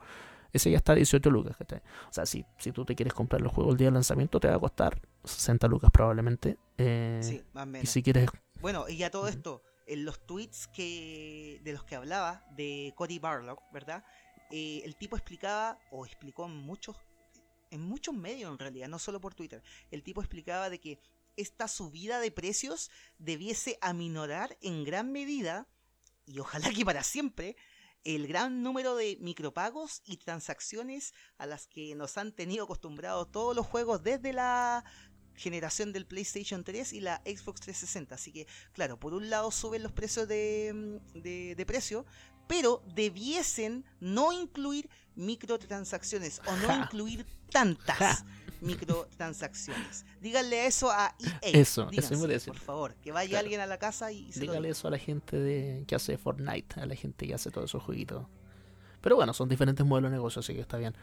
Ese 0.53 0.71
ya 0.71 0.77
está 0.77 0.93
a 0.93 0.97
18 0.97 1.31
lucas. 1.31 1.57
O 1.59 2.13
sea, 2.13 2.27
si, 2.27 2.45
si 2.59 2.73
tú 2.73 2.85
te 2.85 2.95
quieres 2.95 3.15
comprar 3.15 3.41
el 3.41 3.49
juego 3.49 3.71
el 3.71 3.79
día 3.79 3.87
del 3.87 3.95
lanzamiento, 3.95 4.41
te 4.41 4.49
va 4.49 4.57
a 4.57 4.59
costar 4.59 5.01
60 5.25 5.69
lucas 5.69 5.91
probablemente. 5.91 6.59
Eh, 6.77 7.21
Sí, 7.23 7.43
más 7.55 7.65
o 7.65 7.67
menos. 7.67 7.85
y 7.85 7.87
si 7.87 8.03
quieres 8.03 8.29
Bueno, 8.61 8.89
y 8.89 9.03
a 9.03 9.11
todo 9.11 9.27
esto, 9.27 9.63
en 9.87 10.05
los 10.05 10.27
tweets 10.27 10.67
que 10.69 11.61
de 11.63 11.73
los 11.73 11.85
que 11.85 11.97
hablaba 11.97 12.45
de 12.57 12.93
Cody 12.97 13.19
Barlock, 13.19 13.63
¿verdad? 13.73 14.05
Eh, 14.51 14.83
el 14.85 14.97
tipo 14.97 15.17
explicaba, 15.17 15.79
o 15.91 16.07
explicó 16.07 16.47
en 16.47 16.57
muchos, 16.57 16.97
en 17.71 17.83
muchos 17.83 18.15
medios 18.15 18.51
en 18.51 18.59
realidad, 18.59 18.89
no 18.89 18.99
solo 18.99 19.21
por 19.21 19.35
Twitter, 19.35 19.63
el 19.91 20.03
tipo 20.03 20.21
explicaba 20.21 20.71
de 20.71 20.81
que 20.81 21.01
esta 21.37 21.69
subida 21.69 22.21
de 22.21 22.31
precios 22.31 22.91
debiese 23.19 23.79
aminorar 23.81 24.57
en 24.61 24.85
gran 24.85 25.13
medida, 25.13 25.69
y 26.27 26.39
ojalá 26.41 26.71
que 26.71 26.85
para 26.85 27.03
siempre, 27.03 27.57
el 28.05 28.29
gran 28.29 28.63
número 28.63 28.95
de 28.95 29.19
micropagos 29.21 30.01
y 30.05 30.17
transacciones 30.19 31.13
a 31.39 31.47
las 31.47 31.67
que 31.67 31.97
nos 31.97 32.17
han 32.17 32.33
tenido 32.33 32.65
acostumbrados 32.65 33.33
todos 33.33 33.57
los 33.57 33.67
juegos 33.67 34.05
desde 34.05 34.33
la 34.33 34.85
generación 35.37 35.93
del 35.93 36.07
PlayStation 36.07 36.65
3 36.65 36.93
y 36.95 37.01
la 37.01 37.23
Xbox 37.25 37.61
360. 37.61 38.15
Así 38.15 38.33
que, 38.33 38.47
claro, 38.73 38.99
por 38.99 39.15
un 39.15 39.31
lado 39.31 39.51
suben 39.51 39.83
los 39.83 39.93
precios 39.93 40.27
de, 40.29 40.73
mm, 41.15 41.19
de, 41.21 41.55
de 41.55 41.67
precio, 41.67 42.05
pero 42.49 42.83
debiesen 42.95 43.85
no 44.01 44.33
incluir 44.33 44.89
microtransacciones 45.17 46.41
o 46.47 46.57
no 46.57 46.69
Ja. 46.69 46.77
incluir 46.85 47.27
tantas 47.51 47.97
Ja. 47.99 48.25
microtransacciones. 48.61 50.05
Díganle 50.21 50.67
eso 50.67 50.91
a 50.91 51.15
EA. 51.19 51.41
Eso, 51.43 51.89
eso 51.93 52.15
iba 52.15 52.25
a 52.25 52.29
decir. 52.29 52.53
Por 52.53 52.61
favor, 52.63 52.95
que 52.97 53.13
vaya 53.13 53.31
Claro. 53.31 53.45
alguien 53.45 53.61
a 53.61 53.67
la 53.67 53.79
casa 53.79 54.13
y 54.13 54.33
se 54.33 54.45
lo 54.45 54.53
diga. 54.55 54.69
eso 54.69 54.89
a 54.89 54.91
la 54.91 54.99
gente 54.99 55.37
de, 55.39 55.85
que 55.87 55.95
hace 55.95 56.17
Fortnite, 56.19 56.81
a 56.81 56.87
la 56.87 56.95
gente 56.95 57.27
que 57.27 57.35
hace 57.35 57.51
todos 57.51 57.71
esos 57.71 57.83
jueguitos. 57.83 58.27
Pero 59.01 59.17
bueno, 59.17 59.33
son 59.35 59.49
diferentes 59.49 59.85
modelos 59.87 60.11
de 60.11 60.17
negocio, 60.17 60.41
así 60.41 60.55
que 60.55 60.61
está 60.61 60.79
bien. 60.79 60.95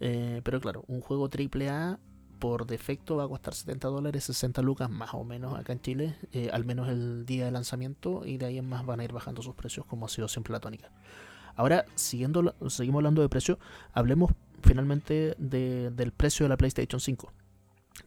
Eh, 0.00 0.40
pero 0.44 0.60
claro, 0.60 0.84
un 0.88 1.00
juego 1.00 1.28
AAA 1.28 1.98
por 2.42 2.66
defecto 2.66 3.14
va 3.18 3.22
a 3.24 3.28
costar 3.28 3.54
70 3.54 3.86
dólares, 3.86 4.24
60 4.24 4.62
lucas 4.62 4.90
más 4.90 5.14
o 5.14 5.22
menos 5.22 5.56
acá 5.56 5.72
en 5.72 5.80
Chile, 5.80 6.16
eh, 6.32 6.50
al 6.52 6.64
menos 6.64 6.88
el 6.88 7.24
día 7.24 7.44
de 7.44 7.52
lanzamiento, 7.52 8.26
y 8.26 8.36
de 8.36 8.46
ahí 8.46 8.58
en 8.58 8.68
más 8.68 8.84
van 8.84 8.98
a 8.98 9.04
ir 9.04 9.12
bajando 9.12 9.42
sus 9.42 9.54
precios 9.54 9.86
como 9.86 10.06
ha 10.06 10.08
sido 10.08 10.26
siempre 10.26 10.52
la 10.52 10.58
tónica. 10.58 10.90
Ahora, 11.54 11.84
siguiendo, 11.94 12.52
seguimos 12.68 12.98
hablando 12.98 13.22
de 13.22 13.28
precio, 13.28 13.60
hablemos 13.92 14.32
finalmente 14.60 15.36
de- 15.38 15.90
del 15.92 16.10
precio 16.10 16.44
de 16.44 16.48
la 16.48 16.56
PlayStation 16.56 16.98
5. 16.98 17.32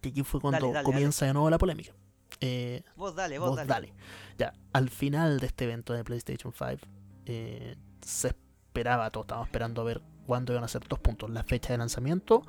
Que 0.01 0.09
aquí 0.09 0.21
fue 0.23 0.41
cuando 0.41 0.59
Dale, 0.59 0.73
dale, 0.73 0.83
comienza 0.83 1.25
de 1.25 1.31
nuevo 1.31 1.49
la 1.49 1.57
polémica. 1.57 1.93
Eh, 2.41 2.83
Vos 2.97 3.15
dale, 3.15 3.39
vos, 3.39 3.55
dale. 3.65 3.93
Ya, 4.37 4.51
al 4.73 4.89
final 4.89 5.39
de 5.39 5.45
este 5.47 5.63
evento 5.63 5.93
de 5.93 6.03
PlayStation 6.03 6.51
5, 6.51 6.85
eh, 7.25 7.77
se 8.01 8.27
esperaba, 8.29 9.09
todos 9.11 9.25
estábamos 9.27 9.47
esperando 9.47 9.81
a 9.81 9.85
ver 9.85 10.01
cuándo 10.27 10.51
iban 10.51 10.65
a 10.65 10.67
ser 10.67 10.85
dos 10.89 10.99
puntos: 10.99 11.29
la 11.29 11.43
fecha 11.43 11.71
de 11.71 11.77
lanzamiento, 11.77 12.43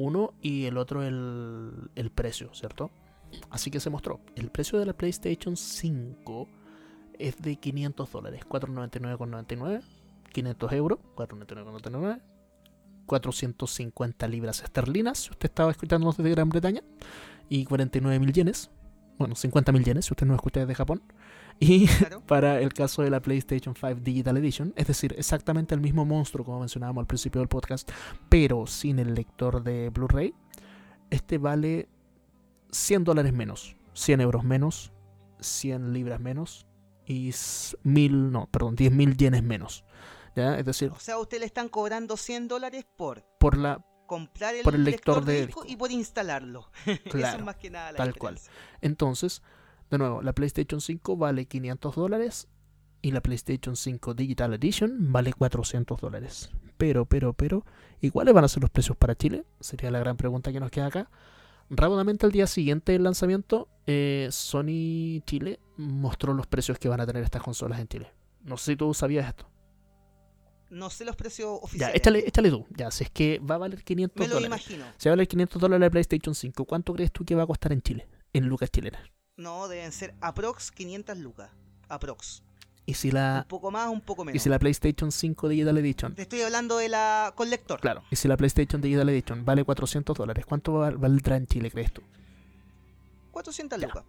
uno, 0.00 0.34
y 0.40 0.64
el 0.66 0.76
otro, 0.76 1.02
el, 1.02 1.90
el 1.94 2.10
precio, 2.10 2.52
¿cierto? 2.54 2.90
Así 3.50 3.70
que 3.70 3.80
se 3.80 3.90
mostró. 3.90 4.20
El 4.34 4.50
precio 4.50 4.78
de 4.78 4.86
la 4.86 4.92
PlayStation 4.92 5.56
5 5.56 6.48
es 7.18 7.36
de 7.40 7.56
500 7.56 8.10
dólares, 8.10 8.42
499,99, 8.48 9.82
500 10.32 10.72
euros, 10.72 10.98
499,99. 11.16 12.20
450 13.06 14.28
libras 14.28 14.62
esterlinas, 14.62 15.18
si 15.18 15.30
usted 15.30 15.48
estaba 15.48 15.72
escuchándonos 15.72 16.16
desde 16.16 16.30
Gran 16.30 16.48
Bretaña, 16.48 16.82
y 17.48 17.64
49 17.64 18.20
mil 18.20 18.32
yenes, 18.32 18.70
bueno, 19.20 19.36
50 19.36 19.70
mil 19.72 19.84
yenes, 19.84 20.06
si 20.06 20.12
usted 20.12 20.26
nos 20.26 20.34
escucha 20.34 20.60
desde 20.60 20.74
Japón, 20.74 21.02
y 21.60 21.86
Claro. 21.86 22.20
para 22.26 22.60
el 22.60 22.72
caso 22.72 23.02
de 23.02 23.10
la 23.10 23.20
PlayStation 23.20 23.74
5 23.74 24.00
Digital 24.02 24.36
Edition, 24.38 24.72
es 24.76 24.86
decir, 24.88 25.14
exactamente 25.16 25.74
el 25.74 25.80
mismo 25.80 26.04
monstruo 26.04 26.44
como 26.44 26.60
mencionábamos 26.60 27.02
al 27.02 27.06
principio 27.06 27.40
del 27.40 27.48
podcast, 27.48 27.88
pero 28.28 28.66
sin 28.66 28.98
el 28.98 29.14
lector 29.14 29.62
de 29.62 29.90
Blu-ray, 29.90 30.34
este 31.10 31.38
vale 31.38 31.88
100 32.72 33.04
dólares 33.04 33.32
menos, 33.32 33.76
100 33.94 34.20
euros 34.20 34.42
menos, 34.44 34.92
100 35.40 35.92
libras 35.92 36.20
menos 36.20 36.66
y 37.04 37.28
s- 37.30 37.76
mil, 37.82 38.30
no, 38.32 38.46
perdón, 38.50 38.76
10 38.76 38.92
mil 38.92 39.16
yenes 39.16 39.42
menos. 39.42 39.84
¿ya? 40.36 40.58
Es 40.58 40.64
decir, 40.64 40.90
O 40.92 40.98
sea, 41.00 41.14
a 41.16 41.18
usted 41.18 41.40
le 41.40 41.46
están 41.46 41.68
cobrando 41.68 42.16
100 42.16 42.48
dólares 42.48 42.86
por 42.96 43.22
por 43.38 43.56
la 43.56 43.84
comprar 44.10 44.56
el, 44.56 44.64
Por 44.64 44.74
el 44.74 44.82
lector 44.82 45.24
de 45.24 45.46
disco 45.46 45.62
disco. 45.62 45.72
y 45.72 45.76
por 45.76 45.92
instalarlo. 45.92 46.68
Eso 46.84 47.00
Claro, 47.04 47.38
es 47.38 47.44
más 47.44 47.54
que 47.54 47.70
nada 47.70 47.92
la 47.92 47.98
tal 47.98 48.16
cual. 48.16 48.40
Entonces, 48.80 49.40
de 49.88 49.98
nuevo, 49.98 50.20
la 50.20 50.32
PlayStation 50.32 50.80
5 50.80 51.16
vale 51.16 51.46
500 51.46 51.94
dólares 51.94 52.48
y 53.02 53.12
la 53.12 53.20
PlayStation 53.20 53.76
5 53.76 54.14
Digital 54.14 54.54
Edition 54.54 55.12
vale 55.12 55.32
400 55.32 56.00
dólares. 56.00 56.50
Pero, 56.76 57.06
pero, 57.06 57.34
pero, 57.34 57.64
¿y 58.00 58.10
cuáles 58.10 58.34
van 58.34 58.42
a 58.42 58.48
ser 58.48 58.62
los 58.62 58.70
precios 58.70 58.96
para 58.96 59.14
Chile? 59.14 59.44
Sería 59.60 59.92
la 59.92 60.00
gran 60.00 60.16
pregunta 60.16 60.50
que 60.50 60.58
nos 60.58 60.72
queda 60.72 60.86
acá. 60.86 61.08
Rápidamente 61.70 62.26
al 62.26 62.32
día 62.32 62.48
siguiente 62.48 62.90
del 62.90 63.04
lanzamiento, 63.04 63.68
eh, 63.86 64.26
Sony 64.32 65.22
Chile 65.24 65.60
mostró 65.76 66.34
los 66.34 66.48
precios 66.48 66.80
que 66.80 66.88
van 66.88 67.00
a 67.00 67.06
tener 67.06 67.22
estas 67.22 67.44
consolas 67.44 67.78
en 67.78 67.86
Chile. 67.86 68.10
No 68.42 68.56
sé 68.56 68.72
si 68.72 68.76
tú 68.76 68.92
sabías 68.92 69.28
esto. 69.28 69.46
No 70.70 70.88
sé 70.88 71.04
los 71.04 71.16
precios 71.16 71.58
Ya, 71.60 71.64
oficiales. 71.64 71.96
échale, 71.96 72.18
échale 72.26 72.50
tú. 72.50 72.66
Ya, 72.76 72.90
si 72.90 73.04
es 73.04 73.10
que 73.10 73.38
va 73.40 73.56
a 73.56 73.58
valer 73.58 73.82
500 73.82 74.16
Me 74.18 74.28
lo 74.28 74.34
dólares. 74.34 74.46
imagino. 74.46 74.84
Si 74.98 75.08
va 75.08 75.12
a 75.12 75.16
valer 75.16 75.28
500 75.28 75.60
dólares 75.60 75.80
la 75.80 75.90
PlayStation 75.90 76.34
5, 76.34 76.64
¿cuánto 76.64 76.92
crees 76.94 77.10
tú 77.12 77.24
que 77.24 77.34
va 77.34 77.42
a 77.42 77.46
costar 77.46 77.72
en 77.72 77.82
Chile? 77.82 78.08
En 78.32 78.46
lucas 78.46 78.70
chilenas. 78.70 79.02
No, 79.36 79.66
deben 79.68 79.90
ser 79.92 80.14
aprox 80.20 80.70
500 80.70 81.18
lucas. 81.18 81.50
Aprox. 81.88 82.42
Y 82.86 82.94
si 82.94 83.10
la, 83.10 83.40
Un 83.44 83.48
poco 83.48 83.70
más, 83.70 83.88
un 83.88 84.00
poco 84.00 84.22
Y 84.22 84.26
menos. 84.26 84.42
si 84.42 84.48
la 84.48 84.58
PlayStation 84.58 85.10
5 85.12 85.48
Digital 85.48 85.76
Edition, 85.78 86.14
Te 86.14 86.22
estoy 86.22 86.40
hablando 86.42 86.76
de 86.78 86.88
la 86.88 87.32
con 87.36 87.50
lector. 87.50 87.80
claro, 87.80 88.02
y 88.10 88.16
si 88.16 88.26
la 88.28 88.36
PlayStation 88.36 88.80
Digital 88.80 89.08
Edition 89.08 89.44
vale 89.44 89.64
400 89.64 90.16
dólares, 90.16 90.46
¿cuánto 90.46 90.72
val- 90.74 90.96
valdrá 90.98 91.36
en 91.36 91.46
Chile, 91.46 91.70
crees 91.70 91.92
tú? 91.92 92.02
400 93.32 93.78
Ya. 93.80 93.86
lucas. 93.86 94.04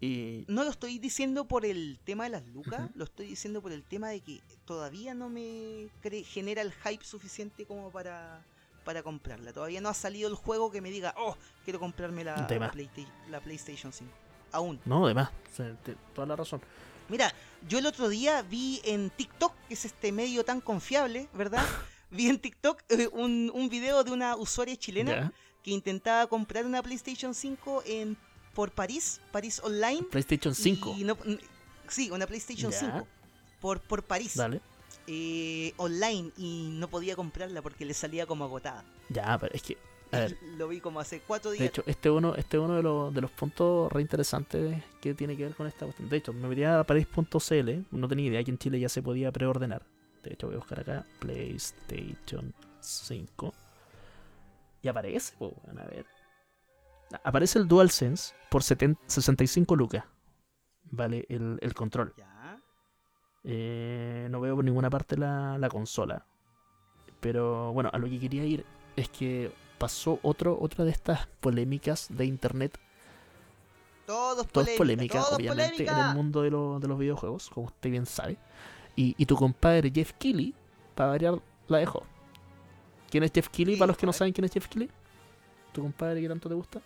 y 0.00 0.44
No 0.48 0.62
lo 0.64 0.70
estoy 0.70 0.98
diciendo 0.98 1.48
por 1.48 1.64
el 1.64 1.98
tema 2.04 2.24
de 2.24 2.30
las 2.30 2.46
lucas, 2.48 2.90
lo 2.94 3.04
estoy 3.04 3.26
diciendo 3.26 3.60
por 3.62 3.72
el 3.72 3.82
tema 3.82 4.10
de 4.10 4.20
que 4.20 4.40
todavía 4.64 5.14
no 5.14 5.28
me 5.28 5.88
genera 6.24 6.62
el 6.62 6.72
hype 6.72 7.04
suficiente 7.04 7.64
como 7.66 7.90
para, 7.90 8.44
para 8.88 9.02
comprarla. 9.02 9.52
Todavía 9.52 9.82
no 9.82 9.90
ha 9.90 9.94
salido 9.94 10.30
el 10.30 10.34
juego 10.34 10.70
que 10.70 10.80
me 10.80 10.90
diga, 10.90 11.14
oh, 11.18 11.36
quiero 11.62 11.78
comprarme 11.78 12.24
la. 12.24 12.46
Playsta- 12.46 13.06
la 13.28 13.38
PlayStation 13.38 13.92
5. 13.92 14.10
aún. 14.52 14.80
No, 14.86 15.02
o 15.02 15.14
sea, 15.54 15.74
te- 15.84 15.94
toda 16.14 16.26
la 16.26 16.36
razón. 16.36 16.62
Mira, 17.10 17.30
yo 17.68 17.78
el 17.80 17.84
otro 17.84 18.08
día 18.08 18.40
vi 18.40 18.80
en 18.84 19.10
TikTok, 19.10 19.52
que 19.68 19.74
es 19.74 19.84
este 19.84 20.10
medio 20.10 20.42
tan 20.42 20.62
confiable, 20.62 21.28
¿verdad? 21.34 21.62
vi 22.10 22.30
en 22.30 22.38
TikTok 22.38 22.82
eh, 22.88 23.08
un, 23.12 23.50
un 23.54 23.68
video 23.68 24.02
de 24.04 24.10
una 24.10 24.36
usuaria 24.36 24.74
chilena 24.74 25.34
que 25.62 25.70
intentaba 25.70 26.26
comprar 26.26 26.64
una 26.64 26.82
PlayStation 26.82 27.34
5 27.34 27.82
en, 27.84 28.16
por 28.54 28.72
París, 28.72 29.20
París 29.30 29.60
Online. 29.62 30.02
PlayStation 30.04 30.54
5. 30.54 30.94
y 30.96 31.04
no- 31.04 31.18
sí, 31.88 32.10
una 32.10 32.26
PlayStation 32.26 32.72
Ya. 32.72 32.78
5 32.80 33.06
por, 33.60 33.82
por 33.82 34.02
París 34.02 34.34
Dale. 34.34 34.62
Eh, 35.08 35.72
online 35.78 36.30
y 36.36 36.68
no 36.72 36.86
podía 36.88 37.16
comprarla 37.16 37.62
porque 37.62 37.84
le 37.84 37.94
salía 37.94 38.26
como 38.26 38.44
agotada. 38.44 38.84
Ya, 39.08 39.36
pero 39.38 39.54
es 39.54 39.62
que, 39.62 39.76
a 40.12 40.18
ver, 40.20 40.38
Lo 40.56 40.68
vi 40.68 40.80
como 40.80 41.00
hace 41.00 41.20
cuatro 41.20 41.50
días. 41.50 41.60
de 41.60 41.66
hecho, 41.66 41.82
este 41.86 42.10
uno, 42.10 42.34
este 42.34 42.58
uno 42.58 42.76
de, 42.76 42.82
los, 42.82 43.12
de 43.14 43.20
los 43.22 43.30
puntos 43.30 43.90
re 43.92 44.00
interesantes 44.02 44.82
que 45.00 45.14
tiene 45.14 45.36
que 45.36 45.44
ver 45.44 45.54
con 45.54 45.66
esta 45.66 45.86
cuestión. 45.86 46.08
De 46.08 46.16
hecho, 46.18 46.32
me 46.32 46.46
metí 46.46 46.62
a 46.64 46.84
Paris.cl, 46.84 47.70
no 47.90 48.08
tenía 48.08 48.26
idea 48.26 48.44
que 48.44 48.50
en 48.50 48.58
Chile 48.58 48.78
ya 48.78 48.88
se 48.88 49.02
podía 49.02 49.32
preordenar. 49.32 49.82
De 50.22 50.34
hecho, 50.34 50.46
voy 50.46 50.56
a 50.56 50.58
buscar 50.58 50.80
acá 50.80 51.04
PlayStation 51.18 52.54
5. 52.80 53.54
Y 54.82 54.88
aparece, 54.88 55.34
weón, 55.40 55.78
a 55.78 55.84
ver. 55.84 56.06
Aparece 57.24 57.58
el 57.58 57.66
DualSense 57.66 58.34
por 58.50 58.62
70 58.62 59.00
65 59.06 59.74
lucas. 59.76 60.04
Vale, 60.90 61.24
el, 61.28 61.58
el 61.60 61.74
control. 61.74 62.14
Ya. 62.16 62.26
Eh, 63.50 64.28
no 64.30 64.40
veo 64.42 64.56
por 64.56 64.64
ninguna 64.64 64.90
parte 64.90 65.16
la, 65.16 65.56
la 65.58 65.68
consola. 65.70 66.26
Pero 67.20 67.72
bueno, 67.72 67.90
a 67.92 67.98
lo 67.98 68.08
que 68.08 68.20
quería 68.20 68.44
ir 68.44 68.64
es 68.96 69.08
que 69.08 69.50
pasó 69.78 70.18
otro, 70.22 70.58
otra 70.60 70.84
de 70.84 70.90
estas 70.90 71.26
polémicas 71.40 72.08
de 72.10 72.26
internet. 72.26 72.78
Todo 74.06 74.42
es 74.42 74.48
Todo 74.48 74.64
polémica, 74.76 75.22
obviamente, 75.24 75.86
en 75.86 75.98
el 75.98 76.14
mundo 76.14 76.42
de, 76.42 76.50
lo- 76.50 76.78
de 76.80 76.88
los 76.88 76.98
videojuegos, 76.98 77.50
como 77.50 77.66
usted 77.66 77.90
bien 77.90 78.06
sabe. 78.06 78.38
Y, 78.96 79.14
y 79.18 79.26
tu 79.26 79.36
compadre 79.36 79.90
Jeff 79.94 80.12
Keighley, 80.18 80.54
para 80.94 81.10
variar, 81.10 81.40
la 81.68 81.78
dejó. 81.78 82.04
¿Quién 83.10 83.24
es 83.24 83.32
Jeff 83.32 83.48
Keighley? 83.48 83.76
Sí, 83.76 83.78
para 83.78 83.88
los 83.88 83.96
que 83.98 84.06
no 84.06 84.12
joder. 84.12 84.18
saben 84.18 84.32
quién 84.32 84.44
es 84.44 84.52
Jeff 84.52 84.68
Keighley. 84.68 84.90
¿Tu 85.72 85.82
compadre 85.82 86.20
que 86.20 86.28
tanto 86.28 86.48
te 86.48 86.54
gusta? 86.54 86.80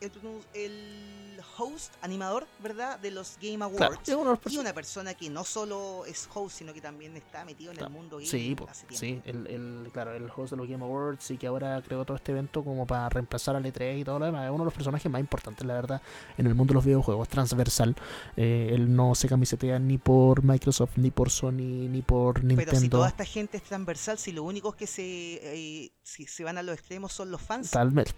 El, 0.00 0.10
el 0.54 1.40
host, 1.58 1.92
animador, 2.00 2.46
¿verdad? 2.62 2.98
De 2.98 3.10
los 3.10 3.36
Game 3.40 3.62
Awards. 3.62 3.76
Claro, 3.76 4.34
es 4.46 4.52
Y 4.52 4.58
una 4.58 4.72
persona 4.72 5.14
que 5.14 5.28
no 5.28 5.44
solo 5.44 6.04
es 6.06 6.28
host, 6.32 6.56
sino 6.58 6.72
que 6.72 6.80
también 6.80 7.16
está 7.16 7.44
metido 7.44 7.72
en 7.72 7.78
el 7.80 7.90
mundo 7.90 8.16
game 8.16 8.28
Sí, 8.28 8.54
po, 8.54 8.66
hace 8.68 8.86
tiempo. 8.86 8.98
sí, 9.00 9.22
el, 9.30 9.46
el- 9.46 9.90
claro, 9.92 10.14
el 10.14 10.30
host 10.34 10.52
de 10.52 10.56
los 10.56 10.68
Game 10.68 10.82
Awards 10.84 11.30
y 11.30 11.36
que 11.38 11.46
ahora 11.46 11.82
creó 11.82 12.04
todo 12.04 12.16
este 12.16 12.32
evento 12.32 12.64
como 12.64 12.86
para 12.86 13.08
reemplazar 13.10 13.56
al 13.56 13.64
E3 13.64 14.00
y 14.00 14.04
todo 14.04 14.18
lo 14.18 14.26
demás. 14.26 14.44
Es 14.46 14.50
uno 14.50 14.60
de 14.60 14.64
los 14.66 14.74
personajes 14.74 15.10
más 15.10 15.20
importantes, 15.20 15.66
la 15.66 15.74
verdad, 15.74 16.02
en 16.38 16.46
el 16.46 16.54
mundo 16.54 16.72
de 16.72 16.76
los 16.76 16.84
videojuegos, 16.84 17.28
transversal. 17.28 17.94
Eh, 18.36 18.70
él 18.72 18.94
no 18.94 19.14
se 19.14 19.28
camisetea 19.28 19.78
ni 19.78 19.98
por 19.98 20.42
Microsoft, 20.42 20.96
ni 20.96 21.10
por 21.10 21.30
Sony, 21.30 21.88
ni 21.88 22.02
por 22.02 22.42
Nintendo. 22.42 22.70
Pero 22.70 22.80
si 22.80 22.88
toda 22.88 23.08
esta 23.08 23.24
gente 23.24 23.58
es 23.58 23.64
transversal, 23.64 24.18
si 24.18 24.32
lo 24.32 24.44
únicos 24.44 24.74
que 24.76 24.86
se, 24.86 25.02
eh, 25.04 25.92
si 26.02 26.26
se 26.26 26.44
van 26.44 26.56
a 26.58 26.62
los 26.62 26.74
extremos 26.74 27.12
son 27.12 27.30
los 27.30 27.42
fans, 27.42 27.70
Tal 27.70 27.90
vez. 27.90 28.14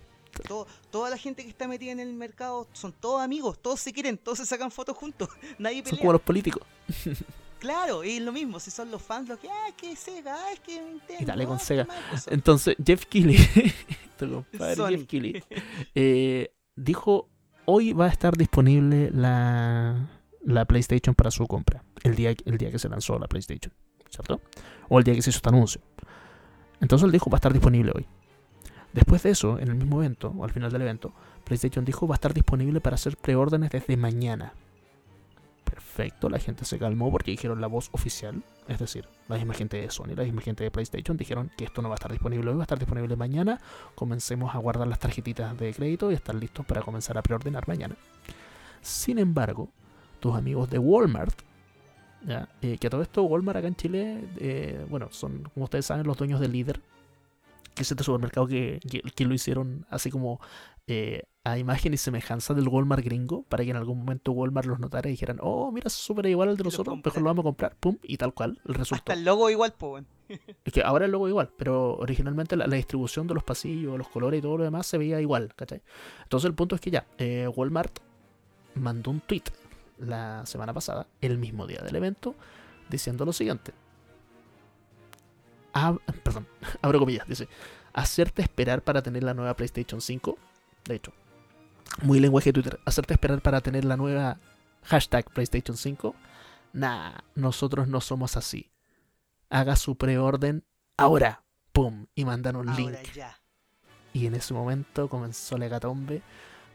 Toda 0.90 1.10
la 1.10 1.16
gente 1.16 1.42
que 1.42 1.48
está 1.50 1.68
metida 1.68 1.92
en 1.92 2.00
el 2.00 2.12
mercado 2.14 2.66
son 2.72 2.92
todos 2.92 3.20
amigos, 3.22 3.58
todos 3.60 3.80
se 3.80 3.92
quieren, 3.92 4.18
todos 4.18 4.38
se 4.38 4.46
sacan 4.46 4.70
fotos 4.70 4.96
juntos, 4.96 5.28
nadie 5.58 5.78
Son 5.78 5.84
pelea. 5.84 6.00
como 6.00 6.12
los 6.12 6.22
políticos. 6.22 6.62
Claro, 7.58 8.02
es 8.02 8.20
lo 8.20 8.32
mismo, 8.32 8.58
si 8.58 8.70
son 8.72 8.90
los 8.90 9.00
fans 9.00 9.28
los 9.28 9.38
que, 9.38 9.48
ah, 9.48 9.68
es 9.68 9.74
que 9.74 9.94
Sega, 9.94 10.34
ah, 10.34 10.52
es 10.52 10.58
que 10.60 10.80
Nintendo, 10.82 11.22
Y 11.22 11.24
dale 11.24 11.44
con 11.46 11.54
ah, 11.54 11.56
es 11.56 11.62
que 11.62 11.66
Sega. 11.68 11.84
Microsoft". 11.84 12.32
Entonces, 12.32 12.76
Jeff 12.84 13.04
Keighley, 13.06 13.36
tu 14.18 14.28
compadre 14.32 14.74
Sony. 14.76 14.88
Jeff 14.88 15.06
Keighley, 15.06 15.44
eh, 15.94 16.52
dijo, 16.74 17.28
hoy 17.66 17.92
va 17.92 18.06
a 18.06 18.08
estar 18.08 18.36
disponible 18.36 19.10
la, 19.12 20.10
la 20.44 20.64
PlayStation 20.64 21.14
para 21.14 21.30
su 21.30 21.46
compra, 21.46 21.84
el 22.02 22.16
día, 22.16 22.34
el 22.46 22.58
día 22.58 22.72
que 22.72 22.80
se 22.80 22.88
lanzó 22.88 23.16
la 23.20 23.28
PlayStation, 23.28 23.72
¿cierto? 24.10 24.40
O 24.88 24.98
el 24.98 25.04
día 25.04 25.14
que 25.14 25.22
se 25.22 25.30
hizo 25.30 25.36
este 25.36 25.48
anuncio. 25.48 25.80
Entonces 26.80 27.06
él 27.06 27.12
dijo, 27.12 27.30
va 27.30 27.36
a 27.36 27.38
estar 27.38 27.52
disponible 27.52 27.92
hoy. 27.94 28.08
Después 28.92 29.22
de 29.22 29.30
eso, 29.30 29.58
en 29.58 29.68
el 29.68 29.74
mismo 29.74 30.02
evento, 30.02 30.34
o 30.36 30.44
al 30.44 30.50
final 30.50 30.70
del 30.70 30.82
evento, 30.82 31.12
PlayStation 31.44 31.84
dijo, 31.84 32.06
va 32.06 32.14
a 32.14 32.16
estar 32.16 32.34
disponible 32.34 32.80
para 32.80 32.94
hacer 32.94 33.16
preórdenes 33.16 33.70
desde 33.70 33.96
mañana. 33.96 34.52
Perfecto, 35.64 36.28
la 36.28 36.38
gente 36.38 36.66
se 36.66 36.78
calmó 36.78 37.10
porque 37.10 37.30
dijeron 37.30 37.60
la 37.60 37.66
voz 37.66 37.88
oficial, 37.92 38.42
es 38.68 38.78
decir, 38.78 39.06
la 39.28 39.36
misma 39.36 39.54
gente 39.54 39.78
de 39.78 39.90
Sony, 39.90 40.14
la 40.14 40.24
misma 40.24 40.42
gente 40.42 40.64
de 40.64 40.70
PlayStation 40.70 41.16
dijeron 41.16 41.50
que 41.56 41.64
esto 41.64 41.80
no 41.80 41.88
va 41.88 41.94
a 41.94 41.96
estar 41.96 42.12
disponible 42.12 42.50
hoy, 42.50 42.56
va 42.56 42.62
a 42.62 42.64
estar 42.64 42.78
disponible 42.78 43.16
mañana. 43.16 43.58
Comencemos 43.94 44.54
a 44.54 44.58
guardar 44.58 44.86
las 44.86 44.98
tarjetitas 44.98 45.56
de 45.58 45.72
crédito 45.72 46.10
y 46.10 46.14
estar 46.14 46.34
listos 46.34 46.66
para 46.66 46.82
comenzar 46.82 47.16
a 47.16 47.22
preordenar 47.22 47.66
mañana. 47.66 47.96
Sin 48.82 49.18
embargo, 49.18 49.70
tus 50.20 50.36
amigos 50.36 50.68
de 50.68 50.78
Walmart, 50.78 51.40
¿ya? 52.26 52.48
Eh, 52.60 52.76
que 52.78 52.88
a 52.88 52.90
todo 52.90 53.02
esto 53.02 53.22
Walmart 53.22 53.58
acá 53.58 53.68
en 53.68 53.76
Chile, 53.76 54.24
eh, 54.38 54.84
bueno, 54.90 55.08
son, 55.10 55.42
como 55.54 55.64
ustedes 55.64 55.86
saben, 55.86 56.06
los 56.06 56.18
dueños 56.18 56.38
del 56.40 56.52
líder, 56.52 56.80
que 57.74 57.82
es 57.82 57.90
este 57.90 58.04
supermercado 58.04 58.46
que, 58.46 58.80
que, 58.88 59.00
que 59.00 59.24
lo 59.24 59.34
hicieron 59.34 59.86
así 59.90 60.10
como 60.10 60.40
eh, 60.86 61.22
a 61.44 61.58
imagen 61.58 61.94
y 61.94 61.96
semejanza 61.96 62.54
del 62.54 62.68
Walmart 62.68 63.04
gringo, 63.04 63.42
para 63.44 63.64
que 63.64 63.70
en 63.70 63.76
algún 63.76 63.98
momento 63.98 64.32
Walmart 64.32 64.66
los 64.66 64.78
notara 64.78 65.08
y 65.08 65.12
dijeran, 65.12 65.38
oh, 65.40 65.72
mira, 65.72 65.88
es 65.88 65.92
súper 65.92 66.26
igual 66.26 66.50
al 66.50 66.56
de 66.56 66.64
nosotros, 66.64 66.96
mejor 67.04 67.22
lo 67.22 67.26
vamos 67.26 67.42
a 67.42 67.44
comprar, 67.44 67.76
pum, 67.76 67.98
y 68.02 68.16
tal 68.16 68.32
cual, 68.32 68.60
el 68.66 68.74
resultado. 68.74 68.98
Hasta 68.98 69.12
el 69.14 69.24
logo 69.24 69.50
igual, 69.50 69.72
po, 69.72 69.94
weón. 69.94 70.06
Es 70.64 70.72
que 70.72 70.82
ahora 70.82 71.04
el 71.04 71.12
logo 71.12 71.28
igual, 71.28 71.50
pero 71.56 71.96
originalmente 71.96 72.56
la, 72.56 72.66
la 72.66 72.76
distribución 72.76 73.26
de 73.26 73.34
los 73.34 73.44
pasillos, 73.44 73.98
los 73.98 74.08
colores 74.08 74.38
y 74.38 74.42
todo 74.42 74.58
lo 74.58 74.64
demás 74.64 74.86
se 74.86 74.98
veía 74.98 75.20
igual, 75.20 75.52
¿cachai? 75.54 75.82
Entonces 76.22 76.48
el 76.48 76.54
punto 76.54 76.74
es 76.74 76.80
que 76.80 76.90
ya, 76.90 77.06
eh, 77.18 77.48
Walmart 77.54 77.98
mandó 78.74 79.10
un 79.10 79.20
tweet 79.20 79.44
la 79.98 80.46
semana 80.46 80.72
pasada, 80.72 81.06
el 81.20 81.38
mismo 81.38 81.66
día 81.66 81.80
del 81.82 81.96
evento, 81.96 82.34
diciendo 82.88 83.24
lo 83.24 83.32
siguiente. 83.32 83.72
Ab- 85.72 86.00
perdón, 86.22 86.46
abro 86.82 86.98
comillas, 86.98 87.26
dice, 87.26 87.48
hacerte 87.92 88.42
esperar 88.42 88.82
para 88.82 89.02
tener 89.02 89.22
la 89.22 89.34
nueva 89.34 89.54
PlayStation 89.54 90.00
5, 90.00 90.36
de 90.84 90.94
hecho, 90.94 91.12
muy 92.02 92.20
lenguaje 92.20 92.50
de 92.50 92.54
Twitter, 92.54 92.80
hacerte 92.84 93.14
esperar 93.14 93.40
para 93.40 93.60
tener 93.60 93.84
la 93.84 93.96
nueva 93.96 94.38
hashtag 94.84 95.30
PlayStation 95.30 95.76
5, 95.76 96.14
nah, 96.72 97.12
nosotros 97.34 97.88
no 97.88 98.00
somos 98.00 98.36
así 98.36 98.68
haga 99.52 99.76
su 99.76 99.96
preorden 99.96 100.64
ahora. 100.96 101.42
¡Pum! 101.72 102.06
Y 102.14 102.24
mandan 102.24 102.56
un 102.56 102.74
link. 102.74 102.96
Ya. 103.14 103.38
Y 104.14 104.26
en 104.26 104.34
ese 104.34 104.54
momento 104.54 105.08
comenzó 105.08 105.58
la 105.58 105.66
hecatombe. 105.66 106.22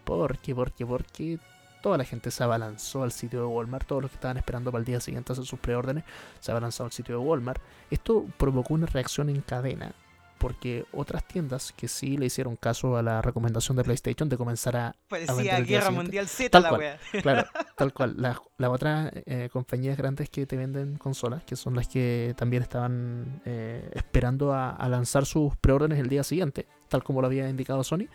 Porque, 0.04 0.54
porque, 0.56 0.86
porque 0.86 1.40
toda 1.82 1.98
la 1.98 2.04
gente 2.04 2.32
se 2.32 2.44
abalanzó 2.44 3.04
al 3.04 3.12
sitio 3.12 3.40
de 3.42 3.46
Walmart. 3.46 3.88
Todos 3.88 4.02
los 4.02 4.12
que 4.12 4.16
estaban 4.16 4.38
esperando 4.38 4.72
para 4.72 4.80
el 4.80 4.86
día 4.86 5.00
siguiente 5.00 5.34
hacer 5.34 5.46
sus 5.46 5.60
preórdenes 5.60 6.04
se 6.40 6.52
abalanzaron 6.52 6.88
al 6.88 6.94
sitio 6.94 7.20
de 7.20 7.26
Walmart. 7.26 7.62
Esto 7.92 8.26
provocó 8.38 8.74
una 8.74 8.88
reacción 8.88 9.30
en 9.30 9.42
cadena. 9.42 9.94
Porque 10.40 10.86
otras 10.94 11.28
tiendas 11.28 11.74
que 11.76 11.88
sí 11.88 12.16
le 12.16 12.28
hicieron 12.28 12.58
caso 12.58 12.96
a 12.96 13.02
la 13.02 13.24
recomendación 13.24 13.76
de 13.76 13.84
PlayStation 13.84 14.30
de 14.30 14.38
comenzar 14.38 14.76
a 14.78 14.96
vender 15.10 15.28
Parecía 15.28 15.58
el 15.58 15.66
día 15.66 15.80
Guerra. 15.80 15.90
Mundial 15.90 16.28
Z 16.28 16.52
Tal 16.52 16.62
la 16.62 16.70
cual. 16.70 16.80
wea. 16.82 17.00
Claro, 17.24 17.48
tal 17.76 17.92
cual. 17.92 18.14
Las 18.18 18.38
las 18.60 18.70
otras 18.70 19.12
eh, 19.26 19.50
compañías 19.52 19.98
grandes 19.98 20.30
que 20.30 20.46
te 20.46 20.56
venden 20.56 20.98
consolas, 20.98 21.44
que 21.44 21.56
son 21.56 21.74
las 21.74 21.88
que 21.88 22.36
también 22.38 22.62
estaban 22.62 23.42
eh, 23.46 23.90
esperando 23.96 24.54
a, 24.54 24.70
a 24.70 24.88
lanzar 24.90 25.26
sus 25.26 25.56
preórdenes 25.58 25.98
el 25.98 26.08
día 26.08 26.24
siguiente, 26.24 26.68
tal 26.88 27.04
como 27.04 27.22
lo 27.22 27.26
había 27.26 27.50
indicado 27.50 27.84
Sony, 27.84 28.06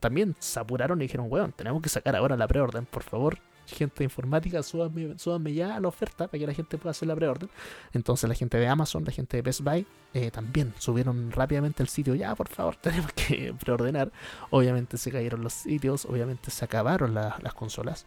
también 0.00 0.34
se 0.38 0.58
apuraron 0.60 1.00
y 1.00 1.04
dijeron, 1.04 1.26
weón, 1.30 1.52
tenemos 1.52 1.82
que 1.82 1.88
sacar 1.88 2.14
ahora 2.16 2.36
la 2.36 2.46
preorden, 2.48 2.86
por 2.86 3.02
favor. 3.02 3.38
Gente 3.66 3.96
de 3.98 4.04
informática, 4.04 4.62
súbanme, 4.62 5.18
súbanme 5.18 5.52
ya 5.52 5.74
a 5.74 5.80
la 5.80 5.88
oferta 5.88 6.28
para 6.28 6.38
que 6.38 6.46
la 6.46 6.54
gente 6.54 6.78
pueda 6.78 6.92
hacer 6.92 7.08
la 7.08 7.16
preorden. 7.16 7.50
Entonces 7.92 8.28
la 8.28 8.36
gente 8.36 8.58
de 8.58 8.68
Amazon, 8.68 9.04
la 9.04 9.10
gente 9.10 9.36
de 9.38 9.42
Best 9.42 9.60
Buy, 9.62 9.84
eh, 10.14 10.30
también 10.30 10.72
subieron 10.78 11.32
rápidamente 11.32 11.82
el 11.82 11.88
sitio. 11.88 12.14
Ya, 12.14 12.32
por 12.36 12.48
favor, 12.48 12.76
tenemos 12.80 13.12
que 13.12 13.52
preordenar. 13.58 14.12
Obviamente 14.50 14.96
se 14.98 15.10
cayeron 15.10 15.42
los 15.42 15.52
sitios, 15.52 16.04
obviamente 16.04 16.52
se 16.52 16.64
acabaron 16.64 17.12
la- 17.14 17.38
las 17.42 17.54
consolas. 17.54 18.06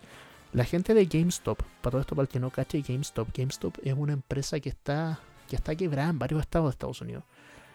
La 0.54 0.64
gente 0.64 0.94
de 0.94 1.06
GameStop, 1.06 1.60
para 1.82 1.92
todo 1.92 2.02
esto 2.02 2.16
para 2.16 2.24
el 2.24 2.30
que 2.30 2.40
no 2.40 2.50
cache, 2.52 2.82
GameStop, 2.82 3.28
GameStop 3.36 3.78
es 3.84 3.94
una 3.94 4.14
empresa 4.14 4.60
que 4.62 4.70
está, 4.70 5.20
que 5.50 5.58
está 5.58 5.76
quebrada 5.76 6.10
en 6.10 6.20
varios 6.20 6.40
estados 6.40 6.68
de 6.68 6.72
Estados 6.72 7.02
Unidos. 7.02 7.24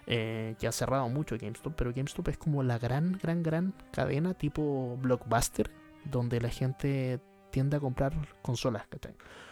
Eh, 0.07 0.55
que 0.59 0.67
ha 0.67 0.73
cerrado 0.73 1.09
mucho 1.09 1.37
GameStop, 1.39 1.75
pero 1.75 1.93
GameStop 1.95 2.29
es 2.29 2.37
como 2.37 2.63
la 2.63 2.79
gran, 2.79 3.19
gran, 3.21 3.43
gran 3.43 3.73
cadena 3.91 4.35
tipo 4.35 4.99
blockbuster, 5.01 5.71
donde 6.05 6.41
la 6.41 6.51
gente 6.51 7.21
tiende 7.51 7.79
a 7.79 7.81
comprar 7.81 8.13
consolas. 8.43 8.87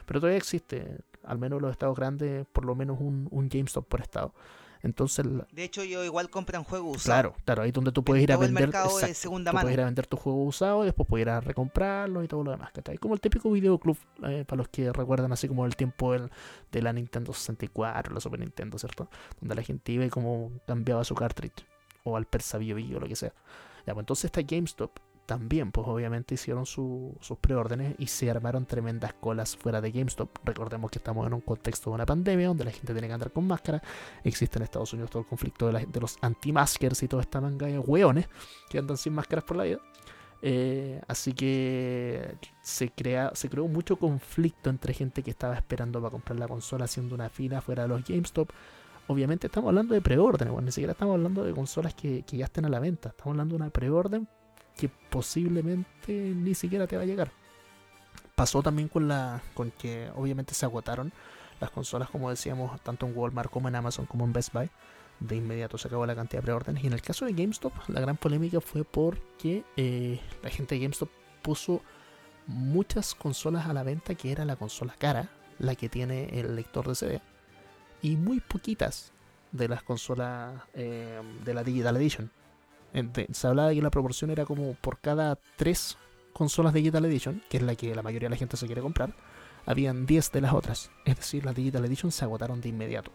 Pero 0.05 0.21
todavía 0.21 0.37
existe, 0.37 0.99
al 1.25 1.39
menos 1.39 1.59
en 1.59 1.63
los 1.63 1.71
estados 1.71 1.97
grandes, 1.97 2.47
por 2.53 2.65
lo 2.67 2.75
menos 2.75 2.99
un, 3.01 3.29
un 3.31 3.49
GameStop 3.49 3.87
por 3.89 4.01
estado. 4.01 4.35
Entonces, 4.83 5.25
De 5.53 5.63
hecho, 5.65 5.85
yo 5.85 6.05
igual 6.05 6.29
compran 6.29 6.65
juegos 6.65 6.97
usados. 6.97 7.05
claro, 7.05 7.35
claro, 7.45 7.63
ahí 7.63 7.69
es 7.69 7.73
donde 7.75 7.93
tú 7.93 8.03
puedes 8.03 8.23
ir 8.23 8.33
a 8.33 8.37
vender. 8.37 8.65
mercado 8.67 8.89
de 8.89 8.95
exacto, 8.95 9.15
segunda 9.15 9.51
tú 9.51 9.55
mano. 9.55 9.65
puedes 9.67 9.75
ir 9.77 9.81
a 9.83 9.85
vender 9.85 10.07
tu 10.09 10.17
juego 10.17 10.43
usado 10.45 10.83
y 10.83 10.87
después 10.87 11.09
puedes 11.09 11.23
ir 11.25 11.31
a 11.31 11.41
recomprarlo 11.41 12.23
y 12.25 12.29
todo 12.29 12.43
lo 12.43 12.51
demás. 12.51 12.73
¿cachai? 12.73 12.99
Como 12.99 13.15
el 13.15 13.21
típico 13.21 13.51
videoclub, 13.51 13.97
eh, 14.25 14.45
para 14.47 14.59
los 14.59 14.69
que 14.69 14.93
recuerdan 14.93 15.31
así 15.33 15.47
como 15.47 15.65
el 15.67 15.77
tiempo 15.77 16.13
del- 16.13 16.31
de 16.73 16.83
la 16.83 16.93
Nintendo 16.93 17.33
64, 17.33 18.13
la 18.13 18.21
Super 18.21 18.41
Nintendo, 18.41 18.77
¿cierto? 18.79 19.09
Donde 19.41 19.55
la 19.55 19.63
gente 19.63 19.93
iba 19.93 20.05
y 20.05 20.11
como 20.11 20.51
cambiaba 20.67 21.05
su 21.05 21.15
cartridge. 21.15 21.65
O 22.05 22.17
al 22.17 22.27
Persa 22.27 22.59
Bio 22.59 22.75
Bio, 22.75 22.97
o 22.97 23.01
lo 23.01 23.07
que 23.07 23.15
sea. 23.15 23.33
Ya, 23.87 23.95
pues 23.95 24.03
entonces 24.03 24.25
esta 24.27 24.43
GameStop 24.43 24.91
también, 25.33 25.73
pues 25.73 25.89
obviamente 25.89 26.35
hicieron 26.35 26.67
su- 26.67 27.17
sus 27.21 27.39
preórdenes 27.39 27.95
y 27.99 28.07
se 28.07 28.31
armaron 28.31 28.67
tremendas 28.67 29.15
colas 29.15 29.57
fuera 29.57 29.81
de 29.81 29.91
GameStop. 29.91 30.29
Recordemos 30.45 30.91
que 30.91 30.99
estamos 30.99 31.27
en 31.27 31.33
un 31.33 31.41
contexto 31.41 31.89
de 31.89 31.95
una 31.95 32.05
pandemia 32.05 32.49
donde 32.49 32.67
la 32.67 32.71
gente 32.71 32.93
tiene 32.93 33.09
que 33.09 33.15
andar 33.15 33.33
con 33.33 33.47
máscara. 33.47 33.83
Existe 34.25 34.59
en 34.59 34.65
Estados 34.65 34.93
Unidos 34.93 35.11
todo 35.11 35.23
el 35.23 35.29
conflicto 35.29 35.73
de, 35.73 36.01
los 36.01 36.19
anti-maskers 36.21 37.03
y 37.03 37.09
toda 37.09 37.23
esta 37.23 37.41
manga 37.41 37.67
de 37.67 37.79
hueones 37.79 38.29
que 38.69 38.79
andan 38.79 38.99
sin 38.99 39.15
máscaras 39.15 39.45
por 39.45 39.57
la 39.57 39.65
vida. 39.65 39.79
Eh, 40.43 41.01
así 41.09 41.33
que 41.33 42.37
se, 42.61 42.91
crea, 42.91 43.31
se 43.35 43.49
creó 43.49 43.67
mucho 43.69 43.97
conflicto 43.97 44.69
entre 44.69 44.93
gente 44.93 45.23
que 45.23 45.31
estaba 45.31 45.55
esperando 45.55 45.99
para 45.99 46.11
comprar 46.11 46.39
la 46.39 46.47
consola 46.47 46.85
haciendo 46.85 47.15
una 47.15 47.31
fila 47.31 47.63
fuera 47.63 47.85
de 47.85 47.89
los 47.89 48.05
GameStop. 48.05 48.51
Obviamente 49.09 49.47
estamos 49.47 49.69
hablando 49.69 49.95
de 49.95 50.03
preorden, 50.03 50.49
bueno, 50.53 50.67
ni 50.67 50.73
siquiera 50.73 50.93
estamos 50.93 51.15
hablando 51.15 51.43
de 51.43 51.55
consolas 51.55 51.95
que, 51.95 52.23
que 52.23 52.37
ya 52.37 52.45
estén 52.45 52.67
a 52.67 52.69
la 52.69 52.81
venta. 52.81 53.09
Estamos 53.09 53.33
hablando 53.33 53.57
de 53.57 53.63
una 53.63 53.71
preorden 53.71 54.29
que 54.77 54.89
posiblemente 54.89 56.13
ni 56.13 56.55
siquiera 56.55 56.87
te 56.87 56.97
va 56.97 57.03
a 57.03 57.07
llegar. 57.07 57.31
Pasó 58.35 58.63
también 58.63 58.89
con 58.89 59.09
la 59.09 59.43
con 59.55 59.71
que 59.71 60.11
obviamente 60.17 60.55
se 60.55 60.65
agotaron 60.65 61.13
las 61.61 61.71
consolas, 61.71 62.11
como 62.11 62.29
decíamos, 62.29 62.81
tanto 62.83 63.07
en 63.07 63.17
Walmart 63.17 63.51
como 63.51 63.69
en 63.69 63.77
Amazon 63.77 64.07
como 64.07 64.25
en 64.25 64.33
Best 64.33 64.53
Buy. 64.53 64.69
De 65.21 65.37
inmediato 65.37 65.79
se 65.79 65.87
acabó 65.87 66.05
la 66.07 66.17
cantidad 66.17 66.43
de 66.43 66.47
preórdenes. 66.47 66.83
Y 66.83 66.89
en 66.89 66.93
el 66.93 67.03
caso 67.03 67.25
de 67.25 67.33
GameStop, 67.33 67.73
la 67.89 68.01
gran 68.01 68.17
polémica 68.17 68.61
fue 68.61 68.85
porque 68.85 69.65
eh, 69.77 70.21
la 70.43 70.51
gente 70.51 70.75
de 70.75 70.81
GameStop 70.81 71.09
puso 71.43 71.83
muchas 72.49 73.15
consolas 73.15 73.67
a 73.67 73.73
la 73.73 73.85
venta 73.85 74.17
que 74.17 74.33
era 74.33 74.45
la 74.45 74.57
consola 74.57 74.95
cara, 74.99 75.31
la 75.59 75.77
que 75.77 75.89
tiene 75.89 76.41
el 76.41 76.57
lector 76.57 76.89
de 76.89 76.95
CD, 76.97 77.21
y 78.01 78.17
muy 78.17 78.41
poquitas 78.41 79.13
de 79.53 79.69
las 79.69 79.83
consolas 79.83 80.61
eh, 80.75 81.21
de 81.45 81.55
la 81.55 81.63
Digital 81.63 81.97
Edition. 81.97 82.31
Se 83.33 83.47
hablaba 83.47 83.71
de 83.71 83.77
que 83.77 83.83
la 83.83 83.91
proporción 83.91 84.31
era 84.31 84.45
como 84.45 84.75
por 84.75 84.99
cada 84.99 85.39
tres 85.57 85.97
consolas 86.33 86.75
Digital 86.75 87.05
Edition, 87.05 87.43
que 87.49 87.59
es 87.59 87.63
la 87.63 87.75
que 87.75 87.95
la 87.95 88.03
mayoría 88.03 88.29
de 88.29 88.35
la 88.35 88.39
gente 88.39 88.57
se 88.57 88.67
quiere 88.67 88.83
comprar, 88.83 89.15
habían 89.67 90.07
10 90.07 90.33
de 90.33 90.41
las 90.41 90.53
otras. 90.53 90.91
Es 91.05 91.17
decir, 91.17 91.45
las 91.45 91.55
Digital 91.55 91.85
Edition 91.85 92.13
se 92.13 92.25
agotaron 92.25 92.61
de 92.61 92.69
inmediato. 92.69 93.11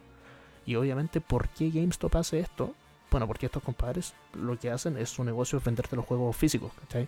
Y 0.66 0.76
obviamente, 0.76 1.22
¿por 1.22 1.50
qué 1.50 1.70
GameStop 1.70 2.16
hace 2.16 2.40
esto? 2.40 2.74
Bueno, 3.10 3.28
porque 3.28 3.46
estos 3.46 3.64
compadres 3.64 4.14
lo 4.34 4.58
que 4.60 4.70
hacen 4.70 4.98
es 4.98 5.10
su 5.10 5.24
negocio 5.24 5.60
es 5.60 5.64
venderte 5.64 5.96
los 5.96 6.06
juegos 6.06 6.36
físicos, 6.36 6.74
¿cachai? 6.82 7.08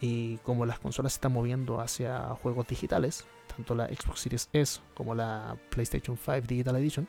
Y 0.00 0.38
como 0.38 0.64
las 0.66 0.78
consolas 0.78 1.12
se 1.12 1.18
están 1.18 1.32
moviendo 1.32 1.80
hacia 1.80 2.20
juegos 2.42 2.66
digitales, 2.66 3.26
tanto 3.54 3.74
la 3.74 3.86
Xbox 3.88 4.20
Series 4.20 4.48
S 4.52 4.80
como 4.94 5.14
la 5.14 5.56
PlayStation 5.70 6.16
5 6.16 6.40
Digital 6.46 6.76
Edition, 6.76 7.08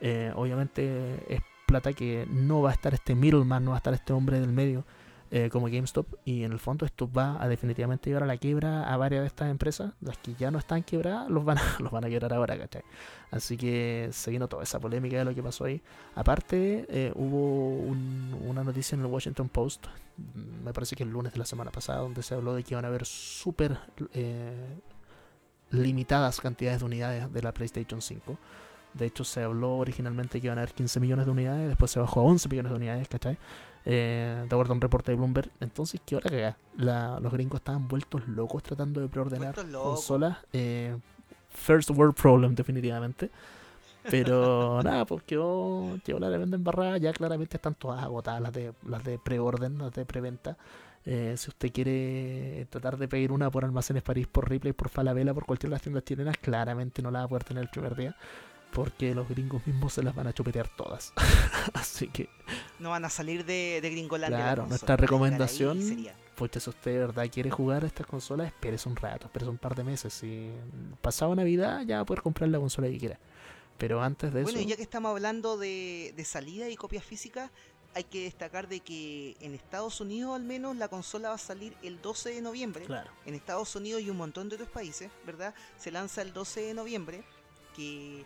eh, 0.00 0.32
obviamente 0.34 1.22
es 1.32 1.40
plata 1.70 1.92
que 1.94 2.26
no 2.30 2.60
va 2.62 2.70
a 2.70 2.72
estar 2.74 2.92
este 2.94 3.14
middleman, 3.14 3.64
no 3.64 3.70
va 3.70 3.76
a 3.76 3.78
estar 3.78 3.94
este 3.94 4.12
hombre 4.12 4.38
del 4.40 4.52
medio 4.52 4.84
eh, 5.32 5.48
como 5.50 5.66
GameStop. 5.66 6.06
Y 6.24 6.42
en 6.42 6.50
el 6.52 6.58
fondo 6.58 6.84
esto 6.84 7.10
va 7.10 7.40
a 7.42 7.46
definitivamente 7.48 8.10
llevar 8.10 8.24
a 8.24 8.26
la 8.26 8.36
quiebra 8.36 8.92
a 8.92 8.96
varias 8.96 9.22
de 9.22 9.28
estas 9.28 9.48
empresas. 9.50 9.92
Las 10.00 10.18
que 10.18 10.34
ya 10.34 10.50
no 10.50 10.58
están 10.58 10.82
quebradas 10.82 11.30
los 11.30 11.44
van 11.44 11.58
a, 11.58 11.62
los 11.78 11.90
van 11.92 12.04
a 12.04 12.08
quebrar 12.08 12.32
ahora, 12.34 12.58
¿cachai? 12.58 12.82
Así 13.30 13.56
que 13.56 14.08
se 14.12 14.30
vino 14.32 14.48
toda 14.48 14.64
esa 14.64 14.80
polémica 14.80 15.18
de 15.18 15.24
lo 15.24 15.34
que 15.34 15.42
pasó 15.42 15.64
ahí. 15.64 15.80
Aparte, 16.16 16.84
eh, 16.88 17.12
hubo 17.14 17.76
un- 17.76 18.36
una 18.44 18.64
noticia 18.64 18.96
en 18.96 19.02
el 19.02 19.06
Washington 19.06 19.48
Post, 19.48 19.86
mm, 20.16 20.64
me 20.64 20.72
parece 20.72 20.96
que 20.96 21.04
el 21.04 21.10
lunes 21.10 21.32
de 21.32 21.38
la 21.38 21.44
semana 21.46 21.70
pasada, 21.70 22.00
donde 22.00 22.22
se 22.24 22.34
habló 22.34 22.54
de 22.54 22.64
que 22.64 22.74
iban 22.74 22.84
a 22.84 22.88
haber 22.88 23.06
súper 23.06 23.78
eh, 24.14 24.80
limitadas 25.70 26.40
cantidades 26.40 26.80
de 26.80 26.86
unidades 26.86 27.32
de 27.32 27.42
la 27.42 27.52
PlayStation 27.54 28.02
5. 28.02 28.36
De 28.94 29.06
hecho, 29.06 29.24
se 29.24 29.42
habló 29.42 29.76
originalmente 29.76 30.40
que 30.40 30.46
iban 30.48 30.58
a 30.58 30.62
haber 30.62 30.74
15 30.74 31.00
millones 31.00 31.26
de 31.26 31.32
unidades, 31.32 31.68
después 31.68 31.90
se 31.90 32.00
bajó 32.00 32.20
a 32.20 32.24
11 32.24 32.48
millones 32.48 32.70
de 32.72 32.76
unidades, 32.76 33.08
¿cachai? 33.08 33.38
Eh, 33.84 34.44
de 34.48 34.54
acuerdo 34.54 34.72
a 34.72 34.76
un 34.76 34.80
reporte 34.80 35.12
de 35.12 35.16
Bloomberg. 35.16 35.50
Entonces, 35.60 36.00
¿qué 36.04 36.16
hora 36.16 36.28
que 36.28 36.54
Los 36.76 37.32
gringos 37.32 37.60
estaban 37.60 37.88
vueltos 37.88 38.26
locos 38.28 38.62
tratando 38.62 39.00
de 39.00 39.08
preordenar 39.08 39.54
consolas. 39.72 40.38
eh, 40.52 40.96
first 41.50 41.90
world 41.90 42.14
problem, 42.14 42.54
definitivamente. 42.54 43.30
Pero 44.10 44.82
nada, 44.84 45.04
pues 45.04 45.22
quedó, 45.22 45.98
quedó 46.04 46.18
la 46.18 46.28
tremenda 46.28 46.56
embarrada. 46.56 46.98
Ya 46.98 47.12
claramente 47.12 47.56
están 47.56 47.74
todas 47.74 48.02
agotadas 48.02 48.40
las 48.40 48.52
de, 48.52 48.72
las 48.86 49.04
de 49.04 49.18
preorden, 49.18 49.78
las 49.78 49.92
de 49.92 50.04
preventa. 50.04 50.56
Eh, 51.06 51.34
si 51.38 51.48
usted 51.48 51.72
quiere 51.72 52.66
tratar 52.68 52.98
de 52.98 53.08
pedir 53.08 53.32
una 53.32 53.50
por 53.50 53.64
Almacenes 53.64 54.02
París, 54.02 54.26
por 54.26 54.50
Ripley, 54.50 54.74
por 54.74 54.90
Falabella, 54.90 55.32
por 55.32 55.46
cualquiera 55.46 55.70
de 55.70 55.76
las 55.76 55.82
tiendas 55.82 56.04
chilenas, 56.04 56.36
claramente 56.36 57.00
no 57.00 57.10
la 57.10 57.20
va 57.20 57.24
a 57.24 57.28
poder 57.28 57.44
tener 57.44 57.62
el 57.62 57.70
primer 57.70 57.96
día. 57.96 58.14
Porque 58.72 59.14
los 59.14 59.28
gringos 59.28 59.66
mismos 59.66 59.92
se 59.94 60.02
las 60.02 60.14
van 60.14 60.26
a 60.28 60.32
chupetear 60.32 60.68
todas. 60.76 61.12
Así 61.74 62.06
que, 62.08 62.28
No 62.78 62.90
van 62.90 63.04
a 63.04 63.10
salir 63.10 63.44
de, 63.44 63.80
de 63.82 63.90
Gringolandia. 63.90 64.38
Claro, 64.38 64.66
nuestra 64.66 64.96
recomendación- 64.96 65.78
y 65.80 65.82
sería. 65.88 66.16
pues 66.36 66.50
si 66.62 66.70
usted 66.70 66.92
de 66.92 66.98
verdad 66.98 67.28
quiere 67.32 67.50
jugar 67.50 67.82
a 67.84 67.86
estas 67.88 68.06
consolas, 68.06 68.46
espérese 68.46 68.88
un 68.88 68.96
rato, 68.96 69.26
espérese 69.26 69.50
un 69.50 69.58
par 69.58 69.74
de 69.74 69.82
meses. 69.84 70.12
Si 70.14 70.50
pasado 71.00 71.34
Navidad, 71.34 71.82
ya 71.84 71.96
va 71.96 72.02
a 72.02 72.06
poder 72.06 72.22
comprar 72.22 72.48
la 72.48 72.58
consola 72.58 72.88
que 72.88 72.98
quiera. 72.98 73.18
Pero 73.76 74.02
antes 74.02 74.32
de 74.32 74.42
Bueno, 74.42 74.58
eso. 74.58 74.66
y 74.66 74.70
ya 74.70 74.76
que 74.76 74.82
estamos 74.82 75.10
hablando 75.10 75.56
de, 75.56 76.12
de 76.16 76.24
salida 76.24 76.68
y 76.68 76.76
copias 76.76 77.02
físicas, 77.04 77.50
hay 77.94 78.04
que 78.04 78.22
destacar 78.24 78.68
de 78.68 78.80
que 78.80 79.36
en 79.40 79.52
Estados 79.54 80.00
Unidos 80.00 80.36
al 80.36 80.44
menos 80.44 80.76
la 80.76 80.86
consola 80.88 81.30
va 81.30 81.34
a 81.34 81.38
salir 81.38 81.74
el 81.82 82.00
12 82.00 82.34
de 82.34 82.40
noviembre. 82.40 82.84
Claro. 82.84 83.10
En 83.26 83.34
Estados 83.34 83.74
Unidos 83.74 84.02
y 84.02 84.10
un 84.10 84.16
montón 84.16 84.48
de 84.48 84.54
otros 84.54 84.68
países, 84.70 85.10
¿verdad? 85.26 85.54
Se 85.76 85.90
lanza 85.90 86.22
el 86.22 86.32
12 86.32 86.60
de 86.60 86.74
noviembre, 86.74 87.24
que 87.74 88.24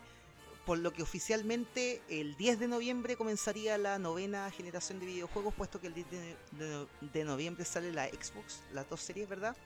por 0.67 0.79
lo 0.79 0.93
que 0.93 1.03
oficialmente 1.03 2.01
el 2.09 2.37
10 2.37 2.59
de 2.59 2.69
noviembre 2.69 3.17
comenzaría 3.17 3.77
la 3.79 3.99
novena 3.99 4.51
generación 4.51 4.99
de 4.99 5.07
videojuegos, 5.07 5.53
puesto 5.55 5.81
que 5.81 5.89
el 5.89 5.95
10 5.95 6.11
de, 6.11 6.37
de- 6.53 6.87
de 7.13 7.25
noviembre 7.25 7.65
sale 7.65 7.93
la 7.93 8.07
Xbox, 8.09 8.63
las 8.73 8.89
dos 8.89 9.01
series, 9.01 9.29
¿verdad? 9.29 9.57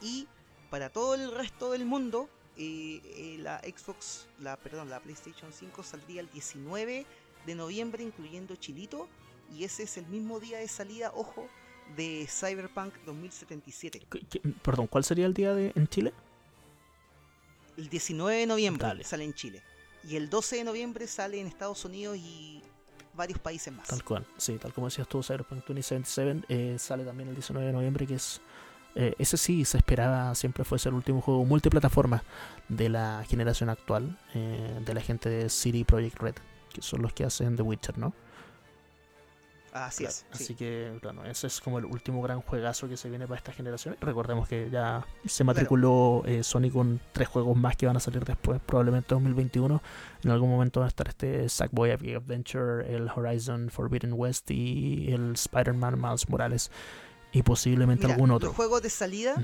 Y 0.00 0.26
para 0.70 0.88
todo 0.90 1.14
el 1.14 1.30
resto 1.32 1.70
del 1.72 1.84
mundo, 1.84 2.28
eh, 2.56 3.00
eh, 3.04 3.36
la 3.40 3.60
Xbox, 3.60 4.26
la 4.40 4.56
perdón, 4.56 4.90
la 4.90 5.00
PlayStation 5.00 5.52
5 5.52 5.82
saldría 5.82 6.20
el 6.20 6.30
19 6.30 7.06
de 7.46 7.54
noviembre, 7.54 8.02
incluyendo 8.02 8.56
Chilito, 8.56 9.08
y 9.56 9.64
ese 9.64 9.84
es 9.84 9.96
el 9.98 10.06
mismo 10.06 10.40
día 10.40 10.58
de 10.58 10.68
salida, 10.68 11.12
ojo, 11.14 11.48
de 11.96 12.26
Cyberpunk 12.28 12.94
2077. 13.06 14.00
¿Qué- 14.10 14.20
qué- 14.28 14.40
Perdón, 14.62 14.86
¿cuál 14.88 15.04
sería 15.04 15.26
el 15.26 15.34
día 15.34 15.54
de 15.54 15.72
en 15.74 15.88
Chile? 15.88 16.12
El 17.76 17.88
19 17.88 18.36
de 18.40 18.46
noviembre 18.46 18.86
Dale. 18.86 19.04
sale 19.04 19.24
en 19.24 19.34
Chile. 19.34 19.62
Y 20.08 20.16
el 20.16 20.30
12 20.30 20.56
de 20.56 20.64
noviembre 20.64 21.06
sale 21.06 21.40
en 21.40 21.46
Estados 21.46 21.84
Unidos 21.84 22.16
y 22.16 22.62
varios 23.14 23.38
países 23.38 23.72
más. 23.72 23.86
Tal 23.88 24.02
cual, 24.04 24.26
sí, 24.38 24.56
tal 24.58 24.72
como 24.72 24.86
decías 24.86 25.06
tú, 25.08 25.22
Cyberpunk 25.22 25.60
2077 25.66 26.44
eh, 26.48 26.76
sale 26.78 27.04
también 27.04 27.28
el 27.28 27.34
19 27.34 27.66
de 27.66 27.72
noviembre, 27.72 28.06
que 28.06 28.14
es. 28.14 28.40
eh, 28.94 29.14
ese 29.18 29.36
sí 29.36 29.64
se 29.64 29.76
esperaba, 29.76 30.34
siempre 30.34 30.64
fuese 30.64 30.88
el 30.88 30.94
último 30.94 31.20
juego 31.20 31.44
multiplataforma 31.44 32.22
de 32.68 32.88
la 32.88 33.24
generación 33.28 33.68
actual, 33.68 34.18
eh, 34.34 34.80
de 34.84 34.94
la 34.94 35.00
gente 35.00 35.28
de 35.28 35.48
CD 35.50 35.84
Projekt 35.84 36.18
Red, 36.18 36.34
que 36.72 36.82
son 36.82 37.02
los 37.02 37.12
que 37.12 37.24
hacen 37.24 37.56
The 37.56 37.62
Witcher, 37.62 37.98
¿no? 37.98 38.14
Así 39.72 40.04
Claro, 40.04 40.10
es. 40.10 40.26
Así 40.32 40.44
sí. 40.46 40.54
que, 40.54 40.98
claro, 41.00 41.24
ese 41.24 41.46
es 41.46 41.60
como 41.60 41.78
el 41.78 41.84
último 41.84 42.20
gran 42.22 42.40
juegazo 42.40 42.88
que 42.88 42.96
se 42.96 43.08
viene 43.08 43.26
para 43.26 43.38
esta 43.38 43.52
generación. 43.52 43.96
Recordemos 44.00 44.48
que 44.48 44.68
ya 44.70 45.06
se 45.24 45.44
matriculó 45.44 46.22
eh, 46.26 46.42
Sony 46.42 46.70
con 46.72 47.00
tres 47.12 47.28
juegos 47.28 47.56
más 47.56 47.76
que 47.76 47.86
van 47.86 47.96
a 47.96 48.00
salir 48.00 48.24
después, 48.24 48.60
probablemente 48.64 49.14
2021. 49.14 49.80
En 50.24 50.30
algún 50.30 50.50
momento 50.50 50.80
van 50.80 50.86
a 50.86 50.88
estar 50.88 51.08
este 51.08 51.48
Sackboy 51.48 51.92
Adventure, 51.92 52.94
el 52.94 53.08
Horizon 53.14 53.70
Forbidden 53.70 54.14
West 54.14 54.50
y 54.50 55.12
el 55.12 55.34
Spider-Man 55.34 56.00
Miles 56.00 56.28
Morales. 56.28 56.70
Y 57.32 57.42
posiblemente 57.42 58.06
Mira, 58.06 58.14
algún 58.14 58.32
otro. 58.32 58.48
Los 58.48 58.56
juegos 58.56 58.82
de 58.82 58.90
salida, 58.90 59.36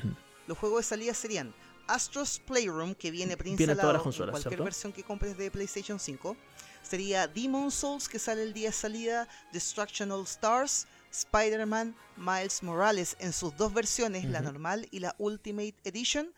los 0.49 0.59
juegos 0.59 0.81
de 0.81 0.85
salida 0.85 1.15
serían 1.15 1.55
Astro's 1.87 2.41
Playroom, 2.41 2.95
que 2.95 3.11
viene 3.13 3.37
Viene 3.37 3.53
en 3.53 3.57
preinstalado 3.57 4.01
todas 4.01 4.07
las 4.07 4.19
en 4.19 4.31
cualquier 4.31 4.51
¿cierto? 4.51 4.65
versión 4.65 4.93
que 4.93 5.05
compres 5.05 5.39
de 5.39 5.51
PlayStation 5.53 6.01
5. 6.01 6.37
Sería 6.89 7.27
Demon 7.27 7.71
Souls, 7.71 8.09
que 8.09 8.19
sale 8.19 8.43
el 8.43 8.53
día 8.53 8.69
de 8.69 8.73
salida, 8.73 9.29
Destruction 9.53 10.13
All 10.13 10.25
Stars, 10.25 10.87
Spider-Man, 11.11 11.97
Miles 12.17 12.63
Morales 12.63 13.17
en 13.19 13.33
sus 13.33 13.57
dos 13.57 13.73
versiones, 13.75 14.25
la 14.25 14.41
normal 14.41 14.87
y 14.93 15.01
la 15.01 15.15
Ultimate 15.19 15.75
Edition. 15.85 16.33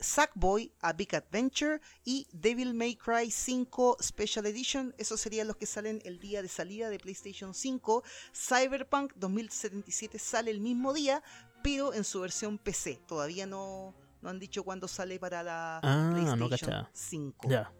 Sackboy, 0.00 0.72
A 0.80 0.92
Big 0.94 1.14
Adventure 1.14 1.80
y 2.04 2.26
Devil 2.32 2.74
May 2.74 2.96
Cry 2.96 3.30
5 3.30 3.98
Special 4.02 4.44
Edition. 4.46 4.92
Esos 4.98 5.20
serían 5.20 5.46
los 5.46 5.56
que 5.56 5.66
salen 5.66 6.02
el 6.04 6.18
día 6.18 6.42
de 6.42 6.48
salida 6.48 6.90
de 6.90 6.98
PlayStation 6.98 7.54
5. 7.54 8.02
Cyberpunk 8.34 9.12
2077 9.14 10.18
sale 10.18 10.50
el 10.50 10.60
mismo 10.60 10.92
día, 10.92 11.22
pero 11.62 11.94
en 11.94 12.02
su 12.02 12.20
versión 12.20 12.58
PC. 12.58 13.00
Todavía 13.06 13.46
no, 13.46 13.94
no 14.22 14.30
han 14.30 14.40
dicho 14.40 14.64
cuándo 14.64 14.88
sale 14.88 15.20
para 15.20 15.44
la 15.44 15.78
Ah, 15.84 16.10
PlayStation 16.12 16.50
cachaba. 16.50 16.90
5. 16.92 17.48
Ya, 17.48 17.72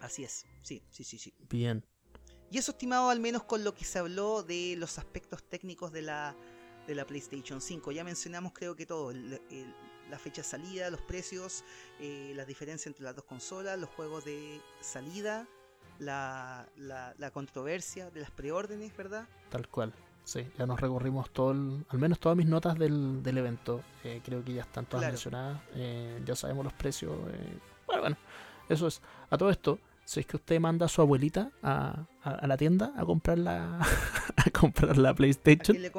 Así 0.00 0.22
es. 0.22 0.46
Sí, 0.62 0.82
sí, 0.90 1.04
sí, 1.04 1.18
sí. 1.18 1.34
bien. 1.48 1.84
Y 2.50 2.58
eso 2.58 2.72
estimado 2.72 3.10
al 3.10 3.20
menos 3.20 3.44
con 3.44 3.62
lo 3.64 3.74
que 3.74 3.84
se 3.84 3.98
habló 4.00 4.42
de 4.42 4.74
los 4.76 4.98
aspectos 4.98 5.42
técnicos 5.44 5.92
de 5.92 6.02
la, 6.02 6.34
de 6.86 6.94
la 6.96 7.04
PlayStation 7.06 7.60
5. 7.60 7.92
Ya 7.92 8.02
mencionamos 8.04 8.52
creo 8.52 8.74
que 8.74 8.86
todo, 8.86 9.10
el- 9.12 9.40
el- 9.50 9.74
la 10.10 10.18
fecha 10.18 10.42
de 10.42 10.48
salida, 10.48 10.90
los 10.90 11.00
precios, 11.02 11.62
eh, 12.00 12.32
las 12.34 12.48
diferencias 12.48 12.88
entre 12.88 13.04
las 13.04 13.14
dos 13.14 13.24
consolas, 13.24 13.78
los 13.78 13.88
juegos 13.90 14.24
de 14.24 14.60
salida, 14.80 15.46
la, 16.00 16.66
la, 16.76 17.14
la 17.18 17.30
controversia 17.30 18.10
de 18.10 18.20
las 18.20 18.30
preórdenes, 18.32 18.96
¿verdad? 18.96 19.28
Tal 19.50 19.68
cual. 19.68 19.92
sí, 20.24 20.46
ya 20.58 20.66
nos 20.66 20.78
recorrimos 20.80 21.30
todo, 21.30 21.52
el- 21.52 21.84
al 21.88 21.98
menos 21.98 22.18
todas 22.20 22.36
mis 22.36 22.46
notas 22.46 22.76
del, 22.78 23.22
del 23.22 23.38
evento. 23.38 23.82
Eh, 24.04 24.20
creo 24.24 24.44
que 24.44 24.54
ya 24.54 24.62
están 24.62 24.86
todas 24.86 25.02
Claro. 25.02 25.12
mencionadas. 25.12 25.60
eh, 25.74 26.20
ya 26.24 26.34
sabemos 26.36 26.64
los 26.64 26.72
precios. 26.74 27.12
eh, 27.32 27.58
bueno, 27.86 28.02
bueno, 28.02 28.16
eso 28.68 28.86
es. 28.88 29.00
A 29.30 29.36
todo 29.38 29.50
esto, 29.50 29.78
si 30.04 30.20
es 30.20 30.26
que 30.26 30.36
usted 30.36 30.58
manda 30.60 30.86
a 30.86 30.88
su 30.88 31.00
abuelita 31.00 31.50
a, 31.62 32.06
a- 32.24 32.30
a 32.30 32.46
la 32.46 32.56
tienda 32.56 32.92
a 32.96 33.04
comprar 33.04 33.38
la, 33.38 33.78
a 34.36 34.50
comprar 34.50 34.96
la 34.98 35.14
PlayStation, 35.14 35.76
que 35.76 35.80
le 35.82 35.90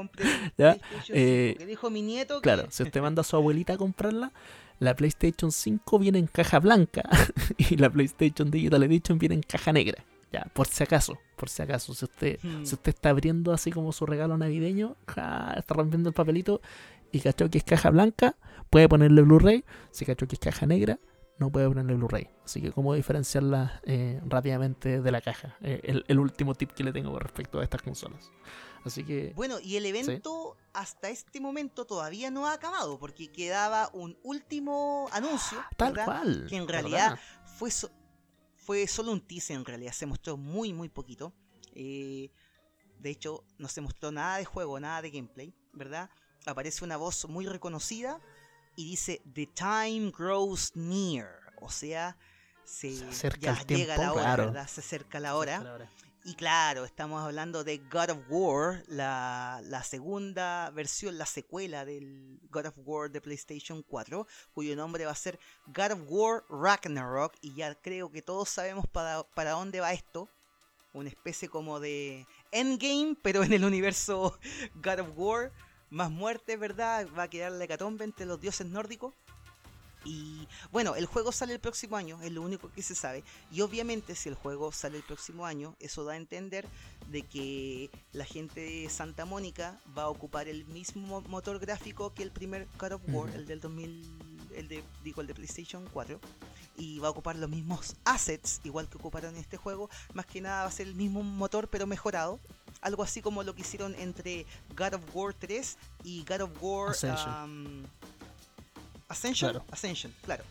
Ya, 0.58 0.76
PlayStation 0.76 1.18
eh, 1.18 1.50
5, 1.54 1.60
que 1.60 1.66
dijo 1.66 1.90
mi 1.90 2.02
nieto 2.02 2.36
que- 2.36 2.42
Claro, 2.44 2.68
si 2.70 2.84
usted 2.84 3.02
manda 3.02 3.22
a 3.22 3.24
su 3.24 3.36
abuelita 3.36 3.74
a 3.74 3.78
comprarla, 3.78 4.32
la 4.80 4.96
PlayStation 4.96 5.52
5 5.52 6.00
viene 6.00 6.20
en 6.20 6.28
caja 6.28 6.60
blanca 6.60 7.04
y 7.58 7.78
la 7.78 7.90
PlayStation 7.90 8.50
Digital 8.52 8.84
Edition 8.84 9.18
viene 9.20 9.36
en 9.36 9.44
caja 9.44 9.72
negra. 9.72 10.04
Ya, 10.34 10.46
por 10.54 10.66
si 10.68 10.82
acaso, 10.82 11.18
por 11.36 11.50
si 11.50 11.62
acaso, 11.62 11.94
si 11.94 12.06
usted, 12.06 12.40
Hmm. 12.42 12.66
si 12.66 12.76
usted 12.76 12.94
está 12.96 13.10
abriendo 13.10 13.52
así 13.54 13.70
como 13.72 13.92
su 13.92 14.06
regalo 14.06 14.38
navideño, 14.38 14.96
ja, 15.08 15.54
está 15.58 15.74
rompiendo 15.74 16.10
el 16.10 16.16
papelito 16.16 16.62
y 17.12 17.20
cachó 17.20 17.50
que 17.50 17.58
es 17.58 17.64
caja 17.66 17.90
blanca, 17.90 18.36
puede 18.70 18.88
ponerle 18.88 19.22
Blu-ray. 19.24 19.66
Si 19.92 20.06
cachó 20.06 20.28
que 20.28 20.36
es 20.36 20.40
caja 20.40 20.66
negra, 20.66 21.00
no 21.42 21.52
puede 21.52 21.68
ponerle 21.68 21.96
Blu-ray. 21.96 22.30
Así 22.46 22.62
que 22.62 22.72
cómo 22.72 22.94
diferenciarla 22.94 23.82
eh, 23.84 24.22
rápidamente 24.26 25.02
de 25.02 25.12
la 25.12 25.20
caja. 25.20 25.58
Eh, 25.62 25.82
el, 25.84 26.06
el 26.08 26.20
último 26.20 26.56
tip 26.56 26.72
que 26.72 26.84
le 26.86 26.94
tengo 26.94 27.12
con 27.12 27.20
respecto 27.20 27.60
a 27.60 27.64
estas 27.64 27.82
consolas. 27.82 28.32
Así 28.86 29.04
que... 29.04 29.34
Bueno, 29.36 29.60
y 29.60 29.76
el 29.76 29.86
evento 29.86 30.56
hasta 30.74 31.10
este 31.10 31.42
momento 31.42 31.86
todavía 31.86 32.32
no 32.32 32.48
ha 32.48 32.54
acabado 32.54 32.98
porque 32.98 33.32
quedaba 33.32 33.90
un 33.94 34.18
último 34.24 35.10
anuncio, 35.12 35.60
Tal 35.78 35.92
¿verdad? 35.94 36.06
cual. 36.06 36.46
que 36.48 36.56
en 36.56 36.68
realidad 36.68 37.20
fue, 37.58 37.70
so- 37.70 37.92
fue 38.58 38.88
solo 38.88 39.12
un 39.12 39.22
teaser 39.22 39.58
en 39.58 39.66
realidad, 39.66 39.92
se 39.92 40.06
mostró 40.06 40.38
muy 40.38 40.74
muy 40.74 40.90
poquito. 40.90 41.34
Eh, 41.76 42.32
de 43.00 43.10
hecho, 43.10 43.44
no 43.58 43.68
se 43.68 43.82
mostró 43.82 44.12
nada 44.12 44.38
de 44.38 44.46
juego, 44.46 44.80
nada 44.80 45.02
de 45.02 45.10
gameplay, 45.12 45.54
¿verdad? 45.74 46.10
Aparece 46.46 46.84
una 46.86 46.98
voz 46.98 47.28
muy 47.28 47.46
reconocida 47.46 48.20
y 48.76 48.92
dice 48.92 49.22
The 49.34 49.48
time 49.48 50.12
grows 50.12 50.76
near, 50.76 51.54
o 51.62 51.70
sea, 51.70 52.18
se, 52.64 52.96
Se 52.96 53.08
acerca 53.08 53.40
ya 53.40 53.52
el 53.52 53.66
tiempo, 53.66 53.86
llega 53.86 53.98
la 53.98 54.14
hora, 54.14 54.24
claro. 54.24 54.46
¿verdad? 54.46 54.68
Se 54.68 54.82
acerca 54.82 55.20
la 55.20 55.36
hora. 55.36 55.90
Y 56.24 56.36
claro, 56.36 56.86
estamos 56.86 57.24
hablando 57.24 57.64
de 57.64 57.80
God 57.80 58.12
of 58.12 58.20
War, 58.30 58.84
la, 58.88 59.60
la 59.64 59.84
segunda 59.84 60.70
versión, 60.70 61.18
la 61.18 61.26
secuela 61.26 61.84
del 61.84 62.40
God 62.52 62.68
of 62.68 62.76
War 62.86 63.10
de 63.10 63.22
PlayStation 63.22 63.82
4, 63.82 64.28
cuyo 64.54 64.76
nombre 64.76 65.06
va 65.06 65.12
a 65.12 65.16
ser 65.16 65.40
God 65.68 65.94
of 65.94 66.00
War 66.08 66.44
Ragnarok. 66.48 67.34
Y 67.42 67.56
ya 67.56 67.74
creo 67.74 68.12
que 68.12 68.22
todos 68.22 68.50
sabemos 68.50 68.88
para, 68.88 69.24
para 69.34 69.52
dónde 69.52 69.80
va 69.80 69.94
esto. 69.94 70.30
Una 70.94 71.10
especie 71.10 71.50
como 71.50 71.80
de 71.80 72.28
Endgame, 72.52 73.18
pero 73.24 73.44
en 73.44 73.54
el 73.54 73.66
universo 73.66 74.38
God 74.76 75.00
of 75.00 75.10
War. 75.16 75.52
Más 75.92 76.10
muerte, 76.10 76.58
¿verdad? 76.58 77.08
Va 77.18 77.24
a 77.24 77.30
quedar 77.30 77.52
la 77.52 77.66
hecatombe 77.66 78.04
entre 78.06 78.26
los 78.26 78.42
dioses 78.42 78.66
nórdicos. 78.66 79.14
Y 80.04 80.48
bueno, 80.72 80.96
el 80.96 81.06
juego 81.06 81.32
sale 81.32 81.54
el 81.54 81.60
próximo 81.60 81.96
año, 81.96 82.20
es 82.24 82.32
lo 82.32 82.42
único 82.42 82.72
que 82.72 82.82
se 82.82 82.96
sabe. 82.96 83.24
Y 83.52 83.62
obviamente 83.62 84.16
si 84.16 84.30
el 84.30 84.36
juego 84.36 84.72
sale 84.72 84.98
el 84.98 85.04
próximo 85.04 85.46
año, 85.46 85.76
eso 85.80 86.04
da 86.04 86.14
a 86.14 86.18
entender 86.18 86.66
de 87.12 87.22
que 87.22 87.92
la 88.12 88.26
gente 88.26 88.62
de 88.62 88.90
Santa 88.90 89.26
Mónica 89.26 89.80
va 89.96 90.04
a 90.04 90.10
ocupar 90.10 90.48
el 90.48 90.66
mismo 90.66 91.06
mo- 91.06 91.22
motor 91.30 91.60
gráfico 91.60 92.16
que 92.16 92.24
el 92.24 92.32
primer 92.32 92.68
God 92.80 92.94
of 92.94 93.02
War, 93.10 93.30
el 93.36 93.46
del 93.46 93.60
2000, 93.60 94.50
el 94.56 94.68
de, 94.70 94.84
digo, 95.04 95.22
el 95.22 95.28
de 95.28 95.36
PlayStation 95.36 95.88
4. 95.94 96.20
Y 96.78 96.98
va 96.98 97.10
a 97.10 97.12
ocupar 97.12 97.36
los 97.36 97.50
mismos 97.50 97.96
assets, 98.04 98.60
igual 98.64 98.90
que 98.90 98.98
ocuparon 98.98 99.36
en 99.36 99.42
este 99.42 99.58
juego. 99.58 99.88
Más 100.16 100.26
que 100.26 100.42
nada 100.42 100.64
va 100.64 100.70
a 100.70 100.72
ser 100.72 100.88
el 100.88 100.96
mismo 100.96 101.22
motor, 101.22 101.68
pero 101.68 101.86
mejorado. 101.86 102.40
Algo 102.82 103.04
así 103.04 103.22
como 103.22 103.44
lo 103.44 103.54
que 103.56 103.62
hicieron 103.62 103.96
entre 103.96 104.46
God 104.76 104.96
of 104.96 105.02
War 105.16 105.34
3 105.34 105.78
y 106.04 106.26
God 106.28 106.42
of 106.42 106.52
War 106.62 106.90
Ascension. 106.92 107.30
um, 107.44 107.84
Ascension. 109.08 109.52
Claro. 109.52 109.66
Ascension, 109.72 110.14
claro. 110.24 110.44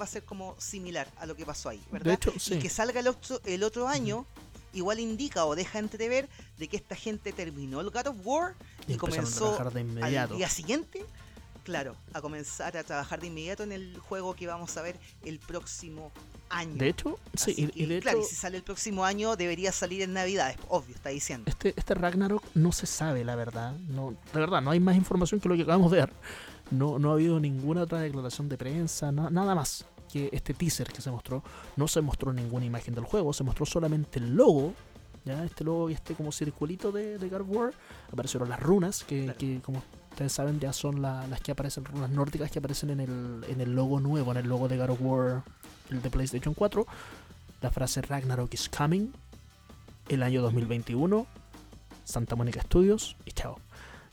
Va 0.00 0.04
a 0.04 0.08
ser 0.08 0.24
como 0.24 0.58
similar 0.58 1.06
a 1.18 1.26
lo 1.26 1.36
que 1.36 1.44
pasó 1.44 1.68
ahí, 1.68 1.80
¿verdad? 1.92 2.06
De 2.06 2.14
hecho, 2.14 2.32
Y 2.54 2.58
que 2.58 2.68
salga 2.70 3.00
el 3.00 3.08
otro, 3.08 3.40
el 3.44 3.62
otro 3.62 3.86
año, 3.86 4.24
igual 4.72 4.98
indica 4.98 5.44
o 5.44 5.54
deja 5.54 5.78
entrever 5.78 6.28
de 6.58 6.68
que 6.68 6.76
esta 6.78 6.96
gente 6.96 7.32
terminó 7.32 7.80
el 7.80 7.90
God 7.90 8.08
of 8.08 8.16
War 8.24 8.54
y, 8.86 8.92
Y 8.92 8.94
empezaron 8.94 8.96
a 8.96 8.98
comenzó 8.98 9.38
trabajar 9.54 9.72
de 9.74 9.80
inmediato. 9.82 10.32
al 10.32 10.38
día 10.38 10.48
siguiente, 10.48 11.04
claro, 11.64 11.94
a 12.14 12.20
comenzar 12.22 12.76
a 12.78 12.82
trabajar 12.82 13.20
de 13.20 13.26
inmediato 13.26 13.62
en 13.62 13.72
el 13.72 13.98
juego 13.98 14.34
que 14.34 14.46
vamos 14.46 14.74
a 14.78 14.82
ver 14.82 14.98
el 15.24 15.38
próximo 15.38 16.10
año. 16.50 16.74
De 16.76 16.88
hecho, 16.88 17.18
sí, 17.34 17.54
y, 17.74 17.82
y 17.82 17.86
de 17.86 18.00
claro, 18.00 18.18
hecho, 18.18 18.26
y 18.26 18.30
si 18.30 18.36
sale 18.36 18.56
el 18.56 18.62
próximo 18.62 19.04
año 19.04 19.36
debería 19.36 19.72
salir 19.72 20.02
en 20.02 20.12
Navidades, 20.12 20.56
obvio, 20.68 20.94
está 20.94 21.10
diciendo. 21.10 21.44
este, 21.48 21.74
este 21.76 21.94
Ragnarok 21.94 22.42
no 22.54 22.72
se 22.72 22.86
sabe, 22.86 23.24
la 23.24 23.36
verdad. 23.36 23.72
No, 23.88 24.10
de 24.32 24.40
verdad, 24.40 24.60
no 24.62 24.70
hay 24.70 24.80
más 24.80 24.96
información 24.96 25.40
que 25.40 25.48
lo 25.48 25.56
que 25.56 25.62
acabamos 25.62 25.90
de 25.90 25.98
ver. 25.98 26.12
No, 26.70 26.98
no 26.98 27.10
ha 27.10 27.14
habido 27.14 27.40
ninguna 27.40 27.82
otra 27.82 28.00
declaración 28.00 28.48
de 28.48 28.58
prensa, 28.58 29.10
na- 29.12 29.30
nada 29.30 29.54
más 29.54 29.86
que 30.12 30.28
este 30.32 30.54
teaser 30.54 30.88
que 30.92 31.00
se 31.02 31.10
mostró. 31.10 31.42
No 31.76 31.86
se 31.88 32.00
mostró 32.00 32.32
ninguna 32.32 32.64
imagen 32.64 32.94
del 32.94 33.04
juego, 33.04 33.32
se 33.32 33.44
mostró 33.44 33.64
solamente 33.66 34.18
el 34.18 34.34
logo. 34.34 34.74
Ya, 35.24 35.44
este 35.44 35.64
logo 35.64 35.90
y 35.90 35.92
este 35.94 36.14
como 36.14 36.32
circulito 36.32 36.90
de, 36.92 37.18
de 37.18 37.28
God 37.28 37.40
of 37.42 37.48
War. 37.50 37.74
Aparecieron 38.10 38.48
las 38.48 38.60
runas, 38.60 39.04
que, 39.04 39.24
Claro. 39.24 39.38
que 39.38 39.60
como 39.62 39.82
ustedes 40.10 40.32
saben 40.32 40.58
ya 40.60 40.72
son 40.72 41.02
la- 41.02 41.26
las 41.26 41.40
que 41.40 41.52
aparecen, 41.52 41.84
runas 41.84 42.08
nórdicas 42.10 42.50
que 42.50 42.58
aparecen 42.58 42.90
en 42.90 43.00
el, 43.00 43.44
en 43.48 43.60
el 43.60 43.72
logo 43.74 44.00
nuevo, 44.00 44.30
en 44.32 44.38
el 44.38 44.46
logo 44.48 44.68
de 44.68 44.78
God 44.78 44.90
of 44.90 44.98
War, 45.02 45.42
el 45.90 46.02
de 46.02 46.10
PlayStation 46.10 46.54
4. 46.54 46.86
La 47.60 47.70
frase 47.70 48.02
Ragnarok 48.02 48.54
is 48.54 48.68
coming, 48.68 49.12
el 50.08 50.22
año 50.22 50.42
2021, 50.42 51.26
Santa 52.04 52.36
Mónica 52.36 52.62
Studios 52.62 53.16
y 53.24 53.32
chao. 53.32 53.58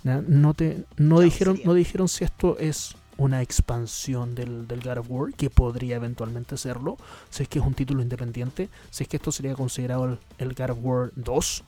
No, 0.03 0.53
te, 0.53 0.85
no, 0.97 1.15
Chao, 1.15 1.21
dijeron, 1.21 1.55
sería. 1.55 1.67
no 1.67 1.73
dijeron 1.73 2.07
si 2.07 2.23
esto 2.23 2.57
es 2.59 2.95
una 3.17 3.41
expansión 3.41 4.35
del, 4.35 4.67
del 4.67 4.81
God 4.81 4.97
of 4.99 5.07
War, 5.09 5.33
que 5.33 5.49
podría 5.49 5.95
eventualmente 5.95 6.57
serlo, 6.57 6.97
si 7.29 7.43
es 7.43 7.49
que 7.49 7.59
es 7.59 7.65
un 7.65 7.73
título 7.73 8.01
independiente, 8.01 8.69
si 8.91 9.03
es 9.03 9.09
que 9.09 9.17
esto 9.17 9.31
sería 9.31 9.55
considerado 9.55 10.05
el, 10.05 10.19
el 10.37 10.53
God 10.53 10.71
of 10.71 10.77
War 10.81 11.11
2, 11.15 11.63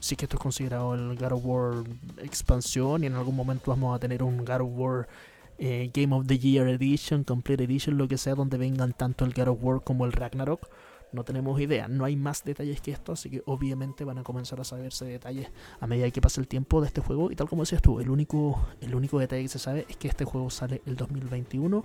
si 0.00 0.14
es 0.14 0.18
que 0.18 0.24
esto 0.24 0.36
es 0.36 0.42
considerado 0.42 0.94
el 0.94 1.16
God 1.16 1.32
of 1.32 1.44
War 1.44 1.84
expansión 2.18 3.04
y 3.04 3.06
en 3.06 3.14
algún 3.14 3.36
momento 3.36 3.70
vamos 3.70 3.94
a 3.94 3.98
tener 3.98 4.22
un 4.22 4.44
God 4.44 4.60
of 4.60 4.70
War 4.72 5.08
eh, 5.58 5.90
Game 5.92 6.14
of 6.14 6.26
the 6.26 6.38
Year 6.38 6.68
Edition, 6.68 7.24
Complete 7.24 7.64
Edition, 7.64 7.98
lo 7.98 8.08
que 8.08 8.16
sea, 8.16 8.34
donde 8.34 8.58
vengan 8.58 8.92
tanto 8.92 9.24
el 9.24 9.34
God 9.34 9.48
of 9.48 9.58
War 9.62 9.82
como 9.82 10.06
el 10.06 10.12
Ragnarok. 10.12 10.68
No 11.10 11.24
tenemos 11.24 11.58
idea, 11.58 11.88
no 11.88 12.04
hay 12.04 12.16
más 12.16 12.44
detalles 12.44 12.82
que 12.82 12.90
esto, 12.90 13.12
así 13.12 13.30
que 13.30 13.42
obviamente 13.46 14.04
van 14.04 14.18
a 14.18 14.22
comenzar 14.22 14.60
a 14.60 14.64
saberse 14.64 15.06
detalles 15.06 15.48
a 15.80 15.86
medida 15.86 16.10
que 16.10 16.20
pase 16.20 16.40
el 16.40 16.46
tiempo 16.46 16.82
de 16.82 16.88
este 16.88 17.00
juego. 17.00 17.32
Y 17.32 17.36
tal 17.36 17.48
como 17.48 17.62
decías 17.62 17.80
tú, 17.80 17.98
el 17.98 18.10
único, 18.10 18.68
el 18.80 18.94
único 18.94 19.18
detalle 19.18 19.42
que 19.42 19.48
se 19.48 19.58
sabe 19.58 19.86
es 19.88 19.96
que 19.96 20.08
este 20.08 20.24
juego 20.24 20.50
sale 20.50 20.82
el 20.84 20.96
2021. 20.96 21.84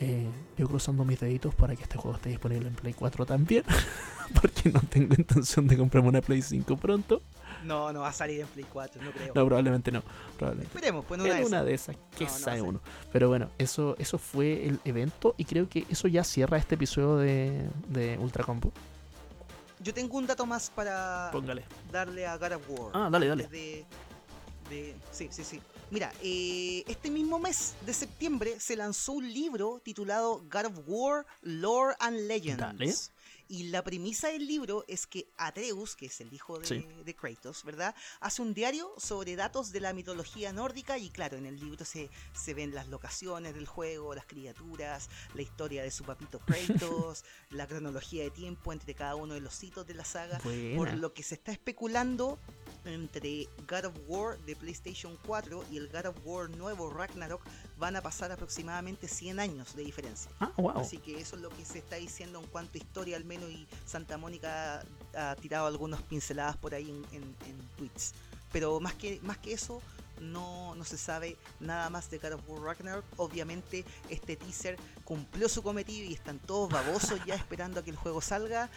Eh, 0.00 0.28
yo 0.56 0.68
cruzando 0.68 1.04
mis 1.04 1.18
deditos 1.18 1.54
para 1.54 1.74
que 1.74 1.82
este 1.82 1.96
juego 1.96 2.16
esté 2.16 2.28
disponible 2.28 2.68
en 2.68 2.74
Play 2.74 2.92
4 2.92 3.26
también, 3.26 3.64
porque 4.40 4.70
no 4.70 4.80
tengo 4.80 5.14
intención 5.18 5.66
de 5.66 5.76
comprarme 5.76 6.10
una 6.10 6.20
Play 6.20 6.42
5 6.42 6.76
pronto. 6.76 7.22
No, 7.64 7.92
no 7.92 8.00
va 8.00 8.08
a 8.08 8.12
salir 8.12 8.40
en 8.40 8.46
Play 8.48 8.66
4, 8.72 9.02
no 9.02 9.10
creo. 9.12 9.32
No, 9.34 9.44
probablemente 9.46 9.90
no. 9.92 10.02
Probablemente. 10.36 10.74
Esperemos, 10.76 11.04
pues 11.06 11.20
una 11.20 11.30
en 11.30 11.36
de 11.40 11.46
una 11.46 11.56
esas. 11.58 11.66
de 11.66 11.74
esas, 11.74 11.96
que 12.16 12.24
No, 12.24 12.30
sabe 12.30 12.62
uno. 12.62 12.80
Pero 13.12 13.28
bueno, 13.28 13.50
eso, 13.58 13.96
eso 13.98 14.18
fue 14.18 14.66
el 14.66 14.80
evento 14.84 15.34
y 15.36 15.44
creo 15.44 15.68
que 15.68 15.86
eso 15.88 16.08
ya 16.08 16.24
cierra 16.24 16.56
este 16.58 16.74
episodio 16.76 17.16
de, 17.16 17.68
de 17.88 18.16
Ultra 18.18 18.44
Combo. 18.44 18.72
Yo 19.80 19.94
tengo 19.94 20.16
un 20.18 20.26
dato 20.26 20.44
más 20.46 20.70
para 20.70 21.28
Póngale. 21.32 21.64
darle 21.92 22.26
a 22.26 22.36
God 22.36 22.52
of 22.54 22.62
War. 22.68 22.90
Ah, 22.94 23.08
dale, 23.10 23.28
dale. 23.28 23.46
De, 23.48 23.84
de- 24.70 24.96
sí, 25.12 25.28
sí, 25.30 25.44
sí. 25.44 25.60
Mira, 25.90 26.12
eh, 26.22 26.84
este 26.86 27.10
mismo 27.10 27.38
mes 27.38 27.74
de 27.86 27.94
septiembre 27.94 28.60
se 28.60 28.76
lanzó 28.76 29.12
un 29.12 29.32
libro 29.32 29.80
titulado 29.82 30.42
God 30.52 30.66
of 30.66 30.80
War, 30.86 31.26
Lore 31.42 31.94
and 32.00 32.18
Legends. 32.26 32.58
Dale. 32.58 32.92
Y 33.48 33.64
la 33.64 33.82
premisa 33.82 34.28
del 34.28 34.46
libro 34.46 34.84
es 34.88 35.06
que 35.06 35.30
Atreus, 35.38 35.96
que 35.96 36.06
es 36.06 36.20
el 36.20 36.32
hijo 36.32 36.58
de, 36.58 36.66
Sí. 36.66 36.86
de 37.04 37.14
Kratos, 37.14 37.64
¿verdad? 37.64 37.94
Hace 38.20 38.42
un 38.42 38.52
diario 38.52 38.92
sobre 38.98 39.36
datos 39.36 39.72
de 39.72 39.80
la 39.80 39.94
mitología 39.94 40.52
nórdica 40.52 40.98
y 40.98 41.08
claro, 41.08 41.38
en 41.38 41.46
el 41.46 41.58
libro 41.58 41.84
se, 41.84 42.10
se 42.34 42.52
ven 42.54 42.74
las 42.74 42.88
locaciones 42.88 43.54
del 43.54 43.66
juego, 43.66 44.14
las 44.14 44.26
criaturas, 44.26 45.08
la 45.34 45.42
historia 45.42 45.82
de 45.82 45.90
su 45.90 46.04
papito 46.04 46.38
Kratos, 46.46 47.24
la 47.50 47.66
cronología 47.66 48.22
de 48.22 48.30
tiempo 48.30 48.72
entre 48.72 48.94
cada 48.94 49.14
uno 49.14 49.34
de 49.34 49.40
los 49.40 49.62
hitos 49.62 49.86
de 49.86 49.94
la 49.94 50.04
saga 50.04 50.38
por 50.76 50.92
lo 50.94 51.14
que 51.14 51.22
se 51.22 51.34
está 51.34 51.50
especulando 51.52 52.38
entre 52.84 53.48
God 53.68 53.86
of 53.86 53.94
War 54.06 54.38
de 54.46 54.56
PlayStation 54.56 55.16
4 55.26 55.64
y 55.70 55.76
el 55.76 55.88
God 55.88 56.06
of 56.06 56.16
War 56.24 56.48
nuevo 56.50 56.90
Ragnarok 56.90 57.42
van 57.78 57.96
a 57.96 58.02
pasar 58.02 58.32
aproximadamente 58.32 59.08
100 59.08 59.40
años 59.40 59.74
de 59.76 59.84
diferencia. 59.84 60.30
Ah, 60.40 60.52
wow. 60.56 60.78
Así 60.78 60.98
que 60.98 61.20
eso 61.20 61.36
es 61.36 61.42
lo 61.42 61.50
que 61.50 61.64
se 61.64 61.78
está 61.78 61.96
diciendo 61.96 62.40
en 62.40 62.46
cuanto 62.46 62.78
a 62.78 62.78
historia 62.78 63.16
al 63.16 63.24
menos 63.24 63.50
y 63.50 63.66
Santa 63.86 64.16
Mónica 64.18 64.82
ha, 65.14 65.30
ha 65.30 65.36
tirado 65.36 65.66
algunas 65.66 66.02
pinceladas 66.02 66.56
por 66.56 66.74
ahí 66.74 66.90
en, 66.90 67.04
en- 67.16 67.36
en 67.46 67.58
tweets. 67.76 68.14
Pero 68.52 68.80
más 68.80 68.94
que, 68.94 69.20
más 69.22 69.36
que 69.38 69.52
eso, 69.52 69.82
no, 70.20 70.74
no 70.74 70.84
se 70.84 70.98
sabe 70.98 71.36
nada 71.60 71.90
más 71.90 72.10
de 72.10 72.18
God 72.18 72.32
of 72.32 72.48
War 72.48 72.60
Ragnarok. 72.62 73.04
Obviamente 73.18 73.84
este 74.08 74.34
teaser 74.36 74.76
cumplió 75.04 75.48
su 75.48 75.62
cometido 75.62 76.08
y 76.10 76.14
están 76.14 76.38
todos 76.40 76.70
babosos 76.70 77.20
ya 77.26 77.34
esperando 77.36 77.78
a 77.80 77.82
que 77.84 77.90
el 77.90 77.96
juego 77.96 78.20
salga. 78.20 78.68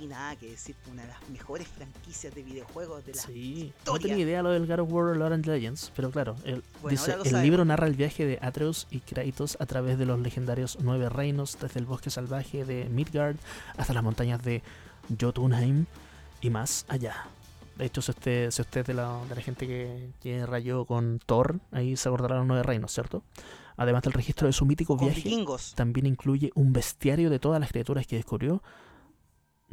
Y 0.00 0.06
nada 0.06 0.34
que 0.36 0.50
decir, 0.50 0.74
una 0.90 1.02
de 1.02 1.08
las 1.08 1.28
mejores 1.30 1.68
franquicias 1.68 2.34
de 2.34 2.42
videojuegos 2.42 3.04
de 3.06 3.14
la 3.14 3.22
Sí, 3.22 3.56
no 3.60 3.66
historia. 3.66 4.08
tenía 4.08 4.24
idea 4.24 4.42
lo 4.42 4.50
del 4.50 4.66
God 4.66 4.80
of 4.80 4.92
War 4.92 5.16
Lord 5.16 5.32
and 5.32 5.46
Legends, 5.46 5.92
pero 5.94 6.10
claro, 6.10 6.34
el, 6.44 6.62
Bueno, 6.80 6.90
dice, 6.90 7.12
el 7.12 7.18
sabemos. 7.22 7.42
libro 7.42 7.64
narra 7.64 7.86
el 7.86 7.94
viaje 7.94 8.26
de 8.26 8.38
Atreus 8.42 8.86
y 8.90 9.00
Kratos 9.00 9.56
a 9.60 9.66
través 9.66 9.98
de 9.98 10.06
los 10.06 10.18
legendarios 10.20 10.78
nueve 10.80 11.08
reinos, 11.08 11.56
desde 11.60 11.78
el 11.80 11.86
bosque 11.86 12.10
salvaje 12.10 12.64
de 12.64 12.86
Midgard 12.88 13.36
hasta 13.76 13.94
las 13.94 14.02
montañas 14.02 14.42
de 14.42 14.62
Jotunheim 15.20 15.86
y 16.40 16.50
más 16.50 16.84
allá. 16.88 17.26
De 17.78 17.86
hecho, 17.86 18.02
si 18.02 18.10
usted, 18.10 18.50
si 18.50 18.60
usted 18.62 18.80
es 18.82 18.86
de 18.88 18.94
la, 18.94 19.18
de 19.28 19.34
la 19.34 19.40
gente 19.40 19.66
que, 19.66 20.10
que 20.20 20.44
rayó 20.46 20.84
con 20.84 21.20
Thor, 21.24 21.58
ahí 21.70 21.96
se 21.96 22.08
acordará 22.08 22.36
los 22.36 22.46
nueve 22.46 22.62
reinos, 22.62 22.92
¿cierto? 22.92 23.22
Además 23.76 24.02
del 24.02 24.12
registro 24.12 24.46
de 24.46 24.52
su 24.52 24.66
mítico 24.66 24.96
Con 24.96 25.06
viaje, 25.08 25.22
vikingos. 25.22 25.74
también 25.74 26.06
incluye 26.06 26.50
un 26.54 26.72
bestiario 26.74 27.30
de 27.30 27.38
todas 27.38 27.58
las 27.60 27.70
criaturas 27.70 28.06
que 28.06 28.16
descubrió, 28.16 28.62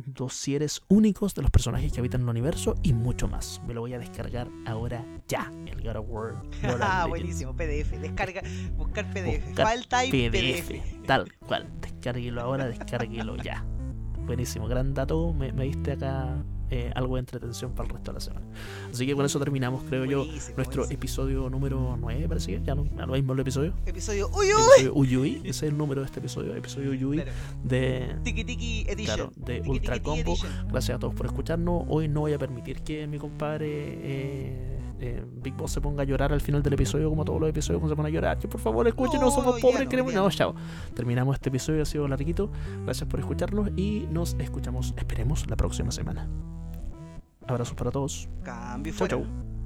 dosieres 0.06 0.82
únicos 0.88 1.36
de 1.36 1.42
los 1.42 1.52
personajes 1.52 1.92
que 1.92 2.00
habitan 2.00 2.22
el 2.22 2.30
universo 2.30 2.76
y 2.84 2.94
mucho 2.94 3.28
más. 3.28 3.62
Me 3.68 3.74
lo 3.74 3.82
voy 3.82 3.94
a 3.94 4.00
descargar 4.00 4.50
ahora 4.66 5.06
ya, 5.28 5.52
el 5.66 5.82
God 5.82 5.98
of 5.98 6.06
War. 6.10 6.42
Ah, 6.82 7.06
buenísimo, 7.08 7.56
PDF. 7.56 7.92
Descarga, 8.00 8.42
buscar 8.76 9.10
PDF. 9.12 9.46
Buscar 9.46 9.68
File 9.68 9.86
type 9.88 10.30
PDF, 10.30 10.68
PDF. 10.68 11.06
tal 11.06 11.32
cual. 11.40 11.68
Descárguelo 11.82 12.42
ahora, 12.42 12.68
descárguelo 12.68 13.36
ya. 13.38 13.66
Buenísimo, 14.26 14.68
gran 14.68 14.94
dato. 14.94 15.34
Me, 15.34 15.52
me 15.52 15.66
diste 15.66 15.94
acá 15.94 16.44
eh, 16.72 16.92
algo 16.96 17.16
de 17.16 17.22
entretención 17.22 17.72
para 17.74 17.88
el 17.88 17.94
resto 17.96 18.12
de 18.12 18.16
la 18.16 18.20
semana. 18.22 18.46
Así 18.92 19.06
que 19.06 19.16
con 19.16 19.26
eso 19.26 19.40
terminamos, 19.40 19.84
creo 19.84 20.06
yo, 20.06 20.20
Buenísimo, 20.26 20.56
nuestro 20.58 20.82
buenísimo. 20.84 21.00
episodio 21.00 21.50
número 21.50 21.98
9, 22.00 22.28
parece 22.28 22.52
que 22.58 22.62
ya 22.66 22.76
no, 22.76 22.86
ya 22.96 23.06
lo 23.06 23.14
mismo 23.14 23.34
el 23.34 23.40
episodio. 23.40 23.74
Episodio 23.86 24.30
Uy 24.30 24.48
Uy. 24.48 24.52
Episodio 24.52 24.94
Uyui, 24.94 25.36
ese 25.44 25.50
es 25.50 25.64
el 25.64 25.78
número 25.78 26.02
de 26.02 26.06
este 26.08 26.20
episodio, 26.20 26.56
episodio 26.56 26.92
Uyui 26.92 27.18
Claro. 27.18 27.32
de, 27.64 28.16
Tiki 28.24 28.44
Tiki 28.44 28.86
Edition. 28.88 29.06
Claro, 29.16 29.32
de 29.36 29.56
Tiki 29.62 29.70
Ultra 29.70 29.94
Tiki 29.96 30.04
Combo. 30.06 30.36
Gracias 30.70 30.96
a 30.96 31.00
todos 31.00 31.14
por 31.16 31.26
escucharnos. 31.26 31.84
Hoy 31.88 32.08
no 32.08 32.22
voy 32.22 32.34
a 32.34 32.38
permitir 32.40 32.82
que 32.82 33.08
mi 33.08 33.18
compadre 33.18 33.68
eh, 33.70 34.80
eh, 35.00 35.24
Big 35.42 35.56
Boss 35.56 35.72
se 35.72 35.82
ponga 35.82 36.02
a 36.04 36.06
llorar 36.06 36.34
al 36.34 36.42
final 36.42 36.62
del 36.62 36.74
episodio, 36.74 37.10
como 37.10 37.24
todos 37.26 37.40
los 37.40 37.50
episodios, 37.50 37.80
cuando 37.80 37.94
se 37.94 37.98
pone 37.98 38.10
a 38.10 38.12
llorar. 38.12 38.38
Que 38.40 38.48
por 38.48 38.60
favor 38.60 38.88
escúchenos, 38.88 39.22
No, 39.24 39.32
somos 39.32 39.60
pobres, 39.62 39.84
no, 39.86 39.90
queremos. 39.90 40.14
No, 40.14 40.30
chao. 40.30 40.54
Terminamos 40.94 41.36
este 41.36 41.50
episodio, 41.50 41.82
ha 41.84 41.86
sido 41.86 42.08
larguito. 42.08 42.52
Gracias 42.84 43.08
por 43.10 43.20
escucharnos 43.20 43.70
y 43.76 44.08
nos 44.12 44.36
escuchamos, 44.40 44.94
esperemos, 44.98 45.50
la 45.50 45.56
próxima 45.56 45.92
semana. 45.92 46.28
Abrazos 47.48 47.76
para 47.76 47.92
todos. 47.92 48.30
Cambio 48.44 48.94
Chau, 48.94 49.08
fuera. 49.08 49.18
chau. 49.18 49.59